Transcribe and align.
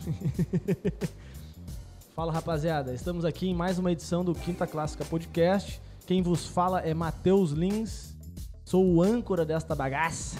Fala 2.14 2.32
rapaziada, 2.32 2.92
estamos 2.92 3.24
aqui 3.24 3.48
em 3.48 3.54
mais 3.54 3.78
uma 3.78 3.92
edição 3.92 4.24
do 4.24 4.34
Quinta 4.34 4.66
Clássica 4.66 5.04
Podcast. 5.04 5.80
Quem 6.06 6.22
vos 6.22 6.46
fala 6.46 6.80
é 6.80 6.94
Matheus 6.94 7.52
Lins, 7.52 8.16
sou 8.64 8.84
o 8.84 9.02
âncora 9.02 9.44
desta 9.44 9.74
bagaça. 9.74 10.38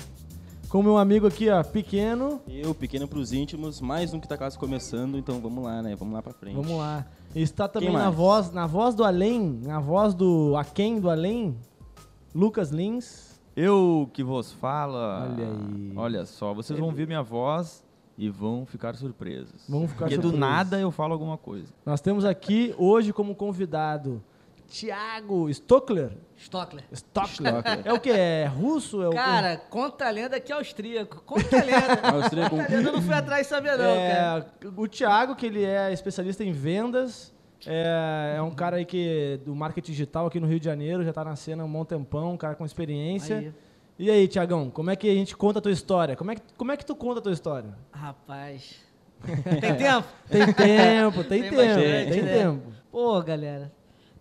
Com 0.68 0.82
meu 0.82 0.96
amigo 0.96 1.26
aqui, 1.26 1.50
ó, 1.50 1.62
pequeno. 1.64 2.40
Eu, 2.48 2.74
pequeno 2.74 3.08
pros 3.08 3.32
íntimos, 3.32 3.80
mais 3.80 4.14
um 4.14 4.20
que 4.20 4.28
tá 4.28 4.38
quase 4.38 4.58
começando, 4.58 5.18
então 5.18 5.40
vamos 5.40 5.64
lá, 5.64 5.82
né? 5.82 5.96
Vamos 5.96 6.14
lá 6.14 6.22
pra 6.22 6.32
frente. 6.32 6.54
Vamos 6.54 6.78
lá. 6.78 7.06
Está 7.34 7.68
também 7.68 7.92
na 7.92 8.10
voz, 8.10 8.52
na 8.52 8.66
voz 8.66 8.94
do 8.94 9.04
além, 9.04 9.60
na 9.62 9.80
voz 9.80 10.14
do 10.14 10.54
aquém 10.56 11.00
do 11.00 11.10
além, 11.10 11.56
Lucas 12.34 12.70
Lins. 12.70 13.40
Eu 13.56 14.08
que 14.12 14.22
vos 14.22 14.52
fala. 14.52 15.28
Olha 15.32 15.48
aí. 15.48 15.92
Olha 15.96 16.26
só, 16.26 16.54
vocês 16.54 16.78
vão 16.78 16.88
ouvir 16.88 17.06
minha 17.06 17.22
voz 17.22 17.82
e 18.20 18.28
vão 18.28 18.66
ficar 18.66 18.94
surpresos. 18.96 19.64
Vamos 19.66 19.90
ficar 19.90 20.04
Porque 20.04 20.18
do 20.18 20.30
nada 20.30 20.78
eu 20.78 20.90
falo 20.90 21.14
alguma 21.14 21.38
coisa. 21.38 21.72
Nós 21.86 22.02
temos 22.02 22.22
aqui 22.22 22.74
hoje 22.76 23.14
como 23.14 23.34
convidado 23.34 24.22
Thiago 24.68 25.48
Stockler. 25.48 26.12
Stockler. 26.36 26.84
Stockler. 26.92 27.54
É 27.82 27.92
o 27.94 27.98
que? 27.98 28.10
É 28.10 28.44
russo? 28.44 29.02
É 29.02 29.08
o? 29.08 29.12
Cara, 29.12 29.56
conta 29.56 30.06
a 30.06 30.10
lenda 30.10 30.38
que 30.38 30.52
é 30.52 30.54
austríaco. 30.54 31.22
Conta 31.24 31.60
a 31.60 31.64
lenda. 31.64 32.08
Austríaco. 32.22 32.50
conta 32.50 32.68
a 32.70 32.76
lenda, 32.76 32.88
eu 32.90 32.92
não 32.92 33.02
fui 33.02 33.14
atrás 33.14 33.46
de 33.46 33.48
saber 33.48 33.70
não, 33.78 33.96
cara. 33.96 34.46
É, 34.62 34.68
o 34.76 34.86
Thiago, 34.86 35.34
que 35.34 35.46
ele 35.46 35.64
é 35.64 35.90
especialista 35.90 36.44
em 36.44 36.52
vendas, 36.52 37.32
é, 37.66 38.34
é 38.36 38.42
um 38.42 38.50
cara 38.50 38.76
aí 38.76 38.84
que 38.84 39.40
do 39.46 39.56
marketing 39.56 39.92
digital 39.92 40.26
aqui 40.26 40.38
no 40.38 40.46
Rio 40.46 40.60
de 40.60 40.66
Janeiro, 40.66 41.02
já 41.02 41.12
tá 41.12 41.24
na 41.24 41.36
cena 41.36 41.62
há 41.62 41.66
um 41.66 41.72
bom 41.72 41.86
tempão, 41.86 42.34
um 42.34 42.36
cara 42.36 42.54
com 42.54 42.66
experiência. 42.66 43.38
Aí. 43.38 43.54
E 44.02 44.10
aí, 44.10 44.26
Tiagão, 44.26 44.70
como 44.70 44.90
é 44.90 44.96
que 44.96 45.06
a 45.10 45.14
gente 45.14 45.36
conta 45.36 45.58
a 45.58 45.62
tua 45.62 45.70
história? 45.72 46.16
Como 46.16 46.30
é 46.30 46.34
que, 46.36 46.40
como 46.56 46.72
é 46.72 46.76
que 46.78 46.86
tu 46.86 46.96
conta 46.96 47.18
a 47.18 47.22
tua 47.22 47.32
história? 47.32 47.76
Rapaz. 47.92 48.76
Tem 49.60 49.76
tempo? 49.76 50.08
Tem 50.26 50.52
tempo, 50.54 51.24
tem, 51.24 51.42
Tem 51.42 51.50
tempo, 51.50 51.56
bastante, 51.56 52.10
tem 52.10 52.22
né? 52.22 52.38
tempo. 52.38 52.72
Pô, 52.90 53.20
galera. 53.22 53.70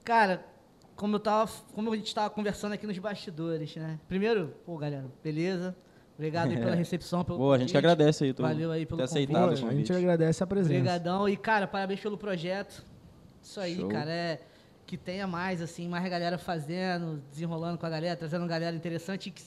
Cara, 0.03 0.43
como 0.97 1.15
eu 1.15 1.19
tava. 1.21 1.49
Como 1.73 1.93
a 1.93 1.95
gente 1.95 2.13
tava 2.13 2.29
conversando 2.29 2.73
aqui 2.73 2.85
nos 2.85 2.97
bastidores, 2.97 3.73
né? 3.77 3.97
Primeiro, 4.09 4.53
pô, 4.65 4.75
galera, 4.77 5.05
beleza? 5.23 5.73
Obrigado 6.15 6.49
aí 6.51 6.57
pela 6.57 6.75
recepção, 6.75 7.23
pelo 7.23 7.37
Boa, 7.37 7.55
a 7.55 7.57
gente 7.59 7.67
que 7.67 7.73
convite. 7.75 7.85
agradece 7.91 8.23
aí. 8.25 8.33
tu 8.33 8.41
Valeu 8.41 8.71
aí 8.73 8.85
pelo 8.85 8.97
ter 8.97 9.07
convite. 9.07 9.23
aceitado 9.31 9.47
o 9.47 9.53
a 9.53 9.55
gente 9.55 9.69
convite. 9.69 9.93
agradece 9.93 10.43
a 10.43 10.47
presença. 10.47 10.73
Obrigadão. 10.75 11.29
E, 11.29 11.37
cara, 11.37 11.65
parabéns 11.65 12.01
pelo 12.01 12.17
projeto. 12.17 12.83
Isso 13.41 13.61
aí, 13.61 13.77
Show. 13.77 13.87
cara, 13.87 14.11
é 14.11 14.41
que 14.85 14.97
tenha 14.97 15.25
mais, 15.25 15.61
assim, 15.61 15.87
mais 15.87 16.03
galera 16.09 16.37
fazendo, 16.37 17.23
desenrolando 17.31 17.77
com 17.77 17.85
a 17.85 17.89
galera, 17.89 18.17
trazendo 18.17 18.45
galera 18.45 18.75
interessante 18.75 19.29
e 19.29 19.31
que, 19.31 19.41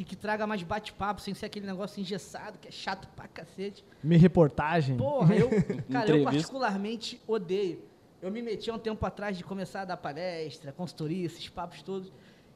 e 0.00 0.04
que 0.04 0.16
traga 0.16 0.46
mais 0.46 0.62
bate-papo, 0.62 1.20
sem 1.20 1.34
ser 1.34 1.44
aquele 1.44 1.66
negócio 1.66 2.00
engessado, 2.00 2.56
que 2.56 2.68
é 2.68 2.70
chato 2.70 3.06
pra 3.08 3.28
cacete. 3.28 3.84
Me 4.02 4.16
reportagem. 4.16 4.96
Porra, 4.96 5.34
eu, 5.34 5.50
cara, 5.92 6.16
eu 6.16 6.24
particularmente 6.24 7.20
odeio. 7.26 7.84
Eu 8.22 8.30
me 8.30 8.40
meti 8.40 8.70
há 8.70 8.74
um 8.74 8.78
tempo 8.78 9.04
atrás 9.04 9.36
de 9.36 9.44
começar 9.44 9.82
a 9.82 9.84
dar 9.84 9.98
palestra, 9.98 10.72
consultoria, 10.72 11.26
esses 11.26 11.46
papos 11.50 11.82
todos. 11.82 12.10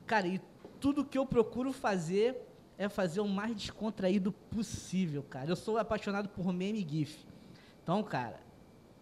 Cara, 0.07 0.27
e 0.27 0.41
tudo 0.81 1.05
que 1.05 1.19
eu 1.19 1.27
procuro 1.27 1.71
fazer 1.71 2.35
é 2.79 2.89
fazer 2.89 3.21
o 3.21 3.29
mais 3.29 3.55
descontraído 3.55 4.33
possível, 4.33 5.23
cara. 5.23 5.51
Eu 5.51 5.57
sou 5.57 5.77
apaixonado 5.77 6.31
por 6.31 6.51
meme 6.51 6.81
GIF. 6.89 7.27
Então, 7.83 8.03
cara, 8.03 8.41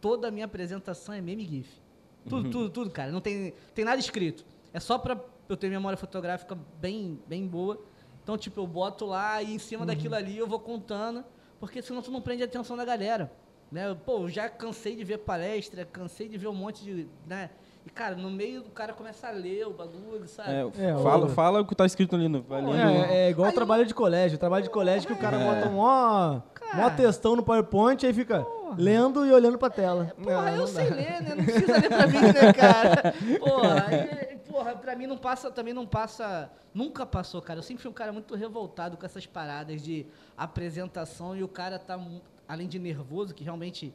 toda 0.00 0.26
a 0.26 0.30
minha 0.32 0.46
apresentação 0.46 1.14
é 1.14 1.20
meme 1.20 1.46
GIF. 1.46 1.80
Tudo, 2.28 2.50
tudo, 2.50 2.70
tudo, 2.70 2.90
cara. 2.90 3.12
Não 3.12 3.20
tem, 3.20 3.54
tem 3.72 3.84
nada 3.84 4.00
escrito. 4.00 4.44
É 4.72 4.80
só 4.80 4.98
pra 4.98 5.16
eu 5.48 5.56
ter 5.56 5.70
memória 5.70 5.96
fotográfica 5.96 6.58
bem, 6.80 7.20
bem 7.28 7.46
boa. 7.46 7.80
Então, 8.22 8.36
tipo, 8.38 8.60
eu 8.60 8.66
boto 8.66 9.04
lá 9.06 9.42
e 9.42 9.54
em 9.54 9.58
cima 9.58 9.84
daquilo 9.84 10.14
ali 10.14 10.38
eu 10.38 10.46
vou 10.46 10.60
contando, 10.60 11.24
porque 11.58 11.82
senão 11.82 12.00
tu 12.02 12.10
não 12.10 12.20
prende 12.22 12.42
a 12.42 12.46
atenção 12.46 12.76
da 12.76 12.84
galera. 12.84 13.30
Né? 13.70 13.96
Pô, 14.04 14.18
eu 14.24 14.28
já 14.28 14.48
cansei 14.50 14.94
de 14.94 15.02
ver 15.02 15.18
palestra, 15.18 15.84
cansei 15.90 16.28
de 16.28 16.36
ver 16.36 16.46
um 16.48 16.54
monte 16.54 16.84
de. 16.84 17.08
Né? 17.26 17.48
E, 17.86 17.90
cara, 17.90 18.14
no 18.14 18.30
meio 18.30 18.60
do 18.62 18.70
cara 18.70 18.92
começa 18.92 19.26
a 19.26 19.30
ler 19.30 19.66
o 19.66 19.72
bagulho, 19.72 20.28
sabe? 20.28 20.50
É, 20.50 20.90
É, 20.90 20.94
fala, 21.02 21.24
o- 21.26 21.28
fala 21.30 21.60
o 21.62 21.66
que 21.66 21.74
tá 21.74 21.86
escrito 21.86 22.14
ali 22.14 22.28
no. 22.28 22.44
Lendo. 22.48 22.74
É, 22.76 23.26
é 23.26 23.30
igual 23.30 23.46
Aí 23.46 23.52
o 23.52 23.54
trabalho 23.54 23.86
de 23.86 23.94
colégio. 23.94 24.36
O 24.36 24.38
trabalho 24.38 24.62
de 24.62 24.70
colégio 24.70 25.06
que 25.08 25.14
o 25.14 25.18
cara 25.18 25.38
É. 25.38 25.44
bota 25.44 25.68
um 25.74 25.78
ó, 25.78 26.40
mó 26.74 26.90
textão 26.90 27.34
no 27.34 27.42
PowerPoint 27.42 28.04
aí 28.06 28.12
fica 28.12 28.46
lendo 28.76 29.24
e 29.26 29.32
olhando 29.32 29.56
pra 29.58 29.70
tela. 29.70 30.12
Porra, 30.22 30.42
Não, 30.42 30.48
eu 30.50 30.56
não 30.58 30.66
sei 30.66 30.88
dá. 30.90 30.94
ler, 30.94 31.22
né? 31.22 31.34
Não 31.34 31.44
precisa 31.44 31.72
ler 31.72 31.88
pra 31.88 32.06
mim, 32.06 32.20
né, 32.20 32.52
cara? 32.52 33.14
Porra, 33.40 33.86
aí, 33.88 34.38
porra, 34.52 34.76
pra 34.76 34.94
mim 34.94 35.06
não 35.06 35.16
passa, 35.18 35.50
também 35.50 35.72
não 35.74 35.86
passa. 35.86 36.50
Nunca 36.74 37.04
passou, 37.06 37.40
cara. 37.42 37.58
Eu 37.58 37.62
sempre 37.62 37.82
fui 37.82 37.90
um 37.90 37.94
cara 37.94 38.12
muito 38.12 38.34
revoltado 38.34 38.96
com 38.96 39.04
essas 39.06 39.26
paradas 39.26 39.82
de 39.82 40.06
apresentação 40.36 41.34
e 41.36 41.42
o 41.42 41.48
cara 41.48 41.78
tá, 41.78 41.98
além 42.46 42.68
de 42.68 42.78
nervoso, 42.78 43.34
que 43.34 43.42
realmente, 43.42 43.92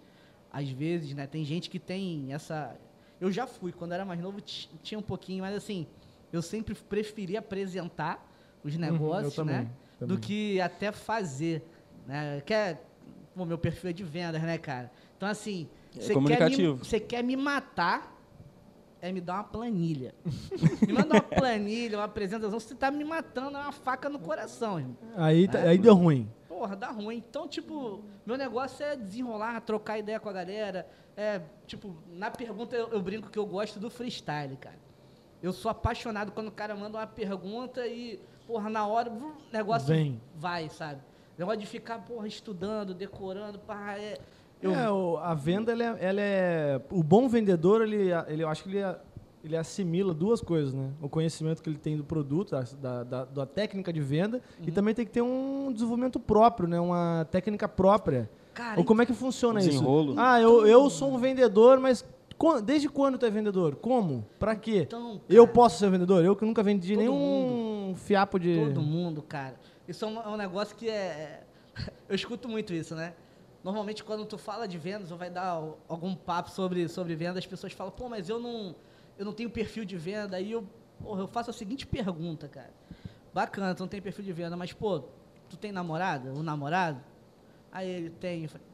às 0.52 0.70
vezes, 0.70 1.14
né, 1.14 1.28
tem 1.28 1.46
gente 1.46 1.70
que 1.70 1.80
tem 1.80 2.34
essa. 2.34 2.76
Eu 3.22 3.32
já 3.32 3.46
fui, 3.48 3.72
quando 3.72 3.94
era 3.94 4.04
mais 4.06 4.20
novo, 4.20 4.42
ti- 4.42 4.70
tinha 4.84 5.00
um 5.00 5.04
pouquinho, 5.04 5.44
mas 5.44 5.56
assim, 5.56 5.88
eu 6.32 6.42
sempre 6.42 6.76
preferi 6.76 7.36
apresentar 7.38 8.26
os 8.64 8.76
negócios, 8.76 9.38
Uhum, 9.38 9.46
também, 9.46 9.56
né? 9.66 9.72
também. 10.00 10.16
Do 10.18 10.22
que 10.22 10.60
até 10.62 10.92
fazer. 10.92 11.64
Né? 12.06 12.42
Que 12.46 12.54
é, 12.54 12.82
meu 13.36 13.58
perfil 13.58 13.90
é 13.90 13.94
de 13.94 14.04
vendas, 14.04 14.42
né, 14.42 14.58
cara? 14.58 14.92
Então, 15.16 15.28
assim, 15.30 15.68
É 15.96 16.02
você 16.02 16.14
quer, 16.16 16.50
me, 16.50 16.78
quer 17.00 17.24
me 17.24 17.36
matar, 17.36 18.16
é 19.02 19.12
me 19.12 19.22
dar 19.22 19.36
uma 19.36 19.44
planilha. 19.44 20.14
me 20.86 20.94
manda 20.94 21.14
uma 21.16 21.22
planilha, 21.22 21.98
uma 21.98 22.06
apresentação, 22.06 22.60
você 22.60 22.76
tá 22.76 22.90
me 22.92 23.04
matando, 23.04 23.58
é 23.58 23.62
uma 23.62 23.72
faca 23.72 24.10
no 24.10 24.20
coração, 24.20 24.80
irmão. 24.80 24.98
Aí, 25.16 25.48
tá- 25.48 25.60
aí 25.60 25.78
deu 25.78 25.94
ruim. 25.96 26.30
Porra, 26.48 26.76
dá 26.76 26.90
ruim. 26.90 27.18
Então, 27.18 27.48
tipo, 27.48 28.04
meu 28.26 28.38
negócio 28.38 28.84
é 28.84 28.96
desenrolar, 28.96 29.62
trocar 29.62 30.00
ideia 30.00 30.20
com 30.20 30.30
a 30.30 30.34
galera. 30.34 30.88
É, 31.16 31.42
tipo, 31.66 31.96
na 32.10 32.32
pergunta 32.32 32.76
eu, 32.76 32.88
eu 32.90 33.02
brinco 33.02 33.30
que 33.30 33.38
eu 33.38 33.46
gosto 33.46 33.80
do 33.80 33.90
freestyle, 33.90 34.56
cara. 34.58 34.78
Eu 35.42 35.54
sou 35.54 35.70
apaixonado 35.70 36.32
quando 36.32 36.48
o 36.48 36.52
cara 36.52 36.76
manda 36.76 36.98
uma 36.98 37.06
pergunta 37.08 37.86
e, 37.86 38.20
porra, 38.48 38.70
na 38.70 38.88
hora 38.88 39.12
o 39.12 39.34
negócio 39.54 39.88
Vem. 39.88 40.20
vai, 40.36 40.68
sabe? 40.70 41.02
Negócio 41.38 41.60
de 41.60 41.68
ficar, 41.68 42.00
porra, 42.00 42.28
estudando, 42.28 42.96
decorando, 42.96 43.60
pá, 43.60 43.94
é. 44.00 44.18
Eu, 44.62 44.72
É, 44.74 44.92
o- 44.92 45.18
a 45.18 45.34
venda, 45.34 45.72
ela 45.72 45.84
é, 45.84 45.98
ela 46.00 46.22
é- 46.22 46.82
O 46.92 47.04
bom 47.04 47.28
vendedor, 47.30 47.82
ele, 47.82 48.10
ele, 48.28 48.44
eu 48.44 48.50
acho 48.50 48.64
que 48.64 48.70
ele, 48.76 48.96
ele 49.44 49.56
assimila 49.56 50.14
duas 50.14 50.42
coisas, 50.42 50.74
né? 50.74 50.90
O 51.02 51.08
conhecimento 51.08 51.62
que 51.62 51.70
ele 51.70 51.78
tem 51.78 51.96
do 51.96 52.04
produto, 52.04 52.52
da, 52.82 53.04
da, 53.04 53.26
da- 53.26 53.46
técnica 53.46 53.94
de 53.94 54.02
venda, 54.02 54.38
Uhum. 54.60 54.66
e 54.68 54.72
também 54.72 54.94
tem 54.96 55.06
que 55.06 55.12
ter 55.12 55.22
um 55.22 55.72
desenvolvimento 55.72 56.20
próprio, 56.20 56.68
né? 56.68 56.80
Uma 56.80 57.28
técnica 57.30 57.68
própria. 57.68 58.30
cara, 58.54 58.80
Ou 58.80 58.84
como 58.84 59.02
é 59.04 59.06
que 59.06 59.14
funciona 59.14 59.60
isso? 59.60 59.70
Desenrolo. 59.70 60.16
Ah, 60.18 60.42
eu, 60.42 60.66
eu 60.66 60.90
sou 60.90 61.14
um 61.14 61.18
vendedor, 61.20 61.80
mas 61.80 62.04
desde 62.64 62.90
quando 62.90 63.18
tu 63.20 63.26
é 63.26 63.30
vendedor? 63.30 63.76
Como? 63.76 64.26
Pra 64.40 64.56
quê? 64.56 64.80
então, 64.88 65.22
Eu 65.30 65.48
posso 65.48 65.78
ser 65.78 65.90
vendedor? 65.92 66.26
Eu 66.26 66.36
que 66.36 66.44
nunca 66.46 66.64
vendi 66.64 66.94
Todo 66.96 67.00
nenhum 67.04 67.94
fiapo 67.96 68.40
de... 68.40 68.56
Todo 68.66 68.82
mundo, 68.82 69.22
cara. 69.22 69.56
Isso 69.88 70.04
é 70.04 70.08
um, 70.08 70.20
é 70.22 70.28
um 70.28 70.38
negócio 70.38 70.76
que 70.76 70.90
é. 70.90 71.44
Eu 72.10 72.16
escuto 72.16 72.50
muito 72.50 72.74
isso, 72.74 72.96
né? 72.96 73.14
Normalmente, 73.68 74.02
quando 74.02 74.26
tu 74.26 74.38
fala 74.38 74.66
de 74.66 74.78
vendas 74.78 75.12
ou 75.12 75.18
vai 75.18 75.30
dar 75.30 75.44
al- 75.48 75.78
algum 75.90 76.16
papo 76.16 76.50
sobre, 76.50 76.88
sobre 76.88 77.14
venda, 77.18 77.38
as 77.38 77.46
pessoas 77.46 77.74
falam, 77.74 77.92
pô, 77.92 78.08
mas 78.08 78.30
eu 78.30 78.40
não, 78.40 78.74
eu 79.20 79.26
não 79.26 79.34
tenho 79.34 79.50
perfil 79.50 79.84
de 79.84 79.98
venda. 79.98 80.38
Aí 80.38 80.54
eu, 80.54 80.66
porra, 81.04 81.20
eu 81.24 81.28
faço 81.28 81.50
a 81.50 81.54
seguinte 81.54 81.86
pergunta, 81.86 82.48
cara. 82.48 82.72
Bacana, 83.34 83.76
tu 83.76 83.82
não 83.82 83.90
tem 83.90 84.02
perfil 84.02 84.24
de 84.24 84.32
venda, 84.32 84.56
mas, 84.56 84.72
pô, 84.72 85.04
tu 85.50 85.58
tem 85.58 85.74
namorada? 85.74 86.32
Ou 86.32 86.42
namorado? 86.42 87.02
Aí 87.70 87.90
ele 87.90 88.10
tem. 88.10 88.44
Eu 88.44 88.50
falei, 88.50 88.66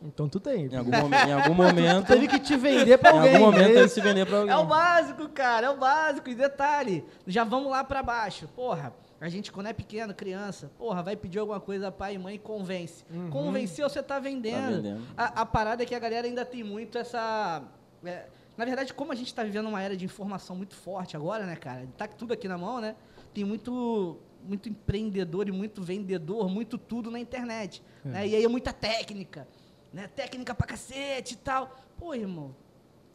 Então 0.00 0.28
tu 0.28 0.38
tem. 0.38 0.66
Em 0.66 0.76
algum, 0.76 0.92
em 0.92 1.32
algum 1.32 1.48
Tu 1.50 1.54
momento. 1.54 2.06
teve 2.06 2.28
que 2.28 2.38
te 2.38 2.56
vender 2.56 2.96
pra 2.98 3.10
Em 3.10 3.14
alguém. 3.18 3.34
algum 3.34 3.46
momento 3.46 3.70
ele 3.78 3.88
se 3.88 4.00
vender 4.00 4.26
pra 4.26 4.38
alguém. 4.38 4.54
É 4.54 4.56
o 4.56 4.64
básico, 4.64 5.28
cara, 5.30 5.66
é 5.66 5.70
o 5.70 5.76
básico. 5.76 6.30
E 6.30 6.36
detalhe, 6.36 7.04
já 7.26 7.42
vamos 7.42 7.68
lá 7.72 7.82
pra 7.82 8.00
baixo. 8.00 8.46
Porra, 8.54 8.94
a 9.20 9.28
gente 9.28 9.50
quando 9.52 9.66
é 9.66 9.72
pequeno, 9.72 10.14
criança, 10.14 10.70
porra, 10.76 11.02
vai 11.02 11.16
pedir 11.16 11.38
alguma 11.38 11.60
coisa 11.60 11.90
pai 11.90 12.14
e 12.14 12.18
mãe, 12.18 12.38
convence. 12.38 13.04
Convenceu, 13.30 13.88
você 13.88 14.02
tá 14.02 14.18
vendendo. 14.18 14.60
Tá 14.60 14.70
vendendo. 14.70 15.02
A, 15.16 15.42
a 15.42 15.46
parada 15.46 15.82
é 15.82 15.86
que 15.86 15.94
a 15.94 15.98
galera 15.98 16.26
ainda 16.26 16.44
tem 16.44 16.62
muito 16.62 16.98
essa... 16.98 17.62
é, 18.04 18.26
na 18.56 18.64
verdade, 18.64 18.94
como 18.94 19.12
a 19.12 19.14
gente 19.14 19.34
tá 19.34 19.42
vivendo 19.42 19.68
uma 19.68 19.82
era 19.82 19.96
de 19.96 20.04
informação 20.04 20.54
muito 20.54 20.74
forte 20.74 21.16
agora, 21.16 21.44
né, 21.44 21.56
cara? 21.56 21.86
Tá 21.96 22.06
tudo 22.06 22.32
aqui 22.32 22.46
na 22.46 22.58
mão, 22.58 22.80
né? 22.80 22.96
Tem 23.32 23.44
muito 23.44 24.20
muito 24.46 24.68
empreendedor 24.68 25.48
e 25.48 25.52
muito 25.52 25.82
vendedor, 25.82 26.50
muito 26.50 26.76
tudo 26.76 27.10
na 27.10 27.18
internet. 27.18 27.82
Né? 28.04 28.28
E 28.28 28.36
aí 28.36 28.44
é 28.44 28.48
muita 28.48 28.74
técnica, 28.74 29.48
né? 29.90 30.06
Técnica 30.06 30.54
pra 30.54 30.66
cacete 30.66 31.32
e 31.32 31.38
tal. 31.38 31.74
Pô, 31.98 32.14
irmão, 32.14 32.54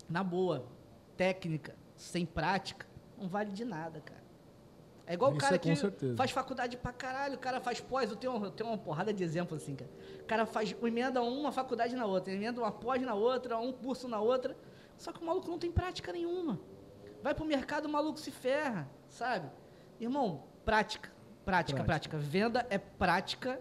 na 0.10 0.24
boa, 0.24 0.66
técnica 1.16 1.76
sem 1.96 2.26
prática 2.26 2.90
não 3.20 3.28
vale 3.28 3.52
de 3.52 3.66
nada, 3.66 4.00
cara. 4.00 4.19
É 5.10 5.16
igual 5.16 5.32
o 5.32 5.34
Isso 5.34 5.42
cara 5.42 5.56
é 5.56 5.58
que 5.58 5.76
certeza. 5.76 6.16
faz 6.16 6.30
faculdade 6.30 6.78
pra 6.78 6.94
caralho, 6.94 7.34
o 7.34 7.40
cara 7.40 7.60
faz 7.60 7.82
pós, 7.82 8.12
eu 8.12 8.16
tenho, 8.16 8.46
eu 8.46 8.52
tenho 8.52 8.70
uma 8.70 8.78
porrada 8.78 9.12
de 9.12 9.24
exemplos 9.24 9.64
assim, 9.64 9.76
cara. 9.76 9.90
O 10.22 10.26
cara 10.26 10.46
faz, 10.46 10.76
emenda 10.84 11.20
uma 11.24 11.52
faculdade 11.52 11.96
na 11.96 12.06
outra, 12.06 12.32
emenda 12.32 12.62
uma 12.62 12.72
pós 12.72 13.02
na 13.02 13.16
outra, 13.16 13.58
um 13.58 13.74
curso 13.74 14.08
na 14.08 14.22
outra, 14.22 14.56
só 14.98 15.12
que 15.12 15.20
o 15.20 15.26
maluco 15.26 15.50
não 15.50 15.58
tem 15.58 15.72
prática 15.72 16.14
nenhuma. 16.14 16.60
Vai 17.24 17.34
pro 17.34 17.44
mercado, 17.44 17.88
o 17.88 17.90
maluco 17.90 18.20
se 18.20 18.30
ferra, 18.30 18.88
sabe? 19.08 19.50
Irmão, 20.00 20.44
prática, 20.64 21.10
prática, 21.44 21.84
Prática. 21.84 21.84
prática. 21.84 22.18
Venda 22.20 22.68
é 22.70 22.78
prática 22.78 23.60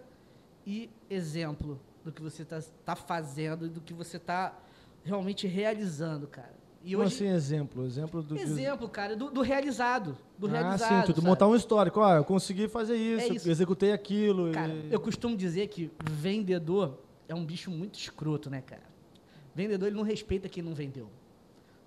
e 0.67 0.87
exemplo. 1.09 1.81
do 2.03 2.11
que 2.11 2.21
você 2.21 2.45
tá, 2.45 2.59
tá 2.85 2.95
fazendo 2.95 3.65
e 3.65 3.69
do 3.69 3.81
que 3.81 3.93
você 3.93 4.19
tá 4.19 4.55
realmente 5.03 5.47
realizando, 5.47 6.27
cara. 6.27 6.58
E 6.83 6.93
Como 6.93 7.05
hoje, 7.05 7.15
assim, 7.15 7.27
exemplo? 7.27 7.85
Exemplo 7.85 8.23
do 8.23 8.37
exemplo, 8.37 8.87
cara, 8.87 9.15
do, 9.15 9.29
do 9.29 9.41
realizado. 9.41 10.17
Do 10.37 10.47
ah, 10.47 10.51
realizado. 10.51 11.05
sim, 11.07 11.13
tu 11.13 11.15
sabe? 11.15 11.27
montar 11.27 11.47
um 11.47 11.55
histórico. 11.55 11.99
Ó, 11.99 12.15
eu 12.15 12.23
consegui 12.23 12.67
fazer 12.67 12.95
isso, 12.95 13.31
É 13.31 13.35
isso. 13.35 13.49
executei 13.49 13.91
aquilo. 13.91 14.51
Cara, 14.53 14.71
e- 14.73 14.87
eu 14.91 14.99
costumo 14.99 15.35
dizer 15.35 15.67
que 15.67 15.91
vendedor 16.01 16.97
é 17.27 17.35
um 17.35 17.45
bicho 17.45 17.69
muito 17.69 17.99
escroto, 17.99 18.49
né, 18.49 18.61
cara? 18.61 18.83
Vendedor, 19.53 19.87
ele 19.87 19.97
não 19.97 20.03
respeita 20.03 20.47
quem 20.47 20.63
não 20.63 20.73
vendeu. 20.73 21.09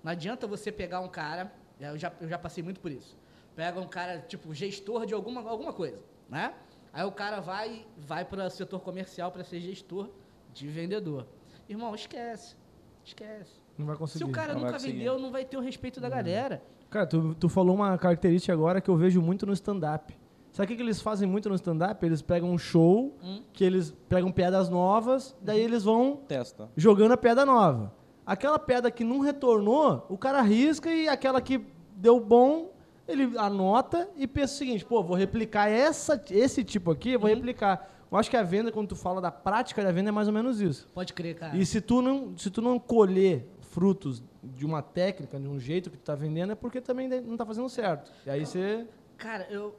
Não 0.03 0.11
adianta 0.11 0.45
você 0.45 0.71
pegar 0.71 0.99
um 0.99 1.07
cara, 1.07 1.51
é, 1.79 1.89
eu 1.89 1.97
já, 1.97 2.11
eu 2.21 2.29
já 2.29 2.37
passei 2.37 2.63
muito 2.63 2.79
por 2.79 2.91
isso. 2.91 3.17
Pega 3.55 3.79
um 3.79 3.87
cara, 3.87 4.19
tipo, 4.19 4.53
gestor 4.53 5.05
de 5.05 5.13
alguma, 5.13 5.41
alguma 5.49 5.73
coisa, 5.73 5.99
né? 6.29 6.53
Aí 6.91 7.03
o 7.03 7.11
cara 7.11 7.39
vai 7.39 7.87
vai 7.97 8.23
para 8.23 8.45
o 8.45 8.49
setor 8.49 8.79
comercial 8.81 9.31
para 9.31 9.43
ser 9.43 9.59
gestor 9.59 10.09
de 10.53 10.67
vendedor. 10.67 11.25
Irmão, 11.67 11.95
esquece. 11.95 12.55
Esquece. 13.03 13.62
Não 13.77 13.85
vai 13.85 13.95
conseguir. 13.95 14.23
Se 14.25 14.29
o 14.29 14.31
cara 14.33 14.53
Não 14.53 14.61
nunca 14.61 14.77
vendeu, 14.77 15.17
não 15.19 15.31
vai 15.31 15.43
ter 15.45 15.57
o 15.57 15.61
respeito 15.61 15.99
da 15.99 16.09
galera. 16.09 16.61
Cara, 16.89 17.07
tu, 17.07 17.33
tu 17.35 17.49
falou 17.49 17.75
uma 17.75 17.97
característica 17.97 18.53
agora 18.53 18.79
que 18.79 18.89
eu 18.89 18.95
vejo 18.95 19.21
muito 19.21 19.45
no 19.45 19.53
stand-up. 19.53 20.15
Sabe 20.51 20.65
o 20.65 20.67
que, 20.67 20.75
que 20.75 20.83
eles 20.83 21.01
fazem 21.01 21.27
muito 21.27 21.49
no 21.49 21.55
stand-up? 21.55 22.05
Eles 22.05 22.21
pegam 22.21 22.51
um 22.51 22.57
show, 22.59 23.17
Hum. 23.23 23.41
que 23.51 23.63
eles 23.63 23.91
pegam 24.07 24.31
piadas 24.31 24.69
novas, 24.69 25.35
daí 25.41 25.59
eles 25.59 25.83
vão 25.83 26.17
Testa. 26.27 26.69
jogando 26.77 27.13
a 27.13 27.17
piada 27.17 27.43
nova. 27.43 27.91
Aquela 28.23 28.59
piada 28.59 28.91
que 28.91 29.03
não 29.03 29.19
retornou, 29.19 30.05
o 30.07 30.17
cara 30.17 30.41
risca 30.41 30.93
e 30.93 31.07
aquela 31.09 31.41
que 31.41 31.65
deu 31.95 32.19
bom, 32.19 32.71
ele 33.07 33.35
anota 33.37 34.07
e 34.15 34.27
pensa 34.27 34.53
o 34.53 34.57
seguinte, 34.57 34.85
pô, 34.85 35.01
vou 35.03 35.17
replicar 35.17 35.67
essa, 35.69 36.23
esse 36.29 36.63
tipo 36.63 36.91
aqui, 36.91 37.13
eu 37.13 37.19
vou 37.19 37.27
replicar. 37.29 37.89
Eu 38.11 38.17
acho 38.19 38.29
que 38.29 38.37
a 38.37 38.43
venda, 38.43 38.71
quando 38.71 38.89
tu 38.89 38.95
fala 38.95 39.19
da 39.19 39.31
prática 39.31 39.83
da 39.83 39.91
venda, 39.91 40.09
é 40.09 40.11
mais 40.11 40.27
ou 40.27 40.33
menos 40.33 40.61
isso. 40.61 40.87
Pode 40.93 41.13
crer, 41.13 41.33
cara. 41.35 41.57
E 41.57 41.65
se 41.65 41.81
tu 41.81 41.99
não, 41.99 42.37
se 42.37 42.51
tu 42.51 42.61
não 42.61 42.77
colher 42.77 43.49
frutos 43.73 44.23
de 44.43 44.65
uma 44.65 44.81
técnica, 44.81 45.39
de 45.39 45.47
um 45.47 45.59
jeito 45.59 45.89
que 45.89 45.97
tu 45.97 46.03
tá 46.03 46.15
vendendo, 46.15 46.51
é 46.51 46.55
porque 46.55 46.79
também 46.79 47.07
não 47.07 47.35
tá 47.35 47.45
fazendo 47.45 47.67
certo. 47.69 48.11
E 48.25 48.29
aí 48.29 48.45
você... 48.45 48.85
Cara, 49.17 49.47
eu. 49.49 49.75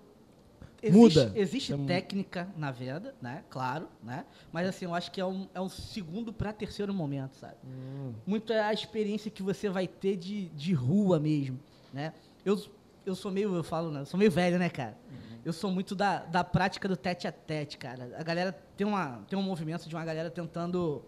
Muda. 0.90 1.20
Existe, 1.34 1.38
existe 1.38 1.72
É 1.72 1.76
mu- 1.76 1.86
técnica 1.86 2.48
na 2.58 2.70
venda, 2.70 3.14
né? 3.22 3.42
Claro, 3.48 3.88
né? 4.02 4.26
Mas 4.52 4.68
assim, 4.68 4.84
eu 4.84 4.94
acho 4.94 5.10
que 5.10 5.18
é 5.18 5.24
um, 5.24 5.48
é 5.54 5.60
um 5.60 5.68
segundo 5.68 6.30
para 6.30 6.52
terceiro 6.52 6.92
momento, 6.92 7.36
sabe? 7.36 7.54
Hum. 7.64 8.12
Muito 8.26 8.52
é 8.52 8.60
a 8.62 8.70
experiência 8.72 9.30
que 9.30 9.42
você 9.42 9.70
vai 9.70 9.86
ter 9.88 10.16
de, 10.16 10.48
de 10.50 10.74
rua 10.74 11.18
mesmo, 11.18 11.58
né? 11.90 12.12
Eu, 12.44 12.60
eu 13.06 13.14
sou 13.14 13.30
meio, 13.30 13.54
eu 13.54 13.64
falo, 13.64 13.90
né? 13.90 14.00
Eu 14.00 14.06
sou 14.06 14.18
meio 14.18 14.30
velho, 14.30 14.58
né, 14.58 14.68
cara? 14.68 14.98
Eu 15.42 15.54
sou 15.54 15.70
muito 15.70 15.94
da, 15.94 16.18
da 16.18 16.44
prática 16.44 16.86
do 16.86 16.96
tete 16.98 17.26
a 17.26 17.32
tete, 17.32 17.78
cara. 17.78 18.14
A 18.18 18.22
galera 18.22 18.52
tem, 18.76 18.86
uma, 18.86 19.22
tem 19.28 19.38
um 19.38 19.42
movimento 19.42 19.88
de 19.88 19.94
uma 19.94 20.04
galera 20.04 20.30
tentando 20.30 21.02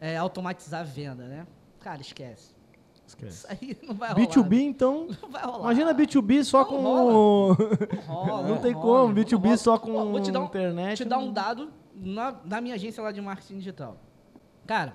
é, 0.00 0.16
automatizar 0.16 0.80
a 0.80 0.84
venda, 0.84 1.26
né? 1.28 1.46
Cara, 1.82 2.00
esquece. 2.00 2.52
Isso 3.26 3.46
aí 3.48 3.76
não 3.82 3.94
vai 3.94 4.10
rolar. 4.12 4.26
B2B, 4.26 4.60
então... 4.62 5.08
Não 5.20 5.30
vai 5.30 5.42
rolar. 5.44 5.58
Imagina 5.72 5.94
B2B 5.94 6.44
só 6.44 6.60
Não 6.60 6.64
com... 6.66 6.76
rola. 6.80 7.12
o- 7.12 7.56
Não 8.08 8.14
rola, 8.14 8.48
Não 8.48 8.56
tem 8.58 8.72
rola, 8.72 8.86
como, 9.02 9.14
não 9.14 9.22
B2B 9.22 9.44
rola. 9.44 9.56
só 9.58 9.78
com 9.78 9.92
vou 10.12 10.20
te 10.20 10.30
dar 10.32 10.40
um, 10.40 10.44
internet, 10.44 10.96
Te 10.96 11.04
dar 11.04 11.18
um 11.18 11.30
dado 11.32 11.70
na, 11.94 12.34
na 12.44 12.60
minha 12.60 12.74
agência 12.74 13.02
lá 13.02 13.12
de 13.12 13.20
marketing 13.20 13.58
digital. 13.58 13.98
Cara, 14.66 14.94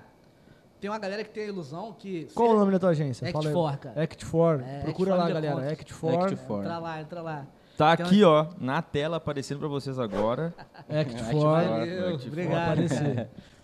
tem 0.80 0.90
uma 0.90 0.98
galera 0.98 1.22
que 1.22 1.30
tem 1.30 1.44
a 1.44 1.46
ilusão 1.46 1.92
que. 1.96 2.26
Qual 2.34 2.50
o 2.50 2.58
nome 2.58 2.72
da 2.72 2.78
tua 2.80 2.88
agência? 2.90 3.30
Fala 3.30 3.48
aí. 3.48 3.54
Act4, 3.54 3.78
cara. 3.78 4.06
Act4. 4.06 4.62
É, 4.66 4.80
Procura 4.80 5.12
Act4 5.12 5.16
lá, 5.18 5.24
me 5.26 5.32
galera. 5.34 5.54
conta. 5.54 5.76
Act4. 5.76 6.18
Act4. 6.18 6.58
Entra 6.60 6.78
lá, 6.78 7.00
entra 7.00 7.22
lá. 7.22 7.46
Tá 7.76 7.96
Tem 7.96 8.06
aqui, 8.06 8.24
ó, 8.24 8.46
na 8.58 8.82
tela 8.82 9.18
aparecendo 9.18 9.60
pra 9.60 9.68
vocês 9.68 9.96
agora. 9.98 10.52
Act4. 10.90 11.40
Valeu, 11.40 12.16
Act4. 12.18 12.26
obrigado. 12.26 12.80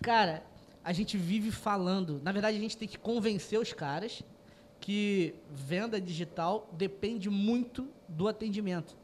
Cara. 0.01 0.43
A 0.85 0.93
gente 0.93 1.17
vive 1.17 1.51
falando. 1.51 2.21
Na 2.23 2.31
verdade, 2.31 2.55
a 2.55 2.59
gente 2.59 2.77
tem 2.77 2.87
que 2.87 2.97
convencer 2.99 3.59
os 3.59 3.73
caras 3.73 4.21
que 4.79 5.33
venda 5.51 5.99
digital 5.99 6.69
depende 6.73 7.27
muito 7.29 7.87
do 8.07 8.27
atendimento. 8.27 8.95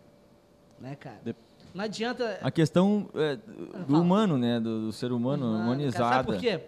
Né, 0.80 0.96
cara? 0.96 1.20
Dep- 1.26 1.38
Não 1.74 1.84
adianta. 1.84 2.38
A 2.42 2.52
questão 2.52 3.10
é, 3.16 3.36
do 3.36 3.86
Fala. 3.88 4.00
humano, 4.00 4.38
né? 4.38 4.60
Do, 4.60 4.86
do 4.86 4.92
ser 4.94 5.12
humano, 5.12 5.44
Mano, 5.46 5.58
cara, 5.58 5.66
humanizada. 5.66 6.16
Sabe 6.16 6.32
por 6.32 6.38
quê? 6.40 6.62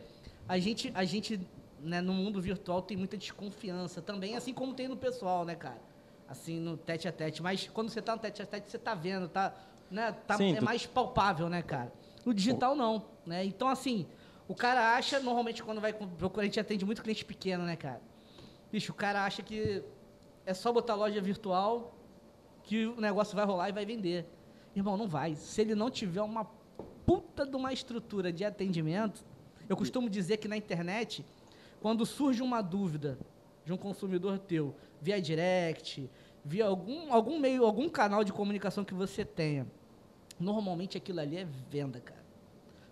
A 0.49 0.57
gente, 0.57 0.91
a 0.95 1.03
gente 1.05 1.39
né, 1.79 2.01
no 2.01 2.13
mundo 2.13 2.41
virtual 2.41 2.81
tem 2.81 2.97
muita 2.97 3.15
desconfiança 3.15 4.01
também, 4.01 4.35
assim 4.35 4.53
como 4.53 4.73
tem 4.73 4.87
no 4.87 4.97
pessoal, 4.97 5.45
né, 5.45 5.53
cara? 5.55 5.81
Assim, 6.27 6.59
no 6.59 6.75
tete 6.75 7.07
a 7.07 7.11
tete. 7.11 7.43
Mas 7.43 7.69
quando 7.71 7.89
você 7.89 8.01
tá 8.01 8.13
no 8.15 8.21
tete 8.21 8.41
a 8.41 8.45
tete, 8.47 8.69
você 8.71 8.77
tá 8.79 8.95
vendo, 8.95 9.27
tá, 9.27 9.53
né, 9.91 10.11
tá, 10.25 10.37
Sim, 10.37 10.53
é 10.53 10.59
tu- 10.59 10.65
mais 10.65 10.85
palpável, 10.87 11.49
né, 11.49 11.61
cara? 11.61 11.91
No 12.25 12.33
digital, 12.33 12.75
não. 12.75 13.05
Né? 13.25 13.43
Então, 13.45 13.67
assim, 13.67 14.05
o 14.47 14.55
cara 14.55 14.95
acha, 14.95 15.19
normalmente 15.19 15.63
quando 15.63 15.79
vai 15.79 15.93
procurar, 15.93 16.43
a 16.43 16.45
gente 16.45 16.59
atende 16.59 16.85
muito 16.85 17.01
cliente 17.01 17.23
pequeno, 17.23 17.63
né, 17.63 17.75
cara? 17.75 18.01
Bicho, 18.71 18.91
o 18.91 18.95
cara 18.95 19.23
acha 19.23 19.41
que 19.41 19.83
é 20.45 20.53
só 20.53 20.71
botar 20.71 20.95
loja 20.95 21.21
virtual 21.21 21.95
que 22.63 22.85
o 22.85 22.99
negócio 22.99 23.35
vai 23.35 23.45
rolar 23.45 23.69
e 23.69 23.71
vai 23.71 23.85
vender. 23.85 24.25
Irmão, 24.75 24.97
não 24.97 25.07
vai. 25.07 25.35
Se 25.35 25.61
ele 25.61 25.75
não 25.75 25.89
tiver 25.89 26.21
uma 26.21 26.45
puta 27.05 27.45
de 27.45 27.55
uma 27.55 27.71
estrutura 27.71 28.31
de 28.31 28.43
atendimento, 28.43 29.25
eu 29.69 29.77
costumo 29.77 30.09
dizer 30.09 30.37
que 30.37 30.47
na 30.47 30.57
internet, 30.57 31.25
quando 31.81 32.05
surge 32.05 32.41
uma 32.41 32.61
dúvida 32.61 33.17
de 33.65 33.71
um 33.71 33.77
consumidor 33.77 34.39
teu, 34.39 34.75
via 35.01 35.21
direct, 35.21 36.09
via 36.43 36.65
algum, 36.65 37.13
algum 37.13 37.39
meio, 37.39 37.65
algum 37.65 37.87
canal 37.87 38.23
de 38.23 38.33
comunicação 38.33 38.83
que 38.83 38.93
você 38.93 39.23
tenha, 39.23 39.67
normalmente 40.39 40.97
aquilo 40.97 41.19
ali 41.19 41.37
é 41.37 41.45
venda, 41.69 41.99
cara. 41.99 42.22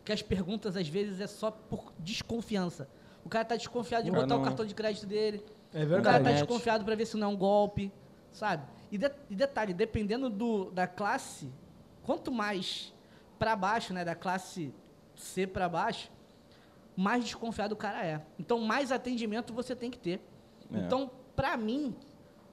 Porque 0.01 0.11
as 0.11 0.21
perguntas, 0.21 0.75
às 0.75 0.87
vezes, 0.87 1.19
é 1.21 1.27
só 1.27 1.51
por 1.51 1.93
desconfiança. 1.99 2.89
O 3.23 3.29
cara 3.29 3.45
tá 3.45 3.55
desconfiado 3.55 4.03
de 4.03 4.09
O 4.09 4.13
cara 4.13 4.25
botar 4.25 4.35
o 4.35 4.37
não- 4.39 4.45
cartão 4.45 4.65
de 4.65 4.73
crédito 4.73 5.05
dele. 5.05 5.45
É 5.73 5.77
O 5.83 5.87
cara 5.87 5.87
verdade. 5.87 6.23
tá 6.23 6.31
desconfiado 6.31 6.83
para 6.83 6.95
ver 6.95 7.05
se 7.05 7.15
não 7.17 7.27
é 7.29 7.31
um 7.31 7.37
golpe, 7.37 7.91
sabe? 8.31 8.65
E, 8.91 8.97
de- 8.97 9.11
e 9.29 9.35
detalhe, 9.35 9.73
dependendo 9.73 10.29
do, 10.29 10.71
da 10.71 10.87
classe, 10.87 11.51
quanto 12.03 12.31
mais 12.31 12.91
para 13.37 13.55
baixo, 13.55 13.93
né, 13.93 14.03
da 14.03 14.15
classe 14.15 14.73
C 15.15 15.45
para 15.45 15.69
baixo, 15.69 16.11
mais 16.95 17.23
desconfiado 17.23 17.73
o 17.73 17.75
cara 17.75 18.03
é. 18.05 18.21
Então, 18.39 18.59
mais 18.59 18.91
atendimento 18.91 19.53
você 19.53 19.75
tem 19.75 19.89
que 19.91 19.99
ter. 19.99 20.19
É. 20.73 20.79
Então, 20.79 21.11
para 21.35 21.55
mim, 21.55 21.95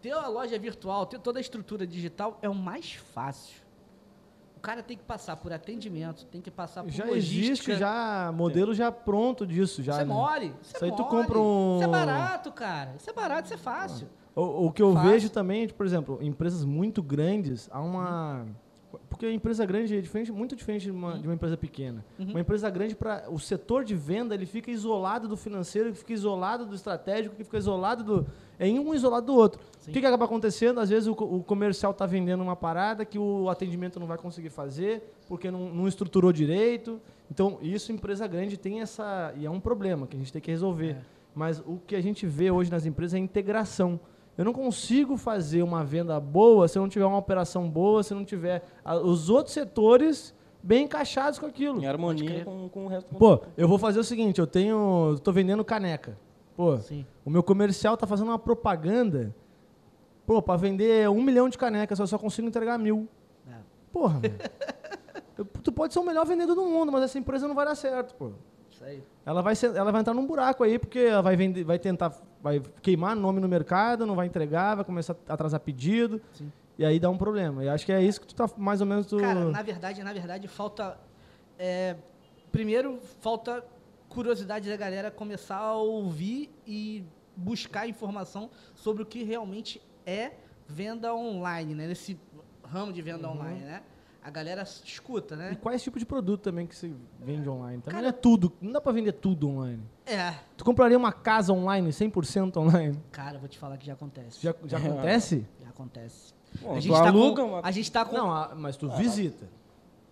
ter 0.03 0.13
a 0.13 0.29
loja 0.29 0.59
virtual, 0.59 1.07
ter 1.07 1.19
toda 1.19 1.39
a 1.39 1.41
estrutura 1.41 1.87
digital 1.87 2.39
é 2.43 2.49
o 2.49 2.55
mais 2.55 2.93
fácil. 2.93 3.63
O 4.59 4.61
cara 4.61 4.83
tem 4.83 4.97
que 4.97 5.05
passar 5.05 5.37
por 5.37 5.53
atendimento, 5.53 6.25
tem 6.27 6.41
que 6.41 6.51
passar 6.51 6.83
por 6.83 6.91
Já 6.91 7.05
logística. 7.05 7.47
existe 7.47 7.77
já 7.77 8.33
modelo 8.35 8.75
já 8.75 8.91
pronto 8.91 9.47
disso. 9.47 9.85
Já, 9.85 9.93
Isso 9.93 10.01
é 10.01 10.05
né? 10.05 10.13
mole. 10.13 10.47
Isso, 10.61 10.75
Isso 10.75 10.85
é 10.85 10.89
aí 10.91 10.97
tu 10.97 11.03
mole. 11.05 11.09
compra 11.11 11.39
um- 11.39 11.77
Isso 11.77 11.85
é 11.85 11.89
barato, 11.89 12.51
cara. 12.53 12.95
Isso 12.99 13.09
é 13.09 13.13
barato, 13.13 13.45
isso 13.45 13.55
é 13.55 13.57
fácil. 13.57 14.09
O, 14.35 14.67
o 14.67 14.73
que 14.73 14.83
eu 14.83 14.93
Fácil. 14.95 15.11
vejo 15.11 15.31
também, 15.31 15.65
tipo, 15.69 15.77
por 15.79 15.87
exemplo, 15.87 16.19
empresas 16.21 16.65
muito 16.65 17.01
grandes, 17.05 17.69
há 17.73 17.81
uma. 17.81 18.47
Porque 19.19 19.27
a 19.27 19.33
empresa 19.33 19.67
grande 19.67 19.97
é 19.97 20.01
diferente, 20.01 20.31
muito 20.31 20.55
diferente 20.55 20.85
de 20.85 20.93
uma, 20.93 21.19
de 21.19 21.27
uma 21.27 21.35
empresa 21.35 21.57
pequena. 21.57 22.05
Uhum. 22.21 22.31
Uma 22.31 22.41
empresa 22.41 22.71
grande, 22.71 22.95
para 22.95 23.29
o 23.29 23.37
setor 23.37 23.85
de 23.85 23.97
venda, 23.97 24.33
ele 24.33 24.47
fica 24.47 24.71
isolado 24.71 25.27
do 25.27 25.37
financeiro, 25.37 25.93
fica 25.93 26.13
isolado 26.13 26.65
do 26.65 26.73
estratégico, 26.77 27.35
que 27.35 27.43
fica 27.43 27.59
isolado 27.59 28.05
do. 28.05 28.27
É 28.61 28.69
um 28.69 28.95
isolado 28.95 29.27
do 29.27 29.35
outro. 29.35 29.61
Sim. 29.81 29.91
O 29.91 29.93
que, 29.93 29.99
que 29.99 30.07
acaba 30.07 30.25
acontecendo? 30.25 30.79
Às 30.79 30.89
vezes 30.89 31.09
o, 31.09 31.15
o 31.15 31.43
comercial 31.43 31.91
está 31.91 32.07
vendendo 32.07 32.45
uma 32.45 32.55
parada 32.55 33.05
que 33.05 33.19
o 33.19 33.51
atendimento 33.51 33.99
não 33.99 34.07
vai 34.07 34.19
conseguir 34.19 34.51
fazer, 34.51 35.13
porque 35.27 35.51
não, 35.51 35.69
não 35.75 35.89
estruturou 35.89 36.33
direito. 36.33 37.01
Então, 37.29 37.59
isso, 37.61 37.91
empresa 37.91 38.25
grande 38.25 38.57
tem 38.57 38.83
essa. 38.83 39.35
E 39.37 39.45
é 39.45 39.51
um 39.51 39.59
problema 39.59 40.07
que 40.07 40.15
a 40.15 40.19
gente 40.21 40.33
tem 40.33 40.41
que 40.41 40.53
resolver. 40.53 40.91
É. 40.91 41.01
Mas 41.35 41.59
o 41.67 41.81
que 41.85 41.97
a 41.97 42.01
gente 42.01 42.25
vê 42.25 42.53
hoje 42.53 42.71
nas 42.71 42.87
empresas 42.87 43.15
é 43.15 43.17
a 43.17 43.21
integração. 43.21 43.99
Eu 44.39 44.45
não 44.45 44.53
consigo 44.53 45.17
fazer 45.17 45.63
uma 45.63 45.85
venda 45.85 46.19
boa 46.21 46.69
se 46.69 46.79
eu 46.79 46.83
não 46.83 46.89
tiver 46.89 47.05
uma 47.05 47.19
operação 47.19 47.69
boa, 47.69 48.03
se 48.05 48.15
eu 48.15 48.17
não 48.17 48.25
tiver 48.25 48.63
a- 48.85 48.97
os 48.97 49.29
outros 49.29 49.53
setores 49.53 50.33
bem 50.63 50.85
encaixados 50.85 51.39
com 51.41 51.47
aquilo. 51.47 51.83
Em 51.83 51.87
harmonia 51.87 52.45
com, 52.45 52.69
com 52.69 52.85
o 52.85 52.89
resto 52.89 53.13
do 53.13 53.19
Pô, 53.19 53.41
eu 53.57 53.67
vou 53.67 53.79
fazer 53.79 53.99
o 53.99 54.05
seguinte, 54.05 54.39
eu 54.41 54.47
tenho, 54.47 55.19
tô 55.25 55.33
vendendo 55.33 55.65
caneca. 55.65 56.17
Pô, 56.57 56.79
Sim. 56.79 57.05
o 57.25 57.31
meu 57.31 57.43
comercial 57.43 57.97
tá 57.97 58.07
fazendo 58.07 58.29
uma 58.29 58.39
propaganda. 58.39 59.35
Pô, 60.25 60.41
para 60.41 60.57
vender 60.57 61.09
um 61.11 61.23
milhão 61.23 61.49
de 61.49 61.59
canecas, 61.59 61.99
eu 61.99 62.07
só 62.07 62.17
consigo 62.19 62.47
entregar 62.47 62.79
mil. 62.79 63.09
É. 63.49 63.55
Porra. 63.93 64.21
Eu- 65.37 65.45
tu 65.45 65.73
pode 65.73 65.93
ser 65.93 65.99
o 66.01 66.05
melhor 66.05 66.27
vendedor 66.27 66.55
do 66.55 66.65
mundo, 66.65 66.93
mas 66.93 67.03
essa 67.05 67.19
empresa 67.19 67.47
não 67.49 67.55
vai 67.55 67.65
dar 67.65 67.75
certo, 67.75 68.15
pô. 68.15 68.31
Isso 68.71 68.85
aí. 68.85 69.03
Ela 69.25 69.41
vai, 69.43 69.55
ser- 69.57 69.75
ela 69.75 69.91
vai 69.91 70.01
entrar 70.01 70.15
num 70.15 70.27
buraco 70.27 70.63
aí, 70.65 70.79
porque 70.79 70.99
ela 70.99 71.23
vai, 71.23 71.35
vender, 71.37 71.65
vai 71.65 71.79
tentar, 71.79 72.13
vai 72.43 72.61
queimar 72.83 73.17
nome 73.17 73.41
no 73.41 73.49
mercado, 73.49 74.07
não 74.07 74.15
vai 74.15 74.27
entregar, 74.27 74.77
vai 74.77 74.85
começar 74.85 75.17
a 75.29 75.35
atrasar 75.35 75.61
pedido, 75.61 76.21
Sim. 76.33 76.53
e 76.79 76.85
aí 76.85 76.99
dá 76.99 77.11
um 77.11 77.19
problema. 77.19 77.65
E 77.65 77.69
acho 77.69 77.85
que 77.85 77.93
é 77.93 78.03
isso 78.03 78.21
que 78.21 78.27
tu 78.27 78.35
tá 78.35 78.49
mais 78.57 78.81
ou 78.81 78.87
menos... 78.87 79.07
Tu... 79.07 79.19
Cara, 79.19 79.45
na 79.47 79.63
verdade, 79.63 80.03
na 80.03 80.13
verdade, 80.13 80.49
falta. 80.49 80.99
é, 81.59 81.97
primeiro, 82.53 83.01
falta 83.21 83.65
curiosidade 84.09 84.69
da 84.69 84.77
galera 84.77 85.11
começar 85.11 85.59
a 85.59 85.75
ouvir 85.75 86.51
e 86.67 87.05
buscar 87.37 87.89
informação 87.89 88.51
sobre 88.75 89.03
o 89.03 89.07
que 89.07 89.23
realmente 89.23 89.81
é 90.07 90.33
venda 90.67 91.15
online, 91.15 91.75
né? 91.75 91.87
Nesse 91.87 92.19
ramo 92.65 92.93
de 92.93 93.01
venda 93.03 93.29
online, 93.29 93.61
né? 93.61 93.83
A 94.23 94.31
galera 94.31 94.63
escuta, 94.63 95.35
E 95.35 95.39
né? 95.39 95.59
quais 95.61 95.83
tipo 95.83 95.99
de 95.99 96.05
produto 96.07 96.43
também 96.43 96.67
que 96.67 96.75
você 96.77 96.93
vende 97.21 97.49
online? 97.49 97.81
Também 97.83 97.93
Cara- 98.01 98.03
não 98.03 98.09
é 98.09 98.13
tudo. 98.13 98.53
Não 98.61 98.73
dá 98.73 98.81
pra 98.81 98.93
vender 98.93 99.13
tudo 99.13 99.49
online. 99.49 99.83
É. 100.07 100.35
Tu 100.57 100.65
compraria 100.65 100.97
uma 100.99 101.13
casa 101.13 101.53
online, 101.53 101.91
100% 101.91 102.57
online? 102.59 102.99
Cara, 103.13 103.39
vou 103.39 103.49
te 103.49 103.59
falar 103.59 103.77
que 103.77 103.87
já 103.87 103.93
acontece. 103.95 104.41
Já, 104.43 104.55
já 104.67 104.79
acontece? 104.79 105.47
Já 105.63 105.69
acontece. 105.69 106.35
Bom, 106.61 106.71
a, 106.73 106.75
tu 106.75 106.81
gente 106.81 106.93
tá 106.95 107.09
aluga 107.09 107.43
com, 107.43 107.49
uma- 107.51 107.61
a 107.63 107.71
gente 107.71 107.93
tá 107.93 108.05
com. 108.05 108.17
Não, 108.17 108.33
ah, 108.33 108.53
mas 108.57 108.77
tu 108.77 108.89
visita. 108.91 109.49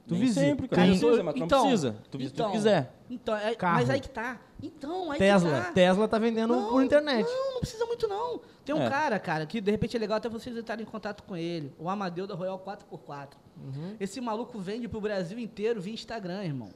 Tu 0.06 0.14
Nem 0.14 0.22
visita. 0.22 0.40
sempre, 0.40 0.68
cara. 0.68 0.82
Tô- 0.82 0.88
precisa, 0.98 1.22
mas 1.24 1.34
tu 1.34 1.42
então, 1.44 1.58
não 1.58 1.66
precisa. 1.68 1.96
Tu, 2.10 2.18
se 2.20 2.24
então, 2.26 2.46
tu 2.48 2.52
quiser. 2.52 2.94
Então, 3.10 3.36
é- 3.36 3.56
mas 3.60 3.90
aí 3.90 4.00
que 4.00 4.08
tá. 4.08 4.40
Então, 4.62 5.10
aí 5.10 5.18
Tesla. 5.18 5.58
que 5.60 5.66
tá. 5.66 5.72
Tesla 5.72 6.08
tá 6.08 6.18
vendendo 6.18 6.54
Não, 6.56 6.68
por 6.70 6.82
internet. 6.82 7.26
Não, 7.26 7.52
não 7.54 7.60
precisa 7.60 7.84
muito 7.86 8.06
não. 8.06 8.40
Tem 8.64 8.74
um 8.74 8.82
É. 8.82 8.88
cara, 8.90 9.18
cara, 9.18 9.44
que 9.46 9.60
de 9.60 9.70
repente 9.70 9.96
é 9.96 10.00
legal 10.00 10.16
até 10.18 10.28
vocês 10.28 10.56
entrarem 10.56 10.84
em 10.84 10.88
contato 10.88 11.22
com 11.24 11.36
ele. 11.36 11.74
O 11.78 11.88
Amadeu 11.90 12.26
da 12.26 12.34
Royal 12.34 12.58
4x4. 12.58 13.36
Uhum. 13.56 13.96
Esse 13.98 14.20
maluco 14.20 14.58
vende 14.60 14.86
pro 14.88 15.00
Brasil 15.00 15.38
inteiro 15.38 15.80
via 15.80 15.92
Instagram, 15.92 16.44
irmão. 16.44 16.68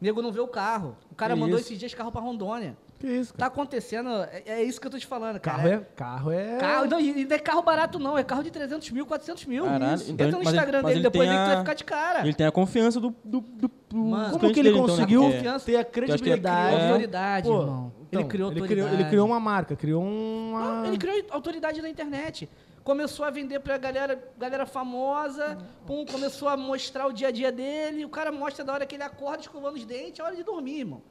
Nego 0.00 0.20
não 0.22 0.32
vê 0.32 0.40
o 0.40 0.48
carro. 0.48 0.96
O 1.10 1.14
cara 1.14 1.34
Que 1.34 1.40
mandou 1.40 1.58
isso? 1.58 1.68
esses 1.68 1.78
dias 1.78 1.94
carro 1.94 2.10
pra 2.12 2.20
Rondônia. 2.20 2.76
Que 3.02 3.08
isso, 3.08 3.32
Tá 3.32 3.38
cara? 3.40 3.52
acontecendo, 3.52 4.08
é, 4.30 4.42
é 4.46 4.62
isso 4.62 4.80
que 4.80 4.86
eu 4.86 4.90
tô 4.92 4.96
te 4.96 5.06
falando, 5.08 5.40
cara. 5.40 5.56
Carro 5.58 5.68
é... 5.68 5.78
Carro 5.96 6.30
é... 6.30 6.56
Carro, 6.58 6.86
não, 6.86 7.00
e 7.00 7.24
não 7.24 7.34
é 7.34 7.38
carro 7.40 7.60
barato 7.62 7.98
não, 7.98 8.16
é 8.16 8.22
carro 8.22 8.44
de 8.44 8.50
300 8.52 8.88
mil, 8.90 9.04
400 9.04 9.44
mil. 9.46 9.64
Caralho, 9.64 9.94
Isso. 9.96 10.04
então 10.12 10.12
Entra 10.12 10.24
ele- 10.26 10.30
no 10.32 10.38
mas 10.38 10.46
ele- 10.46 10.56
Instagram 10.56 10.82
mas 10.82 10.86
dele, 10.86 10.98
ele 10.98 11.02
depois 11.10 11.28
tem 11.28 11.36
ele 11.36 11.46
vai 11.46 11.56
a- 11.56 11.58
ficar 11.58 11.74
de 11.74 11.84
cara. 11.84 12.20
Ele 12.20 12.34
tem 12.34 12.46
a 12.46 12.52
confiança 12.52 13.00
do, 13.00 13.10
do, 13.24 13.40
do, 13.40 13.70
do 13.90 13.96
Mano, 13.98 14.22
dos 14.22 14.26
Como 14.28 14.38
clientes 14.38 14.54
que 14.54 14.60
ele 14.60 14.68
dele, 14.68 14.78
então, 14.78 14.86
né? 14.86 14.92
conseguiu 15.02 15.20
Porque- 15.22 15.36
Confiança. 15.38 15.66
ter 15.66 15.76
a 15.76 15.80
Ele 15.80 15.84
criou 15.90 16.06
credibilidade? 16.08 16.76
autoridade, 16.84 17.48
Pô, 17.48 17.60
irmão. 17.60 17.92
então, 18.08 18.20
ele 18.20 18.28
criou 18.30 18.50
ele 18.52 18.60
autoridade. 18.60 18.88
criou, 18.88 19.00
ele 19.00 19.08
criou 19.10 19.26
uma 19.26 19.40
marca, 19.40 19.74
criou 19.74 20.02
uma... 20.04 20.60
Não, 20.82 20.86
ele 20.86 20.98
criou 20.98 21.24
autoridade 21.30 21.82
na 21.82 21.88
internet. 21.88 22.48
Começou 22.84 23.24
a 23.24 23.30
vender 23.30 23.58
pra 23.60 23.78
galera, 23.78 24.22
galera 24.38 24.64
famosa, 24.64 25.58
pum, 25.86 26.04
começou 26.06 26.48
a 26.48 26.56
mostrar 26.56 27.06
o 27.08 27.12
dia 27.12 27.28
a 27.28 27.30
dia 27.32 27.50
dele. 27.50 28.04
O 28.04 28.08
cara 28.08 28.30
mostra 28.30 28.64
da 28.64 28.72
hora 28.72 28.86
que 28.86 28.94
ele 28.94 29.02
acorda 29.04 29.40
escovando 29.40 29.74
os 29.76 29.84
dentes, 29.84 30.20
é 30.20 30.22
hora 30.22 30.36
de 30.36 30.42
dormir, 30.44 30.78
irmão. 30.80 31.02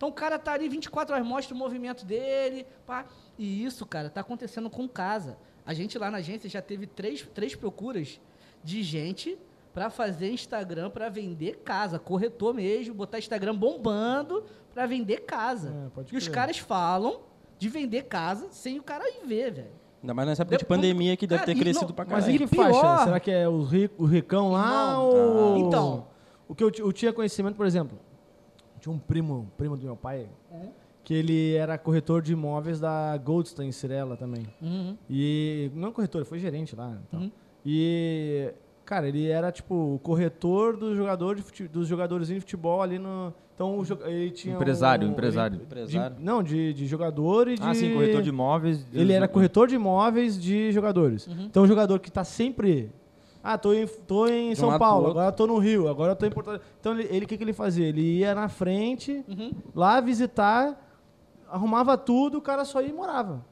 Então 0.00 0.08
o 0.08 0.12
cara 0.14 0.38
tá 0.38 0.54
ali 0.54 0.66
24 0.66 1.14
horas, 1.14 1.26
mostra 1.26 1.54
o 1.54 1.58
movimento 1.58 2.06
dele, 2.06 2.64
pá. 2.86 3.04
E 3.38 3.62
isso, 3.66 3.84
cara, 3.84 4.08
tá 4.08 4.22
acontecendo 4.22 4.70
com 4.70 4.88
casa. 4.88 5.36
A 5.66 5.74
gente 5.74 5.98
lá 5.98 6.10
na 6.10 6.16
agência 6.16 6.48
já 6.48 6.62
teve 6.62 6.86
três, 6.86 7.20
três 7.34 7.54
procuras 7.54 8.18
de 8.64 8.82
gente 8.82 9.36
pra 9.74 9.90
fazer 9.90 10.30
Instagram 10.32 10.88
pra 10.88 11.10
vender 11.10 11.58
casa, 11.58 11.98
corretor 11.98 12.54
mesmo, 12.54 12.94
botar 12.94 13.18
Instagram 13.18 13.54
bombando 13.54 14.42
pra 14.72 14.86
vender 14.86 15.18
casa. 15.26 15.68
É, 15.68 15.90
pode 15.90 16.14
e 16.14 16.16
os 16.16 16.28
caras 16.28 16.56
falam 16.56 17.20
de 17.58 17.68
vender 17.68 18.04
casa 18.04 18.48
sem 18.52 18.78
o 18.78 18.82
cara 18.82 19.04
ir 19.06 19.26
ver, 19.26 19.52
velho. 19.52 19.70
Ainda 20.02 20.14
mais 20.14 20.28
nessa 20.28 20.40
época 20.44 20.56
de 20.56 20.64
pandemia 20.64 21.14
que 21.14 21.26
deve 21.26 21.40
Cara, 21.40 21.52
ter 21.52 21.58
e 21.58 21.60
crescido 21.60 21.88
não- 21.88 21.94
pra 21.94 22.06
Mas 22.06 22.24
caralho. 22.24 22.32
em 22.32 22.34
E 22.36 22.38
que 22.38 22.46
pior- 22.56 22.72
faixa? 22.72 23.04
Será 23.04 23.20
que 23.20 23.30
é 23.30 23.46
o, 23.46 23.62
ri- 23.64 23.90
o 23.98 24.06
ricão 24.06 24.50
lá 24.50 24.92
Irmão, 24.92 25.08
ou... 25.10 25.58
então. 25.58 26.06
O 26.48 26.54
que 26.54 26.64
eu, 26.64 26.72
eu 26.78 26.90
tinha 26.90 27.12
conhecimento, 27.12 27.54
por 27.54 27.66
exemplo, 27.66 27.98
tinha 28.80 28.92
um 28.94 28.98
primo, 28.98 29.50
primo 29.56 29.76
do 29.76 29.84
meu 29.84 29.96
pai, 29.96 30.26
que 31.04 31.14
ele 31.14 31.54
era 31.54 31.76
corretor 31.78 32.22
de 32.22 32.32
imóveis 32.32 32.78
da 32.80 33.16
Goldstein 33.18 33.72
Cirela 33.72 34.16
também. 34.16 34.46
Uhum. 34.60 34.96
E 35.08 35.70
não 35.74 35.92
corretor, 35.92 36.18
ele 36.20 36.28
foi 36.28 36.38
gerente 36.38 36.74
lá. 36.76 36.96
e 37.04 37.10
tal. 37.10 37.20
Uhum. 37.20 37.30
E, 37.64 38.52
cara, 38.84 39.08
ele 39.08 39.26
era 39.28 39.50
tipo 39.52 39.94
o 39.94 39.98
corretor 40.00 40.76
do 40.76 40.94
jogador 40.96 41.36
de 41.36 41.42
fute- 41.42 41.68
dos 41.68 41.86
jogadores 41.86 42.28
de 42.28 42.40
futebol 42.40 42.82
ali 42.82 42.98
no. 42.98 43.32
Então 43.54 43.82
ele 44.06 44.30
tinha. 44.30 44.54
Empresário, 44.54 45.06
um- 45.06 45.12
empresário. 45.12 45.58
de- 45.58 45.62
Empresário. 45.64 46.16
não, 46.18 46.42
de, 46.42 46.72
de 46.72 46.86
jogador 46.86 47.48
e 47.48 47.56
de. 47.56 47.62
Ah, 47.62 47.74
sim, 47.74 47.92
corretor 47.92 48.22
de 48.22 48.30
imóveis. 48.30 48.86
Ele 48.92 49.12
era 49.12 49.28
corretor 49.28 49.68
de 49.68 49.74
imóveis 49.74 50.40
de 50.40 50.72
jogadores. 50.72 51.26
Uhum. 51.26 51.42
Então 51.44 51.62
o 51.64 51.66
jogador 51.66 51.98
que 52.00 52.10
tá 52.10 52.24
sempre. 52.24 52.90
Ah, 53.42 53.56
tô 53.56 53.72
em, 53.72 53.86
tô 53.86 54.26
em 54.26 54.52
um 54.52 54.56
São 54.56 54.78
Paulo, 54.78 55.06
outro. 55.06 55.18
agora 55.20 55.32
tô 55.32 55.46
no 55.46 55.58
Rio, 55.58 55.88
agora 55.88 56.14
tô 56.14 56.26
em 56.26 56.30
Porto 56.30 56.48
Alegre. 56.50 56.66
Então 56.78 56.92
ele, 56.92 57.08
ele- 57.10 57.24
o 57.24 57.28
que, 57.28 57.36
que 57.38 57.42
ele 57.44 57.52
fazia? 57.54 57.86
Ele 57.86 58.18
ia 58.18 58.34
na 58.34 58.48
frente, 58.48 59.24
Uhum. 59.26 59.52
lá 59.74 60.00
visitar, 60.00 60.78
arrumava 61.50 61.96
tudo, 61.96 62.38
o 62.38 62.42
cara 62.42 62.64
só 62.64 62.80
ia 62.82 62.88
e 62.88 62.92
morava. 62.92 63.44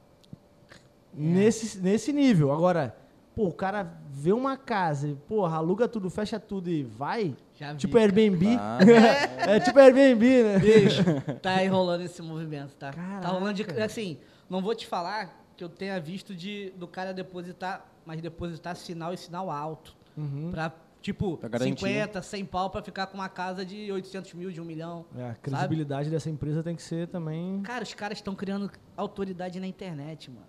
Nesse, 1.13 1.79
nesse 1.79 2.13
nível. 2.13 2.51
Agora, 2.51 2.95
pô, 3.35 3.45
o 3.47 3.51
cara 3.53 3.91
vê 4.11 4.31
uma 4.31 4.55
casa, 4.55 5.07
e, 5.07 5.15
porra, 5.15 5.57
aluga 5.57 5.87
tudo, 5.87 6.09
fecha 6.09 6.39
tudo 6.39 6.69
e 6.69 6.83
vai. 6.83 7.35
Já 7.55 7.71
vi. 7.73 7.79
Tipo 7.79 7.97
Airbnb. 7.97 8.45
Ah. 8.59 8.77
é 9.49 9.59
tipo 9.59 9.79
Airbnb, 9.79 10.43
né? 10.43 10.59
Bicho, 10.59 11.03
tá 11.41 11.55
aí 11.55 11.67
rolando 11.67 12.03
esse 12.03 12.21
movimento, 12.21 12.75
tá? 12.75 12.91
Caraca. 12.93 13.21
Tá 13.21 13.27
rolando 13.29 13.53
de. 13.55 13.63
Assim, 13.81 14.17
não 14.49 14.61
vou 14.61 14.75
te 14.75 14.85
falar 14.87 15.35
que 15.57 15.63
eu 15.63 15.67
tenha 15.69 15.99
visto 15.99 16.33
de, 16.35 16.69
do 16.77 16.87
cara 16.87 17.11
depositar, 17.13 17.88
mas 18.05 18.21
depositar 18.21 18.75
sinal 18.75 19.13
e 19.13 19.17
sinal 19.17 19.49
alto. 19.49 19.95
Uhum. 20.17 20.51
Pra, 20.51 20.73
tipo, 21.01 21.37
Pra 21.37 21.49
garantir. 21.49 21.79
50, 21.79 22.21
100 22.21 22.45
pau 22.45 22.69
pra 22.69 22.81
ficar 22.81 23.07
com 23.07 23.15
uma 23.15 23.29
casa 23.29 23.65
de 23.65 23.91
800 23.91 24.33
mil, 24.33 24.51
de 24.51 24.59
um 24.59 24.65
milhão. 24.65 25.05
É, 25.15 25.29
a 25.29 25.35
credibilidade 25.35 26.09
dessa 26.09 26.29
empresa 26.29 26.63
tem 26.63 26.75
que 26.75 26.81
ser 26.81 27.07
também. 27.07 27.61
Cara, 27.61 27.83
os 27.83 27.93
caras 27.93 28.17
estão 28.17 28.35
criando 28.35 28.69
autoridade 28.97 29.59
na 29.59 29.67
internet, 29.67 30.29
mano. 30.29 30.47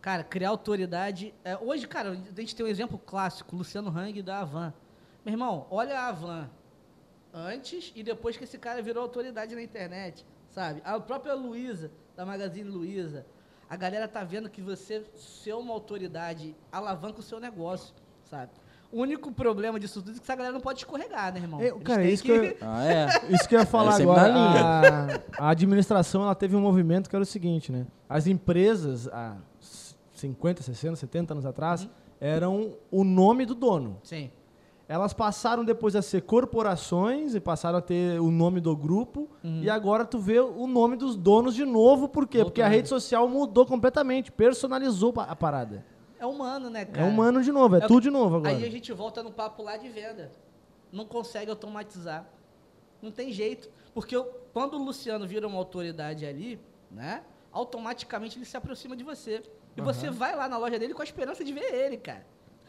Cara, 0.00 0.22
criar 0.22 0.50
autoridade. 0.50 1.32
é, 1.42 1.56
hoje, 1.56 1.88
cara, 1.88 2.10
a 2.10 2.40
gente 2.40 2.54
tem 2.54 2.66
um 2.66 2.68
exemplo 2.68 2.98
clássico, 2.98 3.56
Luciano 3.56 3.88
Hang 3.90 4.20
da 4.22 4.40
Avan. 4.40 4.72
Meu 5.24 5.32
irmão, 5.32 5.66
olha 5.70 5.98
a 5.98 6.08
Avan 6.08 6.50
antes 7.34 7.90
e 7.96 8.02
depois 8.02 8.36
que 8.36 8.44
esse 8.44 8.56
cara 8.58 8.80
virou 8.80 9.02
autoridade 9.02 9.54
na 9.54 9.62
internet, 9.62 10.24
sabe? 10.50 10.80
A 10.84 11.00
própria 11.00 11.34
Luiza, 11.34 11.90
da 12.14 12.24
Magazine 12.24 12.68
Luiza. 12.70 13.26
A 13.74 13.76
galera 13.76 14.06
tá 14.06 14.22
vendo 14.22 14.48
que 14.48 14.62
você 14.62 15.02
ser 15.16 15.52
uma 15.54 15.72
autoridade 15.74 16.54
alavanca 16.70 17.18
o 17.18 17.22
seu 17.24 17.40
negócio, 17.40 17.92
sabe? 18.22 18.52
O 18.92 19.00
único 19.00 19.32
problema 19.32 19.80
disso 19.80 20.00
tudo 20.00 20.12
é 20.12 20.14
que 20.14 20.20
essa 20.22 20.36
galera 20.36 20.52
não 20.54 20.60
pode 20.60 20.78
escorregar, 20.78 21.34
né, 21.34 21.40
irmão? 21.40 21.60
É, 21.60 21.70
Eles 21.70 21.82
cara, 21.82 22.04
isso 22.04 22.22
que 22.22 22.30
eu- 22.30 22.56
Ah, 22.62 22.84
é? 22.86 23.06
Isso 23.34 23.48
que 23.48 23.56
eu 23.56 23.58
ia 23.58 23.66
falar 23.66 23.98
É 23.98 24.02
agora. 24.04 25.24
A, 25.36 25.46
a 25.46 25.50
administração 25.50 26.22
ela 26.22 26.36
teve 26.36 26.54
um 26.54 26.60
movimento 26.60 27.10
que 27.10 27.16
era 27.16 27.22
o 27.24 27.26
seguinte, 27.26 27.72
né? 27.72 27.84
As 28.08 28.28
empresas, 28.28 29.08
há 29.08 29.36
50, 30.12 30.62
60, 30.62 30.94
70 30.94 31.34
anos 31.34 31.44
atrás, 31.44 31.82
Uhum. 31.82 31.90
eram 32.20 32.74
o 32.92 33.02
nome 33.02 33.44
do 33.44 33.56
dono. 33.56 33.98
Sim. 34.04 34.30
Elas 34.86 35.12
passaram 35.14 35.64
depois 35.64 35.96
a 35.96 36.02
ser 36.02 36.22
corporações 36.22 37.34
e 37.34 37.40
passaram 37.40 37.78
a 37.78 37.80
ter 37.80 38.20
o 38.20 38.30
nome 38.30 38.60
do 38.60 38.76
grupo. 38.76 39.28
Uhum. 39.42 39.62
E 39.62 39.70
agora 39.70 40.04
tu 40.04 40.18
vê 40.18 40.38
o 40.40 40.66
nome 40.66 40.96
dos 40.96 41.16
donos 41.16 41.54
de 41.54 41.64
novo. 41.64 42.08
Por 42.08 42.26
quê? 42.26 42.44
Porque 42.44 42.60
a 42.60 42.68
rede 42.68 42.88
social 42.88 43.28
mudou 43.28 43.64
completamente, 43.64 44.30
personalizou 44.30 45.12
a 45.16 45.34
parada. 45.34 45.84
É 46.18 46.26
humano, 46.26 46.68
né, 46.70 46.82
É 46.82 46.84
cara? 46.84 47.06
humano 47.06 47.42
de 47.42 47.50
novo, 47.50 47.76
é, 47.76 47.78
É 47.78 47.80
tudo 47.86 47.96
que- 47.96 48.02
de 48.04 48.10
novo 48.10 48.36
agora. 48.36 48.54
Aí 48.54 48.64
a 48.64 48.70
gente 48.70 48.92
volta 48.92 49.22
no 49.22 49.30
papo 49.32 49.62
lá 49.62 49.76
de 49.76 49.88
venda. 49.88 50.30
Não 50.92 51.04
consegue 51.06 51.50
automatizar. 51.50 52.26
Não 53.02 53.10
tem 53.10 53.32
jeito. 53.32 53.68
Porque 53.94 54.14
eu- 54.14 54.24
quando 54.52 54.74
o 54.74 54.84
Luciano 54.84 55.26
vira 55.26 55.46
uma 55.46 55.58
autoridade 55.58 56.24
ali, 56.26 56.58
né? 56.90 57.22
Automaticamente 57.52 58.38
ele 58.38 58.44
se 58.44 58.56
aproxima 58.56 58.94
de 58.96 59.02
você. 59.04 59.42
E 59.76 59.80
você 59.80 60.10
vai 60.10 60.36
lá 60.36 60.48
na 60.48 60.56
loja 60.58 60.78
dele 60.78 60.94
com 60.94 61.00
a 61.02 61.04
esperança 61.04 61.42
de 61.44 61.52
ver 61.52 61.72
ele, 61.74 61.96
cara. 61.96 62.24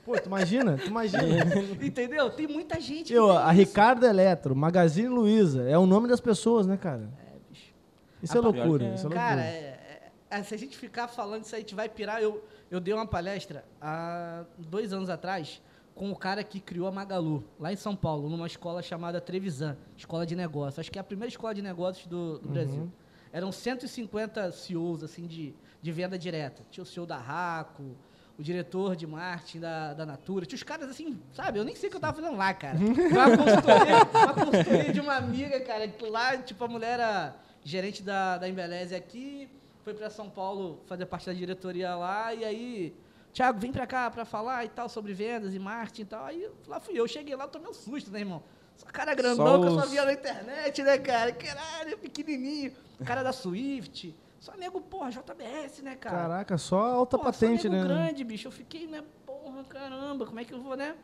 Pô, 0.05 0.17
tu 0.19 0.27
imagina? 0.27 0.77
Tu 0.77 0.85
imagina? 0.87 1.23
Entendeu? 1.83 2.29
Tem 2.29 2.47
muita 2.47 2.79
gente 2.79 3.11
Eu, 3.11 3.35
a 3.35 3.51
isso. 3.51 3.59
Ricardo 3.61 4.05
Eletro, 4.05 4.55
Magazine 4.55 5.07
Luiza, 5.07 5.63
é 5.63 5.77
o 5.77 5.85
nome 5.87 6.07
das 6.07 6.21
pessoas, 6.21 6.67
né, 6.67 6.77
cara? 6.77 7.09
É, 7.19 7.39
bicho. 7.49 7.73
Isso 8.21 8.37
é 8.37 8.39
loucura. 8.39 8.93
Isso 8.93 9.07
é 9.07 9.09
Cara, 9.09 9.35
loucura. 9.35 9.43
é- 9.51 10.11
é- 10.29 10.37
é- 10.39 10.43
se 10.43 10.53
a 10.53 10.57
gente 10.57 10.77
ficar 10.77 11.07
falando 11.07 11.43
isso 11.43 11.55
aí, 11.55 11.59
a 11.61 11.63
gente 11.63 11.73
vai 11.73 11.89
pirar. 11.89 12.21
Eu, 12.21 12.43
eu 12.69 12.79
dei 12.79 12.93
uma 12.93 13.07
palestra 13.07 13.65
há 13.81 14.45
dois 14.59 14.93
anos 14.93 15.09
atrás 15.09 15.59
com 15.95 16.11
o 16.11 16.15
cara 16.15 16.43
que 16.43 16.59
criou 16.59 16.87
a 16.87 16.91
Magalu, 16.91 17.43
lá 17.59 17.73
em 17.73 17.75
São 17.77 17.95
Paulo, 17.95 18.29
numa 18.29 18.45
escola 18.45 18.81
chamada 18.83 19.19
Trevisan, 19.19 19.75
Escola 19.97 20.25
de 20.25 20.35
Negócios. 20.35 20.77
Acho 20.79 20.91
que 20.91 20.99
é 20.99 21.01
a 21.01 21.05
primeira 21.05 21.29
escola 21.29 21.55
de 21.55 21.61
negócios 21.63 22.05
do, 22.05 22.37
do 22.37 22.49
Brasil. 22.49 22.91
Eram 23.31 23.51
150 23.51 24.51
CEOs, 24.51 25.03
assim, 25.03 25.25
de, 25.25 25.55
de 25.81 25.91
venda 25.91 26.17
direta. 26.17 26.63
Tinha 26.69 26.83
o 26.83 26.85
CEO 26.85 27.05
da 27.05 27.17
Raco, 27.17 27.95
o 28.37 28.43
diretor 28.43 28.95
de 28.95 29.07
marketing 29.07 29.59
da, 29.61 29.93
da 29.93 30.05
Natura. 30.05 30.45
Tinha 30.45 30.57
os 30.57 30.63
caras, 30.63 30.89
assim, 30.89 31.19
sabe? 31.33 31.59
Eu 31.59 31.63
nem 31.63 31.75
sei 31.75 31.87
o 31.87 31.91
que 31.91 31.95
eu 31.97 32.01
tava 32.01 32.15
fazendo 32.21 32.35
lá, 32.37 32.53
cara. 32.53 32.77
Uma 32.77 33.37
consultoria, 33.37 33.95
uma 34.13 34.33
consultoria 34.33 34.93
de 34.93 34.99
uma 34.99 35.15
amiga, 35.15 35.59
cara. 35.61 35.87
que 35.87 36.05
Lá, 36.05 36.37
tipo, 36.37 36.63
a 36.63 36.67
mulher 36.67 36.99
era 36.99 37.35
gerente 37.63 38.03
da, 38.03 38.37
da 38.37 38.47
Embeleze 38.49 38.93
aqui, 38.93 39.49
foi 39.83 39.93
para 39.93 40.09
São 40.09 40.29
Paulo 40.29 40.81
fazer 40.87 41.05
parte 41.05 41.25
da 41.27 41.33
diretoria 41.33 41.95
lá, 41.95 42.33
e 42.33 42.43
aí, 42.43 42.93
Thiago, 43.33 43.59
vem 43.59 43.71
para 43.71 43.87
cá 43.87 44.09
para 44.11 44.25
falar 44.25 44.65
e 44.65 44.69
tal, 44.69 44.87
sobre 44.89 45.13
vendas 45.13 45.53
e 45.53 45.59
marketing 45.59 46.01
e 46.01 46.05
tal. 46.05 46.25
Aí 46.25 46.49
lá 46.67 46.79
fui 46.79 46.99
eu, 46.99 47.07
cheguei 47.07 47.35
lá, 47.35 47.47
tomei 47.47 47.69
um 47.69 47.73
susto, 47.73 48.11
né, 48.11 48.19
irmão? 48.19 48.43
Só 48.75 48.85
cara 48.87 49.13
grandão 49.15 49.45
Só 49.47 49.59
que 49.59 49.65
eu 49.67 49.71
só 49.79 49.85
os- 49.85 49.89
via 49.91 50.03
na 50.05 50.11
internet, 50.13 50.83
né, 50.83 50.97
cara? 50.97 51.31
Caralho, 51.31 51.97
pequenininho. 51.97 52.73
Cara 53.05 53.23
da 53.23 53.31
Swift. 53.31 54.13
Só 54.45 54.55
nego, 54.55 54.79
porra, 54.79 55.09
JBS, 55.09 55.81
né, 55.81 55.95
cara? 55.95 56.17
Caraca, 56.17 56.55
só 56.55 56.79
alta 56.79 57.17
Porra, 57.17 57.31
patente, 57.33 57.63
só 57.63 57.69
né? 57.69 57.77
nego 57.77 57.87
grande, 57.87 58.23
bicho. 58.23 58.47
Eu 58.47 58.51
fiquei, 58.51 58.85
né, 58.85 59.03
porra, 59.25 59.63
caramba, 59.63 60.23
como 60.23 60.39
é 60.39 60.45
que 60.45 60.53
eu 60.53 60.61
vou, 60.61 60.77
né? 60.77 60.95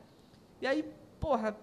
E 0.61 0.67
aí, 0.67 0.85
porra, 1.19 1.57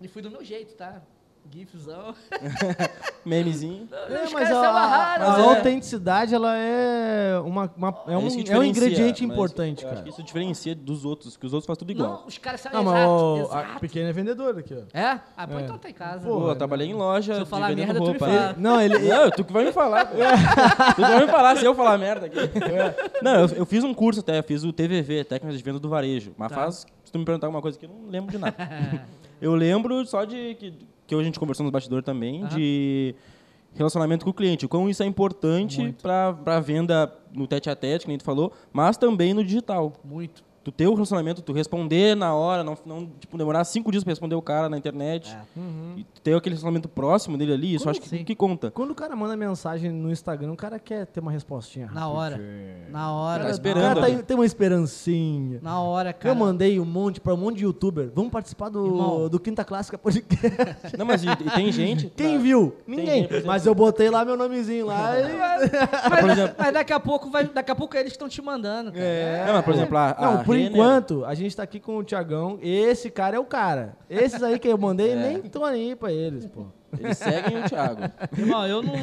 e 0.00 0.06
fui 0.06 0.22
do 0.22 0.30
meu 0.30 0.44
jeito, 0.44 0.76
tá? 0.76 1.02
GIFzão. 1.50 2.14
Memezinho. 3.24 3.88
É, 3.92 4.24
Os 4.24 4.32
mas 4.32 4.48
se 4.48 4.54
a, 4.54 4.58
a 4.58 5.18
mas 5.18 5.38
é. 5.38 5.42
autenticidade, 5.42 6.34
ela 6.34 6.56
é, 6.56 7.38
uma, 7.44 7.70
uma- 7.76 8.02
é, 8.06 8.10
um, 8.10 8.14
é 8.14 8.18
um 8.18 8.28
diferencia, 8.28 8.66
ingrediente 8.66 9.26
mas 9.26 9.34
importante, 9.34 9.82
eu 9.82 9.88
cara. 9.88 9.94
Acho 9.94 10.02
que 10.04 10.10
isso 10.10 10.22
diferencia 10.22 10.74
dos 10.74 11.04
outros, 11.04 11.36
que 11.36 11.46
os 11.46 11.52
outros 11.52 11.66
fazem 11.66 11.78
tudo 11.78 11.92
igual. 11.92 12.10
Não, 12.20 12.26
os 12.26 12.36
caras 12.38 12.60
são 12.60 12.72
Não, 12.72 12.84
mas 12.84 12.94
exato, 12.98 13.10
o, 13.12 13.36
exato. 13.42 13.76
a 13.76 13.80
pequena 13.80 14.08
é 14.08 14.12
vendedora 14.12 14.60
aqui, 14.60 14.74
ó. 14.74 14.98
É? 14.98 15.20
Ah, 15.36 15.46
pô, 15.48 15.58
É. 15.58 15.62
então 15.62 15.78
tá 15.78 15.88
em 15.88 15.94
casa. 15.94 16.26
Pô, 16.28 16.40
Pô, 16.40 16.48
eu 16.50 16.56
trabalhei 16.56 16.88
em 16.88 16.94
loja 16.94 17.34
Se 17.34 17.40
eu 17.40 17.46
falar 17.46 17.74
merda, 17.74 17.94
tu 17.94 18.00
me 18.00 18.06
roupa. 18.08 18.26
fala. 18.26 18.54
Não, 18.58 18.80
ele, 18.80 18.98
Não, 18.98 19.30
tu 19.30 19.44
que 19.44 19.52
vai 19.52 19.64
me 19.64 19.72
falar. 19.72 20.06
tu 20.06 20.94
que 20.96 21.00
vai 21.00 21.20
me 21.24 21.30
falar 21.30 21.56
se 21.56 21.64
eu 21.64 21.74
falar 21.74 21.96
merda 21.98 22.26
aqui. 22.26 22.36
Não, 23.22 23.40
eu, 23.40 23.48
eu 23.56 23.66
fiz 23.66 23.82
um 23.84 23.94
curso 23.94 24.20
até, 24.20 24.38
eu 24.38 24.42
fiz 24.44 24.64
o 24.64 24.72
TVV, 24.72 25.24
Técnicas 25.24 25.56
de 25.56 25.64
Venda 25.64 25.78
do 25.78 25.88
Varejo. 25.88 26.32
Mas 26.36 26.50
Tá. 26.50 26.56
faz, 26.56 26.86
se 27.04 27.10
tu 27.12 27.18
me 27.18 27.24
perguntar 27.24 27.46
alguma 27.46 27.62
coisa 27.62 27.76
aqui, 27.78 27.86
eu 27.86 27.90
não 27.90 28.10
lembro 28.10 28.30
de 28.30 28.38
nada. 28.38 28.54
eu 29.40 29.54
lembro 29.54 30.04
só 30.06 30.24
de 30.24 30.54
que, 30.56 30.74
que 31.06 31.14
hoje 31.14 31.22
a 31.22 31.26
gente 31.26 31.40
conversou 31.40 31.64
nos 31.64 31.72
bastidores 31.72 32.04
também, 32.04 32.42
Aham. 32.42 32.56
de 32.56 33.14
relacionamento 33.74 34.24
com 34.24 34.30
o 34.30 34.34
cliente. 34.34 34.66
O 34.66 34.68
quão 34.68 34.88
isso 34.88 35.02
é 35.02 35.06
importante 35.06 35.94
para 36.00 36.36
a 36.46 36.60
venda 36.60 37.12
no 37.32 37.46
tete 37.46 37.68
a 37.68 37.76
tete, 37.76 38.02
que 38.04 38.08
nem 38.08 38.18
tu 38.18 38.24
falou, 38.24 38.52
mas 38.72 38.96
também 38.96 39.34
no 39.34 39.44
digital. 39.44 39.92
Muito. 40.04 40.44
Tu 40.64 40.72
ter 40.72 40.86
o 40.86 40.94
relacionamento, 40.94 41.42
tu 41.42 41.52
responder 41.52 42.16
na 42.16 42.34
hora, 42.34 42.64
não, 42.64 42.74
não 42.86 43.06
tipo, 43.20 43.36
demorar 43.36 43.62
cinco 43.64 43.90
dias 43.90 44.02
pra 44.02 44.10
responder 44.12 44.34
o 44.34 44.40
cara 44.42 44.68
na 44.68 44.78
internet. 44.78 45.30
É. 45.30 45.60
E 45.98 46.04
tu 46.04 46.20
ter 46.22 46.34
aquele 46.34 46.54
relacionamento 46.54 46.88
próximo 46.88 47.36
dele 47.36 47.52
ali, 47.52 47.74
isso 47.74 47.86
eu 47.86 47.90
acho 47.90 48.00
que, 48.00 48.08
Sim. 48.08 48.24
que 48.24 48.34
conta. 48.34 48.70
Quando 48.70 48.90
o 48.92 48.94
cara 48.94 49.14
manda 49.14 49.36
mensagem 49.36 49.90
no 49.92 50.10
Instagram, 50.10 50.52
o 50.52 50.56
cara 50.56 50.78
quer 50.78 51.04
ter 51.06 51.20
uma 51.20 51.30
respostinha 51.30 51.90
Na 51.92 52.08
hora. 52.08 52.40
Na 52.90 53.12
hora. 53.12 53.44
Tá 53.54 53.70
O 53.70 53.74
cara 53.74 53.94
tá- 54.16 54.22
tem 54.22 54.34
uma 54.36 54.46
esperancinha. 54.46 55.58
Na 55.62 55.80
hora, 55.80 56.12
cara. 56.12 56.34
Eu 56.34 56.38
mandei 56.38 56.80
um 56.80 56.84
monte 56.84 57.20
pra 57.20 57.34
um 57.34 57.36
monte 57.36 57.58
de 57.58 57.64
youtuber. 57.64 58.10
Vamos 58.14 58.30
participar 58.30 58.68
do, 58.70 58.86
Irmão. 58.86 59.28
do 59.28 59.38
Quinta 59.38 59.64
Clássica 59.64 59.98
Podcast. 59.98 60.96
Não, 60.96 61.04
mas 61.04 61.22
e, 61.22 61.28
e 61.28 61.36
tem 61.50 61.70
gente. 61.72 62.10
Quem 62.16 62.36
tá, 62.38 62.42
viu? 62.42 62.74
Tem 62.86 62.96
Ninguém. 62.96 63.22
gente, 63.28 63.44
Mas 63.44 63.66
eu 63.66 63.74
botei 63.74 64.08
lá 64.08 64.24
meu 64.24 64.36
nomezinho 64.36 64.86
lá. 64.86 65.20
e- 65.20 65.24
Mas, 66.08 66.54
mas 66.58 66.72
daqui 66.72 66.92
a 66.92 67.00
pouco 67.00 67.30
vai, 67.30 67.44
daqui 67.44 67.70
a 67.70 67.74
pouco 67.74 67.96
eles 67.96 68.12
estão 68.12 68.28
te 68.28 68.40
mandando, 68.40 68.92
cara. 68.92 69.04
É. 69.04 69.44
Não, 69.46 69.52
mas, 69.54 69.64
por 69.64 69.74
exemplo, 69.74 69.96
a, 69.98 70.10
a 70.12 70.20
Não, 70.36 70.44
por 70.54 70.72
enquanto, 70.72 71.24
a 71.24 71.34
gente 71.34 71.56
tá 71.56 71.62
aqui 71.62 71.80
com 71.80 71.96
o 71.96 72.04
Tiagão. 72.04 72.58
Esse 72.62 73.10
cara 73.10 73.36
é 73.36 73.38
o 73.38 73.44
cara. 73.44 73.96
Esses 74.08 74.42
aí 74.42 74.58
que 74.58 74.68
eu 74.68 74.78
mandei, 74.78 75.14
nem 75.16 75.42
tô 75.42 75.68
nem 75.70 75.90
aí 75.90 75.96
pra 75.96 76.12
eles, 76.12 76.46
pô. 76.46 76.66
Eles 76.98 77.18
seguem 77.18 77.58
o 77.58 77.68
Thiago. 77.68 78.02
Irmão, 78.38 78.66
eu 78.66 78.82
não. 78.82 78.94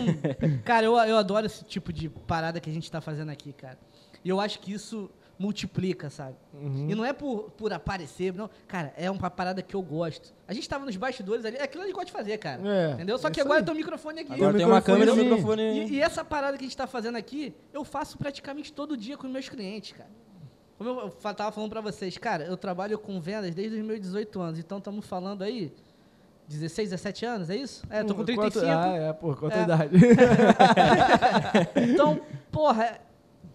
Cara, 0.63 0.85
eu, 0.85 0.95
eu 0.97 1.17
adoro 1.17 1.45
esse 1.45 1.63
tipo 1.65 1.91
de 1.91 2.09
parada 2.09 2.59
que 2.59 2.69
a 2.69 2.73
gente 2.73 2.89
tá 2.89 3.01
fazendo 3.01 3.29
aqui, 3.29 3.51
cara. 3.53 3.77
E 4.23 4.29
eu 4.29 4.39
acho 4.39 4.59
que 4.59 4.71
isso 4.71 5.09
multiplica, 5.41 6.09
sabe? 6.09 6.35
Uhum. 6.53 6.87
E 6.89 6.93
não 6.93 7.03
é 7.03 7.11
por, 7.11 7.49
por 7.51 7.73
aparecer, 7.73 8.31
não. 8.33 8.49
Cara, 8.67 8.93
é 8.95 9.09
uma 9.09 9.29
parada 9.29 9.61
que 9.63 9.75
eu 9.75 9.81
gosto. 9.81 10.33
A 10.47 10.53
gente 10.53 10.69
tava 10.69 10.85
nos 10.85 10.95
bastidores 10.95 11.43
ali, 11.43 11.57
é 11.57 11.63
aquilo 11.63 11.81
que 11.81 11.85
a 11.85 11.87
gente 11.87 11.95
gosta 11.95 12.05
de 12.05 12.11
fazer, 12.11 12.37
cara. 12.37 12.61
É, 12.63 12.91
Entendeu? 12.93 13.17
Só 13.17 13.27
é 13.27 13.31
que 13.31 13.41
agora 13.41 13.59
aí. 13.59 13.65
tem 13.65 13.73
um 13.73 13.77
microfone 13.77 14.19
aqui. 14.19 14.33
Agora 14.33 14.53
o 14.53 14.57
tem 14.57 14.65
uma 14.65 14.81
câmera 14.81 15.09
e 15.09 15.13
um 15.13 15.17
microfone. 15.17 15.61
E, 15.61 15.93
e 15.93 16.01
essa 16.01 16.23
parada 16.23 16.57
que 16.57 16.63
a 16.63 16.67
gente 16.67 16.77
tá 16.77 16.85
fazendo 16.85 17.17
aqui, 17.17 17.55
eu 17.73 17.83
faço 17.83 18.17
praticamente 18.19 18.71
todo 18.71 18.95
dia 18.95 19.17
com 19.17 19.27
meus 19.27 19.49
clientes, 19.49 19.93
cara. 19.93 20.09
Como 20.83 20.99
eu 20.99 21.09
tava 21.35 21.51
falando 21.51 21.69
pra 21.69 21.81
vocês, 21.81 22.17
cara, 22.17 22.43
eu 22.45 22.57
trabalho 22.57 22.97
com 22.97 23.19
vendas 23.21 23.53
desde 23.53 23.77
os 23.79 23.85
meus 23.85 23.99
18 23.99 24.41
anos. 24.41 24.59
Então 24.59 24.77
estamos 24.79 25.05
falando 25.05 25.43
aí 25.43 25.71
16, 26.47 26.89
17 26.89 27.25
anos, 27.25 27.49
é 27.49 27.55
isso? 27.55 27.83
É, 27.89 28.03
tô 28.03 28.15
com 28.15 28.25
35. 28.25 28.65
Quanto, 28.65 28.71
ah, 28.71 28.95
é, 28.97 29.13
pô, 29.13 29.35
quanto 29.35 29.55
É. 29.57 29.61
idade? 29.63 29.95
Então, 31.93 32.19
porra, 32.51 32.99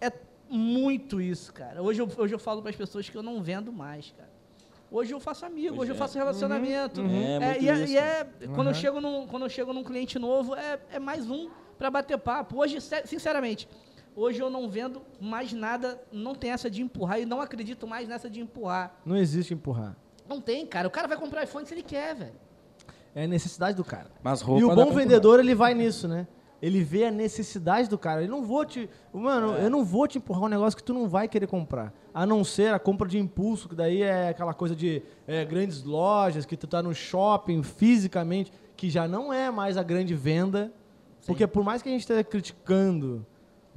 é, 0.01 0.07
é 0.07 0.11
muito 0.49 1.19
isso, 1.21 1.53
cara. 1.53 1.81
Hoje 1.81 2.01
eu, 2.01 2.09
hoje 2.17 2.33
eu 2.33 2.39
falo 2.39 2.61
para 2.61 2.69
as 2.71 2.75
pessoas 2.75 3.09
que 3.09 3.17
eu 3.17 3.23
não 3.23 3.41
vendo 3.41 3.71
mais, 3.71 4.11
cara. 4.17 4.29
Hoje 4.89 5.13
eu 5.13 5.19
faço 5.19 5.45
amigo, 5.45 5.73
hoje, 5.73 5.81
Hoje 5.81 5.91
eu 5.91 5.95
é. 5.95 5.97
faço 5.99 6.17
relacionamento. 6.17 7.01
uhum. 7.01 7.41
É, 7.41 7.49
muito 7.51 7.63
e, 7.63 7.69
é, 7.69 7.73
isso, 7.73 7.91
e 7.91 7.97
é- 7.97 8.27
quando, 8.55 8.67
eu 8.67 8.73
Uhum. 8.73 8.73
chego 8.73 9.01
num, 9.01 9.27
quando 9.27 9.43
eu 9.43 9.49
chego 9.49 9.73
num 9.73 9.83
cliente 9.83 10.17
novo, 10.17 10.55
é, 10.55 10.79
é 10.93 10.97
mais 10.99 11.29
um 11.29 11.49
para 11.77 11.91
bater 11.91 12.17
papo. 12.17 12.57
Hoje, 12.61 12.79
sinceramente, 13.05 13.67
hoje 14.17 14.41
eu 14.41 14.49
não 14.49 14.67
vendo 14.67 15.01
mais 15.21 15.53
nada, 15.53 16.01
não 16.11 16.33
tem 16.33 16.49
essa 16.51 16.69
de 16.69 16.81
empurrar 16.81 17.21
e 17.21 17.25
não 17.25 17.39
acredito 17.39 17.85
mais 17.87 18.07
nessa 18.09 18.29
de 18.29 18.41
empurrar. 18.41 18.99
Não 19.05 19.15
existe 19.15 19.53
empurrar. 19.53 19.95
Não 20.27 20.41
tem, 20.41 20.65
cara. 20.65 20.87
O 20.87 20.91
cara 20.91 21.07
vai 21.07 21.15
comprar 21.17 21.43
iPhone 21.43 21.65
se 21.65 21.73
ele 21.73 21.83
quer, 21.83 22.15
velho. 22.15 22.33
É 23.15 23.23
a 23.23 23.27
necessidade 23.27 23.77
do 23.77 23.83
cara. 23.85 24.11
Mas 24.21 24.41
roupa 24.41 24.61
E 24.61 24.65
o 24.65 24.75
bom 24.75 24.91
vendedor, 24.91 25.39
ele 25.39 25.55
vai 25.55 25.73
nisso, 25.73 26.07
né? 26.07 26.27
Ele 26.59 26.83
vê 26.83 27.05
a 27.05 27.11
necessidade 27.11 27.87
do 27.87 27.97
cara. 27.97 28.21
Ele 28.21 28.31
não 28.31 28.43
vou 28.43 28.65
te. 28.65 28.89
Mano, 29.13 29.55
É. 29.55 29.65
eu 29.65 29.69
não 29.69 29.85
vou 29.85 30.07
te 30.07 30.17
empurrar 30.17 30.43
um 30.43 30.47
negócio 30.47 30.75
que 30.75 30.83
tu 30.83 30.93
não 30.93 31.07
vai 31.07 31.27
querer 31.27 31.45
comprar. 31.47 31.93
A 32.11 32.25
não 32.25 32.43
ser 32.43 32.73
a 32.73 32.79
compra 32.79 33.07
de 33.07 33.19
impulso, 33.19 33.69
que 33.69 33.75
daí 33.75 34.01
é 34.01 34.29
aquela 34.29 34.53
coisa 34.55 34.75
de 34.75 35.03
é, 35.27 35.45
grandes 35.45 35.83
lojas, 35.83 36.45
que 36.45 36.57
tu 36.57 36.65
tá 36.65 36.81
no 36.81 36.93
shopping 36.95 37.61
fisicamente, 37.61 38.51
que 38.75 38.89
já 38.89 39.07
não 39.07 39.31
é 39.31 39.51
mais 39.51 39.77
a 39.77 39.83
grande 39.83 40.15
venda. 40.15 40.73
Porque 41.27 41.45
por 41.45 41.63
mais 41.63 41.81
que 41.81 41.89
a 41.89 41.91
gente 41.91 42.01
esteja 42.01 42.23
criticando 42.23 43.25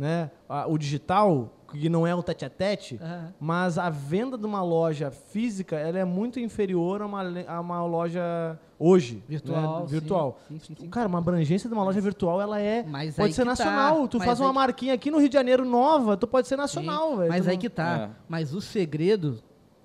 né, 0.01 0.31
o 0.67 0.79
digital, 0.79 1.53
que 1.71 1.89
não 1.91 2.07
é 2.07 2.15
o 2.15 2.23
tete 2.23 2.45
a 2.47 2.49
tete, 2.51 2.99
Aham. 3.03 3.35
mas 3.39 3.77
a 3.77 3.91
venda 3.91 4.39
de 4.39 4.47
uma 4.47 4.63
loja 4.63 5.11
física 5.11 5.77
ela 5.77 5.99
é 5.99 6.05
muito 6.07 6.41
inferior 6.41 7.03
a 7.03 7.07
uma, 7.07 7.23
a 7.47 7.61
uma 7.61 7.85
loja 7.85 8.59
hoje. 8.79 9.23
Virtual, 9.29 9.81
né, 9.83 9.87
virtual. 9.87 10.41
Sim, 10.49 10.59
sim, 10.59 10.75
sim. 10.81 10.89
Cara, 10.89 11.07
uma 11.07 11.19
abrangência 11.19 11.69
de 11.69 11.75
uma 11.75 11.85
loja 11.85 12.01
virtual, 12.01 12.41
ela 12.41 12.59
é. 12.59 12.83
Mas 12.83 13.15
pode 13.15 13.35
ser 13.35 13.43
que 13.43 13.49
nacional. 13.49 14.03
tá, 14.03 14.09
tu 14.09 14.19
mas 14.19 14.27
faz 14.27 14.41
uma 14.41 14.53
marquinha 14.55 14.95
aqui 14.95 15.11
no 15.11 15.19
Rio 15.19 15.29
de 15.29 15.35
Janeiro 15.35 15.65
nova, 15.67 16.17
tu 16.17 16.27
pode 16.27 16.49
ser 16.49 16.57
nacional, 16.57 17.19
velho. 17.19 17.29
Mas 17.29 17.47
aí 17.47 17.55
não- 17.57 17.61
que 17.61 17.69
tá. 17.69 18.11
É. 18.11 18.11
Mas 18.27 18.55
o 18.55 18.61
segredo, 18.63 19.39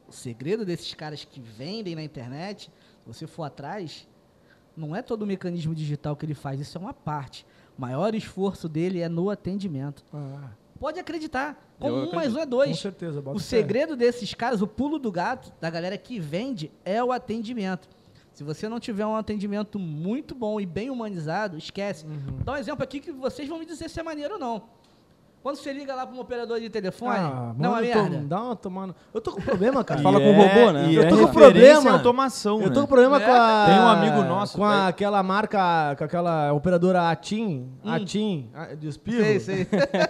o 0.07 0.13
segredo 0.13 0.65
desses 0.65 0.93
caras 0.93 1.25
que 1.25 1.41
vendem 1.41 1.93
na 1.93 2.01
internet, 2.03 2.71
se 3.03 3.05
você 3.05 3.27
for 3.27 3.43
atrás, 3.43 4.07
não 4.77 4.95
é 4.95 5.01
todo 5.01 5.23
o 5.23 5.27
mecanismo 5.27 5.75
digital 5.75 6.15
que 6.15 6.25
ele 6.25 6.33
faz, 6.33 6.59
isso 6.59 6.77
é 6.77 6.81
uma 6.81 6.93
parte. 6.93 7.45
Maior 7.77 8.15
esforço 8.15 8.69
dele 8.69 9.01
é 9.01 9.09
no 9.09 9.29
atendimento. 9.29 10.03
Ah, 10.13 10.49
Pode 10.79 10.99
acreditar. 10.99 11.61
Como 11.79 12.09
um 12.09 12.13
mais 12.13 12.33
um 12.33 12.39
é 12.39 12.43
com 12.43 12.49
dois. 12.49 12.79
certeza. 12.79 13.21
bota 13.21 13.37
O 13.37 13.39
fé. 13.39 13.45
segredo 13.57 13.95
desses 13.95 14.33
caras, 14.33 14.61
o 14.61 14.67
pulo 14.67 14.97
do 14.99 15.11
gato, 15.11 15.51
da 15.59 15.69
galera 15.69 15.97
que 15.97 16.19
vende, 16.19 16.71
é 16.83 17.03
o 17.03 17.11
atendimento. 17.11 17.87
Se 18.33 18.43
você 18.43 18.67
não 18.67 18.79
tiver 18.79 19.05
um 19.05 19.15
atendimento 19.15 19.79
muito 19.79 20.35
bom 20.35 20.59
e 20.59 20.65
bem 20.65 20.89
humanizado, 20.89 21.57
esquece. 21.57 22.05
Uhum. 22.05 22.39
Dar 22.43 22.53
um 22.53 22.57
exemplo 22.57 22.83
aqui 22.83 22.99
que 22.99 23.11
vocês 23.11 23.47
vão 23.47 23.57
me 23.59 23.65
dizer 23.65 23.89
se 23.89 23.99
é 23.99 24.03
maneiro 24.03 24.33
ou 24.33 24.39
não. 24.39 24.63
Quando 25.45 25.57
você 25.57 25.71
liga 25.71 25.93
lá 25.93 26.07
para 26.07 26.15
um 26.17 26.19
operador 26.19 26.59
de 26.59 26.71
telefone, 26.71 27.17
Ah, 27.19 27.53
não 27.55 27.77
é 27.77 27.81
manda 27.93 28.01
merda. 28.09 28.25
Dá 28.27 28.41
uma 28.41 28.55
tomando. 28.55 28.95
Eu 29.13 29.21
tô 29.21 29.31
com 29.31 29.41
problema, 29.43 29.83
cara. 29.83 30.01
Fala 30.01 30.19
com 30.19 30.31
o 30.31 30.33
robô, 30.33 30.71
né? 30.71 30.87
E 30.89 30.95
Eu 30.95 31.03
é 31.03 31.07
tô 31.07 31.17
com 31.19 31.27
problema. 31.33 31.83
em 31.87 31.93
automação, 31.93 32.63
Eu 32.63 32.73
tô 32.73 32.79
né? 32.79 32.81
com 32.81 32.87
problema 32.87 33.21
É. 33.21 33.25
com 33.27 33.31
a. 33.31 33.65
Tem 33.67 33.75
um 33.79 33.87
amigo 33.87 34.23
nosso, 34.23 34.57
Com 34.57 34.63
a- 34.65 34.87
aquela 34.87 35.21
marca, 35.21 35.93
com 35.99 36.03
aquela 36.03 36.51
operadora 36.51 37.11
Atim. 37.11 37.69
Atim. 37.85 38.49
a- 38.55 38.73
De 38.73 38.87
espirro. 38.87 39.23
Sei, 39.23 39.39
sei. 39.39 39.67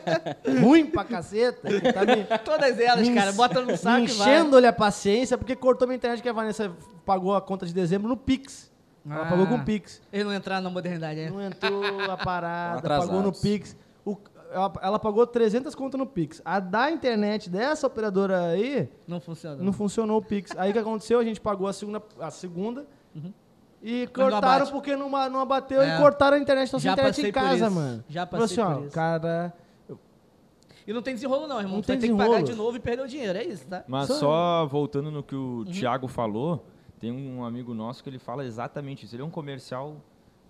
Ruim 0.63 0.86
pra 0.86 1.04
caceta. 1.04 1.67
Tá 1.91 2.06
me, 2.06 2.24
Todas 2.45 2.80
elas, 2.80 3.06
me 3.06 3.13
cara, 3.13 3.34
bota 3.34 3.60
no 3.62 3.76
saco 3.76 3.98
me 3.98 4.06
enchendo-lhe 4.06 4.67
a 4.67 4.71
paciência, 4.71 5.38
porque 5.38 5.54
cortou 5.54 5.86
minha 5.86 5.98
internet 5.98 6.21
que 6.21 6.30
a 6.30 6.34
Vanessa 6.34 6.71
pagou 7.06 7.36
a 7.36 7.41
conta 7.41 7.65
de 7.65 7.74
dezembro 7.74 8.08
no 8.08 8.15
Pix. 8.15 8.71
Ela 9.06 9.24
Ah. 9.24 9.30
pagou 9.30 9.45
com 9.48 9.56
o 9.56 9.65
Pix. 9.65 10.02
Ele 10.13 10.24
não 10.24 10.34
entrar 10.34 10.62
na 10.62 10.69
modernidade, 10.69 11.19
né? 11.19 11.30
Não 11.30 11.41
entrou 11.41 11.84
a 12.10 12.15
parada, 12.15 12.88
pagou 12.88 13.21
no 13.21 13.34
Pix. 13.34 13.76
O- 14.06 14.15
ela, 14.56 14.74
ela 14.82 15.00
pagou 15.00 15.28
300 15.28 15.76
contas 15.76 16.00
no 16.00 16.06
Pix. 16.08 16.41
A 16.46 16.60
da 16.60 16.89
internet 16.89 17.50
dessa 17.50 17.86
operadora 17.88 18.48
aí, 18.48 18.89
Não 19.08 19.20
funciona. 19.20 19.62
não 19.62 19.74
funcionou 19.74 20.18
o 20.18 20.22
Pix. 20.24 20.52
Aí 20.58 20.70
o 20.70 20.74
que 20.74 20.80
aconteceu? 20.80 21.20
A 21.20 21.24
gente 21.24 21.41
pagou 21.41 21.68
a 21.68 21.74
segunda, 21.74 22.02
a 22.20 22.32
segunda 22.32 22.86
e 23.84 24.06
não 24.06 24.13
cortaram 24.32 24.68
porque 24.68 24.96
não, 24.96 25.10
não 25.10 25.39
abateu 25.41 25.82
É. 25.82 25.96
e 25.96 26.02
cortaram 26.02 26.38
a 26.38 26.39
internet. 26.39 26.68
Então, 26.70 26.80
Já 26.80 26.94
internet 26.94 27.22
em 27.28 27.32
casa, 27.32 27.70
mano. 27.70 28.04
Já 28.10 28.26
Falou 28.26 28.48
passei 28.48 28.63
assim, 28.63 28.74
por 28.74 28.82
ó, 28.82 28.86
isso. 28.86 28.94
cara... 28.96 29.54
E 30.88 30.94
não 30.94 31.02
tem 31.02 31.15
desenrolo 31.15 31.48
não, 31.48 31.58
irmão. 31.60 31.76
Não 31.78 31.82
tu 31.82 31.88
vai 31.88 31.98
tem 31.98 32.10
ter 32.12 32.15
que 32.15 32.24
pagar 32.30 32.44
de 32.44 32.54
novo 32.54 32.78
e 32.78 32.80
perder 32.80 33.02
o 33.04 33.08
dinheiro, 33.08 33.39
é 33.39 33.44
isso, 33.44 33.65
tá? 33.68 33.84
Mas 33.88 34.08
Só- 34.08 34.13
só 34.20 34.65
voltando 34.68 35.10
no 35.10 35.24
que 35.24 35.36
Uhum. 35.36 35.62
o 35.62 35.65
Thiago 35.65 36.08
falou, 36.08 36.63
tem 37.00 37.12
um 37.12 37.44
amigo 37.44 37.74
nosso 37.74 38.04
que 38.04 38.10
ele 38.10 38.20
fala 38.20 38.46
exatamente 38.46 39.04
isso. 39.04 39.15
Ele 39.15 39.24
é 39.24 39.26
um 39.26 39.32
comercial 39.32 39.98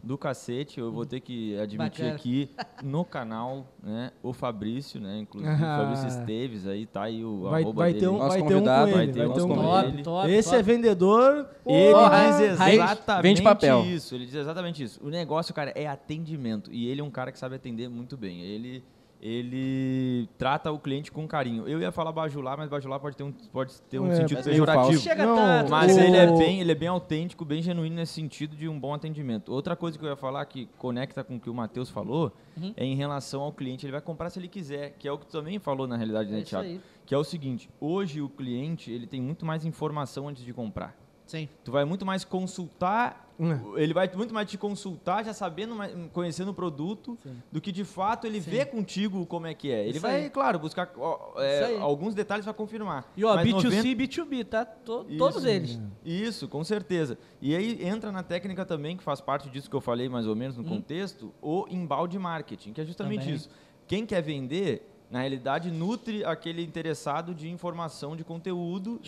do 0.05 0.17
cacete, 0.17 0.79
eu 0.79 0.91
vou 0.91 1.05
ter 1.05 1.19
que 1.19 1.57
admitir 1.57 1.77
Bacana. 2.03 2.15
aqui 2.15 2.49
no 2.83 3.03
canal, 3.03 3.65
né, 3.81 4.11
o 4.21 4.31
Fabrício, 4.33 5.01
né, 5.01 5.17
inclusive 5.19 5.51
o 5.51 5.65
Ah. 5.65 5.77
Fabrício 5.79 6.07
Esteves, 6.07 6.67
aí 6.67 6.85
tá 6.85 7.03
aí 7.03 7.25
o 7.25 7.41
Vai, 7.49 7.63
arroba 7.63 7.79
vai 7.81 7.89
dele. 7.93 7.99
ter 8.05 8.07
um, 8.09 8.17
Nosso 8.19 8.29
vai 8.29 8.37
ter 8.47 8.55
um 8.55 8.59
com 8.59 8.65
vai 8.65 9.03
ele. 9.03 9.13
ter 9.13 9.17
Vai 9.19 9.27
um 9.27 9.33
ter 9.33 9.41
um 9.41 9.47
com 9.47 9.79
ele. 9.79 10.03
Top, 10.03 10.29
Esse 10.31 10.49
top. 10.49 10.59
é 10.59 10.63
vendedor... 10.63 11.49
Ele 11.65 11.91
Porra, 11.93 12.17
diz 12.47 12.59
raiz. 12.59 12.73
exatamente 12.75 13.23
Vende 13.23 13.41
papel. 13.41 13.83
isso. 13.85 14.13
Ele 14.13 14.25
diz 14.27 14.35
exatamente 14.35 14.83
isso. 14.83 14.99
O 15.03 15.09
negócio, 15.09 15.51
cara, 15.53 15.71
é 15.75 15.87
atendimento. 15.87 16.71
E 16.71 16.87
ele 16.87 17.01
é 17.01 17.03
um 17.03 17.09
cara 17.09 17.31
que 17.31 17.39
sabe 17.39 17.55
atender 17.55 17.89
muito 17.89 18.15
bem. 18.15 18.41
Ele, 18.41 18.83
ele 19.27 20.29
trata 20.37 20.71
o 20.71 20.77
cliente 20.77 21.11
com 21.11 21.27
carinho. 21.27 21.67
Eu 21.67 21.79
ia 21.81 21.91
falar 21.91 22.11
bajular, 22.11 22.57
mas 22.57 22.69
bajular 22.69 22.99
pode 22.99 23.17
ter 23.17 23.23
um, 23.23 23.31
pode 23.31 23.81
ter 23.83 23.99
um 23.99 24.11
É, 24.11 24.15
sentido 24.15 24.35
meio 24.37 24.43
pejorativo. 24.45 25.01
Chega 25.01 25.25
Não, 25.25 25.35
tanto. 25.35 25.71
Mas 25.71 25.97
O- 25.97 25.99
ele 25.99 26.15
é, 26.17 26.31
bem, 26.37 26.61
ele 26.61 26.71
é 26.71 26.75
bem 26.75 26.87
autêntico, 26.87 27.43
bem 27.43 27.61
genuíno 27.61 27.95
nesse 27.95 28.13
sentido 28.13 28.55
de 28.55 28.69
um 28.69 28.79
bom 28.79 28.93
atendimento. 28.93 29.51
Outra 29.51 29.75
coisa 29.75 29.97
que 29.97 30.05
eu 30.05 30.09
ia 30.09 30.15
falar 30.15 30.45
que 30.45 30.67
conecta 30.77 31.23
com 31.23 31.37
o 31.37 31.39
que 31.39 31.49
o 31.49 31.53
Matheus 31.53 31.89
falou 31.89 32.31
Uhum. 32.55 32.73
é 32.77 32.85
em 32.85 32.95
relação 32.95 33.41
ao 33.41 33.51
cliente. 33.51 33.85
Ele 33.85 33.91
vai 33.93 34.01
comprar 34.01 34.29
se 34.29 34.37
ele 34.39 34.47
quiser, 34.47 34.95
que 34.99 35.07
é 35.07 35.11
o 35.11 35.17
que 35.17 35.25
tu 35.25 35.31
também 35.31 35.57
falou 35.59 35.87
na 35.87 35.97
realidade, 35.97 36.29
É 36.29 36.33
né, 36.33 36.39
isso 36.39 36.49
Thiago? 36.49 36.65
aí. 36.67 36.79
Que 37.05 37.13
é 37.13 37.17
o 37.17 37.23
seguinte, 37.23 37.69
hoje 37.81 38.21
o 38.21 38.29
cliente 38.29 38.91
ele 38.91 39.07
tem 39.07 39.21
muito 39.21 39.45
mais 39.45 39.65
informação 39.65 40.27
antes 40.27 40.43
de 40.45 40.53
comprar. 40.53 40.95
Sim. 41.25 41.49
Tu 41.63 41.71
vai 41.71 41.83
muito 41.85 42.05
mais 42.05 42.23
consultar 42.23 43.24
Hum. 43.39 43.77
Ele 43.77 43.93
vai 43.93 44.09
muito 44.15 44.33
mais 44.33 44.49
te 44.49 44.57
consultar, 44.57 45.23
já 45.25 45.33
sabendo, 45.33 45.75
conhecendo 46.13 46.51
o 46.51 46.53
produto, 46.53 47.17
do 47.51 47.59
que 47.59 47.71
de 47.71 47.83
fato 47.83 48.25
ele 48.25 48.39
vê 48.39 48.63
contigo 48.65 49.25
como 49.25 49.45
é 49.47 49.53
que 49.53 49.71
é. 49.71 49.81
Ele 49.83 49.91
Isso 49.91 49.99
vai, 49.99 50.23
aí. 50.23 50.29
claro, 50.29 50.57
buscar 50.57 50.89
ó, 50.97 51.33
é, 51.41 51.77
alguns 51.79 52.15
detalhes 52.15 52.45
para 52.45 52.53
confirmar. 52.53 53.11
E 53.17 53.25
ó, 53.25 53.35
Mas 53.35 53.45
B2C 53.47 53.63
90 53.63 53.87
e 53.87 53.95
B2B, 53.95 54.45
tá? 54.45 54.63
To- 54.65 55.05
Isso. 55.09 55.17
todos 55.17 55.43
eles. 55.45 55.79
Isso, 56.03 56.47
com 56.47 56.63
certeza. 56.63 57.17
E 57.41 57.55
aí 57.55 57.85
entra 57.85 58.11
na 58.11 58.23
técnica 58.23 58.65
também, 58.65 58.95
que 58.95 59.03
faz 59.03 59.19
parte 59.19 59.49
disso 59.49 59.69
que 59.69 59.75
eu 59.75 59.81
falei 59.81 60.07
mais 60.07 60.25
ou 60.27 60.35
menos 60.35 60.55
no 60.55 60.63
contexto, 60.63 61.33
o 61.41 61.65
embalde 61.69 62.17
marketing, 62.17 62.71
que 62.71 62.79
é 62.81 62.85
justamente 62.85 63.21
Também. 63.21 63.35
isso. 63.35 63.49
Quem 63.87 64.05
quer 64.05 64.21
vender, 64.21 64.87
na 65.09 65.19
realidade, 65.19 65.69
nutre 65.71 66.25
aquele 66.25 66.63
interessado 66.63 67.33
de 67.33 67.47
informação, 67.49 68.15
de 68.15 68.23
conteúdo, 68.23 68.99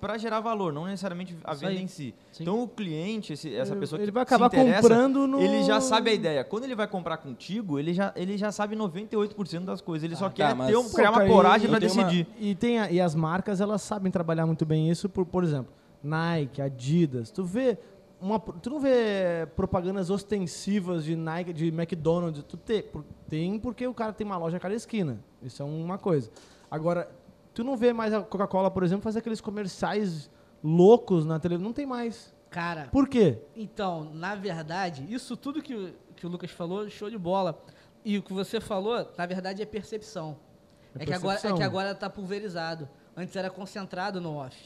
para 0.00 0.16
gerar 0.16 0.40
valor, 0.40 0.72
não 0.72 0.84
necessariamente 0.86 1.36
a 1.44 1.52
venda 1.54 1.74
em 1.74 1.86
si. 1.88 2.14
Sim. 2.30 2.44
Então 2.44 2.62
o 2.62 2.68
cliente, 2.68 3.32
esse- 3.32 3.54
essa 3.54 3.72
Ele- 3.72 3.80
pessoa 3.80 3.98
que 3.98 4.04
ele 4.04 4.12
vai 4.12 4.22
se 4.24 4.34
acabar 4.34 4.46
interessa, 4.46 4.82
comprando 4.82 5.26
no- 5.26 5.40
ele 5.40 5.64
já 5.64 5.80
sabe 5.80 6.10
a 6.10 6.14
ideia. 6.14 6.44
Quando 6.44 6.64
ele 6.64 6.74
vai 6.74 6.86
comprar 6.86 7.16
contigo, 7.16 7.78
ele 7.78 7.92
já, 7.92 8.12
ele 8.16 8.38
já 8.38 8.52
sabe 8.52 8.76
98% 8.76 9.64
das 9.64 9.80
coisas. 9.80 10.04
Ele 10.04 10.16
só 10.16 10.30
quer 10.30 10.50
tá, 10.50 10.54
mas- 10.54 10.68
ter 10.70 10.76
um, 10.76 10.88
criar 10.90 11.10
uma 11.10 11.26
coragem 11.26 11.68
para 11.68 11.80
tem 11.80 11.90
uma- 11.90 12.04
decidir. 12.04 12.26
E, 12.38 12.54
tem 12.54 12.78
a- 12.78 12.90
e 12.90 13.00
as 13.00 13.14
marcas, 13.14 13.60
elas 13.60 13.82
sabem 13.82 14.10
trabalhar 14.12 14.46
muito 14.46 14.64
bem 14.64 14.88
isso, 14.90 15.08
por, 15.08 15.26
por 15.26 15.42
exemplo, 15.44 15.72
Nike, 16.02 16.60
Adidas. 16.62 17.30
Tu 17.30 17.44
vê. 17.44 17.78
Uma, 18.22 18.38
tu 18.38 18.70
não 18.70 18.78
vê 18.78 19.48
propagandas 19.56 20.08
ostensivas 20.08 21.04
de 21.04 21.16
Nike, 21.16 21.52
de 21.52 21.68
McDonald's. 21.68 22.44
Tu 22.44 22.56
te- 22.56 22.82
por- 22.82 23.04
tem 23.28 23.58
porque 23.58 23.84
o 23.86 23.92
cara 23.92 24.12
tem 24.12 24.24
uma 24.24 24.36
loja 24.36 24.56
a 24.58 24.60
cada 24.60 24.74
esquina. 24.74 25.18
Isso 25.42 25.60
é 25.60 25.64
uma 25.66 25.98
coisa. 25.98 26.30
Agora, 26.70 27.10
tu 27.52 27.64
não 27.64 27.76
vê 27.76 27.92
mais 27.92 28.14
a 28.14 28.22
Coca-Cola, 28.22 28.70
por 28.70 28.84
exemplo, 28.84 29.02
fazer 29.02 29.18
aqueles 29.18 29.40
comerciais 29.40 30.30
loucos 30.62 31.24
na 31.26 31.40
televisão. 31.40 31.66
Não 31.68 31.74
tem 31.74 31.84
mais. 31.84 32.32
Cara, 32.48 32.88
Por 32.92 33.08
quê? 33.08 33.38
Então, 33.56 34.04
na 34.12 34.34
verdade, 34.34 35.04
isso 35.12 35.36
tudo 35.36 35.62
que, 35.62 35.74
o- 35.74 35.92
que 36.14 36.26
o 36.26 36.28
Lucas 36.28 36.50
falou, 36.50 36.88
show 36.90 37.10
de 37.10 37.18
bola. 37.18 37.60
E 38.04 38.18
o 38.18 38.22
que 38.22 38.32
você 38.32 38.60
falou, 38.60 39.08
na 39.18 39.26
verdade, 39.26 39.62
é 39.62 39.66
percepção. 39.66 40.36
É 40.94 41.02
É, 41.02 41.06
que, 41.06 41.12
agora, 41.12 41.32
é 41.32 41.40
percepção. 41.40 41.56
que 41.56 41.62
agora 41.64 41.94
tá 41.94 42.08
pulverizado. 42.10 42.88
Antes 43.16 43.34
era 43.34 43.50
concentrado 43.50 44.20
no 44.20 44.34
off. 44.36 44.56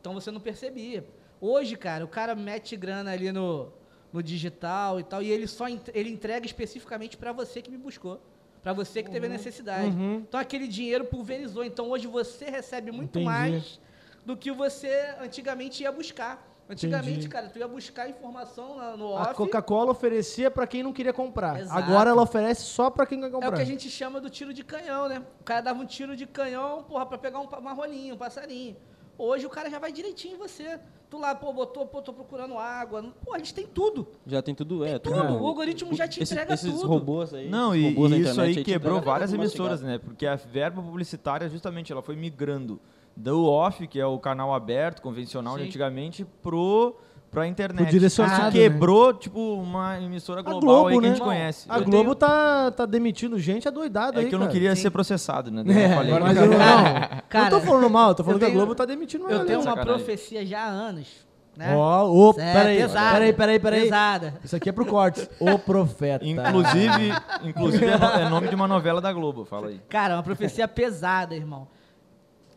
Então 0.00 0.14
você 0.14 0.30
não 0.30 0.40
percebia. 0.40 1.04
Hoje, 1.40 1.76
cara, 1.76 2.04
o 2.04 2.08
cara 2.08 2.34
mete 2.34 2.76
grana 2.76 3.12
ali 3.12 3.30
no, 3.32 3.72
no 4.12 4.22
digital 4.22 4.98
e 4.98 5.04
tal, 5.04 5.22
e 5.22 5.30
ele 5.30 5.46
só 5.46 5.66
ele 5.68 6.10
entrega 6.10 6.44
especificamente 6.46 7.16
para 7.16 7.32
você 7.32 7.62
que 7.62 7.70
me 7.70 7.78
buscou. 7.78 8.20
Para 8.62 8.72
você 8.72 9.02
que 9.02 9.10
teve 9.10 9.26
a 9.26 9.28
necessidade. 9.30 9.86
Uhum. 9.88 10.16
Então 10.28 10.38
aquele 10.38 10.66
dinheiro 10.66 11.04
pulverizou. 11.04 11.64
Então 11.64 11.88
hoje 11.90 12.06
você 12.08 12.46
recebe 12.46 12.90
muito 12.90 13.10
Entendi. 13.20 13.24
mais 13.24 13.80
do 14.26 14.36
que 14.36 14.50
você 14.50 15.14
antigamente 15.20 15.82
ia 15.84 15.92
buscar. 15.92 16.44
Antigamente, 16.68 17.10
Entendi. 17.12 17.28
cara, 17.30 17.48
tu 17.48 17.58
ia 17.58 17.66
buscar 17.68 18.10
informação 18.10 18.76
na- 18.76 18.94
no 18.96 19.16
A 19.16 19.22
off. 19.22 19.34
Coca-Cola 19.34 19.92
oferecia 19.92 20.50
pra 20.50 20.66
quem 20.66 20.82
não 20.82 20.92
queria 20.92 21.14
comprar. 21.14 21.60
Exato. 21.60 21.78
Agora 21.78 22.10
ela 22.10 22.20
oferece 22.20 22.62
só 22.62 22.90
pra 22.90 23.06
quem 23.06 23.20
quer 23.20 23.28
É 23.28 23.30
comprar. 23.30 23.48
o 23.52 23.54
que 23.54 23.62
a 23.62 23.64
gente 23.64 23.88
chama 23.88 24.20
do 24.20 24.28
tiro 24.28 24.52
de 24.52 24.62
canhão, 24.62 25.08
né? 25.08 25.22
O 25.40 25.44
cara 25.44 25.62
dava 25.62 25.80
um 25.80 25.86
tiro 25.86 26.14
de 26.14 26.26
canhão, 26.26 26.82
porra, 26.82 27.06
pra 27.06 27.16
pegar 27.16 27.40
um, 27.40 27.46
rolinha, 27.46 28.12
um 28.12 28.18
passarinho. 28.18 28.76
Hoje 29.18 29.44
o 29.44 29.50
cara 29.50 29.68
já 29.68 29.78
vai 29.80 29.90
direitinho 29.90 30.36
em 30.36 30.38
você. 30.38 30.78
Tu 31.10 31.18
lá, 31.18 31.34
pô, 31.34 31.52
botou, 31.52 31.86
pô, 31.86 32.00
tô 32.00 32.12
procurando 32.12 32.56
água. 32.56 33.02
Pô, 33.24 33.34
a 33.34 33.38
gente 33.38 33.52
tem 33.52 33.66
tudo. 33.66 34.06
Já 34.26 34.40
tem 34.42 34.54
tudo, 34.54 34.84
é. 34.84 34.98
Tudo. 34.98 35.16
O 35.16 35.46
algoritmo 35.46 35.92
já 35.94 36.06
te 36.06 36.22
Esse- 36.22 36.34
entrega 36.34 36.54
esses 36.54 36.70
tudo. 36.72 36.86
robôs 36.86 37.34
aí. 37.34 37.48
Não, 37.48 37.74
esses 37.74 37.86
e, 37.86 37.88
robôs 37.94 38.12
e 38.12 38.20
isso 38.20 38.40
aí 38.40 38.62
quebrou 38.62 39.00
várias 39.00 39.32
emissoras, 39.32 39.82
né? 39.82 39.98
Porque 39.98 40.26
a 40.26 40.36
verba 40.36 40.80
publicitária, 40.82 41.48
justamente, 41.48 41.90
ela 41.90 42.02
foi 42.02 42.14
migrando 42.14 42.78
do 43.16 43.44
off, 43.46 43.86
que 43.88 43.98
é 43.98 44.06
o 44.06 44.18
canal 44.18 44.54
aberto, 44.54 45.02
convencional 45.02 45.56
de 45.56 45.64
antigamente, 45.64 46.24
pro 46.42 46.94
pra 47.30 47.46
internet. 47.46 47.82
Pro 47.84 47.90
direcionado, 47.92 48.42
Isso 48.48 48.52
quebrou, 48.52 49.12
tipo, 49.14 49.38
uma 49.54 50.00
emissora 50.00 50.40
A 50.40 50.42
global 50.42 50.60
Globo, 50.60 50.88
aí 50.88 50.94
que 50.96 51.00
né? 51.02 51.08
a 51.08 51.10
gente 51.12 51.22
conhece. 51.22 51.66
A 51.68 51.78
Eu 51.78 51.84
Globo 51.84 52.14
tenho- 52.14 52.30
tá, 52.30 52.70
tá 52.70 52.86
demitindo 52.86 53.38
gente 53.38 53.68
adoidada 53.68 54.18
É 54.18 54.24
aí, 54.24 54.28
que 54.28 54.34
eu 54.34 54.38
não 54.38 54.46
cara. 54.46 54.52
queria 54.54 54.74
Sim. 54.76 54.82
ser 54.82 54.90
processado, 54.90 55.50
né? 55.50 55.62
Daí 55.64 55.76
eu 55.76 55.80
É, 55.82 55.94
falei, 55.94 56.18
mas 56.18 56.36
eu, 56.36 56.46
não, 56.46 56.56
Cara, 57.28 57.46
eu 57.54 57.60
tô 57.60 57.66
falando 57.66 57.90
mal, 57.90 58.08
eu 58.10 58.14
tô 58.14 58.24
falando 58.24 58.36
eu 58.36 58.38
que 58.40 58.44
a 58.44 58.48
tenho- 58.48 58.58
Globo 58.60 58.74
tá 58.74 58.84
demitindo 58.84 59.28
Eu 59.30 59.44
tenho 59.44 59.58
uma 59.60 59.70
Sacanagem. 59.74 60.04
profecia 60.04 60.46
já 60.46 60.60
há 60.62 60.68
anos. 60.68 61.26
Né? 61.56 61.74
Ó, 61.74 62.06
ô, 62.08 62.30
É, 62.38 62.52
peraí, 62.52 62.76
pesada, 62.78 63.12
peraí, 63.14 63.32
peraí, 63.32 63.58
peraí. 63.58 63.82
Pesada. 63.82 64.34
Isso 64.44 64.54
aqui 64.54 64.68
é 64.68 64.72
pro 64.72 64.86
corte. 64.86 65.28
O 65.40 65.58
profeta. 65.58 66.24
Inclusive, 66.24 67.12
inclusive 67.42 67.84
é, 67.84 68.22
é 68.22 68.28
nome 68.28 68.46
de 68.46 68.54
uma 68.54 68.68
novela 68.68 69.00
da 69.00 69.12
Globo, 69.12 69.44
fala 69.44 69.66
aí. 69.66 69.80
Cara, 69.88 70.14
uma 70.14 70.22
profecia 70.22 70.68
pesada, 70.68 71.34
irmão. 71.34 71.66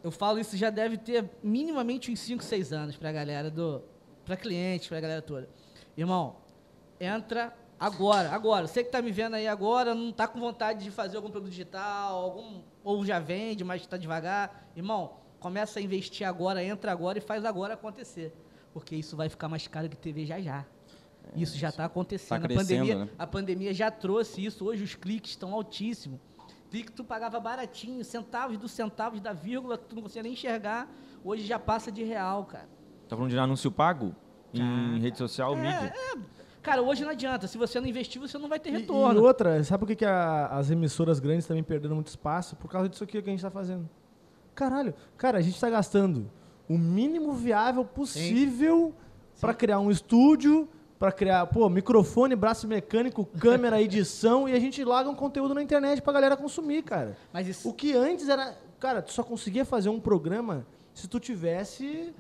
Eu 0.04 0.12
falo 0.12 0.38
isso 0.40 0.56
já 0.56 0.70
deve 0.70 0.98
ter 0.98 1.26
minimamente 1.44 2.12
uns 2.12 2.20
5, 2.20 2.44
6 2.44 2.72
anos 2.72 2.96
pra 2.96 3.12
galera 3.12 3.50
do. 3.50 3.82
Pra 4.32 4.38
cliente, 4.38 4.88
pra 4.88 5.00
galera 5.02 5.22
toda. 5.22 5.50
Irmão, 5.98 6.38
entra 7.00 7.54
agora, 7.78 8.30
agora. 8.32 8.66
Você 8.68 8.84
que 8.84 8.90
tá 8.90 9.02
me 9.02 9.12
vendo 9.12 9.36
aí 9.36 9.48
agora, 9.48 9.94
não 9.94 10.12
tá 10.12 10.28
com 10.28 10.40
vontade 10.40 10.84
de 10.84 10.92
fazer 10.92 11.18
algum 11.18 11.30
produto 11.30 11.50
digital, 11.50 12.16
algum, 12.16 12.62
ou 12.84 13.06
já 13.06 13.20
vende, 13.20 13.64
mas 13.64 13.86
tá 13.86 13.98
devagar. 13.98 14.70
Irmão, 14.76 15.18
começa 15.40 15.80
a 15.80 15.82
investir 15.82 16.26
agora, 16.26 16.64
entra 16.64 16.92
agora 16.92 17.18
e 17.18 17.22
faz 17.22 17.44
agora 17.44 17.74
acontecer. 17.74 18.34
Porque 18.74 18.96
isso 18.96 19.18
vai 19.18 19.28
ficar 19.28 19.50
mais 19.50 19.68
caro 19.68 19.90
que 19.90 19.98
TV 19.98 20.26
já 20.26 20.40
já. 20.40 20.66
Isso 21.36 21.58
já 21.58 21.70
está 21.70 21.86
acontecendo. 21.86 22.48
tá 22.48 22.54
a, 22.54 22.58
pandemia, 22.58 22.96
né? 22.96 23.10
a 23.20 23.28
pandemia 23.28 23.74
já 23.74 23.92
trouxe 23.92 24.46
isso. 24.46 24.66
Hoje 24.66 24.84
os 24.84 24.96
cliques 24.96 25.32
estão 25.32 25.54
altíssimos. 25.54 26.20
Clique 26.70 26.88
que 26.88 26.94
tu 26.94 27.04
pagava 27.04 27.38
baratinho, 27.38 28.04
centavos 28.06 28.58
dos 28.58 28.72
centavos 28.72 29.20
da 29.20 29.34
vírgula, 29.34 29.78
que 29.78 29.86
tu 29.86 29.96
não 29.96 30.04
conseguia 30.04 30.24
nem 30.24 30.34
enxergar. 30.34 30.90
Hoje 31.22 31.46
já 31.46 31.60
passa 31.60 31.92
de 31.92 32.02
real, 32.04 32.46
cara. 32.46 32.70
Tá 33.12 33.18
falando 33.18 33.30
de 33.32 33.38
anúncio 33.38 33.70
pago? 33.70 34.16
Em 34.54 34.98
rede 35.02 35.18
social, 35.18 35.54
É, 35.54 35.58
mídia? 35.58 35.94
Cara, 36.64 36.82
hoje 36.82 37.04
não 37.04 37.10
adianta. 37.12 37.46
Se 37.46 37.58
você 37.58 37.78
não 37.78 37.86
investir, 37.86 38.22
você 38.22 38.38
não 38.38 38.48
vai 38.48 38.58
ter 38.58 38.70
E- 38.70 38.78
retorno. 38.78 39.20
E 39.20 39.22
outra, 39.22 39.62
sabe 39.66 39.80
por 39.82 39.88
que, 39.88 39.98
que 39.98 40.06
a- 40.06 40.48
as 40.48 40.72
emissoras 40.72 41.20
grandes 41.20 41.46
também 41.46 41.62
perderam 41.62 41.96
muito 41.96 42.08
espaço? 42.08 42.56
Por 42.56 42.72
causa 42.72 42.88
disso 42.88 43.04
aqui 43.04 43.22
que 43.22 43.30
a 43.30 43.34
gente 43.34 43.42
tá 43.42 43.52
fazendo. 43.52 43.90
Caralho, 44.56 44.94
cara, 45.18 45.40
a 45.40 45.42
gente 45.42 45.60
tá 45.60 45.70
gastando 45.70 46.32
o 46.70 46.78
mínimo 46.78 47.34
viável 47.34 47.84
possível 47.84 48.94
pra 49.42 49.54
criar 49.54 49.80
um 49.82 49.92
estúdio, 49.92 50.70
pra 50.98 51.12
criar, 51.12 51.46
pô, 51.48 51.68
microfone, 51.68 52.34
braço 52.34 52.66
mecânico, 52.66 53.26
câmera, 53.26 53.82
edição, 53.84 54.48
e 54.48 54.54
a 54.54 54.60
gente 54.60 54.82
larga 54.86 55.10
um 55.10 55.16
conteúdo 55.16 55.54
na 55.54 55.62
internet 55.62 56.02
pra 56.02 56.14
galera 56.14 56.38
consumir, 56.38 56.82
cara. 56.84 57.18
Mas 57.34 57.46
isso. 57.46 57.68
O 57.68 57.74
que 57.74 57.92
antes 57.94 58.30
era. 58.30 58.56
Cara, 58.80 59.02
tu 59.02 59.12
só 59.12 59.22
conseguia 59.22 59.66
fazer 59.66 59.90
um 59.90 60.00
programa 60.00 60.66
se 60.94 61.10
tu 61.10 61.20
tivesse. 61.20 62.14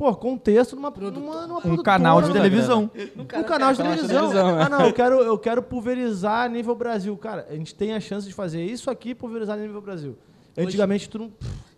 Pô, 0.00 0.16
contexto 0.16 0.74
numa, 0.76 0.88
numa, 0.88 1.10
numa 1.46 1.58
Um 1.58 1.60
produtora, 1.60 1.82
canal 1.82 2.22
de 2.22 2.28
né? 2.28 2.32
televisão. 2.32 2.90
Um 3.18 3.24
canal 3.26 3.42
de 3.42 3.48
canal 3.50 3.72
de 3.74 3.76
televisão. 3.82 4.08
televisão, 4.16 4.58
é. 4.58 4.62
Ah, 4.62 4.68
não, 4.70 4.86
eu 4.86 4.94
quero, 4.94 5.20
eu 5.20 5.38
quero 5.38 5.62
pulverizar 5.62 6.46
a 6.46 6.48
nível 6.48 6.74
Brasil. 6.74 7.14
Cara, 7.18 7.46
a 7.50 7.54
gente 7.54 7.74
tem 7.74 7.92
a 7.92 8.00
chance 8.00 8.26
de 8.26 8.32
fazer 8.32 8.64
isso 8.64 8.90
aqui 8.90 9.10
e 9.10 9.14
pulverizar 9.14 9.58
a 9.58 9.60
nível 9.60 9.78
Brasil. 9.82 10.16
Antigamente 10.56 11.06
tu 11.06 11.18
não. 11.18 11.30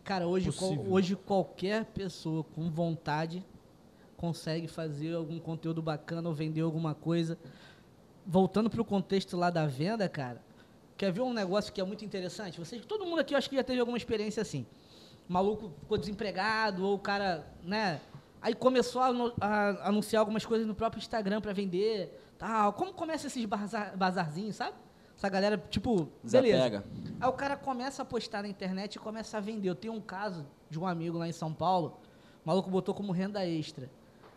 Cara, 0.04 0.28
hoje, 0.28 0.52
qual- 0.52 0.86
hoje 0.88 1.16
qualquer 1.16 1.84
pessoa 1.86 2.44
com 2.44 2.70
vontade 2.70 3.44
consegue 4.16 4.68
fazer 4.68 5.16
algum 5.16 5.40
conteúdo 5.40 5.82
bacana 5.82 6.28
ou 6.28 6.32
vender 6.34 6.60
alguma 6.60 6.94
coisa. 6.94 7.36
Voltando 8.24 8.70
para 8.70 8.80
o 8.80 8.84
contexto 8.84 9.36
lá 9.36 9.50
da 9.50 9.66
venda, 9.66 10.08
cara, 10.08 10.40
quer 10.96 11.10
ver 11.10 11.22
um 11.22 11.32
negócio 11.32 11.72
que 11.72 11.80
é 11.80 11.84
muito 11.84 12.04
interessante? 12.04 12.60
Vocês, 12.60 12.86
todo 12.86 13.04
mundo 13.04 13.18
aqui 13.18 13.34
eu 13.34 13.38
acho 13.38 13.50
que 13.50 13.56
já 13.56 13.64
teve 13.64 13.80
alguma 13.80 13.98
experiência 13.98 14.40
assim. 14.40 14.64
O 15.28 15.32
maluco 15.32 15.72
ficou 15.80 15.98
desempregado 15.98 16.84
ou 16.84 16.94
o 16.94 16.98
cara, 17.00 17.44
né? 17.64 18.00
Aí 18.42 18.54
começou 18.54 19.00
a, 19.00 19.08
a 19.40 19.88
anunciar 19.88 20.20
algumas 20.20 20.44
coisas 20.44 20.66
no 20.66 20.74
próprio 20.74 20.98
Instagram 21.00 21.40
para 21.40 21.52
vender, 21.52 22.18
tal. 22.36 22.72
Como 22.72 22.92
começa 22.92 23.28
esses 23.28 23.44
bazar, 23.44 23.96
bazarzinhos, 23.96 24.56
sabe? 24.56 24.76
Essa 25.16 25.28
galera, 25.28 25.56
tipo, 25.70 26.08
beleza. 26.24 26.56
Desapega. 26.80 26.84
Aí 27.20 27.28
o 27.28 27.32
cara 27.32 27.56
começa 27.56 28.02
a 28.02 28.04
postar 28.04 28.42
na 28.42 28.48
internet 28.48 28.96
e 28.96 28.98
começa 28.98 29.38
a 29.38 29.40
vender. 29.40 29.68
Eu 29.68 29.74
tenho 29.76 29.92
um 29.94 30.00
caso 30.00 30.44
de 30.68 30.78
um 30.78 30.86
amigo 30.86 31.18
lá 31.18 31.28
em 31.28 31.32
São 31.32 31.52
Paulo, 31.52 32.00
o 32.44 32.48
maluco 32.48 32.68
botou 32.68 32.92
como 32.94 33.12
renda 33.12 33.46
extra. 33.46 33.88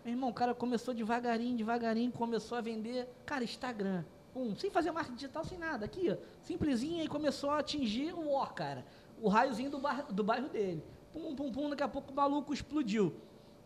Meu 0.04 0.14
irmão, 0.14 0.30
o 0.30 0.34
cara 0.34 0.54
começou 0.54 0.94
devagarinho, 0.94 1.58
devagarinho, 1.58 2.12
começou 2.12 2.56
a 2.58 2.62
vender, 2.62 3.10
cara, 3.26 3.44
Instagram. 3.44 4.04
Um, 4.36 4.54
sem 4.56 4.70
fazer 4.70 4.92
marketing 4.92 5.16
digital, 5.16 5.44
sem 5.46 5.58
nada. 5.58 5.86
Aqui, 5.86 6.12
ó, 6.12 6.18
simplesinha, 6.44 7.04
e 7.04 7.08
começou 7.08 7.50
a 7.50 7.60
atingir 7.60 8.14
o 8.14 8.34
ó, 8.34 8.46
cara. 8.46 8.86
O 9.20 9.30
raiozinho 9.30 9.72
do, 9.72 9.80
bar- 9.80 10.06
do 10.12 10.24
bairro 10.24 10.50
dele. 10.50 10.84
Pum, 11.12 11.34
pum, 11.36 11.52
pum, 11.52 11.70
daqui 11.70 11.82
a 11.82 11.88
pouco 11.88 12.12
o 12.12 12.16
maluco 12.16 12.54
explodiu. 12.54 13.16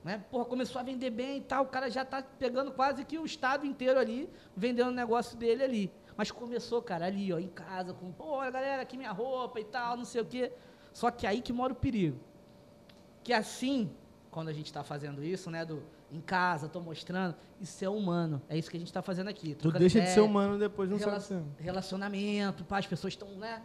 Né? 0.03 0.23
Porra, 0.31 0.45
começou 0.45 0.79
a 0.79 0.83
vender 0.83 1.09
bem 1.09 1.37
e 1.39 1.41
tal, 1.41 1.65
o 1.65 1.67
cara 1.67 1.89
já 1.89 2.05
tá 2.05 2.21
pegando 2.21 2.71
quase 2.71 3.03
que 3.03 3.17
o 3.19 3.25
estado 3.25 3.65
inteiro 3.65 3.99
ali, 3.99 4.29
vendendo 4.55 4.89
o 4.89 4.93
negócio 4.93 5.37
dele 5.37 5.61
ali. 5.63 5.91
Mas 6.15 6.31
começou, 6.31 6.81
cara, 6.81 7.05
ali, 7.05 7.31
ó, 7.33 7.39
em 7.39 7.47
casa, 7.49 7.93
com, 7.93 8.11
pô, 8.11 8.25
olha, 8.31 8.49
galera, 8.51 8.81
aqui 8.81 8.95
minha 8.97 9.11
roupa 9.11 9.59
e 9.59 9.65
tal, 9.65 9.97
não 9.97 10.05
sei 10.05 10.21
o 10.21 10.25
quê. 10.25 10.51
Só 10.93 11.11
que 11.11 11.27
aí 11.27 11.41
que 11.41 11.51
mora 11.51 11.73
o 11.73 11.75
perigo. 11.75 12.17
Que 13.23 13.33
assim, 13.33 13.91
quando 14.31 14.47
a 14.49 14.53
gente 14.53 14.67
está 14.67 14.83
fazendo 14.83 15.23
isso, 15.23 15.49
né, 15.51 15.65
do 15.65 15.83
em 16.11 16.19
casa, 16.21 16.67
tô 16.67 16.79
mostrando, 16.81 17.35
isso 17.61 17.85
é 17.85 17.89
humano. 17.89 18.41
É 18.49 18.57
isso 18.57 18.69
que 18.71 18.75
a 18.77 18.79
gente 18.79 18.87
está 18.89 19.01
fazendo 19.01 19.27
aqui. 19.27 19.53
Tu 19.53 19.71
deixa 19.71 20.01
de 20.01 20.09
ser 20.09 20.21
humano 20.21 20.57
depois, 20.57 20.89
não 20.89 20.97
rela- 20.97 21.19
sabe 21.19 21.41
ser. 21.57 21.63
Relacionamento, 21.63 22.63
pá, 22.65 22.79
as 22.79 22.87
pessoas 22.87 23.13
estão, 23.13 23.29
né? 23.37 23.61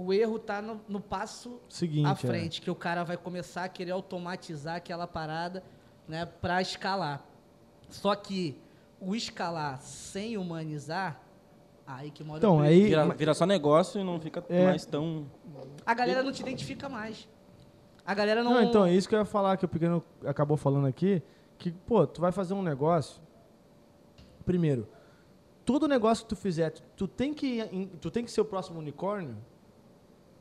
O 0.00 0.12
erro 0.12 0.38
tá 0.38 0.62
no, 0.62 0.80
no 0.88 1.00
passo 1.00 1.60
Seguinte. 1.68 2.06
à 2.06 2.12
é. 2.12 2.14
frente, 2.14 2.60
que 2.62 2.70
o 2.70 2.74
cara 2.76 3.02
vai 3.02 3.16
começar 3.16 3.64
a 3.64 3.68
querer 3.68 3.90
automatizar 3.90 4.76
aquela 4.76 5.08
parada, 5.08 5.64
né, 6.06 6.24
para 6.24 6.62
escalar. 6.62 7.26
Só 7.88 8.14
que 8.14 8.56
o 9.00 9.12
escalar 9.16 9.82
sem 9.82 10.38
humanizar, 10.38 11.20
aí 11.84 12.12
que 12.12 12.22
mora 12.22 12.38
Então, 12.38 12.58
o 12.58 12.60
aí- 12.60 12.84
Vira, 12.84 13.08
vira 13.08 13.34
só 13.34 13.44
negócio 13.44 14.00
e 14.00 14.04
não 14.04 14.20
fica 14.20 14.44
É. 14.48 14.66
mais 14.66 14.84
tão. 14.86 15.26
A 15.84 15.92
galera 15.94 16.22
não 16.22 16.30
te 16.30 16.42
identifica 16.42 16.88
mais. 16.88 17.28
A 18.06 18.14
galera 18.14 18.44
não. 18.44 18.52
Não, 18.54 18.62
então, 18.62 18.86
é 18.86 18.94
isso 18.94 19.08
que 19.08 19.16
eu 19.16 19.18
ia 19.18 19.24
falar, 19.24 19.56
que 19.56 19.64
o 19.64 19.68
Pequeno 19.68 20.04
acabou 20.24 20.56
falando 20.56 20.86
aqui, 20.86 21.20
que, 21.58 21.72
pô, 21.72 22.06
tu 22.06 22.20
vai 22.20 22.30
fazer 22.30 22.54
um 22.54 22.62
negócio, 22.62 23.20
primeiro, 24.46 24.86
todo 25.64 25.88
negócio 25.88 26.24
que 26.24 26.28
tu 26.28 26.36
fizer, 26.36 26.70
tu, 26.70 26.82
tu 26.96 27.08
tem 27.08 27.34
que, 27.34 27.64
tu 28.00 28.12
tem 28.12 28.24
que 28.24 28.30
ser 28.30 28.40
o 28.40 28.44
próximo 28.44 28.78
unicórnio? 28.78 29.36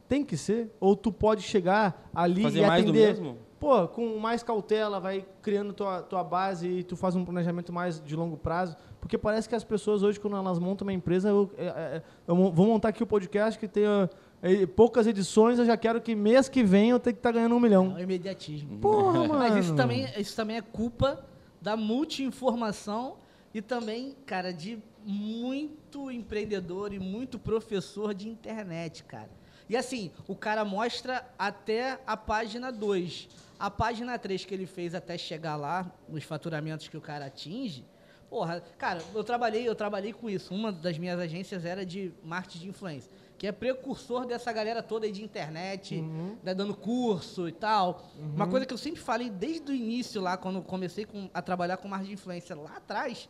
Tem 0.08 0.24
que 0.24 0.38
ser? 0.38 0.72
Ou 0.80 0.96
tu 0.96 1.12
pode 1.12 1.41
chegar 1.43 2.10
ali 2.15 2.43
Fazer 2.43 2.60
e 2.63 2.65
mais 2.67 2.84
do 2.86 2.91
atender... 2.91 3.08
mesmo? 3.08 3.38
Pô, 3.60 3.88
com 3.88 4.20
mais 4.20 4.43
cautela, 4.43 5.00
vai 5.00 5.26
criando 5.41 5.74
tua, 5.74 6.04
tua 6.04 6.24
base 6.24 6.67
e 6.67 6.84
tu 6.84 6.96
faz 6.96 7.15
um 7.15 7.26
planejamento 7.26 7.74
mais 7.74 8.00
de 8.00 8.15
longo 8.15 8.38
prazo. 8.38 8.78
Porque 9.02 9.17
parece 9.17 9.50
que 9.50 9.56
as 9.56 9.63
pessoas 9.63 10.04
hoje, 10.04 10.20
quando 10.20 10.38
elas 10.38 10.60
montam 10.60 10.86
uma 10.86 10.93
empresa, 10.93 11.30
eu, 11.30 11.50
é, 11.58 11.65
é, 11.65 12.04
eu 12.28 12.36
mo- 12.36 12.52
vou 12.52 12.67
montar 12.67 12.89
aqui 12.89 13.02
o 13.02 13.08
podcast 13.08 13.58
que 13.60 13.67
tenha 13.67 14.08
é, 14.43 14.63
poucas 14.67 15.08
edições, 15.08 15.58
eu 15.58 15.65
já 15.65 15.76
quero 15.76 16.00
que 16.00 16.13
mês 16.13 16.48
que 16.48 16.63
vem 16.63 16.91
eu 16.91 17.00
tenha 17.00 17.13
que 17.15 17.20
estar 17.20 17.32
ganhando 17.32 17.56
um 17.56 17.58
É 17.58 17.62
milhão. 17.62 17.96
o 17.96 18.00
imediatismo. 18.00 18.78
Porra, 18.78 19.22
mano. 19.28 19.34
Mas 19.39 19.56
isso 19.65 19.76
também, 19.76 20.06
isso 20.20 20.36
também 20.36 20.58
é 20.58 20.62
culpa 20.62 21.26
da 21.60 21.76
multi-informação 21.76 23.15
e 23.54 23.62
também, 23.62 24.15
cara, 24.26 24.54
de 24.54 24.78
muito 25.04 26.12
empreendedor 26.12 26.93
e 26.93 27.00
muito 27.00 27.39
professor 27.39 28.13
de 28.13 28.30
internet, 28.30 29.04
cara. 29.04 29.30
E 29.69 29.75
assim, 29.75 30.12
o 30.27 30.36
cara 30.36 30.63
mostra 30.63 31.25
até 31.38 31.99
a 32.08 32.15
página 32.15 32.71
2. 32.71 33.27
A 33.60 33.69
página 33.69 34.17
3 34.17 34.45
que 34.45 34.53
ele 34.53 34.65
fez 34.65 34.93
até 34.95 35.17
chegar 35.17 35.56
lá, 35.56 35.91
os 36.10 36.23
faturamentos 36.23 36.88
que 36.88 36.95
o 36.95 37.01
cara 37.01 37.25
atinge, 37.25 37.84
porra, 38.30 38.62
cara, 38.77 39.01
eu 39.15 39.23
trabalhei, 39.23 39.67
eu 39.67 39.75
trabalhei 39.75 40.13
com 40.13 40.30
isso. 40.30 40.53
Uma 40.53 40.71
das 40.71 40.97
minhas 40.97 41.19
agências 41.19 41.65
era 41.65 41.86
de 41.86 42.13
marketing 42.23 42.60
de 42.60 42.67
influência, 42.69 43.12
que 43.38 43.47
é 43.47 43.51
precursor 43.51 44.25
dessa 44.25 44.51
galera 44.53 44.82
toda 44.84 45.06
aí 45.06 45.12
de 45.12 45.23
internet, 45.23 46.01
né, 46.43 46.53
dando 46.53 46.75
curso 46.75 47.47
e 47.47 47.51
tal. 47.51 48.06
Uma 48.36 48.47
coisa 48.47 48.65
que 48.65 48.73
eu 48.73 48.77
sempre 48.77 49.01
falei 49.01 49.30
desde 49.30 49.71
o 49.71 49.75
início 49.75 50.21
lá, 50.21 50.38
quando 50.38 50.58
eu 50.58 50.63
comecei 50.63 51.06
com- 51.06 51.30
a 51.34 51.41
trabalhar 51.41 51.77
com 51.77 51.88
marketing 51.88 52.10
de 52.10 52.13
influência 52.21 52.56
lá 52.56 52.77
atrás, 52.77 53.27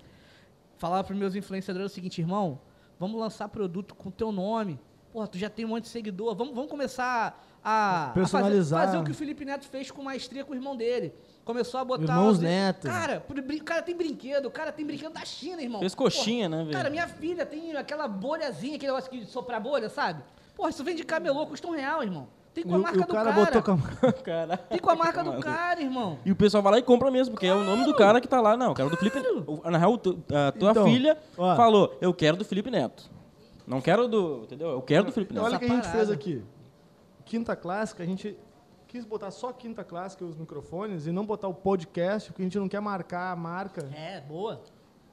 falava 0.78 1.04
para 1.06 1.16
meus 1.16 1.36
influenciadores 1.36 1.92
o 1.92 1.96
seguinte, 1.96 2.20
irmão, 2.22 2.60
vamos 3.00 3.20
lançar 3.20 3.48
produto 3.50 3.96
com 3.96 4.12
teu 4.12 4.32
nome. 4.32 4.80
Porra, 5.12 5.28
tu 5.28 5.38
já 5.38 5.50
tem 5.50 5.66
um 5.66 5.70
monte 5.70 5.84
de 5.84 5.90
seguidor. 5.90 6.36
Vamos, 6.36 6.54
vamos 6.54 6.70
começar 6.70 7.42
a, 7.64 7.70
a 7.70 8.02
fazer, 8.08 8.14
Personalizar. 8.14 8.86
fazer 8.86 8.98
o 8.98 9.04
que 9.04 9.12
o 9.12 9.16
Felipe 9.16 9.44
Neto 9.46 9.66
fez 9.68 9.90
com 9.92 10.04
maestria 10.04 10.44
com 10.46 10.52
o 10.54 10.56
irmão 10.56 10.76
dele. 10.76 11.14
Começou 11.46 11.80
a 11.80 11.86
botar... 11.86 12.04
Irmãos 12.04 12.34
os- 12.34 12.40
Neto. 12.42 12.88
Cara, 12.88 13.24
o 13.30 13.64
cara 13.64 13.82
tem 13.82 13.96
brinquedo, 13.96 14.46
o 14.48 14.52
cara 14.52 14.72
tem 14.72 14.86
brinquedo 14.86 15.14
da 15.14 15.24
China, 15.26 15.62
irmão. 15.62 15.80
Fez 15.80 15.96
coxinha, 15.96 16.50
né, 16.50 16.58
velho? 16.60 16.72
Cara, 16.72 16.90
minha 16.90 17.08
filha 17.08 17.46
tem 17.46 17.76
aquela 17.76 18.08
bolhazinha, 18.08 18.76
aquele 18.76 18.92
negócio 18.92 19.12
de 19.12 19.26
soprar 19.26 19.62
bolha, 19.62 19.90
sabe? 19.90 20.22
Porra, 20.56 20.70
isso 20.72 20.84
vem 20.84 20.96
de 20.96 21.04
camelô, 21.06 21.48
custa 21.48 21.68
um 21.68 21.72
real, 21.72 22.04
irmão. 22.04 22.28
Tem 22.54 22.64
com 22.66 22.74
a 22.74 22.78
o- 22.78 22.82
marca 22.82 22.98
e 22.98 23.02
o 23.02 23.06
do 23.06 23.14
cara 23.14 23.32
cara. 23.34 23.46
botou 23.46 23.62
com 23.64 24.08
a... 24.08 24.12
Caralho. 24.24 24.60
Tem 24.70 24.80
com 24.80 24.90
a 24.90 24.96
marca 24.96 25.24
do 25.24 25.40
cara, 25.40 25.80
irmão. 25.82 26.20
E 26.26 26.32
o 26.32 26.36
pessoal 26.36 26.62
vai 26.62 26.74
lá 26.74 26.80
e 26.80 26.82
compra 26.82 27.10
mesmo, 27.10 27.34
porque 27.34 27.46
é 27.48 27.54
o 27.54 27.64
nome 27.64 27.86
do 27.86 27.96
cara 27.96 28.20
que 28.20 28.28
tá 28.28 28.42
lá. 28.42 28.58
Não, 28.58 28.68
eu 28.70 28.74
quero 28.76 28.90
do 28.90 28.98
Felipe 28.98 29.20
Neto. 29.20 29.62
Na 29.64 29.78
real, 29.78 29.94
a 29.94 30.52
tua 30.52 30.72
Então, 30.72 30.86
filha 30.86 31.18
ó. 31.38 31.56
falou, 31.56 31.96
eu 32.02 32.14
quero 32.14 32.36
do 32.36 32.44
Felipe 32.44 32.70
Neto. 32.70 33.10
Não 33.68 33.82
quero 33.82 34.08
do. 34.08 34.44
Entendeu? 34.44 34.70
Eu 34.70 34.82
quero 34.82 35.06
do 35.06 35.12
Felipe 35.12 35.34
Neto. 35.34 35.44
Olha 35.46 35.58
o 35.58 35.60
que 35.60 35.66
a 35.66 35.70
gente 35.70 35.88
fez 35.90 36.10
aqui. 36.10 36.44
Quinta 37.26 37.56
clássica, 37.56 38.02
a 38.02 38.06
gente 38.06 38.38
quis 38.88 39.04
botar 39.04 39.30
só 39.32 39.52
quinta 39.52 39.84
clássica 39.84 40.24
e 40.24 40.28
os 40.28 40.38
microfones 40.38 41.06
e 41.08 41.12
não 41.12 41.26
botar 41.26 41.50
o 41.50 41.54
podcast, 41.54 42.30
porque 42.32 42.42
a 42.42 42.46
gente 42.46 42.58
não 42.58 42.70
quer 42.70 42.80
marcar 42.80 43.34
a 43.34 43.36
marca. 43.36 43.90
É, 43.94 44.22
boa. 44.22 44.62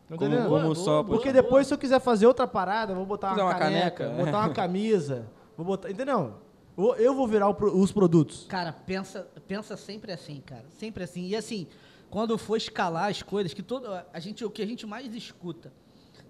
Não 0.08 0.16
Como- 0.16 0.30
entendendo? 0.30 0.48
como 0.48 0.62
Boa, 0.62 0.74
só 0.76 1.02
boa, 1.02 1.16
Porque 1.16 1.32
boa. 1.32 1.42
depois, 1.42 1.66
se 1.66 1.74
eu 1.74 1.78
quiser 1.78 1.98
fazer 2.00 2.26
outra 2.26 2.46
parada, 2.46 2.94
vou 2.94 3.04
botar 3.06 3.32
uma, 3.32 3.42
uma 3.44 3.54
caneca, 3.54 3.90
caneca, 4.04 4.08
vou 4.10 4.20
é. 4.20 4.24
botar 4.26 4.38
uma 4.46 4.52
camisa, 4.54 5.26
vou 5.56 5.66
botar. 5.66 5.90
Entendeu? 5.90 6.34
Eu- 6.76 6.94
Eu 6.96 7.14
vou 7.14 7.26
virar 7.26 7.48
os 7.50 7.90
produtos. 7.90 8.46
Cara, 8.48 8.72
pensa, 8.72 9.26
pensa 9.48 9.76
sempre 9.76 10.12
assim, 10.12 10.40
cara. 10.44 10.64
Sempre 10.78 11.02
assim. 11.04 11.26
E 11.26 11.34
assim, 11.34 11.66
quando 12.10 12.36
for 12.38 12.56
escalar 12.56 13.10
as 13.10 13.22
coisas, 13.22 13.52
que 13.54 13.62
todo, 13.62 13.88
a 14.12 14.20
gente, 14.20 14.44
o 14.44 14.50
que 14.50 14.62
a 14.62 14.66
gente 14.66 14.86
mais 14.86 15.12
escuta 15.14 15.72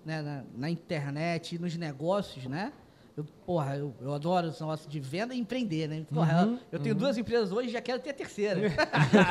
né, 0.05 0.23
na, 0.23 0.45
na 0.57 0.71
internet, 0.71 1.59
nos 1.59 1.77
negócios, 1.77 2.45
né? 2.47 2.73
Eu, 3.17 3.25
porra, 3.47 3.77
eu, 3.77 3.95
eu 4.01 4.12
adoro 4.12 4.49
esse 4.49 4.61
negócio 4.61 4.90
de 4.90 4.99
venda 4.99 5.33
e 5.35 5.38
empreender, 5.38 5.87
né? 5.88 6.05
Porra, 6.12 6.47
Uhum, 6.47 6.59
eu, 6.73 6.81
tenho 6.81 6.95
duas 6.97 7.17
empresas 7.17 7.53
hoje 7.53 7.69
e 7.69 7.73
já 7.73 7.81
quero 7.81 8.01
ter 8.03 8.11
a 8.11 8.14
terceira. 8.14 8.61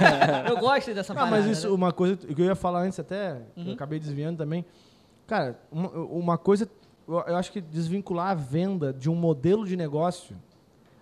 eu 0.47 0.57
gosto 0.57 0.93
dessa 0.93 1.11
Ah, 1.11 1.15
parada. 1.15 1.35
mas 1.35 1.45
isso, 1.45 1.67
né? 1.67 1.73
uma 1.73 1.91
coisa 1.91 2.15
que 2.15 2.41
eu 2.41 2.45
ia 2.45 2.55
falar 2.55 2.81
antes 2.83 2.97
até, 2.99 3.41
eu 3.57 3.73
acabei 3.73 3.99
desviando 3.99 4.37
também. 4.37 4.63
Cara, 5.27 5.59
uma, 5.69 5.89
uma 5.89 6.37
coisa, 6.37 6.69
eu 7.07 7.15
eu 7.27 7.35
acho 7.35 7.51
que 7.51 7.59
desvincular 7.59 8.29
a 8.31 8.33
venda 8.35 8.93
de 8.93 9.09
um 9.09 9.15
modelo 9.15 9.65
de 9.65 9.75
negócio, 9.75 10.33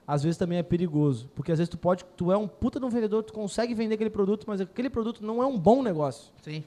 às 0.08 0.24
vezes 0.24 0.38
também 0.38 0.58
é 0.58 0.64
perigoso. 0.64 1.30
Porque 1.36 1.52
às 1.52 1.60
vezes 1.60 1.70
tu 1.70 1.78
pode, 1.78 2.04
tu 2.18 2.32
é 2.32 2.38
um 2.38 2.48
puta 2.48 2.80
de 2.80 2.86
um 2.86 2.90
vendedor, 2.90 3.22
tu 3.24 3.32
consegue 3.32 3.76
vender 3.76 3.94
aquele 3.94 4.10
produto, 4.10 4.46
mas 4.48 4.60
aquele 4.60 4.90
produto 4.90 5.24
não 5.24 5.42
é 5.42 5.46
um 5.46 5.58
bom 5.58 5.84
negócio. 5.84 6.32
Sim. 6.42 6.64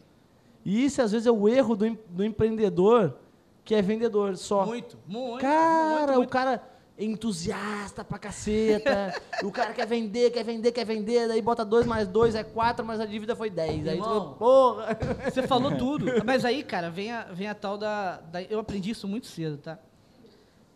E 0.65 0.85
isso 0.85 1.03
às 1.03 1.13
vezes 1.13 1.27
é 1.27 1.31
o 1.31 1.49
erro 1.49 1.77
do, 1.77 1.99
do 2.09 2.25
empreendedor 2.25 3.17
que 3.65 3.75
é 3.75 3.81
vendedor 3.83 4.37
só. 4.37 4.65
Muito, 4.67 4.99
muito. 5.07 5.41
Cara, 5.41 5.97
muito, 5.99 6.13
o 6.13 6.17
muito. 6.17 6.31
cara 6.31 6.63
é 6.97 7.05
entusiasta 7.05 8.05
pra 8.05 8.19
caceta. 8.19 9.15
o 9.43 9.51
cara 9.51 9.73
quer 9.73 9.87
vender, 9.87 10.31
quer 10.31 10.45
vender, 10.45 10.71
quer 10.73 10.85
vender. 10.85 11.29
Daí 11.29 11.41
bota 11.43 11.65
dois 11.65 11.87
mais 11.87 12.07
dois 12.07 12.35
é 12.35 12.45
quatro, 12.45 12.85
mas 12.85 13.01
a 13.01 13.07
dívida 13.07 13.35
foi 13.35 13.51
10. 13.51 13.89
Aí 13.89 13.99
tu 13.99 14.35
porra. 14.39 14.97
Você 15.25 15.47
falou 15.47 15.73
tudo. 15.77 16.07
Mas 16.25 16.45
aí, 16.45 16.63
cara, 16.63 16.91
vem 16.91 17.11
a, 17.11 17.25
vem 17.25 17.49
a 17.49 17.55
tal 17.55 17.77
da, 17.79 18.19
da- 18.21 18.43
Eu 18.43 18.59
aprendi 18.61 18.91
isso 18.91 19.09
muito 19.09 19.27
cedo, 19.27 19.59
tá? 19.59 19.79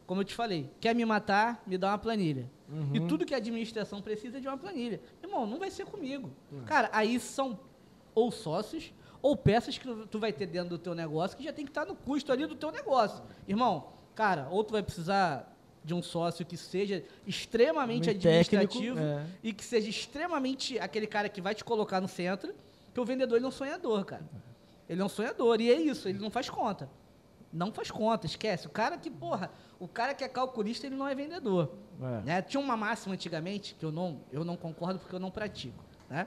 Como 0.07 0.23
eu 0.23 0.25
te 0.25 0.35
falei, 0.35 0.71
quer 0.81 0.95
me 0.95 1.05
matar, 1.05 1.63
me 1.67 1.77
dá 1.77 1.89
uma 1.89 1.99
planilha. 1.99 2.51
E 2.95 3.01
tudo 3.01 3.25
que 3.27 3.35
a 3.35 3.37
administração 3.39 4.01
precisa 4.01 4.39
é 4.39 4.41
de 4.41 4.49
uma 4.49 4.57
planilha. 4.57 5.01
Irmão, 5.23 5.47
não 5.47 5.59
vai 5.59 5.71
ser 5.71 5.85
comigo. 5.85 6.31
Cara, 6.65 6.89
aí 6.93 7.21
são 7.21 7.59
ou 8.15 8.31
sócios 8.31 8.93
ou 9.21 9.37
peças 9.37 9.79
que 9.79 9.89
tu 10.07 10.19
vai 10.19 10.33
ter 10.33 10.47
dentro 10.47 10.71
do 10.71 10.79
teu 10.79 10.95
negócio 10.95 11.37
que 11.37 11.45
já 11.45 11.53
tem 11.53 11.65
que 11.65 11.71
estar 11.71 11.85
no 11.85 11.95
custo 11.95 12.33
ali 12.33 12.47
do 12.47 12.55
teu 12.55 12.71
negócio. 12.71 13.23
Irmão, 13.47 13.89
cara, 14.15 14.49
ou 14.51 14.63
tu 14.63 14.73
vai 14.73 14.83
precisar 14.83 15.55
de 15.85 15.95
um 15.95 16.03
sócio 16.03 16.45
que 16.45 16.57
seja 16.57 17.05
extremamente 17.27 18.07
Meio 18.09 18.21
técnico, 18.21 18.57
administrativo 18.57 18.99
é. 18.99 19.27
e 19.43 19.53
que 19.53 19.65
seja 19.65 19.89
extremamente 19.89 20.79
aquele 20.79 21.07
cara 21.07 21.29
que 21.29 21.41
vai 21.41 21.55
te 21.55 21.65
colocar 21.65 22.01
no 22.01 22.09
centro, 22.09 22.55
que 22.93 23.01
o 23.01 23.05
vendedor 23.05 23.37
ele 23.37 23.47
é 23.47 23.49
um 23.49 23.53
sonhador, 23.53 24.05
cara. 24.05 24.29
Ele 24.89 25.01
é 25.01 25.05
um 25.05 25.09
sonhador, 25.09 25.61
e 25.61 25.71
é 25.71 25.81
isso, 25.81 26.09
ele 26.09 26.19
não 26.19 26.31
faz 26.31 26.49
conta. 26.49 26.89
Não 27.53 27.73
faz 27.73 27.91
conta, 27.91 28.27
esquece. 28.27 28.67
O 28.67 28.71
cara 28.71 28.99
que, 28.99 29.11
porra, 29.11 29.51
o 29.79 29.89
cara 29.89 30.15
que 30.15 30.23
é 30.23 30.29
calculista, 30.29 30.87
ele 30.87 30.97
não 30.97 31.09
é 31.09 31.15
vendedor. 31.15 31.73
É. 32.01 32.23
Né? 32.25 32.43
Tinha 32.43 32.61
uma 32.61 32.77
máxima 32.77 33.15
antigamente, 33.15 33.75
que 33.75 33.85
eu 33.85 33.93
não, 33.93 34.21
eu 34.31 34.45
não 34.45 34.57
concordo 34.57 34.99
porque 34.99 35.15
eu 35.15 35.21
não 35.21 35.31
pratico, 35.31 35.83
né? 36.09 36.27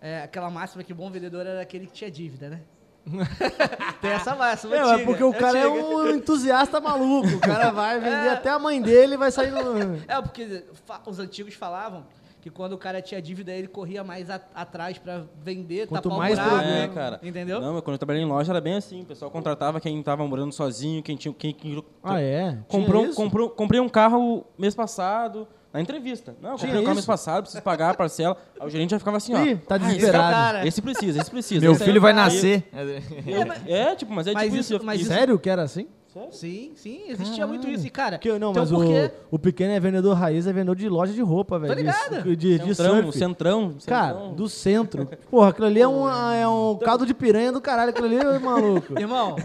É, 0.00 0.22
aquela 0.22 0.50
máxima 0.50 0.82
que 0.84 0.92
bom 0.94 1.10
vendedor 1.10 1.46
era 1.46 1.60
aquele 1.60 1.86
que 1.86 1.92
tinha 1.92 2.10
dívida, 2.10 2.48
né? 2.50 2.60
Tem 4.00 4.10
essa 4.10 4.34
máxima 4.34 4.74
É, 4.76 4.80
antiga, 4.80 5.00
é 5.02 5.04
porque 5.04 5.22
o 5.24 5.32
cara 5.32 5.58
é 5.58 5.68
um 5.68 6.10
entusiasta 6.10 6.80
maluco. 6.80 7.28
O 7.28 7.40
cara 7.40 7.70
vai 7.70 7.98
vender 8.00 8.10
É. 8.26 8.30
até 8.30 8.50
a 8.50 8.58
mãe 8.58 8.80
dele 8.82 9.14
e 9.14 9.16
vai 9.16 9.30
sair 9.30 9.50
no. 9.52 9.96
É, 10.08 10.20
porque 10.20 10.64
os 11.06 11.18
antigos 11.18 11.54
falavam 11.54 12.04
que 12.40 12.50
quando 12.50 12.74
o 12.74 12.78
cara 12.78 13.00
tinha 13.02 13.20
dívida, 13.22 13.52
ele 13.52 13.66
corria 13.68 14.04
mais 14.04 14.28
a- 14.30 14.40
atrás 14.54 14.98
pra 14.98 15.24
vender, 15.40 15.86
Quanto 15.88 16.04
tapar 16.04 16.18
mais 16.18 16.38
o 16.38 16.42
buraco, 16.42 16.64
É, 16.64 16.88
cara. 16.88 17.20
Entendeu? 17.22 17.60
Não, 17.60 17.74
mas 17.74 17.82
quando 17.82 17.94
eu 17.94 17.98
trabalhei 17.98 18.22
em 18.22 18.26
loja 18.26 18.52
era 18.52 18.60
bem 18.60 18.74
assim. 18.74 19.02
O 19.02 19.04
pessoal 19.04 19.30
contratava 19.30 19.80
quem 19.80 20.00
tava 20.02 20.24
morando 20.26 20.52
sozinho, 20.52 21.02
quem 21.02 21.16
tinha. 21.16 21.32
Quem, 21.34 21.52
quem- 21.52 21.84
Ah, 22.04 22.20
é? 22.20 22.58
comprou, 22.68 23.12
comprou, 23.14 23.50
comprei 23.50 23.80
um 23.80 23.88
carro 23.88 24.44
mês 24.58 24.74
passado, 24.76 25.48
na 25.76 25.82
entrevista. 25.82 26.34
Não, 26.40 26.52
eu 26.52 26.58
comprei 26.58 26.76
um 26.80 26.82
carro 26.84 26.94
mês 26.94 27.06
passado, 27.06 27.42
preciso 27.44 27.62
pagar 27.62 27.90
a 27.90 27.94
parcela. 27.94 28.36
Aí 28.58 28.66
o 28.66 28.70
gerente 28.70 28.90
já 28.90 28.98
ficava 28.98 29.16
assim, 29.18 29.34
ó. 29.34 29.42
Ih, 29.44 29.56
tá 29.56 29.74
"Ah, 29.74 29.78
esse 29.78 29.94
desesperado. 29.96 30.32
cara- 30.34 30.66
Esse 30.66 30.82
precisa, 30.82 31.20
esse 31.20 31.30
precisa. 31.30 31.60
Meu 31.60 31.72
esse 31.72 31.82
aí 31.82 31.88
filho 31.88 32.00
vai 32.00 32.12
nascer. 32.12 32.64
eu- 33.26 33.74
É, 33.74 33.94
tipo, 33.94 34.12
mas 34.12 34.26
é 34.26 34.32
Mas 34.32 34.44
tipo 34.44 34.56
isso- 34.56 34.74
isso. 34.76 34.84
mas 34.84 35.00
isso- 35.00 35.10
Sério 35.10 35.38
que 35.38 35.48
era 35.50 35.62
assim? 35.62 35.86
Sim, 36.30 36.72
sim, 36.76 37.02
existia 37.08 37.46
muito 37.46 37.68
isso. 37.68 37.86
E, 37.86 37.90
cara, 37.90 38.16
Porque, 38.18 38.30
não, 38.38 38.50
então 38.50 38.62
mas 38.62 38.70
por 38.70 38.84
o, 39.30 39.36
o 39.36 39.38
pequeno 39.38 39.72
é 39.72 39.80
vendedor 39.80 40.14
raiz, 40.14 40.46
é 40.46 40.52
vendedor 40.52 40.76
de 40.76 40.88
loja 40.88 41.12
de 41.12 41.20
roupa, 41.20 41.58
velho. 41.58 41.74
de- 41.74 41.82
ligado. 41.82 42.22
De, 42.22 42.36
de, 42.36 42.58
de 42.58 42.74
Centrão, 42.74 43.02
surf. 43.02 43.18
centrão, 43.18 43.74
Cara, 43.86 44.14
centrão. 44.14 44.34
do 44.34 44.48
centro. 44.48 45.08
Porra, 45.30 45.48
aquilo 45.50 45.66
ali 45.66 45.80
é 45.80 45.88
um, 45.88 46.08
é 46.08 46.48
um 46.48 46.76
caldo 46.76 47.04
de 47.06 47.14
piranha 47.14 47.52
do 47.52 47.60
caralho. 47.60 47.90
Aquilo 47.90 48.06
ali 48.06 48.16
é 48.16 48.38
maluco. 48.38 48.98
Irmão, 48.98 49.36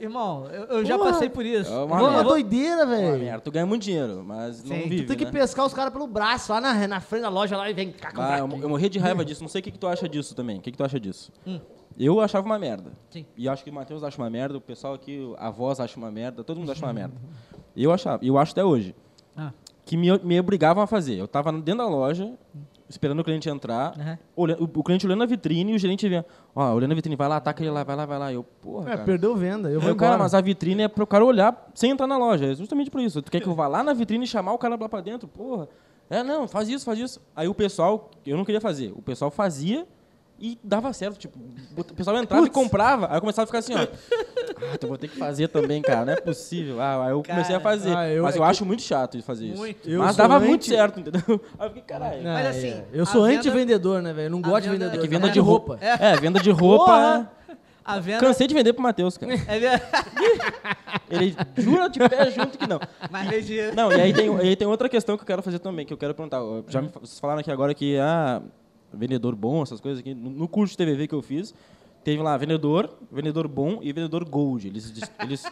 irmão, 0.00 0.46
eu, 0.52 0.78
eu 0.78 0.84
já 0.84 0.98
passei 0.98 1.28
por 1.28 1.44
isso. 1.44 1.70
É 1.72 1.76
uma 1.84 1.96
Uma, 2.00 2.10
merda. 2.10 2.24
doideira, 2.24 2.84
Uma 2.84 2.96
velho. 2.96 3.18
merda, 3.18 3.40
tu 3.40 3.50
ganha 3.50 3.66
muito 3.66 3.82
dinheiro, 3.82 4.22
mas 4.26 4.62
não 4.64 4.76
Sim. 4.76 4.82
vive, 4.88 5.02
Tu 5.04 5.08
tem 5.08 5.16
que 5.16 5.24
né? 5.24 5.30
pescar 5.30 5.64
os 5.66 5.72
caras 5.74 5.92
pelo 5.92 6.06
braço, 6.06 6.52
lá 6.52 6.60
na, 6.60 6.86
na 6.88 7.00
frente 7.00 7.22
da 7.22 7.28
loja 7.28 7.56
lá 7.56 7.70
e 7.70 7.74
vem 7.74 7.90
cá, 7.92 8.08
comprar 8.10 8.34
Ah, 8.34 8.38
eu, 8.38 8.48
eu 8.62 8.68
morri 8.68 8.88
de 8.88 8.98
raiva 8.98 9.24
disso. 9.24 9.42
Não 9.42 9.48
sei 9.48 9.60
o 9.60 9.64
que, 9.64 9.70
que 9.70 9.78
tu 9.78 9.86
acha 9.86 10.08
disso 10.08 10.34
também. 10.34 10.58
O 10.58 10.60
que, 10.60 10.70
que 10.72 10.76
tu 10.78 10.84
acha 10.84 10.98
disso? 11.00 11.30
Hum. 11.46 11.60
Eu 11.98 12.20
achava 12.20 12.44
uma 12.46 12.58
merda. 12.58 12.92
Sim. 13.10 13.24
E 13.36 13.48
acho 13.48 13.64
que 13.64 13.70
o 13.70 13.72
Matheus 13.72 14.02
acha 14.04 14.20
uma 14.20 14.28
merda, 14.30 14.58
o 14.58 14.60
pessoal 14.60 14.94
aqui, 14.94 15.32
a 15.38 15.50
voz 15.50 15.80
acha 15.80 15.96
uma 15.98 16.10
merda, 16.10 16.44
todo 16.44 16.58
mundo 16.58 16.70
acha 16.72 16.84
uma 16.84 16.92
merda. 16.94 17.14
Eu 17.76 17.92
achava, 17.92 18.24
e 18.24 18.28
eu 18.28 18.36
acho 18.38 18.52
até 18.52 18.64
hoje, 18.64 18.94
Ah. 19.36 19.52
que 19.84 19.96
me, 19.96 20.16
me 20.18 20.38
obrigavam 20.40 20.82
a 20.82 20.86
fazer. 20.86 21.16
Eu 21.16 21.26
tava 21.28 21.50
dentro 21.52 21.78
da 21.78 21.88
loja, 21.88 22.32
esperando 22.88 23.20
o 23.20 23.24
cliente 23.24 23.48
entrar, 23.48 23.94
Aham. 23.98 24.18
olhando, 24.36 24.62
o, 24.62 24.80
o 24.80 24.82
cliente 24.84 25.06
olhando 25.06 25.22
a 25.22 25.26
vitrine 25.26 25.72
e 25.72 25.74
o 25.74 25.78
gerente 25.78 26.08
vê, 26.08 26.24
ó, 26.54 26.72
olhando 26.74 26.92
a 26.92 26.94
vitrine, 26.94 27.16
vai 27.16 27.28
lá, 27.28 27.36
ataca 27.36 27.62
ele 27.62 27.70
lá, 27.70 27.82
vai 27.82 27.96
lá, 27.96 28.06
vai 28.06 28.18
lá. 28.18 28.32
Eu, 28.32 28.42
porra, 28.44 28.88
É, 28.88 28.92
cara. 28.92 29.04
perdeu 29.04 29.34
venda. 29.36 29.70
Eu 29.70 29.80
vou 29.80 29.92
o 29.92 29.96
cara, 29.96 30.16
mas 30.18 30.34
a 30.34 30.40
vitrine 30.40 30.82
é 30.82 30.88
para 30.88 31.02
o 31.02 31.06
cara 31.06 31.24
olhar 31.24 31.70
sem 31.74 31.90
entrar 31.90 32.06
na 32.06 32.16
loja. 32.18 32.46
É 32.46 32.54
justamente 32.54 32.90
por 32.90 33.00
isso. 33.00 33.20
Tu 33.22 33.30
quer 33.30 33.40
que 33.40 33.48
eu 33.48 33.54
vá 33.54 33.66
lá 33.68 33.82
na 33.82 33.92
vitrine 33.92 34.24
e 34.24 34.28
chamar 34.28 34.52
o 34.52 34.58
cara 34.58 34.76
lá 34.80 34.88
pra 34.88 35.00
dentro? 35.00 35.26
Porra. 35.28 35.68
É, 36.08 36.22
não, 36.22 36.46
faz 36.46 36.68
isso, 36.68 36.84
faz 36.84 36.98
isso. 36.98 37.20
Aí 37.34 37.48
o 37.48 37.54
pessoal, 37.54 38.10
eu 38.24 38.36
não 38.36 38.44
queria 38.44 38.60
fazer. 38.60 38.92
O 38.94 39.02
pessoal 39.02 39.30
fazia 39.30 39.86
e 40.38 40.58
dava 40.62 40.92
certo. 40.92 41.18
Tipo, 41.18 41.38
o 41.76 41.84
pessoal 41.94 42.16
entrava 42.18 42.46
e 42.46 42.50
comprava. 42.50 43.08
Aí 43.10 43.16
eu 43.16 43.20
começava 43.20 43.44
a 43.44 43.46
ficar 43.46 43.58
assim, 43.60 43.74
ó. 43.74 43.78
Ah, 44.58 44.72
então 44.74 44.88
vou 44.88 44.96
ter 44.98 45.08
que 45.08 45.16
fazer 45.16 45.48
também, 45.48 45.80
cara. 45.82 46.04
Não 46.04 46.12
é 46.12 46.16
possível. 46.20 46.80
Ah, 46.80 47.04
aí 47.06 47.10
eu 47.12 47.22
comecei 47.22 47.54
a 47.54 47.60
Cara, 47.60 47.76
fazer. 47.76 47.96
ah, 47.96 48.08
eu- 48.08 48.22
mas 48.22 48.34
é 48.34 48.38
eu 48.38 48.42
que- 48.42 48.48
acho 48.50 48.64
muito 48.66 48.82
chato 48.82 49.16
de 49.16 49.22
fazer 49.22 49.46
isso. 49.46 49.56
Muito. 49.58 49.88
Eu 49.88 50.00
mas 50.00 50.16
dava 50.16 50.36
anti- 50.36 50.46
muito 50.48 50.64
certo, 50.66 51.00
entendeu? 51.00 51.22
Aí 51.58 51.66
eu 51.66 51.68
fiquei, 51.68 51.82
caralho. 51.82 52.20
É, 52.20 52.32
Mas 52.32 52.46
assim, 52.56 52.68
é. 52.68 52.84
eu 52.92 53.06
sou 53.06 53.24
venda- 53.24 53.38
anti-vendedor, 53.40 54.02
né, 54.02 54.12
velho? 54.12 54.30
Não 54.30 54.40
gosto 54.42 54.62
de 54.64 54.68
vendedor. 54.70 54.94
É 54.94 54.98
que 54.98 55.08
venda 55.08 55.28
de 55.30 55.40
roupa. 55.40 55.78
É, 55.80 56.16
venda 56.16 56.40
de 56.40 56.50
roupa. 56.50 57.30
A 57.84 57.98
venda. 58.00 58.20
Cansei 58.20 58.46
de 58.46 58.54
vender 58.54 58.72
pro 58.72 58.82
Matheus, 58.82 59.16
cara. 59.16 59.32
É 59.48 59.58
verdade. 59.58 59.82
Ele 61.10 61.36
jura 61.56 61.88
de 61.88 61.98
pé 62.00 62.30
junto 62.30 62.58
que 62.58 62.66
não. 62.66 62.80
Mas 63.10 63.28
veja. 63.28 63.72
Não, 63.74 63.92
e 63.92 64.00
aí 64.00 64.12
tem, 64.12 64.36
aí 64.38 64.56
tem 64.56 64.66
outra 64.66 64.88
questão 64.88 65.16
que 65.16 65.22
eu 65.22 65.26
quero 65.26 65.42
fazer 65.42 65.58
também, 65.60 65.86
que 65.86 65.92
eu 65.92 65.96
quero 65.98 66.14
perguntar. 66.14 66.40
Já 66.68 66.82
me, 66.82 66.88
vocês 66.88 67.20
falaram 67.20 67.40
aqui 67.40 67.50
agora 67.50 67.72
que 67.74 67.96
ah, 67.98 68.42
vendedor 68.96 69.34
bom, 69.34 69.62
essas 69.62 69.80
coisas 69.80 70.00
aqui. 70.00 70.14
No, 70.14 70.48
curso 70.48 70.72
de 70.72 70.78
TVV 70.78 71.06
que 71.08 71.14
eu 71.14 71.22
fiz, 71.22 71.54
teve 72.02 72.22
lá 72.22 72.36
vendedor, 72.36 72.90
vendedor 73.10 73.46
bom 73.48 73.78
e 73.82 73.92
vendedor 73.92 74.24
gold. 74.24 74.66
Eles, 74.68 74.92
eles, 75.20 75.44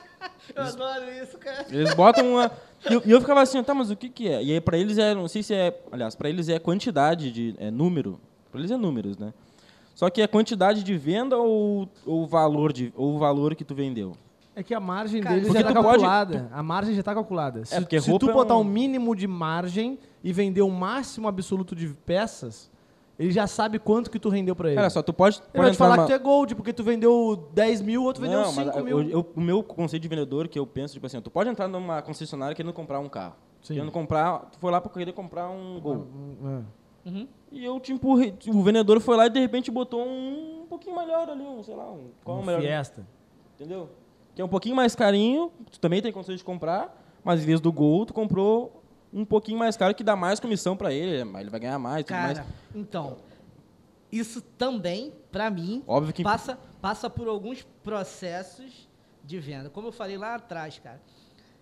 Eu 0.55 0.63
adoro 0.63 1.05
isso, 1.23 1.39
cara. 1.39 1.67
eles 1.71 1.95
botam 1.95 2.33
uma. 2.33 2.51
E 2.89 2.95
eu, 2.95 3.03
eu 3.07 3.21
ficava 3.21 3.41
assim, 3.43 3.63
tá, 3.63 3.75
mas 3.75 3.91
o 3.91 3.97
que 3.97 4.09
que 4.09 4.29
é? 4.29 4.43
E 4.43 4.53
aí 4.53 4.61
pra 4.61 4.77
eles 4.77 4.99
é, 4.99 5.15
não 5.15 5.29
sei 5.29 5.43
se 5.43 5.55
é. 5.55 5.79
Aliás, 5.93 6.15
pra 6.15 6.29
eles 6.29 6.49
é 6.49 6.59
quantidade 6.59 7.31
de. 7.31 7.55
É 7.59 7.71
número. 7.71 8.21
Pra 8.51 8.61
eles 8.61 8.71
é 8.71 8.77
números, 8.77 9.17
né? 9.19 9.33
Só 9.95 10.11
que 10.11 10.21
é 10.21 10.27
quantidade 10.27 10.83
de 10.83 10.97
venda 10.97 11.37
ou 11.39 11.89
o 12.05 12.27
valor, 12.27 12.73
de, 12.73 12.93
ou 12.97 13.17
valor 13.19 13.55
que 13.55 13.65
tu 13.65 13.75
vendeu? 13.77 14.17
É 14.57 14.63
que 14.63 14.75
a 14.75 14.79
margem 14.81 15.21
Cara, 15.21 15.35
deles 15.37 15.53
já 15.53 15.63
tá 15.63 15.69
tu 15.69 15.75
pode- 15.75 15.85
calculada. 15.89 16.49
A 16.53 16.63
margem 16.63 16.95
já 16.95 17.03
tá 17.03 17.15
calculada. 17.15 17.65
Se, 17.65 17.81
porque 17.81 18.01
se 18.01 18.11
roupa 18.11 18.27
tu 18.27 18.31
é 18.31 18.33
botar 18.35 18.57
um- 18.57 18.61
o 18.61 18.65
mínimo 18.65 19.15
de 19.17 19.27
margem 19.27 19.99
e 20.23 20.33
vender 20.33 20.63
o 20.63 20.71
máximo 20.71 21.27
absoluto 21.29 21.75
de 21.77 21.89
peças, 22.07 22.71
ele 23.19 23.31
já 23.31 23.47
sabe 23.47 23.79
quanto 23.79 24.11
que 24.11 24.19
tu 24.19 24.29
rendeu 24.29 24.55
pra 24.57 24.71
ele. 24.71 24.79
Olha 24.81 24.91
só, 24.91 25.03
tu 25.03 25.13
pode. 25.13 25.37
ele 25.39 25.47
pode 25.53 25.63
vai 25.63 25.71
te 25.73 25.77
falar 25.77 25.97
numa- 25.97 26.07
que 26.07 26.13
tu 26.13 26.15
é 26.15 26.19
gold, 26.19 26.55
porque 26.55 26.73
tu 26.73 26.83
vendeu 26.83 27.49
10 27.55 27.81
mil, 27.81 28.03
o 28.03 28.05
outro 28.05 28.23
vendeu 28.23 28.41
Não, 28.41 28.53
mas 28.53 28.67
5 28.67 28.79
eu- 28.79 28.85
mil. 28.85 29.11
eu- 29.11 29.27
o 29.37 29.41
meu 29.41 29.63
conceito 29.63 30.03
de 30.03 30.09
vendedor 30.09 30.49
que 30.49 30.59
eu 30.59 30.67
penso, 30.67 30.95
tipo 30.95 31.07
assim, 31.07 31.21
tu 31.21 31.31
pode 31.31 31.49
entrar 31.49 31.69
numa 31.69 32.03
concessionária 32.03 32.55
querendo 32.55 32.73
comprar 32.73 32.99
um 33.01 33.09
carro. 33.09 33.35
Sim. 33.63 33.75
Querendo 33.75 33.93
comprar, 33.93 34.41
tu 34.53 34.59
foi 34.59 34.71
lá 34.71 34.81
pra 34.81 34.93
querer 34.93 35.13
comprar 35.13 35.49
um 35.49 35.81
Gol. 35.81 36.07
É. 37.05 37.09
Uhum. 37.09 37.29
E 37.53 37.65
eu 37.65 37.79
te 37.81 37.93
empurrei, 37.93 38.35
o 38.49 38.63
vendedor 38.63 38.99
foi 39.01 39.17
lá 39.17 39.27
e 39.27 39.31
de 39.31 39.39
repente 39.39 39.71
botou 39.71 40.01
um, 40.05 40.63
um 40.63 40.67
pouquinho 40.67 40.97
melhor 40.97 41.29
ali, 41.29 41.43
um, 41.45 41.63
sei 41.63 41.75
lá, 41.75 41.85
um, 41.91 42.09
qual 42.25 42.39
é 42.39 42.41
o 42.41 42.43
Um 42.43 42.47
melhor, 42.47 42.61
Fiesta. 42.63 43.07
entendeu? 43.55 43.89
Que 44.35 44.43
é 44.43 44.45
um 44.45 44.49
pouquinho 44.49 44.75
mais 44.75 44.95
carinho, 44.97 45.53
tu 45.71 45.79
também 45.79 46.03
tem 46.03 46.11
condições 46.11 46.39
de 46.39 46.45
comprar, 46.45 47.01
mas 47.23 47.43
em 47.43 47.47
vez 47.47 47.61
do 47.61 47.71
Gol, 47.73 48.05
tu 48.05 48.13
comprou 48.13 48.74
um 49.15 49.25
pouquinho 49.25 49.59
mais 49.59 49.77
caro 49.77 49.95
que 49.95 50.03
dá 50.03 50.17
mais 50.17 50.41
comissão 50.41 50.77
pra 50.77 50.93
ele, 50.93 51.21
ele 51.21 51.51
vai 51.51 51.61
ganhar 51.61 51.79
mais, 51.79 52.05
tudo 52.05 52.17
mais. 52.17 52.39
Cara, 52.39 52.51
então, 52.75 53.19
isso 54.11 54.41
também, 54.41 55.13
pra 55.31 55.49
mim, 55.49 55.85
Óbvio 55.87 56.13
que 56.13 56.25
passa, 56.25 56.59
passa 56.83 57.09
por 57.09 57.29
alguns 57.29 57.63
processos 57.83 58.89
de 59.23 59.39
venda. 59.39 59.71
Como 59.71 59.89
eu 59.89 59.93
falei 59.93 60.19
lá 60.19 60.35
atrás, 60.35 60.81
cara, 60.81 61.01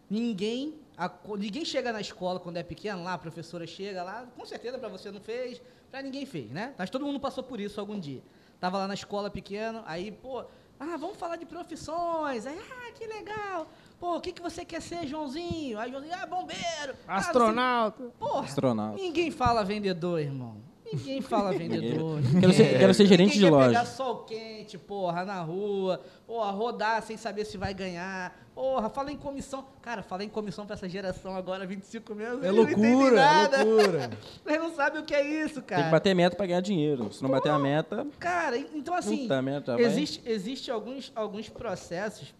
ninguém, 0.08 0.74
a 0.96 1.10
ninguém 1.36 1.64
chega 1.64 1.92
na 1.92 2.00
escola 2.00 2.40
quando 2.40 2.56
é 2.56 2.62
pequeno, 2.62 3.04
lá 3.04 3.12
a 3.12 3.18
professora 3.18 3.66
chega 3.66 4.02
lá, 4.02 4.26
com 4.34 4.46
certeza 4.46 4.78
pra 4.78 4.88
você 4.88 5.10
não 5.10 5.20
fez, 5.20 5.60
pra 5.90 6.00
ninguém 6.00 6.24
fez, 6.24 6.50
né? 6.50 6.74
Mas 6.78 6.88
todo 6.88 7.04
mundo 7.04 7.20
passou 7.20 7.44
por 7.44 7.60
isso 7.60 7.78
algum 7.78 8.00
dia. 8.00 8.22
Tava 8.58 8.78
lá 8.78 8.88
na 8.88 8.94
escola 8.94 9.28
pequeno, 9.30 9.82
aí, 9.84 10.10
pô, 10.10 10.44
ah, 10.80 10.96
vamos 10.96 11.16
falar 11.16 11.36
de 11.36 11.44
profissões. 11.44 12.46
Aí, 12.46 12.58
ah, 12.58 12.92
que 12.92 13.06
legal. 13.06 13.68
Pô, 14.02 14.16
o 14.16 14.20
que, 14.20 14.32
que 14.32 14.42
você 14.42 14.64
quer 14.64 14.82
ser, 14.82 15.06
Joãozinho? 15.06 15.78
Aí, 15.78 15.88
Joãozinho, 15.88 16.12
ah, 16.20 16.26
bombeiro. 16.26 16.60
Ah, 17.06 17.14
não 17.14 17.20
sei- 17.22 17.28
Astronauta. 17.30 18.02
Porra, 18.18 18.40
Astronauta. 18.44 18.96
ninguém 19.00 19.30
fala 19.30 19.62
vendedor, 19.62 20.18
irmão. 20.20 20.56
Ninguém 20.92 21.20
fala 21.22 21.52
vendedor. 21.56 22.20
Quero 22.20 22.34
ninguém. 22.34 22.52
ser- 22.52 22.78
quero 22.80 22.94
ser 22.94 23.06
gerente 23.06 23.34
Ninguém 23.36 23.38
de 23.38 23.44
quer 23.46 23.50
loja. 23.52 23.68
pegar 23.68 23.84
sol 23.86 24.16
quente, 24.24 24.76
porra, 24.76 25.24
na 25.24 25.40
rua. 25.40 26.00
Porra, 26.26 26.50
rodar 26.50 27.00
sem 27.04 27.16
saber 27.16 27.44
se 27.44 27.56
vai 27.56 27.72
ganhar. 27.72 28.36
Porra, 28.52 28.90
fala 28.90 29.12
em 29.12 29.16
comissão. 29.16 29.64
Cara, 29.80 30.02
fala 30.02 30.24
em 30.24 30.28
comissão 30.28 30.66
pra 30.66 30.74
essa 30.74 30.88
geração 30.88 31.36
agora, 31.36 31.64
25 31.64 32.12
meses. 32.12 32.42
É 32.42 32.50
loucura, 32.50 33.20
é 33.20 33.24
nada. 33.24 33.62
loucura. 33.64 34.10
Eles 34.44 34.58
não 34.60 34.74
sabem 34.74 35.00
o 35.00 35.04
que 35.04 35.14
é 35.14 35.22
isso, 35.44 35.62
cara. 35.62 35.80
Tem 35.82 35.84
que 35.90 35.92
bater 35.92 36.12
meta 36.12 36.34
pra 36.36 36.44
ganhar 36.44 36.60
dinheiro. 36.60 37.12
Se 37.12 37.22
não 37.22 37.30
bater 37.30 37.50
a 37.52 37.58
meta, 37.58 38.04
Cara, 38.18 38.58
então 38.58 38.94
assim, 38.94 39.28
puta 39.28 39.42
vai. 39.76 39.80
existe, 39.84 40.20
existe 40.26 40.72
alguns, 40.72 41.12
alguns 41.14 41.48
processos 41.48 42.34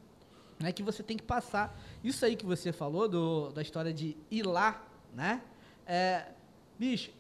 né, 0.62 0.72
que 0.72 0.82
você 0.82 1.02
tem 1.02 1.16
que 1.16 1.22
passar. 1.24 1.76
Isso 2.02 2.24
aí 2.24 2.36
que 2.36 2.46
você 2.46 2.72
falou 2.72 3.08
do, 3.08 3.50
da 3.50 3.60
história 3.60 3.92
de 3.92 4.16
ir 4.30 4.44
lá, 4.46 4.82
né? 5.14 5.42
É, 5.86 6.26
bicho, 6.78 7.10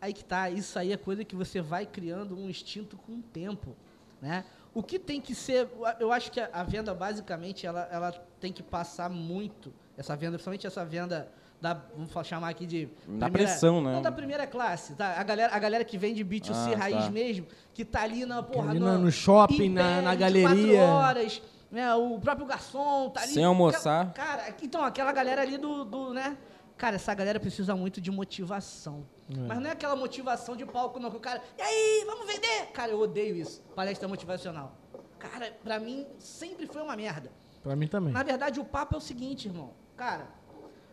aí 0.00 0.12
que 0.12 0.24
tá. 0.24 0.50
Isso 0.50 0.78
aí 0.78 0.92
é 0.92 0.96
coisa 0.96 1.24
que 1.24 1.34
você 1.34 1.60
vai 1.60 1.86
criando 1.86 2.36
um 2.38 2.48
instinto 2.48 2.96
com 2.96 3.12
o 3.12 3.22
tempo, 3.22 3.74
né? 4.20 4.44
O 4.74 4.82
que 4.82 4.98
tem 4.98 5.20
que 5.20 5.34
ser, 5.36 5.68
eu 6.00 6.10
acho 6.12 6.30
que 6.32 6.40
a, 6.40 6.50
a 6.52 6.62
venda 6.64 6.92
basicamente 6.92 7.64
ela, 7.66 7.88
ela 7.92 8.10
tem 8.40 8.52
que 8.52 8.62
passar 8.62 9.08
muito 9.08 9.72
essa 9.96 10.16
venda, 10.16 10.32
principalmente 10.32 10.66
essa 10.66 10.84
venda 10.84 11.28
da, 11.60 11.74
vamos 11.96 12.26
chamar 12.26 12.48
aqui 12.48 12.66
de 12.66 12.88
Da 13.06 13.30
pressão, 13.30 13.80
né? 13.80 13.92
Não 13.92 14.02
da 14.02 14.10
primeira 14.10 14.46
classe, 14.48 14.94
tá? 14.96 15.18
A 15.18 15.22
galera, 15.22 15.54
a 15.54 15.58
galera 15.60 15.84
que 15.84 15.96
vende 15.96 16.24
B2C 16.24 16.74
Ah, 16.74 16.76
raiz 16.76 17.04
tá. 17.04 17.10
mesmo, 17.10 17.46
que 17.72 17.84
tá 17.84 18.02
ali 18.02 18.26
na 18.26 18.42
porra 18.42 18.70
ali 18.70 18.80
no, 18.80 18.98
no 18.98 19.12
shopping, 19.12 19.68
na- 19.70 20.02
na 20.02 20.14
24 20.14 20.18
galeria. 20.18 20.80
horas, 20.82 21.40
né? 21.74 21.94
O 21.94 22.18
próprio 22.20 22.46
garçom 22.46 23.10
tá 23.10 23.22
ali. 23.22 23.34
Sem 23.34 23.44
almoçar. 23.44 24.12
Cara, 24.12 24.54
então 24.62 24.82
aquela 24.84 25.12
galera 25.12 25.42
ali 25.42 25.58
do, 25.58 25.84
do, 25.84 26.14
né? 26.14 26.38
Cara, 26.76 26.96
essa 26.96 27.12
galera 27.14 27.40
precisa 27.40 27.74
muito 27.74 28.00
de 28.00 28.10
motivação. 28.10 29.04
Mas 29.28 29.58
não 29.58 29.68
é 29.68 29.72
aquela 29.72 29.96
motivação 29.96 30.56
de 30.56 30.64
palco, 30.64 31.00
não. 31.00 31.10
Que 31.10 31.16
o 31.16 31.20
cara, 31.20 31.42
e 31.58 31.62
aí, 31.62 32.04
vamos 32.06 32.26
vender? 32.26 32.66
Cara, 32.72 32.92
eu 32.92 33.00
odeio 33.00 33.36
isso. 33.36 33.60
Palestra 33.74 34.06
motivacional. 34.06 34.76
Cara, 35.18 35.52
pra 35.62 35.78
mim, 35.78 36.06
sempre 36.18 36.66
foi 36.66 36.82
uma 36.82 36.96
merda. 36.96 37.30
Pra 37.62 37.74
mim 37.74 37.86
também. 37.86 38.12
Na 38.12 38.22
verdade, 38.22 38.60
o 38.60 38.64
papo 38.64 38.94
é 38.94 38.98
o 38.98 39.00
seguinte, 39.00 39.48
irmão. 39.48 39.72
Cara, 39.96 40.28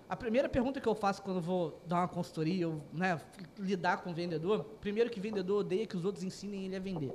a 0.09 0.15
primeira 0.15 0.47
pergunta 0.47 0.79
que 0.79 0.87
eu 0.87 0.95
faço 0.95 1.21
quando 1.21 1.37
eu 1.37 1.41
vou 1.41 1.81
dar 1.85 1.97
uma 1.97 2.07
consultoria, 2.07 2.67
ou 2.69 2.81
né, 2.93 3.19
lidar 3.59 3.97
com 3.97 4.11
o 4.11 4.13
vendedor, 4.13 4.63
primeiro 4.79 5.09
que 5.09 5.19
vendedor 5.19 5.59
odeia 5.59 5.85
que 5.85 5.97
os 5.97 6.05
outros 6.05 6.23
ensinem 6.23 6.65
ele 6.65 6.75
a 6.75 6.79
vender. 6.79 7.13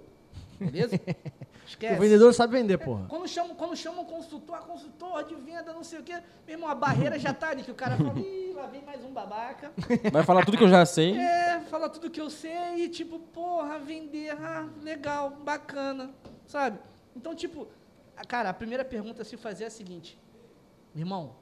Beleza? 0.59 1.01
Esquece. 1.67 1.97
O 1.97 2.01
vendedor 2.01 2.33
sabe 2.33 2.53
vender, 2.53 2.79
porra. 2.79 3.07
Quando 3.09 3.27
chamam, 3.27 3.57
quando 3.57 3.77
chamam 3.77 4.05
consultor, 4.05 4.59
consultor 4.61 5.25
de 5.25 5.35
venda, 5.35 5.73
não 5.73 5.83
sei 5.83 5.99
o 5.99 6.03
quê, 6.03 6.15
meu 6.47 6.55
irmão, 6.57 6.69
a 6.69 6.75
barreira 6.75 7.19
já 7.19 7.35
tá 7.35 7.49
ali, 7.49 7.65
que 7.65 7.71
o 7.73 7.75
cara 7.75 7.97
fala, 7.97 8.19
ih, 8.21 8.53
lá 8.55 8.67
vem 8.67 8.83
mais 8.83 9.05
um 9.05 9.13
babaca. 9.13 9.73
Vai 10.13 10.23
falar 10.23 10.45
tudo 10.45 10.57
que 10.57 10.63
eu 10.63 10.69
já 10.69 10.87
sei. 10.87 11.19
É, 11.19 11.61
fala 11.63 11.89
tudo 11.89 12.09
que 12.09 12.21
eu 12.21 12.31
sei 12.31 12.85
e 12.85 12.89
tipo, 12.89 13.19
porra, 13.19 13.81
vender, 13.81 14.31
ah, 14.31 14.69
legal, 14.81 15.31
bacana, 15.31 16.15
sabe? 16.47 16.79
Então, 17.17 17.35
tipo, 17.35 17.67
cara, 18.29 18.51
a 18.51 18.55
primeira 18.55 18.85
pergunta 18.85 19.23
a 19.23 19.25
se 19.25 19.37
fazer 19.37 19.65
é 19.65 19.67
a 19.67 19.71
seguinte, 19.71 20.17
irmão, 20.95 21.35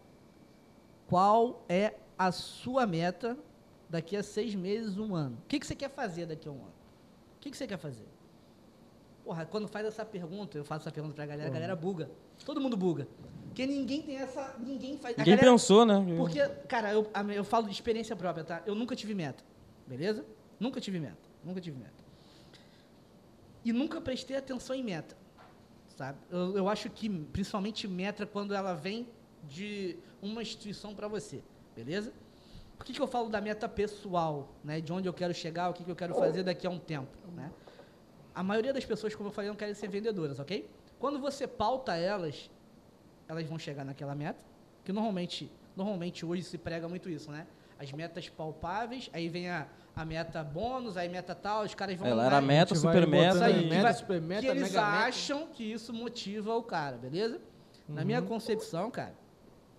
qual 1.07 1.65
é 1.69 1.95
a 2.19 2.33
sua 2.33 2.87
meta 2.87 3.37
daqui 3.91 4.17
a 4.17 4.23
seis 4.23 4.55
meses, 4.55 4.97
um 4.97 5.15
ano? 5.15 5.37
O 5.45 5.49
que, 5.49 5.61
que 5.61 5.67
você 5.67 5.75
quer 5.75 5.91
fazer 5.91 6.27
daqui 6.27 6.49
a 6.49 6.51
um 6.51 6.57
ano? 6.57 6.75
O 7.37 7.41
que, 7.41 7.51
que 7.51 7.57
você 7.57 7.67
quer 7.67 7.77
fazer? 7.77 8.14
Porra, 9.25 9.47
quando 9.47 9.67
faz 9.67 9.87
essa 9.87 10.05
pergunta, 10.05 10.59
eu 10.59 10.65
faço 10.65 10.83
essa 10.83 10.93
pergunta 10.93 11.15
pra 11.15 11.25
galera, 11.25 11.49
a 11.49 11.53
galera 11.53 11.75
buga. 11.75 12.11
Todo 12.45 12.61
mundo 12.61 12.77
buga. 12.77 13.09
Porque 13.47 13.67
ninguém 13.67 14.03
tem 14.03 14.17
essa. 14.17 14.55
Ninguém 14.59 14.99
faz. 14.99 15.17
Ninguém 15.17 15.35
galera- 15.37 15.53
pensou, 15.53 15.87
né? 15.87 15.95
porque, 16.17 16.47
cara, 16.69 16.93
eu, 16.93 17.09
eu 17.35 17.45
falo 17.45 17.67
de 17.67 17.73
experiência 17.73 18.15
própria, 18.15 18.45
tá? 18.45 18.63
Eu 18.67 18.75
nunca 18.75 18.95
tive 18.95 19.15
meta, 19.15 19.43
beleza? 19.87 20.25
Nunca 20.61 20.81
tive 20.81 21.01
meta, 21.01 21.17
nunca 21.43 21.61
tive 21.61 21.79
meta. 21.79 22.05
E 23.65 23.73
nunca 23.73 23.99
prestei 24.01 24.37
atenção 24.37 24.77
em 24.77 24.83
meta, 24.85 25.17
sabe? 25.97 26.19
Eu, 26.31 26.57
eu 26.59 26.69
acho 26.69 26.91
que, 26.91 27.09
principalmente 27.09 27.89
meta, 27.89 28.27
quando 28.27 28.55
ela 28.55 28.75
vem 28.75 29.09
de 29.49 29.97
uma 30.21 30.43
instituição 30.43 30.95
para 30.95 31.09
você, 31.09 31.43
beleza? 31.75 32.13
Por 32.77 32.85
que, 32.85 32.93
que 32.93 33.01
eu 33.01 33.07
falo 33.07 33.31
da 33.31 33.41
meta 33.41 33.67
pessoal, 33.69 34.53
né? 34.63 34.81
De 34.83 34.93
onde 34.93 35.09
eu 35.09 35.15
quero 35.15 35.33
chegar, 35.33 35.71
o 35.71 35.73
que, 35.73 35.83
que 35.83 35.91
eu 35.91 35.97
quero 35.97 36.15
fazer 36.15 36.43
daqui 36.43 36.67
a 36.67 36.71
um 36.71 36.79
tempo, 36.79 37.17
né? 37.35 37.51
A 38.35 38.43
maioria 38.43 38.73
das 38.73 38.85
pessoas, 38.85 39.15
como 39.15 39.29
eu 39.29 39.33
falei, 39.33 39.49
não 39.51 39.57
querem 39.57 39.75
ser 39.75 39.89
vendedoras, 39.89 40.39
ok? 40.39 40.69
Quando 40.99 41.19
você 41.21 41.47
pauta 41.47 41.95
elas, 41.97 42.51
elas 43.29 43.47
vão 43.47 43.59
chegar 43.59 43.85
naquela 43.85 44.15
meta, 44.15 44.39
que 44.85 44.93
normalmente, 44.93 45.51
normalmente 45.77 46.27
hoje 46.27 46.43
se 46.43 46.59
prega 46.59 46.89
muito 46.89 47.09
isso, 47.09 47.31
né? 47.31 47.47
As 47.79 47.93
metas 47.93 48.29
palpáveis, 48.29 49.09
aí 49.13 49.29
vem 49.29 49.49
a, 49.51 49.67
a 49.95 50.05
meta 50.05 50.43
bônus, 50.43 50.97
aí 50.97 51.09
meta 51.09 51.35
tal, 51.35 51.65
os 51.65 51.75
caras 51.75 51.97
vão... 51.97 52.09
Ela 52.09 52.27
era 52.27 52.41
né? 52.41 52.47
meta, 52.47 52.75
A 52.75 52.79
vai 52.79 52.95
super 52.95 53.07
meta. 53.09 53.45
aí, 53.45 53.65
e- 53.65 53.69
meta, 53.69 53.83
vai- 53.83 53.95
super 53.95 54.21
meta, 54.21 54.41
que 54.43 54.47
eles 54.49 54.63
mega 54.63 54.81
meta. 54.91 55.07
acham 55.07 55.47
que 55.53 55.65
isso 55.73 55.93
motiva 55.93 56.55
o 56.57 56.63
cara, 56.63 56.97
beleza? 56.97 57.41
Na 57.89 58.05
minha 58.05 58.23
concepção, 58.23 58.91
cara, 58.91 59.15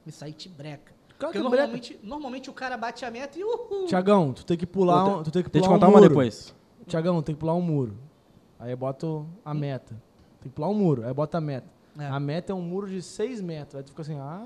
isso 0.05 0.23
aí 0.23 0.31
te 0.33 0.47
breca. 0.47 0.93
Claro 1.17 1.33
Porque 1.33 1.37
que 1.39 1.49
breca. 1.49 1.49
normalmente, 1.63 1.99
normalmente 2.03 2.49
o 2.49 2.53
cara 2.53 2.77
bate 2.77 3.03
a 3.03 3.11
meta 3.11 3.39
e 3.39 3.43
uhul. 3.43 3.85
Tiagão, 3.87 4.31
tu 4.33 4.45
tem 4.45 4.55
que 4.57 4.65
pular 4.65 4.99
Outra- 5.03 5.19
um, 5.19 5.23
tu 5.23 5.31
tem 5.31 5.43
que 5.43 5.49
Deixa 5.49 5.65
pular 5.65 5.75
eu 5.75 5.79
contar 5.79 5.87
um 5.87 5.91
uma 5.91 5.97
muro. 5.99 6.09
depois. 6.09 6.53
Tiagão, 6.87 7.21
tem 7.23 7.33
que 7.33 7.39
pular 7.39 7.55
um 7.55 7.61
muro. 7.61 7.97
Aí 8.59 8.71
eu 8.71 8.77
boto 8.77 9.25
a 9.43 9.53
meta. 9.53 9.93
Tem 10.41 10.49
que 10.49 10.55
pular 10.55 10.69
um 10.69 10.73
muro, 10.73 11.05
aí 11.05 11.13
bota 11.13 11.37
a 11.37 11.41
meta. 11.41 11.67
É. 11.97 12.05
A 12.07 12.19
meta 12.19 12.51
é 12.51 12.55
um 12.55 12.61
muro 12.61 12.87
de 12.87 13.01
6 13.01 13.41
metros. 13.41 13.75
Aí 13.75 13.83
tu 13.83 13.89
fica 13.89 14.01
assim, 14.01 14.17
ah. 14.19 14.45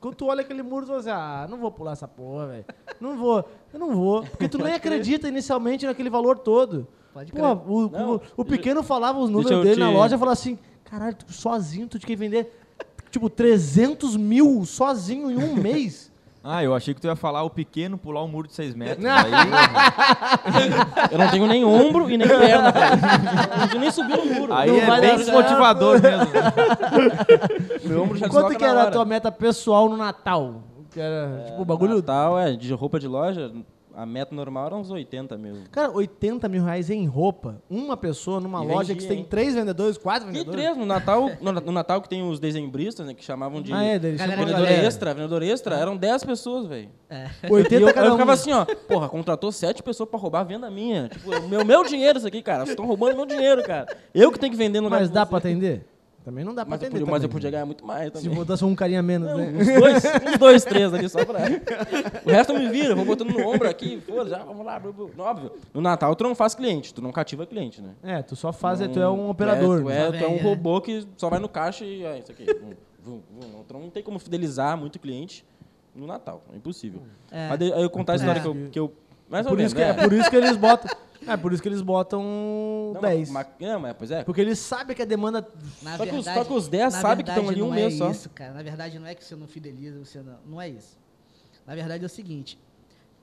Quando 0.00 0.14
tu 0.14 0.26
olha 0.26 0.40
aquele 0.40 0.62
muro, 0.62 0.86
tu 0.86 0.88
fala 0.88 1.00
assim, 1.00 1.10
ah, 1.10 1.46
não 1.50 1.58
vou 1.58 1.70
pular 1.70 1.92
essa 1.92 2.08
porra, 2.08 2.46
velho. 2.46 2.64
Não 3.00 3.18
vou, 3.18 3.44
eu 3.72 3.78
não 3.78 3.94
vou. 3.94 4.22
Porque 4.22 4.48
tu 4.48 4.56
nem 4.62 4.72
acredita 4.72 5.28
inicialmente 5.28 5.84
naquele 5.86 6.08
valor 6.08 6.38
todo. 6.38 6.86
Pode 7.12 7.32
Pô, 7.32 7.52
o, 7.52 7.86
o- 8.16 8.20
o 8.36 8.44
pequeno 8.44 8.82
falava 8.82 9.18
os 9.18 9.28
números 9.28 9.62
dele 9.62 9.80
na 9.80 9.88
te- 9.88 9.94
loja 9.94 10.14
e 10.14 10.18
falava 10.18 10.32
assim, 10.32 10.58
caralho, 10.84 11.16
tu 11.16 11.32
sozinho 11.32 11.86
tu 11.88 11.98
tinha 11.98 12.06
que 12.06 12.16
vender, 12.16 12.56
tipo, 13.10 13.28
300 13.28 14.16
mil 14.16 14.64
sozinho 14.64 15.30
em 15.30 15.36
um 15.36 15.54
mês. 15.60 16.09
Ah, 16.42 16.64
eu 16.64 16.74
achei 16.74 16.94
que 16.94 17.00
tu 17.00 17.06
ia 17.06 17.14
falar 17.14 17.42
o 17.42 17.50
pequeno 17.50 17.98
pular 17.98 18.24
um 18.24 18.28
muro 18.28 18.48
de 18.48 18.54
6 18.54 18.74
metros. 18.74 19.04
Não. 19.04 19.10
Aí, 19.10 19.30
Eu 21.12 21.18
não 21.18 21.28
tenho 21.30 21.46
nem 21.46 21.64
ombro 21.64 22.10
e 22.10 22.16
nem 22.16 22.26
perna. 22.26 22.72
Eu 22.72 23.50
não 23.50 23.58
consigo 23.60 23.78
nem 23.78 23.90
subir 23.90 24.16
no 24.16 24.24
muro. 24.24 24.54
aí 24.54 24.70
Não 24.70 24.94
é 24.94 25.00
bem 25.00 25.16
desmotivador 25.18 26.00
mesmo. 26.00 26.28
Meu 27.84 28.02
ombro 28.02 28.16
já 28.16 28.28
Quanto 28.28 28.56
que 28.56 28.64
era 28.64 28.84
a 28.84 28.90
tua 28.90 29.04
meta 29.04 29.30
pessoal 29.30 29.88
no 29.88 29.98
Natal? 29.98 30.62
Que 30.90 30.98
era, 30.98 31.44
tipo, 31.46 31.62
o 31.62 31.64
bagulho... 31.64 31.96
Natal, 31.96 32.38
é, 32.38 32.52
de 32.52 32.72
roupa 32.72 32.98
de 32.98 33.06
loja, 33.06 33.52
a 34.02 34.06
meta 34.06 34.34
normal 34.34 34.66
era 34.66 34.76
uns 34.76 34.90
80 34.90 35.36
mil. 35.36 35.54
Cara, 35.70 35.90
80 35.92 36.48
mil 36.48 36.64
reais 36.64 36.88
em 36.90 37.06
roupa. 37.06 37.62
Uma 37.68 37.96
pessoa 37.96 38.40
numa 38.40 38.64
E 38.64 38.66
loja 38.66 38.88
vendia, 38.88 38.96
que 38.96 39.06
tem 39.06 39.18
hein? 39.18 39.26
três 39.28 39.54
vendedores, 39.54 39.98
quatro 39.98 40.28
E 40.28 40.32
vendedores. 40.32 40.60
três, 40.60 40.76
no 40.76 40.86
Natal, 40.86 41.30
no, 41.40 41.52
no 41.52 41.72
Natal 41.72 42.00
que 42.00 42.08
tem 42.08 42.28
os 42.28 42.40
dezembristas, 42.40 43.06
né, 43.06 43.14
que 43.14 43.24
chamavam 43.24 43.60
de 43.60 43.72
Ah, 43.72 43.84
é, 43.84 43.96
eles 43.96 44.18
Galera 44.18 44.36
vendedor 44.40 44.62
galera. 44.64 44.86
extra, 44.86 45.14
vendedor 45.14 45.42
extra, 45.42 45.76
eram 45.76 45.96
10 45.96 46.24
pessoas, 46.24 46.66
velho. 46.66 46.88
É. 47.08 47.28
80 47.50 47.74
E 47.74 47.82
eu, 47.82 47.94
cada 47.94 48.06
eu 48.06 48.10
um. 48.10 48.14
ficava 48.14 48.32
assim, 48.32 48.52
ó, 48.52 48.64
porra, 48.88 49.08
contratou 49.08 49.52
sete 49.52 49.82
pessoas 49.82 50.08
pra 50.08 50.18
roubar 50.18 50.40
a 50.40 50.44
venda 50.44 50.70
minha. 50.70 51.08
Tipo, 51.08 51.30
o 51.36 51.48
meu, 51.48 51.64
meu 51.64 51.84
dinheiro 51.84 52.18
isso 52.18 52.26
aqui, 52.26 52.42
cara. 52.42 52.60
Vocês 52.60 52.70
estão 52.70 52.86
roubando 52.86 53.16
meu 53.16 53.26
dinheiro, 53.26 53.62
cara. 53.64 53.86
Eu 54.14 54.32
que 54.32 54.38
tenho 54.38 54.52
que 54.52 54.58
vender 54.58 54.80
no 54.80 54.88
Mas 54.88 55.10
dá 55.10 55.26
pra 55.26 55.38
atender? 55.38 55.84
Também 56.24 56.44
não 56.44 56.54
dá 56.54 56.66
pra 56.66 56.72
Mas 56.76 56.82
eu, 56.82 56.90
podia, 56.90 57.06
mas 57.06 57.22
eu 57.22 57.28
podia 57.30 57.50
ganhar 57.50 57.64
muito 57.64 57.84
mais 57.86 58.06
Se 58.12 58.22
também. 58.22 58.34
botasse 58.36 58.62
um 58.64 58.74
carinha 58.74 59.02
menos, 59.02 59.30
Não, 59.30 59.38
né? 59.38 59.46
uns 59.58 59.66
dois, 59.66 60.04
uns 60.32 60.38
dois, 60.38 60.64
três 60.64 60.92
ali 60.92 61.08
só 61.08 61.24
pra. 61.24 61.38
O 62.26 62.30
resto 62.30 62.52
me 62.52 62.68
viro, 62.68 62.90
eu 62.92 62.96
vou 62.96 63.06
botando 63.06 63.30
no 63.30 63.48
ombro 63.48 63.66
aqui, 63.68 64.02
já, 64.28 64.38
vamos 64.44 64.64
lá. 64.66 64.78
blu, 64.78 64.92
blu. 64.92 65.10
Óbvio. 65.18 65.52
No 65.72 65.80
Natal 65.80 66.14
tu 66.14 66.24
não 66.24 66.34
faz 66.34 66.54
cliente, 66.54 66.92
tu 66.92 67.00
não 67.00 67.10
cativa 67.10 67.46
cliente, 67.46 67.80
né? 67.80 67.94
É, 68.02 68.22
tu 68.22 68.36
só 68.36 68.52
faz, 68.52 68.80
é, 68.82 68.86
Não- 68.86 68.92
tu 68.92 69.00
é 69.00 69.08
um 69.08 69.30
operador. 69.30 69.80
Tu 69.80 69.86
né? 69.88 69.96
é, 69.98 70.04
Só 70.06 70.18
tu 70.18 70.24
é 70.24 70.28
um 70.28 70.36
é. 70.36 70.42
robô 70.42 70.80
que 70.82 71.06
só 71.16 71.30
vai 71.30 71.38
no 71.38 71.48
caixa 71.48 71.84
e. 71.86 72.04
Ah, 72.06 72.18
isso 72.18 72.30
aqui. 72.32 72.44
vum, 72.44 72.74
vum, 73.02 73.20
vum. 73.30 73.48
Não, 73.56 73.64
tu 73.64 73.74
não 73.74 73.88
tem 73.90 74.02
como 74.02 74.18
fidelizar 74.18 74.76
muito 74.76 74.98
cliente 74.98 75.42
no 75.94 76.06
Natal. 76.06 76.42
É 76.52 76.56
impossível. 76.56 77.00
É. 77.30 77.48
Mas 77.48 77.60
eu 77.62 77.88
contar 77.88 78.12
a 78.12 78.16
história 78.16 78.38
É. 78.40 78.42
que, 78.42 78.48
eu, 78.48 78.68
que 78.70 78.78
eu. 78.78 78.92
Mais 79.28 79.46
ou 79.46 79.50
Por 79.52 79.56
menos, 79.56 79.72
isso, 79.72 79.76
que, 79.76 79.82
é 79.82 79.92
né? 79.94 80.02
por 80.02 80.12
isso 80.12 80.28
que 80.28 80.36
eles 80.36 80.56
botam... 80.56 80.90
É, 81.26 81.36
por 81.36 81.52
isso 81.52 81.62
que 81.62 81.68
eles 81.68 81.82
botam 81.82 82.92
Não, 82.94 83.00
10. 83.00 83.30
mas- 83.30 83.46
Não, 83.60 83.80
mas 83.80 83.94
pois 83.96 84.10
é. 84.10 84.24
Porque 84.24 84.40
eles 84.40 84.58
sabem 84.58 84.96
que 84.96 85.02
a 85.02 85.04
demanda... 85.04 85.46
Na 85.82 85.96
Só 85.96 86.04
que 86.04 86.10
os- 86.14 86.24
verdade, 86.24 86.38
só 86.38 86.44
que 86.44 86.52
os 86.52 86.68
10 86.68 86.94
na 86.94 87.00
sabem 87.00 87.24
que 87.24 87.30
estão 87.30 87.44
verdade, 87.44 87.60
ali 87.60 87.62
um 87.62 87.68
não 87.68 87.74
mês 87.74 87.94
é 87.94 87.98
só. 87.98 88.10
isso, 88.10 88.30
cara. 88.30 88.54
Na 88.54 88.62
verdade, 88.62 88.98
não 88.98 89.06
é 89.06 89.14
que 89.14 89.24
você 89.24 89.36
não 89.36 89.46
fideliza, 89.46 89.98
você 89.98 90.20
não. 90.22 90.38
Não 90.46 90.60
é 90.60 90.68
isso. 90.68 90.98
Na 91.66 91.74
verdade, 91.74 92.02
é 92.02 92.06
o 92.06 92.10
seguinte. 92.10 92.58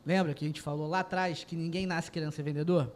Lembra 0.06 0.34
que 0.34 0.46
a 0.46 0.48
gente 0.48 0.62
falou 0.62 0.88
lá 0.88 1.00
atrás 1.02 1.44
que 1.44 1.56
ninguém 1.56 1.86
nasce 1.86 2.10
querendo 2.10 2.32
ser 2.32 2.44
vendedor? 2.44 2.90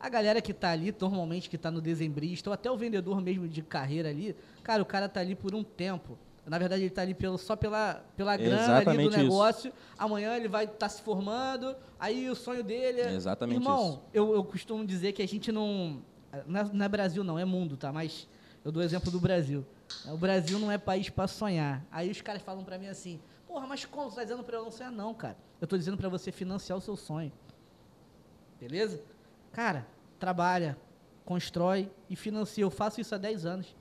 A 0.00 0.08
galera 0.08 0.40
que 0.40 0.52
tá 0.52 0.70
ali, 0.70 0.92
normalmente 1.00 1.48
que 1.48 1.56
tá 1.56 1.70
no 1.70 1.80
dezembrista, 1.80 2.50
ou 2.50 2.54
até 2.54 2.68
o 2.70 2.76
vendedor 2.76 3.20
mesmo 3.20 3.46
de 3.46 3.62
carreira 3.62 4.08
ali, 4.08 4.34
cara, 4.64 4.82
o 4.82 4.86
cara 4.86 5.08
tá 5.08 5.20
ali 5.20 5.34
por 5.36 5.54
um 5.54 5.62
tempo. 5.62 6.18
Na 6.46 6.58
verdade, 6.58 6.82
ele 6.82 6.90
tá 6.90 7.02
ali 7.02 7.14
pelo, 7.14 7.38
só 7.38 7.54
pela, 7.54 8.02
pela 8.16 8.36
grana 8.36 8.78
ali 8.78 9.04
do 9.04 9.10
isso. 9.10 9.18
negócio. 9.18 9.72
Amanhã 9.96 10.36
ele 10.36 10.48
vai 10.48 10.64
estar 10.64 10.88
se 10.88 11.02
formando, 11.02 11.76
aí 11.98 12.28
o 12.28 12.34
sonho 12.34 12.64
dele 12.64 13.02
é... 13.02 13.14
Exatamente 13.14 13.58
Irmão, 13.58 13.90
isso. 13.90 14.02
Eu, 14.12 14.34
eu 14.34 14.42
costumo 14.42 14.84
dizer 14.84 15.12
que 15.12 15.22
a 15.22 15.28
gente 15.28 15.52
não... 15.52 16.02
Não 16.46 16.60
é, 16.60 16.64
não 16.72 16.84
é 16.84 16.88
Brasil 16.88 17.22
não, 17.22 17.38
é 17.38 17.44
mundo, 17.44 17.76
tá? 17.76 17.92
Mas 17.92 18.26
eu 18.64 18.72
dou 18.72 18.82
exemplo 18.82 19.10
do 19.10 19.20
Brasil. 19.20 19.64
O 20.06 20.16
Brasil 20.16 20.58
não 20.58 20.70
é 20.70 20.78
país 20.78 21.10
pra 21.10 21.26
sonhar. 21.26 21.84
Aí 21.90 22.10
os 22.10 22.20
caras 22.20 22.42
falam 22.42 22.64
pra 22.64 22.78
mim 22.78 22.86
assim, 22.86 23.20
porra, 23.46 23.66
mas 23.66 23.84
como? 23.84 24.10
Você 24.10 24.16
tá 24.16 24.22
dizendo 24.22 24.44
pra 24.44 24.56
eu 24.56 24.64
não 24.64 24.70
sonhar? 24.70 24.92
Não, 24.92 25.12
cara. 25.12 25.36
Eu 25.60 25.66
tô 25.66 25.76
dizendo 25.76 25.96
pra 25.96 26.08
você 26.08 26.30
financiar 26.30 26.78
o 26.78 26.80
seu 26.80 26.96
sonho. 26.96 27.32
Beleza? 28.60 29.02
Cara, 29.52 29.86
trabalha, 30.18 30.76
constrói 31.24 31.90
e 32.08 32.16
financia. 32.16 32.62
Eu 32.62 32.70
faço 32.70 33.00
isso 33.00 33.14
há 33.14 33.18
10 33.18 33.46
anos. 33.46 33.76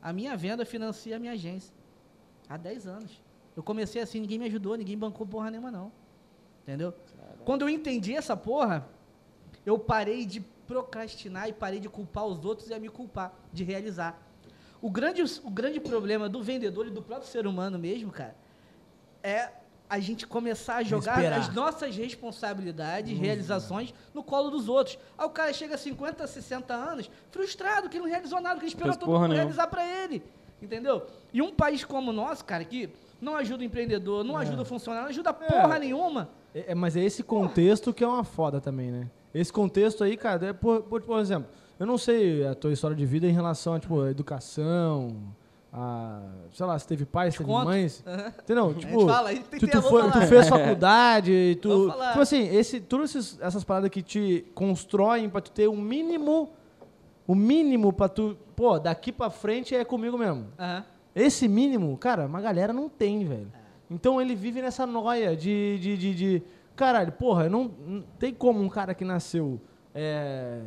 A 0.00 0.12
minha 0.12 0.36
venda 0.36 0.64
financia 0.64 1.16
a 1.16 1.18
minha 1.18 1.32
agência. 1.32 1.72
Há 2.48 2.56
10 2.56 2.86
anos. 2.86 3.22
Eu 3.56 3.62
comecei 3.62 4.00
assim, 4.00 4.20
ninguém 4.20 4.38
me 4.38 4.46
ajudou, 4.46 4.76
ninguém 4.76 4.96
bancou 4.96 5.26
porra 5.26 5.50
nenhuma, 5.50 5.70
não. 5.70 5.92
Entendeu? 6.62 6.94
Quando 7.44 7.62
eu 7.62 7.68
entendi 7.68 8.14
essa 8.14 8.36
porra, 8.36 8.86
eu 9.66 9.78
parei 9.78 10.24
de 10.24 10.40
procrastinar 10.66 11.48
e 11.48 11.52
parei 11.52 11.80
de 11.80 11.88
culpar 11.88 12.24
os 12.24 12.44
outros 12.44 12.68
e 12.70 12.74
a 12.74 12.78
me 12.78 12.88
culpar, 12.88 13.34
de 13.52 13.64
realizar. 13.64 14.20
O 14.80 14.90
grande, 14.90 15.22
o 15.44 15.50
grande 15.50 15.80
problema 15.80 16.28
do 16.28 16.42
vendedor 16.42 16.86
e 16.86 16.90
do 16.90 17.02
próprio 17.02 17.28
ser 17.28 17.46
humano 17.46 17.78
mesmo, 17.78 18.10
cara, 18.10 18.34
é 19.22 19.50
a 19.88 19.98
gente 19.98 20.26
começar 20.26 20.76
a 20.76 20.82
jogar 20.82 21.18
Esperar. 21.18 21.38
as 21.38 21.54
nossas 21.54 21.94
responsabilidades, 21.94 23.16
realizações 23.18 23.92
no 24.14 24.24
colo 24.24 24.48
dos 24.50 24.68
outros. 24.68 24.98
Aí 25.18 25.26
o 25.26 25.30
cara 25.30 25.52
chega 25.52 25.74
a 25.74 25.78
50, 25.78 26.26
60 26.26 26.72
anos, 26.72 27.10
frustrado, 27.30 27.90
que 27.90 27.98
não 27.98 28.06
realizou 28.06 28.40
nada, 28.40 28.56
que 28.56 28.62
ele 28.64 28.68
esperou 28.68 28.92
Fez 28.94 29.00
todo 29.00 29.10
mundo 29.10 29.20
nenhuma. 29.28 29.36
realizar 29.36 29.66
pra 29.66 29.84
ele. 29.86 30.22
Entendeu? 30.62 31.02
E 31.32 31.42
um 31.42 31.52
país 31.52 31.84
como 31.84 32.10
o 32.10 32.14
nosso, 32.14 32.44
cara, 32.44 32.64
que 32.64 32.88
não 33.20 33.36
ajuda 33.36 33.62
o 33.62 33.66
empreendedor, 33.66 34.24
não 34.24 34.36
ajuda 34.36 34.62
o 34.62 34.64
funcionário, 34.64 35.04
não 35.04 35.10
ajuda 35.10 35.32
porra 35.32 35.78
nenhuma. 35.78 36.28
É, 36.54 36.72
é, 36.72 36.74
mas 36.74 36.96
é 36.96 37.00
esse 37.04 37.22
contexto 37.22 37.92
que 37.92 38.04
é 38.04 38.06
uma 38.06 38.24
foda 38.24 38.60
também, 38.60 38.90
né? 38.90 39.08
Esse 39.34 39.52
contexto 39.52 40.04
aí, 40.04 40.16
cara, 40.16 40.46
é 40.46 40.52
por, 40.52 40.82
por, 40.82 41.00
por 41.02 41.18
exemplo, 41.18 41.48
eu 41.78 41.86
não 41.86 41.96
sei 41.98 42.46
a 42.46 42.54
tua 42.54 42.72
história 42.72 42.96
de 42.96 43.04
vida 43.06 43.26
em 43.26 43.32
relação 43.32 43.74
a, 43.74 43.80
tipo, 43.80 44.02
a 44.02 44.10
educação, 44.10 45.16
a, 45.72 46.20
sei 46.52 46.66
lá, 46.66 46.78
se 46.78 46.86
teve 46.86 47.06
pais, 47.06 47.34
se 47.34 47.38
teve 47.38 47.50
mães, 47.50 48.04
Aham. 48.06 48.32
entendeu? 48.42 48.74
Tipo, 48.78 49.06
fala, 49.08 49.34
tu, 49.34 49.66
tu, 49.66 49.82
foi- 49.82 50.10
tu 50.10 50.20
fez 50.22 50.48
faculdade, 50.48 51.58
tu, 51.62 51.90
tipo 51.90 52.20
assim, 52.20 52.54
esse, 52.54 52.80
todas 52.80 53.38
essas 53.40 53.64
paradas 53.64 53.88
que 53.90 54.02
te 54.02 54.44
constroem 54.54 55.30
pra 55.30 55.40
tu 55.40 55.50
ter 55.50 55.66
o 55.68 55.76
mínimo, 55.76 56.50
o 57.26 57.34
mínimo 57.34 57.92
pra 57.92 58.08
tu, 58.08 58.36
pô, 58.56 58.78
daqui 58.78 59.10
pra 59.12 59.30
frente 59.30 59.74
é 59.74 59.84
comigo 59.84 60.16
mesmo. 60.18 60.46
Aham. 60.58 60.84
Esse 61.14 61.46
mínimo, 61.46 61.96
cara, 61.98 62.26
uma 62.26 62.40
galera 62.40 62.72
não 62.72 62.88
tem, 62.88 63.24
velho. 63.26 63.52
Então 63.90 64.18
ele 64.20 64.34
vive 64.34 64.62
nessa 64.62 64.86
noia 64.86 65.36
de, 65.36 65.78
de, 65.78 65.96
de, 65.98 66.14
de- 66.14 66.42
Caralho, 66.74 67.12
porra, 67.12 67.50
não, 67.50 67.70
não 67.86 68.02
tem 68.18 68.32
como 68.32 68.62
um 68.62 68.68
cara 68.68 68.94
que 68.94 69.04
nasceu 69.04 69.60
é, 69.94 70.62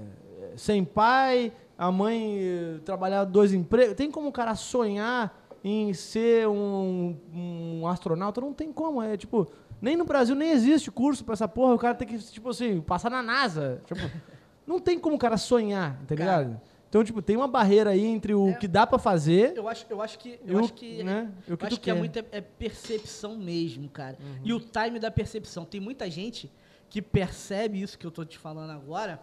sem 0.56 0.84
pai, 0.86 1.52
a 1.76 1.92
mãe 1.92 2.38
eh, 2.40 2.80
trabalhar 2.86 3.24
dois 3.24 3.54
empregos. 3.54 3.96
Tem 3.96 4.12
como 4.12 4.28
um 4.28 4.32
cara 4.32 4.54
sonhar 4.54 5.36
em 5.64 5.92
ser 5.94 6.48
um, 6.48 7.18
um 7.34 7.88
astronauta? 7.88 8.40
Não 8.40 8.54
tem 8.54 8.72
como. 8.72 9.02
É 9.02 9.18
tipo, 9.18 9.48
nem 9.82 9.98
no 9.98 10.06
Brasil 10.06 10.36
nem 10.36 10.52
existe 10.52 10.92
curso 10.92 11.26
pra 11.26 11.34
essa 11.34 11.48
porra. 11.48 11.74
O 11.74 11.80
cara 11.80 11.96
tem 11.96 12.08
que, 12.08 12.20
tipo 12.20 12.50
assim, 12.50 12.80
passar 12.82 13.10
na 13.10 13.24
NASA. 13.24 13.82
Tipo, 13.86 14.02
não 14.66 14.80
tem 14.80 15.00
como 15.00 15.16
o 15.16 15.20
cara 15.20 15.38
sonhar, 15.38 16.00
tá 16.08 16.16
Cara. 16.16 16.62
Então, 16.96 17.04
tipo, 17.04 17.22
tem 17.22 17.36
uma 17.36 17.48
barreira 17.48 17.89
aí 17.89 18.06
entre 18.06 18.34
o 18.34 18.56
que 18.58 18.70
dá 18.70 18.88
pra 18.88 18.98
fazer 18.98 19.52
Eu 19.54 19.68
acho, 19.68 19.86
eu 19.89 20.02
acho 20.02 20.18
que, 20.18 20.39
eu 20.48 20.56
o, 20.56 20.60
acho 20.64 20.74
que, 20.74 21.04
né, 21.04 21.30
eu 21.46 21.58
que 21.58 21.66
acho 21.66 21.82
que 21.82 21.91
é 21.91 21.93
é, 21.93 22.26
é 22.32 22.39
percepção 22.39 23.38
mesmo, 23.38 23.89
cara. 23.89 24.18
Uhum. 24.18 24.41
E 24.46 24.54
o 24.54 24.62
time 24.62 24.98
da 24.98 25.12
percepção. 25.12 25.66
Tem 25.66 25.82
muita 25.82 26.10
gente 26.10 26.50
que 26.89 27.02
percebe 27.02 27.82
isso 27.82 28.00
que 28.00 28.08
eu 28.08 28.12
tô 28.12 28.24
te 28.24 28.38
falando 28.38 28.70
agora 28.70 29.20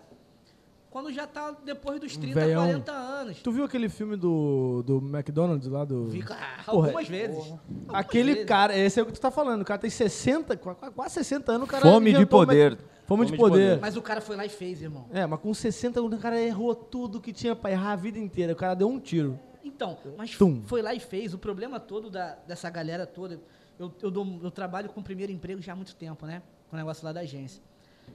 quando 0.92 1.10
já 1.12 1.26
tá 1.26 1.56
depois 1.64 1.98
dos 1.98 2.16
30, 2.16 2.38
Velhão. 2.38 2.62
40 2.64 2.92
anos. 2.92 3.38
Tu 3.42 3.50
viu 3.50 3.64
aquele 3.64 3.88
filme 3.88 4.14
do, 4.16 4.82
do 4.86 4.98
McDonald's 4.98 5.66
lá 5.68 5.84
do. 5.84 6.06
Vi, 6.08 6.22
ah, 6.28 6.62
Porra, 6.66 6.86
algumas 6.88 7.08
vezes. 7.08 7.36
Algumas 7.38 7.60
Aquele 7.94 8.32
vezes. 8.34 8.48
cara, 8.48 8.76
esse 8.76 9.00
é 9.00 9.02
o 9.02 9.06
que 9.06 9.12
tu 9.12 9.20
tá 9.20 9.30
falando. 9.30 9.62
O 9.62 9.64
cara 9.64 9.80
tem 9.80 9.90
60, 9.90 10.56
qua- 10.56 10.74
qua- 10.74 10.90
quase 10.90 11.14
60 11.14 11.50
anos, 11.52 11.66
o 11.66 11.70
cara. 11.70 11.82
Fome 11.82 12.12
de 12.12 12.26
poder. 12.26 12.72
Mac- 12.72 12.80
Fome, 13.06 13.24
de 13.26 13.32
de 13.32 13.36
poder. 13.38 13.52
poder. 13.70 13.80
Mas 13.80 13.96
o 13.96 14.02
cara 14.02 14.20
foi 14.20 14.36
lá 14.36 14.46
e 14.46 14.48
fez, 14.48 14.80
irmão. 14.80 15.06
É, 15.12 15.26
mas 15.26 15.40
com 15.40 15.52
60 15.52 15.98
anos 15.98 16.18
o 16.18 16.22
cara 16.22 16.40
errou 16.40 16.74
tudo 16.74 17.20
que 17.20 17.32
tinha 17.32 17.56
pra 17.56 17.70
errar 17.70 17.92
a 17.92 17.96
vida 17.96 18.18
inteira. 18.18 18.52
O 18.52 18.56
cara 18.56 18.74
deu 18.74 18.88
um 18.88 19.00
tiro. 19.00 19.38
Então, 19.64 19.96
mas 20.16 20.36
Tum. 20.36 20.62
foi 20.66 20.82
lá 20.82 20.94
e 20.94 21.00
fez. 21.00 21.32
O 21.34 21.38
problema 21.38 21.80
todo 21.80 22.10
da, 22.10 22.36
dessa 22.46 22.68
galera 22.70 23.06
toda. 23.06 23.40
Eu, 23.78 23.92
eu, 24.02 24.10
dou- 24.10 24.40
eu 24.42 24.50
trabalho 24.50 24.88
com 24.90 25.00
o 25.00 25.02
primeiro 25.02 25.32
emprego 25.32 25.60
já 25.60 25.72
há 25.72 25.76
muito 25.76 25.94
tempo, 25.96 26.26
né? 26.26 26.42
Com 26.70 26.76
o 26.76 26.78
negócio 26.78 27.04
lá 27.04 27.12
da 27.12 27.20
agência. 27.20 27.62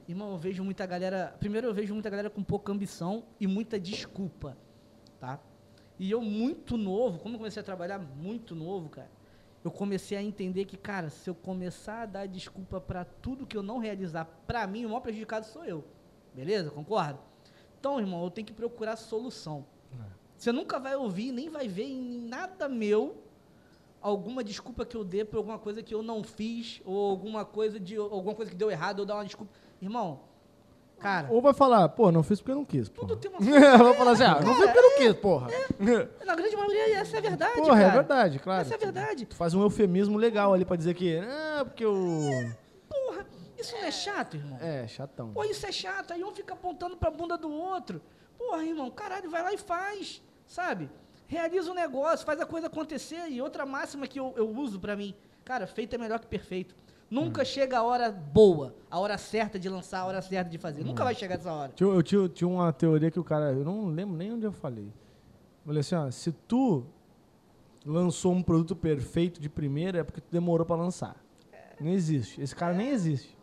Irmão, 0.08 0.32
eu 0.32 0.38
vejo 0.38 0.64
muita 0.64 0.86
galera. 0.86 1.36
Primeiro, 1.40 1.68
eu 1.68 1.74
vejo 1.74 1.94
muita 1.94 2.10
galera 2.10 2.30
com 2.30 2.44
pouca 2.44 2.72
ambição 2.72 3.24
e 3.40 3.48
muita 3.48 3.80
desculpa, 3.80 4.58
tá? 5.20 5.40
E 6.00 6.12
eu, 6.12 6.22
muito 6.22 6.78
novo, 6.78 7.20
como 7.20 7.36
eu 7.36 7.40
comecei 7.40 7.62
a 7.62 7.64
trabalhar 7.64 8.00
muito 8.00 8.54
novo, 8.56 8.90
cara, 8.90 9.10
eu 9.64 9.72
comecei 9.72 10.18
a 10.18 10.22
entender 10.22 10.66
que, 10.66 10.78
cara, 10.78 11.10
se 11.10 11.30
eu 11.30 11.36
começar 11.36 12.04
a 12.04 12.06
dar 12.06 12.26
desculpa 12.28 12.80
pra 12.80 13.04
tudo 13.04 13.46
que 13.46 13.58
eu 13.58 13.64
não 13.64 13.80
realizar 13.80 14.26
pra 14.46 14.68
mim, 14.68 14.86
o 14.86 14.90
maior 14.90 15.02
prejudicado 15.02 15.46
sou 15.46 15.66
eu. 15.66 15.84
Beleza? 16.34 16.70
Concorda? 16.70 17.20
Então, 17.80 18.00
irmão, 18.00 18.24
eu 18.24 18.30
tenho 18.30 18.46
que 18.46 18.54
procurar 18.54 18.96
solução. 18.96 19.66
Você 20.38 20.52
nunca 20.52 20.80
vai 20.80 20.96
ouvir, 20.96 21.32
nem 21.32 21.50
vai 21.50 21.68
ver 21.68 21.86
em 21.86 22.22
nada 22.22 22.70
meu 22.70 23.24
alguma 24.00 24.44
desculpa 24.44 24.86
que 24.86 24.96
eu 24.96 25.04
dê 25.04 25.26
por 25.26 25.38
alguma 25.38 25.58
coisa 25.58 25.82
que 25.82 25.94
eu 25.94 26.04
não 26.04 26.24
fiz, 26.24 26.80
ou 26.86 27.10
alguma 27.10 27.44
coisa 27.44 27.80
de 27.80 27.96
alguma 27.96 28.36
coisa 28.36 28.52
que 28.52 28.58
deu 28.58 28.70
errado, 28.70 29.00
eu 29.00 29.06
dar 29.06 29.16
uma 29.16 29.26
desculpa. 29.26 29.52
Irmão, 29.82 30.22
cara, 31.00 31.28
Ou 31.32 31.42
vai 31.42 31.54
falar, 31.54 31.88
pô, 31.90 32.12
não 32.12 32.24
fiz 32.24 32.40
porque 32.40 32.52
eu 32.52 32.56
não 32.56 32.66
quis. 32.66 32.90
Porra. 32.90 33.08
tudo 33.10 33.20
tem 33.20 33.30
uma 33.32 33.40
Vou 33.78 33.94
falar 33.94 34.12
assim, 34.12 34.24
ah, 34.24 34.40
não 34.42 34.56
fiz 34.56 34.66
porque 34.66 34.78
eu 34.80 34.84
não 34.84 34.98
quis, 34.98 35.14
porra. 35.14 35.48
Na 36.26 36.36
grande 36.36 36.56
maioria, 36.56 36.98
essa 36.98 37.16
é 37.16 37.20
a 37.20 37.22
verdade, 37.22 37.62
Porra, 37.62 37.80
é 37.80 37.84
cara. 37.84 37.94
verdade, 37.94 38.40
claro. 38.40 38.62
Essa 38.62 38.74
é 38.74 38.78
a 38.78 38.80
verdade. 38.80 39.26
Tu 39.26 39.36
faz 39.36 39.54
um 39.54 39.62
eufemismo 39.62 40.18
legal 40.18 40.54
ali 40.54 40.66
pra 40.66 40.76
dizer 40.76 40.94
que, 40.96 41.18
ah, 41.18 41.64
porque 41.66 41.86
eu... 41.86 41.94
Porra, 42.90 43.26
isso 43.58 43.76
não 43.76 43.84
é 43.84 43.92
chato, 43.92 44.38
irmão? 44.38 44.58
É, 44.60 44.88
chatão. 44.88 45.32
Pô, 45.34 45.44
isso 45.44 45.66
é 45.66 45.72
chato. 45.72 46.14
Aí 46.14 46.24
um 46.24 46.32
fica 46.32 46.54
apontando 46.54 46.98
pra 46.98 47.12
bunda 47.12 47.38
do 47.38 47.52
outro. 47.52 48.02
Porra, 48.38 48.64
irmão, 48.64 48.90
caralho, 48.90 49.30
vai 49.30 49.44
lá 49.44 49.54
e 49.54 49.58
faz, 49.58 50.22
sabe? 50.46 50.90
Realiza 51.28 51.72
o 51.72 51.74
negócio, 51.76 52.26
faz 52.26 52.40
a 52.40 52.46
coisa 52.46 52.68
acontecer. 52.68 53.28
E 53.30 53.42
outra 53.42 53.66
máxima 53.66 54.08
que 54.08 54.20
eu, 54.20 54.34
eu 54.38 54.50
uso 54.50 54.80
pra 54.80 54.96
mim, 54.96 55.14
cara, 55.44 55.68
feito 55.68 55.94
é 55.94 55.98
melhor 55.98 56.20
que 56.20 56.28
perfeito. 56.28 56.76
Nunca 57.10 57.46
chega 57.46 57.78
a 57.80 57.84
hora 57.84 58.12
boa, 58.12 58.76
a 58.92 59.00
hora 59.00 59.18
certa 59.18 59.58
de 59.58 59.70
lançar, 59.70 60.00
a 60.02 60.06
hora 60.06 60.22
certa 60.22 60.50
de 60.50 60.58
fazer. 60.58 60.84
Nunca 60.84 61.04
vai 61.06 61.16
chegar 61.16 61.36
essa 61.36 61.52
hora. 61.52 61.72
Tinha- 61.74 61.90
Eu 61.90 62.04
tinha, 62.04 62.28
tinha 62.28 62.48
uma 62.48 62.72
teoria 62.74 63.10
que 63.10 63.20
o 63.20 63.24
cara. 63.24 63.52
Eu 63.54 63.64
não 63.64 63.86
lembro 63.88 64.18
nem 64.18 64.34
onde 64.34 64.46
eu 64.46 64.52
falei. 64.52 64.86
Eu 64.88 65.66
falei 65.68 65.80
assim, 65.82 65.96
ó, 65.96 66.12
se 66.12 66.32
tu 66.32 66.84
lançou 67.86 68.34
um 68.34 68.44
produto 68.44 68.76
perfeito 68.76 69.40
de 69.40 69.48
primeira, 69.48 70.00
é 70.00 70.04
porque 70.04 70.20
tu 70.20 70.28
demorou 70.32 70.66
pra 70.66 70.76
lançar. 70.76 71.16
Não 71.80 71.92
existe. 71.92 72.42
Esse 72.42 72.56
cara 72.56 72.74
nem 72.74 72.90
existe. 72.90 73.37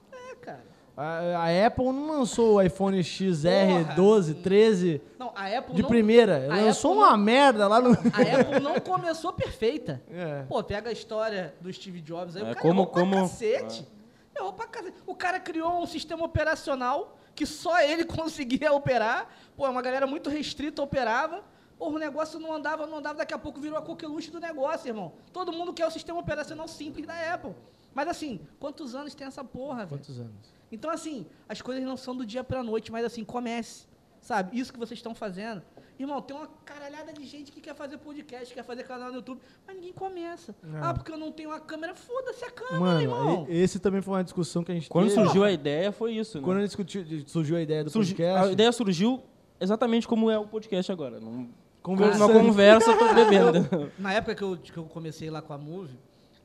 É. 0.96 1.00
A, 1.00 1.38
a 1.42 1.66
Apple 1.66 1.84
não 1.86 2.08
lançou 2.18 2.54
o 2.54 2.62
iPhone 2.62 3.02
XR 3.02 3.94
12, 3.96 4.34
13 4.34 5.02
Não, 5.18 5.32
a 5.34 5.46
Apple 5.58 5.74
de 5.74 5.82
não, 5.82 5.88
primeira. 5.88 6.46
a 6.52 6.56
Lançou 6.62 6.92
Apple 6.92 7.04
uma 7.04 7.16
merda 7.16 7.66
lá 7.66 7.80
no. 7.80 7.90
A 7.90 8.40
Apple 8.40 8.60
não 8.60 8.78
começou 8.80 9.32
perfeita. 9.32 10.02
É. 10.10 10.42
Pô, 10.48 10.62
pega 10.62 10.90
a 10.90 10.92
história 10.92 11.54
do 11.60 11.72
Steve 11.72 12.00
Jobs 12.00 12.36
aí, 12.36 12.42
É, 12.42 12.44
o 12.44 12.48
cara 12.48 12.60
como- 12.60 12.74
errou 12.82 12.86
pra 12.86 13.00
como- 13.02 13.16
cacete. 13.22 13.88
Errou 14.36 14.52
pra 14.52 14.66
cacete. 14.66 14.96
O 15.06 15.14
cara 15.14 15.40
criou 15.40 15.80
um 15.82 15.86
sistema 15.86 16.24
operacional 16.24 17.16
que 17.34 17.44
só 17.46 17.80
ele 17.80 18.04
conseguia 18.06 18.72
operar. 18.72 19.28
Pô, 19.56 19.68
uma 19.68 19.82
galera 19.82 20.06
muito 20.06 20.30
restrita 20.30 20.80
operava. 20.82 21.42
Pô, 21.76 21.88
o 21.88 21.98
negócio 21.98 22.38
não 22.38 22.52
andava, 22.52 22.86
não 22.86 22.98
andava, 22.98 23.16
daqui 23.18 23.34
a 23.34 23.38
pouco 23.38 23.60
virou 23.60 23.76
a 23.76 23.82
coqueluche 23.82 24.30
do 24.30 24.38
negócio, 24.38 24.86
irmão. 24.88 25.12
Todo 25.32 25.52
mundo 25.52 25.72
quer 25.72 25.86
o 25.86 25.90
sistema 25.90 26.20
operacional 26.20 26.68
simples 26.68 27.04
da 27.04 27.34
Apple. 27.34 27.52
Mas 27.94 28.08
assim, 28.08 28.40
quantos 28.58 28.94
anos 28.94 29.14
tem 29.14 29.26
essa 29.26 29.44
porra, 29.44 29.86
velho? 29.86 29.88
Quantos 30.00 30.18
anos? 30.18 30.52
Então, 30.72 30.90
assim, 30.90 31.26
as 31.48 31.62
coisas 31.62 31.84
não 31.84 31.96
são 31.96 32.16
do 32.16 32.26
dia 32.26 32.42
pra 32.42 32.62
noite, 32.62 32.90
mas 32.90 33.04
assim, 33.04 33.22
comece. 33.24 33.86
Sabe? 34.20 34.58
Isso 34.58 34.72
que 34.72 34.78
vocês 34.78 34.98
estão 34.98 35.14
fazendo. 35.14 35.62
Irmão, 35.98 36.20
tem 36.22 36.34
uma 36.34 36.48
caralhada 36.64 37.12
de 37.12 37.24
gente 37.26 37.52
que 37.52 37.60
quer 37.60 37.74
fazer 37.74 37.98
podcast, 37.98 38.52
quer 38.54 38.64
fazer 38.64 38.82
canal 38.82 39.10
no 39.10 39.16
YouTube, 39.16 39.38
mas 39.66 39.76
ninguém 39.76 39.92
começa. 39.92 40.52
É. 40.64 40.78
Ah, 40.80 40.94
porque 40.94 41.12
eu 41.12 41.18
não 41.18 41.30
tenho 41.30 41.50
uma 41.50 41.60
câmera, 41.60 41.94
foda-se 41.94 42.42
a 42.44 42.50
câmera, 42.50 42.80
Mano, 42.80 43.00
irmão. 43.02 43.46
esse 43.50 43.78
também 43.78 44.00
foi 44.00 44.14
uma 44.14 44.24
discussão 44.24 44.64
que 44.64 44.72
a 44.72 44.74
gente 44.74 44.88
Quando 44.88 45.08
teve. 45.10 45.22
surgiu 45.22 45.44
a 45.44 45.52
ideia, 45.52 45.92
foi 45.92 46.12
isso, 46.14 46.38
né? 46.38 46.44
Quando 46.44 46.56
a 46.56 46.60
gente 46.62 46.68
discutiu, 46.70 47.04
surgiu 47.28 47.56
a 47.56 47.60
ideia 47.60 47.84
do 47.84 47.90
Surgi- 47.90 48.14
podcast. 48.14 48.48
a 48.48 48.52
ideia 48.52 48.72
surgiu 48.72 49.22
exatamente 49.60 50.08
como 50.08 50.30
é 50.30 50.38
o 50.38 50.46
podcast 50.46 50.90
agora. 50.90 51.20
Num, 51.20 51.50
Conversando. 51.82 52.32
Uma 52.32 52.40
conversa, 52.40 52.90
eu 52.90 52.98
tô 52.98 53.14
bebendo. 53.14 53.92
Na 54.00 54.14
época 54.14 54.34
que 54.34 54.42
eu, 54.42 54.56
que 54.56 54.76
eu 54.76 54.84
comecei 54.84 55.28
lá 55.28 55.42
com 55.42 55.52
a 55.52 55.58
Move, 55.58 55.96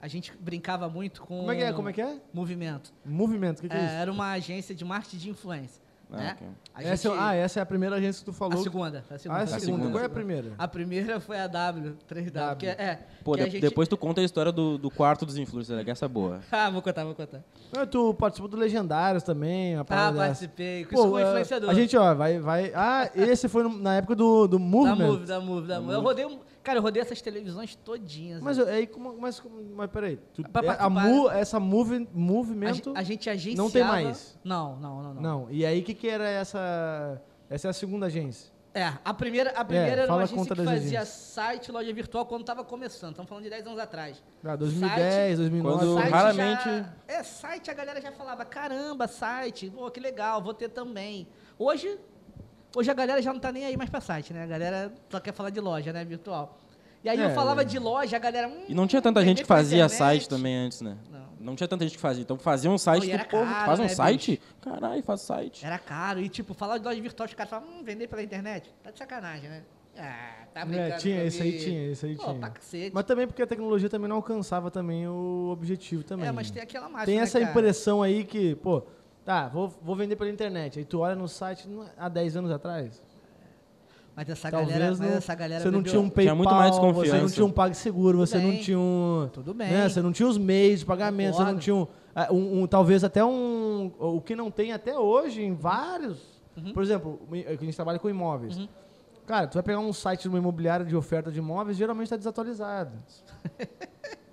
a 0.02 0.08
gente 0.08 0.34
brincava 0.40 0.88
muito 0.90 1.22
com. 1.22 1.40
Como 1.40 1.52
é 1.52 1.56
que 1.56 1.64
é? 1.64 1.74
Como 1.74 1.90
é 1.90 1.94
que 1.94 2.02
é? 2.02 2.18
Movimento. 2.34 2.94
Movimento, 3.06 3.60
o 3.60 3.62
que, 3.64 3.70
que 3.70 3.76
é, 3.76 3.80
É, 3.80 3.86
isso? 3.86 3.94
era 3.96 4.12
uma 4.12 4.32
agência 4.32 4.74
de 4.76 4.86
marketing 4.86 5.18
de 5.18 5.30
influência. 5.30 5.82
Ah, 6.12 6.18
né? 6.18 6.32
ok. 6.36 6.48
A 6.74 6.84
Essa, 6.84 7.10
gente- 7.10 7.20
ah, 7.22 7.36
essa 7.36 7.60
é 7.60 7.62
a 7.62 7.66
primeira 7.68 7.96
agência 7.98 8.22
que 8.22 8.26
tu 8.26 8.32
a 8.32 8.34
falou. 8.34 8.64
segunda. 8.64 9.06
A 9.12 9.18
segunda. 9.20 9.40
Ah, 9.40 9.42
a 9.42 9.44
a 9.44 9.48
segunda. 9.48 9.60
segunda. 9.78 9.92
Qual 9.92 10.02
é 10.02 10.06
a 10.08 10.10
primeira? 10.10 10.52
A 10.58 10.68
primeira 10.68 11.20
foi 11.20 11.38
a 11.40 11.46
W, 11.46 11.96
3W. 12.08 12.56
Que 12.58 12.66
é, 12.66 12.72
é, 12.72 13.00
Pô, 13.24 13.34
que 13.34 13.42
a 13.42 13.46
de- 13.46 13.52
gente- 13.52 13.62
depois 13.62 13.88
tu 13.88 13.96
conta 13.96 14.20
a 14.20 14.24
história 14.24 14.52
do, 14.52 14.80
do 14.80 14.90
quarto 14.90 15.24
dos 15.24 15.38
influencers, 15.38 15.84
que 15.84 15.92
essa 15.92 16.06
é 16.06 16.08
boa. 16.08 16.40
Ah, 16.52 16.68
vou 16.72 16.82
contar, 16.82 17.04
vou 17.04 17.14
contar. 17.14 17.44
Ah, 17.78 17.86
tu 17.86 18.12
participou 18.16 18.50
do 18.50 18.58
Legendários 18.58 19.22
também, 19.22 19.76
a 19.76 19.82
Ah, 19.82 19.86
participei. 20.12 20.86
Com 20.86 20.96
Pô, 20.96 21.02
isso 21.02 21.08
como 21.10 21.20
é, 21.20 21.24
influenciador. 21.28 21.70
A 21.70 21.74
gente, 21.76 21.96
ó, 21.96 22.16
vai, 22.16 22.40
vai... 22.40 22.72
Ah, 22.74 23.12
esse 23.14 23.48
foi 23.48 23.64
na 23.72 23.98
época 23.98 24.16
do, 24.16 24.48
do 24.48 24.58
Da 24.58 24.66
Movement. 24.66 24.96
Move, 25.08 25.26
da 25.28 25.40
Move, 25.40 25.68
da 25.68 25.80
Move. 25.80 25.94
Eu 25.94 26.02
rodei, 26.02 26.26
um- 26.26 26.40
cara, 26.70 26.78
eu 26.80 26.84
rodei 26.84 27.02
essas 27.02 27.22
televisões 27.22 27.76
todinhas. 27.76 28.42
Mas 28.42 28.60
aí, 28.60 28.86
como, 28.86 29.18
mas, 29.20 29.42
mas 29.76 29.90
peraí. 29.90 30.20
Tu, 30.34 30.44
Pra 30.44 30.74
é, 30.74 30.78
a 30.80 30.90
mu, 30.90 31.30
essa 31.30 31.60
move, 31.60 31.96
a, 31.96 32.08
movimento... 32.14 32.92
gen- 32.92 32.98
a 32.98 33.04
gente 33.04 33.30
agenciava... 33.30 33.62
não 33.64 33.72
tem 33.72 33.84
mais? 33.84 34.38
Não, 34.44 34.76
não, 34.78 35.02
não. 35.04 35.14
não. 35.16 35.22
Não. 35.22 35.48
E 35.50 35.66
aí, 35.66 35.80
o 35.80 35.84
que 35.84 35.94
que 35.94 36.08
era 36.08 36.28
essa... 36.30 37.22
Essa 37.50 37.68
é 37.68 37.70
a 37.72 37.74
segunda 37.74 38.06
agência. 38.06 38.52
É, 38.72 38.94
a 39.04 39.14
primeira, 39.16 39.50
a 39.52 39.66
primeira 39.66 39.92
era 40.04 40.08
fala 40.08 40.18
uma 40.20 40.22
a 40.22 40.24
agência 40.26 40.56
que 40.56 40.64
fazia 40.64 41.00
agências. 41.00 41.08
site, 41.10 41.72
loja 41.72 41.92
virtual, 41.92 42.24
quando 42.28 42.44
tava 42.44 42.64
começando. 42.64 43.12
Estamos 43.12 43.28
falando 43.28 43.44
de 43.46 43.50
10 43.50 43.66
anos 43.66 43.80
atrás. 43.80 44.24
Ah, 44.44 44.56
2010, 44.56 45.40
2009... 45.40 45.78
Quando- 45.80 45.94
Site 45.98 46.12
raramente- 46.12 46.64
Já, 46.70 46.86
é, 47.08 47.24
site 47.24 47.72
a 47.72 47.74
galera 47.74 48.00
já 48.00 48.12
falava, 48.12 48.46
caramba, 48.46 49.08
site, 49.08 49.72
pô, 49.72 49.90
que 49.90 50.00
legal, 50.00 50.42
vou 50.44 50.54
ter 50.54 50.70
também. 50.70 51.28
Hoje, 51.58 51.98
hoje 52.76 52.90
a 52.90 52.94
galera 52.94 53.22
já 53.22 53.32
não 53.34 53.40
tá 53.40 53.52
nem 53.52 53.66
aí 53.66 53.76
mais 53.78 53.90
pra 53.90 54.02
site, 54.02 54.34
né? 54.34 54.44
A 54.44 54.48
galera 54.48 54.94
só 55.10 55.20
quer 55.20 55.34
falar 55.34 55.50
de 55.50 55.60
loja, 55.60 55.92
né, 55.94 56.04
virtual. 56.06 56.58
E 57.04 57.08
aí 57.10 57.18
É, 57.20 57.26
eu 57.26 57.30
falava 57.32 57.62
é. 57.62 57.64
de 57.66 57.80
loja, 57.80 58.18
a 58.18 58.20
galera... 58.20 58.48
Hum, 58.50 58.66
E 58.68 58.74
não 58.74 58.86
tinha 58.86 59.02
tanta 59.02 59.24
gente 59.24 59.42
que 59.42 59.48
fazia 59.48 59.78
internet. 59.86 59.98
site 59.98 60.28
também 60.30 60.56
antes, 60.58 60.82
né? 60.82 60.98
Não. 61.10 61.30
Não 61.40 61.56
tinha 61.56 61.68
tanta 61.68 61.86
gente 61.86 61.96
que 61.96 62.02
fazia. 62.02 62.24
Então 62.24 62.38
fazia 62.38 62.70
um 62.70 62.78
site, 62.78 63.04
Não, 63.04 63.08
tu, 63.10 63.14
era 63.14 63.24
pô, 63.26 63.38
caro, 63.40 63.66
faz 63.66 63.80
um 63.80 63.84
né, 63.84 63.88
site? 63.90 64.42
Caralho, 64.60 65.02
faz 65.04 65.22
site. 65.22 65.66
Era 65.66 65.80
caro. 65.80 66.20
E, 66.20 66.28
tipo, 66.28 66.54
falar 66.54 66.78
de 66.78 66.84
loja 66.84 67.02
virtual, 67.02 67.26
os 67.28 67.34
caras 67.34 67.50
falavam, 67.50 67.70
hum, 67.76 67.84
vender 67.84 68.08
pela 68.10 68.22
internet? 68.22 68.70
Tá 68.84 68.92
de 68.92 68.98
sacanagem, 69.00 69.50
né? 69.50 69.64
Ah, 69.98 70.46
tá 70.54 70.66
brincando 70.66 70.94
É, 70.94 70.98
tinha, 70.98 71.24
esse 71.24 71.42
aí 71.42 71.58
tinha, 71.60 71.92
esse 71.92 72.06
aí 72.06 72.16
Pô, 72.18 72.24
tinha. 72.24 72.36
pra 72.36 72.50
cacete. 72.50 72.92
Mas 72.94 73.04
também 73.06 73.28
porque 73.28 73.42
a 73.42 73.48
tecnologia 73.48 73.90
também 73.90 74.08
não 74.10 74.18
alcançava 74.18 74.70
também 74.70 75.08
o 75.08 75.50
objetivo 75.52 76.04
também. 76.04 76.28
é, 76.28 76.32
mas 76.34 76.52
tem 76.52 76.62
aquela 76.62 76.86
máxima, 76.90 77.06
Tem 77.06 77.16
né, 77.18 77.24
essa 77.24 77.40
cara? 77.40 77.52
impressão 77.52 78.02
aí 78.04 78.24
que, 78.26 78.56
pô, 78.56 78.84
tá, 79.30 79.48
vou, 79.48 79.72
vou 79.84 79.96
vender 79.96 80.16
pela 80.16 80.28
internet. 80.32 80.80
Aí 80.80 80.86
tu 80.86 81.02
olha 81.02 81.16
no 81.16 81.28
site 81.28 81.68
não 81.68 81.84
é- 81.84 81.92
há 81.96 82.10
10 82.10 82.36
anos 82.36 82.50
atrás. 82.50 83.00
Mas 84.16 84.28
essa 84.28 84.50
Talvez 84.50 84.72
galera, 84.74 84.90
mas 84.90 85.00
não, 85.00 85.18
essa 85.18 85.36
galera 85.36 85.62
você 85.62 85.70
não 85.70 85.84
tinha 85.84 86.02
um 86.02 86.10
PayPal, 86.10 86.24
Tinha 86.24 86.36
muito 86.36 86.54
mais 86.56 86.76
você 86.76 87.18
não 87.22 87.30
tinha 87.30 87.46
um 87.46 87.52
PagSeguro, 87.52 88.18
você 88.18 88.40
não 88.40 88.50
bem. 88.50 88.60
tinha 88.60 88.80
um... 88.80 89.30
Tudo 89.32 89.54
bem. 89.54 89.70
Né, 89.70 89.88
você 89.88 90.02
não 90.02 90.12
tinha 90.12 90.28
os 90.28 90.38
meios 90.38 90.80
de 90.80 90.86
pagamento, 90.88 91.36
você 91.36 91.44
não 91.44 91.46
Concordo. 91.60 91.62
tinha 91.64 91.76
um, 91.76 91.88
ah, 92.16 92.34
um- 92.34 92.64
um- 92.64 92.68
talvez 92.68 93.04
até 93.04 93.24
um... 93.24 93.92
O 94.00 94.20
que 94.20 94.36
não 94.36 94.50
tem 94.50 94.74
até 94.74 94.98
hoje 94.98 95.44
em 95.44 95.54
vários... 95.54 96.42
Uhum. 96.58 96.74
Por 96.74 96.82
exemplo, 96.82 97.22
o- 97.30 97.36
a 97.36 97.56
gente 97.56 97.76
trabalha 97.76 98.00
com 98.00 98.10
imóveis. 98.10 98.58
Cara, 99.28 99.46
tu 99.48 99.54
vai 99.54 99.64
pegar 99.64 99.80
um 99.80 99.94
site 99.94 100.24
de 100.24 100.28
uma 100.30 100.40
imobiliária 100.40 100.84
de 100.86 100.96
oferta 100.96 101.32
de 101.32 101.38
imóveis, 101.38 101.78
geralmente 101.78 102.06
está 102.08 102.18
desatualizado. 102.18 102.92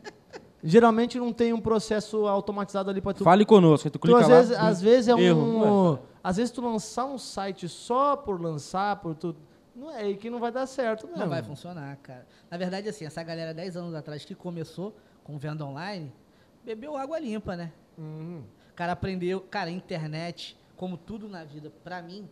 geralmente 0.66 1.18
não 1.18 1.32
tem 1.32 1.52
um 1.52 1.60
processo 1.60 2.26
automatizado 2.26 2.90
ali 2.90 3.00
para 3.00 3.14
tu 3.14 3.24
Fale 3.24 3.44
conosco, 3.44 3.88
tu 3.90 3.98
Tu, 3.98 3.98
clica 4.00 4.20
às, 4.20 4.28
lá. 4.28 4.36
vezes, 4.36 4.52
às 4.56 4.82
vezes 4.82 5.08
é 5.08 5.14
um. 5.14 5.18
Erro. 5.18 5.98
Às 6.22 6.36
vezes 6.36 6.50
tu 6.50 6.60
lançar 6.60 7.06
um 7.06 7.18
site 7.18 7.68
só 7.68 8.16
por 8.16 8.40
lançar, 8.40 8.96
por 8.96 9.14
tu. 9.14 9.34
Não 9.74 9.90
é 9.90 10.02
aí 10.02 10.16
que 10.16 10.28
não 10.30 10.40
vai 10.40 10.50
dar 10.50 10.66
certo, 10.66 11.06
mesmo. 11.06 11.20
Não 11.20 11.28
vai 11.28 11.42
funcionar, 11.42 11.96
cara. 11.98 12.26
Na 12.50 12.56
verdade, 12.56 12.88
assim, 12.88 13.04
essa 13.04 13.22
galera 13.22 13.52
10 13.54 13.76
anos 13.76 13.94
atrás 13.94 14.24
que 14.24 14.34
começou 14.34 14.96
com 15.22 15.38
venda 15.38 15.64
online, 15.64 16.12
bebeu 16.64 16.96
água 16.96 17.18
limpa, 17.18 17.56
né? 17.56 17.72
Uhum. 17.98 18.42
O 18.70 18.74
cara 18.74 18.92
aprendeu, 18.92 19.40
cara, 19.40 19.70
internet, 19.70 20.58
como 20.76 20.96
tudo 20.96 21.28
na 21.28 21.44
vida, 21.44 21.70
pra 21.84 22.00
mim, 22.02 22.28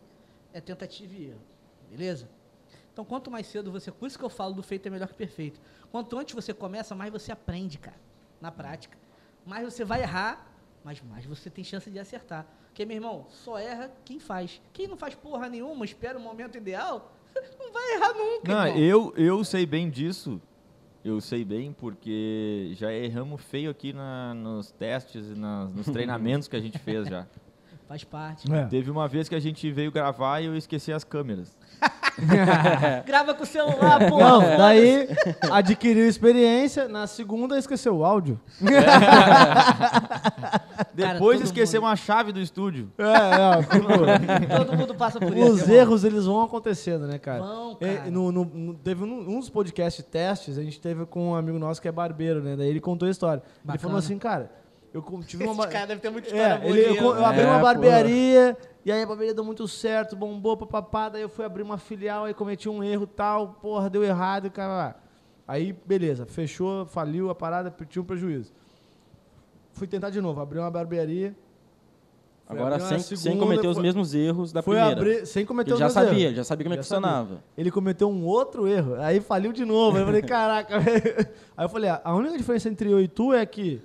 é 0.53 0.59
tentativa 0.59 1.13
e 1.15 1.25
erro. 1.27 1.41
Beleza? 1.89 2.27
Então, 2.91 3.03
quanto 3.05 3.29
mais 3.29 3.45
cedo 3.47 3.71
você. 3.71 3.91
Por 3.91 4.07
isso 4.07 4.17
que 4.17 4.23
eu 4.23 4.29
falo 4.29 4.53
do 4.53 4.63
feito 4.63 4.87
é 4.87 4.89
melhor 4.89 5.07
que 5.07 5.13
perfeito. 5.13 5.59
Quanto 5.91 6.17
antes 6.17 6.33
você 6.33 6.53
começa, 6.53 6.95
mais 6.95 7.11
você 7.11 7.31
aprende, 7.31 7.77
cara, 7.77 7.97
na 8.41 8.51
prática. 8.51 8.97
Mais 9.45 9.63
você 9.63 9.83
vai 9.85 10.01
errar, 10.01 10.51
mas 10.83 11.01
mais 11.01 11.25
você 11.25 11.49
tem 11.49 11.63
chance 11.63 11.89
de 11.89 11.99
acertar. 11.99 12.45
Porque, 12.67 12.85
meu 12.85 12.97
irmão, 12.97 13.25
só 13.29 13.57
erra 13.57 13.91
quem 14.03 14.19
faz. 14.19 14.61
Quem 14.73 14.87
não 14.87 14.97
faz 14.97 15.15
porra 15.15 15.47
nenhuma, 15.47 15.85
espera 15.85 16.17
o 16.17 16.21
momento 16.21 16.57
ideal, 16.57 17.13
não 17.59 17.71
vai 17.71 17.93
errar 17.95 18.13
nunca. 18.13 18.53
Não, 18.53 18.67
irmão. 18.67 18.81
eu, 18.81 19.13
eu 19.15 19.43
sei 19.43 19.65
bem 19.65 19.89
disso. 19.89 20.41
Eu 21.03 21.21
sei 21.21 21.45
bem 21.45 21.71
porque 21.71 22.71
já 22.73 22.91
erramos 22.91 23.39
feio 23.43 23.69
aqui 23.69 23.93
na- 23.93 24.33
nos 24.33 24.71
testes 24.71 25.27
e 25.27 25.35
nos 25.35 25.85
treinamentos 25.93 26.47
que 26.47 26.55
a 26.55 26.59
gente 26.59 26.79
fez 26.79 27.07
já. 27.07 27.27
Faz 27.87 28.03
parte. 28.03 28.51
É. 28.51 28.65
Teve 28.65 28.89
uma 28.89 29.07
vez 29.07 29.29
que 29.29 29.35
a 29.35 29.39
gente 29.39 29.71
veio 29.71 29.91
gravar 29.91 30.41
e 30.41 30.45
eu 30.45 30.55
esqueci 30.57 30.91
as 30.91 31.03
câmeras. 31.03 31.55
Grava 33.05 33.33
com 33.33 33.43
o 33.43 33.45
celular, 33.45 33.99
pô. 34.09 34.17
Não, 34.17 34.39
daí 34.57 35.07
adquiriu 35.51 36.07
experiência, 36.07 36.87
na 36.87 37.05
segunda 37.07 37.59
esqueceu 37.59 37.95
o 37.97 38.05
áudio. 38.05 38.39
Depois 40.93 41.39
todo 41.39 41.45
esquecemos 41.45 41.89
a 41.89 41.95
chave 41.95 42.31
do 42.31 42.39
estúdio. 42.39 42.91
É, 42.97 43.03
é, 43.03 43.63
tipo, 43.63 44.57
Todo 44.57 44.77
mundo 44.77 44.95
passa 44.95 45.19
por 45.19 45.35
isso. 45.35 45.51
os 45.51 45.61
irmão. 45.61 45.75
erros 45.75 46.03
eles 46.03 46.25
vão 46.25 46.41
acontecendo, 46.41 47.05
né, 47.07 47.17
cara? 47.17 47.39
Vão, 47.43 47.75
cara. 47.75 48.09
no, 48.09 48.31
no- 48.31 48.45
no- 48.45 48.73
teve 48.75 49.03
um, 49.03 49.37
uns 49.37 49.49
podcast 49.49 50.01
testes, 50.03 50.57
a 50.57 50.63
gente 50.63 50.79
teve 50.79 51.05
com 51.05 51.31
um 51.31 51.35
amigo 51.35 51.59
nosso 51.59 51.81
que 51.81 51.87
é 51.87 51.91
barbeiro, 51.91 52.41
né? 52.41 52.55
Daí 52.55 52.69
ele 52.69 52.79
contou 52.79 53.07
a 53.07 53.11
história. 53.11 53.41
Ele 53.45 53.51
Bacana. 53.63 53.79
falou 53.81 53.97
assim, 53.97 54.17
cara, 54.17 54.49
eu 54.95 55.23
tive 55.23 55.43
uma. 55.45 55.63
Esse 55.63 55.71
cara 55.73 55.87
deve 55.87 56.01
ter 56.01 56.09
muita 56.09 56.27
história 56.27 56.53
É, 56.53 56.57
boa. 56.57 56.69
ele, 56.77 56.85
eu, 56.85 56.95
eu 56.95 57.25
abri 57.25 57.41
É, 57.41 57.45
uma 57.47 57.59
barbearia, 57.59 58.57
e 58.85 58.91
aí 58.91 59.01
a 59.03 59.05
barbearia 59.05 59.33
deu 59.33 59.43
muito 59.43 59.67
certo, 59.67 60.15
bombou, 60.15 60.55
papapá, 60.57 61.09
daí 61.09 61.21
eu 61.21 61.29
fui 61.29 61.43
abrir 61.45 61.63
uma 61.63 61.77
filial, 61.77 62.25
aí 62.25 62.33
cometi 62.33 62.67
um 62.69 62.83
erro 62.83 63.05
tal, 63.05 63.57
porra, 63.61 63.89
deu 63.89 64.03
errado, 64.03 64.49
cara. 64.49 64.95
Aí, 65.47 65.73
beleza, 65.85 66.25
fechou, 66.25 66.85
faliu 66.85 67.29
a 67.29 67.35
parada, 67.35 67.73
tinha 67.87 68.01
um 68.01 68.05
prejuízo. 68.05 68.51
Fui 69.73 69.85
tentar 69.87 70.09
de 70.09 70.19
novo, 70.21 70.39
abri 70.41 70.57
uma 70.57 70.71
barbearia. 70.71 71.35
Agora 72.47 72.79
sem, 72.79 72.99
sem 72.99 73.17
segunda, 73.17 73.43
cometer 73.43 73.67
os 73.67 73.73
foi- 73.73 73.81
mesmos 73.83 74.13
erros 74.13 74.51
da 74.53 74.61
Foi 74.61 74.75
primeira. 74.75 75.01
abrir, 75.01 75.25
sem 75.25 75.43
cometer 75.43 75.69
Ele 75.71 75.73
os 75.73 75.79
já 75.79 75.85
meus 75.85 75.93
sabia, 75.93 76.23
erros. 76.25 76.35
já 76.37 76.43
sabia 76.43 76.63
como 76.63 76.73
é 76.75 76.77
que 76.77 76.83
Já 76.83 76.89
sabia. 76.89 77.09
funcionava. 77.09 77.43
Ele 77.57 77.71
cometeu 77.71 78.07
um 78.07 78.23
outro 78.23 78.67
erro, 78.67 78.95
aí 79.01 79.19
faliu 79.19 79.51
de 79.51 79.65
novo. 79.65 79.97
Aí 79.97 80.03
eu 80.03 80.05
falei, 80.05 80.21
caraca, 80.23 80.79
velho. 80.79 81.27
Aí 81.57 81.65
eu 81.65 81.69
falei, 81.69 81.89
ah, 81.89 82.01
a 82.03 82.13
única 82.13 82.37
diferença 82.37 82.69
entre 82.69 82.91
eu 82.91 83.01
e 83.01 83.07
tu 83.07 83.33
é 83.33 83.43
que, 83.47 83.81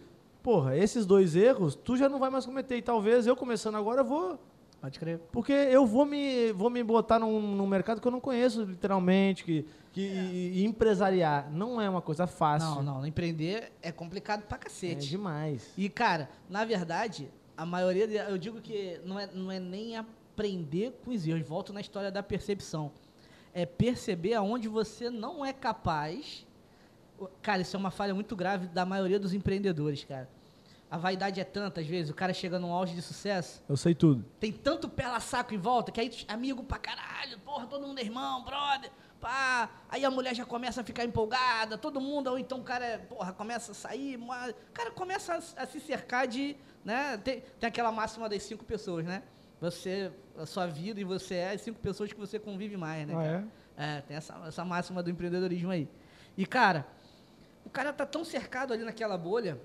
porra, 0.51 0.77
esses 0.77 1.07
dois 1.07 1.37
erros, 1.37 1.77
tu 1.77 1.97
já 1.97 2.09
não 2.09 2.19
vai 2.19 2.29
mais 2.29 2.45
cometer. 2.45 2.77
E 2.77 2.83
talvez 2.83 3.25
eu 3.27 3.37
começando 3.37 3.77
agora, 3.77 4.01
eu 4.01 4.05
vou. 4.05 4.37
Pode 4.81 4.99
crer. 4.99 5.21
Porque 5.31 5.53
eu 5.53 5.87
vou 5.87 6.05
me, 6.05 6.53
vou 6.53 6.69
me 6.71 6.83
botar 6.83 7.19
num, 7.21 7.41
num 7.55 7.67
mercado 7.67 8.01
que 8.01 8.07
eu 8.09 8.11
não 8.11 8.19
conheço, 8.21 8.65
literalmente, 8.65 9.45
que, 9.45 9.65
que 9.93 10.01
e, 10.01 10.61
e 10.61 10.65
empresariar 10.65 11.49
não 11.53 11.81
é 11.81 11.89
uma 11.89 12.01
coisa 12.03 12.27
fácil. 12.27 12.83
Não, 12.83 12.83
não. 13.01 13.07
Empreender 13.07 13.71
é 13.81 13.93
complicado 13.93 14.43
pra 14.43 14.57
É 14.57 14.61
cacete. 14.61 15.09
demais. 15.09 15.71
E, 15.77 15.89
cara, 15.89 16.29
na 16.49 16.65
verdade, 16.65 17.29
a 17.57 17.65
maioria, 17.65 18.09
de- 18.09 18.17
eu 18.17 18.37
digo 18.39 18.61
que 18.61 19.01
não 19.05 19.21
é, 19.21 19.29
não 19.33 19.53
é 19.53 19.61
nem 19.61 19.97
aprender 19.99 20.99
com 21.05 21.11
os 21.13 21.27
erros, 21.27 21.47
volto 21.47 21.73
na 21.73 21.81
história 21.81 22.11
da 22.11 22.23
percepção. 22.25 22.91
É 23.55 23.65
perceber 23.67 24.35
aonde 24.35 24.67
você 24.67 25.11
não 25.11 25.45
é 25.45 25.53
capaz. 25.53 26.45
Cara, 27.43 27.61
isso 27.61 27.77
é 27.77 27.79
uma 27.79 27.91
falha 27.91 28.15
muito 28.15 28.35
grave 28.35 28.67
da 28.69 28.87
maioria 28.87 29.21
dos 29.21 29.35
empreendedores, 29.35 30.05
cara. 30.05 30.27
A 30.91 30.99
vaidade 30.99 31.41
é 31.41 31.45
tanta, 31.45 31.81
às 31.81 31.87
vezes, 31.87 32.11
o 32.11 32.15
cara 32.15 32.33
chega 32.35 32.59
num 32.59 32.73
auge 32.73 32.95
de 32.95 33.01
sucesso, 33.03 33.63
Eu 33.69 33.77
sei 33.77 33.95
tudo. 33.95 34.25
tem 34.41 34.51
tanto 34.53 34.89
pela 34.89 35.21
saco 35.21 35.55
em 35.55 35.59
volta 35.59 35.93
que 35.93 36.01
aí 36.01 36.11
amigo 36.27 36.65
pra 36.65 36.79
caralho, 36.79 37.39
porra, 37.41 37.67
todo 37.69 37.87
mundo 37.87 38.01
é 38.01 38.03
irmão, 38.03 38.43
brother, 38.45 38.91
pá. 39.21 39.71
Aí 39.89 40.05
a 40.05 40.11
mulher 40.11 40.35
já 40.35 40.45
começa 40.45 40.81
a 40.81 40.85
ficar 40.85 41.05
empolgada, 41.05 41.79
todo 41.79 42.01
mundo, 42.01 42.27
ou 42.29 42.39
então 42.41 42.59
o 42.59 42.65
cara, 42.65 43.07
porra, 43.09 43.33
começa 43.33 43.71
a 43.71 43.75
sair, 43.75 44.17
mas- 44.19 44.51
o 44.51 44.73
cara 44.73 44.91
começa 44.91 45.35
a, 45.35 45.63
a 45.63 45.67
se 45.67 45.79
cercar 45.79 46.27
de, 46.27 46.57
né, 46.85 47.17
tem, 47.19 47.41
tem 47.61 47.69
aquela 47.69 47.93
máxima 47.93 48.29
das 48.29 48.43
cinco 48.43 48.65
pessoas, 48.65 49.05
né? 49.07 49.23
Você, 49.61 50.11
a 50.37 50.47
sua 50.47 50.67
vida 50.67 51.01
e 51.01 51.05
você 51.05 51.35
é 51.37 51.53
as 51.53 51.61
cinco 51.61 51.79
pessoas 51.79 52.13
que 52.13 52.19
você 52.19 52.37
convive 52.39 52.77
mais, 52.77 53.07
né? 53.07 53.15
Ah, 53.15 53.23
cara? 53.23 53.49
É, 53.77 54.01
tem 54.01 54.17
essa, 54.17 54.35
essa 54.47 54.65
máxima 54.65 55.03
do 55.05 55.11
empreendedorismo 55.11 55.71
aí. 55.71 55.87
E, 56.37 56.45
cara, 56.47 56.85
o 57.65 57.71
cara 57.71 57.93
tá 57.93 58.05
tão 58.05 58.25
cercado 58.25 58.73
ali 58.73 58.83
naquela 58.83 59.17
bolha 59.17 59.61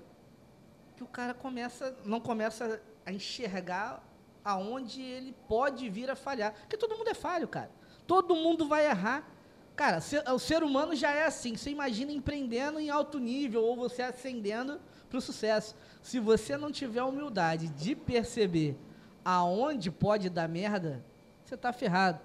que 0.96 1.02
o 1.02 1.06
cara 1.06 1.34
começa, 1.34 1.94
não 2.04 2.20
começa 2.20 2.80
a 3.04 3.12
enxergar 3.12 4.02
aonde 4.44 5.02
ele 5.02 5.34
pode 5.48 5.88
vir 5.90 6.10
a 6.10 6.16
falhar. 6.16 6.52
Porque 6.54 6.76
todo 6.76 6.96
mundo 6.96 7.08
é 7.08 7.14
falho, 7.14 7.46
cara. 7.48 7.70
Todo 8.06 8.34
mundo 8.34 8.66
vai 8.66 8.86
errar. 8.86 9.28
Cara, 9.74 10.00
se- 10.00 10.18
o 10.30 10.38
ser 10.38 10.62
humano 10.62 10.94
já 10.96 11.10
é 11.12 11.26
assim. 11.26 11.56
Você 11.56 11.70
imagina 11.70 12.10
empreendendo 12.12 12.80
em 12.80 12.88
alto 12.88 13.18
nível 13.18 13.62
ou 13.62 13.76
você 13.76 14.02
ascendendo 14.02 14.80
para 15.10 15.18
o 15.18 15.20
sucesso. 15.20 15.76
Se 16.02 16.18
você 16.18 16.56
não 16.56 16.72
tiver 16.72 17.00
a 17.00 17.06
humildade 17.06 17.68
de 17.68 17.94
perceber 17.94 18.76
aonde 19.24 19.90
pode 19.90 20.30
dar 20.30 20.48
merda, 20.48 21.04
você 21.44 21.56
tá 21.56 21.72
ferrado. 21.72 22.20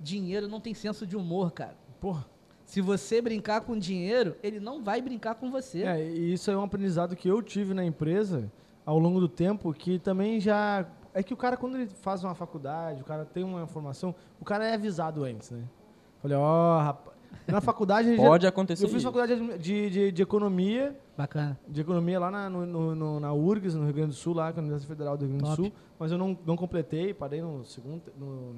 Dinheiro 0.00 0.48
não 0.48 0.60
tem 0.60 0.74
senso 0.74 1.06
de 1.06 1.16
humor, 1.16 1.52
cara. 1.52 1.76
Porra. 2.00 2.26
Se 2.66 2.80
você 2.80 3.22
brincar 3.22 3.60
com 3.62 3.78
dinheiro, 3.78 4.34
ele 4.42 4.60
não 4.60 4.82
vai 4.82 5.00
brincar 5.00 5.36
com 5.36 5.50
você. 5.50 5.84
É, 5.84 6.04
e 6.04 6.32
isso 6.34 6.50
é 6.50 6.56
um 6.56 6.62
aprendizado 6.64 7.14
que 7.16 7.28
eu 7.28 7.40
tive 7.40 7.72
na 7.72 7.84
empresa 7.84 8.50
ao 8.84 8.98
longo 8.98 9.20
do 9.20 9.28
tempo, 9.28 9.72
que 9.72 9.98
também 9.98 10.40
já. 10.40 10.84
É 11.14 11.22
que 11.22 11.32
o 11.32 11.36
cara, 11.36 11.56
quando 11.56 11.76
ele 11.76 11.86
faz 11.86 12.22
uma 12.24 12.34
faculdade, 12.34 13.00
o 13.00 13.04
cara 13.04 13.24
tem 13.24 13.42
uma 13.44 13.66
formação, 13.66 14.14
o 14.40 14.44
cara 14.44 14.66
é 14.66 14.74
avisado 14.74 15.24
antes, 15.24 15.50
né? 15.50 15.62
Falei, 16.20 16.36
ó, 16.36 16.78
rapaz. 16.82 17.16
Na 17.46 17.60
faculdade. 17.60 18.08
gente 18.08 18.20
já- 18.20 18.26
Pode 18.28 18.46
acontecer. 18.46 18.84
Eu 18.84 18.88
fiz 18.88 19.02
faculdade 19.02 19.58
de, 19.58 19.90
de, 19.90 20.12
de 20.12 20.22
economia, 20.22 20.96
Bacana. 21.16 21.58
de 21.68 21.80
economia 21.80 22.18
lá 22.18 22.30
na, 22.30 22.50
no, 22.50 22.94
no- 22.94 23.20
na 23.20 23.32
URGS, 23.32 23.74
no 23.76 23.84
Rio 23.84 23.94
Grande 23.94 24.08
do 24.10 24.14
Sul, 24.14 24.34
lá, 24.34 24.52
com 24.52 24.58
a 24.58 24.62
Universidade 24.62 24.88
Federal 24.88 25.16
do 25.16 25.24
Rio 25.24 25.36
Grande 25.36 25.44
do 25.44 25.56
Top. 25.56 25.62
Sul, 25.68 25.72
mas 25.98 26.10
eu 26.12 26.18
não, 26.18 26.36
não 26.44 26.56
completei, 26.56 27.14
parei 27.14 27.40
no 27.40 27.64
segundo, 27.64 28.02
no 28.18 28.56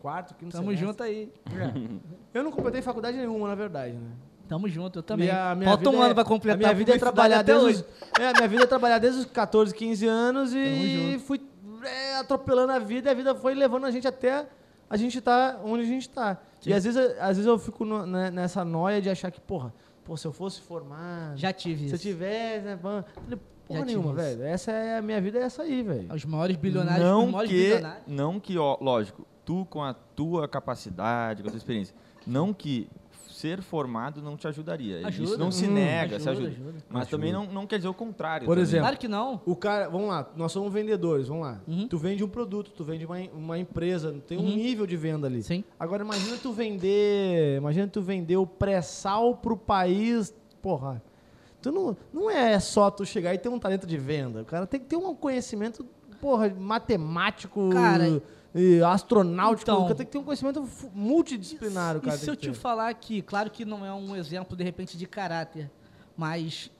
quarto, 0.00 0.34
quinto 0.34 0.52
Tamo 0.52 0.64
semestre. 0.64 0.86
junto 0.86 1.02
aí. 1.02 1.32
É. 2.32 2.38
Eu 2.38 2.42
não 2.44 2.50
completei 2.50 2.82
faculdade 2.82 3.16
nenhuma, 3.16 3.48
na 3.48 3.54
verdade, 3.54 3.92
né? 3.94 4.10
Tamo 4.48 4.68
junto, 4.68 4.98
eu 4.98 5.02
também. 5.02 5.28
E 5.28 5.30
a 5.30 5.54
minha 5.54 5.68
Falta 5.70 5.90
um 5.90 6.00
ano 6.02 6.10
é- 6.10 6.14
pra 6.14 6.24
completar 6.24 6.56
A 6.56 6.58
minha 6.58 6.74
vida 6.74 6.94
é 6.94 6.98
trabalhar 6.98 7.42
desde 7.42 7.64
hoje. 7.64 7.84
os, 7.84 8.20
é, 8.20 8.32
minha 8.32 8.48
vida 8.48 8.64
é 8.64 8.66
trabalhar 8.66 8.98
desde 8.98 9.20
os 9.20 9.26
14, 9.26 9.72
15 9.74 10.06
anos 10.06 10.52
e 10.54 11.20
fui 11.26 11.40
é, 11.84 12.16
atropelando 12.18 12.72
a 12.72 12.78
vida 12.78 13.08
e 13.08 13.12
a 13.12 13.14
vida 13.14 13.34
foi 13.34 13.54
levando 13.54 13.86
a 13.86 13.90
gente 13.90 14.06
até 14.08 14.46
a 14.88 14.96
gente 14.96 15.20
tá 15.20 15.60
onde 15.64 15.84
a 15.84 15.86
gente 15.86 16.08
tá. 16.10 16.36
Sim. 16.60 16.70
E 16.70 16.72
às 16.74 16.82
vezes, 16.84 16.98
às 17.20 17.36
vezes 17.36 17.46
eu 17.46 17.58
fico 17.58 17.84
no- 17.84 18.04
né, 18.04 18.30
nessa 18.30 18.64
noia 18.64 19.00
de 19.00 19.08
achar 19.08 19.30
que, 19.30 19.40
porra, 19.40 19.72
pô, 20.04 20.16
se 20.16 20.26
eu 20.26 20.32
fosse 20.32 20.60
formado, 20.60 21.36
Já 21.38 21.52
tive 21.52 21.84
se 21.86 21.90
eu 21.92 21.94
isso. 21.94 22.02
tivesse, 22.02 22.64
né, 22.66 22.76
pã, 22.82 23.04
falei, 23.22 23.38
porra 23.68 23.80
Já 23.80 23.86
nenhuma, 23.86 24.12
velho. 24.12 24.42
Essa 24.42 24.72
é 24.72 24.98
a 24.98 25.02
minha 25.02 25.20
vida, 25.20 25.38
é 25.38 25.42
essa 25.42 25.62
aí, 25.62 25.82
velho. 25.82 26.12
Os 26.12 26.24
maiores 26.24 26.56
bilionários, 26.56 27.04
os 27.04 27.10
Não 27.10 27.26
maiores 27.28 27.50
que, 27.50 27.56
bilionários. 27.56 28.02
não 28.08 28.40
que, 28.40 28.58
ó, 28.58 28.76
lógico, 28.80 29.24
tu 29.50 29.66
com 29.68 29.82
a 29.82 29.92
tua 29.92 30.46
capacidade, 30.46 31.42
com 31.42 31.48
a 31.48 31.50
tua 31.50 31.58
experiência, 31.58 31.92
não 32.24 32.54
que 32.54 32.88
ser 33.28 33.60
formado 33.62 34.20
não 34.22 34.36
te 34.36 34.46
ajudaria. 34.46 35.04
Ajuda. 35.06 35.24
Isso 35.30 35.38
não 35.38 35.50
se 35.50 35.66
Hum, 35.66 35.72
nega, 35.72 36.20
se 36.20 36.28
ajuda, 36.28 36.48
ajuda. 36.48 36.62
ajuda. 36.68 36.84
Mas 36.88 37.02
Ajuda. 37.02 37.10
também 37.16 37.32
não, 37.32 37.46
não 37.46 37.66
quer 37.66 37.76
dizer 37.78 37.88
o 37.88 37.94
contrário. 37.94 38.44
Por 38.46 38.52
também. 38.52 38.62
exemplo, 38.62 38.84
Claro 38.84 38.98
que 38.98 39.08
não. 39.08 39.40
O 39.46 39.56
cara, 39.56 39.88
vamos 39.88 40.08
lá, 40.08 40.30
nós 40.36 40.52
somos 40.52 40.72
vendedores, 40.72 41.26
vamos 41.26 41.44
lá. 41.44 41.60
Uhum. 41.66 41.88
Tu 41.88 41.98
vende 41.98 42.22
um 42.22 42.28
produto, 42.28 42.70
tu 42.70 42.84
vende 42.84 43.04
uma, 43.06 43.18
uma 43.34 43.58
empresa, 43.58 44.12
tem 44.28 44.38
um 44.38 44.42
Uhum. 44.42 44.54
nível 44.54 44.86
de 44.86 44.96
venda 44.96 45.26
ali. 45.26 45.42
Sim. 45.42 45.64
Agora 45.80 46.04
imagina 46.04 46.36
tu 46.36 46.52
vender, 46.52 47.56
imagina 47.56 47.88
tu 47.88 48.00
vender 48.02 48.36
o 48.36 48.46
pré-sal 48.46 49.34
pro 49.36 49.56
país, 49.56 50.32
porra. 50.62 51.02
Tu 51.62 51.72
não, 51.72 51.96
não 52.12 52.30
é 52.30 52.58
só 52.60 52.90
tu 52.90 53.04
chegar 53.04 53.34
e 53.34 53.38
ter 53.38 53.48
um 53.48 53.58
talento 53.58 53.86
de 53.86 53.96
venda. 53.96 54.42
O 54.42 54.44
cara 54.44 54.66
tem 54.66 54.78
que 54.78 54.86
ter 54.86 54.96
um 54.96 55.14
conhecimento, 55.14 55.84
porra, 56.20 56.48
matemático, 56.58 57.70
Cara, 57.70 58.20
e 58.54 58.82
astronáutico. 58.82 59.70
então- 59.70 59.94
tem 59.94 60.06
que 60.06 60.12
ter 60.12 60.18
um 60.18 60.24
conhecimento 60.24 60.66
multidisciplinar, 60.94 61.96
E 61.96 62.00
cara 62.00 62.16
se 62.16 62.24
tem 62.26 62.34
eu 62.34 62.36
que 62.36 62.50
te 62.50 62.54
falar 62.58 62.88
aqui, 62.88 63.22
claro 63.22 63.50
que 63.50 63.64
não 63.64 63.84
é 63.86 63.92
um 63.92 64.16
exemplo, 64.16 64.56
de 64.56 64.64
repente, 64.64 64.96
de 64.98 65.06
caráter, 65.06 65.70
mas 66.16 66.70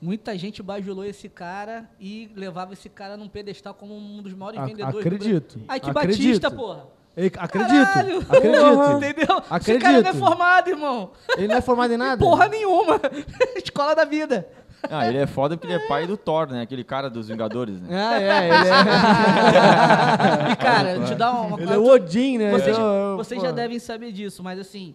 muita 0.00 0.36
gente 0.36 0.62
bajulou 0.62 1.04
esse 1.04 1.28
cara 1.28 1.88
e 1.98 2.30
levava 2.34 2.72
esse 2.72 2.88
cara 2.88 3.16
num 3.16 3.28
pedestal 3.28 3.74
como 3.74 3.96
um 3.96 4.22
dos 4.22 4.34
maiores 4.34 4.60
A- 4.60 4.66
vendedores. 4.66 4.94
do 4.94 5.00
acredito. 5.00 5.60
Ai, 5.68 5.80
que 5.80 5.90
acredito. 5.90 6.18
Batista, 6.18 6.50
porra. 6.50 6.86
Ei, 7.16 7.30
Acredito, 7.38 7.68
Caralho, 7.70 8.18
acredito. 8.22 8.96
entendeu? 8.96 9.36
Esse 9.38 9.78
cara 9.78 9.92
não 9.92 9.98
é 9.98 10.00
Acredito. 10.00 10.18
formado, 10.18 10.68
irmão. 10.68 11.10
Ele 11.38 11.46
não 11.46 11.54
é 11.54 11.60
formado 11.60 11.92
em 11.92 11.96
nada? 11.98 12.18
Porra 12.24 12.48
nenhuma. 12.48 13.00
Escola 13.54 13.94
da 13.94 14.04
vida. 14.04 14.48
Ah, 14.82 15.08
ele 15.08 15.18
é 15.18 15.26
foda 15.26 15.56
porque 15.56 15.72
ele 15.72 15.82
é 15.82 15.88
pai 15.88 16.06
do 16.06 16.16
Thor, 16.16 16.46
né? 16.48 16.62
Aquele 16.62 16.84
cara 16.84 17.08
dos 17.08 17.28
Vingadores, 17.28 17.80
né? 17.80 17.88
Ah, 17.90 18.20
é, 18.20 18.48
ele 18.48 18.68
é. 18.68 18.74
E, 20.52 20.56
cara, 20.56 21.04
te 21.04 21.14
dá 21.14 21.32
uma 21.32 21.60
Ele 21.60 21.72
é 21.72 21.78
o 21.78 21.86
Odin, 21.86 22.38
né? 22.38 22.50
Vocês, 22.50 22.76
Então, 22.76 23.16
vocês 23.16 23.42
já 23.42 23.50
devem 23.50 23.78
saber 23.78 24.12
disso, 24.12 24.42
mas 24.42 24.58
assim, 24.58 24.94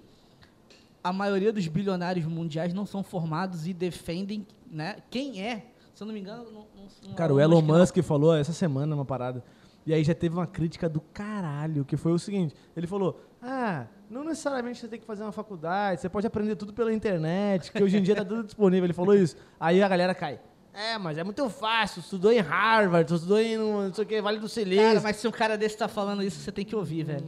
a 1.04 1.12
maioria 1.12 1.52
dos 1.52 1.68
bilionários 1.68 2.26
mundiais 2.26 2.74
não 2.74 2.86
são 2.86 3.04
formados 3.04 3.68
e 3.68 3.74
defendem, 3.74 4.46
né? 4.70 4.98
Quem 5.10 5.42
é? 5.42 5.66
Se 5.94 6.04
eu 6.04 6.08
não 6.08 6.14
me 6.14 6.20
engano, 6.20 6.44
não, 6.46 6.52
não, 6.52 6.88
não 7.08 7.14
Cara, 7.16 7.34
o 7.34 7.40
Elon 7.40 7.62
não. 7.62 7.80
Musk 7.80 7.98
falou 8.02 8.36
essa 8.36 8.54
semana 8.54 8.96
uma 8.96 9.06
parada. 9.06 9.44
E 9.86 9.94
aí 9.94 10.04
já 10.04 10.14
teve 10.14 10.36
uma 10.36 10.48
crítica 10.48 10.88
do 10.88 11.02
caralho, 11.02 11.84
que 11.84 11.98
foi 11.98 12.12
o 12.12 12.20
seguinte: 12.20 12.56
ele 12.76 12.88
falou, 12.88 13.20
ah, 13.42 13.86
não 14.10 14.24
necessariamente 14.24 14.80
você 14.80 14.88
tem 14.88 15.00
que 15.00 15.06
fazer 15.06 15.24
uma 15.24 15.32
faculdade, 15.32 16.02
você 16.02 16.10
pode 16.10 16.26
aprender 16.26 16.56
tudo 16.56 16.74
pela 16.74 16.92
internet, 16.92 17.72
que 17.72 17.84
hoje 17.84 17.98
em 17.98 18.02
dia 18.02 18.16
tá 18.16 18.26
tudo 18.26 18.44
disponível. 18.44 18.86
Ele 18.86 18.94
falou 18.94 19.14
isso. 19.14 19.36
Aí 19.60 19.82
a 19.82 19.88
galera 19.88 20.16
cai. 20.16 20.40
É, 20.74 20.98
mas 20.98 21.18
é 21.18 21.24
muito 21.24 21.48
fácil, 21.50 22.00
estudou 22.00 22.32
em 22.32 22.40
Harvard, 22.40 23.14
estudou 23.14 23.40
em 23.40 23.58
não 23.58 23.94
sei 23.94 24.04
o 24.04 24.08
que, 24.08 24.22
Vale 24.22 24.40
do 24.40 24.48
Silício. 24.48 24.84
Cara, 24.84 25.02
mas 25.02 25.18
se 25.18 25.28
um 25.28 25.32
cara 25.32 25.58
desse 25.58 25.78
tá 25.78 25.88
falando 25.88 26.24
isso, 26.24 26.40
você 26.40 26.52
tem 26.52 26.66
que 26.66 26.76
ouvir, 26.76 27.04
velho. 27.04 27.26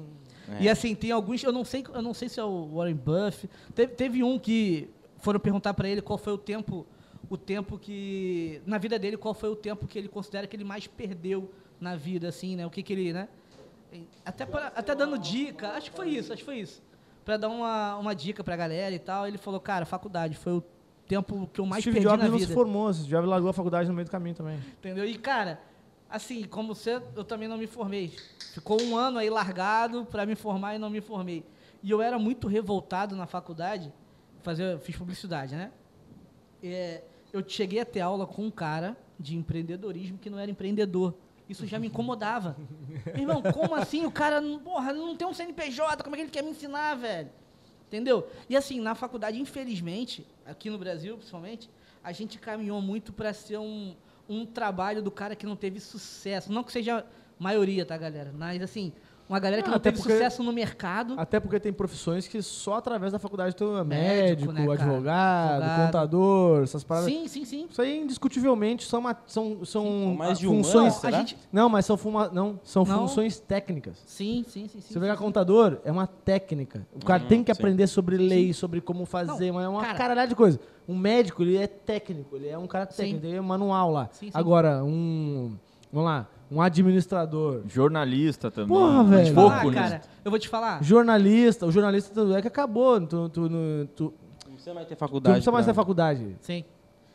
E 0.59 0.67
assim, 0.67 0.93
tem 0.93 1.11
alguns, 1.11 1.41
eu 1.43 1.51
não 1.51 1.63
sei, 1.63 1.83
eu 1.93 2.01
não 2.01 2.13
sei 2.13 2.27
se 2.27 2.39
é 2.39 2.43
o 2.43 2.75
Warren 2.75 2.95
Buffett. 2.95 3.49
Teve, 3.73 3.93
teve 3.93 4.23
um 4.23 4.37
que 4.37 4.89
foram 5.17 5.39
perguntar 5.39 5.73
pra 5.73 5.87
ele 5.87 6.01
qual 6.01 6.17
foi 6.17 6.33
o 6.33 6.37
tempo, 6.37 6.85
o 7.29 7.37
tempo 7.37 7.77
que 7.77 8.61
na 8.65 8.77
vida 8.77 8.99
dele, 8.99 9.17
qual 9.17 9.33
foi 9.33 9.49
o 9.49 9.55
tempo 9.55 9.87
que 9.87 9.97
ele 9.97 10.09
considera 10.09 10.45
que 10.45 10.55
ele 10.55 10.63
mais 10.63 10.87
perdeu 10.87 11.51
na 11.79 11.95
vida, 11.95 12.27
assim, 12.27 12.55
né? 12.55 12.65
O 12.65 12.69
que 12.69 12.83
que 12.83 12.91
ele, 12.91 13.13
né? 13.13 13.29
Até 14.25 14.45
pra- 14.45 14.71
até 14.75 14.95
dando 14.95 15.17
dica, 15.17 15.69
acho 15.69 15.89
que 15.91 15.95
foi 15.97 16.09
isso, 16.09 16.31
acho 16.31 16.41
que 16.41 16.45
foi 16.45 16.59
isso. 16.59 16.81
Pra 17.25 17.37
dar 17.37 17.49
uma, 17.49 17.97
uma 17.97 18.15
dica 18.15 18.43
pra 18.43 18.55
galera 18.55 18.93
e 18.95 18.99
tal, 18.99 19.27
ele 19.27 19.37
falou, 19.37 19.59
cara, 19.59 19.85
faculdade 19.85 20.35
foi 20.37 20.53
o 20.53 20.63
tempo 21.07 21.49
que 21.53 21.59
eu 21.59 21.65
mais 21.65 21.83
Steve 21.83 21.95
perdi 21.95 22.07
Jobs 22.07 22.23
na 22.23 22.29
não 22.29 22.37
vida. 22.37 22.47
se 22.47 22.53
formou, 22.53 22.93
Steve 22.93 23.09
Jobs 23.09 23.27
largou 23.29 23.49
a 23.49 23.53
faculdade 23.53 23.89
no 23.89 23.93
meio 23.95 24.05
do 24.05 24.11
caminho 24.11 24.35
também. 24.35 24.57
Entendeu? 24.79 25.05
E, 25.05 25.15
cara, 25.17 25.59
assim, 26.09 26.43
como 26.45 26.73
você, 26.73 27.01
eu 27.15 27.23
também 27.23 27.47
não 27.47 27.57
me 27.57 27.67
formei. 27.67 28.15
Ficou 28.53 28.81
um 28.81 28.95
ano 28.97 29.19
aí 29.19 29.29
largado 29.29 30.05
pra 30.05 30.25
me 30.25 30.35
formar 30.35 30.75
e 30.75 30.79
não 30.79 30.89
me 30.89 31.01
formei. 31.01 31.45
E 31.83 31.91
eu 31.91 32.01
era 32.01 32.17
muito 32.17 32.47
revoltado 32.47 33.15
na 33.15 33.27
faculdade, 33.27 33.91
fazer, 34.41 34.79
fiz 34.79 34.95
publicidade, 34.95 35.55
né? 35.55 35.71
É, 36.63 37.01
eu 37.33 37.43
cheguei 37.47 37.79
a 37.79 37.85
ter 37.85 37.99
aula 38.01 38.25
com 38.25 38.45
um 38.45 38.51
cara 38.51 38.95
de 39.19 39.35
empreendedorismo 39.35 40.17
que 40.17 40.29
não 40.29 40.39
era 40.39 40.49
empreendedor. 40.49 41.13
Isso 41.51 41.67
já 41.67 41.77
me 41.77 41.87
incomodava. 41.87 42.55
Irmão, 43.13 43.41
como 43.41 43.75
assim? 43.75 44.05
O 44.05 44.11
cara, 44.11 44.41
porra, 44.63 44.93
não 44.93 45.17
tem 45.17 45.27
um 45.27 45.33
CNPJ, 45.33 46.01
como 46.01 46.15
é 46.15 46.19
que 46.19 46.23
ele 46.23 46.31
quer 46.31 46.41
me 46.41 46.51
ensinar, 46.51 46.95
velho? 46.95 47.29
Entendeu? 47.87 48.25
E 48.49 48.55
assim, 48.55 48.79
na 48.79 48.95
faculdade, 48.95 49.37
infelizmente, 49.37 50.25
aqui 50.45 50.69
no 50.69 50.77
Brasil, 50.77 51.17
principalmente, 51.17 51.69
a 52.01 52.13
gente 52.13 52.39
caminhou 52.39 52.81
muito 52.81 53.11
para 53.11 53.33
ser 53.33 53.57
um, 53.57 53.93
um 54.29 54.45
trabalho 54.45 55.01
do 55.01 55.11
cara 55.11 55.35
que 55.35 55.45
não 55.45 55.57
teve 55.57 55.81
sucesso. 55.81 56.49
Não 56.53 56.63
que 56.63 56.71
seja 56.71 57.05
maioria, 57.37 57.85
tá, 57.85 57.97
galera? 57.97 58.31
Mas 58.33 58.61
assim, 58.61 58.93
uma 59.31 59.39
galera 59.39 59.61
que 59.61 59.67
Ah, 59.69 59.71
não 59.71 59.77
até 59.77 59.91
teve 59.91 60.01
porque- 60.03 60.13
sucesso 60.17 60.43
no 60.43 60.51
mercado. 60.51 61.13
Até 61.17 61.39
porque 61.39 61.59
tem 61.59 61.71
profissões 61.71 62.27
que 62.27 62.41
só 62.41 62.75
através 62.75 63.13
da 63.13 63.19
faculdade 63.19 63.55
tu 63.55 63.77
é 63.77 63.83
Médico, 63.83 64.51
médico, 64.51 64.51
né, 64.53 64.61
advogado, 64.61 64.91
Advogado. 65.63 65.85
contador, 65.85 66.63
essas 66.63 66.83
paradas. 66.83 67.09
Sim, 67.09 67.27
sim, 67.27 67.45
sim. 67.45 67.67
Isso 67.71 67.81
aí, 67.81 67.99
indiscutivelmente, 68.01 68.85
são, 68.85 68.99
ma- 69.01 69.15
são, 69.25 69.63
são 69.63 70.15
mais 70.17 70.37
de 70.37 70.45
funções. 70.47 70.73
humanas, 70.75 70.97
a 70.97 70.99
será? 70.99 71.17
gente, 71.19 71.37
Não, 71.51 71.69
mas 71.69 71.85
são, 71.85 71.95
fuma, 71.95 72.29
não, 72.33 72.59
são 72.63 72.83
Não? 72.83 72.99
funções 73.07 73.39
técnicas. 73.39 74.03
sim, 74.05 74.43
sim, 74.47 74.67
sim, 74.67 74.81
sim. 74.81 74.93
Você 74.93 74.99
pegar 74.99 75.15
sim, 75.15 75.23
contador, 75.23 75.77
é 75.85 75.91
uma 75.91 76.07
técnica. 76.07 76.85
O 76.93 77.05
cara 77.05 77.23
Hum, 77.23 77.27
tem 77.27 77.43
que 77.43 77.53
sim. 77.53 77.59
aprender 77.61 77.87
sobre 77.87 78.17
lei, 78.17 78.51
sobre 78.53 78.81
como 78.81 79.05
fazer, 79.05 79.47
Não, 79.47 79.55
mas 79.55 79.65
é 79.65 79.67
uma 79.69 79.81
cara- 79.81 79.97
caralhada 79.97 80.27
de 80.27 80.35
coisa. 80.35 80.59
Um 80.87 80.97
médico, 80.97 81.41
ele 81.41 81.55
é 81.57 81.67
técnico, 81.67 82.35
ele 82.35 82.49
é 82.49 82.57
um 82.57 82.67
cara 82.67 82.85
Sim. 82.91 82.97
técnico, 83.03 83.21
tem 83.21 83.39
um 83.39 83.43
manual 83.43 83.91
lá. 83.91 84.09
Sim, 84.11 84.25
sim. 84.25 84.31
Agora, 84.33 84.83
um. 84.83 85.55
Vamos 85.93 86.09
lá, 86.09 86.27
um 86.51 86.61
administrador. 86.61 87.61
Jornalista 87.67 88.51
também. 88.51 88.67
Porra, 88.77 89.03
velho. 89.05 89.33
Falar, 89.33 89.61
Pouco, 89.61 89.75
né? 89.75 89.81
cara, 89.81 90.01
eu 90.25 90.29
vou 90.31 90.39
te 90.39 90.49
falar. 90.49 90.83
Jornalista, 90.83 91.65
o 91.65 91.71
jornalista 91.71 92.13
tu- 92.13 92.35
é 92.35 92.41
que 92.41 92.47
acabou. 92.47 92.99
Tu, 92.99 93.29
tu, 93.29 93.49
tu, 93.49 93.87
tu, 93.95 94.13
Não 94.45 94.53
precisa 94.53 94.73
mais 94.73 94.87
ter 94.87 94.95
tu 94.95 94.99
faculdade. 94.99 95.29
não 95.29 95.35
precisa 95.35 95.51
mais 95.51 95.65
ter 95.65 95.73
faculdade. 95.73 96.35
Sim. 96.41 96.65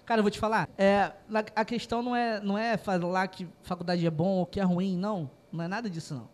Cara, 0.07 0.21
eu 0.21 0.23
vou 0.23 0.31
te 0.31 0.39
falar. 0.39 0.69
É, 0.79 1.13
a 1.55 1.65
questão 1.65 2.01
não 2.03 2.15
é, 2.15 2.41
não 2.41 2.57
é 2.57 2.77
falar 2.77 3.27
que 3.29 3.47
faculdade 3.63 4.07
é 4.07 4.11
bom 4.11 4.39
ou 4.39 4.47
que 4.47 4.59
é 4.61 4.63
ruim, 4.63 4.97
não. 4.97 5.29
Não 5.53 5.65
é 5.65 5.69
nada 5.69 5.91
disso, 5.91 6.15
não. 6.15 6.29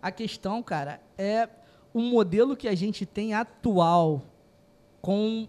A 0.00 0.10
questão, 0.12 0.62
cara, 0.62 1.00
é 1.18 1.48
o 1.92 2.00
modelo 2.00 2.56
que 2.56 2.68
a 2.68 2.74
gente 2.74 3.04
tem 3.04 3.34
atual, 3.34 4.22
com 5.02 5.48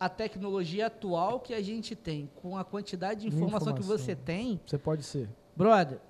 a 0.00 0.08
tecnologia 0.08 0.86
atual 0.86 1.38
que 1.38 1.52
a 1.54 1.62
gente 1.62 1.94
tem, 1.94 2.28
com 2.40 2.56
a 2.56 2.64
quantidade 2.64 3.20
de 3.20 3.28
informação, 3.28 3.72
que 3.74 3.80
Informação. 3.80 4.04
você 4.06 4.16
tem. 4.16 4.58
Você 4.66 4.78
pode 4.78 5.02
ser. 5.04 5.28
Brother, 5.54 6.00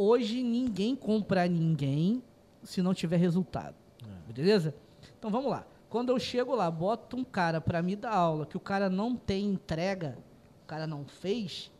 hoje 0.00 0.42
ninguém 0.42 0.96
compra 0.96 1.46
ninguém 1.46 2.22
se 2.62 2.80
não 2.80 2.94
tiver 2.94 3.16
resultado. 3.16 3.74
Beleza? 4.28 4.74
Então 5.18 5.30
vamos 5.30 5.50
lá. 5.50 5.66
Quando 5.88 6.10
eu 6.10 6.18
chego 6.18 6.54
lá, 6.54 6.70
boto 6.70 7.16
um 7.16 7.24
cara 7.24 7.60
para 7.60 7.82
me 7.82 7.96
dar 7.96 8.12
aula, 8.14 8.46
que 8.46 8.56
o 8.56 8.60
cara 8.60 8.88
não 8.88 9.16
tem 9.16 9.44
entrega, 9.46 10.16
o 10.62 10.66
cara 10.66 10.86
não 10.86 11.04
fez, 11.04 11.70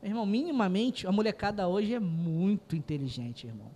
meu 0.00 0.10
irmão, 0.12 0.24
minimamente, 0.24 1.06
a 1.06 1.10
molecada 1.12 1.66
hoje 1.66 1.92
é 1.94 1.98
muito 1.98 2.76
inteligente, 2.76 3.46
irmão. 3.46 3.70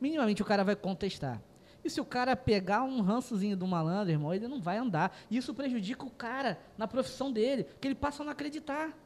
Minimamente 0.00 0.42
o 0.42 0.44
cara 0.44 0.62
vai 0.62 0.76
contestar. 0.76 1.40
E 1.84 1.88
se 1.90 2.00
o 2.00 2.04
cara 2.04 2.36
pegar 2.36 2.82
um 2.84 3.00
rançozinho 3.00 3.56
do 3.56 3.66
malandro, 3.66 4.12
irmão, 4.12 4.32
ele 4.34 4.46
não 4.46 4.60
vai 4.60 4.76
andar. 4.76 5.16
E 5.30 5.36
isso 5.36 5.54
prejudica 5.54 6.04
o 6.04 6.10
cara 6.10 6.60
na 6.76 6.86
profissão 6.86 7.32
dele, 7.32 7.66
que 7.80 7.88
ele 7.88 7.94
passa 7.94 8.22
a 8.22 8.24
não 8.26 8.32
acreditar 8.32 8.96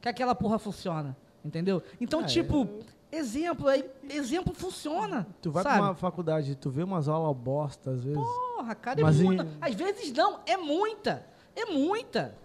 que 0.00 0.08
aquela 0.08 0.34
porra 0.34 0.58
funciona. 0.58 1.16
Entendeu? 1.44 1.80
Então, 2.00 2.20
Ah, 2.20 2.24
tipo, 2.24 2.68
exemplo, 3.12 3.68
aí, 3.68 3.84
exemplo 4.10 4.54
funciona. 4.54 5.26
Tu 5.40 5.50
vai 5.50 5.62
sabe? 5.62 5.76
pra 5.76 5.84
uma 5.88 5.94
faculdade, 5.94 6.54
tu 6.56 6.70
vê 6.70 6.82
umas 6.82 7.08
aulas 7.08 7.36
bosta 7.36 7.90
às 7.92 8.02
vezes. 8.04 8.18
Porra, 8.18 8.74
cara, 8.74 9.00
é 9.00 9.02
Mas 9.04 9.20
em- 9.20 9.24
muita. 9.24 9.46
Às 9.60 9.74
vezes 9.74 10.12
não, 10.12 10.40
é 10.46 10.56
muita. 10.56 11.24
É 11.54 11.64
muita. 11.66 12.36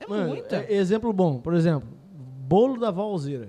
É 0.00 0.06
Mano, 0.06 0.28
muita. 0.30 0.56
é- 0.56 0.72
exemplo 0.74 1.12
bom, 1.12 1.38
por 1.38 1.54
exemplo, 1.54 1.88
bolo 2.48 2.78
da 2.80 2.90
Valzira. 2.90 3.48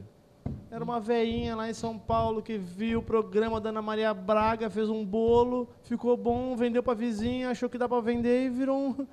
Era 0.69 0.83
uma 0.83 0.99
veinha 0.99 1.55
lá 1.55 1.69
em 1.69 1.73
São 1.73 1.97
Paulo 1.99 2.41
que 2.41 2.57
viu 2.57 2.99
o 2.99 3.03
programa 3.03 3.61
da 3.61 3.69
Ana 3.69 3.81
Maria 3.81 4.11
Braga, 4.13 4.69
fez 4.71 4.89
um 4.89 5.05
bolo, 5.05 5.67
ficou 5.83 6.17
bom, 6.17 6.55
vendeu 6.55 6.81
pra 6.81 6.93
vizinha, 6.95 7.49
achou 7.51 7.69
que 7.69 7.77
dá 7.77 7.87
pra 7.87 7.99
vender 8.01 8.45
e 8.45 8.49
virou 8.49 8.77
um 8.77 9.07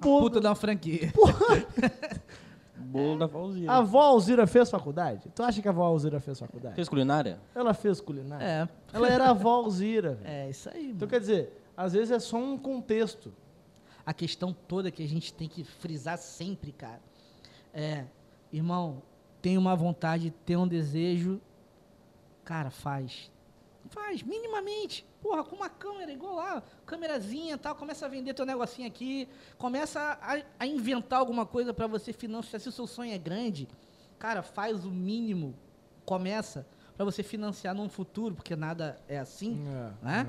bolo. 0.00 0.22
Puta 0.24 0.40
da 0.40 0.54
franquia. 0.54 1.12
Bolo 2.96 3.18
da 3.18 3.26
Valzira. 3.26 3.72
A 3.72 3.76
avó 3.78 4.00
Alzira 4.00 4.46
fez 4.46 4.70
faculdade? 4.70 5.30
Tu 5.34 5.42
acha 5.42 5.60
que 5.62 5.68
a 5.68 5.70
avó 5.70 5.84
Alzira 5.84 6.18
fez 6.20 6.38
faculdade? 6.38 6.74
Fez 6.74 6.88
culinária? 6.88 7.38
Ela 7.54 7.74
fez 7.74 8.00
culinária. 8.00 8.44
É, 8.44 8.68
Ela 8.92 9.08
era 9.08 9.24
a 9.26 9.30
avó 9.30 9.50
Alzira. 9.50 10.14
velho. 10.14 10.28
é 10.28 10.50
isso 10.50 10.68
aí. 10.68 10.86
Então 10.86 11.00
mano. 11.00 11.08
quer 11.08 11.20
dizer, 11.20 11.62
às 11.76 11.92
vezes 11.92 12.10
é 12.10 12.18
só 12.18 12.36
um 12.36 12.56
contexto. 12.56 13.32
A 14.04 14.14
questão 14.14 14.54
toda 14.68 14.90
que 14.90 15.02
a 15.02 15.08
gente 15.08 15.32
tem 15.32 15.48
que 15.48 15.64
frisar 15.64 16.16
sempre, 16.16 16.70
cara, 16.72 17.00
é, 17.74 18.04
irmão, 18.52 19.02
tem 19.42 19.58
uma 19.58 19.74
vontade, 19.74 20.30
tem 20.44 20.56
um 20.56 20.66
desejo, 20.66 21.40
cara, 22.44 22.70
faz. 22.70 23.30
Faz, 23.90 24.22
minimamente. 24.22 25.04
Porra, 25.26 25.42
com 25.42 25.56
uma 25.56 25.68
câmera, 25.68 26.12
igual 26.12 26.36
lá, 26.36 26.62
câmerazinha 26.86 27.54
e 27.54 27.58
tal, 27.58 27.74
começa 27.74 28.06
a 28.06 28.08
vender 28.08 28.32
teu 28.32 28.46
negocinho 28.46 28.86
aqui, 28.86 29.28
começa 29.58 30.00
a, 30.22 30.40
a 30.56 30.66
inventar 30.68 31.18
alguma 31.18 31.44
coisa 31.44 31.74
para 31.74 31.88
você 31.88 32.12
financiar. 32.12 32.60
Se 32.60 32.68
o 32.68 32.72
seu 32.72 32.86
sonho 32.86 33.12
é 33.12 33.18
grande, 33.18 33.66
cara, 34.20 34.40
faz 34.40 34.84
o 34.84 34.90
mínimo, 34.90 35.52
começa 36.04 36.64
para 36.96 37.04
você 37.04 37.24
financiar 37.24 37.74
num 37.74 37.88
futuro, 37.88 38.36
porque 38.36 38.54
nada 38.54 39.00
é 39.08 39.18
assim, 39.18 39.60
né? 40.00 40.28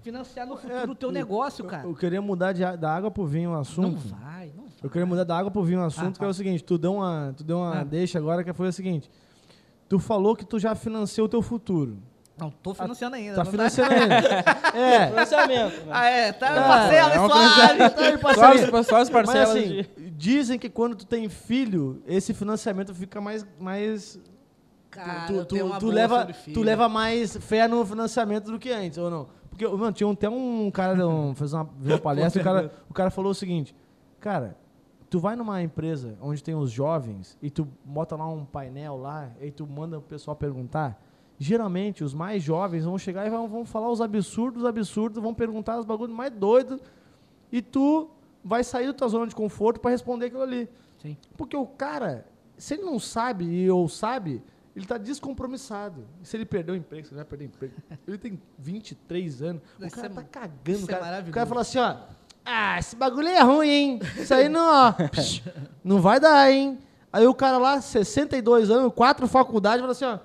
Financiar 0.00 0.46
no 0.46 0.56
futuro 0.56 0.92
o 0.92 0.94
teu 0.94 1.10
eu- 1.10 1.12
negócio, 1.12 1.62
eu- 1.64 1.68
cara. 1.68 1.86
Eu, 1.86 1.94
queria 1.94 2.22
mudar 2.22 2.52
de 2.54 2.62
da 2.78 2.90
água 2.90 3.10
pro 3.10 3.26
vinho 3.26 3.50
o 3.50 3.52
não 3.52 3.60
assunto. 3.60 3.98
vai, 4.08 4.50
não 4.56 4.64
vai. 4.64 4.72
Eu 4.82 4.88
queria 4.88 5.04
mudar 5.04 5.24
da 5.24 5.36
água 5.36 5.50
pro 5.50 5.62
vinho 5.62 5.80
o 5.80 5.84
assunto, 5.84 6.16
Ah, 6.16 6.18
que 6.20 6.24
é 6.24 6.28
o 6.28 6.32
seguinte, 6.32 6.64
tu 6.64 6.78
deu 6.78 6.94
uma, 6.94 7.34
tu 7.36 7.44
deu 7.44 7.58
uma 7.58 7.80
Ah. 7.80 7.84
deixa 7.84 8.18
agora 8.18 8.42
que 8.42 8.52
foi 8.54 8.68
o 8.68 8.72
seguinte. 8.72 9.10
Tu 9.90 9.98
falou 9.98 10.34
que 10.34 10.44
tu 10.46 10.58
já 10.58 10.74
financiou 10.74 11.26
o 11.26 11.28
teu 11.28 11.42
futuro. 11.42 11.98
Não, 12.42 12.50
tô 12.50 12.74
financiando 12.74 13.14
ainda. 13.14 13.36
Tá 13.36 13.44
não 13.44 13.50
financiando 13.52 13.94
ainda. 13.94 14.16
é. 14.74 15.06
Financiamento. 15.08 15.86
né? 15.86 15.92
Ah, 15.92 16.06
é, 16.06 16.32
tá 16.32 16.54
Tá, 16.54 16.68
parcela, 16.68 17.14
é. 17.14 17.88
Tá 17.88 18.02
aí, 18.02 18.34
Só 18.34 18.76
as, 18.76 18.86
só 18.86 18.96
as 18.96 19.10
Mas 19.10 19.10
parcelas 19.10 19.50
assim, 19.50 19.68
de... 19.68 20.10
dizem 20.10 20.58
que 20.58 20.68
quando 20.68 20.96
tu 20.96 21.06
tem 21.06 21.28
filho, 21.28 22.02
esse 22.06 22.34
financiamento 22.34 22.92
fica 22.92 23.20
mais. 23.20 23.46
mais 23.60 24.20
Cara, 24.90 25.26
tu, 25.26 25.34
eu 25.34 25.44
tu, 25.46 25.78
tu 25.78 25.86
leva, 25.86 26.28
tu 26.52 26.62
leva 26.62 26.88
mais 26.88 27.36
fé 27.36 27.66
no 27.66 27.86
financiamento 27.86 28.50
do 28.50 28.58
que 28.58 28.70
antes, 28.70 28.98
ou 28.98 29.08
não? 29.08 29.28
Porque, 29.48 29.66
mano, 29.66 29.92
tinha 29.92 30.10
até 30.10 30.28
um 30.28 30.70
cara, 30.70 31.06
um, 31.06 31.34
fez 31.34 31.52
uma, 31.52 31.64
viu 31.78 31.94
uma 31.94 32.00
palestra, 32.00 32.42
o 32.42 32.44
cara, 32.44 32.72
o 32.90 32.92
cara 32.92 33.10
falou 33.10 33.30
o 33.30 33.34
seguinte, 33.34 33.74
cara, 34.20 34.56
tu 35.08 35.18
vai 35.18 35.36
numa 35.36 35.62
empresa 35.62 36.16
onde 36.20 36.42
tem 36.42 36.54
os 36.54 36.70
jovens 36.70 37.38
e 37.40 37.50
tu 37.50 37.68
bota 37.84 38.16
lá 38.16 38.26
um 38.26 38.44
painel 38.46 38.96
lá 38.96 39.30
e 39.40 39.50
tu 39.50 39.66
manda 39.66 39.98
o 39.98 40.02
pessoal 40.02 40.34
perguntar, 40.34 40.98
geralmente 41.38 42.04
os 42.04 42.14
mais 42.14 42.42
jovens 42.42 42.84
vão 42.84 42.98
chegar 42.98 43.26
e 43.26 43.30
vão, 43.30 43.48
vão 43.48 43.64
falar 43.64 43.90
os 43.90 44.00
absurdos, 44.00 44.64
absurdos, 44.64 45.22
vão 45.22 45.34
perguntar 45.34 45.78
os 45.78 45.84
bagulhos 45.84 46.14
mais 46.14 46.30
doidos 46.32 46.80
e 47.50 47.60
tu 47.60 48.08
vai 48.44 48.62
sair 48.64 48.86
da 48.86 48.92
tua 48.92 49.08
zona 49.08 49.26
de 49.26 49.34
conforto 49.34 49.80
para 49.80 49.90
responder 49.90 50.26
aquilo 50.26 50.42
ali. 50.42 50.68
Sim. 51.00 51.16
Porque 51.36 51.56
o 51.56 51.66
cara, 51.66 52.26
se 52.56 52.74
ele 52.74 52.82
não 52.84 52.98
sabe 52.98 53.44
e 53.44 53.70
ou 53.70 53.88
sabe, 53.88 54.42
ele 54.74 54.86
tá 54.86 54.96
descompromissado. 54.98 56.04
E 56.22 56.26
se 56.26 56.36
ele 56.36 56.44
perdeu 56.46 56.74
o 56.74 56.78
emprego, 56.78 57.06
se 57.06 57.12
ele 57.12 57.16
vai 57.16 57.24
perder 57.24 57.44
o 57.44 57.48
emprego. 57.48 57.74
Ele 58.08 58.18
tem 58.18 58.40
23 58.58 59.42
anos. 59.42 59.62
O 59.78 59.90
cara 59.90 60.06
é- 60.06 60.10
tá 60.10 60.22
cagando. 60.22 60.70
isso 60.70 60.80
O 60.82 60.84
é 60.84 60.88
cara, 60.88 61.02
o 61.02 61.04
maravilhoso. 61.04 61.34
cara 61.34 61.46
fala 61.46 61.60
assim, 61.60 61.78
ó. 61.78 61.96
Ah, 62.44 62.78
esse 62.78 62.96
bagulho 62.96 63.28
é 63.28 63.40
ruim, 63.42 63.68
hein? 63.68 64.00
Isso 64.18 64.32
aí 64.34 64.48
não, 64.48 64.88
ó. 64.88 64.92
psh, 65.12 65.42
não 65.84 66.00
vai 66.00 66.18
dar, 66.18 66.50
hein? 66.50 66.78
Aí 67.12 67.26
o 67.26 67.34
cara 67.34 67.58
lá, 67.58 67.80
62 67.80 68.70
anos, 68.70 68.92
quatro 68.94 69.28
faculdades, 69.28 69.80
fala 69.80 69.92
assim, 69.92 70.04
ó. 70.06 70.18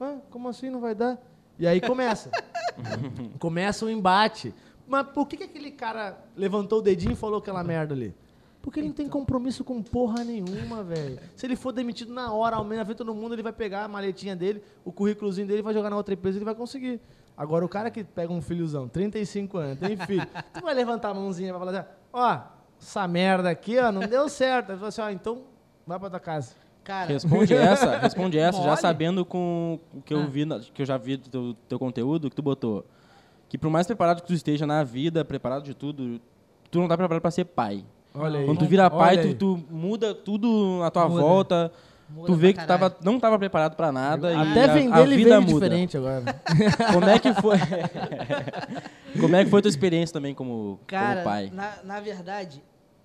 Ah, 0.00 0.18
como 0.30 0.48
assim 0.48 0.70
não 0.70 0.80
vai 0.80 0.94
dar? 0.94 1.18
E 1.58 1.66
aí 1.66 1.80
começa. 1.80 2.30
começa 3.38 3.84
o 3.84 3.90
embate. 3.90 4.54
Mas 4.86 5.06
por 5.08 5.26
que, 5.26 5.36
que 5.36 5.44
aquele 5.44 5.70
cara 5.70 6.18
levantou 6.36 6.80
o 6.80 6.82
dedinho 6.82 7.12
e 7.12 7.16
falou 7.16 7.38
aquela 7.38 7.62
merda 7.64 7.94
ali? 7.94 8.14
Porque 8.60 8.80
ele 8.80 8.88
não 8.88 8.94
tem 8.94 9.08
compromisso 9.08 9.62
com 9.62 9.82
porra 9.82 10.24
nenhuma, 10.24 10.82
velho. 10.82 11.18
Se 11.36 11.46
ele 11.46 11.54
for 11.54 11.70
demitido 11.70 12.12
na 12.12 12.32
hora, 12.32 12.56
ao 12.56 12.64
menos 12.64 12.78
na 12.78 12.84
frente 12.86 12.96
todo 12.96 13.14
mundo, 13.14 13.34
ele 13.34 13.42
vai 13.42 13.52
pegar 13.52 13.84
a 13.84 13.88
maletinha 13.88 14.34
dele, 14.34 14.62
o 14.84 14.90
currículozinho 14.90 15.46
dele, 15.46 15.60
vai 15.60 15.74
jogar 15.74 15.90
na 15.90 15.96
outra 15.96 16.14
empresa 16.14 16.36
e 16.36 16.38
ele 16.38 16.46
vai 16.46 16.54
conseguir. 16.54 16.98
Agora, 17.36 17.64
o 17.64 17.68
cara 17.68 17.90
que 17.90 18.02
pega 18.02 18.32
um 18.32 18.40
filhozão, 18.40 18.88
35 18.88 19.58
anos, 19.58 19.78
tem 19.78 19.96
filho, 19.98 20.26
tu 20.52 20.62
vai 20.62 20.72
levantar 20.72 21.10
a 21.10 21.14
mãozinha 21.14 21.50
e 21.50 21.52
vai 21.52 21.58
falar 21.60 21.78
assim, 21.78 21.88
ó, 22.10 22.40
essa 22.80 23.06
merda 23.06 23.50
aqui, 23.50 23.78
ó, 23.78 23.92
não 23.92 24.02
deu 24.06 24.28
certo. 24.30 24.70
Ele 24.70 24.78
fala 24.78 24.88
assim, 24.88 25.02
ó, 25.02 25.10
então 25.10 25.42
vai 25.86 25.98
pra 25.98 26.08
tua 26.08 26.20
casa. 26.20 26.54
Cara, 26.84 27.06
Responde 27.06 27.54
essa, 27.54 27.96
responde 27.98 28.38
essa, 28.38 28.58
já 28.58 28.68
Mole. 28.68 28.80
sabendo 28.80 29.24
com 29.24 29.80
o 29.94 30.02
que 30.02 30.12
eu 30.12 30.20
Ah. 30.20 30.26
vi, 30.26 30.44
na- 30.44 30.60
que 30.60 30.82
eu 30.82 30.86
já 30.86 30.98
vi 30.98 31.16
do 31.16 31.28
teu, 31.30 31.56
teu 31.68 31.78
conteúdo, 31.78 32.28
que 32.28 32.36
tu 32.36 32.42
botou. 32.42 32.84
Que 33.48 33.56
por 33.56 33.70
mais 33.70 33.86
preparado 33.86 34.20
que 34.20 34.26
tu 34.26 34.34
esteja 34.34 34.66
na 34.66 34.84
vida, 34.84 35.24
preparado 35.24 35.62
de 35.64 35.72
tudo, 35.74 36.20
tu 36.70 36.78
não 36.80 36.86
tá 36.88 36.96
preparado 36.96 37.22
pra 37.22 37.30
ser 37.30 37.44
pai. 37.46 37.84
Olha 38.14 38.38
aí. 38.40 38.44
Quando 38.46 38.58
tu 38.58 38.66
vira 38.66 38.90
pai, 38.90 39.16
tu, 39.18 39.34
tu 39.34 39.64
muda 39.70 40.14
tudo 40.14 40.80
à 40.84 40.90
tua 40.90 41.08
Muda. 41.08 41.20
volta. 41.22 41.72
muda 42.10 42.26
tu 42.26 42.34
vê 42.34 42.52
que 42.52 42.60
caralho. 42.60 42.90
tava, 42.90 42.96
não 43.02 43.18
tava 43.18 43.38
preparado 43.38 43.74
pra 43.76 43.90
nada. 43.90 44.30
e 44.32 44.36
Até 44.36 44.64
a, 44.64 44.74
vender 44.74 44.92
a 44.94 45.00
ele 45.02 45.16
vida 45.16 45.30
veio 45.30 45.40
muda. 45.40 45.52
diferente 45.68 45.96
agora. 45.96 46.22
Como 46.92 47.08
é 47.08 47.18
que 47.18 47.32
foi? 47.34 47.56
Como 49.20 49.34
é 49.36 49.44
que 49.44 49.50
foi 49.50 49.62
tua 49.62 49.68
experiência 49.68 50.12
também 50.12 50.34
como, 50.34 50.78
Cara, 50.86 51.22
como 51.22 51.24
pai? 51.24 51.50
Na, 51.52 51.72
na 51.84 52.00
verdade, 52.00 52.62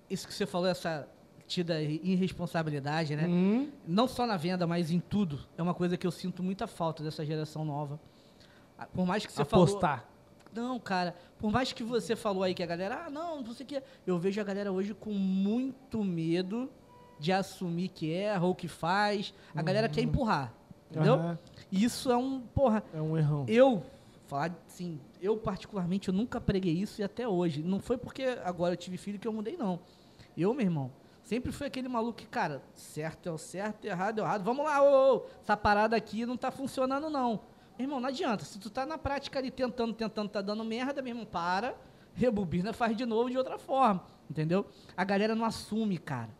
isso 0.08 0.26
que 0.26 0.34
você 0.34 0.44
falou, 0.46 0.68
essa 0.68 1.08
tida 1.50 1.82
irresponsabilidade, 1.82 3.16
né? 3.16 3.26
Hum, 3.26 3.68
Não 3.86 4.06
só 4.06 4.24
na 4.24 4.36
venda, 4.36 4.66
mas 4.66 4.90
em 4.92 5.00
tudo. 5.00 5.40
É 5.58 5.62
uma 5.62 5.74
coisa 5.74 5.96
que 5.96 6.06
eu 6.06 6.10
sinto 6.12 6.42
muita 6.44 6.66
falta 6.68 7.02
dessa 7.02 7.24
geração 7.24 7.64
nova. 7.64 7.98
Ah, 8.78 8.86
Por 8.86 9.04
mais 9.04 9.26
que 9.26 9.32
você 9.32 9.44
falou... 9.44 9.66
apostar. 9.66 10.04
Não, 10.54 10.78
cara, 10.80 11.14
por 11.38 11.50
mais 11.52 11.72
que 11.72 11.82
você 11.84 12.16
falou 12.16 12.42
aí 12.42 12.54
que 12.54 12.62
a 12.62 12.66
galera, 12.66 13.04
ah, 13.06 13.10
não, 13.10 13.40
não 13.42 13.52
sei 13.54 13.64
o 13.64 13.68
que. 13.68 13.82
Eu 14.06 14.18
vejo 14.18 14.40
a 14.40 14.44
galera 14.44 14.72
hoje 14.72 14.94
com 14.94 15.10
muito 15.12 16.02
medo 16.02 16.68
de 17.20 17.32
assumir 17.32 17.88
que 17.88 18.12
erra 18.12 18.46
ou 18.46 18.54
que 18.54 18.66
faz. 18.68 19.32
A 19.54 19.62
galera 19.62 19.88
quer 19.88 20.02
empurrar, 20.02 20.52
entendeu? 20.90 21.14
Aham. 21.14 21.38
Isso 21.70 22.10
é 22.10 22.16
um, 22.16 22.40
porra, 22.40 22.82
É 22.94 23.00
um 23.00 23.16
errão. 23.16 23.44
eu, 23.48 23.84
falar 24.26 24.52
assim, 24.66 24.98
eu 25.20 25.36
particularmente, 25.36 26.08
eu 26.08 26.14
nunca 26.14 26.40
preguei 26.40 26.72
isso 26.74 27.00
e 27.00 27.04
até 27.04 27.28
hoje. 27.28 27.62
Não 27.62 27.78
foi 27.78 27.96
porque 27.96 28.22
agora 28.44 28.72
eu 28.74 28.76
tive 28.76 28.96
filho 28.96 29.18
que 29.20 29.28
eu 29.28 29.32
mudei, 29.32 29.56
não. 29.56 29.78
Eu, 30.36 30.52
meu 30.54 30.64
irmão, 30.64 30.90
sempre 31.30 31.52
fui 31.52 31.68
aquele 31.68 31.88
maluco 31.88 32.18
que, 32.18 32.26
cara, 32.26 32.60
certo 32.74 33.28
é 33.28 33.32
o 33.32 33.38
certo, 33.38 33.84
errado 33.84 34.18
é 34.18 34.22
o 34.22 34.24
errado. 34.24 34.42
Vamos 34.42 34.64
lá, 34.64 34.82
ô, 34.82 35.14
ô, 35.18 35.26
essa 35.40 35.56
parada 35.56 35.94
aqui 35.94 36.26
não 36.26 36.36
tá 36.36 36.50
funcionando, 36.50 37.08
não. 37.08 37.38
Meu 37.78 37.86
irmão, 37.86 38.00
não 38.00 38.08
adianta. 38.08 38.44
Se 38.44 38.58
tu 38.58 38.68
tá 38.68 38.84
na 38.84 38.98
prática 38.98 39.38
ali 39.38 39.48
tentando, 39.48 39.92
tentando, 39.94 40.28
tá 40.28 40.40
dando 40.42 40.64
merda, 40.64 41.00
meu 41.00 41.12
irmão, 41.12 41.24
para, 41.24 41.76
rebobina, 42.14 42.72
faz 42.72 42.96
de 42.96 43.06
novo 43.06 43.30
de 43.30 43.38
outra 43.38 43.60
forma. 43.60 44.02
Entendeu? 44.28 44.66
A 44.96 45.04
galera 45.04 45.36
não 45.36 45.44
assume, 45.44 45.98
cara. 45.98 46.30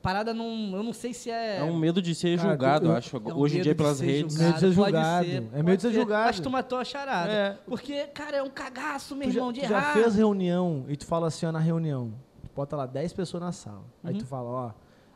Parada 0.00 0.32
não. 0.32 0.70
Eu 0.72 0.84
não 0.84 0.92
sei 0.92 1.12
se 1.12 1.28
é. 1.32 1.58
É 1.58 1.64
um 1.64 1.76
medo 1.76 2.00
de 2.00 2.14
ser 2.14 2.36
Cara, 2.38 2.50
julgado, 2.50 2.86
eu- 2.86 2.96
acho. 2.96 3.16
É 3.16 3.20
um 3.34 3.38
Hoje 3.38 3.58
em 3.58 3.62
dia, 3.62 3.74
pelas 3.74 3.98
redes. 3.98 4.38
Medo 4.38 4.54
de 4.54 4.60
ser 4.60 4.70
julgado. 4.70 5.26
ser, 5.26 5.48
É 5.52 5.62
medo 5.64 5.76
de 5.76 5.82
ser 5.82 5.88
ser. 5.88 5.94
julgado. 5.94 6.26
Mas 6.26 6.38
tu 6.38 6.48
matou 6.48 6.78
a 6.78 6.84
charada. 6.84 7.32
É. 7.32 7.58
Porque, 7.66 8.06
cara, 8.14 8.36
é 8.36 8.42
um 8.42 8.48
cagaço, 8.50 9.16
meu 9.16 9.26
Tu 9.26 9.32
já, 9.32 9.38
irmão, 9.40 9.52
de 9.52 9.60
tu 9.62 9.66
já 9.68 9.82
fez 9.94 10.14
reunião 10.14 10.84
e 10.88 10.96
tu 10.96 11.04
fala 11.04 11.26
assim, 11.26 11.44
ó, 11.46 11.50
na 11.50 11.58
reunião, 11.58 12.14
bota 12.58 12.74
lá 12.74 12.86
10 12.86 13.12
pessoas 13.12 13.40
na 13.40 13.52
sala. 13.52 13.84
Aí 14.02 14.14
Uhum. 14.14 14.18
tu 14.18 14.26
fala, 14.26 14.48
ó, 14.48 14.70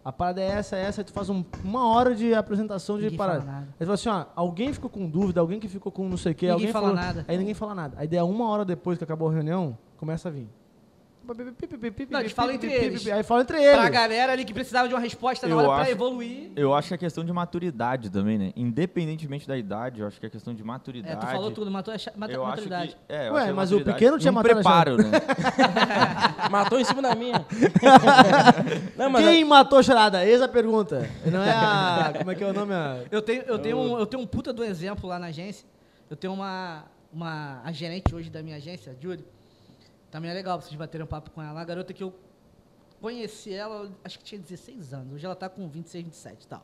a 0.05 0.13
parada 0.13 0.41
é 0.41 0.47
essa, 0.47 0.77
é 0.77 0.83
essa, 0.85 1.01
aí 1.01 1.05
tu 1.05 1.13
faz 1.13 1.29
um- 1.29 1.43
uma 1.65 1.89
hora 1.89 2.15
de 2.15 2.33
apresentação 2.33 2.97
de 2.99 3.05
Ninguém 3.05 3.19
parada. 3.19 3.45
Aí 3.51 3.65
tu 3.79 3.85
fala 3.85 3.95
assim, 3.95 4.09
ó, 4.09 4.27
alguém 4.37 4.73
ficou 4.73 4.89
com 4.89 5.09
dúvida, 5.09 5.41
alguém 5.41 5.59
que 5.59 5.67
ficou 5.67 5.91
com 5.91 6.09
não 6.09 6.17
sei 6.17 6.31
o 6.31 6.35
quê, 6.37 6.47
Ninguém 6.47 6.53
alguém 6.69 6.73
fala 6.73 6.87
falou- 6.91 7.03
nada. 7.03 7.25
Aí 7.27 7.37
ninguém 7.37 7.55
fala 7.55 7.75
nada. 7.75 7.97
Aí 7.99 8.07
daí 8.07 8.23
uma 8.23 8.49
hora 8.49 8.65
depois 8.65 8.97
que 8.97 9.03
acabou 9.03 9.29
a 9.29 9.33
reunião, 9.33 9.77
começa 9.97 10.29
a 10.29 10.33
vir. 10.33 10.49
Não, 12.11 12.21
eles 12.21 12.33
falam 12.33 12.55
entre 12.55 12.71
eles. 12.73 13.07
Aí 13.07 13.23
fala 13.23 13.43
entre 13.43 13.59
eles. 13.63 13.77
Pra 13.79 13.89
galera 13.89 14.33
ali 14.33 14.45
que 14.45 14.53
precisava 14.53 14.89
de 14.89 14.95
uma 14.95 15.01
resposta 15.01 15.47
na 15.47 15.55
Eu 15.55 15.59
hora 15.59 15.69
pra 15.69 15.77
acho- 15.83 15.91
evoluir. 15.91 16.51
Eu 16.57 16.75
acho 16.75 16.89
que 16.89 16.95
é 16.95 16.99
questão 16.99 17.25
de 17.25 17.33
maturidade 17.33 18.11
também, 18.11 18.39
né? 18.39 18.53
Independentemente 18.57 19.47
da 19.47 19.57
idade, 19.57 20.01
eu 20.01 20.07
acho 20.07 20.19
que 20.21 20.27
é 20.27 20.31
questão 20.31 20.55
de 20.55 20.63
maturidade. 20.65 21.15
É, 21.15 21.17
tu 21.19 21.27
falou 21.27 21.51
tudo, 21.51 21.71
matou 21.71 21.93
a 21.93 21.97
Eu 21.97 22.45
acho 22.45 22.51
maturidade. 22.51 22.97
que, 23.07 23.13
é, 23.15 23.29
eu 23.29 23.35
Ué, 23.35 23.49
a 23.49 23.55
mas 23.55 23.73
o 23.73 23.81
pequeno 23.81 24.19
tinha 24.19 24.31
um 24.31 24.35
matado 24.35 24.55
preparo, 24.55 24.97
né? 24.97 25.11
Matou 26.51 26.79
em 26.81 26.85
cima 26.85 27.01
da 27.03 27.15
minha. 27.15 27.45
Não, 28.97 29.11
mas 29.11 29.25
Quem 29.25 29.45
matou 29.45 29.79
a 29.79 29.83
charada? 29.83 30.25
Eis 30.25 30.43
a 30.43 30.49
pergunta. 30.49 31.09
Não 31.25 31.43
é 31.43 31.51
a... 31.51 32.13
Como 32.19 32.31
é 32.31 32.35
que 32.35 32.45
é 32.45 32.47
o 32.47 32.53
nome? 32.53 32.73
A- 32.75 32.99
Eu 33.11 33.23
tenho, 33.23 33.43
eu, 33.43 33.59
tenho 33.59 33.79
um, 33.79 33.99
eu 33.99 34.07
tenho 34.07 34.23
um 34.23 34.27
puta 34.27 34.53
do 34.53 34.65
exemplo 34.65 35.09
lá 35.09 35.19
na 35.19 35.27
agência. 35.27 35.67
Eu 36.11 36.17
tenho 36.17 36.33
uma, 36.33 36.85
uma 37.13 37.61
a 37.65 37.73
gerente 37.73 38.15
hoje 38.15 38.29
da 38.31 38.43
minha 38.43 38.57
agência, 38.57 38.93
a 38.97 39.03
Julie. 39.03 39.25
Também 40.13 40.31
é 40.31 40.35
legal 40.35 40.61
vocês 40.61 40.75
baterem 40.75 41.05
um 41.05 41.09
papo 41.09 41.31
com 41.31 41.41
ela. 41.43 41.59
A 41.59 41.65
garota 41.65 41.91
que 41.95 42.03
eu 42.03 42.13
conheci 43.01 43.53
ela, 43.55 43.91
acho 44.05 44.19
que 44.19 44.25
tinha 44.25 44.39
16 44.39 44.93
anos. 44.93 45.15
Hoje 45.15 45.25
ela 45.25 45.35
tá 45.35 45.49
com 45.49 45.67
26, 45.67 46.05
27 46.05 46.45
e 46.45 46.47
tal. 46.49 46.63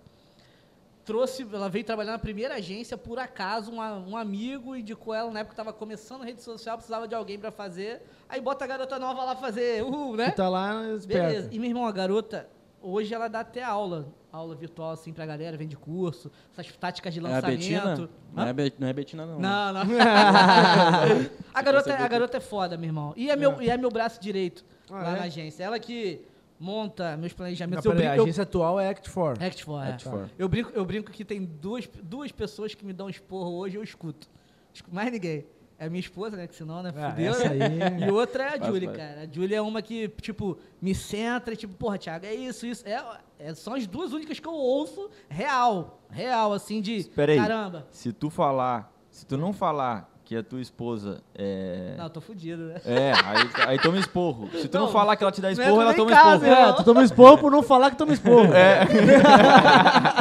Trouxe, 1.02 1.42
ela 1.50 1.70
veio 1.70 1.82
trabalhar 1.82 2.12
na 2.12 2.18
primeira 2.18 2.56
agência, 2.56 2.98
por 2.98 3.18
acaso, 3.18 3.72
uma- 3.72 3.94
um 3.96 4.14
amigo 4.14 4.76
indicou 4.76 5.14
ela, 5.14 5.30
na 5.30 5.40
época 5.40 5.54
estava 5.54 5.72
começando 5.72 6.20
a 6.20 6.24
rede 6.26 6.42
social, 6.42 6.76
precisava 6.76 7.08
de 7.08 7.14
alguém 7.14 7.38
para 7.38 7.50
fazer. 7.50 8.02
Aí 8.28 8.38
bota 8.42 8.66
a 8.66 8.68
garota 8.68 8.98
nova 8.98 9.24
lá 9.24 9.34
fazer, 9.34 9.82
uhul, 9.82 10.14
né? 10.14 10.26
Que 10.30 10.36
tá 10.36 10.50
lá 10.50 10.74
Beleza. 10.82 10.98
esperto. 10.98 11.54
E, 11.54 11.58
meu 11.58 11.70
irmão, 11.70 11.86
a 11.86 11.92
garota, 11.92 12.46
hoje 12.82 13.14
ela 13.14 13.26
dá 13.28 13.40
até 13.40 13.62
aula, 13.62 14.12
aula 14.32 14.54
virtual, 14.54 14.90
assim, 14.92 15.12
pra 15.12 15.24
galera, 15.26 15.56
vende 15.56 15.76
curso, 15.76 16.30
essas 16.52 16.70
táticas 16.76 17.12
de 17.14 17.20
é 17.20 17.22
a 17.22 17.28
lançamento. 17.28 17.58
Betina? 17.58 18.08
Não 18.34 18.46
é, 18.46 18.52
Be- 18.52 18.72
não 18.78 18.88
é 18.88 18.92
Betina, 18.92 19.26
não. 19.26 19.38
Não, 19.38 19.72
não. 19.72 19.82
a, 21.54 21.62
garota, 21.62 21.94
a 21.94 22.08
garota 22.08 22.36
é 22.36 22.40
foda, 22.40 22.76
meu 22.76 22.88
irmão. 22.88 23.12
E 23.16 23.30
é 23.30 23.36
meu, 23.36 23.60
e 23.62 23.70
é 23.70 23.76
meu 23.76 23.90
braço 23.90 24.20
direito 24.20 24.64
Ah, 24.90 24.94
lá 25.02 25.16
é? 25.16 25.18
na 25.20 25.24
agência. 25.24 25.64
Ela 25.64 25.78
que 25.78 26.20
monta 26.60 27.16
meus 27.16 27.32
Não, 27.32 27.36
planejamentos. 27.36 27.84
peraí, 27.84 28.02
eu 28.02 28.06
a 28.06 28.10
brinco, 28.12 28.22
agência 28.24 28.42
atual 28.42 28.80
é 28.80 28.88
Act 28.88 29.08
for. 29.08 29.36
eu, 29.40 29.46
Act 29.46 29.64
for, 29.64 29.82
é. 29.84 29.88
Act 29.90 30.04
for. 30.04 30.30
Eu 30.38 30.48
brinco, 30.48 30.70
eu 30.74 30.84
brinco 30.84 31.10
que 31.10 31.24
tem 31.24 31.44
duas, 31.44 31.88
duas 32.02 32.30
pessoas 32.32 32.74
que 32.74 32.84
me 32.84 32.92
dão 32.92 33.08
esporro 33.08 33.54
hoje, 33.56 33.76
eu 33.76 33.82
escuto. 33.82 34.28
Escuto 34.74 34.94
Mais 34.94 35.10
ninguém. 35.10 35.46
É 35.78 35.86
a 35.86 35.90
minha 35.90 36.00
esposa, 36.00 36.36
né? 36.36 36.46
Que 36.48 36.56
senão, 36.56 36.82
né? 36.82 36.92
Ah, 36.96 37.10
Fudeu, 37.10 37.30
essa 37.32 37.48
né? 37.54 37.66
aí- 38.02 38.08
E 38.08 38.10
outra 38.10 38.42
é 38.44 38.46
a 38.48 38.58
parte. 38.58 38.86
cara. 38.88 39.20
A 39.22 39.26
Julie 39.32 39.54
é 39.54 39.62
uma 39.62 39.80
que, 39.80 40.08
tipo, 40.20 40.58
me 40.82 40.92
centra, 40.94 41.54
e, 41.54 41.56
tipo, 41.56 41.72
porra, 41.74 41.96
Thiago, 41.96 42.26
é 42.26 42.34
isso, 42.34 42.66
isso. 42.66 42.84
É, 42.86 43.00
é- 43.38 43.54
são 43.54 43.74
as 43.74 43.86
duas 43.86 44.12
únicas 44.12 44.40
que 44.40 44.48
eu 44.48 44.52
ouço 44.54 45.08
real. 45.28 46.02
Real, 46.10 46.52
assim, 46.52 46.80
de. 46.80 46.96
Espera 46.96 47.32
aí. 47.32 47.38
Caramba. 47.38 47.86
Se 47.92 48.12
tu 48.12 48.28
falar, 48.28 48.92
se 49.10 49.24
tu 49.24 49.36
não 49.38 49.52
falar 49.52 50.10
que 50.28 50.36
a 50.36 50.42
tua 50.42 50.60
esposa 50.60 51.22
é. 51.34 51.94
Não, 51.96 52.04
eu 52.04 52.10
tô 52.10 52.20
fudido, 52.20 52.64
né? 52.64 52.82
É, 52.84 53.12
aí, 53.14 53.50
aí 53.66 53.78
toma 53.78 53.98
esporro. 53.98 54.50
Se 54.50 54.68
tu 54.68 54.76
não, 54.78 54.84
Não, 54.84 54.92
falar 54.92 55.16
que 55.16 55.24
ela 55.24 55.32
te 55.32 55.40
dá 55.40 55.50
esporro, 55.50 55.80
ela 55.80 55.94
toma 55.94 56.10
casa, 56.10 56.46
esporro. 56.46 56.68
É, 56.68 56.72
tu 56.74 56.84
toma 56.84 57.02
esporro 57.02 57.38
por 57.38 57.50
não 57.50 57.62
falar 57.62 57.90
que 57.90 57.96
toma 57.96 58.12
esporro. 58.12 58.52
É. 58.52 58.84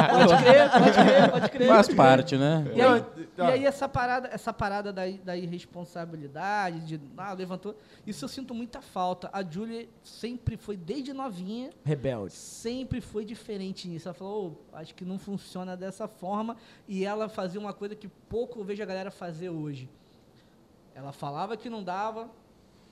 Pode 0.08 0.42
crer, 0.42 0.70
pode 0.70 0.92
crer, 0.92 1.30
pode 1.30 1.50
crer. 1.50 1.68
Faz 1.68 1.88
parte, 1.94 2.38
né? 2.38 2.64
E 2.74 2.80
aí, 2.80 3.04
Não, 3.36 3.48
e 3.48 3.52
aí 3.52 3.66
essa 3.66 3.86
parada, 3.86 4.30
essa 4.32 4.50
parada 4.50 4.90
da, 4.94 5.02
da 5.22 5.36
irresponsabilidade, 5.36 6.80
de 6.86 7.00
ah, 7.18 7.34
levantou. 7.34 7.76
Isso 8.06 8.24
eu 8.24 8.28
sinto 8.30 8.54
muita 8.54 8.80
falta. 8.80 9.28
A 9.30 9.42
Julie 9.42 9.90
sempre 10.02 10.56
foi, 10.56 10.74
desde 10.78 11.12
novinha, 11.12 11.68
Rebelde. 11.84 12.32
sempre 12.32 13.02
foi 13.02 13.26
diferente 13.26 13.86
nisso. 13.86 14.08
Ela 14.08 14.14
falou, 14.14 14.58
"Ô, 14.72 14.76
acho 14.76 14.94
que 14.94 15.04
não 15.04 15.18
funciona 15.18 15.76
dessa 15.76 16.08
forma. 16.08 16.56
E 16.88 17.04
ela 17.04 17.28
fazia 17.28 17.60
uma 17.60 17.74
coisa 17.74 17.94
que 17.94 18.08
pouco 18.08 18.60
eu 18.60 18.64
vejo 18.64 18.82
a 18.82 18.86
galera 18.86 19.10
fazer 19.10 19.50
hoje. 19.50 19.86
Ela 20.98 21.12
falava 21.12 21.56
que 21.56 21.70
não 21.70 21.84
dava, 21.84 22.28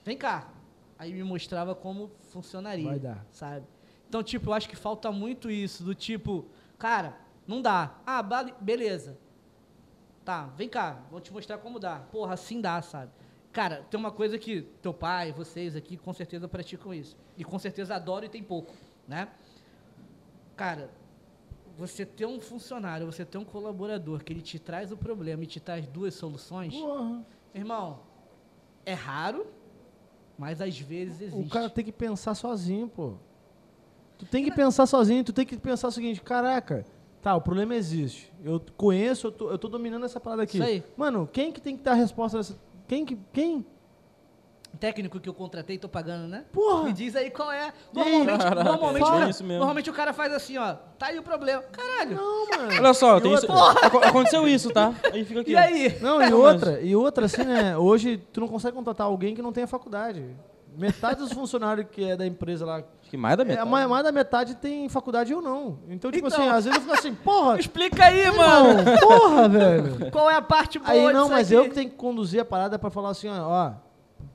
vem 0.04 0.16
cá. 0.16 0.48
Aí 0.96 1.12
me 1.12 1.24
mostrava 1.24 1.74
como 1.74 2.08
funcionaria. 2.30 2.86
Vai 2.86 3.00
dar. 3.00 3.26
Sabe? 3.32 3.66
Então, 4.08 4.22
tipo, 4.22 4.50
eu 4.50 4.54
acho 4.54 4.68
que 4.68 4.76
falta 4.76 5.10
muito 5.10 5.50
isso, 5.50 5.82
do 5.82 5.92
tipo, 5.92 6.46
cara, 6.78 7.16
não 7.48 7.60
dá. 7.60 7.96
Ah, 8.06 8.22
beleza. 8.60 9.18
Tá, 10.24 10.46
vem 10.56 10.68
cá, 10.68 11.02
vou 11.10 11.20
te 11.20 11.32
mostrar 11.32 11.58
como 11.58 11.80
dá. 11.80 11.98
Porra, 11.98 12.34
assim 12.34 12.60
dá, 12.60 12.80
sabe? 12.80 13.10
Cara, 13.52 13.84
tem 13.90 13.98
uma 13.98 14.12
coisa 14.12 14.38
que 14.38 14.62
teu 14.80 14.94
pai, 14.94 15.32
vocês 15.32 15.74
aqui, 15.74 15.96
com 15.96 16.12
certeza 16.12 16.46
praticam 16.46 16.94
isso. 16.94 17.16
E 17.36 17.42
com 17.42 17.58
certeza 17.58 17.96
adoram 17.96 18.26
e 18.26 18.28
tem 18.28 18.42
pouco, 18.42 18.72
né? 19.08 19.28
Cara, 20.54 20.92
você 21.76 22.06
ter 22.06 22.24
um 22.24 22.38
funcionário, 22.38 23.04
você 23.04 23.24
ter 23.24 23.38
um 23.38 23.44
colaborador 23.44 24.22
que 24.22 24.32
ele 24.32 24.42
te 24.42 24.60
traz 24.60 24.92
o 24.92 24.96
problema 24.96 25.42
e 25.42 25.46
te 25.46 25.58
traz 25.58 25.88
duas 25.88 26.14
soluções, 26.14 26.72
Porra. 26.72 27.26
Irmão, 27.56 28.00
é 28.84 28.92
raro, 28.92 29.46
mas 30.38 30.60
às 30.60 30.78
vezes 30.78 31.20
existe. 31.20 31.46
O 31.46 31.48
cara 31.48 31.70
tem 31.70 31.84
que 31.84 31.92
pensar 31.92 32.34
sozinho, 32.34 32.88
pô. 32.88 33.14
Tu 34.18 34.26
tem 34.26 34.44
que 34.44 34.50
pensar 34.50 34.86
sozinho, 34.86 35.24
tu 35.24 35.32
tem 35.32 35.44
que 35.44 35.56
pensar 35.56 35.88
o 35.88 35.92
seguinte, 35.92 36.22
caraca, 36.22 36.86
tá, 37.20 37.34
o 37.34 37.40
problema 37.40 37.74
existe. 37.74 38.32
Eu 38.42 38.60
conheço, 38.76 39.26
eu 39.26 39.32
tô, 39.32 39.50
eu 39.50 39.58
tô 39.58 39.68
dominando 39.68 40.04
essa 40.04 40.18
parada 40.20 40.42
aqui. 40.42 40.58
Isso 40.58 40.66
aí. 40.66 40.82
Mano, 40.96 41.28
quem 41.30 41.52
que 41.52 41.60
tem 41.60 41.76
que 41.76 41.82
dar 41.82 41.92
a 41.92 41.94
resposta 41.94 42.38
dessa... 42.38 42.58
Quem 42.86 43.04
que... 43.04 43.18
Quem? 43.32 43.66
Técnico 44.76 45.18
que 45.18 45.28
eu 45.28 45.34
contratei, 45.34 45.78
tô 45.78 45.88
pagando, 45.88 46.28
né? 46.28 46.44
Porra! 46.52 46.84
Me 46.84 46.92
diz 46.92 47.16
aí 47.16 47.30
qual 47.30 47.50
é. 47.50 47.72
Normalmente, 47.92 48.38
Caraca, 48.38 48.64
normalmente, 48.64 49.04
cara, 49.04 49.26
mesmo. 49.26 49.48
normalmente 49.48 49.90
o 49.90 49.92
cara 49.92 50.12
faz 50.12 50.32
assim, 50.32 50.56
ó. 50.58 50.74
Tá 50.98 51.06
aí 51.06 51.18
o 51.18 51.22
problema. 51.22 51.62
Caralho. 51.72 52.16
Não, 52.16 52.46
mano. 52.48 52.68
Olha 52.78 52.94
só, 52.94 53.18
tem 53.20 53.32
isso, 53.34 53.46
aconteceu 53.50 54.46
isso, 54.48 54.70
tá? 54.70 54.92
Aí 55.12 55.24
fica 55.24 55.40
aqui. 55.40 55.52
E 55.52 55.56
aí? 55.56 55.98
Não, 56.00 56.22
e 56.22 56.32
outra, 56.32 56.80
e 56.80 56.94
outra, 56.94 57.26
assim, 57.26 57.42
né? 57.44 57.76
Hoje 57.76 58.16
tu 58.32 58.40
não 58.40 58.48
consegue 58.48 58.76
contratar 58.76 59.06
alguém 59.06 59.34
que 59.34 59.42
não 59.42 59.52
tenha 59.52 59.66
faculdade. 59.66 60.24
Metade 60.78 61.20
dos 61.20 61.32
funcionários 61.32 61.86
que 61.90 62.04
é 62.04 62.14
da 62.16 62.26
empresa 62.26 62.66
lá, 62.66 62.76
Acho 62.76 63.08
que 63.10 63.16
mais 63.16 63.34
da 63.34 63.42
é, 63.44 63.46
metade. 63.46 63.70
mais, 63.70 63.88
mais 63.88 64.04
da 64.04 64.12
metade 64.12 64.56
tem 64.56 64.86
faculdade 64.90 65.32
ou 65.34 65.40
não. 65.40 65.78
Então, 65.88 66.10
tipo 66.10 66.26
Então. 66.26 66.38
assim, 66.38 66.50
às 66.50 66.64
vezes 66.66 66.76
eu 66.76 66.82
fico 66.82 66.92
assim, 66.92 67.14
porra, 67.14 67.58
Explica 67.58 68.04
aí, 68.04 68.30
mano. 68.30 68.80
irmão, 68.80 68.96
porra, 69.00 69.48
velho. 69.48 70.10
Qual 70.10 70.28
é 70.30 70.34
a 70.34 70.42
parte 70.42 70.78
boa 70.78 70.90
Aí 70.92 71.02
não, 71.14 71.22
disso 71.22 71.30
mas 71.30 71.46
aqui? 71.46 71.54
eu 71.54 71.64
que 71.64 71.70
tenho 71.74 71.88
que 71.88 71.96
conduzir 71.96 72.40
a 72.40 72.44
parada 72.44 72.78
pra 72.78 72.90
falar 72.90 73.08
assim, 73.08 73.26
ó, 73.26 73.48
ó, 73.48 73.72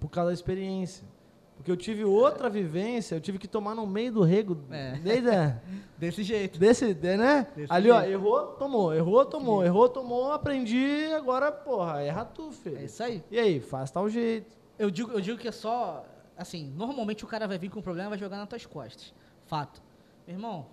por 0.02 0.10
causa 0.10 0.28
da 0.32 0.34
experiência. 0.34 1.08
Porque 1.56 1.72
eu 1.72 1.78
tive 1.78 2.04
outra 2.04 2.50
vivência, 2.50 3.14
eu 3.14 3.22
tive 3.22 3.38
que 3.38 3.48
tomar 3.48 3.76
no 3.76 3.86
meio 3.86 4.12
do 4.12 4.24
rego, 4.24 4.58
É. 4.72 4.94
desde 4.94 5.30
Desse 5.96 6.24
jeito. 6.24 6.58
desse, 6.60 6.92
de- 6.96 7.16
né? 7.18 7.48
Desse 7.56 7.72
Ali, 7.72 7.92
ó, 7.92 8.00
jeito. 8.02 8.14
errou, 8.14 8.48
tomou, 8.54 8.94
errou, 8.96 9.24
tomou, 9.26 9.64
errou, 9.64 9.88
tomou, 9.88 10.32
aprendi, 10.32 11.06
agora, 11.16 11.52
porra, 11.52 12.02
erra 12.02 12.26
tu, 12.26 12.52
filho. 12.52 12.80
É 12.80 12.86
isso 12.86 13.04
aí. 13.04 13.24
E 13.30 13.38
aí, 13.40 13.60
faz 13.60 13.92
tal 13.92 14.10
jeito. 14.10 14.58
Eu 14.80 14.90
digo, 14.90 15.12
eu 15.12 15.22
digo 15.22 15.38
que 15.38 15.48
é 15.48 15.52
só. 15.52 16.04
Assim, 16.36 16.74
normalmente 16.76 17.24
o 17.24 17.28
cara 17.28 17.48
vai 17.48 17.60
vir 17.60 17.70
com 17.70 17.78
um 17.78 17.84
problema 17.84 18.08
e 18.08 18.10
vai 18.10 18.18
jogar 18.18 18.38
nas 18.38 18.50
tuas 18.50 18.66
costas. 18.66 19.14
Fato. 19.46 19.80
Meu 20.26 20.36
irmão, 20.38 20.66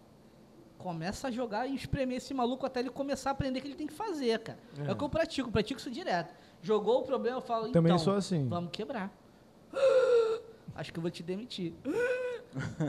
começa 0.78 1.28
a 1.28 1.30
jogar 1.30 1.66
e 1.66 1.74
espremer 1.74 2.16
esse 2.16 2.32
maluco 2.32 2.64
até 2.64 2.80
ele 2.80 2.88
começar 2.88 3.28
a 3.28 3.32
aprender 3.32 3.58
o 3.58 3.62
que 3.62 3.68
ele 3.68 3.74
tem 3.74 3.86
que 3.86 3.92
fazer, 3.92 4.38
cara. 4.38 4.58
É, 4.86 4.90
o 4.92 4.96
que 4.96 5.04
eu 5.04 5.08
pratico, 5.10 5.50
pratico 5.50 5.80
isso 5.80 5.90
direto. 5.90 6.34
Jogou 6.62 7.00
o 7.00 7.02
problema, 7.02 7.36
eu 7.36 7.40
falo, 7.42 7.68
Também 7.70 7.92
então, 7.92 8.02
sou 8.02 8.14
assim. 8.14 8.48
vamos 8.48 8.70
quebrar. 8.72 9.12
Acho 10.74 10.92
que 10.92 10.98
eu 10.98 11.02
vou 11.02 11.10
te 11.10 11.22
demitir. 11.22 11.72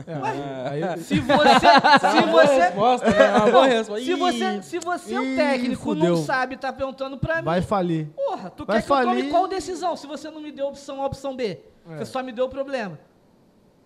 É, 0.06 0.96
Se 0.96 1.20
você. 1.20 1.60
se 1.60 2.26
Boa 2.26 2.46
você. 2.46 2.54
resposta, 2.60 3.10
né? 3.10 3.66
Resposta. 3.68 4.04
Se 4.04 4.14
você, 4.14 4.62
se 4.62 4.78
você 4.78 5.14
é 5.14 5.20
o 5.20 5.36
técnico, 5.36 5.82
fudeu. 5.82 6.16
não 6.16 6.24
sabe, 6.24 6.56
tá 6.56 6.72
perguntando 6.72 7.18
pra 7.18 7.36
mim. 7.36 7.42
vai 7.44 7.60
falir. 7.60 8.06
Porra, 8.16 8.48
tu 8.50 8.64
Vai 8.64 8.76
quer 8.80 8.86
que 8.86 8.90
eu 8.92 8.96
falir. 8.96 9.16
tome 9.18 9.30
qual 9.30 9.46
decisão 9.46 9.94
se 9.96 10.06
você 10.06 10.30
não 10.30 10.40
me 10.40 10.50
deu 10.50 10.66
opção 10.68 11.02
A, 11.02 11.06
opção 11.06 11.36
B? 11.36 11.60
É. 11.90 11.98
Você 11.98 12.06
só 12.06 12.22
me 12.22 12.32
deu 12.32 12.46
o 12.46 12.48
problema. 12.48 12.98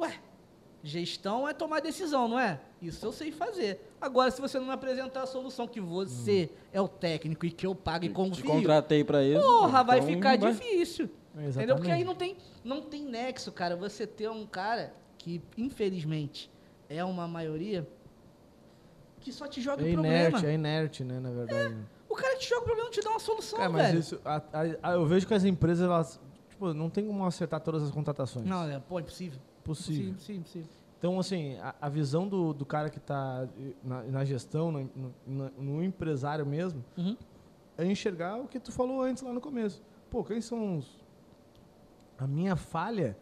Ué, 0.01 0.12
gestão 0.82 1.49
é 1.49 1.53
tomar 1.53 1.80
decisão, 1.80 2.28
não 2.28 2.38
é? 2.38 2.61
Isso 2.80 3.05
eu 3.05 3.12
sei 3.12 3.32
fazer. 3.32 3.80
Agora, 4.01 4.30
se 4.30 4.40
você 4.40 4.59
não 4.59 4.66
me 4.66 4.72
apresentar 4.72 5.22
a 5.22 5.26
solução 5.26 5.66
que 5.66 5.80
você 5.80 6.51
é 6.72 6.80
o 6.80 6.86
técnico 6.86 7.45
e 7.47 7.51
que 7.51 7.66
eu 7.66 7.74
pago 7.74 8.05
e 8.05 8.09
Te 8.09 8.14
confio, 8.14 8.45
contratei 8.45 9.03
pra 9.03 9.24
isso. 9.24 9.42
porra, 9.42 9.82
vai 9.82 9.99
então 9.99 10.09
ficar 10.09 10.38
vai- 10.38 10.53
difícil. 10.53 11.11
Entendeu? 11.35 11.49
Exatamente. 11.49 11.76
Porque 11.78 11.91
aí 11.91 12.05
não 12.05 12.14
tem, 12.14 12.37
não 12.62 12.80
tem 12.82 13.05
nexo, 13.05 13.51
cara. 13.53 13.76
Você 13.76 14.07
ter 14.07 14.30
um 14.30 14.47
cara 14.47 14.95
que, 15.18 15.43
infelizmente, 15.59 16.51
é 16.89 17.05
uma 17.05 17.26
maioria 17.26 17.87
que 19.20 19.32
só 19.32 19.47
te 19.49 19.61
joga 19.61 19.82
É 19.82 19.91
o 19.91 19.93
problema. 19.95 20.28
inerte, 20.28 20.47
é 20.47 20.53
inerte, 20.55 21.05
né, 21.05 21.18
na 21.18 21.30
verdade. 21.30 21.76
O 22.09 22.14
cara 22.14 22.37
te 22.37 22.49
joga 22.49 22.61
o 22.62 22.64
problema 22.64 22.85
não 22.85 22.93
te 22.93 23.01
dá 23.01 23.11
uma 23.11 23.18
solução, 23.18 23.61
É, 23.61 23.68
mas 23.68 23.87
velho. 23.89 23.99
isso, 23.99 24.20
a- 24.24 24.37
a- 24.53 24.91
a- 24.91 24.93
eu 24.95 25.07
vejo 25.07 25.26
que 25.26 25.35
as 25.35 25.45
empresas, 25.45 25.85
elas, 25.85 26.20
tipo, 26.49 26.72
não 26.74 26.89
tem 26.89 27.07
como 27.07 27.24
acertar 27.24 27.61
todas 27.61 27.82
as 27.82 27.91
contratações. 27.91 28.47
Não, 28.47 28.64
é, 28.68 28.78
pô, 28.78 29.01
impossível. 29.01 29.41
Possível. 29.64 30.11
Impossível, 30.11 30.41
impossível. 30.41 30.68
Então, 30.99 31.18
assim, 31.18 31.57
a, 31.59 31.74
a 31.80 31.89
visão 31.89 32.28
do, 32.28 32.53
do 32.55 32.64
cara 32.64 32.89
que 32.89 32.99
está 32.99 33.49
na, 33.82 34.03
na 34.05 34.24
gestão, 34.24 34.70
no, 34.70 34.91
no- 34.95 35.14
no- 35.26 35.51
no 35.59 35.82
empresário 35.85 36.47
mesmo, 36.47 36.85
Uhum. 36.97 37.16
é 37.76 37.85
enxergar 37.87 38.37
o 38.37 38.47
que 38.47 38.61
tu 38.61 38.70
falou 38.70 39.03
antes 39.03 39.22
lá 39.22 39.32
no 39.32 39.41
começo. 39.41 39.82
Pô, 40.11 40.22
quem 40.22 40.41
são 40.41 40.78
os... 40.78 41.03
A 42.18 42.26
minha 42.26 42.56
falha 42.56 43.16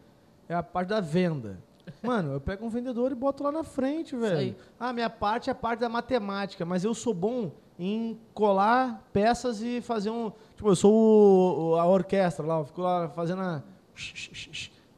é 0.49 0.55
a 0.55 0.63
parte 0.63 0.89
da 0.89 1.01
venda. 1.01 1.59
Mano, 2.03 2.33
eu 2.33 2.41
pego 2.41 2.65
um 2.65 2.69
vendedor 2.69 3.11
e 3.13 3.15
boto 3.15 3.43
lá 3.43 3.51
na 3.51 3.65
frente, 3.65 4.15
velho. 4.17 4.37
aí. 4.37 4.57
Ah, 4.79 4.93
minha 4.93 5.11
parte 5.11 5.51
é 5.51 5.53
a 5.53 5.55
parte 5.55 5.81
da 5.81 5.89
matemática, 5.89 6.65
mas 6.65 6.85
eu 6.85 6.95
sou 6.95 7.13
bom 7.13 7.51
em 7.79 8.19
colar 8.35 9.03
peças 9.13 9.61
e 9.63 9.81
fazer 9.81 10.11
um... 10.11 10.31
Tipo, 10.57 10.69
eu 10.69 10.77
sou 10.77 10.93
o- 10.93 11.71
o- 11.73 11.75
a 11.77 11.87
orquestra 11.87 12.47
lá, 12.47 12.59
eu 12.59 12.65
fico 12.65 12.83
lá 12.83 13.09
fazendo 13.09 13.43
a... 13.43 13.63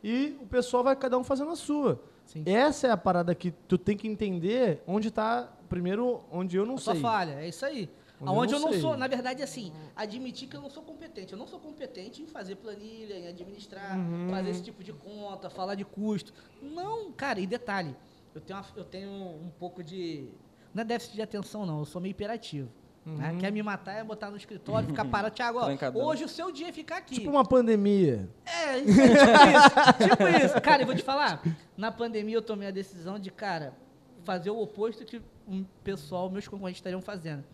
E 0.03 0.37
o 0.41 0.47
pessoal 0.47 0.85
vai 0.85 0.95
cada 0.95 1.17
um 1.19 1.25
fazendo 1.25 1.51
a 1.51 1.57
sua. 1.57 2.01
Sim. 2.27 2.43
Essa 2.47 2.89
é 2.89 2.91
a 2.91 2.97
parada 2.97 3.35
que 3.35 3.51
tu 3.51 3.79
tem 3.79 3.97
que 3.97 4.07
entender 4.09 4.83
onde 4.87 5.11
tá, 5.11 5.49
primeiro, 5.69 6.21
onde 6.31 6.57
eu 6.57 6.67
não 6.67 6.75
A 6.75 6.79
sua 6.79 6.93
sei. 6.95 7.03
falha, 7.03 7.33
é 7.41 7.49
isso 7.49 7.65
aí. 7.65 7.89
Onde 8.25 8.31
eu 8.31 8.39
Aonde 8.41 8.55
eu 8.55 8.59
não 8.61 8.67
não, 8.67 8.73
sei. 8.73 8.81
sou, 8.81 8.97
na 8.97 9.07
verdade, 9.07 9.43
assim, 9.43 9.73
admitir 9.95 10.49
que 10.49 10.57
eu 10.57 10.61
não 10.63 10.71
sou 10.71 10.83
competente. 10.83 11.33
Eu 11.33 11.39
não 11.39 11.47
sou 11.47 11.59
competente 11.61 12.23
em 12.23 12.27
fazer 12.27 12.57
planilha, 12.57 13.15
em 13.19 13.27
administrar, 13.29 13.99
Uhum. 13.99 14.29
fazer 14.31 14.51
esse 14.51 14.63
tipo 14.63 14.83
de 14.83 14.93
conta, 14.93 15.49
falar 15.51 15.75
de 15.75 15.85
custo. 15.85 16.33
Não, 16.63 17.13
cara, 17.13 17.41
e 17.41 17.47
detalhe, 17.47 17.95
eu 18.35 18.41
tenho, 18.41 18.59
uma- 18.59 18.67
eu 18.77 18.85
tenho 18.85 19.11
um 19.11 19.51
pouco 19.59 19.83
de. 19.83 20.29
Não 20.73 20.83
é 20.83 20.85
déficit 20.85 21.15
de 21.15 21.23
atenção, 21.23 21.65
não, 21.65 21.81
eu 21.81 21.85
sou 21.85 22.01
meio 22.01 22.11
hiperativo. 22.13 22.69
Uhum. 23.07 23.19
né? 23.19 23.37
Quer 23.39 23.53
me 23.53 23.63
matar 23.63 23.93
é 23.99 24.03
botar 24.03 24.31
no 24.31 24.37
escritório, 24.39 24.89
ficar 24.89 25.05
parado. 25.05 25.35
Trancadão. 25.61 26.03
hoje 26.03 26.25
o 26.25 26.29
seu 26.29 26.51
dia 26.51 26.69
é 26.69 26.73
ficar 26.73 26.97
aqui. 26.97 27.17
Tipo 27.17 27.31
uma 27.31 27.45
pandemia. 27.45 28.31
É, 28.47 28.79
é 28.79 28.81
tipo 28.81 28.91
isso. 28.91 30.09
tipo 30.09 30.29
isso. 30.47 30.61
Cara, 30.63 30.83
eu 30.83 30.87
vou 30.87 30.95
te 30.97 31.03
falar. 31.03 31.43
Na 31.77 31.93
pandemia 31.93 32.35
eu 32.35 32.41
tomei 32.41 32.67
a 32.67 32.71
decisão 32.71 33.19
de, 33.19 33.31
cara, 33.31 33.75
fazer 34.23 34.49
o 34.49 34.59
oposto 34.59 35.05
que 35.05 35.19
o 35.47 35.65
pessoal, 35.85 36.31
meus 36.31 36.49
concorrentes 36.49 36.79
estariam 36.79 37.03
fazendo. 37.03 37.45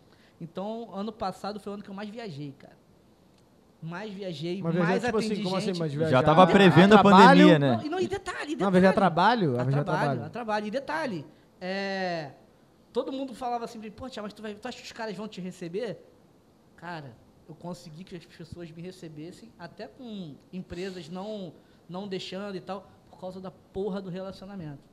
Então, 0.41 0.89
ano 0.95 1.13
passado 1.13 1.61
foi 1.61 1.71
o 1.73 1.75
ano 1.75 1.83
que 1.83 1.91
eu 1.91 1.95
mais 1.95 2.09
viajei, 2.09 2.53
cara. 2.59 2.79
Mais 3.83 4.13
viajei, 4.13 4.63
Mas 4.63 4.75
mais 4.75 5.03
tipo 5.03 5.17
atendi 5.17 5.33
assim, 5.33 5.43
como 5.43 5.57
assim, 5.57 5.67
gente. 5.69 5.79
mas 5.79 5.93
viajar? 5.95 6.11
Já 6.19 6.23
tava 6.23 6.47
prevendo 6.47 6.95
a 6.95 7.03
pandemia, 7.03 7.59
né? 7.59 7.77
Não, 7.77 7.83
e 7.85 7.89
não, 7.89 8.01
e 8.01 8.07
detalhe, 8.07 8.39
detalhe. 8.39 8.57
Não, 8.61 8.71
viajar 8.71 8.91
a 8.91 8.93
trabalho? 8.93 9.57
A 9.59 9.61
A 9.61 9.65
viajar 9.65 9.81
a 9.81 9.85
trabalho, 9.85 10.05
trabalho. 10.05 10.27
a 10.27 10.31
trabalho. 10.31 10.67
E 10.67 10.71
detalhe, 10.71 11.27
é, 11.61 12.33
todo 12.93 13.11
mundo 13.11 13.35
falava 13.35 13.65
assim, 13.65 13.81
pô, 13.91 14.09
Tia, 14.09 14.23
mas 14.23 14.35
tu, 14.35 14.43
vai, 14.43 14.55
tu 14.55 14.69
acha 14.69 14.77
que 14.79 14.85
os 14.85 14.93
caras 14.93 15.17
vão 15.17 15.27
te 15.27 15.41
receber? 15.41 15.99
Cara, 16.77 17.17
eu 17.49 17.55
consegui 17.55 18.05
que 18.05 18.17
as 18.17 18.25
pessoas 18.27 18.71
me 18.71 18.83
recebessem, 18.83 19.51
até 19.59 19.87
com 19.87 20.35
empresas 20.53 21.09
não, 21.09 21.53
não 21.89 22.07
deixando 22.07 22.57
e 22.57 22.61
tal, 22.61 22.87
por 23.11 23.19
causa 23.19 23.41
da 23.41 23.51
porra 23.51 24.03
do 24.03 24.11
relacionamento. 24.11 24.90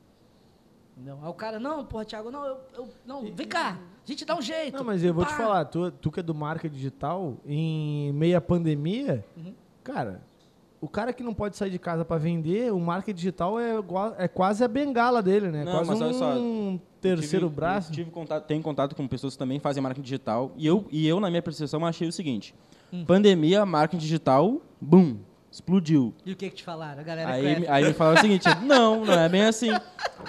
Entendeu? 0.98 1.18
Aí 1.22 1.28
o 1.28 1.34
cara, 1.34 1.60
não, 1.60 1.84
porra, 1.84 2.04
Thiago, 2.04 2.28
não, 2.30 2.44
eu, 2.44 2.56
eu- 2.76 2.88
não, 3.06 3.22
vem 3.32 3.46
cá, 3.46 3.78
a 4.04 4.06
gente 4.10 4.24
dá 4.24 4.36
um 4.36 4.42
jeito. 4.42 4.76
Não, 4.76 4.84
mas 4.84 5.04
eu 5.04 5.14
vou 5.14 5.24
te 5.24 5.30
Pá. 5.30 5.36
falar, 5.36 5.64
tu, 5.66 5.92
tu 5.92 6.10
que 6.10 6.18
é 6.18 6.22
do 6.24 6.34
marketing 6.34 6.74
digital, 6.74 7.36
em 7.46 8.12
meia 8.12 8.40
pandemia, 8.40 9.24
Uhum. 9.36 9.54
cara, 9.84 10.20
o 10.80 10.88
cara 10.88 11.12
que 11.12 11.22
não 11.22 11.32
pode 11.32 11.56
sair 11.56 11.70
de 11.70 11.78
casa 11.78 12.04
pra 12.04 12.16
vender, 12.18 12.72
o 12.72 12.80
marketing 12.80 13.16
digital 13.16 13.60
é, 13.60 13.78
igual- 13.78 14.14
é 14.18 14.26
quase 14.26 14.64
a 14.64 14.68
bengala 14.68 15.22
dele, 15.22 15.48
né? 15.52 15.64
Não, 15.64 15.72
quase 15.72 15.88
mas 15.90 16.00
um 16.00 16.04
olha 16.04 16.14
só, 16.14 16.32
Eu 16.34 16.80
terceiro 17.00 17.46
tive- 17.46 17.56
braço. 17.56 17.90
eu 17.92 17.94
tive 17.94 18.10
contato, 18.10 18.44
tenho 18.46 18.62
contato 18.62 18.96
com 18.96 19.06
pessoas 19.06 19.34
que 19.34 19.38
também 19.38 19.60
fazem 19.60 19.80
marketing 19.80 20.02
digital. 20.04 20.50
E 20.56 20.66
eu, 20.66 20.84
e 20.90 21.06
eu 21.06 21.20
na 21.20 21.30
minha 21.30 21.42
percepção, 21.42 21.86
achei 21.86 22.08
o 22.08 22.12
seguinte: 22.12 22.54
Hum. 22.92 23.04
pandemia, 23.04 23.64
marketing 23.64 24.00
digital, 24.02 24.60
boom, 24.80 25.18
explodiu. 25.58 26.14
E 26.24 26.32
o 26.32 26.36
que 26.36 26.48
que 26.50 26.56
te 26.56 26.62
falaram? 26.64 27.00
A 27.00 27.02
galera 27.02 27.32
Aí, 27.32 27.42
conhece. 27.42 27.68
aí 27.68 27.84
me 27.84 27.92
falaram 27.92 28.18
o 28.18 28.20
seguinte: 28.20 28.44
não, 28.64 29.04
não 29.04 29.14
é 29.14 29.28
bem 29.28 29.42
assim. 29.42 29.70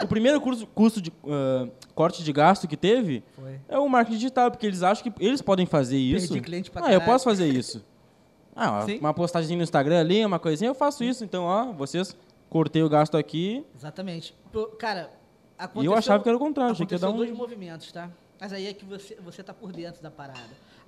O 0.03 0.07
primeiro 0.07 0.41
curso, 0.41 0.67
custo 0.67 1.01
de 1.01 1.11
ah, 1.27 1.67
corte 1.95 2.23
de 2.23 2.33
gasto 2.33 2.67
que 2.67 2.75
teve 2.77 3.23
Foi. 3.35 3.59
é 3.67 3.77
o 3.77 3.87
marketing 3.87 4.17
digital, 4.17 4.51
porque 4.51 4.65
eles 4.65 4.83
acham 4.83 5.11
que 5.11 5.23
eles 5.25 5.41
podem 5.41 5.65
fazer 5.65 5.97
isso. 5.97 6.27
Perdi 6.29 6.41
cliente 6.41 6.71
pra 6.71 6.85
ah, 6.85 6.93
eu 6.93 7.01
posso 7.01 7.23
fazer 7.23 7.47
isso. 7.47 7.83
Ah, 8.55 8.83
Sim. 8.85 8.99
uma 8.99 9.13
postagem 9.13 9.55
no 9.55 9.63
Instagram 9.63 9.99
ali, 9.99 10.25
uma 10.25 10.39
coisinha, 10.39 10.69
eu 10.69 10.75
faço 10.75 11.03
isso. 11.03 11.23
Então, 11.23 11.45
ó, 11.45 11.71
vocês 11.71 12.15
cortei 12.49 12.83
o 12.83 12.89
gasto 12.89 13.15
aqui. 13.15 13.65
Exatamente. 13.75 14.35
Cara, 14.77 15.11
E 15.57 15.63
aconteceu... 15.63 15.91
eu 15.91 15.97
achava 15.97 16.21
que 16.21 16.27
era 16.27 16.35
o 16.35 16.39
contrário, 16.39 16.73
achei 16.73 16.85
que 16.85 16.93
ia 16.93 16.99
dar 16.99 17.09
um. 17.11 17.17
dois 17.17 17.31
movimentos, 17.31 17.91
tá? 17.91 18.09
Mas 18.39 18.51
aí 18.53 18.67
é 18.67 18.73
que 18.73 18.85
você, 18.85 19.15
você 19.23 19.43
tá 19.43 19.53
por 19.53 19.71
dentro 19.71 20.01
da 20.01 20.09
parada. 20.09 20.39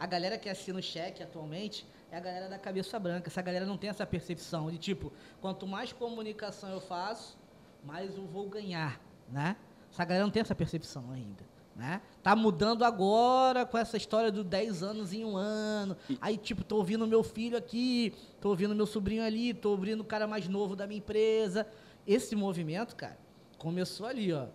A 0.01 0.07
galera 0.07 0.35
que 0.35 0.49
assina 0.49 0.79
o 0.79 0.81
cheque 0.81 1.21
atualmente 1.21 1.85
é 2.11 2.17
a 2.17 2.19
galera 2.19 2.49
da 2.49 2.57
cabeça 2.57 2.97
branca. 2.97 3.29
Essa 3.29 3.39
galera 3.39 3.67
não 3.67 3.77
tem 3.77 3.87
essa 3.87 4.03
percepção 4.03 4.71
de 4.71 4.79
tipo, 4.79 5.13
quanto 5.39 5.67
mais 5.67 5.93
comunicação 5.93 6.71
eu 6.71 6.81
faço, 6.81 7.37
mais 7.83 8.17
eu 8.17 8.25
vou 8.25 8.49
ganhar, 8.49 8.99
né? 9.31 9.55
Essa 9.93 10.03
galera 10.03 10.25
não 10.25 10.31
tem 10.31 10.41
essa 10.41 10.55
percepção 10.55 11.11
ainda. 11.11 11.45
Né? 11.75 12.01
Tá 12.23 12.35
mudando 12.35 12.83
agora 12.83 13.63
com 13.63 13.77
essa 13.77 13.95
história 13.95 14.31
do 14.31 14.43
10 14.43 14.81
anos 14.81 15.13
em 15.13 15.23
um 15.23 15.37
ano. 15.37 15.95
Aí, 16.19 16.35
tipo, 16.35 16.63
tô 16.63 16.77
ouvindo 16.77 17.05
meu 17.05 17.21
filho 17.21 17.55
aqui, 17.55 18.11
tô 18.39 18.49
ouvindo 18.49 18.73
meu 18.73 18.87
sobrinho 18.87 19.23
ali, 19.23 19.53
tô 19.53 19.69
ouvindo 19.69 20.01
o 20.01 20.05
cara 20.05 20.25
mais 20.25 20.47
novo 20.47 20.75
da 20.75 20.87
minha 20.87 20.97
empresa. 20.97 21.67
Esse 22.07 22.35
movimento, 22.35 22.95
cara, 22.95 23.19
começou 23.59 24.07
ali, 24.07 24.33
ó. 24.33 24.47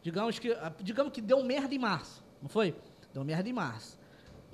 Digamos 0.00 0.38
que, 0.38 0.50
ah, 0.52 0.72
digamos 0.80 1.12
que 1.12 1.20
deu 1.20 1.44
merda 1.44 1.74
em 1.74 1.78
março, 1.78 2.24
não 2.40 2.48
foi? 2.48 2.74
Deu 3.12 3.22
merda 3.22 3.46
em 3.46 3.52
março. 3.52 4.02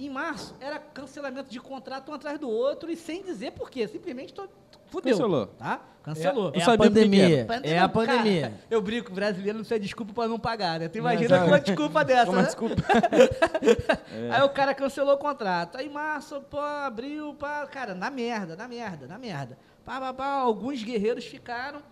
Em 0.00 0.08
março, 0.08 0.56
era 0.58 0.78
cancelamento 0.78 1.50
de 1.50 1.60
contrato 1.60 2.10
um 2.10 2.14
atrás 2.14 2.38
do 2.38 2.48
outro 2.48 2.90
e 2.90 2.96
sem 2.96 3.22
dizer 3.22 3.52
por 3.52 3.70
quê. 3.70 3.86
Simplesmente 3.86 4.32
tô, 4.32 4.48
fudeu. 4.86 5.12
Cancelou. 5.12 5.46
Tá? 5.46 5.82
Cancelou. 6.02 6.52
É, 6.54 6.58
é 6.58 6.62
a 6.62 6.78
pandemia. 6.78 7.44
Pandemia, 7.44 7.70
É 7.70 7.78
a 7.78 7.80
cara, 7.80 7.88
pandemia. 7.90 8.54
eu 8.70 8.80
brinco, 8.80 9.12
brasileiro 9.12 9.58
não 9.58 9.64
tem 9.64 9.78
desculpa 9.78 10.14
pra 10.14 10.26
não 10.26 10.40
pagar, 10.40 10.80
né? 10.80 10.88
Tu 10.88 10.96
imagina 10.96 11.36
é. 11.36 11.40
com 11.40 11.46
uma 11.48 11.60
desculpa 11.60 12.02
dessa, 12.04 12.30
Uma 12.30 12.40
né? 12.40 12.46
desculpa. 12.46 12.82
Aí 14.32 14.42
o 14.42 14.48
cara 14.48 14.74
cancelou 14.74 15.16
o 15.16 15.18
contrato. 15.18 15.76
Aí 15.76 15.90
março, 15.90 16.40
pô, 16.48 16.58
abril, 16.58 17.34
pá, 17.34 17.66
cara, 17.66 17.94
na 17.94 18.10
merda, 18.10 18.56
na 18.56 18.66
merda, 18.66 19.06
na 19.06 19.18
merda. 19.18 19.58
Pá, 19.84 20.00
pá, 20.00 20.14
pá, 20.14 20.26
alguns 20.36 20.82
guerreiros 20.82 21.26
ficaram. 21.26 21.82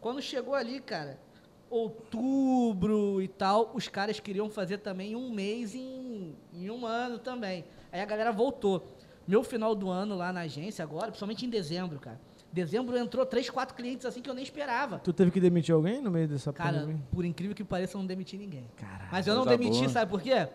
Quando 0.00 0.22
chegou 0.22 0.54
ali, 0.54 0.78
cara, 0.78 1.18
outubro 1.68 3.20
e 3.20 3.28
tal, 3.28 3.70
os 3.74 3.88
caras 3.88 4.18
queriam 4.20 4.48
fazer 4.48 4.78
também 4.78 5.14
um 5.14 5.30
mês 5.30 5.74
em, 5.74 5.80
em 6.52 6.70
um 6.70 6.86
ano 6.86 7.18
também. 7.18 7.64
Aí 7.92 8.00
a 8.00 8.04
galera 8.04 8.32
voltou. 8.32 8.86
Meu 9.26 9.44
final 9.44 9.74
do 9.74 9.88
ano 9.88 10.16
lá 10.16 10.32
na 10.32 10.40
agência 10.40 10.82
agora, 10.82 11.06
principalmente 11.06 11.46
em 11.46 11.50
dezembro, 11.50 11.98
cara. 11.98 12.20
Dezembro 12.52 12.96
entrou 12.98 13.24
três, 13.24 13.48
quatro 13.48 13.76
clientes 13.76 14.04
assim 14.04 14.20
que 14.20 14.28
eu 14.28 14.34
nem 14.34 14.42
esperava. 14.42 14.98
Tu 14.98 15.12
teve 15.12 15.30
que 15.30 15.40
demitir 15.40 15.72
alguém 15.72 16.02
no 16.02 16.10
meio 16.10 16.26
dessa 16.26 16.52
Cara, 16.52 16.80
pandemia? 16.80 17.02
por 17.12 17.24
incrível 17.24 17.54
que 17.54 17.62
pareça, 17.62 17.96
eu 17.96 18.00
não 18.00 18.06
demiti 18.06 18.36
ninguém. 18.36 18.64
Caralho. 18.76 19.08
Mas 19.12 19.26
eu 19.26 19.34
não 19.36 19.46
demiti, 19.46 19.78
boa. 19.78 19.88
sabe 19.88 20.10
por 20.10 20.20
quê? 20.20 20.48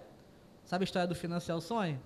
Sabe 0.65 0.83
a 0.83 0.85
história 0.85 1.07
do 1.07 1.15
financiar 1.15 1.57
o 1.57 1.61
sonho? 1.61 2.01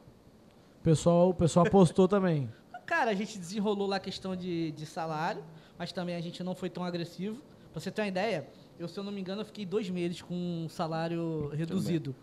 O 0.80 0.84
pessoal, 0.84 1.30
o 1.30 1.34
pessoal 1.34 1.66
apostou 1.68 2.08
também. 2.08 2.50
Cara, 2.86 3.10
a 3.12 3.16
gente 3.16 3.38
desenrolou 3.40 3.88
lá 3.88 3.96
a 3.96 4.00
questão 4.00 4.36
de, 4.36 4.72
de 4.72 4.86
salário, 4.86 5.44
mas 5.78 5.92
também 5.92 6.16
a 6.16 6.22
gente 6.22 6.44
não 6.44 6.54
foi 6.54 6.70
tão 6.70 6.84
agressivo. 6.84 7.42
Pra 7.72 7.80
você 7.82 7.90
ter 7.90 8.02
uma 8.02 8.08
ideia, 8.08 8.48
eu, 8.80 8.88
se 8.88 9.00
eu 9.00 9.04
não 9.04 9.12
me 9.12 9.22
engano, 9.22 9.42
eu 9.42 9.46
fiquei 9.46 9.66
dois 9.66 9.90
meses 9.90 10.22
com 10.22 10.36
um 10.36 10.70
salário 10.70 11.50
reduzido. 11.50 12.16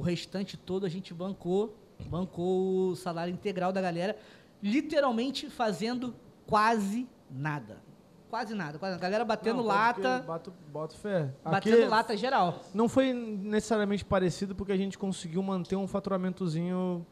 O 0.00 0.02
restante 0.02 0.56
todo 0.56 0.86
a 0.86 0.88
gente 0.88 1.12
bancou, 1.12 1.76
bancou 2.06 2.88
o 2.88 2.96
salário 2.96 3.30
integral 3.30 3.70
da 3.70 3.82
galera, 3.82 4.16
literalmente 4.62 5.50
fazendo 5.50 6.14
quase 6.46 7.06
nada. 7.30 7.82
Quase 8.30 8.54
nada. 8.54 8.78
Quase 8.78 8.92
nada. 8.94 8.96
A 8.96 9.02
galera 9.02 9.26
batendo 9.26 9.58
Não, 9.58 9.64
lata, 9.66 10.24
Bato, 10.26 10.54
boto 10.72 10.96
fé. 10.96 11.34
batendo 11.44 11.80
Aqui 11.80 11.84
lata 11.84 12.16
geral. 12.16 12.60
Não 12.72 12.88
foi 12.88 13.12
necessariamente 13.12 14.02
parecido 14.02 14.54
porque 14.54 14.72
a 14.72 14.76
gente 14.76 14.96
conseguiu 14.96 15.42
manter 15.42 15.76
um 15.76 15.86
faturamentozinho 15.86 17.06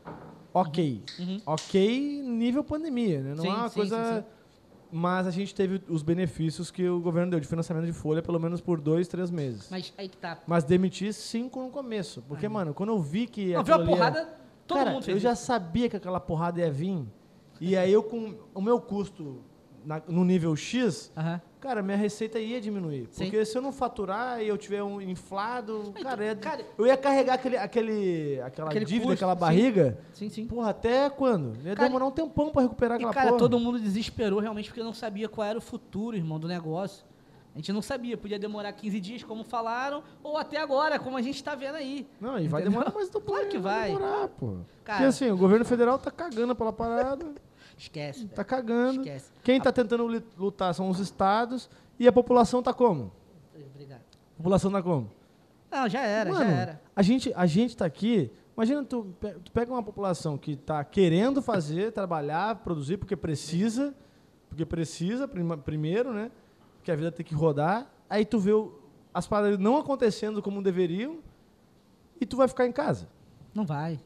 ok. 0.54 1.04
Uhum. 1.18 1.42
Ok 1.44 2.22
nível 2.22 2.64
pandemia, 2.64 3.20
né? 3.20 3.34
Não 3.34 3.42
Sim, 3.42 3.48
é 3.48 3.52
uma 3.52 3.68
sim, 3.68 3.74
coisa... 3.80 4.22
sim. 4.22 4.37
Mas 4.90 5.26
a 5.26 5.30
gente 5.30 5.54
teve 5.54 5.82
os 5.88 6.02
benefícios 6.02 6.70
que 6.70 6.88
o 6.88 6.98
governo 7.00 7.30
deu 7.30 7.40
de 7.40 7.46
financiamento 7.46 7.84
de 7.86 7.92
folha, 7.92 8.22
pelo 8.22 8.38
menos 8.40 8.60
por 8.60 8.80
dois, 8.80 9.06
três 9.06 9.30
meses. 9.30 9.68
Mas, 9.70 9.90
Mas 9.90 9.94
aí 9.98 10.08
que 10.08 10.16
tá. 10.16 10.38
demitir 10.64 11.12
cinco 11.12 11.62
no 11.62 11.70
começo. 11.70 12.22
Porque, 12.26 12.48
mano, 12.48 12.72
quando 12.72 12.90
eu 12.90 12.98
vi 13.00 13.26
que. 13.26 13.52
Não, 13.52 13.62
viu 13.62 13.74
a 13.74 13.76
ali 13.78 13.86
era- 13.86 13.96
porrada, 13.96 14.38
todo 14.66 14.78
Cara, 14.78 14.90
mundo 14.92 15.04
fez 15.04 15.16
eu 15.16 15.20
já 15.20 15.34
sabia 15.34 15.88
que 15.90 15.96
aquela 15.96 16.18
porrada 16.20 16.58
ia 16.60 16.70
vir. 16.70 17.04
E 17.60 17.76
aí 17.76 17.92
eu, 17.92 18.02
com 18.02 18.34
o 18.54 18.62
meu 18.62 18.80
custo 18.80 19.42
na- 19.84 20.02
no 20.08 20.24
nível 20.24 20.54
X, 20.56 21.12
Aham. 21.16 21.40
Cara, 21.60 21.82
minha 21.82 21.96
receita 21.96 22.38
ia 22.38 22.60
diminuir. 22.60 23.08
Sim. 23.10 23.24
Porque 23.24 23.44
se 23.44 23.56
eu 23.56 23.62
não 23.62 23.72
faturar 23.72 24.40
e 24.42 24.48
eu 24.48 24.56
tiver 24.56 24.82
um 24.82 25.00
inflado, 25.00 25.84
Então, 25.88 26.02
cara, 26.02 26.24
ia- 26.24 26.36
cara- 26.36 26.64
eu 26.76 26.86
ia 26.86 26.96
carregar 26.96 27.34
aquele, 27.34 27.56
aquele, 27.56 28.40
aquela 28.42 28.68
Aquele 28.68 28.84
dívida, 28.84 29.04
custo, 29.06 29.14
aquela 29.24 29.34
barriga. 29.34 29.98
Sim, 30.12 30.28
sim. 30.28 30.46
Porra, 30.46 30.70
até 30.70 31.08
quando? 31.10 31.56
Ia 31.64 31.74
Cara, 31.74 31.88
demorar 31.88 32.06
um 32.06 32.10
tempão 32.10 32.50
pra 32.50 32.62
recuperar 32.62 32.96
E, 32.96 33.02
aquela 33.02 33.12
cara, 33.14 33.26
porra. 33.28 33.38
todo 33.38 33.58
mundo 33.58 33.78
desesperou 33.80 34.40
realmente 34.40 34.68
porque 34.70 34.82
não 34.82 34.94
sabia 34.94 35.28
qual 35.28 35.46
era 35.46 35.58
o 35.58 35.62
futuro, 35.62 36.16
irmão, 36.16 36.38
do 36.38 36.48
negócio. 36.48 37.06
A 37.54 37.58
gente 37.58 37.72
não 37.72 37.82
sabia, 37.82 38.16
podia 38.16 38.38
demorar 38.38 38.72
15 38.72 39.00
dias, 39.00 39.24
como 39.24 39.42
falaram, 39.42 40.02
ou 40.22 40.36
até 40.36 40.58
agora, 40.60 40.96
como 40.96 41.16
a 41.16 41.22
gente 41.22 41.42
tá 41.42 41.56
vendo 41.56 41.74
aí. 41.74 42.06
Não, 42.20 42.38
e 42.38 42.46
vai 42.46 42.60
Entendeu? 42.60 42.78
demorar 42.80 42.94
mais 42.94 43.08
do 43.08 43.20
Claro 43.20 43.48
que 43.48 43.58
vai. 43.58 43.88
demorar, 43.92 44.28
pô. 44.28 44.58
Cara- 44.84 44.98
Porque 44.98 45.04
assim, 45.08 45.30
o 45.30 45.36
governo 45.36 45.64
federal 45.64 45.98
tá 45.98 46.10
cagando 46.10 46.54
pela 46.54 46.72
parada, 46.72 47.26
Esquece, 47.78 48.20
velho. 48.24 48.34
tá 48.34 48.44
cagando. 48.44 49.00
Esquece. 49.00 49.30
Quem 49.42 49.60
tá 49.60 49.70
tentando 49.72 50.04
lutar 50.36 50.74
são 50.74 50.90
os 50.90 50.98
estados 50.98 51.70
e 51.98 52.06
a 52.08 52.12
população 52.12 52.62
tá 52.62 52.74
como? 52.74 53.12
Obrigado. 53.72 54.00
A 54.34 54.36
população 54.36 54.70
tá 54.70 54.82
como? 54.82 55.10
Não, 55.70 55.88
já 55.88 56.02
era, 56.02 56.30
Mano, 56.30 56.44
já 56.44 56.50
era. 56.50 56.82
A 56.96 57.02
gente, 57.02 57.32
a 57.36 57.46
gente 57.46 57.76
tá 57.76 57.84
aqui. 57.84 58.30
Imagina 58.56 58.82
tu, 58.84 59.14
tu 59.44 59.52
pega 59.52 59.70
uma 59.72 59.82
população 59.82 60.36
que 60.36 60.56
tá 60.56 60.82
querendo 60.82 61.40
fazer, 61.40 61.92
trabalhar, 61.92 62.56
produzir, 62.56 62.96
porque 62.96 63.14
precisa, 63.14 63.94
porque 64.48 64.64
precisa, 64.66 65.28
prima- 65.28 65.56
primeiro, 65.56 66.12
né? 66.12 66.30
Porque 66.78 66.90
a 66.90 66.96
vida 66.96 67.12
tem 67.12 67.24
que 67.24 67.34
rodar. 67.34 67.86
Aí 68.10 68.24
tu 68.24 68.38
vê 68.38 68.52
o- 68.52 68.80
as 69.14 69.26
paradas 69.26 69.58
não 69.58 69.76
acontecendo 69.76 70.42
como 70.42 70.62
deveriam 70.62 71.18
e 72.20 72.26
tu 72.26 72.36
vai 72.36 72.48
ficar 72.48 72.66
em 72.66 72.72
casa. 72.72 73.08
Não 73.54 73.64
vai. 73.64 74.00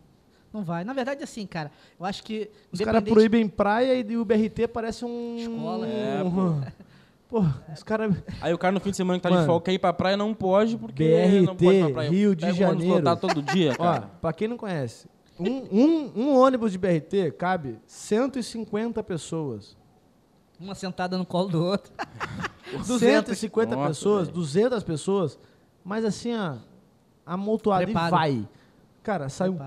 Não 0.52 0.62
vai. 0.62 0.84
Na 0.84 0.92
verdade, 0.92 1.22
assim, 1.24 1.46
cara, 1.46 1.70
eu 1.98 2.04
acho 2.04 2.22
que. 2.22 2.50
Os 2.70 2.80
caras 2.80 3.02
proíbem 3.02 3.48
praia 3.48 3.94
e 3.94 4.16
o 4.16 4.24
BRT 4.24 4.68
parece 4.72 5.04
um. 5.04 5.36
Escola. 5.38 5.86
É, 5.86 6.22
pô. 7.28 7.42
os 7.72 7.82
caras. 7.82 8.14
Aí 8.40 8.52
o 8.52 8.58
cara 8.58 8.72
no 8.72 8.80
fim 8.80 8.90
de 8.90 8.96
semana 8.98 9.18
que 9.18 9.22
tá 9.22 9.30
Mano. 9.30 9.42
de 9.42 9.46
folga 9.46 9.64
quer 9.64 9.72
ir 9.72 9.78
pra 9.78 9.92
praia, 9.92 10.16
não 10.16 10.34
pode, 10.34 10.76
porque 10.76 11.04
BRT, 11.04 11.46
não 11.46 11.56
pode 11.56 11.76
ir 11.76 11.84
pra 11.84 11.92
praia. 11.94 12.10
Rio 12.10 12.36
de 12.36 12.44
Pega 12.44 12.54
um 12.54 12.58
Janeiro. 12.58 12.94
lotado 12.96 13.20
todo 13.20 13.42
dia, 13.42 13.72
Ó, 13.78 13.82
cara. 13.82 14.10
pra 14.20 14.32
quem 14.34 14.46
não 14.48 14.58
conhece, 14.58 15.08
um, 15.40 15.46
um, 15.72 16.12
um 16.14 16.36
ônibus 16.36 16.70
de 16.72 16.78
BRT 16.78 17.32
cabe 17.38 17.78
150 17.86 19.02
pessoas. 19.02 19.76
Uma 20.60 20.74
sentada 20.74 21.16
no 21.16 21.24
colo 21.24 21.48
do 21.48 21.64
outro. 21.64 21.92
150 22.84 23.74
Nossa, 23.74 23.88
pessoas, 23.88 24.28
velho. 24.28 24.34
200 24.38 24.82
pessoas, 24.84 25.38
mas 25.84 26.04
assim, 26.04 26.34
ó, 26.36 26.56
amontoado 27.26 27.90
e 27.90 27.92
vai. 27.92 28.46
Cara, 29.02 29.28
sai 29.28 29.48
um. 29.48 29.58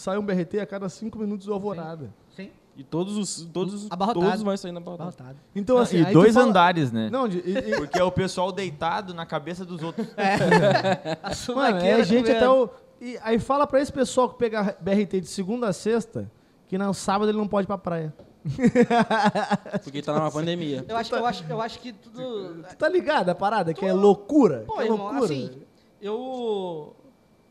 Sai 0.00 0.18
um 0.18 0.22
BRT 0.24 0.58
a 0.60 0.66
cada 0.66 0.88
5 0.88 1.18
minutos 1.18 1.46
do 1.46 1.52
alvorada. 1.52 2.10
Sim. 2.34 2.50
E 2.76 2.82
todos 2.84 3.16
os. 3.16 3.44
Todos, 3.52 3.86
Abarrotado. 3.90 4.26
todos 4.26 4.42
vão 4.42 4.56
sair 4.56 4.72
na 4.72 4.78
abarrotado. 4.78 5.10
Abarrotado. 5.10 5.38
Então, 5.54 5.76
assim, 5.78 5.98
e 6.00 6.06
tu 6.06 6.12
dois 6.12 6.34
fala- 6.34 6.46
andares, 6.46 6.90
né? 6.92 7.10
Não, 7.10 7.28
de- 7.28 7.38
e- 7.40 7.58
e- 7.72 7.76
Porque 7.76 7.98
é 7.98 8.02
o 8.04 8.10
pessoal 8.12 8.50
deitado 8.52 9.12
na 9.12 9.26
cabeça 9.26 9.64
dos 9.64 9.82
outros. 9.82 10.06
A 10.16 11.54
Mano, 11.54 11.78
é 11.78 12.02
gente 12.04 12.30
até 12.30 12.48
o. 12.48 12.70
E 13.00 13.18
aí 13.22 13.38
fala 13.38 13.66
pra 13.66 13.80
esse 13.80 13.92
pessoal 13.92 14.28
que 14.30 14.38
pega 14.38 14.76
BRT 14.80 15.20
de 15.20 15.26
segunda 15.26 15.68
a 15.68 15.72
sexta 15.72 16.30
que 16.68 16.78
no 16.78 16.92
sábado 16.94 17.30
ele 17.30 17.38
não 17.38 17.48
pode 17.48 17.64
ir 17.64 17.66
pra 17.66 17.76
praia. 17.78 18.14
Porque 19.84 20.00
tá 20.02 20.14
numa 20.14 20.30
pandemia. 20.30 20.84
Eu 20.88 20.96
acho, 20.96 21.14
eu, 21.14 21.26
acho, 21.26 21.44
eu 21.48 21.60
acho 21.60 21.78
que 21.80 21.92
tudo. 21.92 22.62
Tu 22.70 22.76
tá 22.76 22.88
ligado 22.88 23.28
a 23.30 23.34
parada? 23.34 23.74
Que 23.74 23.84
é 23.84 23.92
loucura? 23.92 24.64
Pô, 24.66 24.74
que 24.76 24.80
é 24.82 24.84
irmão, 24.84 24.98
loucura. 24.98 25.24
assim, 25.24 25.50
eu. 26.00 26.94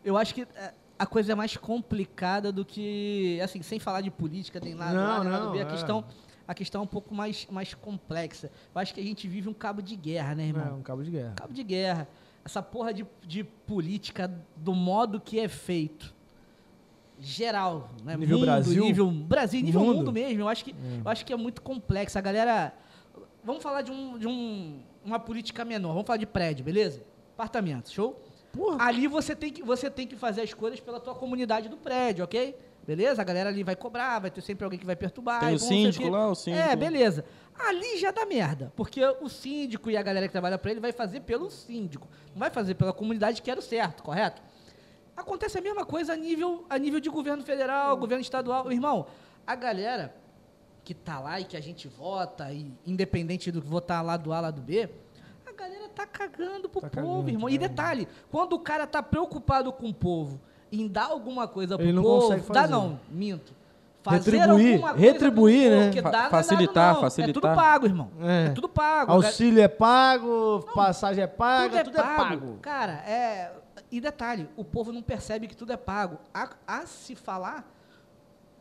Eu 0.04 0.18
acho 0.18 0.34
que 0.34 0.41
é, 0.56 0.74
a 1.00 1.06
coisa 1.06 1.32
é 1.32 1.36
mais 1.36 1.56
complicada 1.56 2.52
do 2.52 2.66
que. 2.66 3.39
Assim, 3.41 3.62
sem 3.62 3.80
falar 3.80 4.02
de 4.02 4.12
política, 4.12 4.60
nem 4.62 4.76
nada, 4.76 4.93
Não, 4.93 5.24
nada, 5.24 5.39
não, 5.39 5.50
a 5.50 5.52
ver, 5.54 5.60
a 5.60 5.62
é. 5.62 5.72
questão. 5.72 6.04
A 6.45 6.54
questão 6.54 6.82
é 6.82 6.84
um 6.84 6.88
pouco 6.88 7.14
mais, 7.16 7.47
mais 7.50 7.74
complexa. 7.74 8.52
Eu 8.74 8.82
acho 8.82 8.93
que 8.93 9.00
a 9.00 9.04
gente 9.04 9.28
vive 9.28 9.47
um 9.47 9.54
cabo 9.54 9.82
de 9.82 9.95
guerra, 9.95 10.34
né, 10.36 10.43
É, 10.43 10.47
irmão? 10.47 10.80
um 10.80 10.82
cabo 10.82 11.04
de 11.04 11.12
guerra. 11.12 11.34
Cabo 11.36 11.54
de 11.54 11.64
guerra. 11.64 12.08
Essa 12.43 12.62
porra 12.62 12.91
de, 12.93 13.06
de 13.26 13.43
política 13.43 14.28
do 14.58 14.74
modo 14.74 15.22
que 15.22 15.39
é 15.39 15.47
feito. 15.47 16.14
Geral, 17.20 17.89
né? 18.04 18.16
Nível 18.18 18.38
mundo, 18.38 18.45
Brasil? 18.45 18.84
Nível 18.84 19.12
Brasil, 19.12 19.62
nível 19.62 19.82
Mundo? 19.82 19.95
mundo, 19.97 20.12
mesmo. 20.12 20.41
Eu 20.41 20.47
acho, 20.47 20.64
que, 20.66 20.72
eu 21.04 21.12
acho 21.12 21.26
que 21.26 21.32
é 21.34 21.38
muito 21.38 21.62
complexo. 21.62 22.18
A 22.18 22.22
galera. 22.22 22.74
Vamos 23.43 23.62
falar 23.62 23.82
de, 23.84 23.91
um, 23.91 24.18
de 24.18 24.28
um, 24.28 24.80
uma 25.06 25.20
política 25.20 25.64
menor. 25.64 25.89
Vamos 25.89 26.08
falar 26.08 26.18
de 26.18 26.26
prédio, 26.26 26.64
beleza? 26.66 27.04
Apartamento, 27.36 27.91
show? 27.91 28.20
Porra. 28.52 28.84
Ali 28.84 29.08
você 29.08 29.36
tem, 29.36 29.52
que, 29.52 29.62
você 29.62 29.89
tem 29.89 30.08
que 30.08 30.16
fazer 30.16 30.41
as 30.41 30.54
coisas 30.54 30.80
pela 30.80 31.00
tua 31.00 31.16
comunidade 31.16 31.70
do 31.70 31.78
prédio, 31.78 32.24
ok? 32.24 32.56
Beleza? 32.86 33.22
A 33.22 33.26
galera 33.26 33.50
ali 33.50 33.64
vai 33.64 33.76
cobrar, 33.76 34.20
vai 34.20 34.32
ter 34.32 34.41
sempre 34.41 34.64
alguém 34.64 34.80
que 34.80 34.86
vai 34.86 34.95
perturbar. 34.95 35.41
Tem 35.41 35.54
o 35.54 35.60
síndico 35.60 36.10
lá, 36.10 36.28
o 36.28 36.36
síndico. 36.36 36.68
É, 36.68 36.76
beleza. 36.76 37.24
Ali 37.60 38.00
já 38.00 38.10
dá 38.10 38.26
merda. 38.26 38.74
Porque 38.76 39.06
o 39.22 39.30
síndico 39.30 39.91
e 39.91 39.97
a 39.97 40.02
galera 40.02 40.28
que 40.28 40.32
trabalha 40.32 40.58
pra 40.58 40.72
ele 40.72 40.80
vai 40.80 40.91
fazer 40.91 41.20
pelo 41.20 41.52
síndico. 41.52 42.08
Não 42.32 42.39
vai 42.39 42.50
fazer 42.50 42.74
pela 42.74 42.91
comunidade 42.91 43.41
que 43.41 43.52
era 43.52 43.60
o 43.60 43.64
certo, 43.64 44.02
correto? 44.02 44.41
Acontece 45.16 45.58
a 45.58 45.62
mesma 45.62 45.86
coisa 45.86 46.14
a 46.14 46.16
nível, 46.16 46.66
a 46.70 46.80
nível 46.80 47.00
de 47.00 47.10
governo 47.10 47.43
federal, 47.43 47.95
governo 47.97 48.22
estadual. 48.22 48.72
Irmão, 48.72 49.06
a 49.45 49.54
galera 49.54 50.16
que 50.84 50.93
tá 50.95 51.20
lá 51.20 51.39
e 51.39 51.43
que 51.43 51.58
a 51.58 51.62
gente 51.62 51.88
vota, 51.88 52.52
e 52.52 52.74
independente 52.88 53.52
do 53.52 53.62
que 53.62 53.68
votar 53.68 54.04
lá 54.04 54.18
do 54.18 54.34
A, 54.34 54.39
lá 54.39 54.50
do 54.50 54.62
B, 54.62 54.89
tá 56.00 56.06
cagando 56.06 56.70
pro 56.70 56.82
Tá 56.82 56.89
povo, 56.89 57.08
cagando, 57.08 57.30
irmão. 57.30 57.50
tá 57.50 57.56
E 57.56 57.58
detalhe, 57.58 58.08
quando 58.32 58.54
o 58.54 58.60
cara 58.60 58.88
tá 58.88 59.02
preocupado 59.04 59.72
com 59.74 59.89
o 59.89 59.93
povo 59.93 60.39
em 60.72 60.88
dar 60.88 61.06
alguma 61.08 61.47
coisa 61.47 61.78
pro 61.78 61.86
Ele 61.86 61.93
não 61.93 62.04
povo, 62.04 62.22
consegue 62.28 62.47
dá 62.47 62.62
fazer. 62.62 62.72
não, 62.72 63.00
minto. 63.10 63.54
Fazer 64.02 64.32
Retribuir, 64.32 64.74
alguma 64.74 64.89
coisa 64.93 65.06
retribuir, 65.06 65.70
povo, 65.72 65.95
né? 65.95 66.02
dá 66.02 66.12
não 66.12 66.26
é 66.26 66.30
facilitar, 66.30 66.74
dado, 66.74 66.93
não. 66.93 67.00
É 67.00 67.02
facilitar. 67.02 67.34
tudo 67.34 67.56
pago, 67.56 67.86
irmão. 67.86 68.12
É. 68.22 68.45
É, 68.45 68.50
tudo 68.52 68.70
pago. 68.70 69.12
Auxílio 69.12 69.62
é 69.62 69.68
pago, 69.68 70.66
passagem 70.74 71.24
é 71.24 71.28
paga, 71.28 71.84
tudo 71.84 72.00
é 72.00 72.04
pago. 72.04 72.58
Cara, 72.62 72.93
é. 73.06 73.52
E 73.91 74.00
detalhe, 74.00 74.47
o 74.56 74.64
povo 74.64 74.91
não 74.93 75.02
percebe 75.02 75.47
que 75.47 75.56
tudo 75.56 75.74
é 75.74 75.78
pago. 75.78 76.18
A, 76.34 76.50
a 76.66 76.86
se 76.86 77.14
falar, 77.16 77.70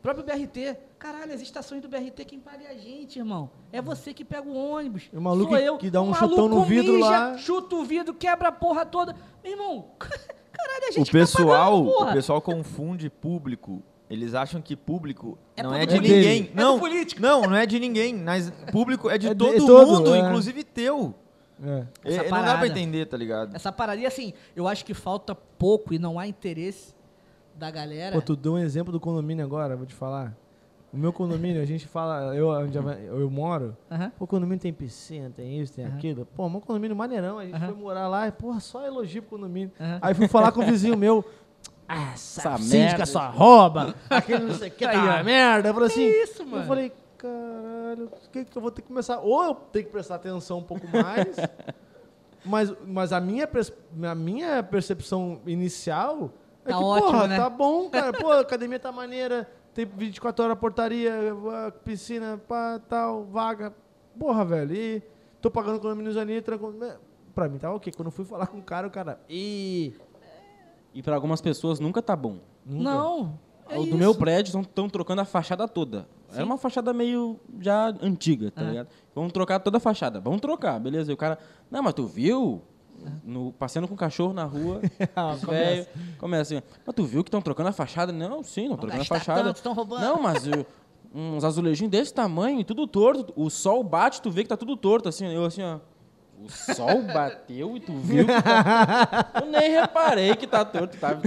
próprio 0.02 0.24
BRT. 0.24 0.76
Caralho, 0.98 1.32
as 1.32 1.40
estações 1.40 1.80
do 1.82 1.88
BRT 1.88 2.24
quem 2.24 2.38
paga 2.40 2.64
é 2.64 2.70
a 2.70 2.74
gente, 2.76 3.18
irmão. 3.18 3.50
É 3.72 3.80
você 3.82 4.12
que 4.14 4.24
pega 4.24 4.48
o 4.48 4.54
ônibus. 4.56 5.08
E 5.12 5.16
o 5.16 5.20
maluco 5.20 5.50
Sou 5.52 5.58
eu. 5.60 5.78
que 5.78 5.90
dá 5.90 6.00
um 6.02 6.10
O 6.10 6.14
chutão 6.14 6.48
no 6.48 6.64
vidro 6.64 6.94
mija, 6.94 7.08
lá. 7.08 7.38
Chuta 7.38 7.76
o 7.76 7.84
vidro, 7.84 8.14
quebra 8.14 8.48
a 8.48 8.52
porra 8.52 8.84
toda. 8.86 9.14
Meu 9.42 9.52
irmão, 9.52 9.84
caralho, 9.98 10.84
a 10.86 10.90
O 10.90 10.92
gente 10.92 11.10
pessoal, 11.12 11.46
tá 11.48 11.64
pagando, 11.64 11.84
porra. 11.92 12.10
o 12.10 12.14
pessoal 12.14 12.40
confunde 12.42 13.10
público. 13.10 13.82
Eles 14.10 14.32
acham 14.34 14.62
que 14.62 14.74
público 14.74 15.36
É 15.54 15.62
não 15.62 15.74
é 15.74 15.84
de 15.84 16.00
ninguém. 16.00 16.50
É 16.50 16.56
não, 16.58 16.78
político. 16.78 17.20
não, 17.20 17.42
não 17.42 17.54
é 17.56 17.66
de 17.66 17.78
ninguém. 17.78 18.14
Mas 18.14 18.50
público 18.72 19.10
é 19.10 19.18
de 19.18 19.26
É 19.28 19.34
de- 19.34 19.38
todo, 19.38 19.54
é 19.54 19.58
todo, 19.58 19.86
mundo, 19.98 20.14
é. 20.14 20.18
inclusive 20.20 20.64
teu. 20.64 21.14
É. 21.62 21.86
Essa 22.04 22.20
É, 22.20 22.22
não 22.24 22.30
dá 22.30 22.36
parada. 22.36 22.58
pra 22.58 22.66
entender, 22.68 23.04
tá 23.06 23.16
ligado? 23.18 23.54
Essa 23.54 23.70
parada, 23.70 24.00
e 24.00 24.06
assim, 24.06 24.32
eu 24.56 24.66
acho 24.66 24.82
que 24.84 24.94
falta 24.94 25.34
pouco 25.34 25.92
e 25.92 25.98
não 25.98 26.18
há 26.18 26.26
interesse 26.26 26.94
da 27.58 27.70
galera. 27.70 28.14
Pô, 28.14 28.22
tu 28.22 28.36
deu 28.36 28.54
um 28.54 28.58
exemplo 28.58 28.92
do 28.92 29.00
condomínio 29.00 29.44
agora, 29.44 29.76
vou 29.76 29.84
te 29.86 29.94
falar. 29.94 30.34
O 30.92 30.96
meu 30.96 31.12
condomínio, 31.12 31.60
a 31.60 31.66
gente 31.66 31.86
fala, 31.86 32.34
eu 32.34 32.48
onde 32.48 32.78
eu, 32.78 32.88
eu 32.88 33.28
moro, 33.30 33.76
pô, 34.16 34.24
o 34.24 34.26
condomínio 34.26 34.58
tem 34.58 34.72
piscina, 34.72 35.28
tem 35.28 35.60
isso, 35.60 35.74
tem 35.74 35.84
Aham. 35.84 35.94
aquilo. 35.96 36.24
Pô, 36.24 36.48
meu 36.48 36.60
condomínio 36.62 36.96
maneirão, 36.96 37.38
a 37.38 37.44
gente 37.44 37.56
Aham. 37.56 37.66
foi 37.66 37.74
morar 37.74 38.08
lá, 38.08 38.26
e, 38.26 38.32
porra, 38.32 38.58
só 38.60 38.86
elogio 38.86 39.22
pro 39.22 39.32
condomínio. 39.36 39.70
Aí 40.00 40.14
fui 40.14 40.26
falar 40.28 40.50
com 40.50 40.60
o 40.62 40.64
vizinho 40.64 40.96
meu, 40.96 41.22
ah, 41.86 42.12
essa, 42.14 42.40
Essa 42.40 42.58
síndica 42.58 42.78
merda. 42.98 43.06
só 43.06 43.30
rouba, 43.30 43.94
aquele 44.08 44.44
não 44.44 44.54
sei 44.54 44.68
o 44.68 44.72
que, 44.72 44.84
tá 44.88 44.90
Aí, 44.92 44.96
uma 44.98 45.22
merda. 45.22 45.68
Eu 45.68 45.74
falei 45.74 45.88
assim, 45.88 46.08
isso, 46.22 46.46
mano? 46.46 46.62
eu 46.62 46.66
falei, 46.66 46.92
caralho, 47.18 48.04
o 48.06 48.30
que 48.30 48.44
que 48.46 48.56
eu 48.56 48.62
vou 48.62 48.70
ter 48.70 48.80
que 48.80 48.88
começar? 48.88 49.18
Ou 49.20 49.44
eu 49.44 49.54
tenho 49.54 49.84
que 49.84 49.90
prestar 49.90 50.14
atenção 50.14 50.58
um 50.58 50.62
pouco 50.62 50.88
mais, 50.88 51.36
mas, 52.46 52.72
mas 52.86 53.12
a, 53.12 53.20
minha, 53.20 53.46
a 54.10 54.14
minha 54.14 54.62
percepção 54.62 55.40
inicial 55.46 56.30
Tá 56.68 56.78
que, 56.78 56.84
ótimo, 56.84 57.10
porra, 57.12 57.26
né? 57.28 57.36
tá 57.36 57.50
bom, 57.50 57.88
cara. 57.90 58.12
Pô, 58.12 58.30
a 58.30 58.40
academia 58.40 58.78
tá 58.78 58.92
maneira, 58.92 59.48
tem 59.74 59.84
24 59.86 60.44
horas 60.44 60.58
portaria, 60.58 61.12
a 61.66 61.70
piscina, 61.70 62.40
pá, 62.48 62.80
tal, 62.88 63.24
vaga. 63.24 63.74
Porra, 64.18 64.44
velho, 64.44 64.74
e 64.74 65.02
tô 65.40 65.50
pagando 65.50 65.80
condomínio 65.80 66.18
ali, 66.20 66.40
tranquilo. 66.42 66.74
Pra 67.34 67.48
mim 67.48 67.58
tá 67.58 67.72
ok. 67.72 67.92
Quando 67.96 68.06
eu 68.08 68.12
fui 68.12 68.24
falar 68.24 68.46
com 68.48 68.58
o 68.58 68.62
cara, 68.62 68.86
o 68.86 68.90
cara, 68.90 69.20
ih, 69.28 69.94
E 70.94 71.02
pra 71.02 71.14
algumas 71.14 71.40
pessoas 71.40 71.78
nunca 71.80 72.02
tá 72.02 72.16
bom. 72.16 72.38
nunca. 72.66 72.82
Não. 72.84 73.38
É 73.70 73.76
o 73.76 73.82
do 73.82 73.88
isso. 73.88 73.98
meu 73.98 74.14
prédio 74.14 74.58
estão 74.60 74.88
trocando 74.88 75.20
a 75.20 75.24
fachada 75.26 75.68
toda. 75.68 76.08
Era 76.32 76.42
uma 76.44 76.56
fachada 76.56 76.92
meio 76.94 77.38
já 77.60 77.88
antiga, 78.00 78.50
tá 78.50 78.62
Ah. 78.62 78.64
ligado? 78.64 78.88
Vamos 79.14 79.30
trocar 79.32 79.60
toda 79.60 79.76
a 79.76 79.80
fachada. 79.80 80.20
Vamos 80.20 80.40
trocar, 80.40 80.80
beleza? 80.80 81.10
E 81.10 81.14
o 81.14 81.18
cara, 81.18 81.38
não, 81.70 81.82
mas 81.82 81.92
tu 81.92 82.06
viu? 82.06 82.62
No, 83.24 83.52
passeando 83.52 83.86
com 83.88 83.94
o 83.94 83.96
cachorro 83.96 84.32
na 84.32 84.44
rua, 84.44 84.80
Ah, 85.14 85.32
os 85.32 85.42
assim, 86.40 86.62
mas 86.86 86.94
tu 86.96 87.04
viu 87.04 87.22
que 87.22 87.28
estão 87.28 87.40
trocando 87.42 87.68
a 87.68 87.72
fachada? 87.72 88.12
Não, 88.12 88.42
sim, 88.42 88.62
estão 88.64 88.76
trocando 88.76 89.02
a 89.02 89.04
fachada. 89.04 89.42
tanto, 89.44 89.62
roubando. 89.72 90.00
Não, 90.02 90.20
mas 90.22 90.46
eu- 90.46 90.66
uns 91.14 91.42
azulejinhos 91.44 91.90
desse 91.90 92.12
tamanho, 92.12 92.60
e 92.60 92.64
tudo 92.64 92.86
torto. 92.86 93.32
O 93.36 93.48
sol 93.48 93.82
bate, 93.82 94.20
tu 94.20 94.30
vê 94.30 94.42
que 94.42 94.48
tá 94.48 94.56
tudo 94.56 94.76
torto, 94.76 95.08
assim. 95.08 95.26
Eu 95.26 95.44
assim, 95.44 95.62
ó. 95.62 95.78
O 96.40 96.48
sol 96.50 97.02
bateu 97.02 97.76
e 97.76 97.80
tu 97.80 97.92
viu 97.96 98.24
que 98.24 98.42
tá... 98.42 99.26
Eu 99.42 99.46
nem 99.46 99.70
reparei 99.72 100.36
que 100.36 100.46
tá 100.46 100.64
torto. 100.64 100.96
Tá... 100.96 101.18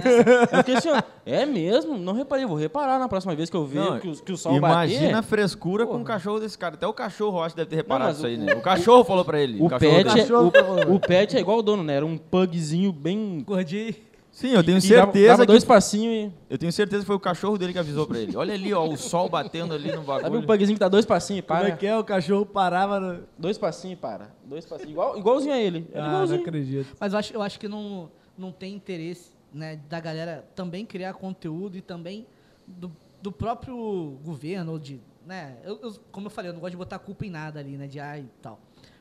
Eu 0.52 0.58
fiquei 0.60 0.76
assim, 0.78 0.90
ó. 0.90 1.02
É 1.26 1.46
mesmo? 1.46 1.98
Não 1.98 2.14
reparei. 2.14 2.46
Vou 2.46 2.56
reparar 2.58 2.98
na 2.98 3.10
próxima 3.10 3.36
vez 3.36 3.50
que 3.50 3.56
eu 3.58 3.66
ver 3.66 3.80
Não, 3.80 4.00
que, 4.00 4.08
o, 4.08 4.16
que 4.16 4.32
o 4.32 4.38
sol 4.38 4.56
Imagina 4.56 5.02
bater. 5.08 5.16
a 5.16 5.22
frescura 5.22 5.86
com 5.86 5.92
Porra. 5.92 6.04
o 6.04 6.06
cachorro 6.06 6.40
desse 6.40 6.58
cara. 6.58 6.76
Até 6.76 6.88
o 6.88 6.94
cachorro, 6.94 7.40
eu 7.40 7.44
acho, 7.44 7.56
deve 7.56 7.70
ter 7.70 7.76
reparado 7.76 8.10
mas 8.10 8.18
isso 8.18 8.26
o- 8.26 8.30
aí, 8.30 8.38
né? 8.38 8.54
O 8.54 8.62
cachorro 8.62 9.04
falou 9.04 9.26
pra 9.26 9.40
ele. 9.40 9.58
O 9.62 9.68
cachorro 9.70 9.92
pet, 9.92 10.04
dele. 10.08 10.20
é, 10.20 10.22
Cachorro, 10.24 10.52
o, 10.90 10.96
o 10.96 11.00
pet 11.00 11.38
é 11.38 11.40
igual 11.42 11.58
o 11.58 11.62
dono, 11.62 11.84
né? 11.84 11.96
Era 11.98 12.06
um 12.06 12.18
pugzinho 12.18 12.92
bem... 12.94 13.44
Gordinho. 13.46 13.94
Sim, 14.32 14.52
eu 14.52 14.64
tenho 14.64 14.78
dava- 14.80 14.88
certeza 14.88 15.28
dava 15.28 15.42
que... 15.42 15.48
dois 15.48 15.64
passinhos 15.66 16.32
e... 16.32 16.34
Eu 16.50 16.58
tenho 16.58 16.72
certeza 16.72 17.02
que 17.02 17.08
foi 17.08 17.16
o 17.16 17.20
cachorro 17.20 17.58
dele 17.58 17.74
que 17.74 17.80
avisou 17.80 18.08
pra 18.08 18.18
ele. 18.18 18.36
Olha 18.38 18.54
ali, 18.54 18.74
ó, 18.74 18.88
o 18.88 18.96
sol 18.98 19.28
batendo 19.30 19.74
ali 19.74 19.90
no 19.92 20.06
Sabe 20.06 20.22
bagulho. 20.24 20.42
o 20.42 20.46
pugzinho 20.48 20.76
que 20.76 20.80
dá 20.80 20.88
dois 20.88 21.06
passinhos 21.06 21.40
e 21.40 21.42
Como 21.48 21.60
para? 21.60 21.70
é 21.70 21.76
que 21.76 21.86
é? 21.86 21.98
O 21.98 22.04
cachorro 22.04 22.46
parava 22.46 23.00
no... 23.00 23.24
Dois 23.38 23.58
passinhos 23.58 23.98
e 23.98 24.02
para. 24.02 24.32
Dois 24.46 24.66
passinhos. 24.66 24.92
Igual, 24.92 25.18
igualzinho 25.18 25.54
a 25.54 25.60
ele. 25.60 25.86
Era 25.92 26.04
Ah, 26.04 26.08
não 26.08 26.14
igualzinho. 26.14 26.42
acredito. 26.42 26.96
Mas 27.00 27.12
eu 27.14 27.20
acho, 27.20 27.34
eu 27.34 27.42
acho 27.42 27.60
que 27.60 27.68
não, 27.68 28.10
não 28.38 28.52
tem 28.54 28.74
interesse 28.74 29.32
né, 29.54 29.78
da 29.90 30.00
galera 30.00 30.46
também 30.56 30.86
criar 30.86 31.14
conteúdo 31.14 31.76
e 31.78 31.82
também 31.82 32.26
do, 32.66 32.90
do 33.22 33.34
próprio 33.34 34.18
governo, 34.24 34.72
ou 34.72 34.80
de. 34.80 35.02
Né, 35.26 35.58
eu, 35.66 35.78
eu- 35.84 35.94
como 36.10 36.28
eu 36.28 36.32
falei, 36.32 36.50
eu 36.50 36.54
não 36.54 36.62
gosto 36.62 36.72
de 36.72 36.78
botar 36.78 36.98
culpa 37.00 37.26
em 37.26 37.30
nada 37.30 37.60
ali, 37.60 37.76
né? 37.78 37.86
De 37.86 38.00
ai 38.00 38.22
e 38.22 38.42
tal. 38.42 38.60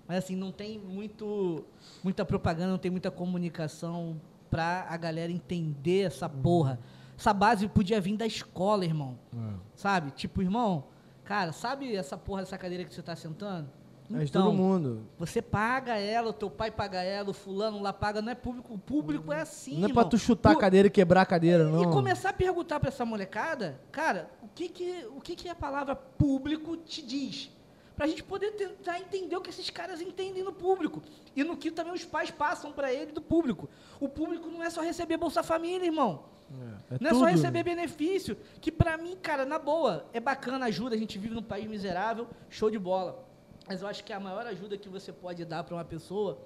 Mas 0.08 0.18
assim, 0.18 0.34
não 0.34 0.50
tem 0.50 0.76
muito, 0.76 1.64
muita 2.02 2.24
propaganda, 2.24 2.72
não 2.72 2.78
tem 2.78 2.90
muita 2.90 3.12
comunicação 3.12 4.20
pra 4.50 4.86
a 4.88 4.96
galera 4.96 5.30
entender 5.30 6.02
essa 6.06 6.28
porra. 6.28 6.78
Essa 7.18 7.32
base 7.32 7.68
podia 7.68 8.00
vir 8.00 8.16
da 8.16 8.26
escola, 8.26 8.84
irmão. 8.84 9.18
Sabe? 9.74 10.10
Tipo, 10.10 10.42
irmão, 10.42 10.84
cara, 11.24 11.52
sabe 11.52 11.94
essa 11.94 12.16
porra 12.16 12.42
dessa 12.42 12.58
cadeira 12.58 12.84
que 12.84 12.94
você 12.94 13.02
tá 13.02 13.14
sentando? 13.14 13.68
É 14.12 14.24
de 14.24 14.32
todo 14.32 14.52
mundo. 14.52 15.02
Você 15.20 15.40
paga 15.40 15.96
ela, 15.96 16.30
o 16.30 16.32
teu 16.32 16.50
pai 16.50 16.68
paga 16.68 17.00
ela, 17.00 17.30
o 17.30 17.32
fulano 17.34 17.80
lá 17.80 17.92
paga, 17.92 18.20
não 18.20 18.32
é 18.32 18.34
público. 18.34 18.74
O 18.74 18.78
público 18.78 19.32
é 19.32 19.40
assim, 19.42 19.74
não 19.76 19.84
é 19.86 19.88
irmão. 19.90 20.02
pra 20.02 20.10
tu 20.10 20.18
chutar 20.18 20.50
a 20.50 20.54
Pu- 20.54 20.60
cadeira 20.60 20.88
e 20.88 20.90
quebrar 20.90 21.20
a 21.20 21.26
cadeira, 21.26 21.62
não. 21.68 21.82
E 21.84 21.86
começar 21.92 22.30
a 22.30 22.32
perguntar 22.32 22.80
pra 22.80 22.88
essa 22.88 23.04
molecada, 23.04 23.80
cara, 23.92 24.28
o 24.42 24.48
que 24.52 24.68
que, 24.68 25.06
o 25.16 25.20
que 25.20 25.36
que 25.36 25.48
a 25.48 25.54
palavra 25.54 25.94
público 25.94 26.76
te 26.76 27.02
diz? 27.02 27.52
Pra 27.94 28.06
gente 28.08 28.24
poder 28.24 28.52
tentar 28.52 28.98
entender 28.98 29.36
o 29.36 29.40
que 29.42 29.50
esses 29.50 29.70
caras 29.70 30.00
entendem 30.00 30.42
no 30.42 30.52
público. 30.54 31.02
E 31.36 31.44
no 31.44 31.56
que 31.56 31.70
também 31.70 31.92
os 31.92 32.04
pais 32.04 32.30
passam 32.32 32.72
pra 32.72 32.92
ele 32.92 33.12
do 33.12 33.20
público. 33.22 33.68
O 34.00 34.08
público 34.08 34.48
não 34.48 34.62
é 34.62 34.70
só 34.70 34.80
receber 34.80 35.16
Bolsa 35.16 35.42
Família, 35.42 35.84
irmão. 35.86 36.24
É 36.90 36.96
Não 37.00 37.10
é 37.10 37.14
só 37.14 37.20
tudo. 37.20 37.28
receber 37.28 37.62
benefício, 37.62 38.36
que 38.60 38.72
pra 38.72 38.96
mim, 38.96 39.14
cara, 39.22 39.44
na 39.44 39.58
boa, 39.58 40.06
é 40.12 40.18
bacana, 40.18 40.66
ajuda, 40.66 40.96
a 40.96 40.98
gente 40.98 41.16
vive 41.18 41.34
num 41.34 41.42
país 41.42 41.68
miserável, 41.68 42.26
show 42.48 42.68
de 42.70 42.78
bola. 42.78 43.24
Mas 43.68 43.82
eu 43.82 43.86
acho 43.88 44.02
que 44.02 44.12
a 44.12 44.18
maior 44.18 44.44
ajuda 44.46 44.76
que 44.76 44.88
você 44.88 45.12
pode 45.12 45.44
dar 45.44 45.62
pra 45.62 45.76
uma 45.76 45.84
pessoa 45.84 46.38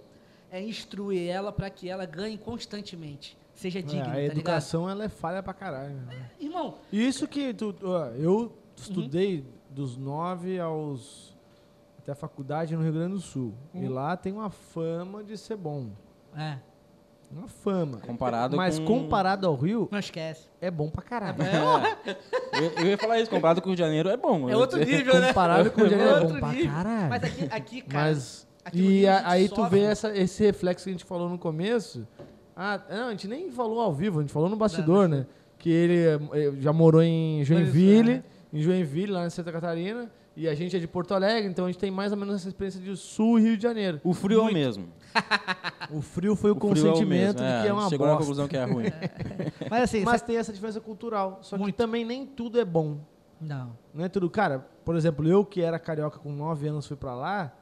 é 0.50 0.60
instruir 0.62 1.26
ela 1.30 1.50
pra 1.50 1.70
que 1.70 1.88
ela 1.88 2.04
ganhe 2.04 2.36
constantemente, 2.36 3.38
seja 3.54 3.78
É, 3.78 3.82
digna, 3.82 4.02
a 4.02 4.06
tá 4.08 4.12
ligado? 4.16 4.32
educação, 4.32 4.90
ela 4.90 5.04
é 5.04 5.08
falha 5.08 5.42
pra 5.42 5.54
caralho. 5.54 5.94
né? 5.94 6.30
Irmão, 6.38 6.74
Isso 6.92 7.26
que 7.26 7.54
tu, 7.54 7.74
eu 8.18 8.52
estudei 8.76 9.38
Uhum. 9.40 9.44
dos 9.70 9.96
9 9.96 10.60
aos 10.60 11.34
até 11.98 12.12
a 12.12 12.14
faculdade 12.14 12.76
no 12.76 12.82
Rio 12.82 12.92
Grande 12.92 13.14
do 13.14 13.20
Sul. 13.20 13.54
E 13.72 13.78
Uhum. 13.86 13.92
lá 13.94 14.14
tem 14.18 14.34
uma 14.34 14.50
fama 14.50 15.24
de 15.24 15.38
ser 15.38 15.56
bom. 15.56 15.88
é, 16.36 16.58
Uma 17.30 17.48
fama. 17.48 17.98
Comparado 17.98 18.56
Mas 18.56 18.78
com- 18.78 18.84
comparado 18.86 19.46
ao 19.46 19.56
Rio, 19.56 19.88
não 19.90 19.98
esquece. 19.98 20.46
é 20.60 20.70
bom 20.70 20.88
pra 20.88 21.02
caralho. 21.02 21.36
Eu, 22.52 22.70
eu 22.82 22.86
ia 22.86 22.98
falar 22.98 23.20
isso, 23.20 23.30
comparado 23.30 23.60
com 23.60 23.68
o 23.68 23.70
Rio 23.70 23.76
de 23.76 23.82
Janeiro 23.82 24.08
é 24.08 24.16
bom. 24.16 24.48
É 24.48 24.56
outro 24.56 24.78
nível, 24.78 25.18
né? 25.20 25.28
Comparado 25.28 25.70
com 25.70 25.80
o 25.80 25.84
Rio 25.84 25.92
de 25.92 25.98
Janeiro, 25.98 26.18
é 26.18 26.20
Outro 26.22 26.34
bom 26.34 26.40
pra 26.40 26.52
nível. 26.52 26.70
caralho. 26.72 27.08
Mas 27.10 27.24
aqui, 27.24 27.48
aqui 27.50 27.80
cara, 27.82 28.04
Mas. 28.10 28.46
E 28.72 29.06
a 29.06 29.28
aí 29.28 29.48
tu 29.48 29.64
vê 29.68 29.80
essa- 29.80 30.16
esse 30.16 30.42
reflexo 30.44 30.84
que 30.84 30.90
a 30.90 30.92
gente 30.92 31.04
falou 31.04 31.28
no 31.28 31.38
começo. 31.38 32.06
Ah, 32.56 32.80
não, 32.88 33.08
a 33.08 33.10
gente 33.10 33.26
nem 33.28 33.50
falou 33.50 33.80
ao 33.80 33.92
vivo, 33.92 34.20
a 34.20 34.22
gente 34.22 34.32
falou 34.32 34.48
no 34.48 34.56
bastidor, 34.56 35.08
né? 35.08 35.26
Que 35.58 35.70
ele 35.70 35.96
eh, 36.32 36.52
já 36.60 36.72
morou 36.72 37.02
em 37.02 37.44
Joinville, 37.44 38.12
é. 38.12 38.22
em 38.52 38.62
Joinville, 38.62 39.12
lá 39.12 39.26
em 39.26 39.30
Santa 39.30 39.50
Catarina. 39.50 40.10
E 40.36 40.48
a 40.48 40.54
gente 40.54 40.74
é 40.76 40.78
de 40.80 40.86
Porto 40.88 41.14
Alegre, 41.14 41.48
então 41.48 41.64
a 41.64 41.68
gente 41.68 41.78
tem 41.80 41.90
mais 41.90 42.10
ou 42.12 42.18
menos 42.18 42.34
essa 42.36 42.48
experiência 42.48 42.80
de 42.80 42.96
Sul 42.96 43.38
e 43.38 43.42
Rio 43.42 43.56
de 43.56 43.62
Janeiro. 43.62 44.00
O 44.02 44.12
frio 44.12 44.40
é 44.40 44.50
o 44.50 44.52
mesmo. 44.52 44.88
O 45.90 46.00
frio 46.00 46.34
foi 46.34 46.50
o, 46.50 46.54
O 46.54 46.56
frio 46.58 46.72
é 46.76 46.90
o 46.90 46.90
consentimento 46.90 47.40
mesmo, 47.40 47.56
de 47.56 47.62
que 47.62 47.68
é 47.68 47.72
uma 47.72 47.88
Chegou 47.88 48.06
na 48.06 48.12
bosta. 48.14 48.24
conclusão 48.26 48.48
que 48.48 48.56
é 48.56 48.64
ruim. 48.64 48.84
Mas 49.70 49.82
assim, 49.84 50.04
Mas 50.04 50.22
tem 50.22 50.36
essa 50.36 50.52
diferença 50.52 50.80
cultural. 50.80 51.38
Só 51.42 51.56
que 51.56 51.62
Muito. 51.62 51.76
também 51.76 52.04
nem 52.04 52.26
tudo 52.26 52.58
é 52.60 52.64
bom. 52.64 52.98
não. 53.40 53.76
Não 53.92 54.04
é 54.04 54.08
tudo. 54.08 54.28
Cara, 54.30 54.66
por 54.84 54.96
exemplo, 54.96 55.26
eu 55.28 55.44
que 55.44 55.60
era 55.60 55.78
carioca 55.78 56.18
com 56.18 56.32
9 56.32 56.66
anos 56.68 56.86
fui 56.86 56.96
pra 56.96 57.14
lá, 57.14 57.52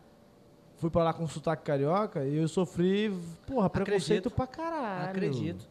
fui 0.77 0.89
pra 0.91 1.05
lá 1.05 1.13
com 1.13 1.27
sotaque 1.29 1.63
carioca 1.65 2.25
e 2.25 2.37
eu 2.37 2.49
sofri, 2.49 3.13
porra, 3.47 3.69
preconceito 3.69 4.29
Acredito. 4.29 4.31
pra 4.31 4.47
caralho. 4.47 5.11
Acredito. 5.11 5.69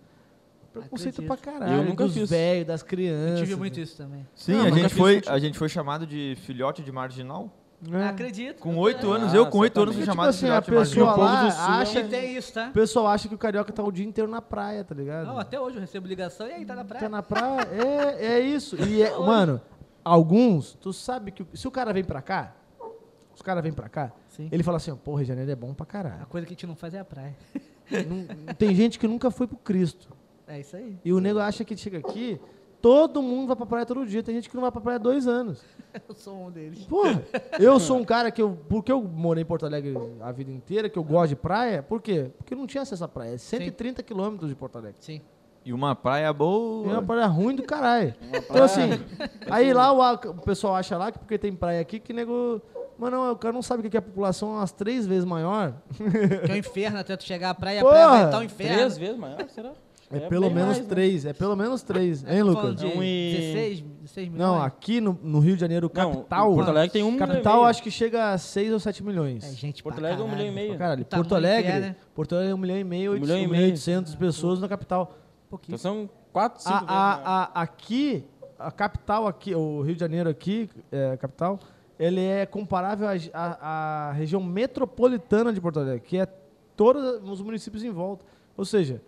Preconceito 0.72 1.22
Acredito. 1.22 1.28
pra 1.44 1.52
caralho. 1.52 1.74
Eu 1.80 1.84
nunca 1.84 2.06
dos 2.06 2.14
fiz. 2.14 2.30
velhos, 2.30 2.68
das 2.68 2.82
Eu 2.82 2.88
crianças. 2.88 3.40
tive 3.40 3.56
muito 3.56 3.80
isso 3.80 3.98
também. 3.98 4.26
Sim, 4.36 4.54
Não, 4.54 4.66
a, 4.66 4.72
gente 4.72 4.94
foi, 4.94 5.22
a 5.28 5.40
gente 5.40 5.58
foi 5.58 5.68
chamado 5.68 6.06
de 6.06 6.36
filhote 6.44 6.82
de 6.84 6.92
marginal. 6.92 7.52
É. 7.92 8.04
Acredito. 8.10 8.60
Com 8.60 8.78
oito 8.78 9.00
também. 9.02 9.16
anos, 9.16 9.34
Ah, 9.34 9.38
eu 9.38 9.48
com 9.48 9.58
oito 9.60 9.80
anos 9.82 9.96
fui 9.96 10.04
Tipo 10.04 10.12
chamado 10.14 10.30
assim, 10.30 10.46
de 10.46 10.52
a 10.52 10.62
pessoa 10.62 11.06
lá 11.08 11.16
povo 11.16 11.46
do 11.48 11.52
Sul 11.52 11.74
é 11.74 11.78
acha... 11.82 12.04
Tem 12.04 12.38
isso, 12.38 12.54
tá? 12.54 12.68
O 12.70 12.74
pessoal 12.74 13.08
acha 13.08 13.28
que 13.28 13.34
o 13.34 13.38
carioca 13.38 13.74
tá 13.74 13.82
o 13.84 13.92
dia 13.92 14.06
inteiro 14.06 14.30
na 14.30 14.42
praia, 14.42 14.84
tá 14.84 14.94
ligado? 14.94 15.26
Não, 15.26 15.40
até 15.40 15.60
hoje 15.60 15.78
eu 15.78 15.82
recebo 15.82 16.08
ligação 16.08 16.48
e 16.48 16.52
aí 16.52 16.66
tá 16.66 16.76
na 16.76 16.86
praia. 16.86 17.02
Tá 17.04 17.10
na 17.10 17.24
praia, 17.24 17.62
é, 17.72 18.26
é 18.34 18.40
isso. 18.40 18.76
E, 18.84 19.02
é- 19.02 19.10
mano, 19.18 19.60
alguns, 20.06 20.74
tu 20.80 20.94
sabe 20.94 21.32
que 21.32 21.46
se 21.56 21.68
o 21.68 21.72
cara 21.72 21.92
vem 21.92 22.04
pra 22.04 22.22
cá, 22.22 22.56
os 23.34 23.42
caras 23.42 23.64
vêm 23.64 23.74
pra 23.74 23.90
cá, 23.90 24.12
Sim. 24.28 24.48
ele 24.52 24.62
fala 24.62 24.78
assim, 24.78 24.92
ó, 24.92 24.96
porra, 24.96 25.18
Rio 25.20 25.26
de 25.26 25.30
Janeiro 25.30 25.52
é 25.52 25.56
bom 25.56 25.74
pra 25.74 25.84
A 25.84 25.88
caralho. 25.88 26.26
coisa 26.28 26.46
que 26.46 26.54
a 26.54 26.56
gente 26.56 26.68
não 26.68 26.76
faz 26.76 26.94
é 26.94 27.00
a 27.00 27.06
praia. 27.06 27.36
Não- 28.08 28.54
tem 28.54 28.76
gente 28.76 29.00
que 29.00 29.08
nunca 29.08 29.32
foi 29.32 29.48
pro 29.48 29.58
Cristo. 29.58 30.08
É 30.48 30.60
isso 30.60 30.76
aí. 30.76 30.98
E 31.04 31.12
o 31.14 31.20
nego 31.20 31.40
acha 31.40 31.64
que 31.66 31.76
chega 31.76 31.98
aqui, 31.98 32.40
todo 32.82 33.22
mundo 33.22 33.48
vai 33.48 33.56
pra 33.56 33.66
praia 33.66 33.86
todo 33.86 34.06
dia. 34.06 34.24
Tem 34.24 34.36
gente 34.36 34.50
que 34.50 34.56
não 34.56 34.62
vai 34.62 34.72
pra 34.72 34.82
praia 34.82 34.96
há 34.96 35.00
dois 35.00 35.28
anos. 35.28 35.64
Eu 36.08 36.16
sou 36.16 36.48
um 36.48 36.50
deles. 36.50 36.86
Porra, 36.86 37.22
eu 37.60 37.78
sou 37.78 37.98
um 37.98 38.04
cara 38.06 38.32
que 38.32 38.42
eu. 38.42 38.58
Porque 38.70 38.90
eu 38.90 39.02
morei 39.04 39.42
em 39.44 39.46
Porto 39.46 39.66
Alegre 39.66 39.94
a 40.22 40.32
vida 40.32 40.50
inteira, 40.50 40.90
que 40.90 40.98
eu 40.98 41.04
gosto 41.04 41.30
de 41.32 41.36
praia, 41.36 41.84
por 41.84 42.02
quê? 42.02 42.32
Porque 42.38 42.56
não 42.56 42.66
tinha 42.66 42.84
acesso 42.84 43.04
à 43.04 43.10
praia. 43.10 43.34
É 43.34 43.38
130 43.38 44.02
quilômetros 44.02 44.48
de 44.50 44.56
Porto 44.56 44.78
Alegre. 44.78 44.96
Sim. 45.02 45.22
E 45.66 45.74
uma 45.74 45.94
praia 45.94 46.28
E 46.28 46.30
é 46.30 46.34
boa. 46.34 46.88
uma 46.94 47.02
praia 47.04 47.26
ruim 47.28 47.56
do 47.56 47.64
caralho. 47.64 48.16
Então 48.50 48.64
assim, 48.64 48.90
aí 49.50 49.74
lá 49.74 49.92
o, 49.92 50.14
o 50.30 50.42
pessoal 50.42 50.76
acha 50.76 50.98
lá 50.98 51.12
que 51.12 51.20
porque 51.20 51.38
tem 51.38 51.54
praia 51.54 51.82
aqui, 51.82 52.00
que 52.00 52.14
nego. 52.14 52.62
Mano, 52.98 53.18
não, 53.18 53.32
o 53.34 53.36
cara 53.36 53.52
não 53.54 53.62
sabe 53.62 53.90
que 53.90 53.98
a 53.98 54.02
população 54.02 54.54
é 54.54 54.58
umas 54.60 54.72
três 54.72 55.06
vezes 55.06 55.26
maior. 55.26 55.74
Que 56.46 56.52
é 56.52 56.56
o 56.56 56.58
inferno 56.58 57.00
até 57.00 57.18
tu 57.18 57.24
chegar 57.26 57.50
à 57.50 57.54
praia, 57.54 57.82
a 57.82 57.84
Porra! 57.84 57.94
praia 57.96 58.10
vai 58.10 58.26
estar 58.26 58.40
o 58.40 58.44
inferno. 58.44 58.76
Três 58.78 58.98
vezes 58.98 59.18
maior, 59.18 59.50
será? 59.50 59.74
É, 60.18 60.20
pelo 60.28 60.46
bem 60.48 60.56
menos 60.56 60.68
mais, 60.72 60.80
né? 60.80 60.86
três. 60.90 61.26
É 61.26 61.34
pelo 61.34 61.56
menos 61.56 61.82
três. 61.84 62.24
Hein, 62.28 62.40
Tô 62.44 62.54
falando 62.54 62.70
Lucas? 62.70 62.80
de 62.82 62.86
Um 62.98 63.04
e- 63.04 63.34
16, 63.54 63.82
16 64.02 64.30
milhões. 64.30 64.48
Não, 64.50 64.62
aqui 64.62 65.00
no, 65.02 65.18
no 65.24 65.40
Rio 65.40 65.56
de 65.56 65.62
Janeiro, 65.62 65.92
Não, 65.94 66.14
capital. 66.14 66.54
Porto 66.54 66.70
Alegre 66.70 66.90
tem 66.92 67.04
um 67.04 67.12
milhão 67.12 67.28
Capital, 67.28 67.66
acho 67.66 67.82
que 67.84 67.92
chega 67.92 68.32
a 68.34 68.38
6 68.38 68.74
ou 68.74 68.80
7 68.80 69.04
milhões. 69.04 69.44
É 69.44 69.52
gente 69.56 69.82
Porto 69.82 70.00
Alegre 70.00 70.22
é 70.22 70.24
um 70.26 70.30
milhão 70.30 70.46
e 70.48 70.52
meio. 70.52 70.78
Caralho. 70.78 71.06
Porto 71.06 71.36
Alegre, 71.36 71.72
é, 71.72 71.80
né? 71.80 71.96
Porto 72.14 72.34
Alegre 72.36 72.52
é 72.52 72.56
um 72.56 72.58
milhão 72.58 72.78
e 72.78 72.84
meio, 72.84 73.12
Um 73.12 73.14
800, 73.16 73.30
milhão 73.30 73.44
e 73.44 73.48
um 73.48 73.50
meio. 73.52 73.62
milhão 73.64 73.68
e 73.70 73.72
800 73.72 74.16
pessoas 74.16 74.60
na 74.60 74.68
capital. 74.68 75.16
Então 75.64 75.78
são 75.78 76.10
quatro, 76.32 76.62
cinco 76.62 76.74
A, 76.76 76.80
vezes 76.80 76.88
maior. 76.90 77.22
a, 77.26 77.52
a, 77.60 77.62
aqui, 77.62 78.26
a 78.58 78.72
capital 78.72 79.28
aqui, 79.28 79.54
o 79.54 79.82
Rio 79.82 79.96
de 79.96 80.00
Janeiro 80.00 80.30
aqui, 80.30 80.70
é, 80.92 81.12
a 81.12 81.18
capital, 81.18 81.60
ele 82.00 82.22
é 82.22 82.46
comparável 82.46 83.08
à 83.34 84.12
região 84.16 84.42
metropolitana 84.42 85.52
de 85.54 85.60
Porto 85.62 85.80
Alegre, 85.80 86.00
que 86.02 86.18
é 86.18 86.26
todos 86.76 87.22
os 87.30 87.42
municípios 87.42 87.84
em 87.84 87.92
volta. 87.92 88.26
Ou 88.58 88.66
seja, 88.66 89.02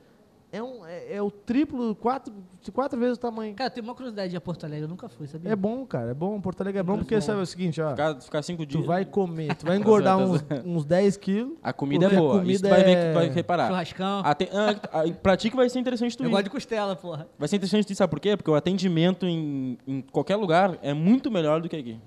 é, 0.54 0.62
um, 0.62 0.86
é, 0.86 1.16
é 1.16 1.22
o 1.22 1.32
triplo, 1.32 1.96
quatro, 1.96 2.32
quatro 2.72 3.00
vezes 3.00 3.18
o 3.18 3.20
tamanho. 3.20 3.56
Cara, 3.56 3.70
eu 3.72 3.74
tenho 3.74 3.88
uma 3.88 3.96
curiosidade 3.96 4.32
de 4.32 4.40
Porto 4.40 4.64
Alegre, 4.66 4.86
eu 4.86 4.88
nunca 4.88 5.10
fui, 5.10 5.26
sabia? 5.26 5.52
É 5.52 5.56
bom, 5.56 5.84
cara, 5.84 6.12
é 6.12 6.14
bom. 6.14 6.40
Porto 6.40 6.62
Alegre 6.62 6.80
é 6.80 6.84
bom 6.84 7.00
porque 7.00 7.20
sabe 7.22 7.42
o 7.42 7.46
seguinte, 7.48 7.82
ó. 7.82 7.90
Ficar, 7.90 8.22
ficar 8.22 8.42
cinco 8.44 8.64
dias. 8.64 8.80
Tu 8.84 8.86
vai 8.88 9.04
comer, 9.04 9.56
tu 9.56 9.66
vai 9.66 9.78
engordar 9.82 10.20
uns, 10.20 10.46
uns 10.64 10.86
10 10.86 11.18
quilos. 11.18 11.58
A 11.64 11.74
comida 11.74 12.06
é 12.06 12.16
boa. 12.16 12.34
comida 12.40 12.52
Isso 12.54 12.64
tu 12.64 12.70
vai 12.70 12.84
ver 12.84 12.92
é- 12.92 13.02
que 13.02 13.08
tu 13.10 13.14
vai 13.16 13.30
reparar. 13.30 13.68
Churrascão. 13.68 14.22
Ah, 14.24 14.36
tem- 14.36 14.50
ah, 14.54 14.76
ah, 14.94 15.14
pra 15.24 15.36
ti 15.36 15.50
que 15.50 15.56
vai 15.56 15.68
ser 15.68 15.80
interessante 15.80 16.16
tu 16.16 16.24
eu 16.24 16.28
ir. 16.28 16.32
gosto 16.32 16.44
de 16.44 16.50
costela, 16.52 16.96
porra. 16.96 17.28
Vai 17.40 17.48
ser 17.48 17.56
interessante 17.56 17.88
tu 17.88 17.92
ir, 17.94 17.96
sabe 17.96 18.12
por 18.12 18.20
quê? 18.20 18.38
Porque 18.38 18.52
o 18.52 18.56
atendimento 18.56 19.26
em, 19.26 19.80
em 19.88 20.02
qualquer 20.02 20.36
lugar 20.36 20.78
é 20.84 20.94
muito 20.94 21.32
melhor 21.32 21.62
do 21.62 21.68
que 21.68 21.76
aqui. 21.76 22.00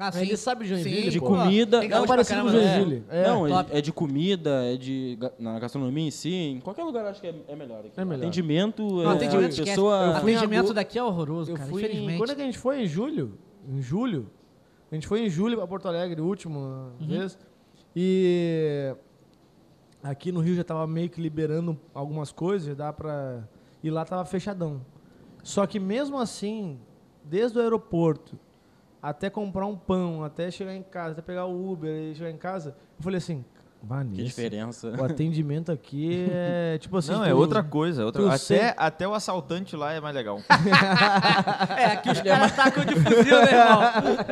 Ah, 0.00 0.12
Ele 0.14 0.36
sabe 0.36 0.62
de 0.64 0.70
Joinville, 0.70 1.02
Sim, 1.04 1.10
de 1.10 1.18
pô, 1.18 1.26
comida. 1.26 1.80
tem 1.80 1.86
É 1.86 1.90
gaúcho 1.90 2.06
pra 2.06 2.16
parecido 2.16 2.40
com 2.42 2.46
caramba, 2.46 2.64
né? 2.64 2.74
Joinville. 2.76 3.04
É, 3.08 3.26
não, 3.26 3.48
top. 3.48 3.72
é, 3.72 3.78
é 3.78 3.80
de 3.80 3.92
comida, 3.92 4.50
é 4.72 4.76
de 4.76 5.16
ga- 5.20 5.32
na 5.40 5.58
gastronomia 5.58 6.06
em 6.06 6.10
si, 6.12 6.32
em 6.32 6.60
qualquer 6.60 6.84
lugar 6.84 7.02
eu 7.04 7.10
acho 7.10 7.20
que 7.20 7.26
é, 7.26 7.34
é 7.48 7.56
melhor. 7.56 7.80
Aqui. 7.80 7.90
É 7.96 8.04
melhor. 8.04 8.22
Atendimento, 8.22 8.82
Não, 8.84 9.10
é, 9.10 9.14
atendimento 9.16 9.50
esquece. 9.50 9.70
pessoa... 9.70 9.96
Eu 10.14 10.20
fui 10.20 10.32
em 10.32 10.36
atendimento 10.36 10.58
agosto- 10.60 10.74
daqui 10.74 10.98
é 10.98 11.02
horroroso, 11.02 11.50
Eu 11.50 11.56
cara, 11.56 11.68
fui 11.68 11.82
em, 11.82 11.86
infelizmente. 11.86 12.18
quando 12.18 12.30
é 12.30 12.34
que 12.36 12.42
a 12.42 12.44
gente 12.44 12.58
foi? 12.58 12.80
Em 12.82 12.86
julho? 12.86 13.36
Em 13.68 13.82
julho? 13.82 14.30
A 14.90 14.94
gente 14.94 15.08
foi 15.08 15.20
em 15.26 15.28
julho 15.28 15.56
pra 15.56 15.66
Porto 15.66 15.88
Alegre, 15.88 16.20
última 16.20 16.92
vez. 17.00 17.36
E 17.96 18.94
aqui 20.02 20.30
no 20.30 20.40
Rio 20.40 20.54
já 20.54 20.62
tava 20.62 20.86
meio 20.86 21.10
que 21.10 21.20
liberando 21.20 21.78
algumas 21.92 22.30
coisas, 22.30 22.76
dá 22.76 22.92
pra... 22.92 23.42
E 23.82 23.90
lá 23.90 24.04
tava 24.04 24.24
fechadão. 24.24 24.80
Só 25.42 25.66
que 25.66 25.80
mesmo 25.80 26.18
assim, 26.18 26.78
desde 27.24 27.58
o 27.58 27.60
aeroporto 27.60 28.38
até 29.02 29.30
comprar 29.30 29.66
um 29.66 29.76
pão, 29.76 30.24
até 30.24 30.50
chegar 30.50 30.74
em 30.74 30.82
casa, 30.82 31.12
até 31.12 31.22
pegar 31.22 31.46
o 31.46 31.72
Uber 31.72 31.90
e 31.90 32.14
chegar 32.14 32.30
em 32.30 32.36
casa, 32.36 32.76
eu 32.98 33.02
falei 33.02 33.18
assim, 33.18 33.44
Que 33.80 33.86
Vanessa, 33.86 34.22
diferença. 34.24 34.88
o 34.90 35.04
atendimento 35.04 35.70
aqui 35.70 36.28
é 36.32 36.78
tipo 36.82 36.96
assim... 36.96 37.12
Não, 37.12 37.20
tu- 37.20 37.24
é 37.26 37.34
outra 37.34 37.62
coisa. 37.62 38.02
é 38.02 38.04
outra- 38.04 38.26
Até, 38.26 38.38
sei- 38.38 38.74
até 38.76 39.06
o 39.06 39.14
assaltante 39.14 39.76
lá 39.76 39.92
é 39.92 40.00
mais 40.00 40.14
legal. 40.14 40.40
É, 41.78 41.84
aqui 41.86 42.10
os 42.10 42.20
caras 42.20 42.54
tacam 42.56 42.84
de 42.84 42.94
fuzil, 42.96 43.38
né, 43.44 43.52
irmão? 43.52 43.80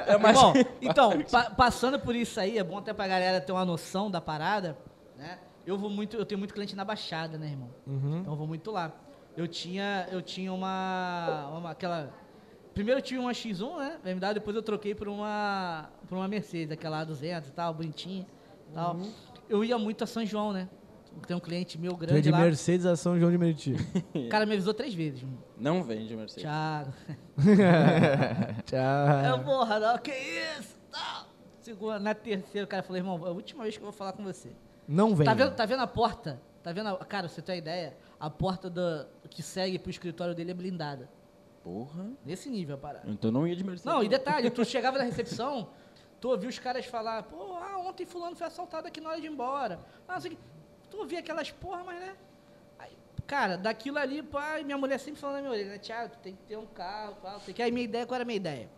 É 0.07 0.19
mais- 0.19 0.37
Bom, 0.41 0.53
então, 0.83 1.13
pa- 1.31 1.51
passando 1.51 1.99
por 2.01 2.15
isso 2.15 2.39
aí, 2.41 2.59
é 2.59 2.65
bom 2.65 2.79
até 2.79 2.93
pra 2.93 3.07
galera 3.07 3.41
ter 3.41 3.53
uma 3.53 3.65
noção 3.65 4.11
da 4.11 4.21
parada, 4.21 4.77
né? 5.17 5.39
Eu 5.67 5.77
vou 5.77 5.91
muito, 5.91 6.17
eu 6.17 6.25
tenho 6.25 6.39
muito 6.39 6.55
cliente 6.55 6.77
na 6.77 6.85
Baixada, 6.85 7.37
né, 7.39 7.49
irmão? 7.49 7.71
Uhum. 7.87 8.19
Então 8.21 8.33
eu 8.33 8.37
vou 8.37 8.47
muito 8.47 8.71
lá. 8.71 8.93
Eu 9.37 9.47
tinha, 9.49 10.07
eu 10.11 10.23
tinha 10.23 10.53
uma, 10.53 11.49
uma 11.57 11.71
aquela 11.73 12.11
Primeiro 12.77 13.01
eu 13.01 13.03
tive 13.03 13.19
uma 13.19 13.33
X1, 13.33 13.79
né? 13.79 13.99
BMW, 14.05 14.35
depois 14.35 14.55
eu 14.55 14.63
troquei 14.63 14.95
por 14.95 15.09
uma 15.09 15.89
por 16.07 16.15
uma 16.19 16.29
Mercedes, 16.29 16.71
aquela 16.71 17.07
A200 17.07 17.49
e 17.49 17.51
tal, 17.53 17.73
bonitinha, 17.73 18.27
e 18.69 18.75
tal. 18.75 19.01
Eu 19.49 19.65
ia 19.65 19.79
muito 19.79 20.05
a 20.05 20.07
São 20.07 20.27
João, 20.27 20.53
né? 20.53 20.69
Tem 21.27 21.35
um 21.35 21.41
cliente 21.41 21.79
meu 21.79 21.93
é 21.93 21.97
grande 21.97 22.21
de 22.21 22.31
lá. 22.31 22.39
Mercedes 22.39 22.85
a 22.85 22.95
São 22.95 23.19
João 23.19 23.33
de 23.33 23.39
Meriti. 23.39 23.75
O 24.15 24.29
cara 24.29 24.45
me 24.45 24.53
avisou 24.53 24.75
três 24.75 24.93
vezes. 24.93 25.23
irmão. 25.23 25.39
Não 25.57 25.83
vende 25.83 26.15
Mercedes. 26.15 26.43
Thiago. 26.43 26.93
Eu, 27.41 28.63
Tchau. 28.65 29.45
porra, 29.45 29.81
não, 29.81 29.97
que 29.97 30.13
isso? 30.13 30.79
Não. 30.93 31.25
Segunda, 31.63 31.99
na 31.99 32.15
terceira, 32.15 32.67
o 32.67 32.69
cara 32.69 32.83
falou, 32.83 32.99
irmão, 32.99 33.27
é 33.27 33.31
a 33.31 33.33
última 33.33 33.63
vez 33.63 33.75
que 33.75 33.83
eu 33.83 33.87
vou 33.87 33.93
falar 33.93 34.13
com 34.13 34.23
você. 34.23 34.53
Não 34.87 35.17
vem. 35.17 35.25
Tá 35.25 35.33
vendo, 35.33 35.55
tá 35.55 35.65
vendo 35.65 35.81
a 35.81 35.87
porta? 35.87 36.43
Tá 36.63 36.73
vendo? 36.73 36.91
A, 36.91 37.05
cara, 37.07 37.27
você 37.27 37.41
tem 37.41 37.55
uma 37.55 37.59
ideia? 37.59 37.97
A 38.21 38.29
porta 38.29 38.69
do, 38.69 39.07
que 39.31 39.43
segue 39.43 39.79
pro 39.79 39.91
escritório 39.91 40.35
dele 40.35 40.51
é 40.51 40.55
blindada. 40.55 41.09
Porra. 41.67 42.07
Nesse 42.25 42.49
nível 42.49 42.77
a 42.77 42.79
parada. 42.79 43.11
Então 43.11 43.33
não 43.33 43.45
ia 43.45 43.57
de 43.57 43.65
Mercedes. 43.65 43.85
Não, 43.85 44.01
e 44.01 44.09
detalhe, 44.09 44.49
tu 44.51 44.63
chegava 44.65 44.99
na 44.99 45.03
recepção, 45.03 45.69
tu 46.21 46.29
ouvia 46.29 46.49
os 46.49 46.61
caras 46.61 46.87
falar, 46.87 47.25
pô, 47.25 47.57
ah, 47.57 47.79
ontem 47.79 48.07
fulano 48.07 48.37
foi 48.37 48.47
assaltado 48.47 48.87
aqui 48.87 49.01
na 49.01 49.09
hora 49.11 49.21
de 49.21 49.27
ir 49.27 49.31
embora. 49.31 49.81
Ah, 50.07 50.15
não 50.15 50.21
sei 50.21 50.31
o 50.31 50.37
quê. 50.37 50.43
Tu 50.89 50.97
ouvia 50.97 51.19
aquelas 51.19 51.51
porra, 51.51 51.83
mas 51.83 51.99
né? 51.99 52.15
Aí, 52.79 52.93
cara, 53.27 53.57
daquilo 53.59 53.99
ali, 53.99 54.23
pá, 54.23 54.61
minha 54.65 54.79
mulher 54.79 55.01
sempre 55.01 55.21
falando 55.21 55.37
na 55.39 55.41
minha 55.41 55.51
orelha, 55.51 55.71
né, 55.71 55.79
Thiago, 55.79 56.13
tu 56.13 56.19
tem 56.21 56.37
que 56.37 56.43
ter 56.45 56.57
um 56.57 56.67
carro, 56.67 57.17
pá, 57.17 57.37
sei 57.41 57.51
o 57.53 57.57
quê. 57.57 57.63
Aí 57.65 57.73
minha 57.73 57.85
ideia, 57.85 58.07
qual 58.07 58.15
era 58.15 58.23
a 58.23 58.25
minha 58.25 58.37
ideia? 58.37 58.71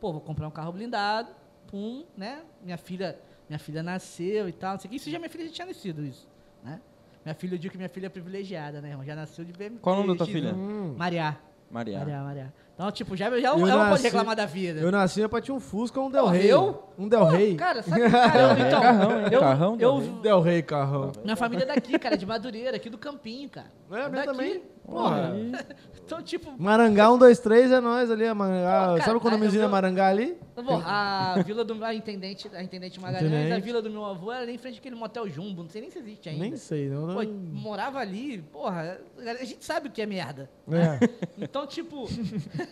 Pô, 0.00 0.10
vou 0.10 0.20
comprar 0.20 0.48
um 0.48 0.50
carro 0.50 0.72
blindado, 0.72 1.30
pum, 1.68 2.04
né? 2.16 2.42
Minha 2.60 2.76
filha, 2.76 3.16
minha 3.48 3.60
filha 3.60 3.84
nasceu 3.84 4.48
e 4.48 4.52
tal, 4.52 4.72
não 4.72 4.80
sei 4.80 4.88
o 4.88 4.90
quê. 4.90 4.96
Isso 4.96 5.08
já 5.08 5.20
minha 5.20 5.30
filha 5.30 5.46
já 5.46 5.52
tinha 5.52 5.66
nascido, 5.68 6.04
isso, 6.04 6.28
né? 6.64 6.80
Minha 7.24 7.36
filha, 7.36 7.54
eu 7.54 7.58
digo 7.58 7.70
que 7.70 7.78
minha 7.78 7.88
filha 7.88 8.06
é 8.06 8.10
privilegiada, 8.10 8.80
né, 8.80 8.90
irmão? 8.90 9.06
Já 9.06 9.14
nasceu 9.14 9.44
de 9.44 9.52
BMW. 9.52 9.78
Qual 9.80 9.94
o 9.94 9.98
nome 10.00 10.18
da 10.18 10.24
tua 10.24 10.26
X1. 10.26 10.32
filha? 10.32 10.52
Hum. 10.52 10.96
Maria. 10.98 11.38
Maria. 11.70 11.98
Maria, 11.98 12.22
Maria. 12.22 12.52
Então, 12.76 12.92
tipo, 12.92 13.16
já, 13.16 13.30
já 13.40 13.48
Eu 13.56 13.66
ela 13.66 13.78
pode 13.84 13.90
nasci- 13.90 14.02
reclamar 14.04 14.36
da 14.36 14.44
vida. 14.44 14.80
Eu 14.80 14.92
nasci 14.92 15.22
é 15.22 15.26
pra 15.28 15.40
ter 15.40 15.50
um 15.50 15.58
Fusca 15.58 15.98
ou 15.98 16.08
um 16.08 16.10
Del 16.10 16.24
Porra, 16.24 16.34
Rey. 16.36 16.46
eu? 16.50 16.82
Um 16.98 17.08
Del 17.08 17.24
Rey. 17.24 17.54
Cara, 17.56 17.82
sabe, 17.82 18.02
cara, 18.10 18.52
então, 18.68 18.80
Carrão, 18.82 19.10
hein? 19.20 19.26
eu, 19.32 19.40
Carrão, 19.40 19.76
eu, 19.80 19.98
Del 20.00 20.12
Del 20.20 20.40
Rey, 20.42 20.62
carrão. 20.62 21.12
minha 21.24 21.36
família 21.36 21.64
é 21.64 21.66
daqui, 21.66 21.98
cara, 21.98 22.18
de 22.18 22.26
Madureira, 22.26 22.76
aqui 22.76 22.90
do 22.90 22.98
Campinho, 22.98 23.48
cara. 23.48 23.72
É, 23.90 23.94
a 24.02 24.08
minha 24.10 24.26
daqui, 24.26 24.26
também. 24.26 24.62
Porra. 24.84 25.32
Então, 26.06 26.22
tipo, 26.22 26.54
Marangá 26.56 27.10
1, 27.10 27.18
2, 27.18 27.38
3 27.40 27.72
é 27.72 27.80
nós 27.80 28.08
ali, 28.12 28.24
a 28.24 28.32
Marangá. 28.32 28.80
Pô, 28.80 28.86
cara, 28.92 29.02
Sabe 29.02 29.16
o 29.16 29.20
condomíniozinho 29.20 29.62
eu- 29.62 29.66
da 29.66 29.72
Marangá 29.72 30.06
ali? 30.06 30.38
bom, 30.54 30.80
a 30.84 31.42
vila 31.44 31.64
do 31.64 31.84
a 31.84 31.92
intendente, 31.92 32.48
a 32.54 32.62
intendente 32.62 33.00
Magalhães, 33.00 33.32
a 33.32 33.36
Intendente. 33.40 33.64
vila 33.64 33.82
do 33.82 33.90
meu 33.90 34.04
avô 34.04 34.30
era 34.30 34.42
ali 34.44 34.54
em 34.54 34.58
frente 34.58 34.78
àquele 34.78 34.94
motel 34.94 35.28
Jumbo, 35.28 35.64
não 35.64 35.68
sei 35.68 35.80
nem 35.80 35.90
se 35.90 35.98
existe 35.98 36.28
ainda. 36.28 36.42
Nem 36.44 36.56
sei, 36.56 36.88
não. 36.88 37.12
Pô, 37.12 37.24
não... 37.24 37.32
morava 37.32 37.98
ali, 37.98 38.38
porra, 38.52 38.98
a 39.18 39.44
gente 39.44 39.64
sabe 39.64 39.88
o 39.88 39.90
que 39.90 40.00
é 40.00 40.06
merda. 40.06 40.48
É. 40.70 41.08
Então, 41.38 41.66
tipo. 41.66 42.06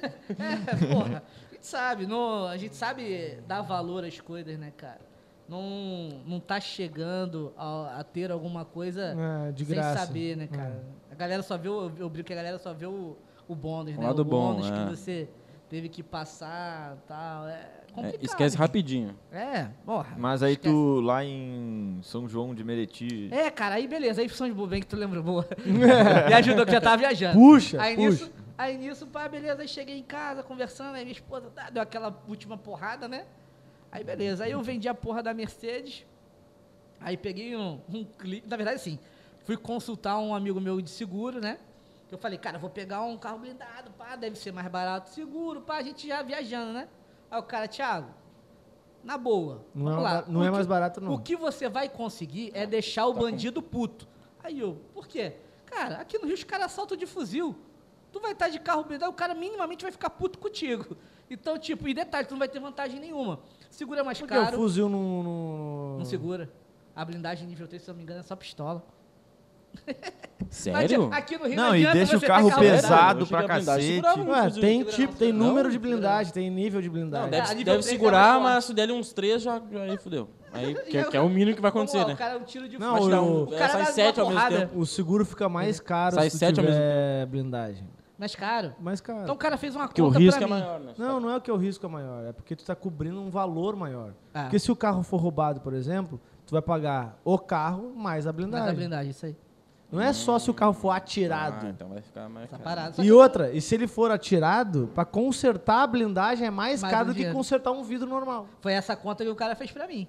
É, 0.02 0.86
porra. 0.94 1.22
A 1.50 1.54
gente 1.54 1.66
sabe, 1.66 2.06
não, 2.06 2.46
a 2.46 2.56
gente 2.56 2.76
sabe 2.76 3.38
dar 3.46 3.62
valor 3.62 4.04
às 4.04 4.20
coisas, 4.20 4.58
né, 4.58 4.72
cara? 4.76 5.00
Não, 5.48 6.22
não 6.26 6.40
tá 6.40 6.58
chegando 6.60 7.52
a, 7.56 8.00
a 8.00 8.04
ter 8.04 8.30
alguma 8.30 8.64
coisa 8.64 9.14
É, 9.48 9.52
de 9.52 9.64
sem 9.64 9.74
graça. 9.74 10.06
saber, 10.06 10.36
né, 10.36 10.46
cara? 10.46 10.82
A 11.10 11.14
galera 11.14 11.42
só 11.42 11.56
vê, 11.58 11.68
o, 11.68 11.90
eu 11.98 12.08
brinco 12.08 12.26
que 12.26 12.32
a 12.32 12.36
galera 12.36 12.58
só 12.58 12.72
vê 12.72 12.86
o, 12.86 13.16
o 13.46 13.54
bônus, 13.54 13.94
O 13.96 14.00
né? 14.00 14.06
lado 14.06 14.20
o 14.20 14.24
bom, 14.24 14.54
bônus 14.54 14.70
é. 14.70 14.72
que 14.72 14.90
você 14.90 15.28
teve 15.68 15.88
que 15.90 16.02
passar 16.02 16.96
tal. 17.06 17.46
É 17.46 17.68
É, 17.96 18.14
esquece 18.22 18.56
rapidinho. 18.56 19.14
É, 19.30 19.68
porra. 19.84 20.14
Mas 20.16 20.42
aí 20.42 20.52
esquece. 20.54 20.74
tu, 20.74 21.00
lá 21.00 21.22
em 21.24 21.98
São 22.02 22.26
João 22.28 22.54
de 22.54 22.64
Meriti... 22.64 23.28
É, 23.30 23.50
cara, 23.50 23.74
aí 23.76 23.86
beleza, 23.86 24.20
aí 24.22 24.28
São 24.30 24.48
de 24.48 24.54
bem 24.66 24.80
que 24.80 24.86
tu 24.86 24.96
lembrou, 24.96 25.22
boa. 25.22 25.46
Me 25.64 26.34
ajudou 26.34 26.64
que 26.64 26.72
já 26.72 26.80
tava 26.80 26.96
viajando. 26.96 27.38
Puxa, 27.38 27.80
Aí 27.82 27.94
puxa. 27.96 28.08
nisso, 28.10 28.32
aí 28.56 28.76
nisso, 28.78 29.06
pá, 29.06 29.28
beleza, 29.28 29.62
aí 29.62 29.68
cheguei 29.68 29.98
em 29.98 30.02
casa 30.02 30.42
conversando, 30.42 30.94
aí 30.96 31.04
minha 31.04 31.12
esposa 31.12 31.50
tá, 31.50 31.70
deu 31.70 31.82
aquela 31.82 32.16
última 32.28 32.56
porrada, 32.56 33.08
né? 33.08 33.26
Aí 33.90 34.02
beleza, 34.04 34.44
aí 34.44 34.52
eu 34.52 34.62
vendi 34.62 34.88
a 34.88 34.94
porra 34.94 35.22
da 35.22 35.32
Mercedes, 35.32 36.04
aí 37.00 37.16
peguei 37.16 37.56
um, 37.56 37.80
um 37.88 38.04
clipe, 38.04 38.48
na 38.48 38.56
verdade 38.56 38.76
assim, 38.76 38.98
fui 39.44 39.56
consultar 39.56 40.18
um 40.18 40.34
amigo 40.34 40.60
meu 40.60 40.80
de 40.80 40.90
seguro, 40.90 41.40
né? 41.40 41.58
Eu 42.10 42.18
falei, 42.18 42.38
cara, 42.38 42.58
vou 42.58 42.70
pegar 42.70 43.02
um 43.02 43.16
carro 43.16 43.38
blindado, 43.38 43.90
pá, 43.92 44.14
deve 44.16 44.36
ser 44.36 44.52
mais 44.52 44.68
barato 44.68 45.10
seguro, 45.10 45.60
pá, 45.60 45.76
a 45.76 45.82
gente 45.82 46.06
já 46.06 46.22
viajando, 46.22 46.72
né? 46.72 46.88
Aí 47.30 47.38
o 47.38 47.42
cara, 47.42 47.66
Thiago, 47.66 48.08
na 49.02 49.18
boa, 49.18 49.64
Não, 49.74 49.84
vamos 49.86 50.00
é, 50.00 50.02
lá. 50.02 50.24
não 50.28 50.40
o 50.40 50.44
é 50.44 50.46
que- 50.46 50.52
mais 50.52 50.66
barato, 50.66 51.00
não. 51.00 51.12
o 51.14 51.18
que 51.18 51.36
você 51.36 51.68
vai 51.68 51.88
conseguir 51.88 52.50
é 52.54 52.66
deixar 52.66 53.06
o 53.06 53.14
bandido 53.14 53.60
puto. 53.62 54.06
Aí 54.42 54.60
eu, 54.60 54.80
por 54.92 55.06
quê? 55.08 55.34
Cara, 55.66 55.96
aqui 55.96 56.18
no 56.18 56.26
Rio 56.26 56.34
os 56.34 56.44
caras 56.44 56.66
assaltam 56.66 56.96
de 56.96 57.06
fuzil. 57.06 57.56
Tu 58.14 58.20
vai 58.20 58.30
estar 58.30 58.48
de 58.48 58.60
carro 58.60 58.84
blindado, 58.84 59.10
o 59.10 59.14
cara 59.14 59.34
minimamente 59.34 59.82
vai 59.82 59.90
ficar 59.90 60.08
puto 60.08 60.38
contigo. 60.38 60.96
Então, 61.28 61.58
tipo, 61.58 61.88
e 61.88 61.92
detalhe, 61.92 62.28
tu 62.28 62.30
não 62.30 62.38
vai 62.38 62.46
ter 62.46 62.60
vantagem 62.60 63.00
nenhuma. 63.00 63.40
Segura 63.68 64.02
é 64.02 64.04
mais 64.04 64.20
Por 64.20 64.28
que 64.28 64.34
o 64.34 64.40
caro, 64.40 64.56
fuzil 64.56 64.88
não... 64.88 65.22
Não, 65.24 65.98
não 65.98 66.04
segura. 66.04 66.48
A 66.94 67.04
blindagem 67.04 67.44
nível 67.48 67.66
3, 67.66 67.82
se 67.82 67.90
eu 67.90 67.92
não 67.92 67.96
me 67.96 68.04
engano, 68.04 68.20
é 68.20 68.22
só 68.22 68.36
pistola. 68.36 68.84
Sério? 70.48 71.08
Aqui 71.12 71.36
no 71.36 71.46
Rio 71.48 71.56
Não, 71.56 71.70
não, 71.70 71.76
e 71.76 71.92
deixa 71.92 72.16
o 72.16 72.20
carro 72.20 72.48
ter 72.50 72.60
pesado 72.60 73.26
pra 73.26 73.42
cacete. 73.48 74.00
um 74.20 74.30
Ué, 74.30 74.44
fuzil. 74.44 74.60
tem, 74.62 74.84
tipo, 74.84 75.16
tem 75.16 75.32
número 75.32 75.72
de 75.72 75.78
blindagem, 75.80 76.32
tem 76.32 76.48
nível 76.48 76.80
de 76.80 76.88
blindagem. 76.88 77.30
Não, 77.32 77.38
Ah, 77.38 77.40
deve, 77.42 77.54
nível 77.56 77.74
deve 77.74 77.78
é 77.88 77.90
segurar, 77.90 78.38
mas 78.40 78.64
se 78.66 78.72
der 78.74 78.92
uns 78.92 79.12
três, 79.12 79.42
já, 79.42 79.60
já 79.72 79.82
aí 79.82 79.96
fudeu. 79.98 80.28
Aí, 80.52 80.72
que, 80.86 80.98
E 80.98 81.04
que 81.04 81.16
é 81.16 81.20
o 81.20 81.28
mínimo 81.28 81.56
que 81.56 81.60
vai 81.62 81.70
acontecer, 81.70 82.06
né? 82.06 82.14
O 82.14 82.16
cara 82.16 82.34
é 82.34 82.36
um 82.36 82.44
tiro 82.44 82.68
de 82.68 82.78
Não, 82.78 82.92
Mas 82.92 83.04
o- 83.06 83.44
o 83.50 83.54
é, 83.54 83.58
cara 83.58 83.72
sai 83.72 83.84
dá 83.86 83.90
sete 83.90 84.20
ao 84.20 84.28
mesmo 84.30 84.48
tempo. 84.48 84.78
O 84.78 84.86
seguro 84.86 85.24
fica 85.24 85.48
mais 85.48 85.80
caro 85.80 86.14
Sai 86.14 86.30
se 86.30 86.38
sete 86.38 86.60
ao 86.60 86.64
mesmo 86.64 86.78
tiver 86.80 87.26
blindagem. 87.26 87.88
Mais 88.18 88.34
caro. 88.34 88.74
Mais 88.80 89.00
caro. 89.00 89.22
Então 89.22 89.34
o 89.34 89.38
cara 89.38 89.56
fez 89.56 89.74
uma 89.74 89.86
Porque 89.88 90.00
o 90.02 90.06
conta 90.06 90.18
risco 90.18 90.38
pra 90.38 90.48
é 90.48 90.50
mim. 90.52 90.60
maior, 90.60 90.80
né? 90.80 90.94
Não, 90.96 91.20
não 91.20 91.30
é 91.30 91.36
o 91.36 91.40
que 91.40 91.50
o 91.50 91.56
risco 91.56 91.84
é 91.84 91.88
maior, 91.88 92.24
é 92.24 92.32
porque 92.32 92.54
tu 92.54 92.64
tá 92.64 92.74
cobrindo 92.74 93.20
um 93.20 93.30
valor 93.30 93.74
maior. 93.76 94.14
Ah. 94.32 94.42
Porque 94.44 94.58
se 94.58 94.70
o 94.70 94.76
carro 94.76 95.02
for 95.02 95.16
roubado, 95.18 95.60
por 95.60 95.72
exemplo, 95.74 96.20
tu 96.46 96.52
vai 96.52 96.62
pagar 96.62 97.18
o 97.24 97.38
carro 97.38 97.92
mais 97.96 98.26
a 98.26 98.32
blindagem. 98.32 98.66
Mas 98.66 98.74
a 98.74 98.76
blindagem, 98.76 99.10
isso 99.10 99.26
aí. 99.26 99.36
Não 99.92 100.00
é 100.00 100.12
só 100.12 100.38
se 100.40 100.50
o 100.50 100.54
carro 100.54 100.72
for 100.72 100.90
Ah, 100.90 100.96
atirado. 100.96 101.66
então 101.68 101.88
vai 101.88 102.00
ficar 102.02 102.28
mais 102.28 102.50
Tá 102.50 102.56
caro. 102.58 102.68
parado. 102.68 103.04
E 103.04 103.12
outra, 103.12 103.52
e 103.52 103.60
se 103.60 103.74
ele 103.76 103.86
for 103.86 104.10
atirado, 104.10 104.90
pra 104.92 105.04
consertar 105.04 105.82
a 105.82 105.86
blindagem 105.86 106.46
é 106.48 106.50
mais, 106.50 106.82
Mais 106.82 106.92
caro 106.92 107.10
um 107.10 107.12
do 107.12 107.16
que 107.16 107.30
consertar 107.32 107.70
um 107.70 107.84
vidro 107.84 108.08
normal. 108.08 108.46
Foi 108.60 108.72
essa 108.72 108.96
conta 108.96 109.22
que 109.22 109.30
o 109.30 109.36
cara 109.36 109.54
fez 109.54 109.70
pra 109.70 109.86
mim. 109.86 110.08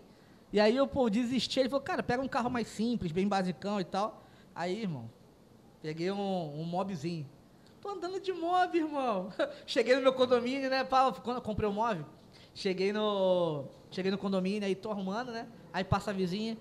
E 0.52 0.60
aí 0.60 0.76
eu, 0.76 0.88
pô, 0.88 1.08
desisti. 1.10 1.60
Ele 1.60 1.70
falou, 1.70 1.84
cara, 1.84 2.02
pega 2.02 2.22
um 2.24 2.28
carro 2.28 2.50
mais 2.50 2.68
simples, 2.68 3.12
bem 3.12 3.28
basicão 3.28 3.80
e 3.80 3.84
tal. 3.84 4.24
Aí, 4.56 4.82
irmão, 4.84 5.10
peguei 5.84 6.10
um, 6.12 6.60
um 6.60 6.64
mobzinho. 6.64 7.28
Tô 7.86 7.92
andando 7.92 8.20
de 8.20 8.34
mob, 8.34 8.76
irmão. 8.76 9.32
Cheguei 9.68 9.96
no 9.96 10.02
meu 10.02 10.12
condomínio, 10.12 10.72
né? 10.72 10.84
Pá, 10.84 11.12
quando 11.24 11.38
eu 11.38 11.42
comprei 11.44 11.70
o 11.70 11.72
mob, 11.72 12.04
cheguei 12.52 12.92
no. 12.92 13.66
Cheguei 13.92 14.10
no 14.10 14.18
condomínio, 14.18 14.66
aí 14.68 14.74
tô 14.74 14.90
arrumando, 14.90 15.32
né? 15.32 15.46
Aí 15.72 15.84
passa 15.84 16.10
a 16.10 16.14
vizinha. 16.14 16.58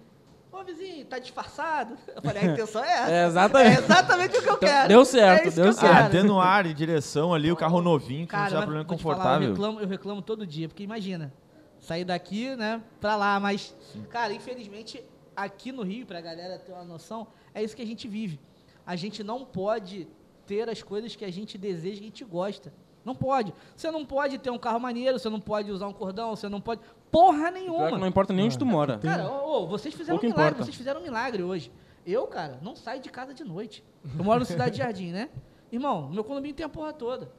Ô, 0.52 0.62
vizinho, 0.62 1.02
tá 1.06 1.18
disfarçado? 1.18 1.96
Eu 2.14 2.20
falei, 2.20 2.42
a 2.42 2.52
intenção 2.52 2.84
é 2.84 2.92
essa. 2.92 3.08
É, 3.10 3.26
exatamente. 3.26 3.74
É 3.74 3.78
exatamente 3.80 4.36
o 4.36 4.42
que 4.42 4.48
eu 4.50 4.54
Então, 4.54 4.68
quero. 4.68 4.88
deu 4.88 5.04
certo, 5.06 5.48
É 5.48 5.50
deu 5.50 5.72
certo. 5.72 5.86
Ah, 5.94 5.96
quero. 5.96 6.10
tendo 6.10 6.38
ar 6.38 6.66
e 6.66 6.74
direção 6.74 7.32
ali, 7.32 7.50
o 7.50 7.56
carro 7.56 7.80
novinho, 7.80 8.26
que 8.26 8.36
não 8.36 8.42
Cara, 8.42 8.54
mas 8.56 8.64
problema 8.64 8.84
te 8.84 8.86
falar, 8.86 8.94
eu 8.94 8.98
confortável. 8.98 9.48
reclamo, 9.48 9.80
eu 9.80 9.88
reclamo 9.88 10.20
todo 10.20 10.46
dia, 10.46 10.68
porque 10.68 10.82
imagina, 10.82 11.32
sair 11.80 12.04
daqui, 12.04 12.54
né, 12.54 12.82
pra 13.00 13.16
lá, 13.16 13.40
mas, 13.40 13.74
cara, 14.10 14.34
infelizmente, 14.34 15.02
aqui 15.34 15.72
no 15.72 15.82
Rio, 15.82 16.04
pra 16.04 16.20
galera 16.20 16.58
ter 16.58 16.72
uma 16.72 16.84
noção, 16.84 17.26
é 17.54 17.62
isso 17.62 17.74
que 17.74 17.80
a 17.82 17.86
gente 17.86 18.06
vive. 18.06 18.38
A 18.86 18.94
gente 18.94 19.24
não 19.24 19.42
pode 19.46 20.06
ter 20.46 20.68
as 20.68 20.82
coisas 20.82 21.14
que 21.16 21.24
a 21.24 21.30
gente 21.30 21.56
deseja, 21.58 21.96
que 21.96 22.04
a 22.04 22.08
gente 22.08 22.24
gosta. 22.24 22.72
Não 23.04 23.14
pode. 23.14 23.52
Você 23.76 23.90
não 23.90 24.04
pode 24.04 24.38
ter 24.38 24.50
um 24.50 24.58
carro 24.58 24.80
maneiro, 24.80 25.18
você 25.18 25.28
não 25.28 25.40
pode 25.40 25.70
usar 25.70 25.86
um 25.86 25.92
cordão, 25.92 26.34
você 26.34 26.48
não 26.48 26.60
pode. 26.60 26.80
Porra 27.10 27.50
nenhuma. 27.50 27.98
não 27.98 28.06
importa 28.06 28.32
nem 28.32 28.46
onde 28.46 28.58
tu 28.58 28.64
mora. 28.64 28.98
Cara, 28.98 29.30
ô, 29.30 29.62
ô, 29.62 29.66
vocês 29.66 29.94
fizeram 29.94 30.18
um 30.18 30.22
milagre, 30.22 30.42
importa. 30.42 30.64
vocês 30.64 30.76
fizeram 30.76 31.00
um 31.00 31.02
milagre 31.02 31.42
hoje. 31.42 31.70
Eu, 32.06 32.26
cara, 32.26 32.58
não 32.62 32.74
saio 32.74 33.00
de 33.00 33.10
casa 33.10 33.34
de 33.34 33.44
noite. 33.44 33.84
Eu 34.18 34.24
moro 34.24 34.40
no 34.40 34.46
Cidade 34.46 34.76
Jardim, 34.78 35.12
né? 35.12 35.28
Irmão, 35.70 36.08
meu 36.08 36.24
condomínio 36.24 36.56
tem 36.56 36.64
a 36.64 36.68
porra 36.68 36.92
toda. 36.92 37.30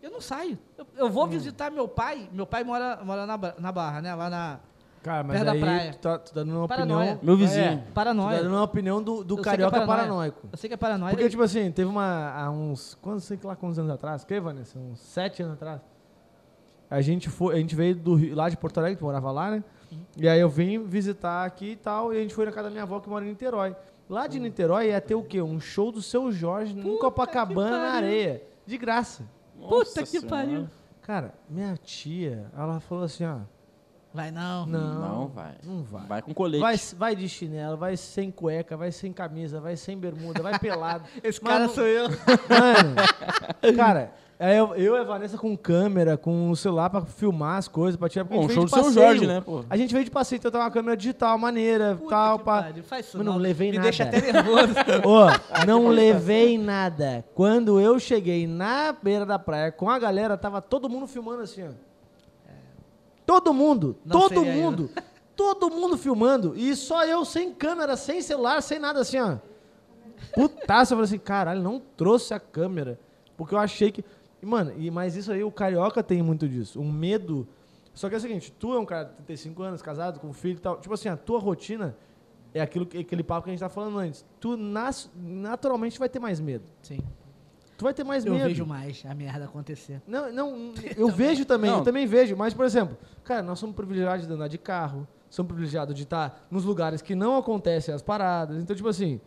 Eu 0.00 0.10
não 0.10 0.20
saio. 0.20 0.58
Eu, 0.76 0.86
eu 0.96 1.10
vou 1.10 1.26
visitar 1.26 1.70
meu 1.70 1.88
pai. 1.88 2.28
Meu 2.32 2.46
pai 2.46 2.62
mora, 2.62 3.00
mora 3.04 3.26
na, 3.26 3.36
na 3.58 3.72
Barra, 3.72 4.00
né? 4.00 4.14
Lá 4.14 4.30
na 4.30 4.60
Cara, 5.02 5.22
mas 5.22 5.32
Perto 5.36 5.46
da 5.46 5.52
aí 5.52 5.60
praia. 5.60 5.92
tu 5.92 5.98
tá, 5.98 6.18
tu 6.18 6.34
tá 6.34 6.40
dando 6.44 6.56
uma 6.58 6.68
Paranoia. 6.68 7.12
opinião... 7.14 7.18
Meu 7.22 7.36
vizinho. 7.36 7.64
É, 7.64 7.76
tu 7.76 7.84
tá 7.86 7.90
Paranoia. 7.94 8.42
dando 8.42 8.52
uma 8.54 8.62
opinião 8.62 9.02
do, 9.02 9.22
do 9.24 9.38
é 9.38 9.42
carioca 9.42 9.70
paranoia. 9.80 9.98
paranoico. 9.98 10.48
Eu 10.52 10.58
sei 10.58 10.68
que 10.68 10.74
é 10.74 10.76
paranoia. 10.76 11.14
Porque, 11.14 11.28
tipo 11.28 11.42
assim, 11.42 11.70
teve 11.70 11.88
uma. 11.88 12.32
Há 12.34 12.50
uns. 12.50 12.94
Quantos, 13.00 13.24
sei 13.24 13.38
lá 13.42 13.54
quantos 13.56 13.78
anos 13.78 13.90
atrás? 13.92 14.24
Que, 14.24 14.40
Vanessa? 14.40 14.78
Uns 14.78 14.98
sete 15.00 15.42
anos 15.42 15.54
atrás. 15.54 15.80
A 16.90 17.00
gente, 17.00 17.28
foi, 17.28 17.54
a 17.54 17.58
gente 17.58 17.74
veio 17.74 17.94
do, 17.94 18.14
Rio- 18.14 18.34
lá 18.34 18.48
de 18.48 18.56
Porto 18.56 18.78
Alegre, 18.78 18.96
que 18.96 19.02
morava 19.04 19.30
lá, 19.30 19.50
né? 19.50 19.62
E 20.16 20.26
aí 20.28 20.40
eu 20.40 20.48
vim 20.48 20.82
visitar 20.84 21.44
aqui 21.44 21.72
e 21.72 21.76
tal, 21.76 22.12
e 22.12 22.16
a 22.16 22.20
gente 22.20 22.34
foi 22.34 22.44
na 22.46 22.50
casa 22.52 22.64
da 22.64 22.70
minha 22.70 22.82
avó 22.82 22.98
que 22.98 23.08
mora 23.08 23.24
em 23.24 23.28
Niterói. 23.28 23.76
Lá 24.08 24.26
de 24.26 24.40
Niterói 24.40 24.88
ia 24.88 25.00
ter 25.00 25.14
o 25.14 25.22
quê? 25.22 25.40
Um 25.42 25.60
show 25.60 25.92
do 25.92 26.00
Seu 26.00 26.32
Jorge 26.32 26.74
no 26.74 26.98
Copacabana 26.98 27.78
na 27.78 27.92
areia. 27.92 28.42
De 28.66 28.76
graça. 28.78 29.22
Puta 29.60 29.76
Nossa 29.76 30.00
que 30.00 30.06
Senhora. 30.06 30.28
pariu. 30.28 30.66
Cara, 31.02 31.34
minha 31.48 31.74
tia, 31.76 32.46
ela 32.56 32.80
falou 32.80 33.04
assim, 33.04 33.24
ó. 33.26 33.36
Vai 34.18 34.30
não. 34.32 34.66
Não, 34.66 34.94
Não 35.00 35.28
vai. 35.28 35.52
Não 35.64 35.82
vai. 35.84 36.06
Vai 36.06 36.22
com 36.22 36.34
colete. 36.34 36.60
Vai, 36.60 36.76
vai 36.96 37.14
de 37.14 37.28
chinelo, 37.28 37.76
vai 37.76 37.96
sem 37.96 38.32
cueca, 38.32 38.76
vai 38.76 38.90
sem 38.90 39.12
camisa, 39.12 39.60
vai 39.60 39.76
sem 39.76 39.96
bermuda, 39.96 40.42
vai 40.42 40.58
pelado. 40.58 41.04
Esse 41.22 41.40
Mas 41.40 41.52
cara 41.52 41.66
não- 41.66 41.72
sou 41.74 41.86
eu. 41.86 42.08
Mano, 42.08 43.76
cara, 43.76 44.12
é 44.38 44.58
eu, 44.58 44.74
eu 44.74 44.96
e 44.96 44.98
a 44.98 45.04
Vanessa 45.04 45.38
com 45.38 45.56
câmera, 45.56 46.16
com 46.16 46.50
o 46.50 46.56
celular 46.56 46.90
pra 46.90 47.02
filmar 47.02 47.58
as 47.58 47.68
coisas, 47.68 47.96
pra 47.96 48.08
tirar. 48.08 48.24
Bom, 48.24 48.42
gente 48.42 48.54
show 48.54 48.66
veio 48.66 48.66
do 48.66 48.66
de 48.66 48.70
Seu 48.74 48.82
passeio. 48.84 49.06
Jorge, 49.06 49.26
né, 49.26 49.40
pô? 49.40 49.64
A 49.70 49.76
gente 49.76 49.92
veio 49.92 50.04
de 50.04 50.10
passeio, 50.10 50.38
então 50.38 50.50
tava 50.50 50.64
uma 50.64 50.70
câmera 50.72 50.96
digital, 50.96 51.38
maneira, 51.38 51.94
Puta 51.96 52.10
tal, 52.10 52.38
pá. 52.40 52.62
pariu, 52.62 52.82
Faz 52.82 53.06
isso 53.06 53.16
Mas 53.18 53.24
não 53.26 53.34
não. 53.34 53.40
levei 53.40 53.70
Me 53.70 53.76
nada. 53.76 53.84
deixa 53.88 54.02
até 54.04 54.20
nervoso. 54.20 54.74
Ô, 55.06 55.64
não 55.64 55.86
levei 55.88 56.58
nada. 56.58 57.24
Quando 57.36 57.80
eu 57.80 57.98
cheguei 58.00 58.46
na 58.48 58.92
beira 59.00 59.24
da 59.24 59.38
praia 59.38 59.70
com 59.70 59.88
a 59.88 59.98
galera, 59.98 60.36
tava 60.36 60.60
todo 60.60 60.88
mundo 60.88 61.06
filmando 61.06 61.42
assim, 61.42 61.62
ó. 61.68 61.87
Todo 63.28 63.52
mundo, 63.52 63.94
Não 64.06 64.18
todo 64.20 64.36
eu. 64.42 64.44
mundo, 64.54 64.90
todo 65.36 65.70
mundo 65.70 65.98
filmando. 65.98 66.54
E 66.56 66.74
só 66.74 67.04
eu 67.04 67.26
sem 67.26 67.52
câmera, 67.52 67.94
sem 67.94 68.22
celular, 68.22 68.62
sem 68.62 68.78
nada 68.78 69.00
assim, 69.00 69.18
ó. 69.20 69.36
Putaça, 70.34 70.94
eu 70.94 70.96
falei 70.96 71.04
assim, 71.04 71.18
caralho, 71.18 71.62
não 71.62 71.78
trouxe 71.78 72.32
a 72.32 72.40
câmera. 72.40 72.98
Porque 73.36 73.54
eu 73.54 73.58
achei 73.58 73.92
que. 73.92 74.02
Mano, 74.40 74.72
e, 74.78 74.90
mas 74.90 75.14
isso 75.14 75.30
aí, 75.30 75.44
o 75.44 75.50
carioca 75.52 76.02
tem 76.02 76.22
muito 76.22 76.48
disso. 76.48 76.80
Um 76.80 76.90
medo. 76.90 77.46
Só 77.92 78.08
que 78.08 78.14
é 78.14 78.18
o 78.18 78.20
seguinte, 78.20 78.50
tu 78.58 78.72
é 78.74 78.78
um 78.78 78.86
cara 78.86 79.04
de 79.04 79.12
35 79.16 79.62
anos, 79.62 79.82
casado, 79.82 80.18
com 80.20 80.32
filho 80.32 80.56
e 80.56 80.60
tal. 80.60 80.80
Tipo 80.80 80.94
assim, 80.94 81.08
a 81.10 81.16
tua 81.16 81.38
rotina 81.38 81.94
é 82.54 82.60
aquilo, 82.62 82.86
que- 82.86 82.96
aquele 82.96 83.22
papo 83.22 83.44
que 83.44 83.50
a 83.50 83.52
gente 83.52 83.60
tá 83.60 83.68
falando 83.68 83.98
antes. 83.98 84.24
Tu 84.40 84.56
nas- 84.56 85.10
naturalmente 85.14 85.98
vai 85.98 86.08
ter 86.08 86.18
mais 86.18 86.40
medo. 86.40 86.64
Sim. 86.80 87.00
Tu 87.78 87.84
vai 87.84 87.94
ter 87.94 88.02
mais 88.04 88.26
Eu 88.26 88.32
medo. 88.34 88.44
vejo 88.48 88.66
mais 88.66 89.02
a 89.08 89.14
merda 89.14 89.44
acontecer. 89.44 90.02
Não, 90.06 90.30
não, 90.32 90.74
eu 90.96 91.08
vejo 91.08 91.44
também, 91.44 91.70
Não. 91.70 91.78
eu 91.78 91.84
também 91.84 92.06
vejo. 92.06 92.36
Mas, 92.36 92.52
por 92.52 92.64
exemplo, 92.66 92.98
cara, 93.24 93.40
nós 93.42 93.58
somos 93.58 93.74
privilegiados 93.76 94.26
de 94.26 94.32
andar 94.32 94.48
de 94.48 94.58
carro, 94.58 95.06
somos 95.30 95.48
privilegiados 95.48 95.94
de 95.94 96.02
estar 96.02 96.44
nos 96.50 96.64
lugares 96.64 97.00
que 97.00 97.14
não 97.14 97.36
acontecem 97.38 97.94
as 97.94 98.02
paradas. 98.02 98.60
Então, 98.60 98.74
tipo 98.74 98.88
assim, 98.88 99.20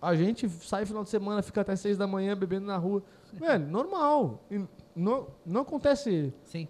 a 0.00 0.14
gente 0.14 0.48
sai 0.48 0.86
final 0.86 1.04
de 1.04 1.10
semana, 1.10 1.42
fica 1.42 1.60
até 1.60 1.76
seis 1.76 1.98
da 1.98 2.06
manhã 2.06 2.34
bebendo 2.34 2.66
na 2.66 2.76
rua. 2.78 3.02
Velho, 3.34 3.66
normal. 3.68 4.42
E 4.50 4.64
Não, 4.96 5.28
não 5.44 5.60
acontece 5.60 6.32
Sim. 6.44 6.66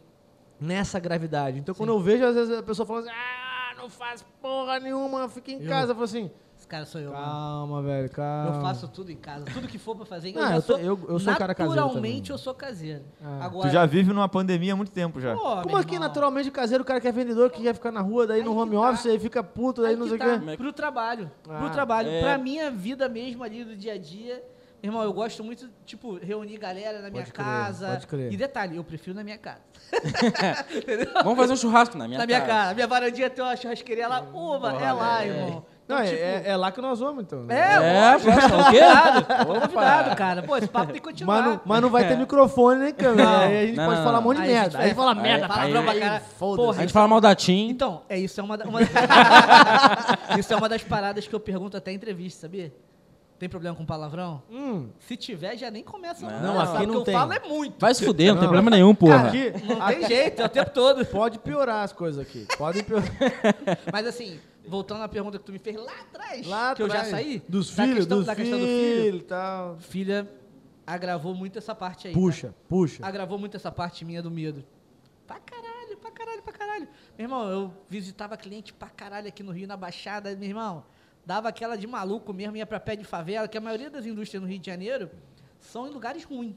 nessa 0.61 0.99
gravidade. 0.99 1.59
Então, 1.61 1.75
quando 1.75 1.91
eu 1.91 2.01
vejo, 2.01 2.25
às 2.25 2.35
vezes 2.35 2.59
a 2.59 2.63
pessoa 2.63 2.85
falando 2.85 3.07
assim, 3.09 3.15
ah, 3.17 3.75
não 3.77 3.89
faz 3.89 4.23
porra 4.43 4.81
nenhuma, 4.81 5.29
fica 5.29 5.53
em 5.53 5.63
Eu- 5.63 5.69
casa. 5.69 5.93
Eu 5.93 5.95
falo 5.95 6.05
assim, 6.05 6.31
cara 6.69 6.85
sou 6.87 7.01
eu. 7.01 7.11
mano. 7.13 7.25
calma, 7.25 7.83
velho, 7.83 8.11
calma. 8.11 8.57
Eu 8.57 8.61
faço 8.63 8.89
tudo 8.89 9.11
em 9.11 9.17
casa. 9.17 9.45
Tudo 9.47 9.67
que 9.67 9.79
for 9.79 9.97
pra 9.97 10.05
fazer. 10.07 10.37
Eu, 10.37 10.43
Ah, 10.43 10.49
já 10.49 10.55
eu 10.57 10.63
tô- 10.63 10.73
sou, 10.75 10.79
eu- 10.79 11.01
eu 11.09 11.19
sou 11.19 11.35
cara 11.37 11.55
caseiro 11.55 11.81
Naturalmente 11.81 12.31
eu 12.31 12.39
sou 12.39 12.55
caseiro. 12.55 13.05
Ah. 13.23 13.45
Agora, 13.47 13.69
Tu 13.69 13.73
já 13.73 13.87
vive 13.87 14.13
numa 14.13 14.29
pandemia 14.29 14.73
há 14.73 14.77
muito 14.77 14.93
tempo 14.93 15.21
já. 15.21 15.35
Pô, 15.35 15.63
Como 15.63 15.77
aqui, 15.77 15.95
irmão, 15.95 16.09
naturalmente, 16.09 16.51
caseiro, 16.51 16.83
o 16.83 16.87
cara 16.87 17.01
que 17.01 17.09
é 17.09 17.13
vendedor, 17.13 17.51
que 17.51 17.63
quer 17.63 17.75
ficar 17.75 17.91
na 17.91 18.01
rua, 18.01 18.27
daí 18.27 18.41
Aí 18.41 18.45
no 18.45 18.57
home 18.57 18.73
tá. 18.77 18.91
office, 18.91 19.07
aí 19.07 19.19
fica 19.19 19.43
puto, 19.43 19.83
daí 19.83 19.91
Aí 19.93 19.97
não 19.97 20.07
sei 20.07 20.17
o 20.17 20.19
tá, 20.19 20.39
quê. 20.39 20.57
Pro 20.57 20.73
trabalho. 20.73 21.31
Ah. 21.49 21.59
Pro 21.59 21.71
trabalho. 21.71 22.09
É. 22.11 22.21
Pra 22.21 22.37
minha 22.39 22.71
vida 22.71 23.09
mesmo 23.09 23.43
ali 23.43 23.65
do 23.65 23.75
dia 23.77 23.95
a 23.95 23.99
dia. 23.99 24.43
Irmão, 24.81 25.03
eu 25.03 25.13
gosto 25.13 25.43
muito, 25.43 25.69
tipo, 25.85 26.19
reunir 26.19 26.57
galera 26.57 27.03
na 27.03 27.11
minha 27.11 27.25
Pode 27.25 27.33
crer, 27.33 27.45
casa. 27.45 27.89
pode 27.89 28.07
crer. 28.07 28.33
E 28.33 28.37
detalhe, 28.37 28.77
eu 28.77 28.85
prefiro 28.85 29.13
na 29.17 29.25
minha 29.25 29.37
casa. 29.37 29.59
Vamos 31.25 31.37
fazer 31.37 31.53
um 31.53 31.57
churrasco 31.57 31.99
na 31.99 32.07
minha 32.07 32.19
na 32.19 32.27
minha 32.27 32.41
casa. 32.41 32.53
casa. 32.53 32.75
Minha 32.75 32.87
varandinha 32.87 33.29
tem 33.29 33.45
uma 33.45 33.57
churrasqueria 33.57 34.07
lá. 34.07 34.21
Uva, 34.33 34.73
é 34.75 34.93
lá, 34.93 35.25
é. 35.25 35.29
irmão. 35.29 35.67
Não, 35.89 35.97
Então, 35.97 36.07
é, 36.07 36.11
tipo, 36.11 36.23
é- 36.23 36.43
é 36.53 36.57
lá 36.57 36.71
que 36.71 36.81
nós 36.83 37.01
vamos, 37.01 37.25
então. 37.25 37.47
É, 37.49 37.55
É, 38.15 38.19
próximo, 38.19 38.33
o 38.61 38.71
quê? 38.71 38.79
Convidado, 38.81 39.47
convidado, 39.47 40.17
cara. 40.17 40.43
Pô, 40.43 40.57
esse 40.59 40.69
papo 40.69 40.93
tem 40.93 40.97
que 40.97 41.01
continuar. 41.09 41.37
Mas 41.43 41.47
não, 41.47 41.61
mas 41.65 41.81
não 41.83 41.89
vai 41.89 42.07
ter 42.07 42.17
microfone 42.19 42.81
nem 42.85 42.93
câmera. 42.93 43.25
Não. 43.31 43.39
aí 43.41 43.57
a 43.63 43.67
gente 43.67 43.77
Não, 43.77 43.85
pode 43.87 43.97
não, 43.97 44.05
falar 44.05 44.19
um 44.19 44.21
não. 44.21 44.29
monte 44.29 44.37
de 44.37 44.43
Aí 44.43 44.49
a 44.49 44.51
gente 44.53 44.63
merda. 44.65 44.79
vai- 44.79 44.87
Aí 44.89 44.95
fala 44.95 45.11
Aí- 45.15 45.23
merda, 45.23 45.49
palavrão 45.49 45.83
pra 45.83 45.93
aí 45.93 46.01
foda-se. 46.39 46.39
Porra, 46.67 46.77
A 46.79 46.81
gente 46.83 46.93
fala 46.93 47.09
mal 47.09 47.21
da 47.23 47.35
Tim. 47.35 47.69
Então, 47.71 48.03
é 48.09 48.19
isso 48.19 48.39
é 48.39 48.45
uma, 48.45 48.57
uma 48.65 48.81
Isso 50.39 50.53
é 50.53 50.57
uma 50.57 50.69
das 50.69 50.83
paradas 50.83 51.27
que 51.27 51.35
eu 51.35 51.41
pergunto 51.41 51.77
até 51.77 51.91
em 51.91 51.95
entrevista, 51.95 52.43
sabia? 52.43 52.73
Tem 53.39 53.49
problema 53.49 53.75
com 53.77 53.87
palavrão? 53.87 54.43
Hum, 54.51 54.89
Se 54.99 55.17
tiver, 55.17 55.57
já 55.57 55.71
nem 55.71 55.83
começa 55.85 56.29
Não, 56.29 56.53
conversar, 56.55 56.77
aqui 56.79 56.87
não 56.87 56.95
eu 56.95 57.01
tem. 57.03 57.15
falo 57.15 57.33
é 57.33 57.39
muito. 57.39 57.77
Vai 57.79 57.95
se 57.95 58.05
fuder, 58.05 58.29
não, 58.29 58.35
tem 58.35 58.43
Não. 58.43 58.49
problema 58.53 58.69
nenhum, 58.71 58.93
porra. 58.95 59.29
aqui, 59.29 59.53
Não 59.65 59.87
tem 59.87 60.07
jeito, 60.07 60.43
é 60.43 60.45
o 60.45 60.49
tempo 60.49 60.71
todo. 60.71 61.07
pode 61.07 61.39
piorar 61.39 61.85
as 61.85 61.93
coisas 61.93 62.21
aqui. 62.21 62.47
Pode 62.59 62.83
piorar. 62.83 63.07
Mas 63.93 64.07
assim, 64.09 64.41
voltando 64.69 65.03
à 65.03 65.09
pergunta 65.09 65.39
que 65.39 65.45
tu 65.45 65.53
me 65.53 65.59
fez 65.59 65.77
lá 65.77 65.93
atrás, 66.01 66.47
Lá 66.47 66.75
que 66.75 66.83
eu 66.83 66.89
já 66.89 66.95
atrás, 66.97 67.11
saí. 67.11 67.43
Dos 67.49 67.71
filhos, 67.71 67.97
questão, 67.97 68.19
dos 68.19 68.27
da 68.27 68.37
questão 68.37 68.59
do 68.59 68.67
filho. 68.67 69.23
tal. 69.23 69.79
Filha 69.79 70.31
agravou 70.87 71.35
muito 71.35 71.59
essa 71.59 71.75
parte 71.75 72.09
aí. 72.09 72.15
Puxa, 72.15 72.55
puxa. 72.69 73.03
tá? 73.03 73.09
Agravou 73.09 73.39
muito 73.39 73.57
essa 73.57 73.71
parte 73.73 74.05
minha 74.05 74.23
do 74.23 74.31
medo. 74.31 74.65
Pra 75.27 75.39
caralho, 75.41 75.97
pra 75.99 76.11
caralho, 76.11 76.43
pra 76.43 76.53
caralho. 76.53 76.89
Meu 77.17 77.25
irmão, 77.25 77.49
eu 77.51 77.73
visitava 77.89 78.37
cliente 78.37 78.73
pra 78.73 78.89
caralho 78.89 79.29
aqui 79.29 79.43
no 79.43 79.53
Rio, 79.53 79.67
na 79.67 79.77
Baixada, 79.77 80.35
meu 80.37 80.49
irmão. 80.49 80.85
Dava 81.27 81.49
aquela 81.49 81.77
de 81.77 81.87
maluco 81.87 82.33
mesmo, 82.33 82.57
ia 82.57 82.65
pra 82.65 82.81
pé 82.81 82.97
de 82.97 83.05
favela, 83.05 83.47
que 83.47 83.59
a 83.59 83.61
maioria 83.61 83.91
das 83.91 84.07
indústrias 84.07 84.43
no 84.43 84.49
Rio 84.49 84.59
de 84.59 84.67
Janeiro 84.67 85.11
são 85.61 85.87
em 85.87 85.91
lugares 85.91 86.25
ruins. 86.25 86.55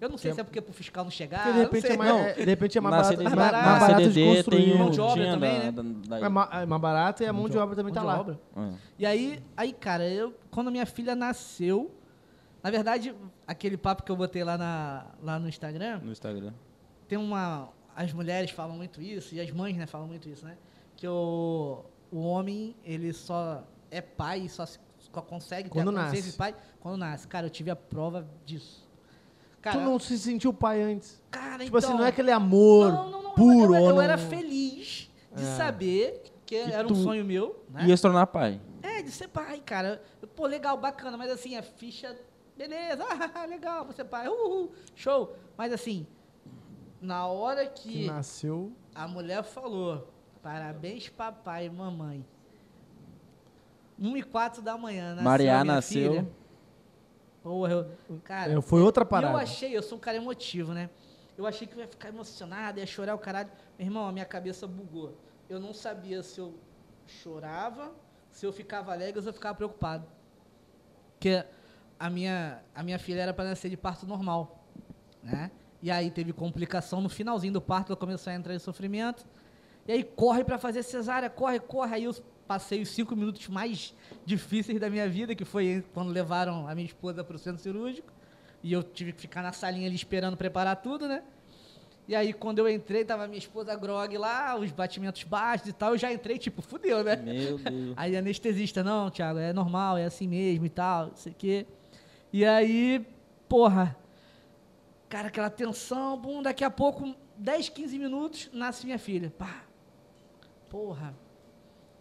Eu 0.00 0.08
não 0.08 0.16
sei 0.16 0.30
é- 0.30 0.34
se 0.34 0.40
é 0.40 0.44
porque 0.44 0.60
pro 0.60 0.72
fiscal 0.72 1.04
não 1.04 1.10
chegar. 1.10 1.38
Porque 1.42 1.52
de 1.52 1.58
não 1.58 1.64
repente, 1.66 1.86
sei. 1.86 1.94
é 1.94 1.98
mais, 1.98 2.10
Não. 2.10 2.18
é- 2.20 2.32
de 2.32 2.44
repente 2.44 2.78
é 2.78 2.80
mais 2.80 2.90
na 2.94 3.02
barato, 3.02 3.16
CDD, 3.18 3.24
mais, 3.36 3.36
mais 3.36 3.52
mais 3.52 3.64
barato 3.64 3.80
barato 3.80 4.02
de 4.08 4.14
CDD 4.14 4.36
construir. 4.36 4.78
Mão 4.78 4.90
de 4.90 5.00
obra 5.00 5.14
tinha 5.22 5.32
também, 5.34 5.58
da- 5.58 5.64
né? 5.64 5.72
da- 5.72 6.18
da- 6.18 6.26
É, 6.26 6.28
ma- 6.28 6.48
é 6.52 6.66
mais 6.66 6.82
barato 6.82 7.22
e 7.22 7.26
a 7.26 7.32
mão 7.32 7.48
de 7.48 7.58
obra 7.58 7.76
também 7.76 7.92
tá 7.92 8.00
de 8.00 8.06
lá. 8.06 8.20
obra. 8.20 8.40
É. 8.56 8.72
E 8.98 9.06
aí, 9.06 9.42
aí, 9.56 9.72
cara, 9.72 10.08
eu, 10.08 10.34
quando 10.50 10.70
minha 10.70 10.86
filha 10.86 11.14
nasceu, 11.14 11.94
na 12.62 12.70
verdade, 12.70 13.14
aquele 13.46 13.76
papo 13.76 14.02
que 14.02 14.10
eu 14.10 14.16
botei 14.16 14.42
lá, 14.44 14.56
na, 14.56 15.06
lá 15.22 15.38
no 15.38 15.48
Instagram, 15.48 16.00
No 16.02 16.12
Instagram. 16.12 16.52
tem 17.06 17.18
uma. 17.18 17.68
As 17.94 18.12
mulheres 18.12 18.50
falam 18.52 18.76
muito 18.76 19.02
isso, 19.02 19.34
e 19.34 19.40
as 19.40 19.50
mães, 19.50 19.76
né, 19.76 19.84
falam 19.86 20.06
muito 20.06 20.28
isso, 20.28 20.46
né? 20.46 20.56
Que 20.96 21.06
o, 21.06 21.84
o 22.10 22.20
homem, 22.20 22.74
ele 22.84 23.12
só 23.12 23.62
é 23.90 24.00
pai 24.00 24.40
e 24.40 24.48
só, 24.48 24.64
se- 24.64 24.78
só 24.98 25.20
consegue 25.20 25.68
ter 25.68 25.74
Quando 25.74 25.88
a 25.90 25.92
consciência 26.04 26.16
nasce. 26.20 26.30
de 26.32 26.36
pai 26.38 26.54
quando 26.80 26.96
nasce. 26.96 27.26
Cara, 27.28 27.46
eu 27.46 27.50
tive 27.50 27.70
a 27.70 27.76
prova 27.76 28.26
disso. 28.46 28.88
Cara, 29.62 29.78
Tu 29.78 29.84
não 29.84 29.98
se 29.98 30.18
sentiu 30.18 30.52
pai 30.54 30.80
antes. 30.82 31.22
cara 31.30 31.62
Tipo 31.64 31.76
assim, 31.76 31.88
então- 31.88 31.98
não 31.98 32.04
é 32.04 32.08
aquele 32.08 32.30
amor 32.30 32.90
Não, 32.92 33.10
não, 33.10 33.22
não, 33.24 33.34
puro. 33.34 33.74
Eu, 33.74 33.82
eu, 33.84 33.90
eu 33.90 34.00
era 34.00 34.16
feliz 34.16 35.10
de 35.34 35.42
É. 35.42 35.56
saber 35.56 36.22
que, 36.46 36.56
era 36.56 36.86
um 36.90 36.94
sonho 36.94 37.24
meu, 37.24 37.62
né? 37.70 37.84
Ia 37.86 37.96
se 37.96 38.02
tornar 38.02 38.26
pai. 38.26 38.60
É, 38.82 39.02
de 39.02 39.10
ser 39.10 39.28
pai, 39.28 39.60
cara. 39.60 40.02
Pô, 40.34 40.46
legal, 40.46 40.76
bacana, 40.78 41.16
mas 41.16 41.30
assim, 41.30 41.56
a 41.56 41.62
ficha, 41.62 42.16
beleza, 42.56 43.04
ah, 43.34 43.44
legal, 43.44 43.84
você 43.84 44.02
pai, 44.02 44.28
uhul, 44.28 44.72
show. 44.94 45.36
Mas 45.56 45.72
assim, 45.72 46.06
na 47.00 47.26
hora 47.26 47.66
Que 47.66 47.88
que 47.90 48.06
nasceu. 48.06 48.72
a 48.94 49.06
mulher 49.06 49.42
falou, 49.44 50.08
parabéns 50.42 51.08
papai 51.10 51.66
e 51.66 51.70
mamãe. 51.70 52.24
1 53.98 54.16
e 54.16 54.22
4 54.22 54.62
da 54.62 54.78
manhã, 54.78 55.10
nasceu 55.10 55.24
Maria 55.24 55.64
nasceu. 55.64 56.12
filha. 56.12 56.28
Porra, 57.42 57.72
eu, 57.72 58.20
cara, 58.22 58.52
É, 58.52 58.60
foi 58.60 58.80
outra 58.82 59.04
parada. 59.04 59.34
eu 59.34 59.38
achei, 59.38 59.76
eu 59.76 59.82
sou 59.82 59.96
um 59.98 60.00
cara 60.00 60.16
emotivo, 60.16 60.72
né? 60.74 60.90
Eu 61.38 61.46
achei 61.46 61.66
que 61.66 61.74
eu 61.74 61.80
ia 61.80 61.88
ficar 61.88 62.08
emocionado, 62.08 62.78
ia 62.78 62.86
chorar 62.86 63.14
o 63.14 63.18
caralho. 63.18 63.50
Meu 63.78 63.86
irmão, 63.86 64.06
a 64.06 64.12
minha 64.12 64.26
cabeça 64.26 64.66
bugou. 64.66 65.16
Eu 65.48 65.58
não 65.58 65.72
sabia 65.72 66.22
se 66.22 66.38
eu 66.38 66.54
chorava, 67.06 67.92
se 68.30 68.44
eu 68.44 68.52
ficava 68.52 68.92
alegre 68.92 69.16
ou 69.18 69.22
se 69.22 69.28
eu 69.28 69.32
ficava 69.32 69.54
preocupado. 69.54 70.06
Porque 71.12 71.42
a 71.98 72.10
minha, 72.10 72.62
a 72.74 72.82
minha 72.82 72.98
filha 72.98 73.22
era 73.22 73.32
para 73.32 73.44
nascer 73.46 73.70
de 73.70 73.76
parto 73.76 74.06
normal, 74.06 74.62
né? 75.22 75.50
E 75.82 75.90
aí 75.90 76.10
teve 76.10 76.32
complicação 76.32 77.00
no 77.00 77.08
finalzinho 77.08 77.54
do 77.54 77.60
parto, 77.60 77.90
ela 77.90 77.96
começou 77.96 78.30
a 78.30 78.36
entrar 78.36 78.54
em 78.54 78.58
sofrimento. 78.58 79.24
E 79.88 79.92
aí 79.92 80.04
corre 80.04 80.44
para 80.44 80.58
fazer 80.58 80.82
cesárea, 80.82 81.30
corre, 81.30 81.58
corre. 81.58 81.94
Aí 81.94 82.04
eu 82.04 82.14
passei 82.50 82.82
os 82.82 82.88
cinco 82.88 83.14
minutos 83.14 83.46
mais 83.46 83.94
difíceis 84.26 84.80
da 84.80 84.90
minha 84.90 85.08
vida, 85.08 85.36
que 85.36 85.44
foi 85.44 85.84
quando 85.94 86.10
levaram 86.10 86.66
a 86.66 86.74
minha 86.74 86.84
esposa 86.84 87.22
para 87.22 87.36
o 87.36 87.38
centro 87.38 87.62
cirúrgico. 87.62 88.12
E 88.60 88.72
eu 88.72 88.82
tive 88.82 89.12
que 89.12 89.20
ficar 89.20 89.40
na 89.40 89.52
salinha 89.52 89.86
ali 89.86 89.94
esperando 89.94 90.36
preparar 90.36 90.74
tudo, 90.82 91.06
né? 91.06 91.22
E 92.08 92.16
aí, 92.16 92.32
quando 92.32 92.58
eu 92.58 92.68
entrei, 92.68 93.04
tava 93.04 93.28
minha 93.28 93.38
esposa 93.38 93.76
grog 93.76 94.18
lá, 94.18 94.56
os 94.58 94.72
batimentos 94.72 95.22
baixos 95.22 95.68
e 95.68 95.72
tal. 95.72 95.92
Eu 95.92 95.98
já 95.98 96.12
entrei, 96.12 96.38
tipo, 96.38 96.60
fudeu, 96.60 97.04
né? 97.04 97.14
Meu 97.14 97.56
Deus. 97.56 97.94
Aí 97.96 98.16
anestesista, 98.16 98.82
não, 98.82 99.10
Thiago, 99.10 99.38
é 99.38 99.52
normal, 99.52 99.96
é 99.96 100.06
assim 100.06 100.26
mesmo 100.26 100.66
e 100.66 100.70
tal, 100.70 101.06
não 101.06 101.16
sei 101.16 101.30
o 101.30 101.34
quê. 101.36 101.66
E 102.32 102.44
aí, 102.44 103.06
porra, 103.48 103.96
cara, 105.08 105.28
aquela 105.28 105.50
tensão, 105.50 106.18
bum, 106.18 106.42
daqui 106.42 106.64
a 106.64 106.70
pouco, 106.70 107.14
10, 107.36 107.68
15 107.68 107.96
minutos, 107.96 108.50
nasce 108.52 108.84
minha 108.84 108.98
filha. 108.98 109.32
Pá. 109.38 109.62
Porra. 110.68 111.14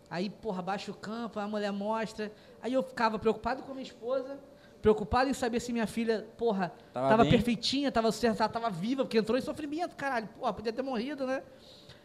Aí, 0.09 0.29
porra, 0.29 0.61
baixa 0.61 0.91
o 0.91 0.95
campo, 0.95 1.39
a 1.39 1.47
mulher 1.47 1.71
mostra. 1.71 2.31
Aí 2.61 2.73
eu 2.73 2.81
ficava 2.83 3.19
preocupado 3.19 3.61
com 3.63 3.71
a 3.71 3.75
minha 3.75 3.85
esposa, 3.85 4.39
preocupado 4.81 5.29
em 5.29 5.33
saber 5.33 5.59
se 5.59 5.71
minha 5.71 5.85
filha, 5.87 6.27
porra, 6.37 6.73
Tava 6.93 7.09
tava, 7.09 7.25
perfeitinha, 7.25 7.91
tava 7.91 8.11
certa, 8.11 8.47
tava 8.49 8.69
viva, 8.69 9.03
porque 9.03 9.17
entrou 9.17 9.37
em 9.37 9.41
sofrimento, 9.41 9.95
caralho. 9.95 10.27
Porra, 10.29 10.53
podia 10.53 10.73
ter 10.73 10.81
morrido, 10.81 11.27
né? 11.27 11.43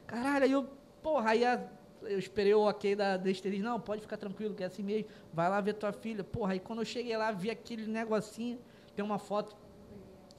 Caralho, 0.07 0.45
aí 0.45 0.53
eu, 0.53 0.69
porra, 1.03 1.31
aí 1.31 1.45
a- 1.45 1.67
eu 2.03 2.19
esperei 2.19 2.53
o 2.53 2.61
ok 2.69 2.95
da 2.95 3.15
anestesia. 3.15 3.63
Não, 3.63 3.81
pode 3.81 4.03
ficar 4.03 4.19
tranquilo, 4.19 4.55
que 4.55 4.63
é 4.63 4.67
assim 4.67 4.83
mesmo. 4.83 5.09
Vai 5.33 5.49
lá 5.49 5.59
ver 5.63 5.73
tua 5.75 5.93
filha. 5.93 6.23
Porra, 6.23 6.53
aí 6.53 6.61
quando 6.61 6.81
eu 6.81 6.85
cheguei 6.85 7.17
lá, 7.17 7.31
vi 7.33 7.51
aquele 7.51 7.87
negocinho, 7.87 8.59
tem 8.95 9.03
uma 9.03 9.19
foto, 9.19 9.57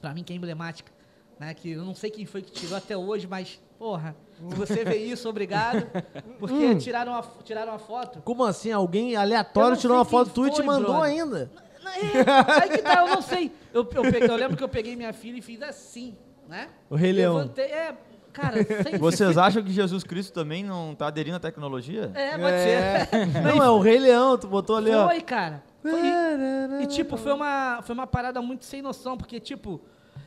pra 0.00 0.14
mim 0.14 0.22
que 0.22 0.32
é 0.32 0.36
emblemática, 0.36 0.92
né? 1.40 1.52
Que 1.52 1.72
eu 1.72 1.84
não 1.84 1.94
sei 1.96 2.10
quem 2.10 2.24
foi 2.24 2.42
que 2.42 2.52
tirou 2.52 2.76
até 2.78 2.96
hoje, 2.96 3.26
mas, 3.26 3.60
porra, 3.78 4.16
se 4.48 4.54
você 4.54 4.84
vê 4.84 4.96
isso, 4.96 5.28
obrigado. 5.28 5.86
Porque 6.38 6.74
tiraram, 6.76 7.14
a, 7.14 7.24
tiraram 7.44 7.72
a 7.72 7.78
foto. 7.78 8.20
Como 8.22 8.44
assim? 8.44 8.70
Alguém 8.72 9.16
aleatório 9.16 9.76
tirou 9.76 9.96
uma 9.96 10.04
foto 10.04 10.30
tua 10.30 10.48
e 10.48 10.50
te 10.50 10.62
mandou 10.62 10.94
brother. 10.94 11.10
ainda? 11.10 11.50
É, 11.86 12.62
aí 12.62 12.68
que 12.70 12.78
tá, 12.82 13.06
eu 13.06 13.08
não 13.14 13.22
sei. 13.22 13.52
Eu, 13.72 13.88
eu, 13.94 14.02
peguei- 14.02 14.28
eu 14.28 14.36
lembro 14.36 14.56
que 14.56 14.64
eu 14.64 14.68
peguei 14.68 14.96
minha 14.96 15.12
filha 15.12 15.38
e 15.38 15.42
fiz 15.42 15.62
assim, 15.62 16.16
né? 16.48 16.68
O 16.90 16.96
Rei 16.96 17.12
Leão. 17.12 17.36
Levantei, 17.36 17.66
é, 17.66 17.94
cara, 18.32 18.56
sem, 18.82 18.98
Vocês 18.98 19.38
acham 19.38 19.62
que 19.62 19.70
Jesus 19.72 20.02
Cristo 20.02 20.32
também 20.32 20.64
não 20.64 20.94
tá 20.94 21.06
aderindo 21.06 21.36
à 21.36 21.40
tecnologia? 21.40 22.10
É, 22.14 22.36
pode 22.36 22.58
ser. 22.58 23.26
Não, 23.42 23.62
é 23.62 23.70
o 23.70 23.78
Rei 23.78 23.98
Leão, 23.98 24.36
tu 24.36 24.48
botou 24.48 24.76
ali, 24.76 24.90
ó. 24.90 25.06
Foi, 25.06 25.20
cara. 25.20 25.62
Foi. 25.80 25.92
E, 25.92 26.82
e, 26.82 26.86
tipo, 26.88 27.16
foi 27.16 27.32
uma, 27.32 27.80
foi 27.82 27.94
uma 27.94 28.06
parada 28.06 28.42
muito 28.42 28.64
sem 28.64 28.82
noção, 28.82 29.16
porque, 29.16 29.38
tipo, 29.38 29.80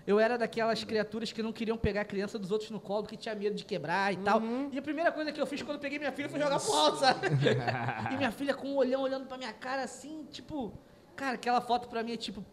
eu 0.10 0.20
era 0.20 0.40
daquelas 0.40 0.84
criaturas 0.84 1.32
que 1.32 1.44
não 1.44 1.54
queriam 1.54 1.78
pegar 1.78 2.02
a 2.02 2.06
criança 2.06 2.40
dos 2.40 2.50
outros 2.50 2.72
no 2.72 2.80
colo, 2.80 3.06
que 3.06 3.16
tinha 3.16 3.36
medo 3.36 3.56
de 3.56 3.64
quebrar 3.64 4.12
e 4.12 4.18
tal. 4.18 4.42
E 4.72 4.80
a 4.80 4.82
primeira 4.82 5.12
coisa 5.12 5.32
que 5.32 5.40
eu 5.40 5.46
fiz 5.46 5.62
quando 5.62 5.76
eu 5.76 5.80
peguei 5.80 6.00
minha 6.00 6.12
filha 6.12 6.28
foi 6.28 6.40
jogar 6.40 6.60
pro 6.60 6.74
alto, 6.74 6.98
sabe? 6.98 7.28
e 8.12 8.18
minha 8.18 8.32
filha 8.32 8.56
com 8.56 8.70
um 8.70 8.76
olhão 8.76 9.04
olhando 9.04 9.28
pra 9.28 9.38
minha 9.38 9.54
cara 9.54 9.84
assim, 9.84 10.26
tipo... 10.32 10.74
Cara, 11.16 11.36
aquela 11.36 11.62
foto 11.62 11.88
pra 11.88 12.02
mim 12.02 12.14
é 12.14 12.18
tipo... 12.18 12.44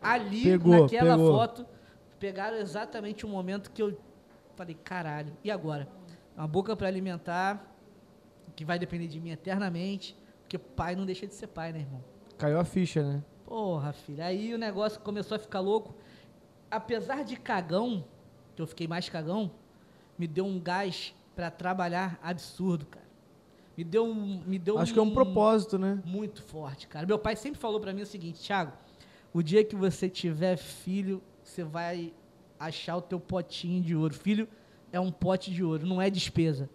Ali, 0.00 0.44
Pegou, 0.44 0.82
naquela 0.82 1.16
pegou. 1.16 1.32
foto, 1.32 1.66
pegaram 2.20 2.58
exatamente 2.58 3.26
o 3.26 3.28
momento 3.28 3.72
que 3.72 3.82
eu 3.82 4.00
falei, 4.54 4.76
caralho, 4.84 5.36
e 5.42 5.50
agora? 5.50 5.88
Uma 6.36 6.46
boca 6.46 6.76
pra 6.76 6.86
alimentar, 6.86 7.74
que 8.54 8.64
vai 8.64 8.78
depender 8.78 9.08
de 9.08 9.18
mim 9.18 9.30
eternamente, 9.30 10.16
porque 10.42 10.56
pai 10.56 10.94
não 10.94 11.04
deixa 11.04 11.26
de 11.26 11.34
ser 11.34 11.48
pai, 11.48 11.72
né, 11.72 11.80
irmão? 11.80 12.04
Caiu 12.36 12.60
a 12.60 12.64
ficha, 12.64 13.02
né? 13.02 13.24
Porra, 13.44 13.92
filho. 13.92 14.22
Aí 14.22 14.54
o 14.54 14.58
negócio 14.58 15.00
começou 15.00 15.34
a 15.34 15.38
ficar 15.40 15.58
louco. 15.58 15.92
Apesar 16.70 17.24
de 17.24 17.36
cagão, 17.36 18.04
que 18.54 18.62
eu 18.62 18.66
fiquei 18.66 18.86
mais 18.86 19.08
cagão, 19.08 19.50
me 20.18 20.26
deu 20.26 20.44
um 20.44 20.60
gás 20.60 21.14
pra 21.34 21.50
trabalhar 21.50 22.18
absurdo, 22.22 22.86
cara. 22.86 23.06
Me 23.76 23.84
deu 23.84 24.04
um. 24.04 24.42
Me 24.44 24.58
deu 24.58 24.76
Acho 24.78 24.92
que 24.92 24.98
é 24.98 25.02
um 25.02 25.14
propósito, 25.14 25.78
né? 25.78 26.02
Muito 26.04 26.42
forte, 26.42 26.88
cara. 26.88 27.06
Meu 27.06 27.18
pai 27.18 27.36
sempre 27.36 27.60
falou 27.60 27.78
pra 27.78 27.92
mim 27.92 28.02
o 28.02 28.06
seguinte, 28.06 28.40
Thiago, 28.40 28.72
o 29.32 29.40
dia 29.40 29.62
que 29.62 29.76
você 29.76 30.08
tiver 30.08 30.56
filho, 30.56 31.22
você 31.42 31.62
vai 31.62 32.12
achar 32.58 32.96
o 32.96 33.00
teu 33.00 33.20
potinho 33.20 33.80
de 33.80 33.94
ouro. 33.94 34.12
Filho 34.12 34.48
é 34.92 34.98
um 34.98 35.12
pote 35.12 35.52
de 35.52 35.62
ouro, 35.62 35.86
não 35.86 36.02
é 36.02 36.10
despesa. 36.10 36.68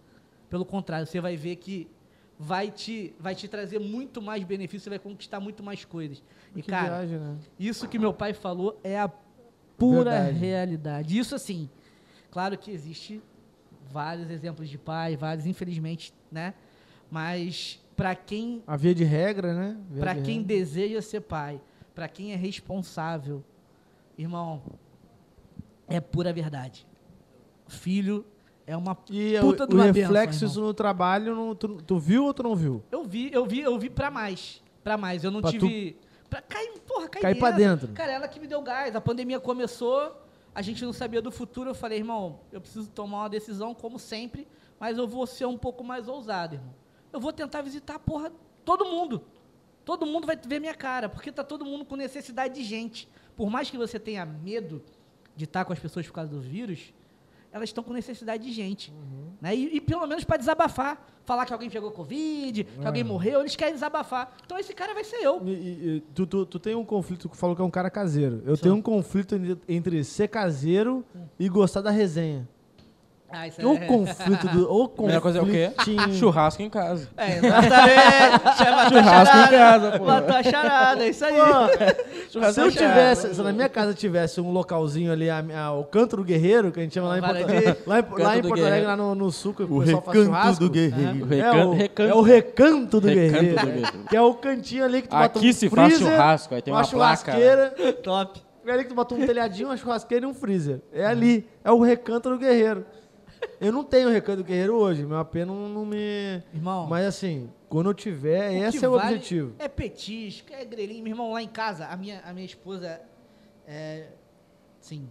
Pelo 0.48 0.64
contrário, 0.64 1.06
você 1.06 1.20
vai 1.20 1.36
ver 1.36 1.56
que 1.56 1.90
vai 2.38 2.70
te, 2.70 3.14
vai 3.18 3.34
te 3.34 3.48
trazer 3.48 3.78
muito 3.78 4.22
mais 4.22 4.42
benefício, 4.44 4.84
você 4.84 4.90
vai 4.90 4.98
conquistar 4.98 5.40
muito 5.40 5.62
mais 5.62 5.84
coisas. 5.84 6.22
E, 6.54 6.62
que 6.62 6.70
cara, 6.70 7.00
viagem, 7.00 7.18
né? 7.18 7.36
isso 7.58 7.88
que 7.88 7.98
meu 7.98 8.12
pai 8.12 8.32
falou 8.32 8.78
é 8.82 8.98
a 8.98 9.10
pura 9.78 10.10
Verdade. 10.10 10.38
realidade. 10.38 11.18
Isso 11.18 11.34
assim, 11.34 11.68
claro 12.30 12.56
que 12.58 12.70
existe 12.70 13.22
vários 13.90 14.30
exemplos 14.30 14.68
de 14.68 14.78
pai, 14.78 15.16
vários, 15.16 15.46
infelizmente, 15.46 16.12
né? 16.30 16.54
Mas 17.10 17.80
para 17.96 18.14
quem 18.14 18.62
A 18.66 18.76
via 18.76 18.94
de 18.94 19.04
regra, 19.04 19.54
né? 19.54 19.76
Para 19.98 20.14
quem 20.14 20.38
regra. 20.38 20.48
deseja 20.48 21.00
ser 21.02 21.20
pai, 21.20 21.60
para 21.94 22.08
quem 22.08 22.32
é 22.32 22.36
responsável, 22.36 23.44
irmão, 24.18 24.62
é 25.86 26.00
pura 26.00 26.32
verdade. 26.32 26.86
Filho 27.68 28.24
é 28.66 28.76
uma 28.76 28.96
E 29.10 29.38
puta 29.40 29.64
o, 29.64 29.66
de 29.66 29.74
o 29.76 29.78
reflexo 29.80 30.44
isso 30.46 30.60
no 30.60 30.74
trabalho, 30.74 31.34
não- 31.34 31.54
tu, 31.54 31.76
tu 31.82 31.98
viu 31.98 32.24
ou 32.24 32.34
tu 32.34 32.42
não 32.42 32.56
viu? 32.56 32.82
Eu 32.90 33.04
vi, 33.04 33.30
eu 33.32 33.46
vi, 33.46 33.60
eu 33.60 33.78
vi 33.78 33.88
pra 33.90 34.10
mais. 34.10 34.62
Pra 34.82 34.96
mais. 34.96 35.24
Eu 35.24 35.30
não 35.30 35.40
Pra 35.40 35.50
tive. 35.50 35.96
Pra 36.34 36.42
cair, 36.42 36.80
porra, 36.80 37.08
cair, 37.08 37.22
Cair 37.22 37.38
pra 37.38 37.52
dentro. 37.52 37.92
Cara, 37.92 38.10
ela 38.10 38.26
que 38.26 38.40
me 38.40 38.48
deu 38.48 38.60
gás. 38.60 38.96
A 38.96 39.00
pandemia 39.00 39.38
começou, 39.38 40.20
a 40.52 40.60
gente 40.60 40.84
não 40.84 40.92
sabia 40.92 41.22
do 41.22 41.30
futuro. 41.30 41.70
Eu 41.70 41.76
falei, 41.76 41.98
irmão, 41.98 42.40
eu 42.50 42.60
preciso 42.60 42.90
tomar 42.90 43.18
uma 43.18 43.28
decisão, 43.28 43.72
como 43.72 44.00
sempre, 44.00 44.48
mas 44.80 44.98
eu 44.98 45.06
vou 45.06 45.28
ser 45.28 45.46
um 45.46 45.56
pouco 45.56 45.84
mais 45.84 46.08
ousado, 46.08 46.56
irmão. 46.56 46.74
Eu 47.12 47.20
vou 47.20 47.32
tentar 47.32 47.62
visitar, 47.62 48.00
porra, 48.00 48.32
todo 48.64 48.84
mundo. 48.84 49.22
Todo 49.84 50.04
mundo 50.04 50.26
vai 50.26 50.36
ver 50.36 50.58
minha 50.58 50.74
cara, 50.74 51.08
porque 51.08 51.30
tá 51.30 51.44
todo 51.44 51.64
mundo 51.64 51.84
com 51.84 51.94
necessidade 51.94 52.54
de 52.54 52.64
gente. 52.64 53.08
Por 53.36 53.48
mais 53.48 53.70
que 53.70 53.78
você 53.78 54.00
tenha 54.00 54.26
medo 54.26 54.82
de 55.36 55.44
estar 55.44 55.64
com 55.64 55.72
as 55.72 55.78
pessoas 55.78 56.04
por 56.04 56.14
causa 56.14 56.32
do 56.32 56.40
vírus, 56.40 56.92
elas 57.54 57.70
estão 57.70 57.82
com 57.82 57.92
necessidade 57.94 58.42
de 58.44 58.52
gente. 58.52 58.92
Né? 59.40 59.54
E, 59.54 59.76
e 59.76 59.80
pelo 59.80 60.06
menos 60.06 60.24
para 60.24 60.36
desabafar. 60.36 61.06
Falar 61.26 61.46
que 61.46 61.54
alguém 61.54 61.70
pegou 61.70 61.90
Covid, 61.90 62.64
que 62.64 62.86
alguém 62.86 63.02
morreu, 63.02 63.40
eles 63.40 63.56
querem 63.56 63.72
desabafar. 63.72 64.30
Então 64.44 64.58
esse 64.58 64.74
cara 64.74 64.92
vai 64.92 65.02
ser 65.04 65.16
eu. 65.24 65.40
E- 65.46 65.50
e- 65.96 66.02
tu, 66.14 66.26
tu, 66.26 66.44
tu 66.44 66.58
tem 66.58 66.74
um 66.74 66.84
conflito, 66.84 67.30
tu 67.30 67.34
falou 67.34 67.56
que 67.56 67.62
é 67.62 67.64
um 67.64 67.70
cara 67.70 67.88
caseiro. 67.88 68.42
Eu 68.44 68.58
tenho 68.58 68.74
um 68.74 68.82
conflito 68.82 69.34
en- 69.34 69.56
entre 69.66 70.04
ser 70.04 70.28
caseiro 70.28 71.02
e 71.38 71.48
gostar 71.48 71.80
da 71.80 71.90
resenha. 71.90 72.46
Ah, 73.36 73.48
isso 73.48 73.60
O 73.68 73.78
conflito 73.86 74.46
do. 74.48 74.72
O 74.72 74.92
melhor 75.06 75.20
coisa 75.20 75.40
é 75.40 75.42
o 75.42 75.46
quê? 75.46 75.72
Churrasco 76.12 76.62
em 76.62 76.70
casa. 76.70 77.08
É, 77.16 77.38
exatamente. 77.38 78.56
Chama 78.58 78.88
Churrasco 78.88 79.36
em 79.38 79.48
casa, 79.58 79.98
pô. 79.98 80.04
Matou 80.04 80.36
a 80.36 80.42
charada, 80.42 81.04
é 81.04 81.08
isso 81.08 81.24
aí. 81.24 81.34
Pô, 82.32 82.52
se 82.52 82.60
eu 82.60 82.70
tivesse, 82.70 83.34
se 83.34 83.42
na 83.42 83.52
minha 83.52 83.68
casa 83.68 83.92
tivesse 83.94 84.40
um 84.40 84.50
localzinho 84.52 85.10
ali, 85.12 85.28
a- 85.28 85.44
a- 85.56 85.72
o 85.72 85.84
Canto 85.84 86.16
do 86.16 86.24
Guerreiro, 86.24 86.70
que 86.70 86.78
a 86.78 86.82
gente 86.82 86.94
chama 86.94 87.08
lá 87.08 87.18
em 87.18 87.20
Porto, 87.20 87.32
Varadinho. 87.46 87.76
lá 87.86 87.98
em, 88.00 88.22
lá 88.22 88.36
em 88.38 88.42
Porto 88.42 88.64
Alegre, 88.64 88.86
lá 88.86 88.96
no, 88.96 89.14
no 89.14 89.30
sul, 89.32 89.52
que 89.54 89.62
o, 89.64 89.76
O 89.78 89.80
pessoal 89.84 90.02
faz 90.02 90.18
churrasco. 90.24 90.64
do 90.64 90.70
guerreiro. 90.70 91.26
O 91.26 91.34
É 91.34 91.64
o, 91.64 91.72
recanto. 91.74 92.10
é 92.10 92.14
o 92.14 92.22
recanto 92.22 93.00
do 93.00 93.08
Recanto 93.08 93.30
guerreiro. 93.32 93.60
do 93.60 93.66
guerreiro. 93.66 93.92
Que 94.08 94.16
é 94.16 94.22
o 94.22 94.34
cantinho 94.34 94.84
ali 94.84 95.02
que 95.02 95.08
tu 95.08 95.16
bota 95.16 95.38
Aqui 95.38 95.48
um 95.50 95.52
se 95.52 95.68
faz 95.68 95.94
freezer, 95.94 96.12
churrasco, 96.12 96.54
aí 96.54 96.62
tem 96.62 96.72
uma 96.72 96.86
placa. 96.86 97.32
churrasqueira. 97.32 97.74
Top. 98.02 98.40
É 98.66 98.72
ali 98.72 98.82
que 98.84 98.88
tu 98.88 98.94
bota 98.94 99.14
um 99.14 99.26
telhadinho, 99.26 99.68
uma 99.68 99.76
churrasqueira 99.76 100.24
e 100.24 100.28
um 100.28 100.32
freezer. 100.32 100.80
É 100.92 101.04
ali. 101.04 101.46
É 101.62 101.70
o 101.70 101.80
recanto 101.82 102.30
do 102.30 102.38
guerreiro. 102.38 102.86
Eu 103.60 103.72
não 103.72 103.84
tenho 103.84 104.08
recanto 104.08 104.38
do 104.42 104.44
guerreiro 104.44 104.74
hoje. 104.74 105.04
Meu 105.04 105.18
AP 105.18 105.34
não, 105.46 105.68
não 105.68 105.86
me... 105.86 106.42
Irmão. 106.52 106.86
Mas 106.86 107.06
assim, 107.06 107.50
quando 107.68 107.90
eu 107.90 107.94
tiver, 107.94 108.50
o 108.50 108.64
esse 108.64 108.84
é 108.84 108.88
o 108.88 108.92
vale 108.92 109.14
objetivo. 109.14 109.54
É 109.58 109.68
petisco, 109.68 110.52
é 110.52 110.64
grelhinho. 110.64 111.02
Meu 111.02 111.12
irmão, 111.12 111.32
lá 111.32 111.42
em 111.42 111.48
casa, 111.48 111.86
a 111.86 111.96
minha, 111.96 112.20
a 112.24 112.32
minha 112.32 112.46
esposa 112.46 113.00
é. 113.66 114.08
Sim. 114.80 115.08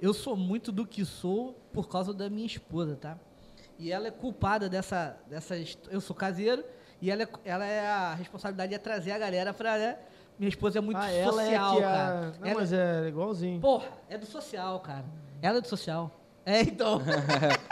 Eu 0.00 0.12
sou 0.12 0.36
muito 0.36 0.70
do 0.70 0.86
que 0.86 1.04
sou 1.04 1.58
por 1.72 1.88
causa 1.88 2.12
da 2.12 2.28
minha 2.28 2.46
esposa, 2.46 2.96
tá? 2.96 3.18
E 3.78 3.90
ela 3.90 4.08
é 4.08 4.10
culpada 4.10 4.68
dessa. 4.68 5.16
dessa 5.28 5.54
eu 5.90 6.00
sou 6.00 6.14
caseiro 6.14 6.64
e 7.00 7.10
ela 7.10 7.22
é, 7.22 7.28
ela 7.44 7.66
é 7.66 7.80
a 7.80 8.14
responsabilidade 8.14 8.74
é 8.74 8.78
trazer 8.78 9.12
a 9.12 9.18
galera 9.18 9.52
pra. 9.52 9.76
Né? 9.78 9.98
Minha 10.38 10.48
esposa 10.48 10.78
é 10.78 10.80
muito 10.80 10.98
ah, 10.98 11.10
ela 11.10 11.32
social, 11.32 11.78
é 11.78 11.80
cara. 11.82 12.32
Não, 12.38 12.46
Ela- 12.46 12.60
mas 12.60 12.72
é 12.72 13.08
igualzinho. 13.08 13.60
Porra, 13.60 13.88
é 14.08 14.16
do 14.16 14.26
social, 14.26 14.78
cara. 14.80 15.04
Ela 15.40 15.58
é 15.58 15.60
do 15.60 15.68
social. 15.68 16.21
É, 16.44 16.60
então. 16.62 17.00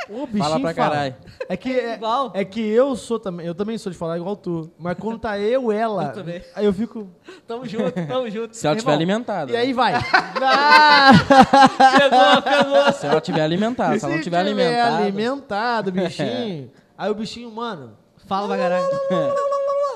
O 0.09 0.27
bichinho 0.27 0.45
Fala 0.45 0.61
pra 0.61 0.75
caralho. 0.75 1.17
É 1.49 1.57
que, 1.57 1.71
é, 1.79 1.95
Igual. 1.95 2.31
é 2.35 2.45
que 2.45 2.61
eu 2.61 2.95
sou 2.95 3.19
também, 3.19 3.45
eu 3.47 3.55
também 3.55 3.77
sou 3.77 3.91
de 3.91 3.99
falar 3.99 4.17
igual 4.17 4.37
tu. 4.37 4.71
Mas 4.79 4.97
quando 4.99 5.19
tá 5.19 5.39
eu, 5.39 5.73
ela, 5.73 6.05
Eu 6.07 6.13
também. 6.13 6.43
aí 6.55 6.65
eu 6.65 6.73
fico. 6.73 7.09
tamo 7.49 7.67
junto, 7.67 7.93
tamo 8.07 8.31
junto. 8.31 8.57
Se 8.57 8.67
ela 8.67 8.77
estiver 8.77 8.93
Irmão, 8.93 8.95
alimentada. 8.95 9.53
E 9.53 9.57
aí 9.57 9.73
vai. 9.73 9.95
Pegou, 11.99 12.43
pegou. 12.43 12.93
Se 12.93 13.07
ela 13.07 13.19
estiver 13.19 13.43
alimentada. 13.43 13.99
Se 13.99 14.05
ela 14.05 14.13
não 14.15 14.19
estiver 14.21 14.39
tiver 14.45 14.51
alimentada. 14.63 14.97
alimentado, 14.99 15.93
bichinho. 15.93 16.71
aí 16.97 17.11
o 17.11 17.15
bichinho, 17.15 17.51
mano. 17.51 17.97
Fala 18.27 18.47
pra 18.49 18.57
caralho. 18.57 18.87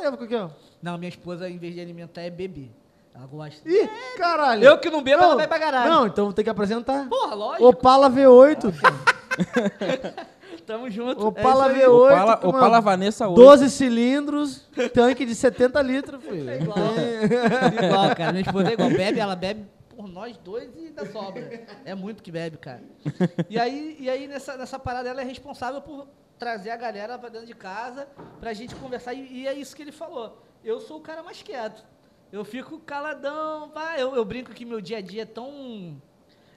Eu 0.03 0.11
fico 0.13 0.25
aqui, 0.25 0.35
ó. 0.35 0.49
Não, 0.83 0.99
minha 0.99 1.09
esposa, 1.09 1.49
em 1.49 1.57
vez 1.59 1.75
de 1.75 1.81
alimentar, 1.81 2.23
é 2.23 2.31
beber. 2.31 2.71
Ela 3.15 3.27
gosta. 3.27 3.69
Ih, 3.69 3.89
caralho. 4.17 4.65
Eu 4.65 4.79
que 4.79 4.91
não 4.91 5.01
bebo, 5.01 5.23
ela 5.23 5.37
vai 5.37 5.47
pra 5.47 5.59
caralho. 5.59 5.91
Não, 5.91 6.07
então 6.07 6.33
tem 6.33 6.45
que 6.45 6.51
apresentar. 6.51 7.09
Porra, 7.09 7.35
lógico. 7.35 7.69
Opala 7.69 8.11
V8. 8.11 8.75
Tamo 10.67 10.91
junto. 10.91 11.29
Opala 11.29 11.71
é 11.71 11.77
aí. 11.77 11.83
V8. 11.83 11.89
Opala, 11.89 12.41
Opala 12.43 12.81
Vanessa 12.81 13.29
8. 13.29 13.37
12 13.37 13.71
cilindros, 13.71 14.69
tanque 14.93 15.25
de 15.25 15.35
70 15.35 15.81
litros, 15.83 16.25
filho. 16.25 16.51
É 16.51 16.57
igual. 16.61 16.79
É 16.79 17.85
igual, 17.87 18.17
cara. 18.17 18.33
Minha 18.33 18.43
esposa 18.43 18.71
é 18.71 18.73
igual. 18.73 18.91
Bebe, 18.91 19.21
ela 19.21 19.37
bebe 19.37 19.65
por 19.95 20.09
nós 20.09 20.37
dois 20.39 20.75
e 20.75 20.87
ainda 20.87 21.07
sobra. 21.07 21.65
É 21.85 21.95
muito 21.95 22.21
que 22.23 22.33
bebe, 22.33 22.57
cara. 22.57 22.83
E 23.49 23.59
aí, 23.59 23.97
e 24.01 24.11
aí 24.11 24.27
nessa, 24.27 24.57
nessa 24.57 24.79
parada, 24.79 25.09
ela 25.09 25.21
é 25.21 25.25
responsável 25.25 25.81
por 25.81 26.09
trazer 26.37 26.71
a 26.71 26.77
galera 26.77 27.17
pra 27.17 27.29
dentro 27.29 27.47
de 27.47 27.55
casa 27.55 28.09
pra 28.41 28.53
gente 28.53 28.75
conversar. 28.75 29.15
E, 29.15 29.43
e 29.43 29.47
é 29.47 29.53
isso 29.55 29.77
que 29.77 29.83
ele 29.83 29.93
falou. 29.93 30.43
Eu 30.65 30.81
sou 30.81 30.97
o 30.97 31.01
cara 31.01 31.23
mais 31.23 31.43
quieto. 31.43 31.85
Eu 32.35 32.45
fico 32.45 32.81
caladão, 32.81 33.69
pá. 33.69 33.97
Eu, 33.97 34.17
eu 34.17 34.25
brinco 34.25 34.53
que 34.53 34.65
meu 34.65 34.81
dia 34.81 34.99
a 34.99 35.01
dia 35.01 35.23
é 35.23 35.25
tão. 35.25 36.03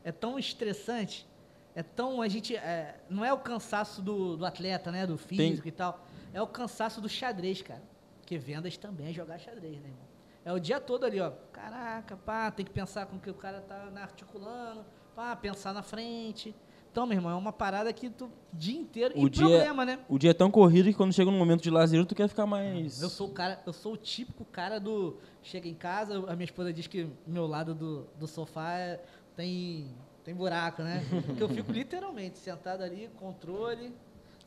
É 0.03 0.11
tão 0.11 0.39
estressante. 0.39 1.27
É 1.75 1.83
tão. 1.83 2.19
A 2.19 2.27
gente. 2.27 2.55
é, 2.55 2.99
não 3.07 3.23
é 3.23 3.31
o 3.31 3.37
cansaço 3.37 4.01
do, 4.01 4.35
do 4.37 4.43
atleta, 4.43 4.91
né? 4.91 5.05
Do 5.05 5.19
físico 5.19 5.67
e 5.67 5.71
tal. 5.71 6.03
É 6.33 6.41
o 6.41 6.47
cansaço 6.47 6.99
do 6.99 7.07
xadrez, 7.07 7.61
cara. 7.61 7.83
Porque 8.19 8.39
vendas 8.39 8.75
também 8.75 9.09
é 9.09 9.13
jogar 9.13 9.37
xadrez, 9.37 9.79
né, 9.79 9.89
irmão? 9.89 10.07
É 10.43 10.51
o 10.51 10.59
dia 10.59 10.81
todo 10.81 11.05
ali, 11.05 11.21
ó. 11.21 11.31
Caraca, 11.53 12.17
pá, 12.17 12.49
tem 12.49 12.65
que 12.65 12.71
pensar 12.71 13.05
com 13.05 13.17
o 13.17 13.19
que 13.19 13.29
o 13.29 13.35
cara 13.35 13.61
tá 13.61 13.87
articulando, 14.01 14.83
pá, 15.15 15.35
pensar 15.35 15.75
na 15.75 15.83
frente. 15.83 16.55
Então, 16.97 17.05
meu 17.05 17.15
irmão, 17.15 17.31
é 17.31 17.35
uma 17.35 17.53
parada 17.53 17.93
que 17.93 18.09
tu 18.09 18.25
o 18.25 18.31
dia 18.51 18.75
inteiro. 18.75 19.13
O 19.15 19.27
e 19.27 19.29
dia- 19.29 19.45
problema, 19.45 19.85
né? 19.85 19.99
O 20.09 20.17
dia 20.17 20.31
é 20.31 20.33
tão 20.33 20.49
corrido 20.49 20.85
que 20.85 20.95
quando 20.95 21.13
chega 21.13 21.29
no 21.29 21.37
momento 21.37 21.61
de 21.61 21.69
lazer, 21.69 22.03
tu 22.07 22.15
quer 22.15 22.27
ficar 22.27 22.47
mais. 22.47 22.99
Eu 23.03 23.07
sou 23.07 23.27
o 23.27 23.31
cara, 23.31 23.61
eu 23.67 23.71
sou 23.71 23.93
o 23.93 23.97
típico 23.97 24.43
cara 24.45 24.79
do. 24.79 25.15
Chega 25.43 25.67
em 25.69 25.75
casa, 25.75 26.17
a 26.27 26.33
minha 26.33 26.45
esposa 26.45 26.73
diz 26.73 26.87
que 26.87 27.07
meu 27.27 27.45
lado 27.45 27.75
do, 27.75 28.07
do 28.19 28.25
sofá 28.25 28.79
é- 28.79 28.99
tem, 29.35 29.85
tem 30.23 30.33
buraco, 30.33 30.81
né? 30.81 31.05
Porque 31.27 31.43
eu 31.43 31.49
fico 31.49 31.71
literalmente 31.71 32.39
sentado 32.39 32.81
ali, 32.81 33.11
controle. 33.15 33.93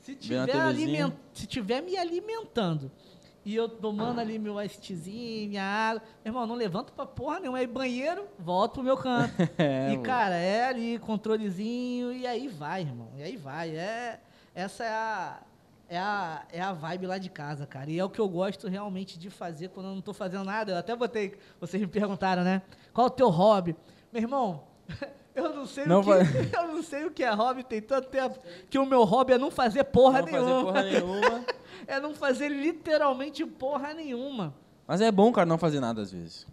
Se 0.00 0.16
tiver, 0.16 0.50
aliment, 0.50 1.12
se 1.32 1.46
tiver 1.46 1.80
me 1.82 1.96
alimentando 1.96 2.90
e 3.44 3.56
eu 3.56 3.68
tomando 3.68 4.20
ali 4.20 4.38
meu 4.38 4.60
icezinho, 4.60 5.48
minha 5.48 5.64
água, 5.64 6.02
meu 6.24 6.30
irmão, 6.30 6.46
não 6.46 6.54
levanto 6.54 6.92
pra 6.92 7.06
porra 7.06 7.40
nenhuma. 7.40 7.58
Aí 7.58 7.66
banheiro, 7.66 8.26
volto 8.38 8.74
pro 8.74 8.82
meu 8.82 8.96
canto. 8.96 9.32
É, 9.58 9.92
e, 9.92 9.98
cara, 9.98 10.36
é 10.36 10.66
ali, 10.66 10.98
controlezinho, 10.98 12.12
e 12.12 12.26
aí 12.26 12.48
vai, 12.48 12.82
irmão. 12.82 13.08
E 13.16 13.22
aí 13.22 13.36
vai. 13.36 13.70
É, 13.76 14.20
essa 14.54 14.84
é 14.84 14.88
a, 14.88 15.40
é, 15.88 15.98
a, 15.98 16.44
é 16.52 16.60
a 16.60 16.72
vibe 16.72 17.06
lá 17.06 17.18
de 17.18 17.30
casa, 17.30 17.66
cara. 17.66 17.90
E 17.90 17.98
é 17.98 18.04
o 18.04 18.10
que 18.10 18.20
eu 18.20 18.28
gosto 18.28 18.68
realmente 18.68 19.18
de 19.18 19.30
fazer 19.30 19.68
quando 19.68 19.86
eu 19.86 19.94
não 19.94 20.02
tô 20.02 20.12
fazendo 20.12 20.44
nada. 20.44 20.72
Eu 20.72 20.78
até 20.78 20.94
botei, 20.94 21.36
vocês 21.60 21.80
me 21.80 21.88
perguntaram, 21.88 22.44
né? 22.44 22.62
Qual 22.92 23.06
o 23.06 23.10
teu 23.10 23.28
hobby? 23.28 23.74
Meu 24.12 24.22
irmão, 24.22 24.64
eu 25.34 25.54
não 25.54 25.66
sei, 25.66 25.86
Não 25.86 26.00
o, 26.00 26.02
que, 26.02 26.08
vai- 26.08 26.22
eu 26.56 26.68
não 26.74 26.82
sei 26.82 27.04
o 27.06 27.10
que 27.10 27.22
é 27.24 27.30
hobby, 27.32 27.62
tem 27.64 27.80
tanto 27.80 28.08
tempo 28.08 28.38
que 28.68 28.78
o 28.78 28.86
meu 28.86 29.04
hobby 29.04 29.32
é 29.34 29.38
não 29.38 29.50
fazer 29.50 29.84
porra 29.84 30.20
não 30.20 30.28
fazer 30.28 30.44
nenhuma. 30.44 30.64
porra 30.64 30.82
nenhuma. 30.82 31.44
É 31.86 31.98
não 31.98 32.14
fazer 32.14 32.48
literalmente 32.48 33.44
porra 33.46 33.94
nenhuma. 33.94 34.54
Mas 34.86 35.00
é 35.00 35.10
bom, 35.10 35.32
cara, 35.32 35.46
não 35.46 35.56
fazer 35.58 35.80
nada 35.80 36.02
às 36.02 36.12
vezes. 36.12 36.46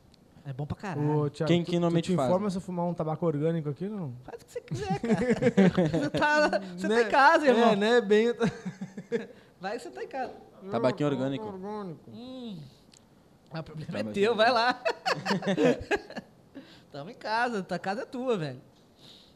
É 0.45 0.53
bom 0.53 0.65
pra 0.65 0.77
caralho. 0.77 1.17
Ô, 1.25 1.29
Thiago, 1.29 1.47
Quem- 1.51 1.63
tu- 1.63 1.69
quem 1.71 1.79
normalmente 1.79 2.05
tu 2.05 2.11
te 2.13 2.15
faz, 2.15 2.29
informa 2.29 2.49
se 2.49 2.57
eu 2.57 2.61
fumar 2.61 2.85
um 2.85 2.93
tabaco 2.93 3.25
orgânico 3.25 3.69
aqui, 3.69 3.87
não? 3.89 4.13
Faz 4.23 4.41
o 4.41 4.45
que 4.45 4.51
você 4.51 4.61
quiser, 4.61 4.99
cara. 4.99 5.19
você 5.99 6.09
tá, 6.09 6.49
você 6.77 6.87
tá 6.87 6.95
Né? 6.95 7.01
em 7.03 7.09
casa, 7.09 7.45
irmão. 7.47 7.71
É, 7.71 7.75
né? 7.75 8.01
Bem... 8.01 8.33
Vai 9.59 9.75
que 9.77 9.83
você 9.83 9.89
tá 9.89 10.03
em 10.03 10.07
casa. 10.07 10.33
Tabaquinho 10.71 11.09
orgânico. 11.09 11.45
orgânico. 11.45 12.09
Hum. 12.09 12.57
Ah, 13.51 13.59
o 13.59 13.63
problema 13.63 13.91
Tá, 13.91 13.99
é 13.99 14.03
teu, 14.13 14.33
vai 14.35 14.51
lá. 14.51 14.81
Tamo 16.97 17.11
em 17.11 17.13
casa, 17.13 17.61
tua 17.61 17.77
casa 17.77 18.01
é 18.01 18.05
tua, 18.05 18.35
velho. 18.39 18.59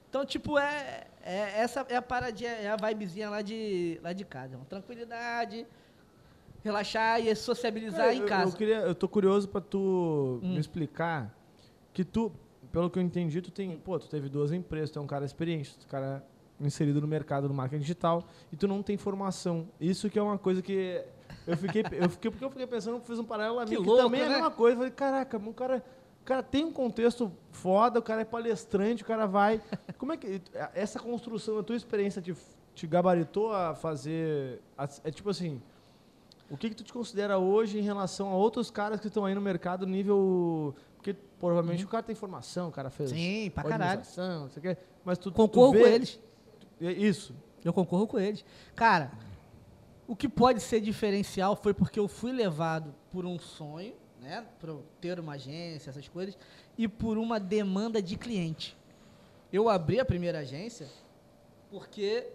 Então, 0.09 0.25
tipo, 0.25 0.57
é, 0.57 1.05
é- 1.21 1.59
essa 1.61 1.85
é 1.89 1.95
a 1.95 2.01
paradinha, 2.01 2.49
é 2.49 2.67
a 2.71 2.75
vibezinha 2.75 3.29
lá 3.29 3.43
de, 3.43 3.99
lá 4.01 4.11
de 4.13 4.25
casa. 4.25 4.53
irmão. 4.55 4.65
Tranquilidade, 4.65 5.67
relaxar 6.63 7.21
e 7.21 7.35
sociabilizar 7.35 8.15
em 8.15 8.21
eu- 8.21 8.25
casa. 8.25 8.51
Eu, 8.51 8.57
queria, 8.57 8.77
eu 8.77 8.95
tô 8.95 9.07
curioso 9.07 9.47
pra 9.47 9.61
tu 9.61 10.39
Hum. 10.41 10.53
me 10.55 10.59
explicar 10.59 11.31
que 11.93 12.03
tu, 12.03 12.31
pelo 12.71 12.89
que 12.89 12.97
eu 12.97 13.03
entendi, 13.03 13.43
tu 13.43 13.51
tem, 13.51 13.77
pô, 13.77 13.99
tu 13.99 14.09
teve 14.09 14.27
duas 14.27 14.51
empresas, 14.51 14.89
tu 14.89 14.97
é 14.97 15.01
um 15.03 15.07
cara 15.07 15.23
experiente, 15.23 15.77
tu 15.77 15.83
é 15.83 15.85
um 15.85 15.89
cara 15.91 16.25
inserido 16.59 16.99
no 16.99 17.07
mercado 17.07 17.47
do 17.47 17.53
marketing 17.53 17.81
digital 17.83 18.23
e 18.51 18.55
tu 18.55 18.67
não 18.67 18.81
tem 18.81 18.97
formação. 18.97 19.67
Isso 19.79 20.09
que 20.09 20.17
é 20.17 20.21
uma 20.23 20.39
coisa 20.39 20.63
que 20.63 20.99
eu 21.45 21.55
fiquei, 21.57 21.83
eu 21.91 22.09
fiquei 22.09 22.31
porque 22.31 22.43
eu 22.43 22.49
fiquei 22.49 22.65
pensando, 22.65 22.97
eu 22.97 23.01
fiz 23.01 23.19
um 23.19 23.23
paralelo 23.23 23.59
a 23.59 23.65
mim, 23.65 23.69
Que 23.75 23.77
que, 23.83 23.87
louco, 23.87 24.01
também 24.01 24.21
é 24.21 24.25
a 24.25 24.29
né? 24.29 24.33
mesma 24.35 24.49
coisa. 24.49 24.73
Eu 24.73 24.77
falei, 24.77 24.91
caraca, 24.91 25.37
o 25.37 25.53
cara, 25.53 25.83
o 26.21 26.23
cara 26.25 26.43
tem 26.43 26.63
um 26.65 26.71
contexto 26.71 27.31
foda, 27.51 27.99
o 27.99 28.01
cara 28.01 28.21
é 28.21 28.25
palestrante, 28.25 29.03
o 29.03 29.05
cara 29.05 29.25
vai. 29.25 29.61
Como 29.97 30.13
é 30.13 30.17
que 30.17 30.41
essa 30.73 30.99
construção, 30.99 31.57
a 31.59 31.63
tua 31.63 31.75
experiência 31.75 32.21
te, 32.21 32.35
te 32.75 32.87
gabaritou 32.87 33.53
a 33.53 33.73
fazer, 33.75 34.61
a- 34.77 34.87
é 35.03 35.11
tipo 35.11 35.29
assim, 35.29 35.61
o 36.49 36.55
que, 36.57 36.69
que 36.69 36.75
tu 36.75 36.83
te 36.83 36.93
considera 36.93 37.37
hoje 37.39 37.79
em 37.79 37.81
relação 37.81 38.29
a 38.29 38.35
outros 38.35 38.69
caras 38.69 38.99
que 38.99 39.07
estão 39.07 39.25
aí 39.25 39.33
no 39.33 39.41
mercado 39.41 39.85
nível. 39.87 40.75
Porque 40.95 41.13
provavelmente 41.39 41.83
o 41.83 41.87
cara 41.87 42.03
tem 42.03 42.13
formação, 42.15 42.69
o 42.69 42.71
cara 42.71 42.89
fez. 42.91 43.09
Uhum. 43.11 43.17
Sim, 43.17 43.49
pra 43.55 43.63
caralho. 43.63 44.01
não 44.17 44.49
sei 44.49 44.59
o 44.59 44.61
quê, 44.61 44.77
Mas 45.03 45.17
tu, 45.17 45.31
tu 45.31 45.35
Concorro 45.35 45.71
vê- 45.71 45.79
com 45.81 45.87
eles. 45.87 46.19
É 46.79 46.91
Isso. 46.91 47.33
Eu 47.65 47.73
concorro 47.73 48.05
com 48.05 48.19
eles. 48.19 48.45
Cara, 48.75 49.11
o 50.07 50.15
que 50.15 50.27
pode 50.29 50.59
ser 50.59 50.79
diferencial 50.81 51.55
foi 51.55 51.73
porque 51.73 51.99
eu 51.99 52.07
fui 52.07 52.31
levado 52.31 52.93
por 53.09 53.25
um 53.25 53.39
sonho, 53.39 53.93
né? 54.21 54.45
Para 54.59 54.75
ter 55.01 55.19
uma 55.19 55.33
agência, 55.33 55.89
essas 55.89 56.07
coisas, 56.07 56.37
e 56.77 56.87
por 56.87 57.17
uma 57.17 57.39
demanda 57.39 58.01
de 58.01 58.15
cliente. 58.15 58.77
Eu 59.51 59.67
abri 59.67 59.99
a 59.99 60.05
primeira 60.05 60.39
agência 60.39 60.87
porque 61.69 62.27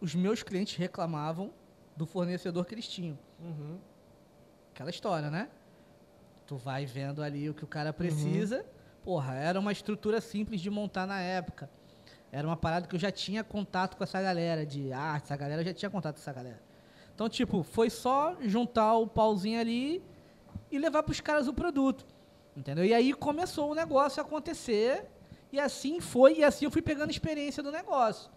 os 0.00 0.14
meus 0.14 0.42
clientes 0.42 0.76
reclamavam 0.76 1.52
do 1.96 2.06
fornecedor 2.06 2.64
que 2.64 2.74
eles 2.74 2.88
tinham. 2.88 3.18
Uhum. 3.40 3.78
Aquela 4.72 4.90
história, 4.90 5.30
né? 5.30 5.48
Tu 6.46 6.56
vai 6.56 6.86
vendo 6.86 7.22
ali 7.22 7.48
o 7.48 7.54
que 7.54 7.62
o 7.62 7.66
cara 7.66 7.92
precisa. 7.92 8.64
Porra, 9.04 9.34
era 9.34 9.60
uma 9.60 9.72
estrutura 9.72 10.20
simples 10.20 10.60
de 10.60 10.70
montar 10.70 11.06
na 11.06 11.20
época. 11.20 11.70
Era 12.32 12.46
uma 12.46 12.56
parada 12.56 12.86
que 12.86 12.94
eu 12.94 12.98
já 12.98 13.10
tinha 13.10 13.44
contato 13.44 13.96
com 13.96 14.04
essa 14.04 14.20
galera 14.22 14.64
de 14.64 14.92
arte, 14.92 15.24
essa 15.24 15.36
galera 15.36 15.60
eu 15.62 15.66
já 15.66 15.74
tinha 15.74 15.90
contato 15.90 16.14
com 16.14 16.20
essa 16.20 16.32
galera. 16.32 16.60
Então, 17.14 17.28
tipo, 17.28 17.62
foi 17.62 17.90
só 17.90 18.36
juntar 18.40 18.96
o 18.96 19.06
pauzinho 19.06 19.60
ali 19.60 20.02
e 20.70 20.78
levar 20.78 21.02
pros 21.02 21.20
caras 21.20 21.48
o 21.48 21.52
produto. 21.54 22.04
Entendeu? 22.56 22.84
E 22.84 22.92
aí 22.92 23.12
começou 23.12 23.70
o 23.70 23.74
negócio 23.74 24.20
a 24.22 24.24
acontecer. 24.24 25.04
E 25.52 25.58
assim 25.58 26.00
foi, 26.00 26.38
e 26.38 26.44
assim 26.44 26.64
eu 26.64 26.70
fui 26.70 26.82
pegando 26.82 27.10
experiência 27.10 27.62
do 27.62 27.72
negócio. 27.72 28.30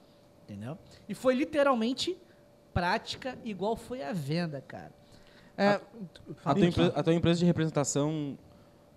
Entendeu? 0.44 0.78
E 1.08 1.14
foi 1.14 1.36
literalmente 1.36 2.18
prática, 2.74 3.38
igual 3.46 3.76
foi 3.76 4.02
a 4.04 4.12
venda, 4.14 4.62
cara. 4.68 4.92
É, 5.56 5.80
A 6.44 6.54
tua, 6.56 6.66
empre- 6.66 6.92
a 6.96 7.04
tua 7.04 7.14
empresa 7.14 7.40
de 7.40 7.46
representação, 7.46 8.36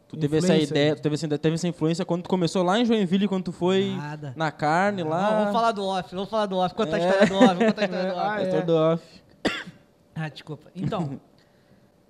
tu 0.09 0.17
teve 0.17 0.39
essa 0.39 0.57
ideia, 0.57 0.97
tu 0.97 1.03
teve 1.03 1.15
essa, 1.15 1.29
teve 1.39 1.55
essa 1.55 1.69
influência 1.69 2.05
quando 2.05 2.23
tu 2.23 2.31
começou 2.31 2.63
lá 2.63 2.79
em 2.79 2.85
Joinville, 2.87 3.29
quando 3.29 3.45
tu 3.45 3.53
foi 3.53 3.95
Nada. 3.95 4.33
na 4.35 4.51
carne 4.51 5.03
Não, 5.03 5.11
lá. 5.11 5.39
vamos 5.41 5.53
falar 5.53 5.73
do 5.73 5.85
off, 5.85 6.15
vamos 6.15 6.31
falar 6.31 6.47
do 6.47 6.57
off. 6.57 6.75
Conta 6.75 6.97
a 6.97 6.99
É. 6.99 7.03
história 7.07 7.27
do 7.27 7.37
off, 7.37 7.65
conta 7.67 7.81
a 7.81 7.85
história 7.85 8.13
do 8.13 8.17
Ah, 8.19 8.33
off. 8.33 8.41
é. 8.43 8.45
Doutor 8.51 8.65
do 8.67 8.77
off. 8.77 9.23
Ah, 10.15 10.29
desculpa. 10.31 10.71
Então, 10.75 11.21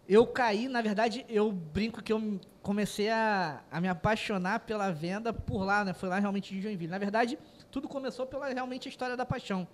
eu 0.08 0.26
caí, 0.26 0.68
na 0.68 0.80
verdade, 0.80 1.26
eu 1.28 1.50
brinco 1.50 2.02
que 2.02 2.12
eu 2.12 2.40
comecei 2.62 3.10
a, 3.10 3.62
a 3.70 3.80
me 3.80 3.88
apaixonar 3.88 4.60
pela 4.60 4.92
venda 4.92 5.32
por 5.32 5.64
lá, 5.64 5.84
né? 5.84 5.92
Foi 5.92 6.08
lá 6.08 6.18
realmente 6.18 6.54
de 6.54 6.62
Joinville. 6.62 6.90
Na 6.90 6.98
verdade, 6.98 7.38
tudo 7.70 7.88
começou 7.88 8.24
pela 8.24 8.48
realmente 8.48 8.86
a 8.86 8.90
história 8.90 9.16
da 9.16 9.26
paixão. 9.26 9.66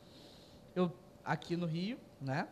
Eu, 0.74 0.90
aqui 1.22 1.54
no 1.54 1.66
Rio, 1.66 1.98
né? 2.20 2.48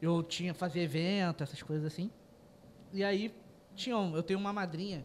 Eu 0.00 0.22
tinha, 0.22 0.54
fazia 0.54 0.82
evento, 0.82 1.42
essas 1.42 1.62
coisas 1.62 1.84
assim. 1.84 2.10
E 2.92 3.04
aí, 3.04 3.34
tinha, 3.74 3.94
eu 3.94 4.22
tenho 4.22 4.38
uma 4.38 4.52
madrinha 4.52 5.04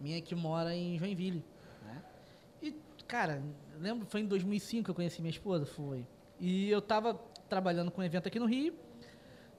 minha 0.00 0.20
que 0.22 0.34
mora 0.34 0.74
em 0.74 0.98
Joinville, 0.98 1.44
né? 1.84 2.02
E, 2.62 2.74
cara, 3.06 3.42
lembro, 3.78 4.06
foi 4.06 4.22
em 4.22 4.26
2005 4.26 4.84
que 4.84 4.90
eu 4.90 4.94
conheci 4.94 5.20
minha 5.20 5.30
esposa, 5.30 5.66
foi. 5.66 6.06
E 6.38 6.70
eu 6.70 6.80
tava 6.80 7.14
trabalhando 7.50 7.90
com 7.90 8.00
um 8.00 8.04
evento 8.04 8.26
aqui 8.26 8.38
no 8.38 8.46
Rio, 8.46 8.74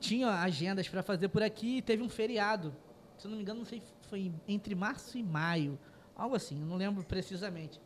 tinha 0.02 0.30
agendas 0.30 0.90
para 0.90 1.04
fazer 1.04 1.30
por 1.30 1.44
aqui 1.44 1.78
e 1.78 1.82
teve 1.82 2.02
um 2.02 2.10
feriado. 2.10 2.76
Se 3.18 3.28
não 3.28 3.36
me 3.36 3.44
engano, 3.44 3.60
não 3.60 3.66
sei, 3.66 3.82
foi 4.10 4.32
entre 4.48 4.74
março 4.74 5.18
e 5.18 5.24
maio, 5.24 5.80
algo 6.16 6.36
assim, 6.36 6.56
não 6.56 6.76
lembro 6.76 7.04
precisamente. 7.04 7.80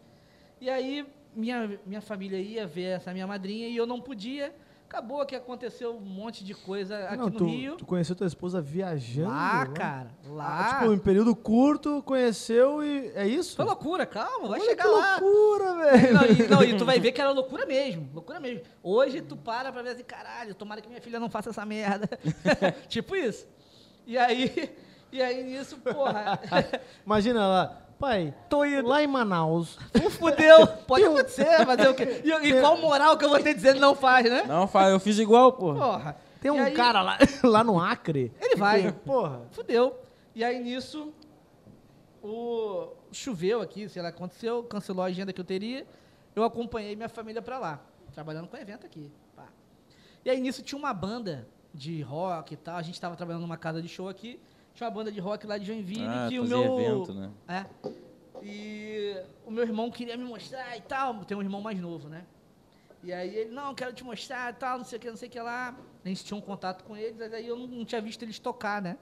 E 0.61 0.69
aí 0.69 1.05
minha, 1.35 1.77
minha 1.85 2.01
família 2.01 2.39
ia 2.39 2.65
ver 2.65 2.95
essa 2.95 3.11
minha 3.11 3.27
madrinha 3.27 3.67
e 3.67 3.75
eu 3.75 3.85
não 3.85 3.99
podia. 3.99 4.55
Acabou 4.87 5.25
que 5.25 5.35
aconteceu 5.35 5.95
um 5.95 5.99
monte 5.99 6.43
de 6.43 6.53
coisa 6.53 6.97
aqui 7.05 7.17
Não, 7.17 7.25
no 7.25 7.31
tu, 7.31 7.45
Rio. 7.45 7.75
tu 7.75 7.85
conheceu 7.85 8.15
tua 8.15 8.27
esposa 8.27 8.61
viajando? 8.61 9.29
Lá, 9.29 9.65
né? 9.65 9.73
cara, 9.73 10.11
Ah, 10.25 10.29
lá. 10.31 10.79
tipo, 10.79 10.93
em 10.93 10.97
período 10.99 11.35
curto, 11.35 12.01
conheceu 12.03 12.83
e. 12.83 13.11
É 13.15 13.27
isso? 13.27 13.55
Foi 13.55 13.65
loucura, 13.65 14.05
calma, 14.05 14.47
vai 14.47 14.59
Olha 14.59 14.69
chegar 14.69 14.83
que 14.83 14.89
lá. 14.89 15.17
loucura, 15.19 15.73
velho. 15.75 16.13
Não 16.13 16.25
e, 16.25 16.47
não, 16.47 16.63
e 16.63 16.77
tu 16.77 16.85
vai 16.85 16.99
ver 16.99 17.11
que 17.11 17.19
era 17.19 17.31
loucura 17.31 17.65
mesmo, 17.65 18.07
loucura 18.13 18.39
mesmo. 18.39 18.61
Hoje 18.83 19.21
tu 19.21 19.35
para 19.35 19.71
pra 19.71 19.81
ver 19.81 19.89
assim, 19.89 20.03
caralho, 20.03 20.53
tomara 20.55 20.79
que 20.81 20.87
minha 20.87 21.01
filha 21.01 21.19
não 21.19 21.29
faça 21.29 21.49
essa 21.49 21.65
merda. 21.65 22.07
tipo 22.87 23.15
isso. 23.15 23.47
E 24.05 24.17
aí, 24.19 24.71
e 25.11 25.19
aí 25.21 25.43
nisso, 25.43 25.77
porra, 25.77 26.39
Imagina 27.05 27.47
lá, 27.47 27.84
pai, 27.99 28.33
tô 28.49 28.63
indo. 28.65 28.87
lá 28.87 29.01
em 29.01 29.07
Manaus. 29.07 29.77
Fudeu, 30.19 30.67
pode 30.87 31.03
acontecer, 31.05 31.65
fazer 31.65 31.87
o 31.87 31.95
quê? 31.95 32.21
E, 32.23 32.29
e 32.29 32.59
qual 32.61 32.77
moral 32.77 33.17
que 33.17 33.25
eu 33.25 33.29
vou 33.29 33.39
ter 33.41 33.53
dizendo 33.53 33.79
não 33.79 33.95
faz, 33.95 34.29
né? 34.29 34.43
Não, 34.43 34.67
fala, 34.67 34.89
eu 34.89 34.99
fiz 34.99 35.17
igual, 35.19 35.53
pô. 35.53 35.73
Porra. 35.73 36.15
Tem 36.41 36.51
um 36.51 36.61
aí, 36.61 36.73
cara 36.73 37.01
lá, 37.01 37.17
lá 37.43 37.63
no 37.63 37.79
Acre. 37.79 38.31
Ele 38.39 38.55
vai. 38.55 38.91
Porra. 38.91 39.41
Fudeu. 39.51 39.99
E 40.35 40.43
aí 40.43 40.61
nisso, 40.61 41.11
o 42.21 42.89
choveu 43.11 43.61
aqui, 43.61 43.87
sei 43.87 44.01
lá, 44.01 44.09
aconteceu, 44.09 44.63
cancelou 44.63 45.03
a 45.03 45.07
agenda 45.07 45.31
que 45.33 45.39
eu 45.39 45.45
teria. 45.45 45.87
Eu 46.35 46.43
acompanhei 46.43 46.95
minha 46.95 47.09
família 47.09 47.41
pra 47.41 47.57
lá, 47.57 47.79
trabalhando 48.13 48.47
com 48.47 48.57
evento 48.57 48.85
aqui. 48.85 49.11
pá. 49.35 49.45
E 50.23 50.29
aí 50.29 50.39
nisso 50.41 50.61
tinha 50.61 50.77
uma 50.77 50.93
banda 50.93 51.47
de 51.73 52.01
rock 52.01 52.53
e 52.53 52.57
tal. 52.57 52.75
A 52.75 52.81
gente 52.81 52.99
tava 52.99 53.15
trabalhando 53.15 53.41
numa 53.41 53.57
casa 53.57 53.81
de 53.81 53.87
show 53.87 54.09
aqui. 54.09 54.39
Tinha 54.75 54.89
uma 54.89 54.93
banda 54.93 55.09
de 55.11 55.21
rock 55.21 55.47
lá 55.47 55.57
de 55.57 55.65
Joinville 55.65 56.05
Ah, 56.05 56.27
que 56.29 56.37
o 56.37 56.43
meu 56.43 56.79
evento, 56.79 57.13
né? 57.13 57.31
É. 57.47 57.65
E 58.43 59.15
o 59.45 59.49
meu 59.49 59.63
irmão 59.63 59.89
queria 59.89 60.17
me 60.17 60.25
mostrar 60.25 60.75
e 60.77 60.81
tal. 60.81 61.23
Tem 61.23 61.35
um 61.35 61.41
irmão 61.41 61.61
mais 61.61 61.79
novo, 61.79 62.09
né? 62.09 62.25
E 63.01 63.13
aí 63.13 63.33
ele, 63.33 63.51
não, 63.51 63.73
quero 63.73 63.93
te 63.93 64.03
mostrar 64.03 64.51
e 64.51 64.55
tal, 64.55 64.79
não 64.79 64.85
sei 64.85 64.97
o 64.97 65.01
que, 65.01 65.09
não 65.09 65.15
sei 65.15 65.29
o 65.29 65.31
que 65.31 65.39
lá. 65.39 65.75
A 66.03 66.07
gente 66.07 66.25
tinha 66.25 66.37
um 66.37 66.41
contato 66.41 66.83
com 66.83 66.97
eles, 66.97 67.15
mas 67.17 67.33
aí 67.33 67.47
eu 67.47 67.57
não, 67.57 67.67
não 67.67 67.85
tinha 67.85 68.01
visto 68.01 68.21
eles 68.23 68.37
tocar, 68.37 68.81
né? 68.81 68.97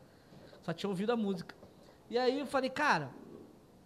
Só 0.61 0.71
tinha 0.71 0.89
ouvido 0.89 1.11
a 1.11 1.15
música. 1.15 1.55
E 2.09 2.17
aí 2.17 2.39
eu 2.39 2.45
falei, 2.45 2.69
cara, 2.69 3.09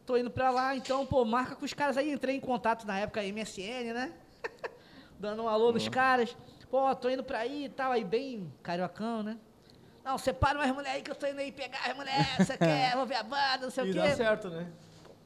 tô 0.05 0.18
indo 0.18 0.30
pra 0.30 0.49
lá, 0.49 0.76
então, 0.76 1.05
pô, 1.05 1.23
marca 1.23 1.55
com 1.55 1.64
os 1.64 1.73
caras 1.73 1.97
aí. 1.97 2.11
Entrei 2.11 2.35
em 2.35 2.41
contato 2.41 2.85
na 2.85 2.99
época 2.99 3.22
MSN, 3.23 3.93
né? 3.93 4.14
Dando 5.18 5.43
um 5.43 5.47
alô 5.47 5.72
nos 5.72 5.88
caras. 5.88 6.35
Pô, 6.69 6.93
tô 6.95 7.09
indo 7.09 7.23
pra 7.23 7.39
aí 7.39 7.65
e 7.65 7.69
tal. 7.69 7.93
Aí 7.93 8.03
bem 8.03 8.51
cariocão, 8.61 9.23
né? 9.23 9.38
Não, 10.07 10.17
separa 10.17 10.57
umas 10.57 10.71
mulheres 10.71 10.95
aí 10.95 11.01
que 11.01 11.11
eu 11.11 11.15
tô 11.15 11.27
indo 11.27 11.39
aí 11.39 11.51
pegar 11.51 11.79
as 11.85 11.93
mulheres, 11.95 12.27
você 12.38 12.57
quer, 12.57 12.95
vou 12.95 13.05
ver 13.05 13.15
a 13.15 13.23
banda, 13.23 13.57
não 13.63 13.69
sei 13.69 13.85
E 13.88 13.91
o 13.91 13.93
dá 13.93 14.03
quê. 14.03 14.15
certo, 14.15 14.49
né? 14.49 14.65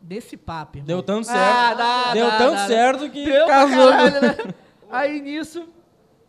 Desse 0.02 0.36
papo, 0.36 0.78
irmão. 0.78 0.88
Deu 0.88 1.04
tanto 1.04 1.28
certo. 1.28 1.40
Ah, 1.40 1.74
dá, 1.76 2.14
deu 2.14 2.32
dá, 2.32 2.38
tanto 2.40 2.56
dá, 2.56 2.68
certo 2.68 3.10
que 3.12 3.24
Deu 3.26 3.46
casou. 3.46 3.92
caralho, 3.92 4.22
né? 4.22 4.54
Aí 4.90 5.22
nisso, 5.22 5.70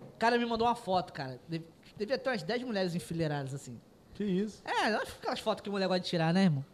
o 0.02 0.18
cara 0.18 0.36
me 0.38 0.44
mandou 0.44 0.66
uma 0.66 0.74
foto, 0.74 1.12
cara. 1.14 1.40
Deve- 1.48 1.64
Devia 1.96 2.18
ter 2.18 2.28
umas 2.30 2.42
10 2.42 2.62
mulheres 2.64 2.94
enfileiradas 2.94 3.54
assim. 3.54 3.80
Que 4.14 4.24
isso. 4.24 4.62
É, 4.66 4.94
aquelas 4.94 5.40
fotos 5.40 5.62
que 5.62 5.70
mulher 5.70 5.86
gosta 5.88 6.00
de 6.00 6.08
tirar, 6.08 6.34
né, 6.34 6.42
irmão? 6.44 6.64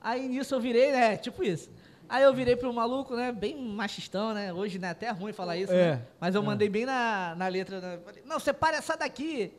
Aí 0.00 0.28
nisso 0.28 0.54
eu 0.54 0.60
virei, 0.60 0.92
né? 0.92 1.16
Tipo 1.16 1.42
isso. 1.42 1.68
Aí 2.08 2.22
eu 2.22 2.32
virei 2.32 2.54
pro 2.54 2.72
maluco, 2.72 3.16
né? 3.16 3.32
Bem 3.32 3.56
machistão, 3.60 4.32
né? 4.34 4.52
Hoje 4.52 4.78
né, 4.78 4.90
até 4.90 5.06
é 5.06 5.10
ruim 5.10 5.32
falar 5.32 5.56
isso, 5.56 5.72
É. 5.72 5.96
né? 5.96 6.02
Mas 6.20 6.34
eu 6.36 6.42
mandei 6.44 6.68
bem 6.68 6.86
na, 6.86 7.34
na 7.36 7.48
letra. 7.48 7.80
Né? 7.80 7.98
Falei, 8.04 8.22
Não, 8.24 8.38
separa 8.38 8.76
essa 8.76 8.96
daqui. 8.96 9.52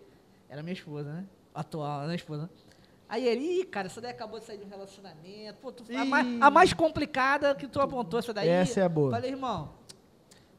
Era 0.47 0.61
minha 0.63 0.73
esposa, 0.73 1.11
né? 1.11 1.25
Atual, 1.55 2.05
né, 2.07 2.15
esposa? 2.15 2.49
Aí 3.07 3.27
ele, 3.27 3.61
ih, 3.61 3.65
cara, 3.65 3.87
essa 3.87 4.01
daí 4.01 4.11
acabou 4.11 4.39
de 4.39 4.45
sair 4.45 4.57
de 4.57 4.65
um 4.65 4.69
relacionamento. 4.69 5.59
Pô, 5.61 5.71
tu, 5.71 5.83
a, 5.95 6.05
mais, 6.05 6.41
a 6.41 6.49
mais 6.51 6.73
complicada 6.73 7.55
que 7.55 7.67
tu 7.67 7.79
apontou, 7.79 8.19
essa 8.19 8.33
daí. 8.33 8.49
Essa 8.49 8.81
é 8.81 8.83
a 8.83 8.89
boa. 8.89 9.11
Falei, 9.11 9.31
irmão, 9.31 9.73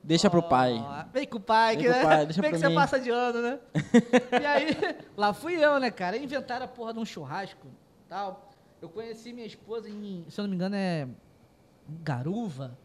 Deixa 0.07 0.31
pro 0.31 0.41
pai. 0.41 0.81
Vem 1.13 1.27
com 1.27 1.39
o 1.39 1.41
pai, 1.41 1.77
Vem 1.77 1.85
que, 1.85 1.91
né? 1.91 2.03
pai, 2.05 2.27
deixa 2.27 2.41
Vem 2.41 2.53
que 2.53 2.59
você 2.59 2.69
mim. 2.69 2.75
passa 2.77 3.01
de 3.01 3.11
ano, 3.11 3.43
né? 3.43 3.59
e 4.41 4.47
aí, 4.47 4.69
lá 5.17 5.35
fui 5.35 5.55
eu, 5.57 5.81
né, 5.81 5.91
cara? 5.91 6.17
Inventaram 6.17 6.65
a 6.65 6.69
porra 6.69 6.93
de 6.95 7.01
um 7.01 7.05
churrasco 7.05 7.67
tal. 8.09 8.49
Eu 8.81 8.89
conheci 8.89 9.33
minha 9.33 9.47
esposa 9.47 9.89
em, 9.89 10.25
se 10.29 10.41
eu 10.41 10.45
não 10.45 10.51
me 10.51 10.55
engano, 10.55 10.77
é 10.77 11.09
Garuva. 12.05 12.79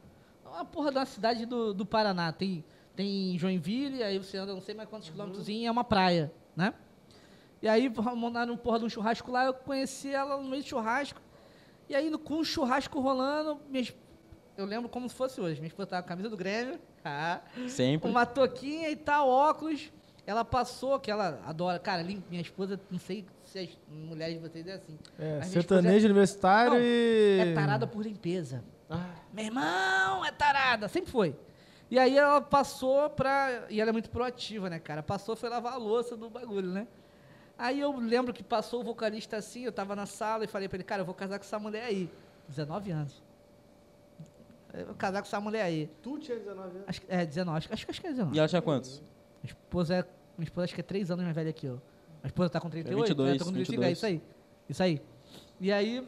É 0.43 0.47
Uma 0.49 0.65
porra 0.65 0.91
da 0.91 1.05
cidade 1.05 1.45
do, 1.45 1.75
do 1.75 1.85
Paraná. 1.85 2.31
Tem, 2.31 2.63
tem 2.95 3.37
Joinville, 3.37 4.01
aí 4.01 4.17
você 4.17 4.37
anda 4.37 4.53
não 4.53 4.61
sei 4.61 4.73
mais 4.73 4.89
quantos 4.89 5.07
quilômetros 5.07 5.47
e 5.47 5.63
é 5.63 5.69
uma 5.69 5.83
praia, 5.83 6.33
né? 6.55 6.73
E 7.61 7.67
aí, 7.67 7.91
mandaram 8.15 8.53
um 8.53 8.57
porra 8.57 8.79
de 8.79 8.85
um 8.85 8.89
churrasco 8.89 9.31
lá, 9.31 9.45
eu 9.45 9.53
conheci 9.53 10.13
ela 10.13 10.37
no 10.37 10.49
meio 10.49 10.63
do 10.63 10.67
churrasco. 10.67 11.21
E 11.87 11.95
aí, 11.95 12.09
com 12.17 12.39
o 12.39 12.45
churrasco 12.45 12.99
rolando, 12.99 13.59
minha 13.69 13.83
eu 14.57 14.65
lembro 14.65 14.89
como 14.89 15.09
se 15.09 15.15
fosse 15.15 15.39
hoje. 15.39 15.59
Minha 15.59 15.69
esposa 15.69 15.87
tava 15.87 16.03
com 16.03 16.07
a 16.07 16.09
camisa 16.09 16.29
do 16.29 16.37
Grêmio, 16.37 16.79
ah, 17.03 17.41
Sempre. 17.67 18.09
uma 18.09 18.25
touquinha 18.25 18.89
e 18.89 18.95
tal, 18.95 19.27
óculos. 19.27 19.91
Ela 20.25 20.45
passou, 20.45 20.99
que 20.99 21.09
ela 21.09 21.41
adora. 21.45 21.79
Cara, 21.79 22.03
minha 22.03 22.41
esposa, 22.41 22.79
não 22.91 22.99
sei 22.99 23.25
se 23.43 23.57
as 23.57 23.69
mulheres 23.89 24.35
de 24.35 24.39
vocês 24.39 24.67
é 24.67 24.73
assim. 24.73 24.97
É, 25.17 25.41
sertanejo 25.41 25.95
esposa 25.95 26.05
universitário 26.05 26.73
Não, 26.73 26.79
e. 26.79 27.39
É, 27.39 27.51
é 27.51 27.53
tarada 27.55 27.87
por 27.87 28.03
limpeza. 28.05 28.63
Ah, 28.89 29.15
Meu 29.33 29.45
irmão, 29.45 30.23
é 30.23 30.31
tarada. 30.31 30.87
Sempre 30.87 31.11
foi. 31.11 31.35
E 31.89 31.97
aí 31.97 32.17
ela 32.17 32.39
passou 32.39 33.09
pra. 33.09 33.65
E 33.69 33.81
ela 33.81 33.89
é 33.89 33.93
muito 33.93 34.11
proativa, 34.11 34.69
né, 34.69 34.79
cara? 34.79 35.01
Passou, 35.01 35.35
foi 35.35 35.49
lavar 35.49 35.73
a 35.73 35.77
louça 35.77 36.15
do 36.15 36.29
bagulho, 36.29 36.69
né? 36.69 36.87
Aí 37.61 37.79
eu 37.79 37.95
lembro 37.99 38.33
que 38.33 38.41
passou 38.41 38.81
o 38.81 38.83
vocalista 38.83 39.37
assim, 39.37 39.61
eu 39.65 39.71
tava 39.71 39.95
na 39.95 40.07
sala 40.07 40.43
e 40.45 40.47
falei 40.47 40.67
pra 40.67 40.77
ele, 40.77 40.83
cara, 40.83 41.01
eu 41.03 41.05
vou 41.05 41.13
casar 41.13 41.37
com 41.37 41.45
essa 41.45 41.59
mulher 41.59 41.83
aí. 41.83 42.09
19 42.47 42.89
anos. 42.91 43.21
Eu 44.73 44.85
vou 44.87 44.95
casar 44.95 45.21
com 45.21 45.27
essa 45.27 45.39
mulher 45.39 45.61
aí. 45.63 45.87
tu 46.01 46.17
tinha 46.17 46.37
19 46.39 46.69
anos. 46.77 46.83
Acho, 46.87 47.01
é, 47.07 47.23
19, 47.25 47.57
acho, 47.57 47.67
que- 47.67 47.73
acho 47.73 47.85
que 47.85 47.91
acho 47.91 48.01
que 48.01 48.07
é 48.07 48.09
19. 48.11 48.35
E 48.35 48.39
ela 48.39 48.47
tinha 48.47 48.61
quantos? 48.63 48.99
Minha 49.43 49.53
esposa, 49.53 49.95
é, 49.95 50.01
minha 50.37 50.45
esposa 50.45 50.65
acho 50.65 50.73
que 50.73 50.81
é 50.81 50.83
3 50.83 51.11
anos 51.11 51.23
mais 51.23 51.35
velha 51.35 51.53
que 51.53 51.67
eu. 51.67 51.73
Minha 51.73 52.27
esposa 52.27 52.49
tá 52.49 52.59
com 52.59 52.69
38? 52.69 53.07
22, 53.09 53.31
eu 53.33 53.37
tô 53.37 53.45
com 53.45 53.51
25, 53.51 53.83
é 53.83 53.87
22. 53.89 53.97
isso 53.97 54.05
aí. 54.07 54.21
Isso 54.67 54.83
aí. 54.83 55.01
E 55.59 55.71
aí, 55.71 56.07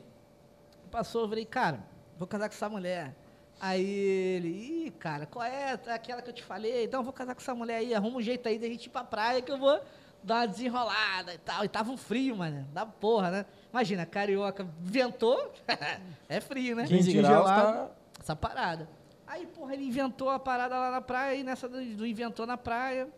passou, 0.90 1.22
eu 1.24 1.30
falei, 1.30 1.46
cara, 1.46 1.84
vou 2.18 2.28
casar 2.28 2.50
com 2.50 2.56
essa 2.56 2.68
mulher. 2.70 3.14
Aí 3.60 3.86
ele, 3.86 4.48
ih, 4.88 4.92
cara, 4.92 5.26
qual 5.28 5.46
é? 5.46 5.80
É 5.86 5.92
Aquela 5.94 6.22
que 6.22 6.30
eu 6.30 6.34
te 6.34 6.44
falei. 6.44 6.86
Então, 6.86 7.02
eu 7.02 7.04
vou 7.04 7.14
casar 7.14 7.36
com 7.36 7.42
essa 7.42 7.54
mulher 7.54 7.76
aí, 7.78 7.94
arruma 7.94 8.18
um 8.18 8.22
jeito 8.22 8.48
aí 8.50 8.58
da 8.58 8.68
gente 8.68 8.88
ir 8.88 8.90
pra 8.90 9.04
praia 9.04 9.42
que 9.42 9.52
eu 9.52 9.58
vou 9.58 9.80
dar 10.24 10.36
uma 10.42 10.48
desenrolada 10.48 11.34
e 11.34 11.38
tal. 11.38 11.66
E 11.66 11.68
tava 11.68 11.92
um 11.92 11.98
frio, 11.98 12.38
mano, 12.38 12.66
da 12.74 12.86
porra, 12.86 13.30
né? 13.30 13.46
Imagina, 13.72 14.06
carioca 14.06 14.68
ventou, 14.80 15.54
é 16.30 16.40
frio, 16.40 16.76
né? 16.76 16.84
15 16.88 16.96
Quentinho 16.98 17.24
graus 17.24 17.46
tá... 17.46 17.92
essa 18.20 18.36
parada. 18.36 18.88
Aí, 19.28 19.46
porra, 19.48 19.74
ele 19.74 19.86
inventou 19.86 20.30
a 20.30 20.40
parada 20.40 20.76
lá 20.76 20.92
na 20.92 21.02
praia, 21.02 21.36
e 21.36 21.44
nessa 21.44 21.68
do, 21.68 21.84
do 21.96 22.06
inventou 22.06 22.46
na 22.46 22.58
praia, 22.58 23.10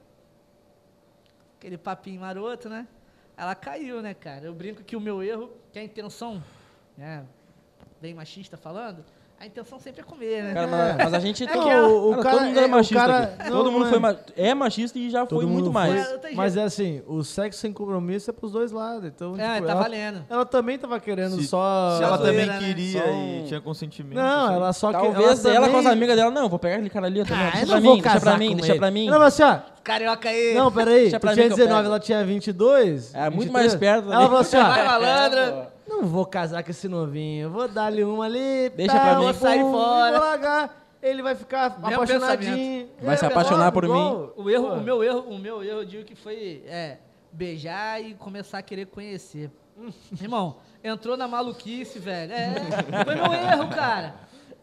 aquele 1.58 1.78
papinho 1.78 2.22
maroto, 2.22 2.70
né? 2.70 2.88
Ela 3.38 3.54
caiu, 3.54 4.02
né, 4.02 4.14
cara? 4.14 4.46
Eu 4.46 4.54
brinco 4.54 4.84
que 4.84 4.96
o 4.96 5.02
meu 5.02 5.22
erro, 5.22 5.52
que 5.74 5.80
a 5.80 5.84
intenção, 5.84 6.42
né, 6.98 7.26
bem 8.02 8.14
machista 8.14 8.56
falando, 8.56 9.04
a 9.38 9.46
intenção 9.46 9.78
sempre 9.80 10.02
é 10.02 10.04
comer, 10.04 10.44
né? 10.44 10.54
Cara, 10.54 10.68
mas, 10.68 10.96
mas 10.98 11.14
a 11.14 11.20
gente... 11.20 11.44
É 11.44 11.48
todo, 11.48 11.68
o- 11.68 12.12
o 12.12 12.16
cara, 12.18 12.24
cara- 12.24 12.36
todo 12.38 12.46
mundo 12.48 12.60
é, 12.60 12.64
é 12.64 12.68
machista 12.68 12.96
cara- 13.06 13.24
aqui. 13.24 13.50
não, 13.50 13.58
todo 13.58 13.72
mundo 13.72 13.86
foi 13.88 13.98
é. 13.98 14.00
ma- 14.02 14.16
é 14.38 14.54
machista 14.54 14.98
e 14.98 15.10
já 15.10 15.26
Todo 15.26 15.42
foi 15.42 15.46
muito 15.50 15.66
foi. 15.66 15.74
mais. 15.74 16.16
Mas 16.34 16.58
é 16.58 16.64
assim, 16.64 17.02
o 17.06 17.24
sexo 17.24 17.60
sem 17.60 17.72
compromisso 17.74 18.30
é 18.30 18.34
pros 18.34 18.52
dois 18.54 18.72
lados. 18.72 19.06
Então, 19.06 19.36
É, 19.38 19.56
tipo, 19.56 19.68
tá 19.68 19.74
ela, 19.74 19.82
valendo. 19.84 20.26
ela 20.30 20.46
também 20.46 20.78
tava 20.80 21.00
querendo 21.00 21.36
Se- 21.36 21.48
só. 21.48 21.96
Se 21.98 22.04
ela 22.04 22.18
zoeira, 22.18 22.32
também 22.34 22.46
né? 22.48 22.60
queria 22.60 23.02
Só 23.02 23.08
e 23.10 23.44
tinha 23.48 23.62
consentimento. 23.62 24.16
Não, 24.18 24.46
assim. 24.46 24.54
ela 24.56 24.74
só 24.74 24.88
que. 24.88 24.94
Talvez 24.94 25.46
ela, 25.46 25.54
também... 25.56 25.72
com 25.72 25.78
as 25.78 25.86
amigas 25.86 26.16
dela, 26.16 26.32
não, 26.32 26.50
vou 26.50 26.58
pegar 26.58 26.76
aquele 26.76 26.90
cara 26.90 27.06
ali 27.08 27.24
também. 27.26 27.46
Ah, 27.46 27.52
deixa 27.52 27.62
eu 27.64 27.68
pra 27.68 27.80
mim, 27.82 28.02
deixa 28.02 28.20
pra 28.20 28.38
mim, 28.38 28.56
deixa 28.56 28.76
pra 28.76 28.92
mim. 28.92 29.10
Não, 29.10 29.20
mas 29.20 29.40
assim, 29.40 29.44
ó. 29.44 29.76
Carioca 29.84 30.30
aí. 30.30 30.56
Não, 30.56 30.72
peraí. 30.72 31.02
Deixa 31.02 31.20
Tu 31.20 31.22
pra 31.22 31.34
tinha 31.34 31.44
mim 31.44 31.50
que 31.50 31.62
eu 31.62 31.66
19, 31.68 31.82
pego. 31.84 31.88
ela 31.94 32.00
tinha 32.00 32.26
22. 32.26 33.14
É, 33.14 33.30
muito 33.30 33.52
23. 33.52 33.52
mais 33.52 33.76
perto. 33.76 34.12
Ela 34.12 34.24
falou 34.26 34.40
assim, 34.40 34.58
Vai, 34.58 34.82
ó. 34.82 34.86
malandra. 34.86 35.75
Não 35.88 36.04
vou 36.06 36.26
casar 36.26 36.64
com 36.64 36.72
esse 36.72 36.88
novinho. 36.88 37.50
Vou 37.50 37.68
dar-lhe 37.68 38.04
uma 38.04 38.26
ali. 38.26 38.70
Deixa 38.70 39.00
pra 39.00 39.16
mim. 39.18 39.24
vou 39.24 39.34
Sair 39.34 39.60
pum, 39.60 39.72
fora. 39.72 40.18
Vou 40.20 40.28
largar. 40.28 40.86
Ele 41.02 41.22
vai 41.22 41.36
ficar 41.36 41.78
Mesmo 41.80 41.96
apaixonadinho. 42.04 42.90
Vai 43.02 43.16
se 43.18 43.26
apaixonar 43.26 43.72
por 43.72 43.84
igual- 43.84 44.34
O 44.36 44.50
erro, 44.50 44.68
Pô. 44.70 44.74
o 44.76 44.82
meu 44.82 45.04
erro, 45.04 45.20
o 45.30 45.38
meu 45.38 45.64
erro, 45.64 45.80
eu 45.82 45.86
digo 45.86 46.04
que 46.04 46.16
foi 46.16 46.64
é, 46.66 46.98
beijar 47.32 48.02
e 48.02 48.16
começar 48.16 48.58
a 48.58 48.62
querer 48.64 48.88
conhecer. 48.88 49.52
Irmão, 50.20 50.56
entrou 50.84 51.16
na 51.16 51.28
maluquice, 51.28 52.00
velho. 52.00 52.32
É, 52.34 52.54
foi 53.04 53.14
meu 53.16 53.32
erro, 53.34 53.68
cara. 53.70 54.16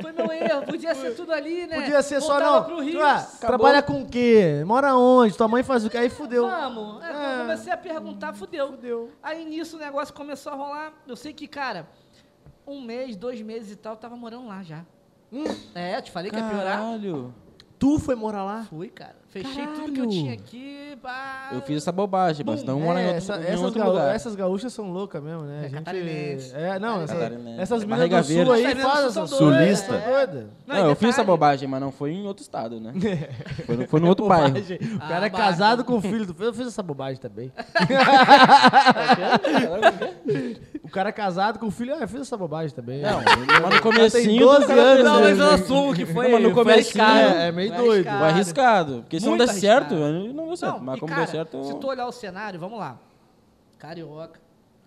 Foi 0.03 0.13
meu 0.13 0.31
erro. 0.33 0.67
Podia 0.67 0.95
ser 0.95 1.15
tudo 1.15 1.33
ali, 1.33 1.67
né? 1.67 1.81
Podia 1.81 2.03
ser 2.03 2.21
só 2.21 2.35
Voltava 2.35 2.57
não. 2.57 2.65
Pro 2.65 2.81
Rio. 2.81 3.05
Ah, 3.05 3.27
trabalha 3.41 3.83
com 3.83 4.03
o 4.03 4.07
quê? 4.09 4.63
Mora 4.67 4.95
onde? 4.95 5.37
Tua 5.37 5.49
mãe 5.49 5.63
faz 5.63 5.85
o 5.85 5.91
quê? 5.91 5.97
Aí 5.97 6.11
fudeu. 6.11 6.47
Vamos. 6.49 7.03
É, 7.03 7.07
É. 7.07 7.35
Eu 7.35 7.39
comecei 7.43 7.73
a 7.73 7.77
perguntar, 7.77 8.35
fudeu. 8.35 8.69
Fudeu. 8.69 9.11
Aí 9.23 9.45
nisso 9.45 9.77
o 9.77 9.81
negócio 9.81 10.13
começou 10.13 10.53
a 10.53 10.57
rolar. 10.57 10.93
Eu 11.07 11.17
sei 11.17 11.33
que, 11.33 11.47
cara, 11.47 11.89
um 12.67 12.81
mês, 12.81 13.17
dois 13.17 13.41
meses 13.41 13.73
e 13.73 13.77
tal, 13.77 13.95
eu 13.95 13.99
tava 13.99 14.17
morando 14.17 14.47
lá 14.49 14.63
já. 14.63 14.85
Hum. 15.33 15.45
É, 15.75 15.97
eu 15.97 16.03
te 16.03 16.11
falei 16.11 16.31
que 16.31 16.37
ia 16.37 16.45
piorar. 16.45 16.79
Caralho. 16.79 17.35
Tu 17.83 17.99
foi 17.99 18.15
morar 18.15 18.45
lá? 18.45 18.65
Fui, 18.71 18.87
cara. 18.89 19.17
Fechei 19.31 19.67
tudo 19.67 19.91
que 19.93 20.01
eu 20.01 20.05
Caralho. 20.05 20.11
tinha 20.11 20.35
aqui. 20.35 20.97
Pá. 21.03 21.49
Eu 21.53 21.61
fiz 21.63 21.79
essa 21.79 21.91
bobagem, 21.91 22.47
mas 22.47 22.63
não 22.63 22.79
É, 22.79 22.83
mora 22.85 23.01
em 23.01 23.05
outro, 23.07 23.17
essa- 23.19 23.37
em 23.39 23.43
essas, 23.45 23.61
outro 23.61 23.81
gaú- 23.81 23.91
lugar. 23.93 24.15
essas 24.15 24.37
gaúchas 24.37 24.73
são 24.73 24.93
loucas 24.93 25.21
mesmo, 25.21 25.43
né? 25.43 25.57
É, 25.57 25.59
A 25.59 25.63
gente- 25.65 25.73
catarinense. 25.79 26.53
É, 26.55 26.79
não, 26.79 27.03
essa- 27.03 27.15
Catarinense. 27.15 27.61
essas 27.61 27.83
É 27.83 27.87
do 27.87 27.91
sul 27.91 27.99
verde. 27.99 28.15
aí 28.15 28.23
fazem 28.77 29.25
doidas, 29.25 29.31
Sulista. 29.31 29.95
É. 29.97 30.27
doida. 30.27 30.47
Não, 30.65 30.77
Não, 30.77 30.89
eu 30.91 30.95
fiz 30.95 31.09
essa 31.09 31.25
bobagem, 31.25 31.69
mas 31.69 31.81
não 31.81 31.91
foi 31.91 32.13
em 32.13 32.25
outro 32.25 32.43
estado, 32.43 32.79
né? 32.79 32.93
Foi, 33.67 33.77
no- 33.77 33.89
foi 33.89 33.99
no 34.01 34.07
outro 34.07 34.29
bairro. 34.29 34.55
O 34.57 34.61
Ah, 35.01 35.09
cara 35.09 35.27
é 35.27 35.31
barra. 35.31 35.45
casado 35.45 35.83
com 35.85 35.97
o 35.97 36.01
filho 36.01 36.25
do 36.25 36.33
filho. 36.35 36.51
Eu 36.51 36.55
fiz 36.55 36.69
essa 36.69 36.85
bobagem 36.85 37.21
também. 37.21 37.51
o 40.93 40.95
cara 40.95 41.09
é 41.09 41.13
casado 41.13 41.59
com 41.59 41.69
o 41.69 41.71
filho. 41.71 41.95
Ah, 41.95 42.01
eu 42.03 42.07
fiz 42.09 42.21
essa 42.21 42.37
bobagem 42.37 42.77
também. 42.77 43.01
Não, 43.01 43.23
mas 43.63 43.75
no 43.77 43.81
comecinho... 43.81 44.41
12 44.45 44.61
do 44.61 44.67
cara 44.67 44.81
anos, 44.83 44.95
fez- 44.95 45.05
Não, 45.05 45.21
mas 45.23 45.39
eu 45.39 45.47
né? 45.47 45.55
assumo 45.55 45.95
que 45.95 46.05
foi. 46.05 46.29
Não, 46.29 46.33
mas 46.39 46.55
no 46.55 46.71
arriscado. 46.71 47.19
É, 47.19 47.49
é 47.49 47.53
meio 47.53 47.75
doido. 47.75 48.05
Foi 48.05 48.13
arriscado. 48.29 48.95
Porque 49.01 49.19
se 49.19 49.25
não 49.25 49.39
der 49.39 49.49
certo, 49.49 49.95
não 49.95 50.47
deu 50.49 50.57
certo. 50.57 50.75
Não, 50.77 50.85
mas 50.85 50.97
e 50.99 51.01
como 51.01 51.11
cara, 51.11 51.25
deu 51.25 51.31
certo... 51.33 51.65
se 51.65 51.75
tu 51.79 51.87
olhar 51.87 52.07
o 52.07 52.13
cenário, 52.13 52.61
vamos 52.61 52.79
lá. 52.79 52.99
Carioca, 53.79 54.39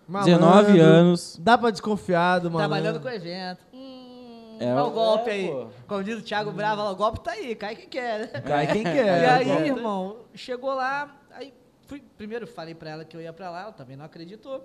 19 0.07 0.79
anos. 0.79 1.37
Dá 1.41 1.57
pra 1.57 1.71
desconfiar 1.71 2.37
do 2.39 2.51
malandro. 2.51 2.69
trabalhando 2.75 3.01
com 3.01 3.09
evento. 3.09 3.65
Hum, 3.73 4.57
É, 4.59 4.79
o 4.81 4.91
golpe 4.91 5.29
é, 5.31 5.33
aí. 5.33 5.47
pô. 5.49 5.67
Como 5.87 6.03
diz 6.03 6.19
o 6.19 6.21
Thiago 6.21 6.51
Bravo, 6.51 6.81
olha, 6.83 6.91
o 6.91 6.95
golpe 6.95 7.19
tá 7.21 7.31
aí, 7.31 7.55
cai 7.55 7.75
quem 7.75 7.89
quer, 7.89 8.19
né? 8.19 8.27
Cai 8.41 8.67
quem 8.67 8.81
E 8.85 8.85
quer. 8.85 9.29
aí, 9.29 9.45
Bom. 9.45 9.59
irmão, 9.65 10.17
chegou 10.35 10.73
lá, 10.75 11.13
aí 11.33 11.51
fui, 11.87 12.01
primeiro 12.15 12.45
falei 12.45 12.75
pra 12.75 12.91
ela 12.91 13.03
que 13.03 13.17
eu 13.17 13.21
ia 13.21 13.33
pra 13.33 13.49
lá, 13.49 13.63
ela 13.63 13.71
também 13.71 13.97
não 13.97 14.05
acreditou. 14.05 14.63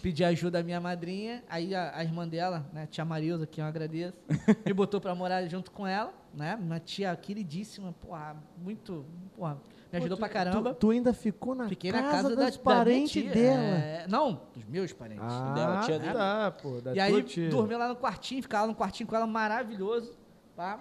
Pedi 0.00 0.24
ajuda 0.24 0.60
à 0.60 0.62
minha 0.62 0.80
madrinha, 0.80 1.42
aí 1.48 1.74
a, 1.74 1.96
a 1.96 2.02
irmã 2.02 2.26
dela, 2.26 2.64
né, 2.72 2.86
tia 2.90 3.04
Marilza, 3.04 3.46
que 3.46 3.60
eu 3.60 3.64
agradeço, 3.64 4.14
me 4.64 4.72
botou 4.72 5.00
pra 5.00 5.14
morar 5.14 5.46
junto 5.46 5.70
com 5.70 5.86
ela, 5.86 6.12
né, 6.34 6.56
uma 6.60 6.80
tia 6.80 7.14
queridíssima, 7.16 7.92
porra, 8.00 8.36
muito, 8.56 9.04
porra, 9.36 9.58
me 9.92 9.98
ajudou 9.98 10.16
Tu- 10.16 10.20
pra 10.20 10.28
caramba. 10.28 10.72
Tu, 10.74 10.78
tu 10.78 10.90
ainda 10.90 11.12
ficou 11.12 11.54
na 11.54 11.68
Fiquei 11.68 11.90
casa 11.92 12.02
na 12.06 12.10
casa 12.10 12.36
da, 12.36 12.44
dos 12.46 12.56
da 12.56 12.62
parentes 12.62 13.12
tia, 13.22 13.30
dela. 13.32 13.62
é, 13.62 14.06
não, 14.08 14.40
dos 14.54 14.64
meus 14.64 14.92
parentes. 14.92 15.24
Ah, 15.28 15.52
Dela, 15.54 15.80
tia 15.82 15.98
dele. 15.98 16.12
tá, 16.14 16.50
pô. 16.50 16.80
Da 16.80 16.94
E 16.94 17.00
aí, 17.00 17.22
tia. 17.22 17.50
dormi 17.50 17.74
lá 17.76 17.88
no 17.88 17.96
quartinho, 17.96 18.40
ficava 18.40 18.66
no 18.66 18.74
quartinho 18.74 19.06
com 19.08 19.14
ela, 19.14 19.26
maravilhoso, 19.26 20.14
tá? 20.56 20.80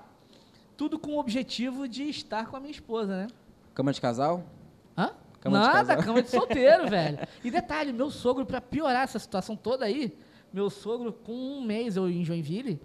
Tudo 0.78 0.98
com 0.98 1.12
o 1.16 1.20
objetivo 1.20 1.88
de 1.88 2.04
estar 2.10 2.48
com 2.48 2.56
a 2.56 2.60
minha 2.60 2.72
esposa, 2.72 3.16
né? 3.26 3.28
Cama 3.74 3.92
de 3.92 4.00
casal? 4.00 4.44
Cama 5.42 5.60
de 5.60 5.66
Nada, 5.66 5.88
casal. 5.96 6.04
cama 6.06 6.22
de 6.22 6.30
solteiro, 6.30 6.88
velho. 6.90 7.18
E 7.44 7.52
detalhe, 7.52 7.92
meu 7.92 8.10
sogro, 8.10 8.46
pra 8.46 8.62
piorar 8.62 9.04
essa 9.04 9.20
situação 9.20 9.56
toda 9.56 9.84
aí, 9.86 10.18
meu 10.54 10.70
sogro, 10.70 11.12
com 11.12 11.34
um 11.34 11.62
mês 11.66 11.96
eu 11.98 12.10
em 12.10 12.24
Joinville, 12.24 12.80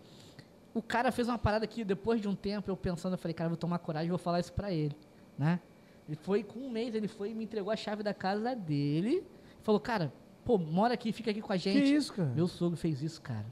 o 0.75 0.83
cara 0.83 1.13
fez 1.13 1.29
uma 1.29 1.39
parada 1.39 1.67
que 1.67 1.85
depois 1.85 2.21
de 2.21 2.27
um 2.29 2.35
tempo 2.35 2.71
eu 2.71 2.77
pensando, 2.77 3.13
eu 3.15 3.19
falei, 3.19 3.35
cara, 3.35 3.47
eu 3.47 3.51
vou 3.51 3.57
tomar 3.57 3.79
coragem 3.79 4.07
e 4.09 4.11
vou 4.11 4.19
falar 4.19 4.41
isso 4.41 4.53
pra 4.53 4.73
ele, 4.73 4.97
né? 5.39 5.61
Ele 6.09 6.17
foi, 6.17 6.43
com 6.43 6.61
um 6.61 6.71
mês, 6.71 6.95
ele 6.95 7.09
foi 7.09 7.31
e 7.31 7.35
me 7.35 7.45
entregou 7.45 7.71
a 7.73 7.77
chave 7.77 8.03
da 8.03 8.15
casa 8.15 8.55
dele. 8.55 9.25
Falou, 9.63 9.81
cara, 9.81 10.13
pô, 10.45 10.57
mora 10.57 10.95
aqui, 10.95 11.11
fica 11.13 11.31
aqui 11.33 11.41
com 11.43 11.53
a 11.53 11.57
Que 11.59 11.73
gente. 11.73 11.95
isso, 11.95 12.13
cara? 12.13 12.29
Meu 12.35 12.47
sogro 12.47 12.77
fez 12.77 13.03
isso, 13.03 13.21
cara. 13.21 13.45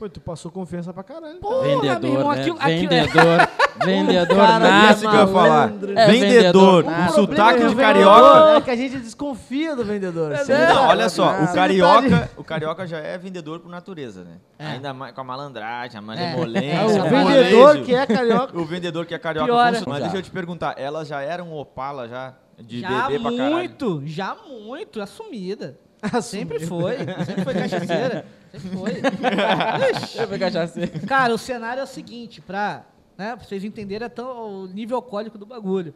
Pô, 0.00 0.08
tu 0.08 0.18
passou 0.18 0.50
confiança 0.50 0.94
pra 0.94 1.02
caralho. 1.02 1.38
Porra, 1.40 1.60
Vendedor, 1.60 2.00
meu 2.00 2.12
irmão, 2.14 2.32
né? 2.32 2.40
aquilo- 2.40 2.56
aquilo 2.58 2.94
é- 2.94 3.00
vendedor, 3.02 3.48
vendedor 3.84 4.36
cara 4.38 4.58
nada. 4.58 4.92
Isso 4.94 5.00
que 5.00 5.14
eu 5.14 5.20
ia 5.20 5.26
falar. 5.26 5.68
É, 5.68 5.70
vendedor, 5.70 6.08
vendedor, 6.08 6.84
nada. 6.86 7.12
sotaque 7.12 7.58
de 7.58 7.64
vendedor 7.66 7.76
carioca. 7.84 8.56
É 8.56 8.60
que 8.62 8.70
a 8.70 8.76
gente 8.76 8.98
desconfia 8.98 9.76
do 9.76 9.84
vendedor. 9.84 10.32
É, 10.32 10.42
tá- 10.42 10.74
Não, 10.74 10.88
olha 10.88 11.06
só, 11.10 11.42
o 11.42 11.52
carioca, 11.52 12.30
o 12.38 12.42
carioca 12.42 12.86
já 12.86 12.96
é 12.96 13.18
vendedor 13.18 13.60
por 13.60 13.70
natureza, 13.70 14.24
né? 14.24 14.38
É. 14.58 14.66
Ainda 14.68 14.94
mais 14.94 15.14
com 15.14 15.20
a 15.20 15.24
malandragem, 15.24 15.98
a 15.98 16.02
É. 16.02 16.06
malemolência, 16.06 16.72
É, 16.78 17.02
o 17.02 17.02
vendedor 17.10 17.78
que 17.82 17.94
é 17.94 18.06
carioca. 18.06 18.56
O 18.58 18.64
vendedor 18.64 19.04
que 19.04 19.14
é 19.14 19.18
carioca. 19.18 19.52
Mas 19.52 19.80
Já. 19.84 19.98
deixa 19.98 20.16
eu 20.16 20.22
te 20.22 20.30
perguntar, 20.30 20.76
elas 20.78 21.06
já 21.08 21.20
eram 21.20 21.52
Opala 21.52 22.08
já? 22.08 22.32
De 22.58 22.80
já 22.80 23.02
beber 23.06 23.20
pra 23.20 23.30
caralho? 23.32 23.54
muito, 23.54 24.02
já 24.06 24.34
muito, 24.48 24.98
assumida. 25.02 25.78
Assumida. 26.02 26.22
Sempre 26.22 26.60
foi, 26.66 26.96
sempre 27.26 27.44
foi 27.44 27.52
cachaceira. 27.52 28.24
Sempre 28.50 28.68
foi. 28.70 28.92
Ixi. 30.02 30.18
Eu. 30.18 31.06
Cara, 31.06 31.34
o 31.34 31.38
cenário 31.38 31.80
é 31.80 31.84
o 31.84 31.86
seguinte, 31.86 32.40
pra, 32.40 32.84
né, 33.16 33.36
pra 33.36 33.44
vocês 33.44 33.64
entenderem 33.64 34.06
até 34.06 34.22
o 34.22 34.66
nível 34.66 34.96
alcoólico 34.96 35.38
do 35.38 35.46
bagulho. 35.46 35.94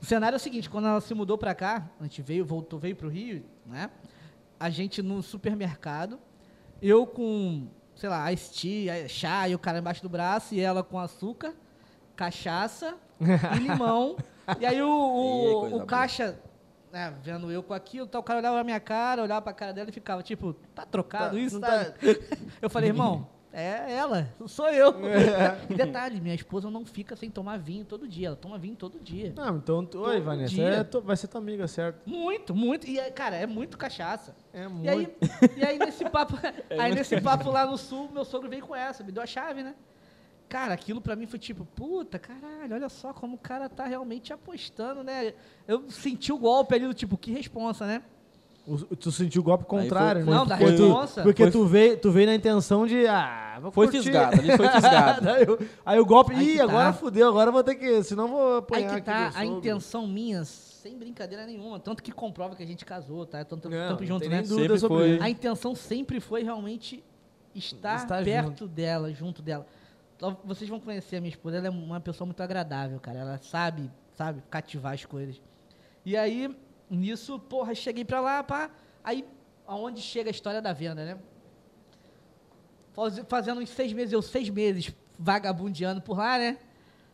O 0.00 0.04
cenário 0.04 0.36
é 0.36 0.38
o 0.38 0.40
seguinte, 0.40 0.68
quando 0.68 0.88
ela 0.88 1.00
se 1.00 1.14
mudou 1.14 1.38
pra 1.38 1.54
cá, 1.54 1.88
a 1.98 2.02
gente 2.04 2.20
veio, 2.20 2.44
voltou, 2.44 2.78
veio 2.78 2.94
pro 2.94 3.08
Rio, 3.08 3.44
né? 3.66 3.90
A 4.60 4.68
gente 4.68 5.02
no 5.02 5.22
supermercado, 5.22 6.18
eu 6.82 7.06
com, 7.06 7.66
sei 7.94 8.08
lá, 8.08 8.30
ice 8.32 8.52
tea, 8.52 9.08
chá 9.08 9.48
e 9.48 9.54
o 9.54 9.58
cara 9.58 9.78
embaixo 9.78 10.02
do 10.02 10.08
braço, 10.08 10.54
e 10.54 10.60
ela 10.60 10.82
com 10.82 10.98
açúcar, 10.98 11.54
cachaça 12.14 12.94
e 13.20 13.58
limão. 13.58 14.16
e 14.60 14.66
aí 14.66 14.82
o, 14.82 14.88
o, 14.88 15.60
coisa 15.60 15.66
o 15.66 15.78
boa. 15.78 15.86
caixa, 15.86 16.38
né, 16.94 17.12
vendo 17.20 17.50
eu 17.50 17.60
com 17.60 17.74
aquilo, 17.74 18.06
o 18.12 18.22
cara 18.22 18.38
olhava 18.38 18.54
pra 18.54 18.64
minha 18.64 18.78
cara, 18.78 19.20
olhava 19.22 19.42
pra 19.42 19.52
cara 19.52 19.72
dela 19.72 19.90
e 19.90 19.92
ficava, 19.92 20.22
tipo, 20.22 20.54
tá 20.74 20.86
trocado 20.86 21.34
Tá, 21.34 21.40
isso, 21.42 21.58
tá? 21.60 21.86
tá- 21.86 21.94
Eu 22.62 22.70
falei, 22.70 22.88
irmão, 22.90 23.28
é 23.52 23.92
ela, 23.92 24.32
não 24.38 24.46
sou 24.46 24.68
eu. 24.70 24.94
E 25.68 25.74
detalhe, 25.74 26.20
minha 26.20 26.34
esposa 26.36 26.70
não 26.70 26.86
fica 26.86 27.16
sem 27.16 27.28
tomar 27.30 27.58
vinho 27.58 27.84
todo 27.84 28.06
dia, 28.06 28.28
ela 28.28 28.36
toma 28.36 28.56
vinho 28.58 28.76
todo 28.76 29.00
dia. 29.00 29.32
Não, 29.36 29.56
então, 29.56 29.84
tu- 29.84 29.98
oi, 30.02 30.20
Vanessa, 30.20 30.60
é 30.62 30.84
tu- 30.84 31.00
vai 31.02 31.16
ser 31.16 31.26
tua 31.26 31.40
amiga, 31.40 31.66
certo? 31.66 32.00
Muito, 32.08 32.54
muito. 32.54 32.86
E, 32.88 32.96
é, 32.98 33.10
cara, 33.10 33.34
é 33.34 33.46
muito 33.46 33.76
cachaça. 33.76 34.36
É 34.52 34.62
E 34.62 34.88
aí, 34.88 34.96
muito. 34.96 35.58
e 35.58 35.64
aí 35.66 35.78
nesse 35.78 36.08
papo, 36.08 36.34
aí 36.78 36.94
nesse 36.94 37.20
papo 37.20 37.50
lá 37.50 37.66
no 37.66 37.76
sul, 37.76 38.08
meu 38.12 38.24
sogro 38.24 38.48
veio 38.48 38.64
com 38.64 38.74
essa, 38.76 39.02
me 39.02 39.10
deu 39.10 39.22
a 39.22 39.26
chave, 39.26 39.64
né? 39.64 39.74
Cara, 40.54 40.72
aquilo 40.72 41.00
pra 41.00 41.16
mim 41.16 41.26
foi 41.26 41.36
tipo, 41.40 41.64
puta, 41.74 42.16
caralho, 42.16 42.74
olha 42.76 42.88
só 42.88 43.12
como 43.12 43.34
o 43.34 43.38
cara 43.38 43.68
tá 43.68 43.86
realmente 43.86 44.32
apostando, 44.32 45.02
né? 45.02 45.34
Eu 45.66 45.90
senti 45.90 46.32
o 46.32 46.38
golpe 46.38 46.76
ali 46.76 46.86
do 46.86 46.94
tipo, 46.94 47.18
que 47.18 47.32
responsa, 47.32 47.84
né? 47.88 48.02
O- 48.64 48.94
tu 48.94 49.10
sentiu 49.10 49.42
o 49.42 49.44
golpe 49.44 49.64
contrário, 49.64 50.24
foi- 50.24 50.32
né? 50.32 50.38
Não, 50.38 50.46
da 50.46 50.54
responsa. 50.54 51.22
Porque 51.24 51.42
Foi- 51.42 51.50
tu, 51.50 51.66
veio, 51.66 51.96
tu 51.98 52.12
veio 52.12 52.28
na 52.28 52.36
intenção 52.36 52.86
de. 52.86 53.04
Ah, 53.04 53.58
vou 53.60 53.72
Foi 53.72 53.86
curtir. 53.88 54.04
fisgado, 54.04 54.38
ali 54.40 54.56
foi 54.56 54.68
fisgado. 54.68 55.28
aí, 55.28 55.42
o- 55.44 55.58
aí 55.84 55.98
o 55.98 56.06
golpe. 56.06 56.32
Aí 56.32 56.44
Ih, 56.46 56.52
que 56.52 56.58
tá. 56.58 56.62
agora 56.64 56.92
fudeu, 56.92 57.28
agora 57.28 57.48
eu 57.48 57.52
vou 57.52 57.64
ter 57.64 57.74
que. 57.74 58.04
Senão 58.04 58.24
eu 58.26 58.30
vou 58.30 58.52
Aí 58.52 58.58
apanhar 58.58 58.88
que 58.90 58.94
aqui 58.94 59.04
tá 59.06 59.26
a 59.26 59.32
sogro. 59.32 59.58
intenção 59.58 60.06
minha, 60.06 60.44
sem 60.44 60.96
brincadeira 60.96 61.44
nenhuma, 61.46 61.80
tanto 61.80 62.00
que 62.00 62.12
comprova 62.12 62.54
que 62.54 62.62
a 62.62 62.66
gente 62.66 62.84
casou, 62.84 63.26
tá? 63.26 63.44
Tanto 63.44 63.68
Não, 63.68 63.88
tempo 63.88 64.00
não 64.02 64.06
junto, 64.06 64.28
né? 64.28 64.40
dúvida 64.40 64.78
sobre 64.78 64.98
foi. 64.98 65.10
isso. 65.16 65.22
A 65.24 65.28
intenção 65.28 65.74
sempre 65.74 66.20
foi 66.20 66.44
realmente 66.44 67.02
estar, 67.56 67.96
Estar 67.96 68.22
perto 68.22 68.68
dela, 68.68 69.12
junto 69.12 69.42
dela. 69.42 69.66
Vocês 70.44 70.68
vão 70.68 70.80
conhecer 70.80 71.16
a 71.16 71.20
minha 71.20 71.30
esposa, 71.30 71.56
ela 71.58 71.66
é 71.66 71.70
uma 71.70 72.00
pessoa 72.00 72.26
muito 72.26 72.42
agradável, 72.42 72.98
cara. 73.00 73.18
Ela 73.18 73.38
sabe, 73.38 73.90
sabe, 74.14 74.42
cativar 74.50 74.92
as 74.94 75.04
coisas. 75.04 75.40
E 76.04 76.16
aí, 76.16 76.54
nisso, 76.90 77.38
porra, 77.38 77.74
cheguei 77.74 78.04
pra 78.04 78.20
lá, 78.20 78.42
pá. 78.42 78.70
Aí, 79.02 79.24
aonde 79.66 80.00
chega 80.00 80.28
a 80.28 80.32
história 80.32 80.60
da 80.62 80.72
venda, 80.72 81.04
né? 81.04 81.18
Faz- 82.92 83.20
Fazendo 83.28 83.60
uns 83.60 83.70
seis 83.70 83.92
meses, 83.92 84.12
eu 84.12 84.22
seis 84.22 84.48
meses 84.48 84.94
vagabundeando 85.18 86.00
por 86.00 86.18
lá, 86.18 86.38
né? 86.38 86.58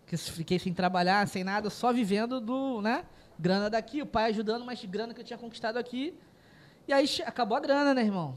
Que 0.07 0.17
fiquei 0.17 0.59
sem 0.59 0.75
trabalhar, 0.75 1.27
sem 1.29 1.45
nada, 1.45 1.71
só 1.71 1.93
vivendo 1.93 2.41
do, 2.41 2.81
né? 2.83 3.05
Grana 3.39 3.71
daqui, 3.71 4.03
o 4.03 4.07
pai 4.07 4.31
ajudando, 4.31 4.65
mas 4.65 4.85
grana 4.85 5.15
que 5.15 5.21
eu 5.21 5.25
tinha 5.25 5.39
conquistado 5.39 5.77
aqui. 5.79 6.15
E 6.87 6.93
aí 6.93 7.07
acabou 7.25 7.57
a 7.57 7.61
grana, 7.61 7.95
né, 7.95 8.03
irmão? 8.03 8.37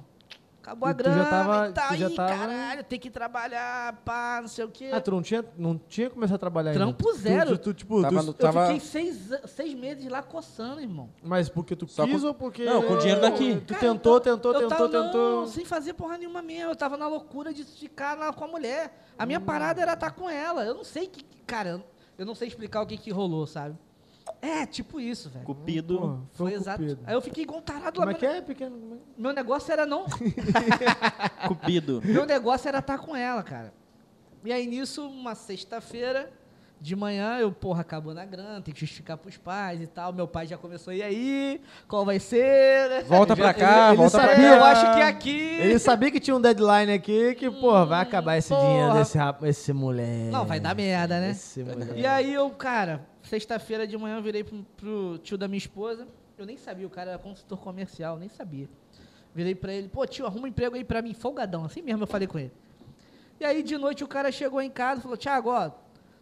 Acabou 0.63 0.87
a 0.87 0.91
E 0.91 0.95
tu 0.95 1.03
já 1.03 1.09
grana 1.11 1.29
tava- 1.29 1.67
e 1.69 1.73
tá 1.73 1.87
tu 1.89 1.95
já 1.97 2.07
aí, 2.07 2.15
tava- 2.15 2.37
caralho, 2.37 2.83
tem 2.85 2.97
que 2.97 3.09
trabalhar, 3.09 3.97
pá, 4.05 4.39
não 4.41 4.47
sei 4.47 4.63
o 4.63 4.69
quê. 4.69 4.91
Ah, 4.93 5.01
tu 5.01 5.11
não 5.11 5.21
tinha, 5.21 5.43
não 5.57 5.77
tinha 5.77 6.09
começado 6.09 6.35
a 6.35 6.39
trabalhar 6.39 6.71
ainda? 6.71 6.85
Trampo 6.85 7.03
Tu- 7.03 7.17
zero. 7.17 7.57
Tu, 7.57 7.63
tu, 7.63 7.73
tipo, 7.73 8.01
Tava 8.01 8.15
tu- 8.21 8.23
no- 8.23 8.29
eu 8.29 8.33
tava- 8.33 8.65
fiquei 8.67 8.79
seis, 8.79 9.29
seis 9.47 9.73
meses 9.73 10.07
lá 10.09 10.23
coçando, 10.23 10.79
irmão. 10.79 11.09
Mas 11.21 11.49
porque 11.49 11.75
tu 11.75 11.85
Só 11.85 12.05
quis 12.05 12.21
com- 12.21 12.27
ou 12.27 12.33
porque... 12.33 12.63
Não, 12.63 12.81
com 12.81 12.93
o 12.93 12.97
dinheiro 12.97 13.19
daqui. 13.19 13.59
Tu 13.59 13.73
Cara, 13.73 13.81
tentou, 13.81 14.13
eu- 14.15 14.19
tentou, 14.21 14.53
tentou, 14.53 14.69
tava, 14.69 14.89
tentou. 14.89 15.41
Não, 15.41 15.47
sem 15.47 15.65
fazer 15.65 15.95
porra 15.95 16.17
nenhuma 16.17 16.41
mesmo. 16.41 16.71
Eu 16.71 16.75
tava 16.77 16.95
na 16.95 17.09
loucura 17.09 17.53
de 17.53 17.65
ficar 17.65 18.17
lá 18.17 18.31
com 18.31 18.45
a 18.45 18.47
mulher. 18.47 18.97
A 19.19 19.25
minha 19.25 19.41
parada 19.41 19.81
era 19.81 19.93
estar 19.95 20.11
com 20.11 20.29
ela. 20.29 20.63
Eu 20.63 20.75
não 20.75 20.85
sei 20.85 21.07
que. 21.07 21.25
Cara, 21.45 21.71
eu- 21.71 21.83
eu 22.17 22.25
não 22.25 22.35
sei 22.35 22.47
explicar 22.47 22.81
o 22.81 22.85
que, 22.87 22.95
que 22.97 23.11
rolou, 23.11 23.45
sabe? 23.45 23.75
É, 24.45 24.65
tipo 24.65 24.99
isso, 24.99 25.29
velho. 25.29 25.45
Cupido. 25.45 25.97
Pô, 25.97 26.17
Foi 26.33 26.51
um 26.51 26.55
exato. 26.55 26.79
cupido. 26.81 26.99
Aí 27.05 27.13
eu 27.13 27.21
fiquei 27.21 27.43
igual 27.43 27.59
um 27.59 27.63
tarado 27.63 27.97
lá. 28.01 28.05
Como 28.05 28.11
é 28.11 28.13
que 28.19 28.25
é, 28.25 28.41
pequeno? 28.41 28.99
Meu 29.17 29.31
negócio 29.31 29.71
era 29.71 29.85
não. 29.85 30.05
Cupido. 31.47 32.01
Meu 32.03 32.25
negócio 32.25 32.67
era 32.67 32.79
estar 32.79 32.97
com 32.97 33.15
ela, 33.15 33.41
cara. 33.43 33.73
E 34.43 34.51
aí 34.51 34.67
nisso, 34.67 35.07
uma 35.07 35.33
sexta-feira, 35.35 36.29
de 36.81 36.93
manhã, 36.97 37.37
eu, 37.39 37.49
porra, 37.53 37.79
acabou 37.79 38.13
na 38.13 38.25
grana, 38.25 38.59
tem 38.61 38.73
que 38.73 38.81
justificar 38.81 39.15
pros 39.17 39.37
pais 39.37 39.81
e 39.81 39.87
tal. 39.87 40.11
Meu 40.11 40.27
pai 40.27 40.45
já 40.45 40.57
começou, 40.57 40.91
e 40.91 41.01
aí? 41.01 41.61
Qual 41.87 42.03
vai 42.03 42.19
ser? 42.19 43.05
Volta 43.05 43.37
pra 43.37 43.53
cá, 43.53 43.87
ele 43.89 43.97
volta 43.97 44.19
pra 44.19 44.27
sabia, 44.27 44.49
cá. 44.49 44.55
Eu 44.57 44.63
acho 44.65 44.93
que 44.93 44.99
é 44.99 45.07
aqui. 45.07 45.39
Ele 45.61 45.79
sabia 45.79 46.11
que 46.11 46.19
tinha 46.19 46.35
um 46.35 46.41
deadline 46.41 46.91
aqui 46.91 47.35
que, 47.35 47.49
porra, 47.49 47.85
vai 47.85 48.01
acabar 48.01 48.35
esse 48.37 48.49
porra. 48.49 48.67
dinheiro 48.67 48.93
desse 48.95 49.17
rap- 49.17 49.43
esse 49.47 49.71
moleque. 49.71 50.29
Não, 50.31 50.45
vai 50.45 50.59
dar 50.59 50.75
merda, 50.75 51.21
né? 51.21 51.31
Esse 51.31 51.63
moleque. 51.63 51.97
E 52.01 52.05
aí 52.05 52.33
eu, 52.33 52.49
cara, 52.49 53.05
sexta-feira 53.23 53.87
de 53.87 53.97
manhã 53.97 54.17
eu 54.17 54.21
virei 54.21 54.43
pro, 54.43 54.63
pro 54.77 55.17
tio 55.19 55.37
da 55.37 55.47
minha 55.47 55.57
esposa. 55.57 56.07
Eu 56.37 56.45
nem 56.45 56.57
sabia, 56.57 56.85
o 56.85 56.89
cara 56.89 57.11
era 57.11 57.19
consultor 57.19 57.59
comercial, 57.59 58.17
nem 58.17 58.29
sabia. 58.29 58.69
Virei 59.33 59.55
pra 59.55 59.73
ele, 59.73 59.87
pô, 59.87 60.05
tio, 60.05 60.25
arruma 60.25 60.45
um 60.45 60.47
emprego 60.47 60.75
aí 60.75 60.83
pra 60.83 61.01
mim, 61.01 61.13
folgadão. 61.13 61.65
Assim 61.65 61.81
mesmo 61.81 62.03
eu 62.03 62.07
falei 62.07 62.27
com 62.27 62.37
ele. 62.37 62.51
E 63.39 63.45
aí 63.45 63.63
de 63.63 63.77
noite 63.77 64.03
o 64.03 64.07
cara 64.07 64.31
chegou 64.31 64.61
em 64.61 64.69
casa 64.69 64.99
e 64.99 65.03
falou, 65.03 65.17
Thiago, 65.17 65.49
ó, 65.49 65.71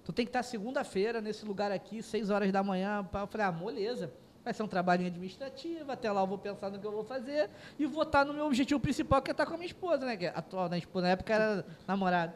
tu 0.04 0.14
tem 0.14 0.26
que 0.26 0.30
estar 0.30 0.44
segunda-feira 0.44 1.22
nesse 1.22 1.46
lugar 1.46 1.72
aqui, 1.72 2.02
seis 2.02 2.30
horas 2.30 2.52
da 2.52 2.64
manhã. 2.64 3.08
Eu 3.14 3.28
falei, 3.28 3.48
ah, 3.48 3.52
moleza. 3.52 4.12
Vai 4.44 4.54
ser 4.54 4.64
um 4.64 4.68
trabalhinho 4.68 5.08
administrativo, 5.08 5.92
até 5.92 6.12
lá 6.12 6.22
eu 6.22 6.28
vou 6.28 6.38
pensar 6.38 6.72
no 6.72 6.80
que 6.80 6.88
eu 6.88 6.92
vou 6.92 7.04
fazer 7.04 7.48
e 7.78 7.86
vou 7.86 8.02
estar 8.02 8.26
no 8.26 8.34
meu 8.34 8.48
objetivo 8.48 8.80
principal, 8.80 9.22
que 9.22 9.30
é 9.30 9.34
estar 9.34 9.46
com 9.46 9.54
a 9.54 9.58
minha 9.58 9.68
esposa, 9.68 10.04
né? 10.04 10.18
Que 10.18 10.26
é 10.26 10.34
atual? 10.36 10.74
Esposa, 10.74 11.06
na 11.06 11.12
época 11.12 11.34
era 11.34 11.66
namorada. 11.88 12.34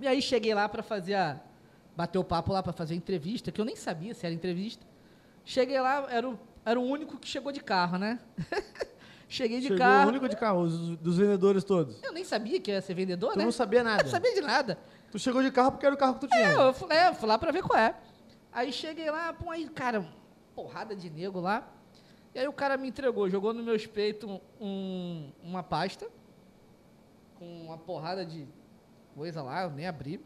E 0.00 0.08
aí 0.08 0.22
cheguei 0.22 0.54
lá 0.54 0.66
pra 0.68 0.82
fazer 0.82 1.14
a. 1.14 1.40
Bater 2.00 2.18
o 2.18 2.24
papo 2.24 2.50
lá 2.50 2.62
pra 2.62 2.72
fazer 2.72 2.94
entrevista, 2.94 3.52
que 3.52 3.60
eu 3.60 3.64
nem 3.66 3.76
sabia 3.76 4.14
se 4.14 4.24
era 4.24 4.34
entrevista. 4.34 4.86
Cheguei 5.44 5.78
lá, 5.78 6.06
era 6.10 6.26
o, 6.30 6.38
era 6.64 6.80
o 6.80 6.82
único 6.82 7.18
que 7.18 7.28
chegou 7.28 7.52
de 7.52 7.60
carro, 7.60 7.98
né? 7.98 8.18
Cheguei 9.28 9.58
de 9.60 9.64
Chegou 9.66 9.78
carro. 9.80 10.06
o 10.06 10.08
único 10.08 10.26
de 10.26 10.34
carro, 10.34 10.60
os- 10.62 10.96
dos 10.96 11.18
vendedores 11.18 11.62
todos. 11.62 12.02
Eu 12.02 12.10
nem 12.14 12.24
sabia 12.24 12.58
que 12.58 12.70
ia 12.70 12.80
ser 12.80 12.94
vendedor, 12.94 13.32
Tu 13.34 13.38
né? 13.38 13.44
não 13.44 13.52
sabia 13.52 13.80
Eu 13.80 13.84
nada. 13.84 14.02
não 14.04 14.10
sabia 14.10 14.34
de 14.34 14.40
nada. 14.40 14.78
Tu 15.12 15.18
chegou 15.18 15.42
de 15.42 15.50
carro 15.50 15.72
porque 15.72 15.84
era 15.84 15.94
o 15.94 15.98
carro 15.98 16.14
que 16.14 16.20
tu 16.20 16.28
tinha. 16.28 16.40
É, 16.40 16.54
eu 16.54 16.72
fui, 16.72 16.90
é, 16.90 17.08
eu 17.08 17.14
fui 17.14 17.28
lá 17.28 17.36
pra 17.36 17.52
ver 17.52 17.62
qual 17.62 17.78
é. 17.78 17.94
Aí 18.50 18.72
cheguei 18.72 19.10
lá, 19.10 19.34
pô, 19.34 19.50
aí, 19.50 19.68
cara, 19.68 20.08
porrada 20.54 20.96
de 20.96 21.10
nego 21.10 21.38
lá. 21.38 21.68
E 22.34 22.38
aí 22.38 22.48
o 22.48 22.52
cara 22.54 22.78
me 22.78 22.88
entregou, 22.88 23.28
jogou 23.28 23.52
no 23.52 23.62
meus 23.62 23.86
peitos 23.86 24.40
um, 24.58 25.30
uma 25.42 25.62
pasta 25.62 26.08
com 27.38 27.44
uma 27.66 27.76
porrada 27.76 28.24
de 28.24 28.48
coisa 29.14 29.42
lá, 29.42 29.64
eu 29.64 29.70
nem 29.70 29.86
abri. 29.86 30.18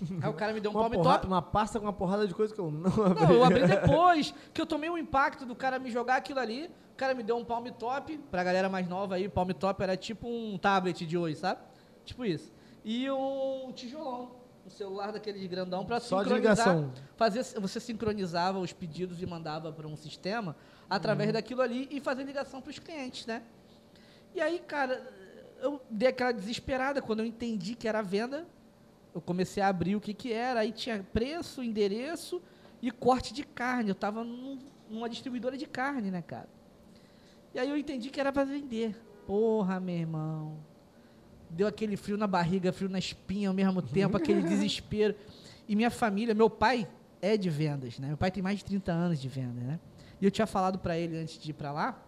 Aí 0.22 0.28
o 0.30 0.34
cara 0.34 0.52
me 0.52 0.60
deu 0.60 0.70
um 0.70 0.74
uma, 0.74 0.80
palme 0.82 0.96
porrada- 0.96 1.18
top. 1.20 1.26
uma 1.26 1.42
pasta 1.42 1.78
com 1.78 1.86
uma 1.86 1.92
porrada 1.92 2.26
de 2.26 2.34
coisa 2.34 2.54
que 2.54 2.60
eu 2.60 2.70
não 2.70 2.90
abri. 3.04 3.22
Não, 3.24 3.32
eu 3.32 3.44
abri 3.44 3.66
depois, 3.68 4.34
que 4.52 4.60
eu 4.60 4.66
tomei 4.66 4.88
o 4.90 4.98
impacto 4.98 5.44
do 5.46 5.54
cara 5.54 5.78
me 5.78 5.90
jogar 5.90 6.16
aquilo 6.16 6.40
ali. 6.40 6.70
O 6.92 6.96
cara 6.96 7.14
me 7.14 7.22
deu 7.22 7.36
um 7.36 7.44
palm 7.44 7.66
top, 7.78 8.16
pra 8.30 8.42
galera 8.42 8.68
mais 8.68 8.88
nova 8.88 9.16
aí, 9.16 9.28
palm 9.28 9.50
top 9.50 9.82
era 9.82 9.96
tipo 9.96 10.26
um 10.28 10.56
tablet 10.58 11.04
de 11.06 11.16
hoje, 11.18 11.36
sabe? 11.36 11.60
Tipo 12.04 12.24
isso. 12.24 12.50
E 12.84 13.10
um 13.10 13.70
tijolão, 13.74 14.30
um 14.66 14.70
celular 14.70 15.12
daqueles 15.12 15.44
grandão 15.46 15.84
pra 15.84 16.00
Só 16.00 16.22
de 16.22 16.28
sincronizar. 16.30 16.68
ligação. 16.76 16.92
Fazer, 17.16 17.42
você 17.60 17.80
sincronizava 17.80 18.58
os 18.58 18.72
pedidos 18.72 19.20
e 19.20 19.26
mandava 19.26 19.70
para 19.72 19.86
um 19.86 19.96
sistema 19.96 20.52
Uhum. 20.52 20.86
através 20.88 21.32
daquilo 21.32 21.60
ali 21.62 21.88
e 21.90 22.00
fazer 22.00 22.22
ligação 22.22 22.62
para 22.62 22.70
os 22.70 22.78
clientes, 22.78 23.26
né? 23.26 23.42
E 24.34 24.40
aí, 24.40 24.58
cara, 24.60 25.02
eu 25.60 25.80
dei 25.90 26.08
aquela 26.08 26.30
desesperada 26.32 27.02
quando 27.02 27.20
eu 27.20 27.26
entendi 27.26 27.74
que 27.74 27.88
era 27.88 28.00
venda. 28.02 28.46
Eu 29.16 29.22
comecei 29.22 29.62
a 29.62 29.68
abrir 29.68 29.96
o 29.96 30.00
que 30.00 30.12
que 30.12 30.30
era, 30.30 30.60
aí 30.60 30.70
tinha 30.70 31.02
preço, 31.02 31.62
endereço 31.62 32.42
e 32.82 32.90
corte 32.90 33.32
de 33.32 33.42
carne. 33.44 33.88
Eu 33.88 33.94
tava 33.94 34.22
num- 34.22 34.58
numa 34.90 35.08
distribuidora 35.08 35.56
de 35.56 35.64
carne, 35.64 36.10
né, 36.10 36.20
cara? 36.20 36.46
E 37.54 37.58
aí 37.58 37.70
eu 37.70 37.78
entendi 37.78 38.10
que 38.10 38.20
era 38.20 38.30
para 38.30 38.44
vender. 38.44 38.94
Porra, 39.26 39.80
meu 39.80 39.94
irmão. 39.96 40.58
Deu 41.48 41.66
aquele 41.66 41.96
frio 41.96 42.18
na 42.18 42.26
barriga, 42.26 42.74
frio 42.74 42.90
na 42.90 42.98
espinha 42.98 43.48
ao 43.48 43.54
mesmo 43.54 43.80
tempo, 43.80 44.18
aquele 44.18 44.42
desespero. 44.44 45.14
E 45.66 45.74
minha 45.74 45.90
família, 45.90 46.34
meu 46.34 46.50
pai 46.50 46.86
é 47.22 47.38
de 47.38 47.48
vendas, 47.48 47.98
né? 47.98 48.08
Meu 48.08 48.18
pai 48.18 48.30
tem 48.30 48.42
mais 48.42 48.58
de 48.58 48.66
30 48.66 48.92
anos 48.92 49.18
de 49.18 49.28
venda, 49.30 49.62
né? 49.62 49.80
E 50.20 50.26
eu 50.26 50.30
tinha 50.30 50.46
falado 50.46 50.78
pra 50.78 50.98
ele 50.98 51.16
antes 51.16 51.38
de 51.38 51.50
ir 51.52 51.54
pra 51.54 51.72
lá, 51.72 51.98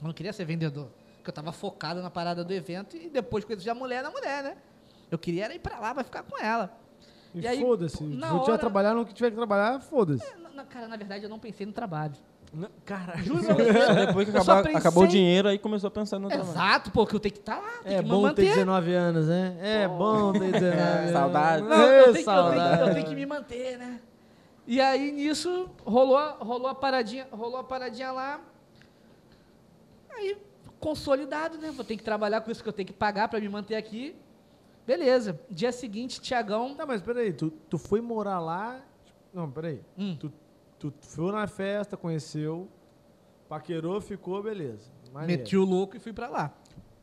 eu 0.00 0.08
não 0.08 0.12
queria 0.12 0.32
ser 0.32 0.44
vendedor, 0.44 0.90
porque 1.18 1.30
eu 1.30 1.34
tava 1.34 1.52
focado 1.52 2.02
na 2.02 2.10
parada 2.10 2.42
do 2.42 2.52
evento 2.52 2.96
e 2.96 3.08
depois 3.08 3.44
conhecer 3.44 3.70
a 3.70 3.74
mulher 3.76 4.02
na 4.02 4.10
mulher, 4.10 4.42
né? 4.42 4.56
Eu 5.12 5.18
queria 5.18 5.44
era 5.44 5.54
ir 5.54 5.58
pra 5.60 5.78
lá 5.78 5.92
pra 5.94 6.02
ficar 6.02 6.22
com 6.22 6.42
ela. 6.42 6.74
E, 7.34 7.40
E 7.42 7.46
aí, 7.46 7.60
foda-se. 7.60 8.02
eu 8.02 8.10
tiver 8.10 8.26
hora- 8.26 8.58
trabalhar 8.58 8.94
no 8.94 9.04
que 9.06 9.12
tiver 9.14 9.30
que 9.30 9.36
trabalhar, 9.36 9.78
foda-se. 9.80 10.24
Na- 10.54 10.64
cara, 10.64 10.88
na 10.88 10.96
verdade 10.96 11.22
eu 11.24 11.30
não 11.30 11.38
pensei 11.38 11.64
no 11.66 11.72
trabalho. 11.72 12.14
Caralho. 12.84 13.22
Juro 13.24 13.44
pra 13.44 13.54
você. 13.54 14.06
Depois 14.06 14.28
que 14.30 14.36
Eu 14.36 14.42
acabar- 14.42 14.62
pensei- 14.62 14.78
acabou 14.78 15.04
o 15.04 15.06
dinheiro, 15.06 15.48
aí 15.48 15.58
começou 15.58 15.88
a 15.88 15.90
pensar 15.90 16.18
no 16.18 16.28
trabalho. 16.28 16.50
Exato, 16.50 16.90
pô, 16.90 17.06
que 17.06 17.14
eu 17.14 17.20
tenho 17.20 17.32
que 17.34 17.40
estar 17.40 17.58
lá, 17.58 17.70
tenho 17.82 17.98
É 17.98 18.02
que 18.02 18.08
bom 18.08 18.16
me 18.26 18.34
ter 18.34 18.42
manter. 18.42 18.54
19 18.54 18.94
anos, 18.94 19.26
né? 19.28 19.56
É 19.62 19.88
bom 19.88 20.32
ter 20.32 20.52
19 20.52 20.76
anos. 20.78 21.10
Saudade. 21.12 21.62
Não, 21.62 21.76
eu, 21.82 21.82
tenho 21.82 21.92
que, 21.92 22.08
eu, 22.08 22.12
tenho, 22.12 22.14
que- 22.16 22.22
saudade. 22.24 22.80
eu 22.88 22.94
tenho 22.94 23.06
que 23.06 23.14
me 23.14 23.26
manter, 23.26 23.78
né? 23.78 24.00
E 24.66 24.80
aí, 24.80 25.12
nisso, 25.12 25.68
rolou, 25.84 26.18
rolou, 26.40 26.68
a 26.68 26.74
paradinha, 26.74 27.26
rolou 27.32 27.58
a 27.58 27.64
paradinha 27.64 28.12
lá. 28.12 28.40
Aí, 30.16 30.36
consolidado, 30.78 31.56
né? 31.58 31.70
Vou 31.74 31.84
ter 31.84 31.96
que 31.96 32.02
trabalhar 32.02 32.40
com 32.42 32.50
isso 32.50 32.62
que 32.62 32.68
eu 32.68 32.72
tenho 32.72 32.86
que 32.86 32.92
pagar 32.92 33.28
pra 33.28 33.40
me 33.40 33.48
manter 33.48 33.74
aqui. 33.76 34.14
Beleza. 34.86 35.38
Dia 35.50 35.70
seguinte, 35.72 36.20
Tiagão... 36.20 36.74
Tá, 36.74 36.84
mas 36.86 37.00
peraí, 37.00 37.32
tu, 37.32 37.50
tu 37.68 37.78
foi 37.78 38.00
morar 38.00 38.40
lá. 38.40 38.80
Não, 39.32 39.50
peraí. 39.50 39.80
Hum. 39.96 40.16
Tu, 40.18 40.32
tu 40.78 40.92
foi 41.00 41.30
na 41.32 41.46
festa, 41.46 41.96
conheceu, 41.96 42.68
paquerou, 43.48 44.00
ficou, 44.00 44.42
beleza. 44.42 44.90
Maneiro. 45.12 45.42
Meti 45.42 45.56
o 45.56 45.64
louco 45.64 45.96
e 45.96 46.00
fui 46.00 46.12
pra 46.12 46.28
lá. 46.28 46.52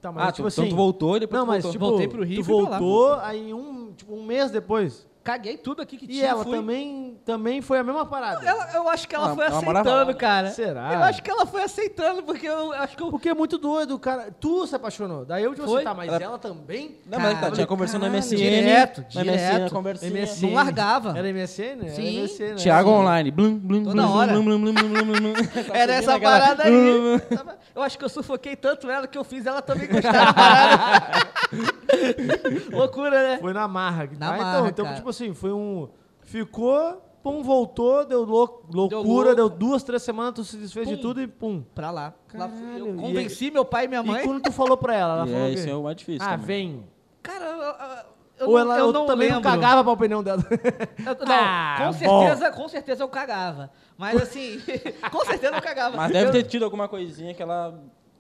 Tá, 0.02 0.12
mas 0.12 0.28
Ah, 0.28 0.32
tipo 0.32 0.44
tu, 0.44 0.48
assim. 0.48 0.62
então 0.62 0.70
tu 0.74 0.76
voltou 0.78 1.18
e 1.18 1.20
depois 1.22 1.38
não, 1.40 1.46
tu 1.46 1.50
mas 1.50 1.64
voltou. 1.64 1.72
tipo, 1.72 1.86
Voltei 1.86 2.08
pro 2.08 2.24
Rio 2.24 2.44
tu 2.44 2.50
e 2.50 2.70
lá. 2.70 2.80
voltou, 2.80 3.14
aí 3.16 3.54
um, 3.54 3.94
tipo, 3.94 4.14
um 4.14 4.24
mês 4.26 4.50
depois. 4.52 5.08
Caguei 5.22 5.58
tudo 5.58 5.82
aqui 5.82 5.98
que 5.98 6.06
E 6.06 6.08
tinha. 6.08 6.28
ela 6.28 6.44
fui. 6.44 6.56
também, 6.58 7.18
também 7.26 7.62
foi 7.62 7.78
a 7.78 7.84
mesma 7.84 8.06
parada. 8.06 8.44
Ela, 8.44 8.72
eu 8.74 8.90
acho 8.90 9.08
que 9.08 9.14
ela 9.14 9.32
Ah, 9.32 9.36
foi 9.36 9.46
ela 9.46 9.62
morava 9.62 9.90
aceitando, 9.90 10.18
cara. 10.18 10.50
Será? 10.50 10.94
Eu 10.94 11.04
acho 11.04 11.22
que 11.22 11.30
ela 11.30 11.46
foi 11.46 11.62
aceitando, 11.64 12.24
porque 12.24 12.48
eu 12.48 12.72
acho 12.74 12.96
que 12.98 13.04
eu... 13.04 13.10
Porque 13.12 13.30
é 13.30 13.34
muito 13.34 13.58
doido, 13.58 14.00
cara. 14.00 14.32
Tu 14.40 14.66
se 14.66 14.76
apaixonou. 14.76 15.26
Daí 15.26 15.44
eu, 15.44 15.54
Foi? 15.56 15.76
assim, 15.76 15.84
tá, 15.84 15.94
mas 15.94 16.08
Ela- 16.12 16.24
ela, 16.24 16.40
também? 16.40 16.98
Não, 17.06 17.20
mas 17.20 17.40
tá, 17.40 17.52
tinha 17.52 17.68
conversando 17.68 18.06
no. 18.08 18.12
MSN. 18.12 18.36
Direto, 18.38 19.02
na 19.14 19.22
direto. 19.24 19.62
MSN, 19.62 19.70
conversinha. 19.70 20.12
MSN. 20.22 20.48
Não 20.48 20.54
largava. 20.56 21.18
Era 21.18 21.28
MSN? 21.30 21.64
Era 21.84 21.90
Sim. 21.90 22.22
MSN, 22.24 22.44
né? 22.52 22.56
Thiago 22.56 22.90
Online. 22.90 23.30
Blum, 23.32 23.58
blum, 23.60 23.84
Toda 23.84 24.02
blum, 24.02 24.12
hora. 24.16 24.32
blum, 24.34 24.44
blum, 24.46 24.62
blum, 24.62 24.74
blum, 24.74 24.90
blum, 24.90 25.06
blum. 25.22 25.34
Era 25.74 25.94
essa 25.94 26.20
parada 26.20 26.64
aí. 26.64 26.72
Eu 27.76 27.82
acho 27.84 27.98
que 27.98 28.04
eu 28.06 28.10
sufoquei 28.10 28.56
tanto 28.56 28.90
ela 28.90 29.06
que 29.06 29.18
eu 29.18 29.24
fiz 29.24 29.46
ela 29.46 29.62
também 29.62 29.88
gostar 29.88 30.12
da 30.12 30.34
parada. 30.34 31.30
Loucura, 32.72 33.24
né? 33.24 33.38
Foi 33.40 33.54
na 33.54 33.68
marra. 33.68 34.10
Na 34.18 34.32
Ah, 34.32 34.36
então, 34.36 34.46
marra, 34.46 34.70
então 34.70 34.86
cara. 34.86 34.98
tipo 34.98 35.09
assim, 35.10 35.34
foi 35.34 35.52
um... 35.52 35.90
Ficou, 36.22 37.02
pum, 37.24 37.42
voltou, 37.42 38.06
deu 38.06 38.24
lou- 38.24 38.64
loucura, 38.72 39.04
louco. 39.04 39.36
deu, 39.36 39.50
duas, 39.50 39.82
três 39.84 40.04
semanas, 40.04 40.34
tu 40.36 40.44
se 40.44 40.58
desfez 40.58 40.88
de 40.88 40.96
Pum. 40.96 41.02
tudo 41.02 41.22
e 41.22 41.28
pum. 41.28 41.64
Pra 41.74 41.90
lá. 41.92 42.14
Caralho, 42.28 42.54
eu 42.78 42.96
e 42.96 42.98
convenci 42.98 43.50
meu 43.50 43.66
pai 43.66 43.86
e 43.86 43.88
minha 43.88 44.04
mãe. 44.04 44.22
E 44.22 44.28
quando 44.28 44.42
tu 44.44 44.52
falou 44.52 44.78
pra 44.78 44.96
ela, 44.96 45.14
ela 45.14 45.26
E 45.28 45.32
falou 45.32 45.46
é, 45.48 45.50
o 45.50 45.54
esse 45.54 45.66
quê? 45.66 45.72
é 45.72 45.76
o 45.76 45.84
mais 45.84 45.96
difícil. 45.96 46.28
Ah, 46.28 46.38
também. 46.38 46.46
vem. 46.46 46.88
Cara, 47.24 47.46
eu, 47.46 47.62
eu- 47.62 48.10
eu 48.40 48.48
Ou 48.48 48.54
não, 48.54 48.60
ela 48.60 48.78
eu 48.78 48.86
ou 48.88 48.94
não 48.94 49.06
também 49.06 49.28
lembro. 49.30 49.44
não 49.44 49.52
cagava 49.52 49.84
pra 49.84 49.92
opinião 49.92 50.24
dela. 50.24 50.42
Eu- 51.06 51.26
não, 51.28 51.36
Ah, 51.36 51.76
com 51.80 51.86
bom. 52.08 52.24
certeza, 52.28 52.52
com 52.52 52.68
certeza 52.70 53.04
eu 53.04 53.10
cagava. 53.10 53.70
Mas 53.98 54.22
assim, 54.22 54.62
com 55.12 55.26
certeza 55.26 55.56
eu 55.56 55.62
cagava. 55.62 55.98
Mas 55.98 56.12
deve 56.14 56.28
Eu- 56.28 56.32
ter 56.32 56.44
tido 56.44 56.64
alguma 56.64 56.88
coisinha 56.88 57.34
que 57.34 57.42
ela... 57.42 57.78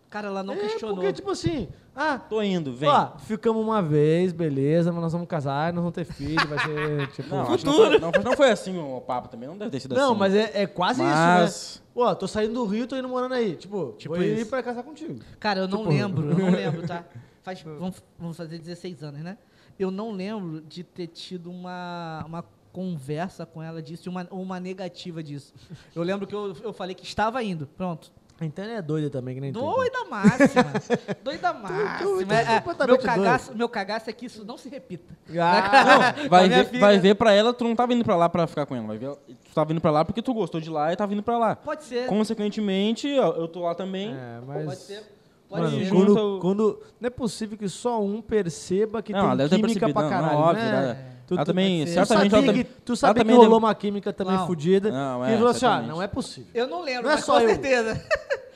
Cara, 0.10 0.27
ela 0.27 0.41
não 0.41 0.56
É, 0.56 0.57
questionou. 0.57 0.95
porque, 0.95 1.14
tipo 1.14 1.30
assim, 1.30 1.68
ah, 1.95 2.18
Tô 2.18 2.41
indo, 2.41 2.73
vem. 2.73 2.90
ó, 2.90 3.18
ficamos 3.19 3.61
uma 3.64 3.80
vez, 3.80 4.31
beleza, 4.34 4.91
mas 4.91 5.02
nós 5.03 5.14
vamos 5.14 5.27
casar, 5.27 5.72
nós 5.72 5.84
vamos 5.84 5.94
ter 5.94 6.03
filho, 6.03 6.48
vai 6.48 6.57
ser, 6.57 7.07
tipo... 7.14 7.30
Não, 7.30 7.41
acho 7.41 7.57
que 7.60 7.65
não, 7.65 7.73
foi, 7.76 7.99
não, 7.99 8.11
não 8.23 8.31
foi 8.36 8.49
assim 8.49 8.76
o 8.80 8.99
papo 9.02 9.27
também, 9.30 9.48
não 9.48 9.56
deve 9.57 9.69
ter 9.69 9.80
sido 9.81 9.94
Não, 9.94 10.11
assim. 10.11 10.19
mas 10.19 10.34
é, 10.34 10.64
é 10.64 10.65
quase 10.68 11.03
Mas- 11.03 11.52
isso, 11.53 11.80
né? 11.80 11.86
Pô, 11.94 12.15
tô 12.15 12.27
saindo 12.27 12.53
do 12.56 12.65
Rio, 12.65 12.88
tô 12.88 12.95
indo 12.95 13.07
morando 13.10 13.34
aí. 13.36 13.56
Tipo, 13.56 13.94
Tipo 13.98 14.15
vou 14.15 14.23
ir 14.23 14.40
isso. 14.40 14.49
pra 14.49 14.64
casar 14.64 14.81
contigo. 14.84 15.19
Cara, 15.40 15.60
eu 15.60 15.68
não 15.68 15.80
Tipo- 15.80 15.90
lembro, 15.91 16.31
eu 16.31 16.38
não 16.38 16.49
lembro, 16.57 16.88
tá? 16.88 17.03
Faz, 17.44 17.61
vamos, 17.61 18.02
vamos 18.18 18.36
fazer 18.38 18.57
16 18.57 19.03
anos, 19.03 19.19
né? 19.22 19.38
Eu 19.77 19.91
não 19.91 20.11
lembro 20.11 20.61
de 20.61 20.84
ter 20.84 21.07
tido 21.07 21.52
uma, 21.52 22.23
uma 22.26 22.44
conversa 22.73 23.45
com 23.45 23.61
ela 23.61 23.81
disso, 23.81 24.10
uma, 24.10 24.26
uma 24.31 24.60
negativa 24.60 25.22
disso. 25.22 25.53
Eu 25.95 26.02
lembro 26.03 26.26
que 26.26 26.34
eu, 26.34 26.56
eu 26.64 26.73
falei 26.73 26.95
que 26.95 27.03
estava 27.06 27.44
indo, 27.44 27.68
pronto. 27.68 28.11
Então 28.41 28.63
ele 28.63 28.73
é 28.73 28.81
doida 28.81 29.09
também, 29.09 29.35
que 29.35 29.41
nem 29.41 29.51
tu. 29.51 29.59
então. 29.59 29.73
Doida 29.75 30.05
máxima. 30.05 30.73
Doida 31.23 31.53
máxima. 31.53 31.97
tu 31.99 32.21
É, 32.31 32.35
é 32.35 32.55
é, 32.83 32.87
meu, 32.87 32.97
cagaço, 32.97 33.55
meu 33.55 33.69
cagaço 33.69 34.09
é 34.09 34.13
que 34.13 34.25
isso 34.25 34.45
não 34.45 34.57
se 34.57 34.69
repita. 34.69 35.13
Ah, 35.37 36.13
Vai 36.29 36.45
a 36.45 36.47
minha 36.47 36.63
ver, 36.63 36.69
filha. 36.69 36.79
vai 36.79 36.99
ver 36.99 37.15
pra 37.15 37.33
ela, 37.33 37.53
tu 37.53 37.63
não 37.63 37.75
tá 37.75 37.85
vindo 37.85 38.03
pra 38.03 38.15
lá 38.15 38.29
pra 38.29 38.47
ficar 38.47 38.65
com 38.65 38.75
ela. 38.75 38.87
Vai 38.87 38.97
ver, 38.97 39.09
tu 39.27 39.53
tá 39.53 39.63
vindo 39.63 39.81
pra 39.81 39.91
lá 39.91 40.05
porque 40.05 40.21
tu 40.21 40.33
gostou 40.33 40.61
de 40.61 40.69
lá 40.69 40.93
e 40.93 40.95
tá 40.95 41.05
vindo 41.05 41.21
pra 41.21 41.37
lá. 41.37 41.55
Pode 41.55 41.83
ser. 41.83 42.07
Consequentemente, 42.07 43.07
eu 43.07 43.47
tô 43.47 43.61
lá 43.61 43.75
também. 43.75 44.13
é, 44.13 44.39
mas... 44.45 44.65
Pode 44.65 44.79
ser. 44.79 45.03
Pode 45.49 45.63
Mano, 45.63 45.79
ser. 45.79 45.89
quando, 45.89 46.39
quando- 46.39 46.79
Não 47.01 47.07
é 47.07 47.09
possível 47.09 47.57
que 47.57 47.67
só 47.67 47.99
um 47.99 48.21
perceba 48.21 49.01
que 49.01 49.11
Não, 49.11 49.35
tem 49.35 49.59
química 49.61 49.89
pra 49.91 50.03
Não, 50.03 50.09
caralho, 50.09 50.33
não, 50.33 50.41
óbvio, 50.41 50.63
né? 50.63 50.97
Tu, 51.30 51.35
Ela 51.35 51.43
tu- 51.43 51.47
também, 51.47 51.85
tu 51.85 51.89
tu 51.89 51.93
certamente, 51.93 52.31
sabia 52.31 52.49
ela 52.49 52.53
que, 52.57 52.64
tu 52.64 52.95
sabia 52.95 53.14
que 53.14 53.19
também 53.19 53.35
rolou 53.35 53.51
deve- 53.51 53.65
uma 53.65 53.76
química 53.76 54.11
também 54.11 54.34
Não. 54.35 54.47
fodida. 54.47 54.89
Não, 54.91 55.23
e 55.27 55.31
é, 55.31 55.34
falou 55.35 55.49
assim, 55.51 55.57
ah, 55.57 55.69
certamente. 55.69 55.89
não 55.91 56.01
é 56.01 56.07
possível. 56.07 56.49
Eu 56.56 56.68
não 56.68 56.81
lembro, 56.81 57.03
Não 57.03 57.11
é 57.11 57.15
mas 57.15 57.23
só 57.23 57.34
com 57.34 57.39
eu. 57.41 57.49
certeza. 57.49 57.93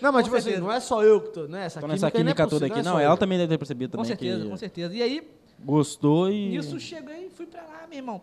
Não, 0.01 0.11
mas 0.11 0.21
Com 0.21 0.23
tipo 0.23 0.35
assim, 0.37 0.43
certeza. 0.45 0.63
não 0.65 0.71
é 0.71 0.79
só 0.79 1.03
eu 1.03 1.21
que 1.21 1.29
tô, 1.29 1.43
né? 1.47 1.65
Essa 1.65 1.79
Tô 1.79 1.85
química, 1.85 1.93
nessa 1.93 2.07
é 2.07 2.11
química 2.11 2.47
toda 2.47 2.65
aqui. 2.65 2.79
é 2.79 2.83
Não, 2.83 2.93
só 2.93 2.99
ela 2.99 3.15
também 3.15 3.37
deve 3.37 3.49
ter 3.53 3.57
percebido 3.59 3.91
Com 3.91 3.97
também 4.03 4.07
certeza, 4.07 4.43
que 4.43 4.49
com 4.49 4.57
certeza. 4.57 4.95
E 4.95 5.03
aí, 5.03 5.31
gostou 5.59 6.31
e... 6.31 6.49
nisso 6.49 6.79
cheguei 6.79 7.27
e 7.27 7.29
fui 7.29 7.45
pra 7.45 7.61
lá, 7.61 7.85
meu 7.87 7.99
irmão. 7.99 8.21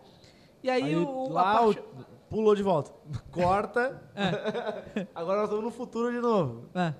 E 0.61 0.69
aí, 0.69 0.83
Aí, 0.83 0.95
o, 0.97 1.29
lá, 1.31 1.65
o- 1.65 1.73
pulou 2.29 2.53
de 2.53 2.61
volta. 2.61 2.91
Corta. 3.31 4.01
Agora 5.15 5.37
nós 5.37 5.45
estamos 5.45 5.63
no 5.63 5.71
futuro 5.71 6.11
de 6.11 6.19
novo. 6.19 6.65
Ah, 6.75 6.93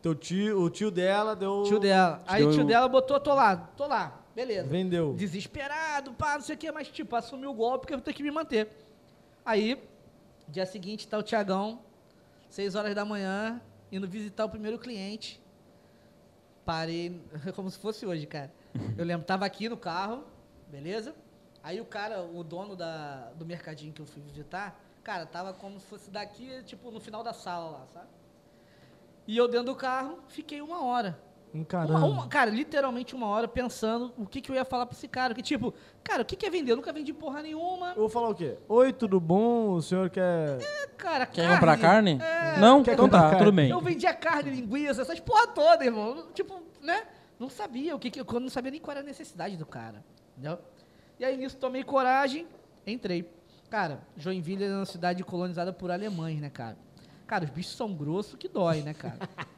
Teu 0.00 0.14
tio, 0.14 0.60
o 0.62 0.70
tio 0.70 0.88
dela 0.90 1.34
deu... 1.34 1.64
tio 1.64 1.80
dela. 1.80 2.22
Aí 2.28 2.44
o 2.44 2.52
tio 2.52 2.64
dela 2.64 2.86
botou, 2.88 3.18
tô 3.18 3.34
lá, 3.34 3.56
tô 3.76 3.88
lá. 3.88 4.20
Beleza. 4.34 4.68
Vendeu. 4.68 5.14
Desesperado, 5.14 6.12
pá, 6.14 6.34
não 6.34 6.40
sei 6.40 6.54
o 6.54 6.58
que, 6.58 6.72
mas 6.72 6.88
tipo, 6.88 7.14
assumiu 7.14 7.50
o 7.50 7.54
golpe 7.54 7.86
que 7.86 7.92
eu 7.92 7.98
vou 7.98 8.04
ter 8.04 8.12
que 8.12 8.22
me 8.22 8.30
manter. 8.30 8.68
Aí, 9.44 9.82
dia 10.48 10.64
seguinte, 10.64 11.06
tá 11.06 11.18
o 11.18 11.22
Tiagão, 11.22 11.80
6 12.48 12.74
horas 12.74 12.94
da 12.94 13.04
manhã, 13.04 13.60
indo 13.90 14.08
visitar 14.08 14.44
o 14.44 14.48
primeiro 14.48 14.78
cliente. 14.78 15.40
Parei, 16.64 17.20
como 17.54 17.70
se 17.70 17.78
fosse 17.78 18.06
hoje, 18.06 18.26
cara. 18.26 18.52
Eu 18.96 19.04
lembro, 19.04 19.26
tava 19.26 19.44
aqui 19.44 19.68
no 19.68 19.76
carro, 19.76 20.24
beleza? 20.68 21.14
Aí 21.62 21.80
o 21.80 21.84
cara, 21.84 22.22
o 22.22 22.42
dono 22.42 22.74
da, 22.74 23.30
do 23.36 23.46
mercadinho 23.46 23.92
que 23.92 24.02
eu 24.02 24.06
fui 24.06 24.20
visitar, 24.20 24.80
cara, 25.04 25.24
tava 25.24 25.52
como 25.52 25.78
se 25.78 25.86
fosse 25.86 26.10
daqui, 26.10 26.60
tipo, 26.64 26.90
no 26.90 26.98
final 26.98 27.22
da 27.22 27.32
sala 27.32 27.70
lá, 27.70 27.86
sabe? 27.86 28.08
E 29.28 29.36
eu 29.36 29.46
dentro 29.46 29.66
do 29.66 29.76
carro, 29.76 30.18
fiquei 30.26 30.60
uma 30.60 30.84
hora. 30.84 31.16
Uma- 31.52 31.64
Caramba. 31.66 32.06
uma- 32.06 32.26
cara, 32.28 32.50
literalmente 32.50 33.14
uma 33.14 33.26
hora 33.26 33.46
pensando 33.46 34.12
o 34.16 34.24
que, 34.26 34.40
que 34.40 34.50
eu 34.50 34.54
ia 34.56 34.64
falar 34.64 34.86
pra 34.86 34.96
esse 34.96 35.06
cara. 35.06 35.34
Que 35.34 35.42
tipo, 35.42 35.74
cara, 36.02 36.22
o 36.22 36.24
que, 36.24 36.34
que 36.34 36.46
é 36.46 36.50
vender? 36.50 36.72
Eu 36.72 36.76
nunca 36.76 36.92
vendi 36.92 37.12
porra 37.12 37.42
nenhuma. 37.42 37.88
Eu 37.90 37.96
vou 38.02 38.08
falar 38.08 38.30
o 38.30 38.34
quê? 38.34 38.56
Oi, 38.68 38.92
tudo 38.92 39.20
bom? 39.20 39.72
O 39.72 39.82
senhor 39.82 40.08
quer... 40.08 40.58
Cara, 40.96 41.26
Quer 41.26 41.52
comprar 41.54 41.76
carne? 41.78 42.18
É, 42.22 42.58
não? 42.58 42.82
Quer 42.82 42.92
então 42.92 43.04
comprar 43.06 43.18
tá, 43.22 43.24
carne? 43.30 43.38
tudo 43.44 43.52
bem. 43.54 43.70
Eu 43.70 43.80
vendia 43.80 44.14
carne, 44.14 44.50
linguiça, 44.50 45.02
essas 45.02 45.20
porra 45.20 45.46
toda, 45.48 45.84
irmão. 45.84 46.26
Tipo, 46.32 46.62
né? 46.80 47.02
Não 47.38 47.48
sabia 47.50 47.94
o 47.94 47.98
que, 47.98 48.08
que 48.10 48.20
eu 48.20 48.40
não 48.40 48.48
sabia 48.48 48.70
nem 48.70 48.80
qual 48.80 48.92
era 48.96 49.00
a 49.00 49.06
necessidade 49.06 49.56
do 49.56 49.66
cara. 49.66 50.04
Entendeu? 50.38 50.58
E 51.18 51.24
aí 51.24 51.36
nisso 51.36 51.56
tomei 51.56 51.82
coragem, 51.84 52.46
entrei. 52.86 53.28
Cara, 53.68 54.00
Joinville 54.16 54.64
é 54.64 54.74
uma 54.76 54.84
cidade 54.86 55.22
colonizada 55.24 55.72
por 55.72 55.90
alemães, 55.90 56.40
né, 56.40 56.50
cara? 56.50 56.76
Cara, 57.26 57.44
os 57.44 57.50
bichos 57.50 57.74
são 57.74 57.92
grossos 57.92 58.34
que 58.36 58.46
dói, 58.48 58.82
né, 58.82 58.92
cara? 58.94 59.18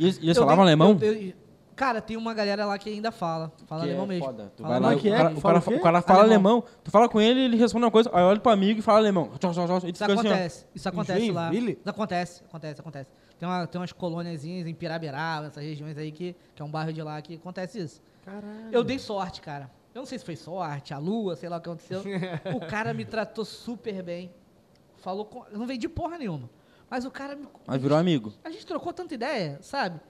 E 0.00 0.04
eles, 0.04 0.16
e 0.18 0.24
eles 0.24 0.36
Eu 0.36 0.42
falavam 0.42 0.64
nem- 0.64 0.72
alemão? 0.74 0.98
eu- 1.00 1.12
eu- 1.14 1.32
cara, 1.76 2.00
tem 2.00 2.16
uma 2.16 2.34
galera 2.34 2.66
lá 2.66 2.76
que 2.78 2.88
ainda 2.90 3.10
fala. 3.12 3.52
Fala 3.66 3.82
Que 3.82 3.88
alemão 3.88 4.04
é 4.04 4.08
mesmo. 4.08 4.24
foda. 4.24 4.52
Tu 4.56 4.62
Fala 4.62 4.74
vai 4.74 4.80
lá, 4.82 4.92
é 4.92 4.96
o 4.96 4.98
que 4.98 5.08
é? 5.08 5.16
cara, 5.16 5.28
o 5.34 5.40
fala 5.40 5.54
cara, 5.54 5.58
o 5.58 5.62
quê? 5.72 5.78
o 5.78 5.82
cara 5.82 6.02
fala 6.02 6.18
Alemão. 6.20 6.52
alemão. 6.58 6.64
tu 6.84 6.90
fala 6.90 7.08
com 7.08 7.20
ele, 7.20 7.40
ele 7.40 7.56
responde 7.56 7.84
uma 7.84 7.90
coisa, 7.90 8.10
aí 8.12 8.22
olha 8.22 8.40
pro 8.40 8.50
amigo 8.52 8.80
e 8.80 8.82
fala 8.82 8.98
alemão. 8.98 9.30
Tchau, 9.38 9.52
tchau, 9.52 9.66
tchau, 9.66 9.80
e 9.84 9.90
Isso 9.92 10.04
assim, 10.04 10.12
acontece, 10.12 10.66
isso 10.74 10.88
acontece 10.88 11.30
lá. 11.32 11.52
Isso 11.54 11.74
acontece, 11.86 12.42
acontece, 12.48 12.80
acontece. 12.80 13.10
Tem, 13.38 13.48
uma, 13.48 13.66
tem 13.66 13.80
umas 13.80 13.92
colôniazinhas 13.92 14.66
em 14.66 14.74
Piraberaba, 14.74 15.46
essas 15.46 15.62
regiões 15.64 15.96
aí 15.96 16.12
que, 16.12 16.36
que 16.54 16.60
é 16.60 16.64
um 16.64 16.70
bairro 16.70 16.92
de 16.92 17.02
lá 17.02 17.20
que 17.22 17.36
acontece 17.36 17.78
isso. 17.78 18.02
Caralho. 18.24 18.44
Eu 18.70 18.84
dei 18.84 18.98
sorte, 18.98 19.40
cara. 19.40 19.70
Eu 19.94 20.00
não 20.00 20.06
sei 20.06 20.18
se 20.18 20.24
foi 20.24 20.36
sorte, 20.36 20.92
a 20.92 20.98
lua, 20.98 21.34
sei 21.36 21.48
lá 21.48 21.56
o 21.56 21.60
que 21.60 21.68
aconteceu. 21.70 22.02
o 22.54 22.60
cara 22.66 22.92
me 22.92 23.04
tratou 23.04 23.44
super 23.44 24.02
bem. 24.02 24.30
Falou 24.98 25.24
com. 25.24 25.44
Eu 25.50 25.58
não 25.58 25.66
vendi 25.66 25.88
porra 25.88 26.18
nenhuma. 26.18 26.48
Mas 26.90 27.04
o 27.04 27.10
cara 27.10 27.36
me. 27.36 27.46
Mas 27.64 27.80
virou 27.80 27.96
amigo. 27.96 28.32
A 28.42 28.50
gente 28.50 28.66
trocou 28.66 28.92
tanta 28.92 29.14
ideia, 29.14 29.60
sabe? 29.62 30.00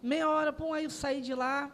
Meia 0.00 0.28
hora, 0.30 0.52
pô, 0.52 0.72
aí 0.72 0.84
eu 0.84 0.90
saí 0.90 1.20
de 1.20 1.34
lá. 1.34 1.70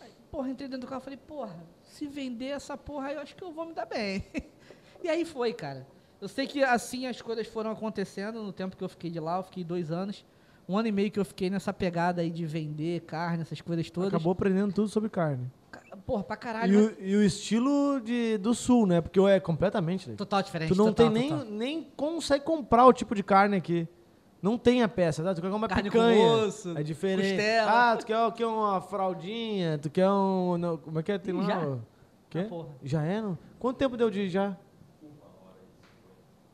Aí, 0.00 0.10
Porra, 0.30 0.48
entrei 0.48 0.66
dentro 0.66 0.86
do 0.86 0.90
carro 0.90 1.02
e 1.02 1.04
falei, 1.04 1.18
porra, 1.18 1.62
se 1.84 2.06
vender 2.06 2.46
essa 2.46 2.76
porra 2.76 3.08
aí, 3.08 3.14
eu 3.16 3.20
acho 3.20 3.36
que 3.36 3.44
eu 3.44 3.52
vou 3.52 3.66
me 3.66 3.74
dar 3.74 3.84
bem. 3.84 4.24
e 5.04 5.08
aí 5.08 5.26
foi, 5.26 5.52
cara. 5.52 5.86
Eu 6.18 6.28
sei 6.28 6.46
que 6.46 6.64
assim 6.64 7.06
as 7.06 7.20
coisas 7.20 7.46
foram 7.46 7.70
acontecendo 7.70 8.42
no 8.42 8.52
tempo 8.52 8.76
que 8.76 8.82
eu 8.82 8.88
fiquei 8.88 9.10
de 9.10 9.20
lá, 9.20 9.36
eu 9.36 9.42
fiquei 9.42 9.62
dois 9.62 9.90
anos. 9.90 10.24
um 10.66 10.78
ano 10.78 10.88
e 10.88 10.92
meio 10.92 11.10
que 11.10 11.20
eu 11.20 11.24
fiquei 11.24 11.50
nessa 11.50 11.72
pegada 11.72 12.22
aí 12.22 12.30
de 12.30 12.46
vender 12.46 13.02
carne, 13.02 13.42
essas 13.42 13.60
coisas 13.60 13.90
todas. 13.90 14.08
Acabou 14.08 14.32
aprendendo 14.32 14.72
tudo 14.72 14.88
sobre 14.88 15.10
carne. 15.10 15.52
Porra, 16.06 16.22
pra 16.22 16.36
caralho. 16.36 16.72
E 16.72 16.76
né? 16.76 16.82
o, 17.00 17.04
e 17.04 17.16
o 17.16 17.22
estilo 17.24 18.00
de, 18.00 18.38
do 18.38 18.54
sul, 18.54 18.86
né? 18.86 19.00
Porque 19.00 19.18
é 19.20 19.40
completamente. 19.40 20.08
né? 20.08 20.14
Total 20.16 20.40
diferente. 20.40 20.68
Tu 20.68 20.76
não 20.76 20.86
total, 20.92 21.10
tem 21.10 21.22
nem, 21.22 21.30
total. 21.30 21.44
nem 21.52 21.82
consegue 21.96 22.44
comprar 22.44 22.86
o 22.86 22.92
tipo 22.92 23.12
de 23.14 23.24
carne 23.24 23.56
aqui. 23.56 23.88
Não 24.40 24.56
tem 24.56 24.82
a 24.82 24.88
peça, 24.88 25.24
tá? 25.24 25.34
Tu 25.34 25.40
quer 25.42 25.48
uma 25.48 25.66
Carne 25.66 25.90
com 25.90 25.98
picanha. 25.98 26.26
osso, 26.46 26.78
é 26.78 26.82
diferente. 26.84 27.30
costela. 27.30 27.90
Ah, 27.92 27.96
tu 27.96 28.06
quer, 28.06 28.32
quer 28.32 28.46
uma 28.46 28.80
fraldinha, 28.80 29.78
tu 29.78 29.90
quer 29.90 30.08
um. 30.08 30.56
não, 30.56 30.76
como 30.76 31.00
é 31.00 31.02
que 31.02 31.10
é? 31.10 31.18
Tem 31.18 31.34
lá. 31.34 31.44
já? 31.44 31.66
o- 31.66 31.82
Quê? 32.30 32.40
Ah, 32.40 32.48
porra. 32.48 32.68
já 32.84 33.02
é? 33.02 33.20
Não? 33.20 33.36
Quanto 33.58 33.76
tempo 33.78 33.96
deu 33.96 34.08
de 34.08 34.28
já? 34.28 34.56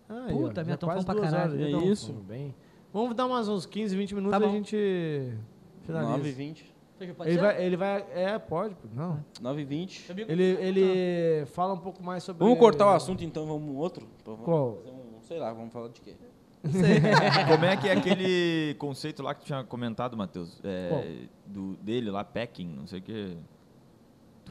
Ah, 0.08 0.24
aí, 0.28 0.34
ó, 0.34 0.38
Puta, 0.38 0.64
minha, 0.64 0.78
fome 0.78 1.04
pra 1.04 1.14
duas 1.14 1.30
caralho. 1.30 1.52
horas, 1.54 1.72
É 1.72 1.76
um 1.76 1.92
isso. 1.92 2.12
Bem. 2.12 2.54
Vamos 2.92 3.14
dar 3.14 3.26
mais 3.28 3.48
uns 3.48 3.66
15, 3.66 3.94
20 3.96 4.14
minutos 4.14 4.38
Tá 4.38 4.44
e 4.44 4.48
a 4.48 4.52
gente 4.52 5.34
finaliza. 5.82 6.12
9 6.12 6.28
e 6.28 6.32
20. 6.32 6.71
Pode 7.14 7.30
Ele 7.30 7.38
ser? 7.38 7.42
vai, 7.44 7.64
ele 7.64 7.76
vai. 7.76 8.04
É, 8.14 8.38
pode. 8.38 8.76
Não. 8.94 9.24
9 9.40 9.62
e 9.62 9.64
20. 9.64 10.10
Amigo- 10.12 10.30
Ele, 10.30 10.42
ele 10.42 11.46
fala 11.46 11.74
um 11.74 11.78
pouco 11.78 12.02
mais 12.02 12.22
sobre. 12.22 12.42
Vamos 12.44 12.58
cortar 12.58 12.86
o 12.86 12.90
assunto 12.90 13.24
então, 13.24 13.46
vamos 13.46 13.68
um 13.68 13.76
outro? 13.76 14.06
Vamos 14.24 14.44
Qual? 14.44 14.76
fazer 14.76 14.90
um- 14.90 15.20
sei 15.22 15.38
lá, 15.38 15.52
vamos 15.52 15.72
falar 15.72 15.88
de 15.88 16.00
quê? 16.00 16.14
Como 17.48 17.64
é 17.64 17.76
que 17.76 17.88
é 17.88 17.92
aquele 17.92 18.74
conceito 18.78 19.22
lá 19.22 19.34
que 19.34 19.40
tu 19.42 19.46
tinha 19.46 19.64
comentado, 19.64 20.16
Matheus? 20.16 20.60
É, 20.62 21.26
do, 21.44 21.74
dele 21.76 22.10
lá, 22.10 22.22
packing, 22.22 22.68
não 22.68 22.86
sei 22.86 23.00
o 23.00 23.02
que. 23.02 23.36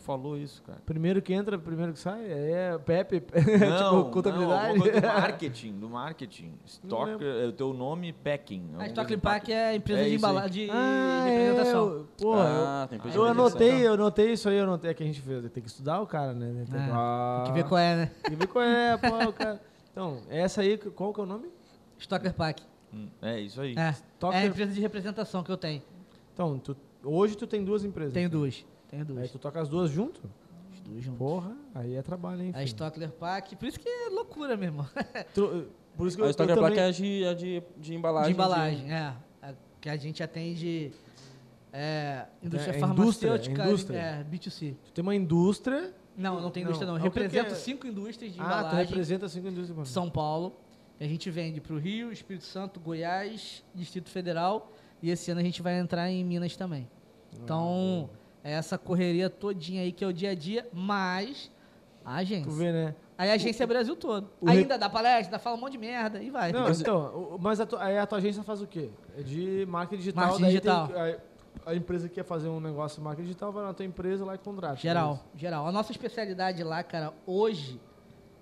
Tu 0.02 0.06
falou 0.06 0.36
isso, 0.36 0.64
cara. 0.64 0.80
Primeiro 0.86 1.22
que 1.22 1.32
entra, 1.32 1.60
primeiro 1.60 1.94
que 1.94 2.00
sai, 2.00 2.26
é 2.26 2.76
Pepe, 2.84 3.22
Não, 3.70 4.00
tipo, 4.02 4.12
contabilidade. 4.12 4.80
Não, 4.80 4.86
do 4.86 5.02
marketing, 5.08 5.74
do 5.74 5.90
marketing. 5.90 6.54
Stock, 6.66 7.24
é 7.24 7.46
o 7.48 7.52
teu 7.52 7.72
nome, 7.72 8.12
packing. 8.12 8.64
A 8.80 8.88
Stock 8.88 9.16
Pack 9.18 9.54
é 9.54 9.68
a 9.68 9.76
empresa 9.76 10.02
É 10.02 10.10
de 10.10 10.16
embalagem 10.16 10.66
de 10.66 10.72
Ah, 10.72 11.24
representação. 11.26 11.82
é, 11.82 11.92
eu- 11.94 12.08
pô, 12.18 12.34
Ah, 12.34 12.88
tem 12.90 12.98
empresa 12.98 13.16
eu, 13.18 13.22
de 13.22 13.28
eu 13.28 13.32
anotei, 13.32 13.52
representação. 13.68 13.86
eu 13.86 13.94
anotei 13.94 14.32
isso 14.34 14.50
aí, 14.50 14.58
eu 14.58 14.64
anotei 14.64 14.92
é 14.92 14.94
que 14.96 15.04
a 15.04 15.06
gente 15.06 15.22
fez. 15.22 15.52
Tem 15.52 15.64
que 15.64 15.70
estudar 15.70 16.02
o 16.02 16.08
cara, 16.08 16.34
né? 16.34 16.66
Tem 16.66 16.66
que, 16.66 16.90
Ah, 16.92 17.42
Tem 17.46 17.54
que 17.54 17.62
ver 17.62 17.68
qual 17.70 17.80
é, 17.80 17.96
né? 17.96 18.12
Tem 18.24 18.32
que 18.32 18.36
ver 18.38 18.48
qual 18.48 18.66
é, 18.66 18.98
pô, 18.98 19.30
o 19.30 19.34
cara. 19.34 19.62
Então, 19.92 20.18
essa 20.30 20.62
aí, 20.62 20.78
qual 20.78 21.14
que 21.14 21.20
é 21.20 21.24
o 21.24 21.28
nome? 21.28 21.48
Stocker 22.00 22.34
Pack. 22.34 22.64
Hum, 22.94 23.08
É 23.22 23.40
isso 23.40 23.62
aí. 23.62 23.76
É. 23.78 23.92
Stocker- 23.92 24.40
É 24.40 24.44
a 24.44 24.46
empresa 24.48 24.74
de 24.74 24.82
representação 24.82 25.44
que 25.44 25.52
eu 25.52 25.58
tenho. 25.58 25.82
Então, 26.34 26.58
tu- 26.58 26.76
hoje 27.04 27.36
tu 27.38 27.46
tem 27.46 27.64
duas 27.64 27.84
empresas. 27.86 28.14
Tenho 28.14 28.30
duas. 28.30 28.66
Tenho 28.92 29.02
Aí 29.04 29.08
duas. 29.08 29.32
tu 29.32 29.40
toca 29.40 29.60
as 29.62 29.68
duas 29.70 29.90
junto? 29.90 30.22
As 30.74 30.80
duas 30.82 31.04
juntas. 31.04 31.18
Porra, 31.18 31.56
aí 31.74 31.96
é 31.96 32.02
trabalho, 32.02 32.44
hein? 32.44 32.52
A? 32.54 32.64
Stockler 32.64 33.12
Pack. 33.12 33.56
Por 33.56 33.68
isso 33.68 33.80
que 33.80 33.88
é 33.90 34.10
loucura, 34.10 34.56
meu 34.56 34.68
irmão. 34.68 34.88
Tu- 35.34 35.68
por 35.98 36.08
isso 36.08 36.16
que 36.18 36.22
eu, 36.22 36.26
A 36.26 36.28
eu 36.28 36.32
história 36.32 36.54
também... 36.56 36.70
placa 36.72 36.82
é 36.82 36.90
a 36.90 36.92
de, 36.92 37.26
a 37.26 37.34
de, 37.34 37.64
de 37.78 37.96
embalagem. 37.96 38.28
de 38.30 38.34
embalagem, 38.34 38.94
é. 38.94 39.14
A- 39.42 39.54
Que 39.80 39.90
a 39.90 39.96
gente 39.98 40.22
atende 40.22 40.92
é, 41.74 42.26
indústria 42.44 42.74
É, 42.74 42.76
é 42.76 42.80
farmacêutica. 42.80 43.66
indústria, 43.66 43.98
é 43.98 44.02
É, 44.22 44.24
B2C. 44.24 44.76
Tu 44.86 44.92
tem 44.94 45.02
uma 45.02 45.16
indústria... 45.16 45.94
Não, 46.18 46.42
não 46.42 46.52
tem 46.52 46.64
indústria 46.64 46.86
não. 46.86 46.94
Não, 46.96 47.00
Eu 47.00 47.04
represento 47.06 47.52
é? 47.54 47.56
cinco 47.56 47.88
indústrias 47.88 48.34
de 48.34 48.40
Ah, 48.40 48.44
tu 48.44 48.48
embalagem. 48.50 48.86
representa 48.86 49.30
cinco 49.30 49.48
indústrias. 49.48 49.76
mano. 49.76 49.86
São 49.86 50.10
Paulo. 50.10 50.56
A 51.00 51.04
gente 51.06 51.30
vende 51.32 51.60
para 51.62 51.74
o 51.74 51.78
Rio, 51.80 52.12
Espírito 52.12 52.46
Santo, 52.46 52.80
Goiás, 52.80 53.64
Distrito 53.74 54.10
Federal. 54.10 54.72
E 55.02 55.10
esse 55.10 55.32
ano 55.32 55.40
a 55.40 55.44
gente 55.44 55.62
vai 55.62 55.80
entrar 55.80 56.10
em 56.12 56.24
Minas 56.24 56.56
também. 56.56 56.88
Então, 57.34 58.10
é 58.14 58.21
essa 58.44 58.78
correria 58.78 59.30
todinha 59.30 59.82
aí 59.84 59.92
que 59.92 60.04
é 60.04 60.08
o 60.08 60.14
dia 60.14 60.32
a 60.32 60.36
dia, 60.36 60.68
mas 60.74 61.52
a 62.04 62.16
agência. 62.16 62.46
Tu 62.50 62.52
vê, 62.58 62.72
né? 62.72 62.96
Aí 63.18 63.30
a 63.30 63.34
agência 63.34 63.64
é 63.64 63.68
Brasil 63.68 63.96
todo. 63.96 64.30
o 64.42 64.46
re- 64.50 64.58
Ainda 64.60 64.78
dá 64.78 64.90
palestra, 64.90 65.38
fala 65.38 65.56
um 65.56 65.60
monte 65.60 65.74
de 65.74 65.78
merda 65.78 66.22
e 66.24 66.30
vai. 66.32 66.52
Não, 66.52 66.70
então, 66.72 67.36
o- 67.36 67.38
mas 67.40 67.60
a 67.60 67.66
tua, 67.68 67.84
aí 67.84 67.98
a 67.98 68.06
tua 68.08 68.18
agência 68.18 68.42
faz 68.42 68.62
o 68.62 68.68
quê? 68.68 68.90
É 69.16 69.22
de 69.22 69.66
marketing 69.70 70.00
digital. 70.00 70.24
Marketing 70.26 70.46
digital. 70.46 70.88
tem- 70.88 70.96
a, 70.98 71.18
a 71.72 71.76
empresa 71.76 72.10
que 72.10 72.16
quer 72.16 72.24
fazer 72.24 72.48
um 72.50 72.60
negócio 72.60 72.98
de 72.98 73.04
marketing 73.04 73.28
digital 73.28 73.52
vai 73.52 73.64
na 73.64 73.74
tua 73.74 73.86
empresa 73.86 74.26
lá 74.26 74.34
e 74.34 74.38
contrata. 74.40 74.78
Geral, 74.78 75.20
geral. 75.36 75.68
A 75.68 75.72
nossa 75.72 75.92
especialidade 75.92 76.64
lá, 76.64 76.82
cara, 76.82 77.14
hoje, 77.28 77.80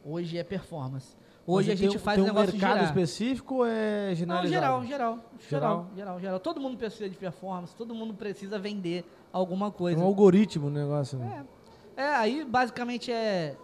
hoje 0.05 0.37
é 0.37 0.43
performance. 0.45 1.17
Hoje 1.45 1.71
a 1.71 1.75
gente 1.75 1.89
tem, 1.93 1.97
faz 1.99 2.15
tem 2.15 2.23
o 2.23 2.25
um 2.25 2.33
negócio 2.33 2.53
mercado 2.53 2.73
girar. 2.73 2.85
específico 2.85 3.55
ou 3.55 3.65
é 3.65 4.09
Não, 4.09 4.15
generalizado? 4.15 4.49
geral, 4.61 4.85
geral, 4.85 5.19
Geral? 5.39 5.39
geral, 5.49 5.89
geral, 5.95 6.19
geral. 6.21 6.39
Todo 6.39 6.61
mundo 6.61 6.77
precisa 6.77 7.09
de 7.09 7.17
performance, 7.17 7.75
todo 7.75 7.93
mundo 7.95 8.13
precisa 8.13 8.59
vender 8.59 9.03
alguma 9.31 9.67
É 9.67 9.71
coisa. 9.71 9.99
um 10.01 10.05
algoritmo 10.05 10.67
o 10.67 10.69
negócio, 10.69 11.17
né? 11.17 11.45
É, 11.95 12.15
aí 12.15 12.45
basicamente 12.45 13.11
é. 13.11 13.55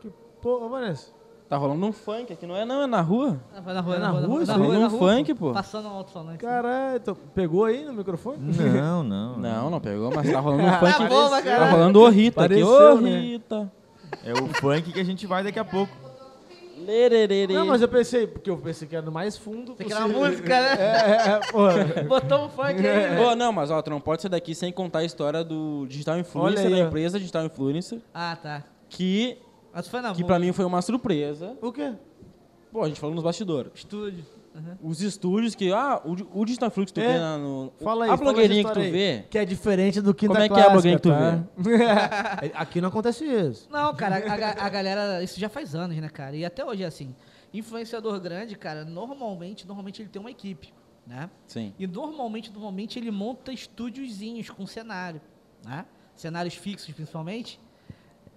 Que, 0.00 0.10
pô, 0.40 0.64
ô, 0.64 0.68
Vanessa, 0.68 1.10
Tá 1.48 1.58
rolando 1.58 1.84
um 1.84 1.92
funk 1.92 2.32
aqui, 2.32 2.46
não 2.46 2.56
é 2.56 2.64
não, 2.64 2.80
é 2.82 2.86
na 2.86 3.02
rua. 3.02 3.38
Na 3.52 3.60
rua, 3.60 3.72
É 3.72 3.74
na 3.74 3.74
na 3.74 3.80
rua, 3.80 3.94
rua, 4.26 4.44
na 4.46 4.54
rua, 4.54 4.72
na 4.78 4.86
Um 4.86 4.88
rua, 4.88 4.98
funk, 4.98 5.34
pô. 5.34 5.52
Passando 5.52 5.86
um 5.86 5.90
alto-falante. 5.92 6.38
caralho, 6.38 6.96
então, 6.96 7.14
pegou 7.34 7.66
aí 7.66 7.84
no 7.84 7.92
microfone? 7.92 8.38
Não, 8.72 9.02
não. 9.02 9.36
Não, 9.36 9.68
não 9.70 9.78
pegou, 9.80 10.10
mas 10.14 10.32
tá 10.32 10.40
rolando 10.40 10.62
um 10.62 10.72
funk. 10.72 10.92
Tá 10.98 11.08
bom, 11.08 11.28
tá 11.42 11.70
rolando 11.70 12.00
o 12.00 12.08
Rita 12.08 12.44
aqui. 12.46 12.62
Ô, 12.62 12.66
Pareceu, 12.66 13.00
né? 13.02 13.20
Rita. 13.20 13.72
É 14.24 14.32
o 14.32 14.46
funk 14.54 14.92
que 14.92 15.00
a 15.00 15.04
gente 15.04 15.26
vai 15.26 15.44
daqui 15.44 15.58
a 15.58 15.64
pouco. 15.64 15.92
Lererê. 16.84 17.46
Não, 17.48 17.66
mas 17.66 17.80
eu 17.82 17.88
pensei, 17.88 18.26
porque 18.26 18.48
eu 18.50 18.56
pensei 18.56 18.86
que 18.88 18.94
era 18.96 19.04
no 19.04 19.12
mais 19.12 19.36
fundo 19.36 19.74
Você 19.74 19.84
quer 19.84 19.94
uma 19.96 20.02
possível. 20.08 20.28
música, 20.30 20.48
né? 20.48 20.76
É, 20.78 21.28
é, 21.30 21.40
porra. 21.52 21.84
Botou 22.08 22.46
um 22.46 22.48
funk 22.48 22.86
É. 22.86 23.08
aí. 23.10 23.16
Pô, 23.24 23.34
não, 23.34 23.52
mas 23.52 23.70
ó, 23.70 23.80
tu 23.82 23.90
não 23.90 24.00
pode 24.00 24.22
sair 24.22 24.30
daqui 24.30 24.54
sem 24.54 24.72
contar 24.72 25.00
a 25.00 25.04
história 25.04 25.42
do 25.44 25.86
Digital 25.88 26.18
Influencer, 26.18 26.70
da 26.70 26.78
empresa 26.78 27.18
Digital 27.18 27.44
Influencer, 27.46 28.00
Ah, 28.12 28.36
tá. 28.40 28.64
que, 28.88 29.38
Mas 29.72 29.88
foi 29.88 30.00
na 30.00 30.12
que 30.12 30.18
boa. 30.22 30.26
pra 30.26 30.38
mim 30.38 30.52
foi 30.52 30.64
uma 30.64 30.82
surpresa. 30.82 31.56
O 31.62 31.72
quê? 31.72 31.92
Pô, 32.72 32.82
a 32.82 32.88
gente 32.88 32.98
falou 33.00 33.14
nos 33.14 33.24
bastidores. 33.24 33.70
Estúdio. 33.74 34.24
Uhum. 34.54 34.76
Os 34.90 35.00
estúdios 35.00 35.54
que, 35.54 35.72
ah, 35.72 36.00
o, 36.04 36.40
o 36.40 36.44
Digital 36.44 36.70
que 36.70 36.92
tu 36.92 37.00
É. 37.00 37.12
vê 37.14 37.18
na, 37.18 37.38
no... 37.38 37.72
Fala 37.82 38.04
aí, 38.04 38.10
A 38.10 38.16
blogueirinha 38.16 38.62
que 38.64 38.72
tu 38.72 38.80
aí. 38.80 38.90
vê... 38.90 39.24
Que 39.30 39.38
é 39.38 39.44
diferente 39.46 40.00
do 40.02 40.12
Quinta 40.12 40.34
Como 40.34 40.44
é 40.44 40.48
que 40.48 40.54
é 40.60 40.62
a 40.62 40.70
blogueirinha 40.70 40.98
que 40.98 41.02
tu 41.02 41.08
tá? 41.08 42.38
Aqui 42.60 42.80
não 42.80 42.88
acontece 42.90 43.24
isso. 43.24 43.66
Não, 43.70 43.94
cara, 43.94 44.16
a, 44.16 44.66
a 44.66 44.68
galera, 44.68 45.22
isso 45.22 45.40
já 45.40 45.48
faz 45.48 45.74
anos, 45.74 45.96
né, 45.96 46.08
cara? 46.08 46.36
E 46.36 46.44
até 46.44 46.62
hoje 46.64 46.82
é 46.82 46.86
assim. 46.86 47.14
Influenciador 47.54 48.20
grande, 48.20 48.54
cara, 48.56 48.84
normalmente, 48.84 49.66
normalmente 49.66 50.02
ele 50.02 50.08
tem 50.10 50.20
uma 50.20 50.30
equipe, 50.30 50.72
né? 51.06 51.30
Sim. 51.46 51.72
E 51.78 51.86
normalmente, 51.86 52.50
normalmente 52.52 52.98
ele 52.98 53.10
monta 53.10 53.52
estúdiozinhos 53.52 54.50
com 54.50 54.66
cenário, 54.66 55.20
né? 55.64 55.86
Cenários 56.14 56.54
fixos, 56.54 56.94
principalmente. 56.94 57.58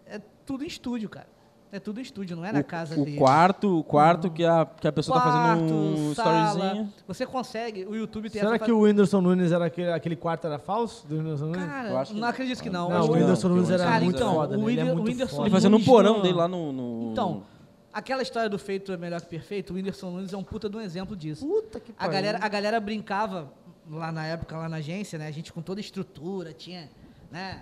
É 0.06 0.20
tudo 0.46 0.64
em 0.64 0.68
estúdio, 0.68 1.10
cara. 1.10 1.28
É 1.76 1.80
tudo 1.80 2.00
em 2.00 2.04
estúdio, 2.04 2.38
não 2.38 2.46
é 2.46 2.54
na 2.54 2.64
casa 2.64 2.98
o 2.98 3.04
dele. 3.04 3.18
quarto, 3.18 3.80
o 3.80 3.84
quarto 3.84 4.32
que 4.32 4.46
a, 4.46 4.66
que 4.66 4.88
a 4.88 4.92
pessoa 4.94 5.20
tá 5.20 5.26
fazendo 5.26 5.74
um 5.74 6.14
Quarto, 6.14 6.16
sala. 6.16 6.48
storyzinho. 6.54 6.94
Você 7.06 7.26
consegue, 7.26 7.84
o 7.86 7.94
YouTube 7.96 8.30
tem 8.30 8.40
Será 8.42 8.56
essa 8.56 8.64
que 8.64 8.72
o 8.72 8.80
Whindersson 8.80 9.20
Nunes 9.20 9.52
era 9.52 9.66
aquele, 9.66 9.92
aquele 9.92 10.16
quarto 10.16 10.48
era 10.48 10.58
falso? 10.58 11.06
Do 11.06 11.18
Whindersson 11.18 11.48
Nunes? 11.48 11.66
Cara, 11.66 11.90
Eu 11.90 11.98
acho 11.98 12.14
que 12.14 12.20
não 12.20 12.28
acredito 12.30 12.64
que 12.64 12.70
não. 12.70 12.90
não, 12.90 13.02
o 13.08 13.12
Whindersson. 13.12 13.50
Nunes 13.50 13.70
era 13.70 13.84
Cara, 13.84 14.04
muito 14.06 14.16
então, 14.16 14.34
foda. 14.36 14.58
o 14.58 14.62
né? 14.66 14.72
Ele 14.72 14.80
é 14.80 14.84
muito 14.86 15.00
o 15.00 15.04
Whindersson 15.04 15.36
foda. 15.36 15.48
Ele 15.48 15.54
fazendo 15.54 15.72
um 15.74 15.80
Nunes 15.80 15.86
porão 15.86 16.22
dele 16.22 16.34
lá 16.36 16.48
no... 16.48 16.72
no- 16.72 17.12
Então, 17.12 17.44
aquela 17.92 18.22
história 18.22 18.50
do 18.50 18.58
feito 18.58 18.94
é 18.94 18.98
melhor 18.98 19.20
que 19.20 19.28
perfeito, 19.28 19.74
o 19.74 19.76
Whindersson 19.76 20.12
Nunes 20.12 20.32
é 20.32 20.38
um 20.38 20.44
puta 20.44 20.70
de 20.70 20.78
um 20.78 20.82
exemplo 20.82 21.14
disso. 21.14 21.46
Puta 21.46 21.80
que 21.82 21.92
A 21.92 21.96
pariu. 22.06 22.14
galera, 22.14 22.40
a 22.42 22.48
galera 22.48 22.80
brincava 22.80 23.52
lá 23.92 24.14
na 24.14 24.26
época, 24.26 24.56
lá 24.58 24.70
na 24.70 24.78
agência, 24.78 25.20
né? 25.20 25.28
A 25.28 25.32
gente 25.32 25.52
com 25.52 25.62
toda 25.62 25.80
a 25.80 25.82
estrutura, 25.82 26.54
tinha, 26.54 26.90
né? 27.30 27.60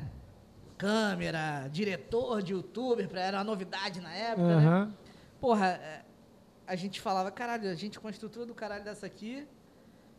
Câmera, 0.77 1.67
diretor 1.71 2.41
de 2.41 2.53
youtuber, 2.53 3.09
era 3.13 3.37
uma 3.37 3.43
novidade 3.43 4.01
na 4.01 4.13
época, 4.13 4.47
né? 4.47 4.67
Aham. 4.67 4.93
Porra, 5.39 5.67
é, 5.67 6.01
a 6.65 6.75
gente 6.75 7.01
falava, 7.01 7.31
caralho, 7.31 7.69
a 7.69 7.75
gente 7.75 7.99
com 7.99 8.07
a 8.07 8.11
estrutura 8.11 8.45
do 8.45 8.53
caralho 8.53 8.83
dessa 8.83 9.05
aqui 9.05 9.47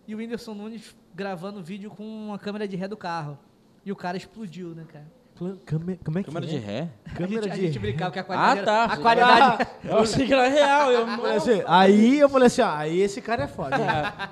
e 0.06 0.14
o 0.14 0.18
Whindersson 0.18 0.55
Nunes 0.55 0.94
gravando 1.14 1.62
vídeo 1.62 1.90
com 1.90 2.05
uma 2.05 2.39
câmera 2.39 2.68
de 2.68 2.76
ré 2.76 2.86
do 2.86 2.97
carro. 2.97 3.39
E 3.85 3.93
o 3.93 3.97
cara 3.97 4.16
explodiu, 4.16 4.74
né, 4.74 4.85
cara? 4.86 5.06
Clã- 5.36 5.56
câmera- 5.66 5.98
Como 6.05 6.16
é 6.19 6.23
que 6.23 6.28
Câmera 6.31 6.47
é? 6.47 6.48
de 6.48 6.56
ré? 6.59 6.89
Câmera 7.16 7.40
a 7.40 7.43
gente, 7.43 7.51
a 7.51 7.55
de 7.56 7.66
gente 7.66 7.78
brincava 7.81 8.12
que 8.12 8.19
a 8.20 8.23
qualidade 8.24 8.59
Ah, 8.61 8.62
era- 8.62 8.65
tá. 8.66 8.85
a 8.85 8.97
qualidade, 8.97 9.66
Eu 9.82 9.98
achei 9.98 10.27
que 10.27 10.32
era 10.32 10.47
real. 10.48 10.93
Eu, 10.93 11.06
Eu 11.27 11.27
assim, 11.36 11.62
aí 11.66 12.20
eu 12.20 12.28
falei 12.28 12.47
assim, 12.47 12.62
ó, 12.62 12.69
aí 12.73 13.01
esse 13.01 13.20
cara 13.20 13.43
é 13.43 13.47
foda. 13.48 13.77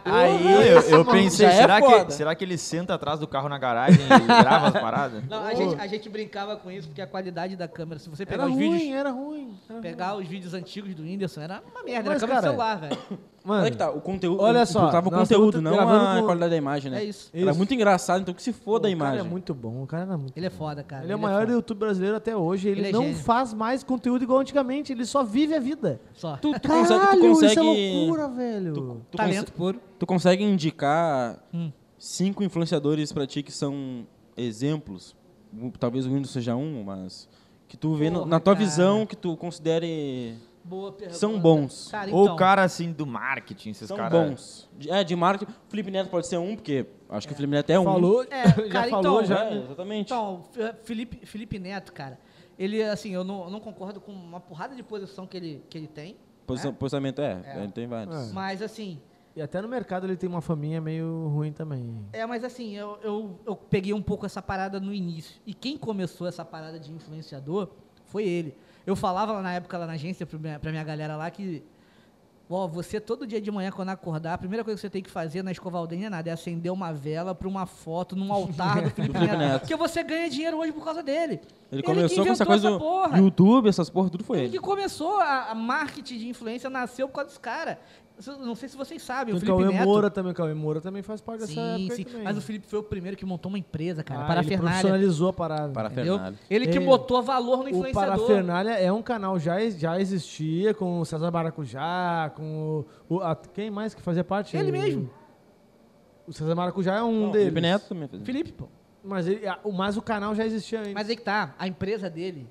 aí 0.05 0.69
Eu, 0.69 0.81
eu 0.83 1.05
pensei, 1.05 1.47
já 1.49 1.53
é 1.53 1.57
será, 1.57 1.81
foda. 1.81 2.05
que, 2.05 2.13
será 2.15 2.35
que 2.37 2.45
ele 2.45 2.57
senta 2.57 2.95
atrás 2.95 3.19
do 3.19 3.27
carro 3.27 3.49
na 3.49 3.59
garagem 3.59 4.01
e 4.01 4.07
grava 4.43 4.69
as 4.69 4.73
paradas? 4.75 5.25
Não, 5.29 5.45
a 5.45 5.55
gente, 5.55 5.75
a 5.81 5.87
gente 5.89 6.09
brincava 6.09 6.55
com 6.57 6.71
isso 6.71 6.87
porque 6.87 7.03
a 7.03 7.07
qualidade 7.07 7.57
da 7.57 7.67
câmera, 7.67 7.99
se 7.99 8.09
você 8.09 8.25
pegar 8.25 8.45
Era 8.45 8.53
os 8.53 8.57
ruim, 8.57 8.71
vídeos, 8.71 8.95
era 8.97 9.11
ruim. 9.11 9.59
era 9.69 9.73
ruim. 9.75 9.83
pegar 9.83 10.15
os 10.17 10.29
vídeos 10.29 10.55
antigos 10.55 10.95
do 10.95 11.03
Whindersson, 11.03 11.41
era 11.41 11.63
uma 11.75 11.83
merda, 11.83 12.11
Mas, 12.11 12.23
era 12.23 12.29
câmera 12.29 12.41
cara, 12.41 12.43
celular, 12.43 12.77
velho. 12.81 12.99
Mano, 13.45 13.71
que 13.71 13.77
tá, 13.77 13.91
o 13.91 14.01
conteúdo. 14.01 14.41
Olha 14.41 14.63
o- 14.63 14.67
só, 14.67 14.89
Tava 14.91 15.09
o 15.09 15.11
conteúdo, 15.11 15.61
não 15.61 15.73
gravando 15.73 16.05
a 16.05 16.21
com- 16.21 16.27
qualidade 16.27 16.51
da 16.51 16.57
imagem, 16.57 16.91
né? 16.93 17.01
É 17.01 17.05
isso. 17.05 17.31
Era 17.35 17.51
Isso. 17.51 17.57
muito 17.59 17.75
engraçado, 17.75 18.21
então 18.23 18.33
que 18.33 18.43
se 18.43 18.53
foda 18.53 18.87
a 18.87 18.91
o 18.91 18.97
cara 18.97 19.11
imagem. 19.11 19.27
é 19.27 19.31
muito 19.31 19.53
bom, 19.53 19.83
o 19.83 19.87
cara 19.87 20.13
é 20.13 20.17
muito 20.17 20.33
Ele 20.37 20.47
é 20.47 20.51
foda, 20.51 20.83
cara. 20.83 21.03
Ele 21.05 21.13
é 21.13 21.17
o 21.17 21.19
é 21.19 21.21
maior 21.21 21.41
foda. 21.41 21.53
youtuber 21.53 21.89
brasileiro 21.89 22.17
até 22.17 22.37
hoje. 22.37 22.69
Ele, 22.69 22.81
Ele 22.83 22.89
é 22.89 22.93
não 22.93 23.03
gênio. 23.03 23.17
faz 23.17 23.53
mais 23.53 23.83
conteúdo 23.83 24.23
igual 24.23 24.39
antigamente. 24.39 24.93
Ele 24.93 25.05
só 25.05 25.25
vive 25.25 25.55
a 25.55 25.61
vida. 25.61 26.01
Só. 26.15 26.37
Tu, 26.37 26.53
tu 26.53 26.61
Caralho, 26.69 26.83
consegue, 26.89 27.17
tu 27.17 27.29
consegue, 27.29 27.51
isso 27.53 27.61
é 27.61 27.63
loucura, 27.63 28.29
velho. 28.29 28.73
tu 28.75 29.17
Talento 29.17 29.53
puro. 29.53 29.81
Tu 29.99 30.07
consegue 30.07 30.45
indicar 30.45 31.39
Hum. 31.53 31.71
cinco 31.99 32.43
influenciadores 32.45 33.13
pra 33.13 33.27
ti 33.27 33.43
que 33.43 33.51
são 33.53 34.07
exemplos? 34.37 35.17
O- 35.53 35.71
Talvez 35.79 36.07
o 36.07 36.09
Windows 36.11 36.31
seja 36.31 36.55
um, 36.57 36.83
mas 36.85 37.29
que 37.69 37.77
tu 37.77 37.95
vê 37.95 38.09
no- 38.11 38.21
Porra, 38.21 38.31
na 38.31 38.41
tua 38.41 38.55
cara. 38.55 38.65
visão 38.65 39.05
que 39.07 39.17
tu 39.17 39.37
considere 39.37 40.35
Boa 40.65 40.93
pergunta. 40.93 41.19
São 41.19 41.39
bons. 41.41 41.89
Cara, 41.91 42.11
Ou 42.15 42.23
então, 42.23 42.35
o 42.35 42.39
cara, 42.39 42.63
assim, 42.63 42.93
do 42.93 43.05
marketing, 43.07 43.71
esses 43.71 43.89
São 43.89 43.97
caras... 43.97 44.13
bons. 44.31 44.71
É, 44.89 45.03
de 45.03 45.17
marketing. 45.17 45.51
O 45.51 45.71
Felipe 45.71 45.91
Neto 45.91 46.09
pode 46.09 46.27
ser 46.27 46.39
um, 46.39 46.55
porque 46.55 46.87
acho 47.09 47.27
que 47.27 47.33
o 47.33 47.37
Felipe 47.37 47.53
Neto 47.53 47.71
é 47.71 47.81
um. 47.81 47.85
Falou, 47.85 48.25
É, 48.31 48.45
já 48.49 48.69
cara, 48.69 48.91
falou, 48.91 49.23
então, 49.23 49.25
já. 49.25 49.45
É, 49.45 49.55
exatamente. 49.59 50.07
Então, 50.13 50.45
Felipe, 50.85 51.27
Felipe 51.27 51.59
Neto, 51.59 51.93
cara, 51.93 52.19
ele, 52.59 52.83
assim, 52.83 53.13
eu 53.13 53.25
não, 53.25 53.51
não 53.51 53.59
concordo 53.61 54.01
com 54.01 54.13
uma 54.13 54.39
porrada 54.41 54.75
de 54.77 54.83
posição 54.83 55.27
que 55.27 55.37
ele, 55.37 55.65
que 55.69 55.77
ele 55.77 55.89
tem, 55.89 56.17
Posição- 56.47 56.73
Posicionamento 56.75 57.21
é, 57.21 57.41
É. 57.45 57.63
ele 57.63 57.73
tem 57.73 57.87
vários. 57.87 58.31
É. 58.31 58.33
mas, 58.33 58.61
assim, 58.63 59.01
E 59.35 59.41
até 59.41 59.61
no 59.63 59.69
mercado 59.69 60.07
ele 60.07 60.17
tem 60.17 60.29
uma 60.29 60.43
faminha 60.43 60.81
meio 60.81 61.29
ruim 61.29 61.53
também. 61.53 62.05
é, 62.13 62.25
mas 62.27 62.45
assim, 62.45 62.77
eu, 62.77 62.99
eu, 63.03 63.41
eu 63.47 63.57
peguei 63.57 63.95
um 63.95 64.03
pouco 64.03 64.27
essa 64.27 64.43
parada 64.43 64.79
no 64.79 64.93
início. 64.93 65.41
E 65.47 65.55
quem 65.55 65.77
começou 65.79 66.27
essa 66.27 66.45
parada 66.45 66.79
de 66.79 66.93
influenciador 66.93 67.69
foi 68.05 68.25
ele. 68.29 68.55
Eu 68.87 68.97
falava 68.97 69.33
lá 69.33 69.43
na 69.43 69.53
época, 69.55 69.79
lá 69.79 69.87
na 69.87 69.93
agência, 69.95 70.27
pra 70.27 70.39
minha, 70.39 70.59
pra 70.59 70.71
minha 70.71 70.85
galera 70.85 71.17
lá, 71.17 71.31
que 71.31 71.63
Ó, 72.55 72.69
você 72.69 73.01
todo 73.01 73.27
dia 73.27 73.41
de 73.41 73.51
manhã, 73.51 73.71
quando 73.71 73.89
acordar, 73.89 74.35
a 74.35 74.39
primeira 74.39 74.63
coisa 74.63 74.77
que 74.77 74.83
você 74.83 74.91
tem 74.91 75.03
que 75.03 75.11
fazer 75.11 75.43
na 75.43 75.51
escovar 75.51 75.81
o 75.81 75.87
dente 75.87 76.05
é 76.05 76.11
nada, 76.11 76.29
é 76.29 76.33
acender 76.35 76.71
uma 76.71 76.93
vela 76.93 77.35
pra 77.35 77.49
uma 77.49 77.65
foto 77.65 78.15
num 78.15 78.31
altar 78.31 78.83
do 78.83 78.91
Felipe 78.93 79.19
Neto. 79.19 79.61
Porque 79.61 79.75
você 79.75 80.03
ganha 80.03 80.29
dinheiro 80.29 80.59
hoje 80.59 80.71
por 80.71 80.85
causa 80.85 81.03
dele. 81.03 81.41
Ele 81.71 81.81
que 81.83 81.89
começou 81.89 82.27
com 82.27 82.31
essa 82.33 82.45
coisa 82.45 82.69
essa 82.69 82.79
do. 82.79 83.17
YouTube, 83.17 83.69
essas 83.71 83.89
porra, 83.89 84.11
tudo 84.11 84.23
foi 84.23 84.37
Ele 84.37 84.47
ele. 84.47 84.53
que 84.53 84.59
começou 84.59 85.19
a, 85.19 85.53
a 85.53 85.55
marketing 85.55 86.19
de 86.19 86.29
influência, 86.29 86.69
nasceu 86.69 87.09
por 87.09 87.15
causa 87.15 87.29
desse 87.29 87.41
cara. 87.41 87.81
Não 88.27 88.55
sei 88.55 88.69
se 88.69 88.77
vocês 88.77 89.03
sabem, 89.03 89.27
Tem 89.27 89.35
o 89.35 89.37
o 89.37 89.41
Felipe 89.41 89.59
Cauê 89.65 89.73
Neto. 89.79 89.85
Moura 89.89 90.11
também. 90.11 90.33
O 90.33 90.35
Cauê 90.35 90.55
Moura 90.55 90.81
também 90.81 91.03
faz 91.03 91.21
parte 91.21 91.41
dessa 91.41 91.53
Sim, 91.53 91.61
época 91.87 91.93
aí 91.93 91.97
sim. 91.97 92.05
também. 92.05 92.23
Mas 92.25 92.37
o 92.37 92.41
Felipe 92.41 92.67
foi 92.67 92.79
o 92.79 92.83
primeiro 92.83 93.17
que 93.17 93.25
montou 93.25 93.49
uma 93.51 93.59
empresa, 93.59 94.03
cara, 94.05 94.23
ah, 94.23 94.27
para 94.27 94.41
a 94.41 94.45
ele 94.45 94.57
profissionalizou 94.57 95.29
a 95.29 95.33
parada. 95.33 95.73
Para 95.73 95.89
Entendeu? 95.91 96.15
Fernália. 96.15 96.39
Ele 96.51 96.67
que 96.69 96.81
botou 96.81 97.23
valor 97.23 97.59
no 97.59 97.65
O 97.65 97.69
influenciador. 97.69 98.17
Parafernália 98.17 98.71
é 98.73 98.93
um 98.93 99.03
canal 99.03 99.39
já 99.39 99.59
já 99.71 100.01
existia 100.01 100.75
com 100.75 101.01
o 101.01 101.05
César 101.05 101.31
Maracujá, 101.31 102.31
com 102.37 102.85
o, 103.09 103.15
o- 103.17 103.21
a- 103.21 103.37
quem 103.37 103.71
mais 103.71 103.95
que 103.95 104.03
fazia 104.03 104.23
parte? 104.25 104.57
Ele 104.57 104.73
mesmo. 104.73 105.11
O 106.27 106.33
César 106.33 106.55
Maracujá 106.55 106.97
é 106.97 107.03
um 107.03 107.29
o 107.29 107.33
deles. 107.33 107.49
Felipe 107.49 107.61
Neto 107.61 107.89
também 107.89 108.09
fez. 108.09 108.23
Felipe, 108.23 108.53
pô. 108.53 108.69
Mas, 109.05 109.27
ele, 109.27 109.41
o- 109.65 109.73
mas 109.73 109.97
o 109.97 110.03
canal 110.03 110.35
já 110.35 110.47
existia 110.47 110.79
ainda. 110.81 110.95
Mas 110.95 111.09
aí 111.09 111.17
que 111.17 111.23
tá, 111.23 111.55
a 111.59 111.67
empresa 111.67 112.09
dele, 112.09 112.49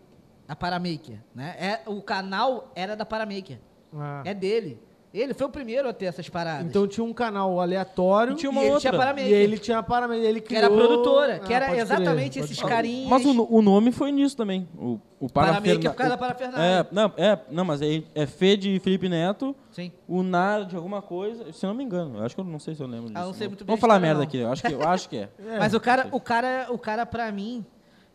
a 0.48 0.56
Paramaker, 0.56 1.18
né? 1.34 1.56
É, 1.58 1.82
o 1.90 2.02
canal 2.02 2.70
era 2.76 2.96
da 2.96 3.06
Paramaker. 3.06 3.58
Ah. 3.94 4.22
É 4.26 4.34
dele. 4.34 4.78
Ele 5.14 5.34
foi 5.34 5.46
o 5.46 5.50
primeiro 5.50 5.90
a 5.90 5.94
ter 5.94 6.06
essas 6.06 6.30
paradas. 6.30 6.66
Então 6.66 6.88
tinha 6.88 7.04
um 7.04 7.12
canal 7.12 7.60
aleatório 7.60 8.32
E 8.32 8.36
tinha 8.38 8.50
e 8.50 8.54
uma 8.54 8.62
ele 8.62 8.72
outra. 8.72 8.90
tinha 8.90 8.98
Paramaker. 9.00 9.28
e 9.30 9.34
ele 9.34 9.58
tinha 9.58 9.78
a 9.80 9.84
Paramaker, 9.84 10.24
ele 10.24 10.40
que 10.40 10.48
criou... 10.48 10.64
era 10.64 10.74
a 10.74 10.78
produtora, 10.78 11.40
que 11.40 11.54
Ah, 11.54 11.56
era 11.58 11.66
crer, 11.68 11.80
exatamente 11.82 12.40
pode 12.40 12.52
esses 12.52 12.58
crer. 12.60 12.70
carinhos. 12.70 13.10
Mas 13.10 13.26
o, 13.26 13.48
o 13.54 13.62
nome 13.62 13.92
foi 13.92 14.10
nisso 14.14 14.38
também. 14.38 14.70
O, 14.78 14.98
o 15.20 15.30
Paramaker 15.30 15.62
Paraferna- 15.64 15.90
por 15.90 15.96
causa 15.98 16.10
da 16.12 16.18
Parafernália. 16.18 16.66
É, 16.66 16.88
não, 16.94 17.14
é, 17.18 17.40
não, 17.52 17.66
mas 17.66 17.82
é, 17.82 18.04
é 18.16 18.26
Fê 18.26 18.56
de 18.56 18.80
Felipe 18.80 19.10
Neto, 19.10 19.54
Sim. 19.70 19.92
o 20.08 20.24
Nar 20.24 20.66
de 20.66 20.78
alguma 20.78 21.02
coisa, 21.02 21.52
se 21.52 21.66
eu 21.66 21.70
não 21.72 21.76
me 21.76 21.84
engano. 21.84 22.20
Eu 22.20 22.24
acho 22.26 22.34
que 22.34 22.40
eu 22.40 22.46
não 22.46 22.58
sei 22.60 22.74
se 22.74 22.82
eu 22.82 22.88
lembro 22.88 23.08
disso. 23.08 23.18
Ah, 23.20 23.26
não 23.26 23.34
sei 23.34 23.48
muito 23.50 23.66
bem 23.66 23.68
Vamos 23.68 23.82
falar 23.82 24.00
merda 24.00 24.20
não. 24.20 24.24
aqui, 24.24 24.38
eu 24.38 24.50
acho 24.50 24.64
que, 24.64 24.74
eu 24.74 24.82
acho 24.88 25.10
que 25.10 25.18
é. 25.18 25.30
É, 25.46 25.60
Mas 25.60 25.74
o 25.74 25.80
cara, 25.82 26.08
o 26.10 26.22
cara, 26.22 26.68
o 26.70 26.78
cara 26.78 27.06
pra 27.06 27.30
mim, 27.34 27.66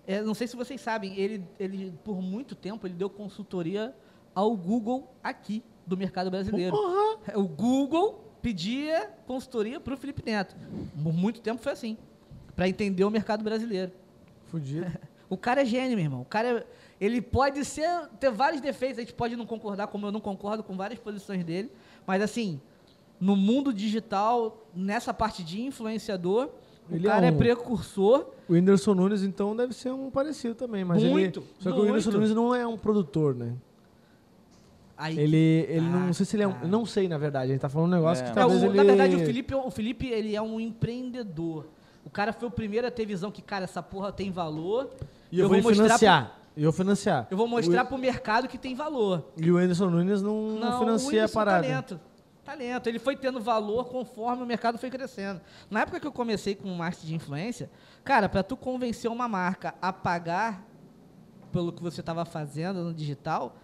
é, 0.06 0.22
não 0.22 0.32
sei 0.32 0.46
se 0.46 0.56
vocês 0.56 0.80
sabem, 0.80 1.14
ele, 1.18 1.44
ele 1.60 1.92
por 2.02 2.22
muito 2.22 2.54
tempo 2.54 2.86
ele 2.86 2.94
deu 2.94 3.10
consultoria 3.10 3.94
ao 4.34 4.56
Google 4.56 5.12
aqui 5.22 5.62
do 5.86 5.96
mercado 5.96 6.30
brasileiro. 6.30 6.74
O 7.34 7.42
Google 7.46 8.24
pedia 8.42 9.10
consultoria 9.26 9.80
pro 9.80 9.96
Felipe 9.96 10.22
Neto. 10.24 10.54
Por 11.02 11.12
muito 11.12 11.40
tempo 11.40 11.62
foi 11.62 11.72
assim, 11.72 11.96
Pra 12.54 12.66
entender 12.68 13.04
o 13.04 13.10
mercado 13.10 13.44
brasileiro. 13.44 13.92
Fudido. 14.50 14.86
O 15.28 15.36
cara 15.36 15.62
é 15.62 15.64
gênio, 15.64 15.96
meu 15.96 16.04
irmão. 16.04 16.20
O 16.20 16.24
cara 16.24 16.60
é- 16.60 16.66
ele 17.00 17.20
pode 17.20 17.64
ser 17.64 17.88
ter 18.20 18.30
vários 18.30 18.60
defeitos, 18.60 18.98
a 18.98 19.02
gente 19.02 19.12
pode 19.12 19.34
não 19.34 19.44
concordar, 19.44 19.88
como 19.88 20.06
eu 20.06 20.12
não 20.12 20.20
concordo 20.20 20.62
com 20.62 20.76
várias 20.76 21.00
posições 21.00 21.44
dele, 21.44 21.68
mas 22.06 22.22
assim, 22.22 22.60
no 23.20 23.34
mundo 23.34 23.72
digital, 23.72 24.64
nessa 24.72 25.12
parte 25.12 25.42
de 25.42 25.60
influenciador, 25.62 26.50
Ele 26.88 27.08
o 27.08 27.10
é 27.10 27.12
cara 27.12 27.26
é, 27.26 27.32
um- 27.32 27.36
precursor. 27.38 28.26
O 28.48 28.52
Whindersson 28.52 28.94
Nunes, 28.94 29.24
então, 29.24 29.56
deve 29.56 29.72
ser 29.74 29.90
um 29.90 30.12
parecido 30.12 30.54
também. 30.54 30.84
Mas 30.84 31.02
Muito, 31.02 31.40
ele, 31.40 31.46
Só 31.58 31.72
que 31.72 31.78
o 31.80 31.82
Whindersson 31.82 32.10
muito. 32.10 32.20
Nunes 32.20 32.34
não 32.36 32.54
é 32.54 32.64
um 32.64 32.78
produtor, 32.78 33.34
né? 33.34 33.52
Aí, 34.98 35.18
Ele, 35.18 35.36
ele 35.68 35.80
tá, 35.90 35.98
não 35.98 36.12
sei 36.14 36.24
se 36.24 36.36
ele 36.36 36.42
é 36.44 36.48
um... 36.48 36.52
tá. 36.52 36.60
eu 36.62 36.68
Não 36.68 36.86
sei, 36.86 37.06
na 37.08 37.18
verdade. 37.18 37.50
A 37.50 37.52
gente 37.54 37.60
tá 37.60 37.68
falando 37.68 37.88
um 37.92 37.96
negócio 37.96 38.22
É. 38.22 38.26
que 38.26 38.32
É, 38.32 38.34
talvez 38.34 38.62
o- 38.62 38.66
ele... 38.66 38.76
Na 38.78 38.84
verdade, 38.84 39.16
o 39.16 39.18
Felipe, 39.18 39.54
o 39.54 39.70
Felipe, 39.70 40.06
ele 40.08 40.34
é 40.34 40.40
um 40.40 40.58
empreendedor. 40.58 41.68
O 42.04 42.08
cara 42.10 42.32
foi 42.32 42.48
o 42.48 42.50
primeiro 42.50 42.86
a 42.86 42.90
ter 42.90 43.04
visão 43.04 43.30
que, 43.30 43.42
cara, 43.42 43.64
essa 43.64 43.82
porra 43.82 44.10
tem 44.12 44.30
valor. 44.30 44.90
E 45.30 45.38
eu, 45.38 45.48
vou, 45.48 45.58
mostrar 45.60 45.84
financiar. 45.84 46.38
E 46.56 46.62
eu 46.62 46.70
vou 46.70 46.72
financiar. 46.72 47.26
eu 47.30 47.36
vou 47.36 47.46
mostrar 47.46 47.84
O- 47.84 47.86
pro 47.88 47.98
mercado 47.98 48.48
que 48.48 48.56
tem 48.56 48.74
valor. 48.74 49.24
E 49.36 49.50
o 49.50 49.56
Whindersson 49.56 49.90
Nunes 49.90 50.22
não, 50.22 50.52
não, 50.52 50.76
o 50.76 50.78
financia 50.78 51.22
a 51.22 51.24
é 51.24 51.28
parada. 51.28 51.66
Talento. 51.66 52.00
Talento. 52.44 52.86
Ele 52.88 52.98
foi 52.98 53.16
tendo 53.16 53.40
valor 53.40 53.86
conforme 53.88 54.42
o 54.42 54.46
mercado 54.46 54.78
foi 54.78 54.88
crescendo. 54.88 55.40
Na 55.68 55.80
época 55.80 56.00
que 56.00 56.06
eu 56.06 56.12
comecei 56.12 56.54
com 56.54 56.68
o 56.72 56.76
marketing 56.78 57.06
de 57.08 57.14
influência, 57.16 57.68
cara, 58.04 58.28
para 58.28 58.42
tu 58.42 58.56
convencer 58.56 59.10
uma 59.10 59.28
marca 59.28 59.74
a 59.82 59.92
pagar 59.92 60.64
pelo 61.52 61.72
que 61.72 61.82
você 61.82 62.00
estava 62.00 62.24
fazendo 62.24 62.82
no 62.84 62.94
digital, 62.94 63.56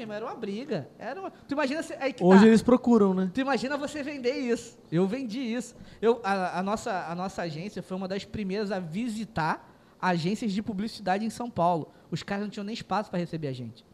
irmão, 0.00 0.16
era 0.16 0.24
uma 0.24 0.34
briga. 0.34 0.88
Era 0.98 1.20
uma... 1.20 1.30
Tu 1.30 1.52
imagina 1.52 1.82
se... 1.82 1.94
aí 1.94 2.12
que 2.12 2.24
Hoje 2.24 2.40
tá. 2.40 2.46
eles 2.46 2.62
procuram, 2.62 3.12
né? 3.12 3.30
Tu 3.34 3.40
imagina 3.40 3.76
você 3.76 4.02
vender 4.02 4.36
isso. 4.36 4.78
Eu 4.90 5.06
vendi 5.06 5.40
isso. 5.40 5.74
Eu, 6.00 6.20
a, 6.24 6.60
a 6.60 6.62
nossa, 6.62 7.06
a 7.08 7.14
nossa 7.14 7.42
agência 7.42 7.82
foi 7.82 7.96
uma 7.96 8.08
das 8.08 8.24
primeiras 8.24 8.72
a 8.72 8.78
visitar 8.78 9.68
agências 10.00 10.52
de 10.52 10.62
publicidade 10.62 11.24
em 11.24 11.30
São 11.30 11.48
Paulo. 11.48 11.92
Os 12.10 12.22
caras 12.22 12.42
não 12.42 12.50
tinham 12.50 12.64
nem 12.64 12.74
espaço 12.74 13.10
para 13.10 13.20
receber 13.20 13.48
a 13.48 13.52
gente. 13.52 13.84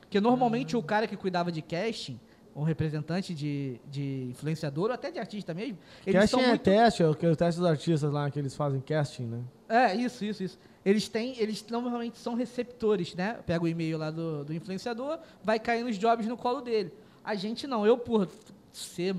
Porque 0.00 0.20
normalmente 0.20 0.76
o 0.76 0.82
cara 0.82 1.06
que 1.06 1.16
cuidava 1.16 1.50
de 1.52 1.62
casting, 1.62 2.18
um 2.54 2.64
representante 2.64 3.32
de, 3.34 3.80
de 3.88 4.28
influenciador, 4.30 4.88
ou 4.88 4.92
até 4.92 5.10
de 5.10 5.18
artista 5.18 5.54
mesmo, 5.54 5.78
eles 6.06 6.20
casting 6.20 6.36
são 6.36 6.40
é 6.40 6.48
muito... 6.48 6.62
teste, 6.62 7.02
é 7.02 7.08
o 7.08 7.14
teste 7.14 7.60
dos 7.60 7.70
artistas 7.70 8.12
lá 8.12 8.30
que 8.30 8.38
eles 8.38 8.54
fazem 8.54 8.80
casting, 8.80 9.24
né? 9.24 9.40
É, 9.68 9.94
isso, 9.94 10.24
isso, 10.24 10.42
isso. 10.42 10.58
Eles 10.84 11.08
têm, 11.08 11.38
eles 11.38 11.64
normalmente 11.68 12.18
são 12.18 12.34
receptores, 12.34 13.14
né? 13.14 13.38
Pega 13.46 13.64
o 13.64 13.68
e-mail 13.68 13.98
lá 13.98 14.10
do, 14.10 14.44
do 14.44 14.52
influenciador, 14.52 15.18
vai 15.42 15.58
cair 15.58 15.84
nos 15.84 15.96
jobs 15.96 16.26
no 16.26 16.36
colo 16.36 16.60
dele. 16.60 16.92
A 17.24 17.34
gente 17.34 17.66
não. 17.66 17.86
Eu, 17.86 17.96
por 17.96 18.28
ser 18.72 19.14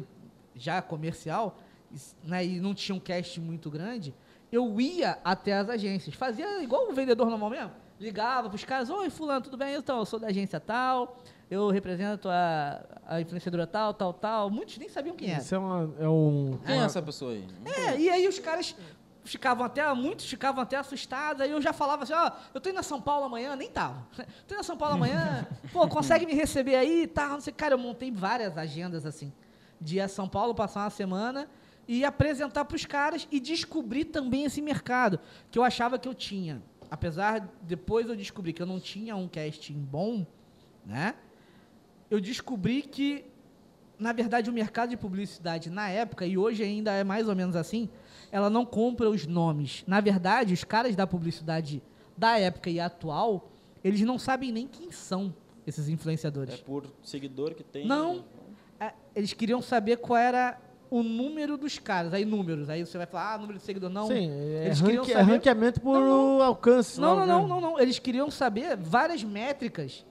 já 0.55 0.81
comercial, 0.81 1.57
né, 2.23 2.45
e 2.45 2.59
não 2.59 2.73
tinha 2.73 2.95
um 2.95 2.99
cast 2.99 3.39
muito 3.39 3.69
grande, 3.69 4.13
eu 4.51 4.79
ia 4.79 5.17
até 5.23 5.53
as 5.53 5.69
agências. 5.69 6.15
Fazia 6.15 6.61
igual 6.61 6.89
o 6.89 6.93
vendedor 6.93 7.29
normal 7.29 7.49
mesmo. 7.49 7.71
Ligava 7.99 8.49
pros 8.49 8.63
caras, 8.63 8.89
oi, 8.89 9.09
fulano, 9.09 9.41
tudo 9.41 9.55
bem? 9.55 9.75
Então, 9.75 9.99
eu 9.99 10.05
sou 10.05 10.19
da 10.19 10.27
agência 10.27 10.59
tal, 10.59 11.17
eu 11.49 11.69
represento 11.69 12.27
a, 12.27 12.83
a 13.07 13.21
influenciadora 13.21 13.65
tal, 13.65 13.93
tal, 13.93 14.11
tal. 14.13 14.49
Muitos 14.49 14.77
nem 14.77 14.89
sabiam 14.89 15.15
quem 15.15 15.31
era. 15.31 15.41
Isso 15.41 15.55
é, 15.55 15.57
uma, 15.57 15.93
é 15.99 16.09
um... 16.09 16.59
Quem 16.65 16.75
é 16.75 16.83
essa 16.83 17.01
pessoa 17.01 17.31
aí? 17.31 17.45
É, 17.65 17.97
e 17.97 18.09
aí 18.09 18.27
os 18.27 18.39
caras 18.39 18.75
ficavam 19.23 19.65
até, 19.65 19.91
muitos 19.93 20.25
ficavam 20.25 20.61
até 20.61 20.77
assustados, 20.77 21.41
aí 21.41 21.51
eu 21.51 21.61
já 21.61 21.73
falava 21.73 22.03
assim, 22.03 22.13
ó, 22.13 22.31
eu 22.53 22.59
tô 22.59 22.69
indo 22.69 22.79
a 22.79 22.83
São 22.83 23.01
Paulo 23.01 23.25
amanhã, 23.25 23.55
nem 23.55 23.69
tava. 23.69 24.05
Tô 24.47 24.53
indo 24.53 24.59
a 24.59 24.63
São 24.63 24.77
Paulo 24.77 24.95
amanhã, 24.95 25.47
pô, 25.71 25.87
consegue 25.87 26.25
me 26.25 26.33
receber 26.33 26.75
aí 26.75 27.03
e 27.03 27.07
tal, 27.07 27.29
não 27.29 27.41
sei, 27.41 27.53
cara, 27.53 27.73
eu 27.73 27.77
montei 27.77 28.11
várias 28.11 28.57
agendas 28.57 29.05
assim, 29.05 29.31
de 29.79 29.97
ir 29.97 30.01
a 30.01 30.07
São 30.07 30.27
Paulo, 30.27 30.53
passar 30.53 30.81
uma 30.81 30.89
semana 30.89 31.49
e 31.87 32.03
apresentar 32.05 32.65
pros 32.65 32.85
caras 32.85 33.27
e 33.31 33.39
descobrir 33.39 34.05
também 34.05 34.45
esse 34.45 34.61
mercado, 34.61 35.19
que 35.49 35.57
eu 35.57 35.63
achava 35.63 35.97
que 35.97 36.07
eu 36.07 36.13
tinha. 36.13 36.61
Apesar, 36.91 37.49
depois 37.61 38.07
eu 38.07 38.15
descobri 38.15 38.53
que 38.53 38.61
eu 38.61 38.65
não 38.65 38.79
tinha 38.79 39.15
um 39.15 39.27
casting 39.27 39.79
bom, 39.79 40.25
né? 40.85 41.15
Eu 42.09 42.21
descobri 42.21 42.83
que 42.83 43.25
na 43.97 44.11
verdade, 44.11 44.49
o 44.49 44.53
mercado 44.53 44.89
de 44.89 44.97
publicidade 44.97 45.69
na 45.69 45.89
época, 45.89 46.25
e 46.25 46.37
hoje 46.37 46.61
ainda 46.61 46.91
é 46.91 47.03
mais 47.03 47.29
ou 47.29 47.35
menos 47.35 47.55
assim, 47.55 47.89
ela 48.33 48.49
não 48.49 48.65
compra 48.65 49.07
os 49.11 49.27
nomes. 49.27 49.83
Na 49.85 50.01
verdade, 50.01 50.55
os 50.55 50.63
caras 50.63 50.95
da 50.95 51.05
publicidade 51.05 51.83
da 52.17 52.39
época 52.39 52.67
e 52.67 52.79
atual, 52.79 53.51
eles 53.83 54.01
não 54.01 54.17
sabem 54.17 54.51
nem 54.51 54.65
quem 54.67 54.91
são 54.91 55.31
esses 55.67 55.87
É 55.87 55.91
influenciadores. 55.91 56.55
por 56.59 56.87
seguidor 57.03 57.53
que 57.53 57.63
tem. 57.63 57.85
Não. 57.85 58.25
É, 58.79 58.91
eles 59.15 59.33
queriam 59.33 59.61
saber 59.61 59.97
qual 59.97 60.17
era 60.17 60.59
o 60.89 61.03
número 61.03 61.57
dos 61.59 61.77
caras. 61.77 62.11
Aí, 62.11 62.25
números. 62.25 62.71
Aí 62.71 62.83
você 62.83 62.97
vai 62.97 63.05
falar, 63.05 63.35
ah, 63.35 63.37
número 63.37 63.59
de 63.59 63.63
seguidor. 63.63 63.89
Não. 63.91 64.07
Sim, 64.07 64.31
é, 64.31 64.65
Eles 64.65 64.81
queriam 64.81 65.03
ranque- 65.03 65.13
é 65.13 65.17
saber- 65.19 65.31
ranqueamento 65.31 65.79
por 65.81 65.99
Não, 65.99 66.41
alcance. 66.41 66.99
Não, 66.99 67.13
lá, 67.15 67.25
não, 67.27 67.27
não, 67.27 67.41
né? 67.43 67.49
não, 67.49 67.61
não. 67.73 67.79
Eles 67.79 67.99
queriam 67.99 68.31
saber 68.31 68.75
várias 68.77 69.23
métricas 69.23 70.03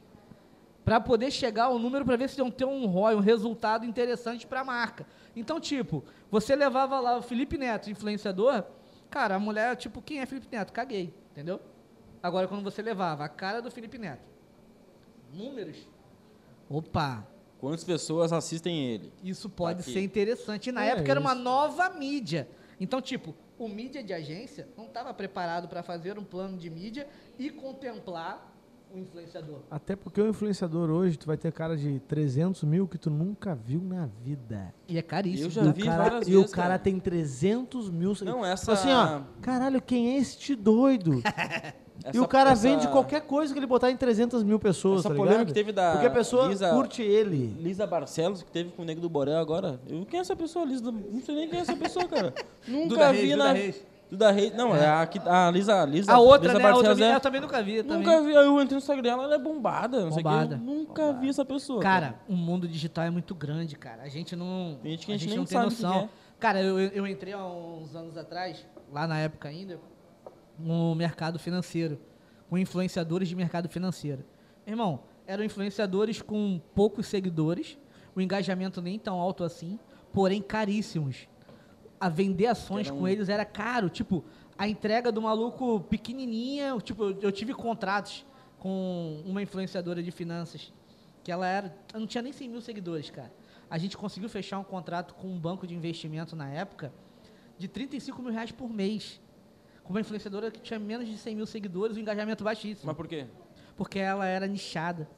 para 0.84 1.00
poder 1.00 1.30
chegar 1.30 1.64
ao 1.64 1.78
número 1.78 2.04
para 2.04 2.16
ver 2.16 2.28
se 2.28 2.40
iam 2.40 2.50
ter 2.50 2.64
um 2.64 2.86
ROI, 2.86 3.14
um 3.14 3.20
resultado 3.20 3.84
interessante 3.86 4.46
para 4.46 4.60
a 4.60 4.64
marca. 4.64 5.06
Então, 5.36 5.60
tipo, 5.60 6.04
você 6.30 6.56
levava 6.56 6.98
lá 6.98 7.16
o 7.18 7.22
Felipe 7.22 7.56
Neto, 7.56 7.88
influenciador, 7.90 8.64
cara, 9.08 9.36
a 9.36 9.38
mulher, 9.38 9.76
tipo, 9.76 10.02
quem 10.02 10.20
é 10.20 10.26
Felipe 10.26 10.48
Neto? 10.50 10.72
Caguei, 10.72 11.14
entendeu? 11.30 11.60
Agora, 12.22 12.48
quando 12.48 12.62
você 12.62 12.82
levava 12.82 13.24
a 13.24 13.28
cara 13.28 13.60
do 13.62 13.70
Felipe 13.70 13.98
Neto, 13.98 14.28
números, 15.32 15.76
opa, 16.68 17.26
Quantas 17.58 17.84
pessoas 17.84 18.32
assistem 18.32 18.86
ele? 18.86 19.12
isso 19.22 19.48
pode 19.48 19.82
Aqui. 19.82 19.92
ser 19.92 20.00
interessante. 20.02 20.68
E 20.70 20.72
na 20.72 20.84
É, 20.84 20.88
época 20.90 21.10
era 21.12 21.20
uma 21.20 21.32
isso. 21.32 21.42
nova 21.42 21.88
mídia. 21.90 22.48
Então, 22.80 23.00
tipo, 23.00 23.36
o 23.56 23.68
mídia 23.68 24.02
de 24.02 24.12
agência 24.12 24.68
não 24.76 24.86
estava 24.86 25.14
preparado 25.14 25.68
para 25.68 25.80
fazer 25.80 26.18
um 26.18 26.24
plano 26.24 26.58
de 26.58 26.68
mídia 26.68 27.08
e 27.38 27.50
contemplar 27.50 28.51
um 28.94 28.98
influenciador. 29.00 29.60
Até 29.70 29.96
porque 29.96 30.20
o 30.20 30.28
influenciador 30.28 30.90
hoje, 30.90 31.16
tu 31.18 31.26
vai 31.26 31.36
ter 31.36 31.52
cara 31.52 31.76
de 31.76 31.98
300 32.00 32.62
mil 32.64 32.86
que 32.86 32.98
tu 32.98 33.10
nunca 33.10 33.54
viu 33.54 33.80
na 33.80 34.06
vida. 34.22 34.74
E 34.88 34.98
é 34.98 35.02
caríssimo. 35.02 35.46
Eu 35.46 35.50
já 35.50 35.62
E 35.62 35.68
o 35.68 35.72
vi 35.72 35.82
cara, 35.84 36.02
várias 36.02 36.28
E 36.28 36.34
o 36.36 36.40
vezes, 36.40 36.54
cara, 36.54 36.68
cara. 36.68 36.78
tem 36.78 36.98
300 37.00 37.90
mil. 37.90 38.12
Não, 38.24 38.44
essa- 38.44 38.62
Tipo 38.62 38.72
Assim, 38.72 38.92
ó, 38.92 39.20
caralho, 39.40 39.80
quem 39.80 40.14
é 40.14 40.18
este 40.18 40.54
doido? 40.54 41.22
e 42.04 42.08
Essa- 42.08 42.22
o 42.22 42.28
cara 42.28 42.50
essa- 42.50 42.62
vende 42.62 42.86
qualquer 42.88 43.22
coisa 43.22 43.52
que 43.52 43.58
ele 43.58 43.66
botar 43.66 43.90
em 43.90 43.96
300 43.96 44.42
mil 44.42 44.58
pessoas, 44.58 45.00
Essa 45.00 45.08
tá 45.08 45.14
polêmica 45.14 45.38
ligado? 45.40 45.46
que 45.48 45.54
teve 45.54 45.72
da 45.72 45.92
Porque 45.92 46.06
a 46.06 46.10
pessoa 46.10 46.48
Lisa- 46.48 46.70
curte 46.70 47.02
ele. 47.02 47.46
Lisa 47.60 47.86
Barcelos, 47.86 48.42
que 48.42 48.50
teve 48.50 48.70
com 48.70 48.82
o 48.82 48.84
Nego 48.84 49.00
do 49.00 49.08
Borel 49.08 49.38
agora. 49.38 49.80
Eu, 49.88 50.04
quem 50.04 50.18
é 50.18 50.20
essa 50.20 50.36
pessoa, 50.36 50.64
Lisa? 50.64 50.90
Não 50.90 51.20
sei 51.22 51.34
nem 51.34 51.48
quem 51.48 51.58
é 51.58 51.62
essa 51.62 51.76
pessoa, 51.76 52.06
cara. 52.06 52.34
Nunca 52.68 52.88
Duda 52.88 53.12
vi 53.12 53.18
Reis, 53.26 53.36
na. 53.38 53.52
Reis. 53.52 53.91
Duda 54.12 54.30
Reis. 54.30 54.52
Não, 54.54 54.76
é, 54.76 54.86
a, 54.86 55.06
que- 55.06 55.18
a 55.26 55.50
Lisa, 55.50 55.86
Lisa. 55.86 56.12
A 56.12 56.18
outra, 56.18 56.52
Lisa 56.52 56.58
né? 56.58 56.64
A 56.66 56.74
outra 56.74 56.90
Barcelos 56.90 56.98
menina 56.98 57.14
é- 57.14 57.16
eu 57.16 57.20
também 57.20 57.40
nunca 57.40 57.62
vi. 57.62 57.82
também. 57.82 57.98
Nunca 58.06 58.20
vi. 58.20 58.36
Aí 58.36 58.44
eu 58.44 58.60
entrei 58.60 58.72
no 58.76 58.78
Instagram 58.78 59.02
dela, 59.02 59.22
ela 59.24 59.34
é 59.36 59.38
bombada. 59.38 60.04
Não 60.04 60.12
sei 60.12 60.20
o 60.20 60.22
Bombada. 60.24 60.56
que. 60.58 60.62
Eu 60.62 60.66
nunca 60.66 61.12
vi 61.14 61.28
essa 61.30 61.44
pessoa. 61.46 61.80
Cara, 61.80 62.20
o 62.28 62.34
mundo 62.36 62.68
digital 62.68 63.06
é 63.06 63.10
muito 63.10 63.34
grande, 63.34 63.74
cara. 63.74 64.02
A 64.02 64.08
gente 64.10 64.36
não. 64.36 64.78
Tem 64.82 64.90
gente 64.92 65.06
que 65.06 65.12
a 65.12 65.16
gente 65.16 65.28
nem 65.30 65.38
não 65.38 65.46
tem 65.46 65.56
sabe 65.56 65.64
noção. 65.70 65.94
é. 66.00 66.08
Cara, 66.38 66.60
eu, 66.60 66.78
eu 66.78 67.06
entrei 67.06 67.32
há 67.32 67.42
uns 67.42 67.96
anos 67.96 68.18
atrás, 68.18 68.66
lá 68.92 69.06
na 69.06 69.18
época 69.18 69.48
ainda, 69.48 69.80
no 70.58 70.94
mercado 70.94 71.38
financeiro. 71.38 71.98
Com 72.50 72.58
influenciadores 72.58 73.28
de 73.30 73.34
mercado 73.34 73.66
financeiro. 73.66 74.24
Irmão, 74.66 75.00
eram 75.26 75.42
influenciadores 75.42 76.20
com 76.20 76.60
poucos 76.74 77.06
seguidores, 77.06 77.78
o 78.14 78.20
engajamento 78.20 78.82
nem 78.82 78.98
tão 78.98 79.18
alto 79.18 79.42
assim, 79.42 79.78
porém 80.12 80.42
caríssimos. 80.42 81.26
A 82.02 82.08
vender 82.08 82.46
ações 82.48 82.90
um- 82.90 82.98
com 82.98 83.06
eles 83.06 83.28
era 83.28 83.44
caro. 83.44 83.88
Tipo, 83.88 84.24
a 84.58 84.66
entrega 84.66 85.12
do 85.12 85.22
maluco 85.22 85.80
pequenininha. 85.88 86.76
Tipo, 86.82 87.04
eu, 87.04 87.18
eu 87.22 87.30
tive 87.30 87.54
contratos 87.54 88.26
com 88.58 89.22
uma 89.24 89.40
influenciadora 89.40 90.02
de 90.02 90.10
finanças 90.10 90.72
que 91.22 91.30
ela 91.30 91.46
era. 91.46 91.72
eu 91.94 92.00
Não 92.00 92.06
tinha 92.08 92.20
nem 92.20 92.32
100 92.32 92.48
mil 92.48 92.60
seguidores, 92.60 93.08
cara. 93.08 93.32
A 93.70 93.78
gente 93.78 93.96
conseguiu 93.96 94.28
fechar 94.28 94.58
um 94.58 94.64
contrato 94.64 95.14
com 95.14 95.28
um 95.28 95.38
banco 95.38 95.64
de 95.64 95.76
investimento 95.76 96.34
na 96.34 96.48
época 96.50 96.92
de 97.56 97.68
35 97.68 98.20
mil 98.20 98.32
reais 98.32 98.50
por 98.50 98.68
mês. 98.68 99.20
Com 99.84 99.92
uma 99.92 100.00
influenciadora 100.00 100.50
que 100.50 100.60
tinha 100.60 100.80
menos 100.80 101.06
de 101.08 101.16
100 101.16 101.36
mil 101.36 101.46
seguidores, 101.46 101.96
um 101.96 102.00
engajamento 102.00 102.42
baixíssimo. 102.42 102.86
Mas 102.88 102.96
por 102.96 103.06
quê? 103.06 103.26
Porque 103.76 104.00
ela 104.00 104.26
era 104.26 104.48
nichada. 104.48 105.08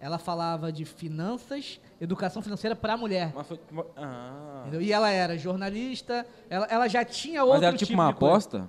Ela 0.00 0.16
falava 0.16 0.72
de 0.72 0.86
finanças, 0.86 1.78
educação 2.00 2.40
financeira 2.40 2.74
para 2.74 2.94
a 2.94 2.96
mulher. 2.96 3.32
Mas 3.34 3.46
foi. 3.46 3.60
Ah. 3.96 4.62
entendeu? 4.62 4.80
E 4.80 4.90
ela 4.90 5.10
era 5.10 5.36
jornalista, 5.36 6.26
ela, 6.48 6.66
ela 6.70 6.88
já 6.88 7.04
tinha 7.04 7.40
Mas 7.40 7.48
outro 7.50 7.64
era 7.66 7.76
tipo 7.76 7.88
tipo 7.88 8.00
uma 8.00 8.06
de 8.06 8.16
aposta? 8.16 8.68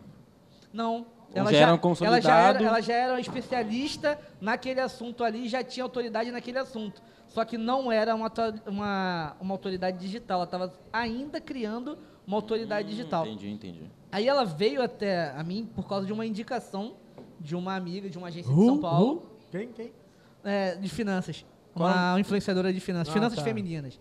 Não. 0.74 0.98
Ou 0.98 1.06
Ela 1.34 1.52
já 1.52 1.60
já, 1.60 1.68
era 1.68 1.74
um 1.74 2.06
ela, 2.06 2.22
já 2.22 2.38
era, 2.38 2.64
ela 2.64 2.82
já 2.82 2.94
era 2.94 3.14
uma 3.14 3.22
especialista 3.22 4.20
naquele 4.41 4.82
assunto 4.82 5.24
ali, 5.24 5.48
já 5.48 5.64
tinha 5.64 5.86
autoridade 5.86 6.30
naquele 6.32 6.60
assunto. 6.60 7.02
Só 7.30 7.45
que 7.45 7.58
não 7.58 7.90
era 7.90 8.14
uma, 8.14 8.30
uma, 8.68 9.38
uma 9.40 9.53
autoridade 9.53 9.98
digital, 9.98 10.40
ela 10.40 10.44
estava 10.44 10.74
ainda 10.91 11.40
criando 11.40 11.98
uma 12.28 12.36
autoridade 12.36 12.90
digital. 12.90 13.26
Entendi, 13.26 13.49
entendi. 13.49 13.91
Aí 14.12 14.28
ela 14.28 14.44
veio 14.44 14.84
até 14.84 15.30
a 15.32 15.41
mim 15.41 15.70
por 15.74 15.88
causa 15.88 16.06
de 16.06 16.12
uma 16.12 16.26
indicação 16.26 16.98
de 17.40 17.56
uma 17.56 17.76
amiga 17.76 18.10
de 18.10 18.18
uma 18.18 18.28
agência 18.28 18.52
de 18.53 18.60
Who? 18.60 18.66
São 18.66 18.78
Paulo, 18.80 19.14
Who? 19.14 19.32
Quem? 19.49 19.72
Quem? 19.72 19.94
É, 20.44 20.76
de 20.76 20.90
finanças. 20.90 21.46
Qual? 21.74 21.90
Uma 21.90 22.20
influenciadora 22.20 22.72
de 22.74 22.80
finanças, 22.80 23.10
Ah, 23.10 23.14
finanças 23.14 23.40
tá. 23.40 23.44
femininas. 23.46 24.00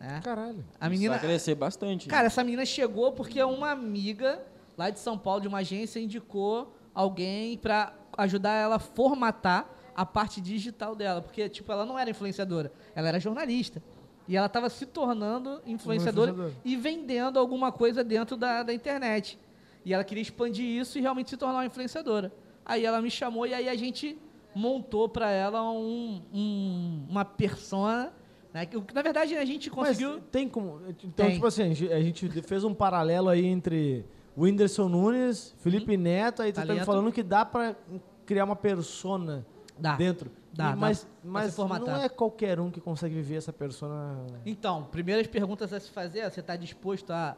né? 0.00 0.20
Caralho. 0.22 0.64
A 0.80 0.88
menina, 0.88 1.14
vai 1.14 1.20
crescer 1.26 1.54
bastante. 1.54 2.08
Cara, 2.08 2.26
essa 2.26 2.42
menina 2.44 2.64
chegou 2.66 3.12
porque 3.12 3.42
uma 3.42 3.70
amiga 3.70 4.42
lá 4.76 4.90
de 4.90 4.98
São 4.98 5.16
Paulo, 5.16 5.40
de 5.40 5.48
uma 5.48 5.58
agência, 5.58 5.98
indicou 6.00 6.74
alguém 6.94 7.56
pra 7.56 7.94
ajudar 8.18 8.52
ela 8.52 8.76
a 8.76 8.78
formatar 8.78 9.70
a 9.94 10.04
parte 10.04 10.40
digital 10.40 10.94
dela. 10.94 11.22
Porque, 11.22 11.48
tipo, 11.48 11.70
ela 11.72 11.86
não 11.86 11.98
era 11.98 12.10
influenciadora, 12.10 12.70
ela 12.94 13.08
era 13.08 13.18
jornalista. 13.20 13.82
E 14.28 14.36
ela 14.36 14.46
estava 14.46 14.68
se 14.68 14.84
tornando 14.84 15.62
influenciadora 15.64 16.32
influenciadora. 16.32 16.52
e 16.64 16.76
vendendo 16.76 17.38
alguma 17.38 17.70
coisa 17.70 18.02
dentro 18.02 18.36
da, 18.36 18.62
da 18.64 18.74
internet. 18.74 19.38
E 19.84 19.94
ela 19.94 20.02
queria 20.02 20.20
expandir 20.22 20.64
isso 20.66 20.98
e 20.98 21.00
realmente 21.00 21.30
se 21.30 21.36
tornar 21.36 21.54
uma 21.58 21.66
influenciadora. 21.66 22.32
Aí 22.64 22.84
ela 22.84 23.00
me 23.00 23.08
chamou 23.10 23.46
e 23.46 23.54
aí 23.54 23.68
a 23.68 23.76
gente 23.76 24.18
montou 24.56 25.08
pra 25.08 25.30
ela 25.30 25.62
um, 25.70 26.22
um- 26.32 27.06
uma 27.08 27.24
persona. 27.24 28.12
Né? 28.52 28.64
que, 28.64 28.76
na 28.94 29.02
verdade, 29.02 29.36
a 29.36 29.44
gente 29.44 29.68
conseguiu. 29.70 30.12
Mas 30.14 30.22
tem 30.32 30.48
como. 30.48 30.80
Então, 30.88 31.26
Tem. 31.26 31.34
tipo 31.34 31.46
assim, 31.46 31.62
a 31.62 32.00
gente, 32.00 32.28
fez 32.42 32.64
um 32.64 32.72
paralelo 32.72 33.28
aí 33.28 33.44
entre 33.44 34.06
Whindersson 34.36 34.88
Nunes, 34.88 35.54
Felipe 35.58 35.94
Neto, 35.96 36.40
aí 36.40 36.52
tá 36.54 36.62
me 36.62 36.68
Talento. 36.68 36.86
falando 36.86 37.12
que 37.12 37.22
dá 37.22 37.44
pra 37.44 37.76
criar 38.24 38.44
uma 38.44 38.56
persona 38.56 39.46
Dá. 39.78 39.94
dentro. 39.96 40.30
Dá, 40.54 40.68
E- 40.68 40.70
dá 40.70 40.76
mas 40.76 41.06
mas 41.22 41.54
não 41.58 42.00
é 42.00 42.08
qualquer 42.08 42.58
um 42.58 42.70
que 42.70 42.80
consegue 42.80 43.14
viver 43.14 43.36
essa 43.36 43.52
persona. 43.52 44.24
Então, 44.46 44.84
primeiras 44.84 45.26
perguntas 45.26 45.70
a 45.74 45.78
se 45.78 45.90
fazer 45.90 46.20
é: 46.20 46.30
você 46.30 46.40
está 46.40 46.56
disposto 46.56 47.10
a, 47.10 47.36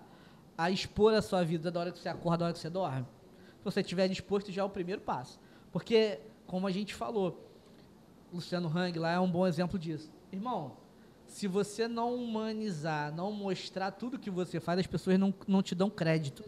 a 0.56 0.70
expor 0.70 1.14
a 1.14 1.20
sua 1.22 1.42
vida 1.44 1.68
da 1.68 1.80
hora 1.80 1.90
que 1.90 1.98
você 1.98 2.08
acorda, 2.08 2.38
da 2.38 2.44
hora 2.44 2.52
que 2.54 2.60
você 2.60 2.70
dorme? 2.70 3.04
Se 3.58 3.64
você 3.64 3.80
estiver 3.80 4.06
disposto, 4.06 4.52
já 4.52 4.62
é 4.62 4.64
o 4.64 4.70
primeiro 4.70 5.00
passo. 5.00 5.40
Porque, 5.72 6.20
como 6.48 6.66
a 6.66 6.70
gente 6.72 6.94
falou, 6.94 7.48
Luciano 8.32 8.68
Hang 8.76 8.98
lá 8.98 9.12
é 9.12 9.20
um 9.20 9.30
bom 9.30 9.46
exemplo 9.46 9.78
disso. 9.78 10.10
Irmão, 10.32 10.72
se 11.26 11.46
você 11.46 11.86
não 11.86 12.14
humanizar, 12.14 13.14
não 13.14 13.30
mostrar 13.30 13.90
tudo 13.92 14.18
que 14.18 14.30
você 14.30 14.58
faz, 14.58 14.80
as 14.80 14.86
pessoas 14.86 15.16
não, 15.18 15.32
não 15.46 15.62
te 15.62 15.74
dão 15.74 15.88
crédito. 15.88 16.42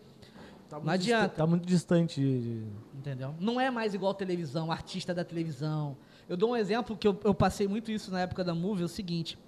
Tá 0.69 0.79
Não 0.81 0.91
adianta. 0.93 1.27
dista- 1.29 1.37
Tá 1.37 1.47
muito 1.47 1.67
distante 1.67 2.21
de. 2.21 2.41
de- 2.41 2.67
Entendeu? 2.99 3.35
Não 3.39 3.61
é 3.61 3.71
mais 3.71 3.93
igual 3.95 4.13
televisão, 4.15 4.71
artista 4.73 5.13
da 5.15 5.23
televisão. 5.25 5.97
Eu 6.29 6.37
dou 6.37 6.51
um 6.53 6.57
exemplo 6.57 6.97
que 6.97 7.07
eu, 7.09 7.19
eu 7.25 7.35
passei 7.35 7.67
muito 7.69 7.91
isso 7.91 8.11
na 8.11 8.21
época 8.21 8.43
da 8.45 8.55
movie, 8.55 8.83
é 8.83 8.85
o 8.85 8.89
seguinte. 8.89 9.39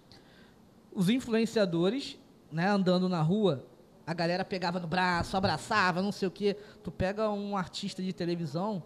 Os 0.94 1.08
influenciadores, 1.08 2.18
né, 2.50 2.68
andando 2.68 3.08
na 3.08 3.22
rua, 3.22 3.64
a 4.06 4.12
galera 4.12 4.44
pegava 4.44 4.78
no 4.80 4.86
braço, 4.86 5.36
abraçava, 5.36 6.02
não 6.02 6.12
sei 6.12 6.28
o 6.28 6.30
quê. 6.30 6.56
Tu 6.82 6.90
pega 6.90 7.30
um 7.30 7.56
artista 7.56 8.02
de 8.02 8.12
televisão, 8.12 8.82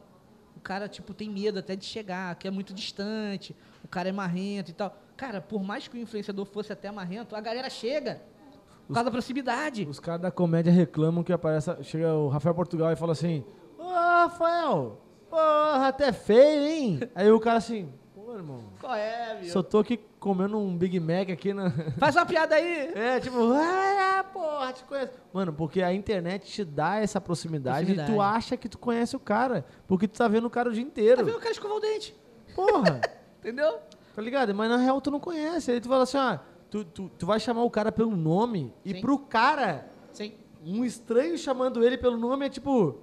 cara, 0.66 0.88
tipo, 0.88 1.14
tem 1.14 1.30
medo 1.30 1.60
até 1.60 1.76
de 1.76 1.84
chegar, 1.84 2.34
que 2.34 2.48
é 2.48 2.50
muito 2.50 2.74
distante, 2.74 3.54
o 3.84 3.88
cara 3.88 4.08
é 4.08 4.12
marrento 4.12 4.68
e 4.72 4.74
tal. 4.74 4.92
Cara, 5.16 5.40
por 5.40 5.62
mais 5.62 5.86
que 5.86 5.96
o 5.96 6.00
influenciador 6.00 6.44
fosse 6.44 6.72
até 6.72 6.90
marrento, 6.90 7.36
a 7.36 7.40
galera 7.40 7.70
chega. 7.70 8.20
Por 8.88 8.92
causa 8.92 9.04
da 9.04 9.10
proximidade. 9.12 9.86
Os 9.88 10.00
caras 10.00 10.20
da 10.22 10.30
comédia 10.32 10.72
reclamam 10.72 11.22
que 11.22 11.32
aparece. 11.32 11.70
Chega 11.84 12.12
o 12.12 12.28
Rafael 12.28 12.54
Portugal 12.54 12.90
e 12.90 12.96
fala 12.96 13.12
assim: 13.12 13.44
Ô 13.78 13.84
Rafael, 13.88 15.00
porra, 15.30 15.86
até 15.86 16.10
feio, 16.12 16.66
hein? 16.66 17.00
Aí 17.14 17.30
o 17.30 17.38
cara 17.38 17.58
assim, 17.58 17.88
pô, 18.12 18.34
irmão, 18.34 18.64
Qual 18.80 18.94
é, 18.94 19.38
meu? 19.40 19.50
só 19.50 19.62
tô 19.62 19.78
aqui 19.78 20.00
comendo 20.18 20.58
um 20.58 20.76
Big 20.76 20.98
Mac 20.98 21.30
aqui 21.30 21.54
na. 21.54 21.70
Faz 21.98 22.16
uma 22.16 22.26
piada 22.26 22.56
aí. 22.56 22.90
É, 22.94 23.20
tipo, 23.20 23.38
ah, 23.52 24.15
porra, 24.38 24.72
te 24.72 24.84
conheço. 24.84 25.12
Mano, 25.32 25.52
porque 25.52 25.82
a 25.82 25.92
internet 25.92 26.46
te 26.50 26.64
dá 26.64 26.96
essa 26.96 27.20
proximidade, 27.20 27.90
e 27.90 27.94
tu 27.94 27.96
Proximidade. 27.96 28.36
acha 28.36 28.56
que 28.56 28.68
tu 28.68 28.78
conhece 28.78 29.16
o 29.16 29.20
cara. 29.20 29.64
Porque 29.86 30.06
tu 30.08 30.16
tá 30.18 30.28
vendo 30.28 30.46
o 30.46 30.50
cara 30.50 30.68
o 30.68 30.72
dia 30.72 30.82
inteiro. 30.82 31.16
Tá 31.18 31.22
vendo 31.22 31.36
o 31.36 31.40
cara 31.40 31.52
escovar 31.52 31.76
o 31.76 31.80
dente? 31.80 32.14
Porra, 32.54 33.00
Entendeu? 33.40 33.78
tá 34.14 34.22
ligado? 34.22 34.54
Mas 34.54 34.70
na 34.70 34.76
real 34.78 35.00
tu 35.00 35.10
não 35.10 35.20
conhece. 35.20 35.70
Aí 35.70 35.80
tu 35.80 35.88
fala 35.88 36.04
assim, 36.04 36.16
ó, 36.18 36.38
tu, 36.70 36.84
tu, 36.84 37.10
tu 37.18 37.26
vai 37.26 37.38
chamar 37.38 37.62
o 37.64 37.70
cara 37.70 37.92
pelo 37.92 38.16
nome 38.16 38.72
e 38.84 38.94
Sim. 38.94 39.00
pro 39.00 39.18
cara, 39.18 39.86
Sim. 40.12 40.32
um 40.64 40.84
estranho 40.84 41.36
chamando 41.36 41.84
ele 41.84 41.98
pelo 41.98 42.16
nome 42.16 42.46
é 42.46 42.48
tipo, 42.48 42.98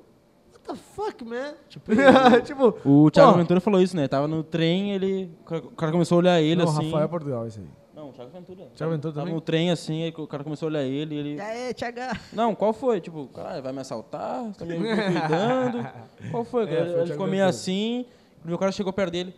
what 0.52 0.60
the 0.68 0.76
fuck, 0.76 1.24
man? 1.24 1.54
Tipo, 1.70 1.92
tipo, 2.44 2.78
O 2.84 3.12
Thiago 3.12 3.38
Ventura 3.38 3.60
falou 3.62 3.80
isso, 3.80 3.96
né? 3.96 4.08
Tava 4.08 4.28
no 4.28 4.44
trem, 4.44 4.92
ele. 4.94 5.32
O 5.42 5.44
cara- 5.44 5.66
o 5.66 5.72
cara 5.72 5.92
começou 5.92 6.16
a 6.16 6.20
olhar 6.20 6.42
ele 6.42 6.64
não, 6.64 6.70
assim. 6.72 6.86
Rafael 6.92 7.10
Portugal, 7.10 7.48
isso 7.48 7.60
aí. 7.60 7.68
O 8.14 8.16
Thiago 8.16 8.32
Ventura. 8.32 8.68
Thiago 8.76 8.92
Ventura 8.94 9.14
Tava 9.14 9.22
também? 9.26 9.34
no 9.34 9.42
trem 9.42 9.72
assim, 9.72 10.04
aí 10.04 10.14
o 10.16 10.28
cara 10.28 10.44
começou 10.44 10.68
a 10.68 10.70
olhar 10.70 10.84
ele 10.84 11.16
e 11.16 11.18
ele. 11.18 11.36
E 11.36 11.42
aí, 11.42 11.74
Thiago? 11.74 12.00
Não, 12.32 12.54
qual 12.54 12.72
foi? 12.72 13.02
Tipo, 13.02 13.28
cara, 13.28 13.62
vai 13.62 13.74
me 13.74 13.80
assaltar? 13.80 14.44
Você 14.46 14.60
tá 14.60 14.66
me 14.66 14.76
cuidando? 14.78 15.88
Qual 16.32 16.44
foi? 16.44 16.64
É, 16.64 16.68
foi 16.68 16.78
o 16.94 17.02
ele 17.02 17.12
ficou 17.12 17.28
meio 17.28 17.46
assim, 17.46 18.06
o 18.48 18.58
cara 18.58 18.72
chegou 18.72 18.94
perto 18.94 19.12
dele. 19.12 19.34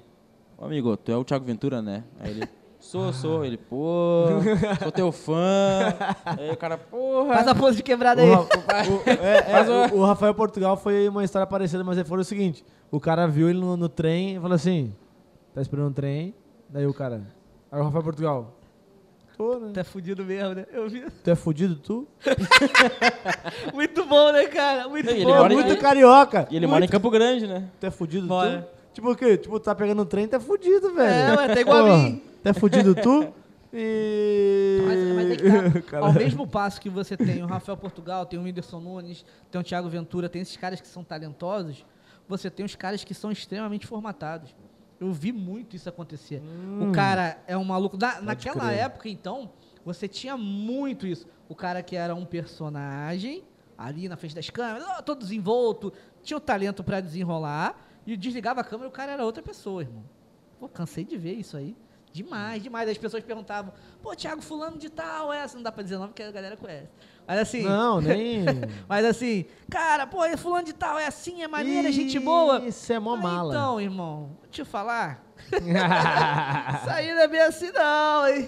Ô 0.57 0.65
amigo, 0.65 0.95
tu 0.97 1.11
é 1.11 1.17
o 1.17 1.23
Thiago 1.23 1.45
Ventura, 1.45 1.81
né? 1.81 2.03
Aí 2.19 2.31
ele. 2.31 2.49
Sou, 2.79 3.11
sou. 3.11 3.43
Ele, 3.43 3.57
pô, 3.57 4.25
sou 4.83 4.91
teu 4.91 5.11
fã. 5.11 5.93
Aí 6.23 6.51
o 6.51 6.57
cara, 6.57 6.77
porra. 6.77 7.33
Faz 7.33 7.47
a 7.47 7.55
pose 7.55 7.77
de 7.77 7.83
quebrada 7.83 8.21
O, 8.21 8.25
aí. 8.25 8.31
Ra- 8.31 8.41
o- 8.87 9.09
é, 9.09 9.51
é, 9.91 9.93
o- 9.93 9.99
o 10.01 10.05
Rafael 10.05 10.35
Portugal 10.35 10.77
foi 10.77 11.07
uma 11.09 11.23
história 11.23 11.47
parecida, 11.47 11.83
mas 11.83 11.97
ele 11.97 12.07
foi 12.07 12.19
o 12.19 12.23
seguinte: 12.23 12.63
o 12.91 12.99
cara 12.99 13.25
viu 13.27 13.49
ele 13.49 13.59
no, 13.59 13.75
no 13.75 13.89
trem 13.89 14.35
e 14.35 14.39
falou 14.39 14.53
assim: 14.55 14.93
tá 15.53 15.61
esperando 15.61 15.89
o 15.89 15.93
trem. 15.93 16.35
Daí 16.69 16.85
o 16.85 16.93
cara. 16.93 17.23
Aí 17.71 17.79
o 17.81 17.83
Rafael 17.83 18.03
Portugal. 18.03 18.53
Tô, 19.37 19.59
né? 19.59 19.71
Tá 19.73 19.83
fudido 19.83 20.23
mesmo, 20.23 20.53
né? 20.55 20.65
Eu 20.71 20.87
vi. 20.87 21.03
Tu 21.23 21.29
é 21.29 21.35
fudido, 21.35 21.75
tu? 21.75 22.07
Muito 23.73 24.05
bom, 24.05 24.31
né, 24.31 24.45
cara? 24.45 24.87
Muito 24.87 25.09
Ele 25.09 25.25
bom. 25.25 25.35
mora 25.35 25.53
em- 25.53 25.55
muito 25.57 25.71
ele- 25.71 25.81
carioca. 25.81 26.47
E 26.49 26.55
ele 26.55 26.65
muito. 26.65 26.69
mora 26.73 26.85
em 26.85 26.87
Campo 26.87 27.09
Grande, 27.09 27.47
né? 27.47 27.67
Tu 27.79 27.85
é 27.85 27.91
fudido, 27.91 28.27
Mora. 28.27 28.61
tu? 28.61 28.93
Tipo 28.93 29.11
o 29.11 29.15
quê? 29.15 29.37
Tipo, 29.37 29.59
tá 29.59 29.75
pegando 29.75 30.01
o 30.01 30.05
trem, 30.05 30.27
tu 30.27 30.35
é 30.37 30.39
fudido, 30.39 30.93
velho. 30.93 31.09
É, 31.09 31.35
ué, 31.37 31.53
tá 31.53 31.59
igual 31.61 31.77
a 31.77 31.83
Porra, 31.89 31.97
mim. 31.97 32.21
Tu 32.41 32.49
é 32.49 32.53
fudido, 32.53 32.95
tu? 32.95 33.27
E... 33.77 34.79
Mas, 34.87 35.15
mas 35.15 35.31
é 35.31 35.35
que 35.81 35.81
tá. 35.91 35.99
Ao 35.99 36.13
mesmo 36.13 36.47
passo 36.47 36.79
que 36.79 36.89
você 36.89 37.17
tem 37.17 37.43
o 37.43 37.45
Rafael 37.45 37.75
Portugal, 37.75 38.25
tem 38.25 38.39
o 38.39 38.43
Whindersson 38.43 38.79
Nunes, 38.79 39.25
tem 39.51 39.59
o 39.59 39.63
Thiago 39.65 39.89
Ventura, 39.89 40.29
tem 40.29 40.41
esses 40.41 40.55
caras 40.55 40.79
que 40.79 40.87
são 40.87 41.03
talentosos, 41.03 41.85
você 42.25 42.49
tem 42.49 42.65
os 42.65 42.73
caras 42.73 43.03
que 43.03 43.13
são 43.13 43.33
extremamente 43.33 43.85
formatados. 43.85 44.55
Eu 44.99 45.11
vi 45.11 45.31
muito 45.31 45.75
isso 45.75 45.89
acontecer. 45.89 46.41
Hum. 46.41 46.89
O 46.89 46.91
cara 46.93 47.37
é 47.47 47.57
um 47.57 47.63
maluco. 47.65 47.97
Na- 47.97 48.21
naquela 48.21 48.67
crer. 48.67 48.79
época, 48.79 49.09
então, 49.09 49.51
você 49.83 50.07
tinha 50.07 50.37
muito 50.37 51.05
isso. 51.05 51.27
O 51.49 51.55
cara 51.55 51.83
que 51.83 51.95
era 51.95 52.15
um 52.15 52.25
personagem, 52.25 53.43
ali 53.77 54.07
na 54.07 54.15
frente 54.17 54.33
das 54.35 54.49
câmeras, 54.49 54.87
todo 55.05 55.19
desenvolto, 55.19 55.91
tinha 56.23 56.37
o 56.37 56.39
talento 56.39 56.83
pra 56.83 56.99
desenrolar, 57.01 57.75
e 58.07 58.15
desligava 58.15 58.61
a 58.61 58.63
câmera 58.63 58.87
e 58.87 58.89
o 58.89 58.91
cara 58.91 59.11
era 59.13 59.25
outra 59.25 59.41
pessoa, 59.43 59.81
irmão. 59.81 60.03
Pô, 60.59 60.67
cansei 60.69 61.03
de 61.03 61.17
ver 61.17 61.33
isso 61.33 61.57
aí. 61.57 61.75
Demais, 62.13 62.63
demais. 62.63 62.87
As 62.89 62.97
pessoas 62.97 63.23
perguntavam, 63.23 63.73
pô, 64.01 64.15
Thiago, 64.15 64.41
fulano 64.41 64.77
de 64.77 64.89
tal, 64.89 65.33
é 65.33 65.39
essa? 65.39 65.55
Não 65.57 65.63
dá 65.63 65.71
pra 65.71 65.83
dizer 65.83 65.97
nome 65.97 66.09
porque 66.09 66.23
a 66.23 66.31
galera 66.31 66.55
conhece. 66.55 66.87
Mas 67.27 67.39
assim. 67.39 67.63
Não, 67.63 67.99
nem. 68.01 68.43
Mas 68.87 69.05
assim, 69.05 69.45
cara, 69.69 70.05
pô, 70.05 70.23
esse 70.25 70.37
fulano 70.37 70.63
de 70.65 70.73
tal 70.73 70.99
é 70.99 71.07
assim, 71.07 71.41
é 71.41 71.47
maneira, 71.47 71.89
é 71.89 71.91
gente 71.91 72.19
boa. 72.19 72.59
Isso 72.65 72.91
é 72.93 72.99
mó 72.99 73.15
mala. 73.15 73.53
Então, 73.53 73.81
irmão, 73.81 74.37
vou 74.39 74.49
te 74.51 74.63
falar. 74.63 75.23
Isso 75.51 76.89
aí 76.89 77.13
não 77.13 77.21
é 77.21 77.27
bem 77.27 77.41
assim, 77.41 77.71
não, 77.71 78.27
hein? 78.27 78.47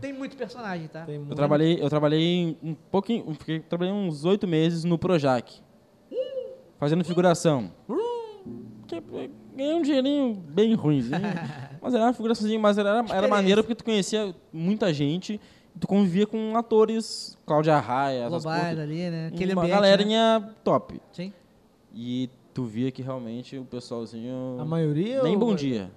Tem 0.00 0.12
muito 0.12 0.36
personagem, 0.36 0.86
tá? 0.88 1.04
Tem 1.04 1.16
Eu 1.16 1.20
muito- 1.22 1.34
trabalhei, 1.34 1.78
eu 1.82 1.88
trabalhei 1.88 2.56
um 2.62 2.74
pouquinho, 2.74 3.34
fiquei, 3.34 3.60
trabalhei 3.60 3.92
uns 3.92 4.24
oito 4.24 4.46
meses 4.46 4.84
no 4.84 4.98
Projac, 4.98 5.60
fazendo 6.78 7.04
figuração. 7.04 7.72
Que- 8.86 8.96
é, 8.96 9.30
Ganhei 9.56 9.74
um 9.74 9.82
dinheirinho 9.82 10.32
bem 10.34 10.74
ruimzinho, 10.74 11.20
mas 11.82 11.92
era 11.92 12.04
uma 12.04 12.12
figuraçãozinha, 12.12 12.58
mas 12.58 12.78
era, 12.78 13.04
era 13.10 13.28
maneiro 13.28 13.62
porque 13.62 13.74
tu 13.74 13.84
conhecia 13.84 14.34
muita 14.52 14.92
gente, 14.94 15.38
tu 15.78 15.86
convivia 15.86 16.26
com 16.26 16.56
atores, 16.56 17.36
Cláudia 17.46 17.78
Raia, 17.78 18.28
porra, 18.28 18.82
ali, 18.82 19.10
né? 19.10 19.26
Aquele 19.28 19.52
uma 19.52 19.62
ambiente, 19.62 19.74
né? 19.80 19.82
galerinha 19.88 20.50
top. 20.64 21.00
Sim. 21.12 21.32
E 21.94 22.28
tu 22.54 22.64
via 22.64 22.90
que 22.90 23.02
realmente 23.02 23.56
o 23.58 23.64
pessoalzinho... 23.64 24.56
A 24.60 24.64
maioria. 24.64 25.22
nem 25.22 25.34
ou- 25.34 25.40
bom 25.40 25.54
dia, 25.54 25.90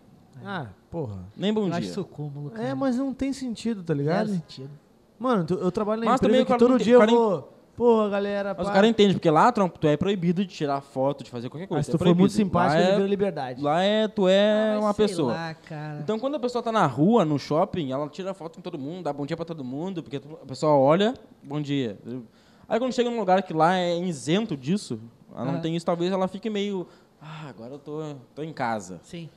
Ah, 0.43 0.67
porra. 0.89 1.19
nem 1.37 1.53
bom 1.53 1.67
Eu 1.67 1.71
acho 1.71 1.81
dia. 1.81 1.89
isso 1.91 2.03
cúmulo, 2.05 2.49
cara. 2.51 2.69
É, 2.69 2.73
mas 2.73 2.97
não 2.97 3.13
tem 3.13 3.31
sentido, 3.33 3.83
tá 3.83 3.93
ligado? 3.93 4.29
sentido. 4.29 4.69
Mano, 5.19 5.45
tu- 5.45 5.53
eu 5.53 5.71
trabalho 5.71 6.01
na 6.03 6.11
Mas 6.11 6.19
também 6.19 6.41
empresa 6.41 6.43
o 6.43 6.45
que 6.45 6.51
cara 6.51 6.61
não 6.61 6.67
todo 6.67 6.77
tem- 6.77 6.85
dia 6.85 6.95
eu 6.95 7.07
vou. 7.19 7.52
Porra, 7.75 8.07
galera. 8.09 8.53
Mas 8.55 8.67
pá. 8.67 8.71
o 8.71 8.73
cara 8.75 8.87
entende, 8.87 9.13
porque 9.15 9.29
lá, 9.29 9.51
Trump, 9.51 9.75
tu 9.77 9.87
é 9.87 9.97
proibido 9.97 10.45
de 10.45 10.53
tirar 10.53 10.79
foto, 10.81 11.23
de 11.23 11.29
fazer 11.31 11.49
qualquer 11.49 11.65
coisa. 11.67 11.79
Mas 11.79 11.85
se 11.87 11.91
é 11.91 11.93
tu 11.93 11.97
for 11.97 12.15
muito 12.15 12.31
simpático, 12.31 12.79
lá 12.81 12.89
ele 12.95 13.03
é, 13.03 13.07
liberdade. 13.07 13.61
Lá 13.63 13.81
é, 13.81 14.07
tu 14.07 14.27
é 14.27 14.75
Ah, 14.75 14.79
uma 14.79 14.93
sei 14.93 15.07
pessoa. 15.07 15.33
Lá, 15.33 15.53
cara. 15.55 15.99
Então, 15.99 16.19
quando 16.19 16.35
a 16.35 16.39
pessoa 16.39 16.61
tá 16.63 16.71
na 16.71 16.85
rua, 16.85 17.25
no 17.25 17.39
shopping, 17.39 17.91
ela 17.91 18.07
tira 18.09 18.33
foto 18.33 18.57
com 18.57 18.61
todo 18.61 18.77
mundo, 18.77 19.03
dá 19.03 19.11
bom 19.11 19.25
dia 19.25 19.35
pra 19.35 19.45
todo 19.45 19.63
mundo, 19.63 20.03
porque 20.03 20.17
a 20.17 20.45
pessoa 20.45 20.73
olha, 20.73 21.15
bom 21.41 21.59
dia. 21.59 21.97
Aí 22.69 22.77
quando 22.79 22.93
chega 22.93 23.09
num 23.09 23.19
lugar 23.19 23.41
que 23.41 23.53
lá 23.53 23.75
é 23.75 23.97
isento 23.97 24.55
disso, 24.55 24.99
ela 25.35 25.51
não 25.51 25.59
tem 25.59 25.75
isso, 25.75 25.85
talvez 25.85 26.11
ela 26.11 26.27
fique 26.27 26.49
meio. 26.49 26.87
Ah, 27.19 27.47
agora 27.49 27.73
eu 27.73 27.79
tô, 27.79 28.01
tô 28.35 28.43
em 28.43 28.53
casa. 28.53 28.99
Sim. 29.03 29.29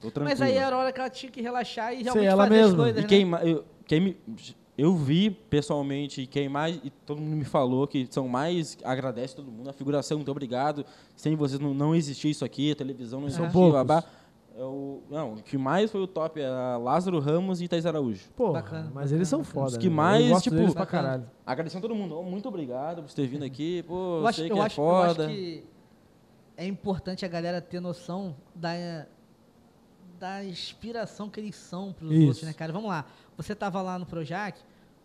Tô 0.00 0.10
tranquilo. 0.10 0.24
Mas 0.28 0.42
aí 0.42 0.56
era 0.56 0.74
a 0.74 0.78
hora 0.78 0.92
que 0.92 0.98
ela 1.00 1.08
tinha 1.08 1.30
que 1.30 1.40
relaxar 1.40 1.94
e 1.94 2.02
realmente 2.02 2.26
ela 2.26 2.44
fazer 2.44 2.54
as 2.60 2.66
mesma. 2.66 2.76
coisas, 2.82 2.98
E 2.98 3.02
né? 3.02 3.08
quem, 3.08 3.24
ma- 3.24 3.44
eu, 3.44 3.64
quem 3.86 4.00
me, 4.00 4.16
eu 4.78 4.94
vi 4.94 5.30
pessoalmente, 5.30 6.26
quem 6.26 6.48
mais, 6.48 6.78
e 6.84 6.90
todo 6.90 7.20
mundo 7.20 7.36
me 7.36 7.44
falou 7.44 7.86
que 7.86 8.06
são 8.10 8.28
mais, 8.28 8.76
agradece 8.84 9.34
todo 9.34 9.50
mundo, 9.50 9.70
a 9.70 9.72
figuração, 9.72 10.18
muito 10.18 10.30
obrigado. 10.30 10.84
Sem 11.14 11.34
vocês 11.34 11.58
não, 11.58 11.72
não 11.72 11.94
existia 11.94 12.30
isso 12.30 12.44
aqui, 12.44 12.72
a 12.72 12.76
televisão 12.76 13.20
não 13.20 13.26
existia, 13.28 13.48
poucos. 13.50 13.72
babá. 13.72 14.04
É 14.58 14.64
o, 14.64 15.02
não, 15.10 15.34
o 15.34 15.42
que 15.42 15.58
mais 15.58 15.90
foi 15.90 16.00
o 16.00 16.06
top 16.06 16.40
era 16.40 16.78
Lázaro 16.78 17.18
Ramos 17.20 17.60
e 17.60 17.68
Thais 17.68 17.84
Araújo. 17.84 18.24
Bacana, 18.52 18.90
mas 18.94 19.12
eles 19.12 19.28
são 19.28 19.44
foda. 19.44 19.68
Os 19.68 19.76
que 19.76 19.88
né? 19.90 19.94
mais, 19.94 20.24
eu 20.24 20.30
gosto 20.30 20.44
tipo, 20.44 20.56
deles 20.56 20.72
pra 20.72 20.84
bacana. 20.84 21.02
caralho. 21.02 21.30
Agradecendo 21.44 21.84
a 21.84 21.88
todo 21.90 21.96
mundo. 21.98 22.18
Oh, 22.18 22.22
muito 22.22 22.48
obrigado 22.48 23.02
por 23.02 23.12
ter 23.12 23.26
vindo 23.26 23.44
aqui. 23.44 23.82
Pô, 23.82 24.20
Eu 24.20 24.26
acho, 24.26 24.40
sei 24.40 24.50
eu, 24.50 24.54
que 24.54 24.60
é 24.60 24.64
acho, 24.64 24.80
eu 24.80 24.96
acho 24.96 25.14
foda. 25.14 25.26
que 25.28 25.64
é 26.56 26.66
importante 26.66 27.22
a 27.24 27.28
galera 27.28 27.60
ter 27.60 27.80
noção 27.80 28.34
da, 28.54 28.70
da 30.26 30.44
inspiração 30.44 31.28
que 31.30 31.38
eles 31.38 31.54
são 31.54 31.92
pros 31.92 32.10
Isso. 32.10 32.26
outros, 32.26 32.42
né, 32.42 32.52
cara? 32.52 32.72
Vamos 32.72 32.88
lá. 32.88 33.04
Você 33.36 33.54
tava 33.54 33.80
lá 33.80 33.96
no 33.98 34.04
Projac, 34.06 34.58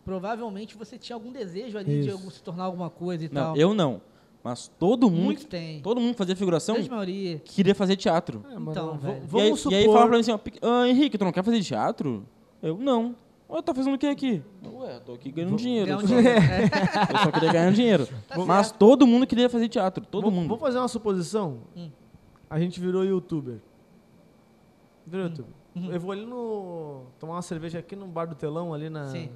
provavelmente 0.04 0.76
você 0.76 0.98
tinha 0.98 1.14
algum 1.14 1.30
desejo 1.32 1.78
ali 1.78 2.00
de 2.02 2.08
Isso. 2.08 2.12
algum- 2.12 2.30
se 2.30 2.42
tornar 2.42 2.64
alguma 2.64 2.90
coisa 2.90 3.24
e 3.24 3.28
Não, 3.28 3.42
tal. 3.42 3.56
eu 3.56 3.72
não. 3.72 4.00
Mas 4.42 4.66
todo 4.76 5.08
mundo, 5.08 5.22
Muitos 5.22 5.44
tem. 5.44 5.80
todo 5.80 6.00
mundo 6.00 6.16
fazia 6.16 6.34
figuração 6.34 6.74
Grande 6.74 6.90
maioria. 6.90 7.38
queria 7.44 7.74
fazer 7.76 7.94
teatro. 7.94 8.44
É, 8.50 8.54
Então, 8.54 8.98
velho. 8.98 9.22
vamos 9.28 9.32
e, 9.32 9.40
aí, 9.52 9.56
supor. 9.56 9.72
e 9.72 9.76
aí 9.76 9.84
fala 9.86 10.00
pra 10.06 10.14
mim 10.16 10.20
assim, 10.20 10.32
ó, 10.32 10.38
"Pique- 10.38 10.58
ah, 10.60 10.88
Henrique, 10.88 11.16
tu 11.16 11.24
não 11.24 11.30
quer 11.30 11.44
fazer 11.44 11.62
teatro? 11.62 12.26
Eu, 12.60 12.76
não. 12.76 13.14
Ué, 13.48 13.62
tá 13.62 13.72
fazendo 13.72 13.94
o 13.94 13.98
que 13.98 14.06
aqui? 14.06 14.42
Ué, 14.64 14.98
tô 15.00 15.12
aqui 15.12 15.30
ganhando 15.30 15.54
dinheiro. 15.56 15.86
Ganhar 15.86 16.00
eu 16.02 16.08
só- 16.08 16.16
dinheiro. 16.16 16.40
Eu 17.12 17.18
só 17.18 17.30
queria 17.30 17.52
ganhar 17.52 17.72
dinheiro. 17.72 18.08
Tá 18.26 18.38
Mas 18.44 18.66
certo. 18.68 18.78
todo 18.78 19.06
mundo 19.06 19.26
queria 19.26 19.48
fazer 19.48 19.68
teatro. 19.68 20.04
Todo 20.04 20.24
vamos, 20.24 20.36
mundo. 20.40 20.48
Vamos 20.48 20.60
fazer 20.62 20.78
uma 20.78 20.88
suposição? 20.88 21.58
Hum. 21.76 21.90
A 22.50 22.58
gente 22.58 22.80
virou 22.80 23.04
youtuber. 23.04 23.58
Virou 25.06 25.26
Hum. 25.28 25.44
Uhum. 25.74 25.90
Eu 25.92 25.98
vou 26.00 26.12
ali 26.12 26.26
no. 26.26 27.04
tomar 27.18 27.34
uma 27.36 27.42
cerveja 27.42 27.78
aqui 27.78 27.96
no 27.96 28.06
bar 28.06 28.26
do 28.26 28.34
telão 28.34 28.74
ali 28.74 28.90
na. 28.90 29.06
Sim. 29.06 29.30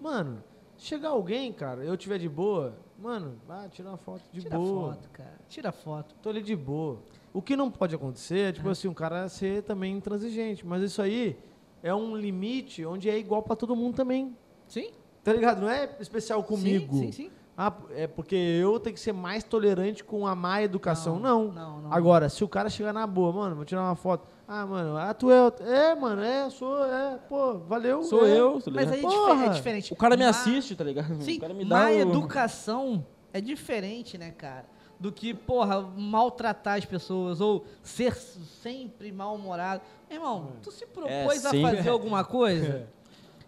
Mano, 0.00 0.42
chegar 0.76 1.10
alguém, 1.10 1.52
cara, 1.52 1.82
eu 1.84 1.96
tiver 1.96 2.18
de 2.18 2.28
boa, 2.28 2.74
mano, 2.98 3.36
vai 3.46 3.68
tirar 3.70 3.90
uma 3.90 3.96
foto 3.96 4.22
de 4.32 4.42
Tira 4.42 4.56
boa. 4.58 4.92
foto, 4.94 5.08
cara. 5.10 5.38
Tira 5.48 5.72
foto. 5.72 6.14
Tô 6.22 6.28
ali 6.28 6.42
de 6.42 6.54
boa. 6.54 6.98
O 7.32 7.40
que 7.40 7.56
não 7.56 7.70
pode 7.70 7.94
acontecer 7.94 8.38
é, 8.48 8.52
tipo 8.52 8.68
É. 8.68 8.72
assim, 8.72 8.88
um 8.88 8.94
cara 8.94 9.28
ser 9.28 9.62
também 9.62 9.94
intransigente. 9.96 10.66
Mas 10.66 10.82
isso 10.82 11.00
aí 11.00 11.38
é 11.82 11.94
um 11.94 12.14
limite 12.16 12.84
onde 12.84 13.08
é 13.08 13.18
igual 13.18 13.42
pra 13.42 13.56
todo 13.56 13.74
mundo 13.76 13.94
também. 13.94 14.36
Sim? 14.68 14.90
Tá 15.24 15.32
ligado? 15.32 15.60
Não 15.62 15.68
é 15.70 15.96
especial 16.00 16.42
comigo. 16.42 16.94
Sim, 16.94 17.06
sim, 17.06 17.12
sim. 17.12 17.30
Ah, 17.56 17.74
é 17.90 18.06
porque 18.06 18.34
eu 18.34 18.80
tenho 18.80 18.94
que 18.94 19.00
ser 19.00 19.12
mais 19.12 19.44
tolerante 19.44 20.02
com 20.02 20.26
a 20.26 20.34
má 20.34 20.62
educação. 20.62 21.18
Não. 21.20 21.52
Não, 21.52 21.82
não. 21.82 21.92
Agora, 21.92 22.28
se 22.30 22.42
o 22.42 22.48
cara 22.48 22.70
chegar 22.70 22.92
na 22.92 23.06
boa, 23.06 23.30
mano, 23.32 23.54
vou 23.56 23.64
tirar 23.66 23.82
uma 23.82 23.94
foto. 23.96 24.26
Ah, 24.52 24.66
mano, 24.66 24.96
ah, 24.96 25.14
tu 25.14 25.30
é. 25.30 25.52
É, 25.60 25.94
mano, 25.94 26.20
é, 26.22 26.50
sou, 26.50 26.84
é, 26.84 27.18
pô, 27.28 27.58
valeu. 27.58 28.02
Sou 28.02 28.26
é. 28.26 28.36
eu, 28.36 28.60
tá 28.60 28.68
Mas 28.72 28.90
aí 28.90 28.98
é, 28.98 29.02
Porra! 29.02 29.34
difer- 29.36 29.48
é 29.48 29.52
diferente. 29.54 29.92
O 29.92 29.96
cara 29.96 30.16
me 30.16 30.24
assiste, 30.24 30.74
tá 30.74 30.82
ligado? 30.82 31.22
Sim, 31.22 31.36
o 31.36 31.40
cara 31.40 31.54
me 31.54 31.64
dá 31.64 31.86
o- 31.86 31.90
educação 31.90 33.06
é 33.32 33.40
diferente, 33.40 34.18
né, 34.18 34.32
cara? 34.32 34.64
Do 34.98 35.12
que, 35.12 35.32
porra, 35.32 35.80
maltratar 35.80 36.78
as 36.78 36.84
pessoas 36.84 37.40
ou 37.40 37.64
ser 37.80 38.12
sempre 38.16 39.12
mal-humorado. 39.12 39.82
Irmão, 40.10 40.48
tu 40.60 40.72
se 40.72 40.84
propôs 40.84 41.46
a 41.46 41.50
sempre. 41.50 41.76
fazer 41.76 41.88
alguma 41.90 42.24
coisa? 42.24 42.88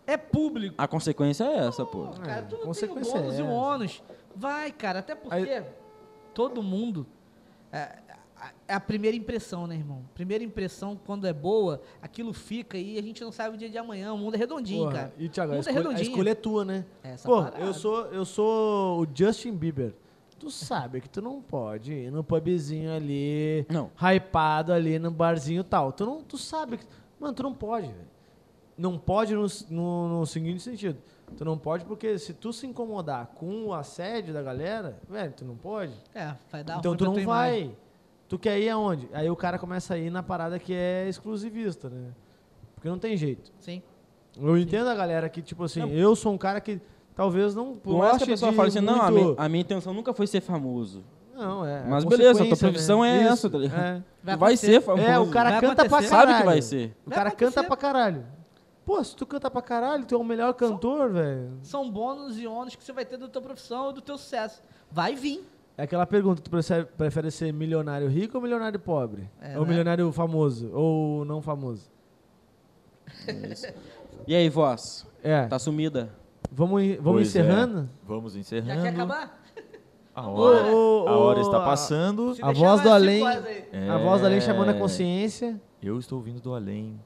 É 0.04 0.16
público. 0.16 0.74
A 0.78 0.88
consequência 0.88 1.44
é 1.44 1.58
essa, 1.68 1.86
pô. 1.86 2.08
Cara, 2.24 2.42
tu 2.42 2.56
tem 2.56 2.64
o 2.64 2.66
consequência 2.66 3.20
bônus 3.20 3.34
é 3.36 3.38
e 3.38 3.42
o 3.42 3.48
ônus. 3.48 4.02
Vai, 4.34 4.72
cara, 4.72 4.98
até 4.98 5.14
porque 5.14 5.32
Aí- 5.36 5.62
todo 6.34 6.60
mundo. 6.60 7.06
É, 7.72 7.98
é 8.72 8.74
a 8.74 8.80
primeira 8.80 9.14
impressão, 9.16 9.66
né, 9.66 9.74
irmão? 9.76 10.02
Primeira 10.14 10.42
impressão, 10.42 10.98
quando 11.04 11.26
é 11.26 11.32
boa, 11.32 11.80
aquilo 12.00 12.32
fica 12.32 12.78
e 12.78 12.98
a 12.98 13.02
gente 13.02 13.22
não 13.22 13.30
sabe 13.30 13.54
o 13.54 13.58
dia 13.58 13.68
de 13.68 13.76
amanhã. 13.76 14.12
O 14.14 14.18
mundo 14.18 14.34
é 14.34 14.38
redondinho, 14.38 14.84
Porra, 14.84 14.92
cara. 14.94 15.12
E, 15.18 15.28
Thiago, 15.28 15.52
O 15.52 15.54
a 15.54 15.56
mundo 15.56 15.66
é 15.68 15.70
escolha, 15.70 15.78
a 15.78 15.82
redondinho. 15.90 16.10
escolha 16.10 16.30
é 16.30 16.34
tua, 16.34 16.64
né? 16.64 16.84
Essa 17.04 17.28
Pô, 17.28 17.42
parada. 17.42 17.62
eu 17.64 17.74
sou, 17.74 18.06
eu 18.06 18.24
sou 18.24 19.02
o 19.02 19.06
Justin 19.14 19.52
Bieber. 19.52 19.94
Tu 20.38 20.50
sabe 20.50 21.00
que 21.00 21.08
tu 21.08 21.20
não 21.22 21.40
pode 21.42 21.92
ir 21.92 22.10
no 22.10 22.24
pubzinho 22.24 22.92
ali, 22.92 23.64
Não. 23.70 23.90
hypado 23.96 24.72
ali 24.72 24.98
no 24.98 25.10
barzinho 25.10 25.60
e 25.60 25.64
tal. 25.64 25.92
Tu, 25.92 26.04
não, 26.06 26.22
tu 26.22 26.36
sabe 26.38 26.78
que. 26.78 26.86
Mano, 27.20 27.32
tu 27.34 27.42
não 27.42 27.54
pode, 27.54 27.86
velho. 27.88 28.10
Não 28.76 28.98
pode 28.98 29.34
no, 29.34 29.46
no, 29.70 30.08
no 30.20 30.26
seguinte 30.26 30.62
sentido. 30.62 30.98
Tu 31.36 31.44
não 31.44 31.56
pode 31.56 31.84
porque 31.84 32.18
se 32.18 32.34
tu 32.34 32.52
se 32.52 32.66
incomodar 32.66 33.26
com 33.34 33.66
o 33.66 33.72
assédio 33.74 34.34
da 34.34 34.42
galera, 34.42 34.98
velho, 35.08 35.32
tu 35.36 35.44
não 35.44 35.56
pode. 35.56 35.92
É, 36.14 36.34
vai 36.50 36.64
dar 36.64 36.78
então 36.78 36.90
ruim 36.92 36.98
tu 36.98 37.04
pra 37.04 37.06
não 37.06 37.14
tua 37.14 37.24
vai. 37.24 37.58
imagem. 37.60 37.76
Tu 38.32 38.38
quer 38.38 38.58
ir 38.58 38.70
aonde? 38.70 39.06
Aí 39.12 39.28
o 39.28 39.36
cara 39.36 39.58
começa 39.58 39.92
a 39.92 39.98
ir 39.98 40.08
na 40.08 40.22
parada 40.22 40.58
que 40.58 40.72
é 40.72 41.06
exclusivista, 41.06 41.90
né? 41.90 42.12
Porque 42.74 42.88
não 42.88 42.98
tem 42.98 43.14
jeito. 43.14 43.52
Sim. 43.60 43.82
Eu 44.40 44.56
entendo 44.56 44.88
a 44.88 44.94
galera 44.94 45.28
que, 45.28 45.42
tipo 45.42 45.64
assim, 45.64 45.86
eu 45.92 46.16
sou 46.16 46.32
um 46.32 46.38
cara 46.38 46.58
que 46.58 46.80
talvez 47.14 47.54
não 47.54 47.74
Por 47.76 47.98
mais 47.98 48.12
goste 48.12 48.24
que 48.24 48.30
a 48.30 48.32
pessoa 48.32 48.50
de 48.50 48.56
fale 48.56 48.68
assim, 48.70 48.80
não, 48.80 49.02
a 49.02 49.10
muito- 49.10 49.24
minha, 49.26 49.34
a 49.36 49.48
minha 49.50 49.60
intenção 49.60 49.92
nunca 49.92 50.14
foi 50.14 50.26
ser 50.26 50.40
famoso. 50.40 51.04
Não, 51.34 51.62
é. 51.66 51.84
Mas 51.86 52.06
a 52.06 52.08
beleza, 52.08 52.38
tua 52.38 52.48
consequência, 52.48 52.68
profissão 52.68 53.04
é 53.04 53.18
Isso, 53.24 53.32
essa, 53.34 53.50
tá 53.50 53.58
ligado? 53.58 53.78
é. 53.78 54.02
Vai 54.24 54.36
vai 54.38 54.56
ser 54.56 54.80
famoso. 54.80 55.06
É, 55.06 55.18
o 55.18 55.28
cara 55.30 55.50
Vai 55.50 55.60
canta 55.60 55.74
pra 55.84 55.84
acontecer. 55.84 56.10
caralho. 56.10 56.28
Sabe 56.30 56.40
que 56.40 56.46
vai 56.46 56.62
ser. 56.62 56.96
O 57.04 57.10
Vai 57.10 57.18
cara 57.18 57.28
acontecer. 57.28 57.54
canta 57.54 57.66
pra 57.68 57.76
caralho. 57.76 58.26
Pô, 58.86 59.04
se 59.04 59.14
tu 59.14 59.26
canta 59.26 59.50
pra 59.50 59.60
caralho, 59.60 60.06
tu 60.06 60.14
é 60.14 60.18
o 60.18 60.24
melhor 60.24 60.54
cantor, 60.54 61.10
velho. 61.12 61.50
São 61.62 61.90
bônus 61.90 62.38
e 62.38 62.46
ônus 62.46 62.74
que 62.76 62.82
você 62.82 62.94
vai 62.94 63.04
ter 63.04 63.18
da 63.18 63.28
tua 63.28 63.42
profissão 63.42 63.90
e 63.90 63.92
do 63.92 64.00
teu 64.00 64.16
sucesso. 64.16 64.62
Vai 64.90 65.14
vir. 65.14 65.46
É 65.82 65.84
aquela 65.84 66.06
pergunta, 66.06 66.40
tu 66.40 66.48
prefere, 66.48 66.84
prefere 66.84 67.28
ser 67.32 67.52
milionário 67.52 68.06
rico 68.06 68.36
ou 68.36 68.42
milionário 68.42 68.78
pobre? 68.78 69.28
É, 69.40 69.58
ou 69.58 69.64
né? 69.64 69.70
milionário 69.70 70.12
famoso, 70.12 70.70
ou 70.72 71.24
não 71.24 71.42
famoso? 71.42 71.90
E 74.28 74.32
aí, 74.36 74.48
voz? 74.48 75.04
É, 75.24 75.46
Tá 75.48 75.58
sumida? 75.58 76.10
vamos, 76.52 76.80
vamos 76.98 77.02
Pois 77.02 77.26
é. 77.26 77.40
encerrando? 77.40 77.88
Vamos 78.06 78.34
Já 78.34 78.38
encerrando. 78.38 78.80
quer 78.82 78.88
acabar? 78.90 79.42
A 80.14 80.28
hora, 80.28 80.66
ô, 80.72 81.08
a 81.08 81.16
hora 81.16 81.40
está 81.40 81.58
passando. 81.58 82.36
A 82.40 82.52
voz 82.52 82.80
do 82.80 82.88
além-. 82.88 83.24
A 83.26 83.98
voz 83.98 84.22
da 84.22 84.28
lei 84.28 84.40
chamando 84.40 84.68
a 84.68 84.74
É, 84.76 84.78
consciência. 84.78 85.60
Eu 85.82 85.98
estou 85.98 86.20
vindo 86.20 86.40
do 86.40 86.54
além. 86.54 87.00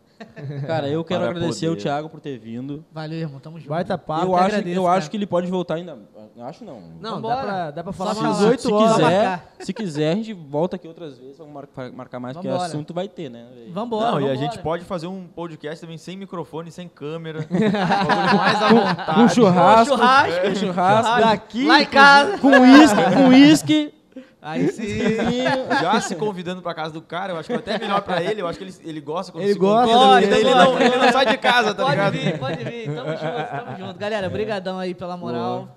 Cara, 0.67 0.89
eu 0.89 1.05
quero 1.05 1.21
Para 1.21 1.31
agradecer 1.31 1.67
poder. 1.67 1.79
o 1.79 1.83
Thiago 1.83 2.09
por 2.09 2.21
ter 2.21 2.39
vindo. 2.39 2.85
Valeu, 2.93 3.19
irmão. 3.19 3.39
Tamo 3.41 3.59
junto. 3.59 3.69
Baita 3.69 3.99
papo. 3.99 4.25
eu 4.27 4.29
que 4.31 4.35
acho, 4.37 4.45
agradeço, 4.47 4.77
eu 4.79 4.85
cara. 4.85 4.97
acho 4.99 5.11
que 5.11 5.17
ele 5.17 5.27
pode 5.27 5.51
voltar 5.51 5.75
ainda. 5.75 5.99
Acho 6.41 6.65
não. 6.65 6.81
Não, 6.81 7.01
dá 7.01 7.11
Vambora. 7.11 7.43
pra, 7.43 7.71
dá 7.71 7.83
pra 7.85 7.93
falar 7.93 8.15
Só 8.15 8.21
falar. 8.23 8.49
8 8.51 8.63
se 8.63 8.73
horas. 8.73 8.93
quiser, 8.93 9.03
marcar. 9.05 9.45
se 9.61 9.73
quiser, 9.73 10.13
a 10.13 10.15
gente 10.15 10.33
volta 10.35 10.77
aqui 10.77 10.87
outras 10.89 11.19
vezes. 11.19 11.39
Vamos 11.39 11.55
mar- 11.55 11.69
marcar 11.95 12.21
mais, 12.21 12.35
porque 12.37 12.49
Vambora. 12.49 12.67
assunto 12.67 12.93
vai 12.95 13.09
ter, 13.09 13.29
né? 13.31 13.47
Vambora, 13.73 14.11
Não, 14.13 14.21
e 14.21 14.25
a 14.25 14.29
vambora. 14.29 14.37
gente 14.37 14.59
pode 14.63 14.85
fazer 14.85 15.07
um 15.07 15.27
podcast 15.27 15.81
também 15.81 15.97
sem 15.99 16.17
microfone, 16.17 16.71
sem 16.71 16.89
câmera. 16.89 17.47
Um 17.51 18.37
mais 18.37 18.63
à 18.63 18.69
vontade. 18.69 19.21
Um 19.21 19.29
churrasco. 19.29 19.95
churrasco, 19.97 20.47
um 20.49 20.55
churrasco. 20.55 21.21
Daqui, 21.21 21.67
Lá 21.67 21.83
em 21.83 21.87
casa. 21.87 22.39
Com 22.39 22.49
uísque, 22.61 23.03
com 23.15 23.29
uísque. 23.29 23.95
Aí 24.41 24.69
sim. 24.69 24.85
Já 25.81 26.01
se 26.01 26.15
convidando 26.15 26.63
pra 26.63 26.75
casa 26.75 26.93
do 26.93 27.03
cara, 27.03 27.33
eu 27.33 27.39
acho 27.39 27.49
que 27.49 27.53
é 27.55 27.57
até 27.57 27.79
melhor 27.79 28.03
pra 28.03 28.23
ele. 28.23 28.41
Eu 28.43 28.47
acho 28.47 28.59
que 28.59 28.65
ele, 28.65 28.75
ele 28.85 29.01
gosta 29.01 29.33
quando 29.33 29.45
Ele 29.45 29.55
se 29.55 29.59
gosta, 29.59 29.93
convida, 29.93 30.37
ele 30.39 30.49
ele, 30.49 30.55
não, 30.55 30.81
ele 30.81 30.97
não 30.97 31.13
sai 31.13 31.27
de 31.27 31.39
casa, 31.39 31.75
tá 31.75 31.83
pode 31.83 31.97
ligado? 31.97 32.13
vir, 32.13 32.39
pode 32.39 32.65
vir. 32.65 32.95
Tamo 32.95 33.11
junto, 33.11 33.65
tamo 33.65 33.77
junto. 33.79 33.99
Galera, 33.99 34.29
brigadão 34.31 34.79
aí 34.79 34.95
pela 34.95 35.17
moral. 35.17 35.77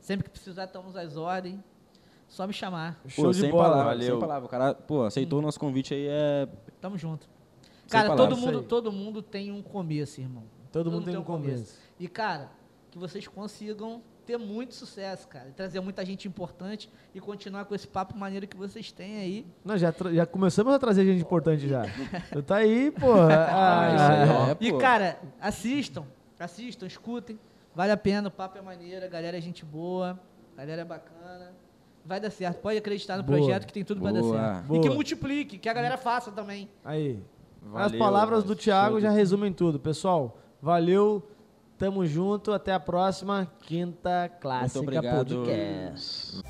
Sempre 0.00 0.24
que 0.24 0.30
precisar, 0.30 0.64
estamos 0.64 0.96
às 0.96 1.16
ordens. 1.16 1.58
Só 2.28 2.46
me 2.46 2.52
chamar. 2.52 3.00
Show 3.08 3.24
Pô, 3.24 3.30
de 3.32 3.40
sem 3.40 3.50
bola. 3.50 3.64
palavras, 3.70 3.86
valeu. 3.98 4.10
sem 4.10 4.20
palavras. 4.20 4.46
O 4.46 4.50
cara, 4.50 4.74
pô, 4.74 5.02
aceitou 5.04 5.40
o 5.40 5.42
nosso 5.42 5.58
convite 5.58 5.94
aí, 5.94 6.06
é... 6.08 6.48
Tamo 6.80 6.96
junto. 6.96 7.28
Sem 7.86 8.00
Cara, 8.00 8.14
todo 8.14 8.36
mundo, 8.36 8.62
todo 8.62 8.92
mundo 8.92 9.20
tem 9.20 9.50
um 9.50 9.60
começo, 9.60 10.20
irmão. 10.20 10.44
Todo 10.70 10.90
mundo 10.92 11.04
tem 11.06 11.16
um 11.16 11.24
começo. 11.24 11.76
E, 11.98 12.06
cara, 12.06 12.50
que 12.90 12.98
vocês 12.98 13.26
consigam 13.26 14.00
ter 14.30 14.38
muito 14.38 14.74
sucesso, 14.74 15.26
cara. 15.26 15.48
E 15.48 15.52
trazer 15.52 15.80
muita 15.80 16.04
gente 16.04 16.28
importante 16.28 16.88
e 17.12 17.20
continuar 17.20 17.64
com 17.64 17.74
esse 17.74 17.88
papo 17.88 18.16
maneiro 18.16 18.46
que 18.46 18.56
vocês 18.56 18.92
têm 18.92 19.16
aí. 19.18 19.46
Não, 19.64 19.76
já, 19.76 19.92
já 20.12 20.24
começamos 20.24 20.72
a 20.72 20.78
trazer 20.78 21.04
gente 21.04 21.20
importante 21.20 21.68
já. 21.68 21.82
Tu 22.32 22.42
tá 22.42 22.56
aí, 22.56 22.92
porra. 22.92 23.46
Ah, 23.50 23.94
isso 23.94 24.04
aí, 24.04 24.28
ó. 24.28 24.50
É, 24.50 24.56
e, 24.60 24.72
pô. 24.72 24.78
cara, 24.78 25.18
assistam, 25.40 26.04
assistam, 26.38 26.86
escutem. 26.86 27.38
Vale 27.74 27.90
a 27.90 27.96
pena, 27.96 28.28
o 28.28 28.30
papo 28.30 28.56
é 28.58 28.62
maneiro, 28.62 29.04
a 29.04 29.08
galera 29.08 29.36
é 29.36 29.40
gente 29.40 29.64
boa, 29.64 30.18
a 30.56 30.60
galera 30.60 30.82
é 30.82 30.84
bacana. 30.84 31.52
Vai 32.04 32.20
dar 32.20 32.30
certo, 32.30 32.60
pode 32.60 32.78
acreditar 32.78 33.16
no 33.16 33.22
Boa. 33.22 33.38
projeto 33.38 33.66
que 33.66 33.72
tem 33.72 33.84
tudo 33.84 34.00
pra 34.00 34.10
dar 34.10 34.22
certo. 34.22 34.66
Boa. 34.66 34.78
E 34.78 34.82
que 34.82 34.88
multiplique, 34.88 35.58
que 35.58 35.68
a 35.68 35.72
galera 35.72 35.96
faça 35.98 36.30
também. 36.30 36.68
Aí. 36.84 37.22
As 37.62 37.70
Valeu, 37.72 37.98
palavras 37.98 38.42
do 38.42 38.56
Thiago 38.56 39.00
já 39.00 39.10
resumem 39.10 39.52
tudo. 39.52 39.78
Pessoal, 39.78 40.38
valeu. 40.62 41.22
Tamo 41.80 42.04
junto. 42.04 42.52
Até 42.52 42.74
a 42.74 42.78
próxima. 42.78 43.50
Quinta 43.62 44.28
Clássica 44.38 44.80
obrigado. 44.80 45.34
Podcast. 45.34 46.42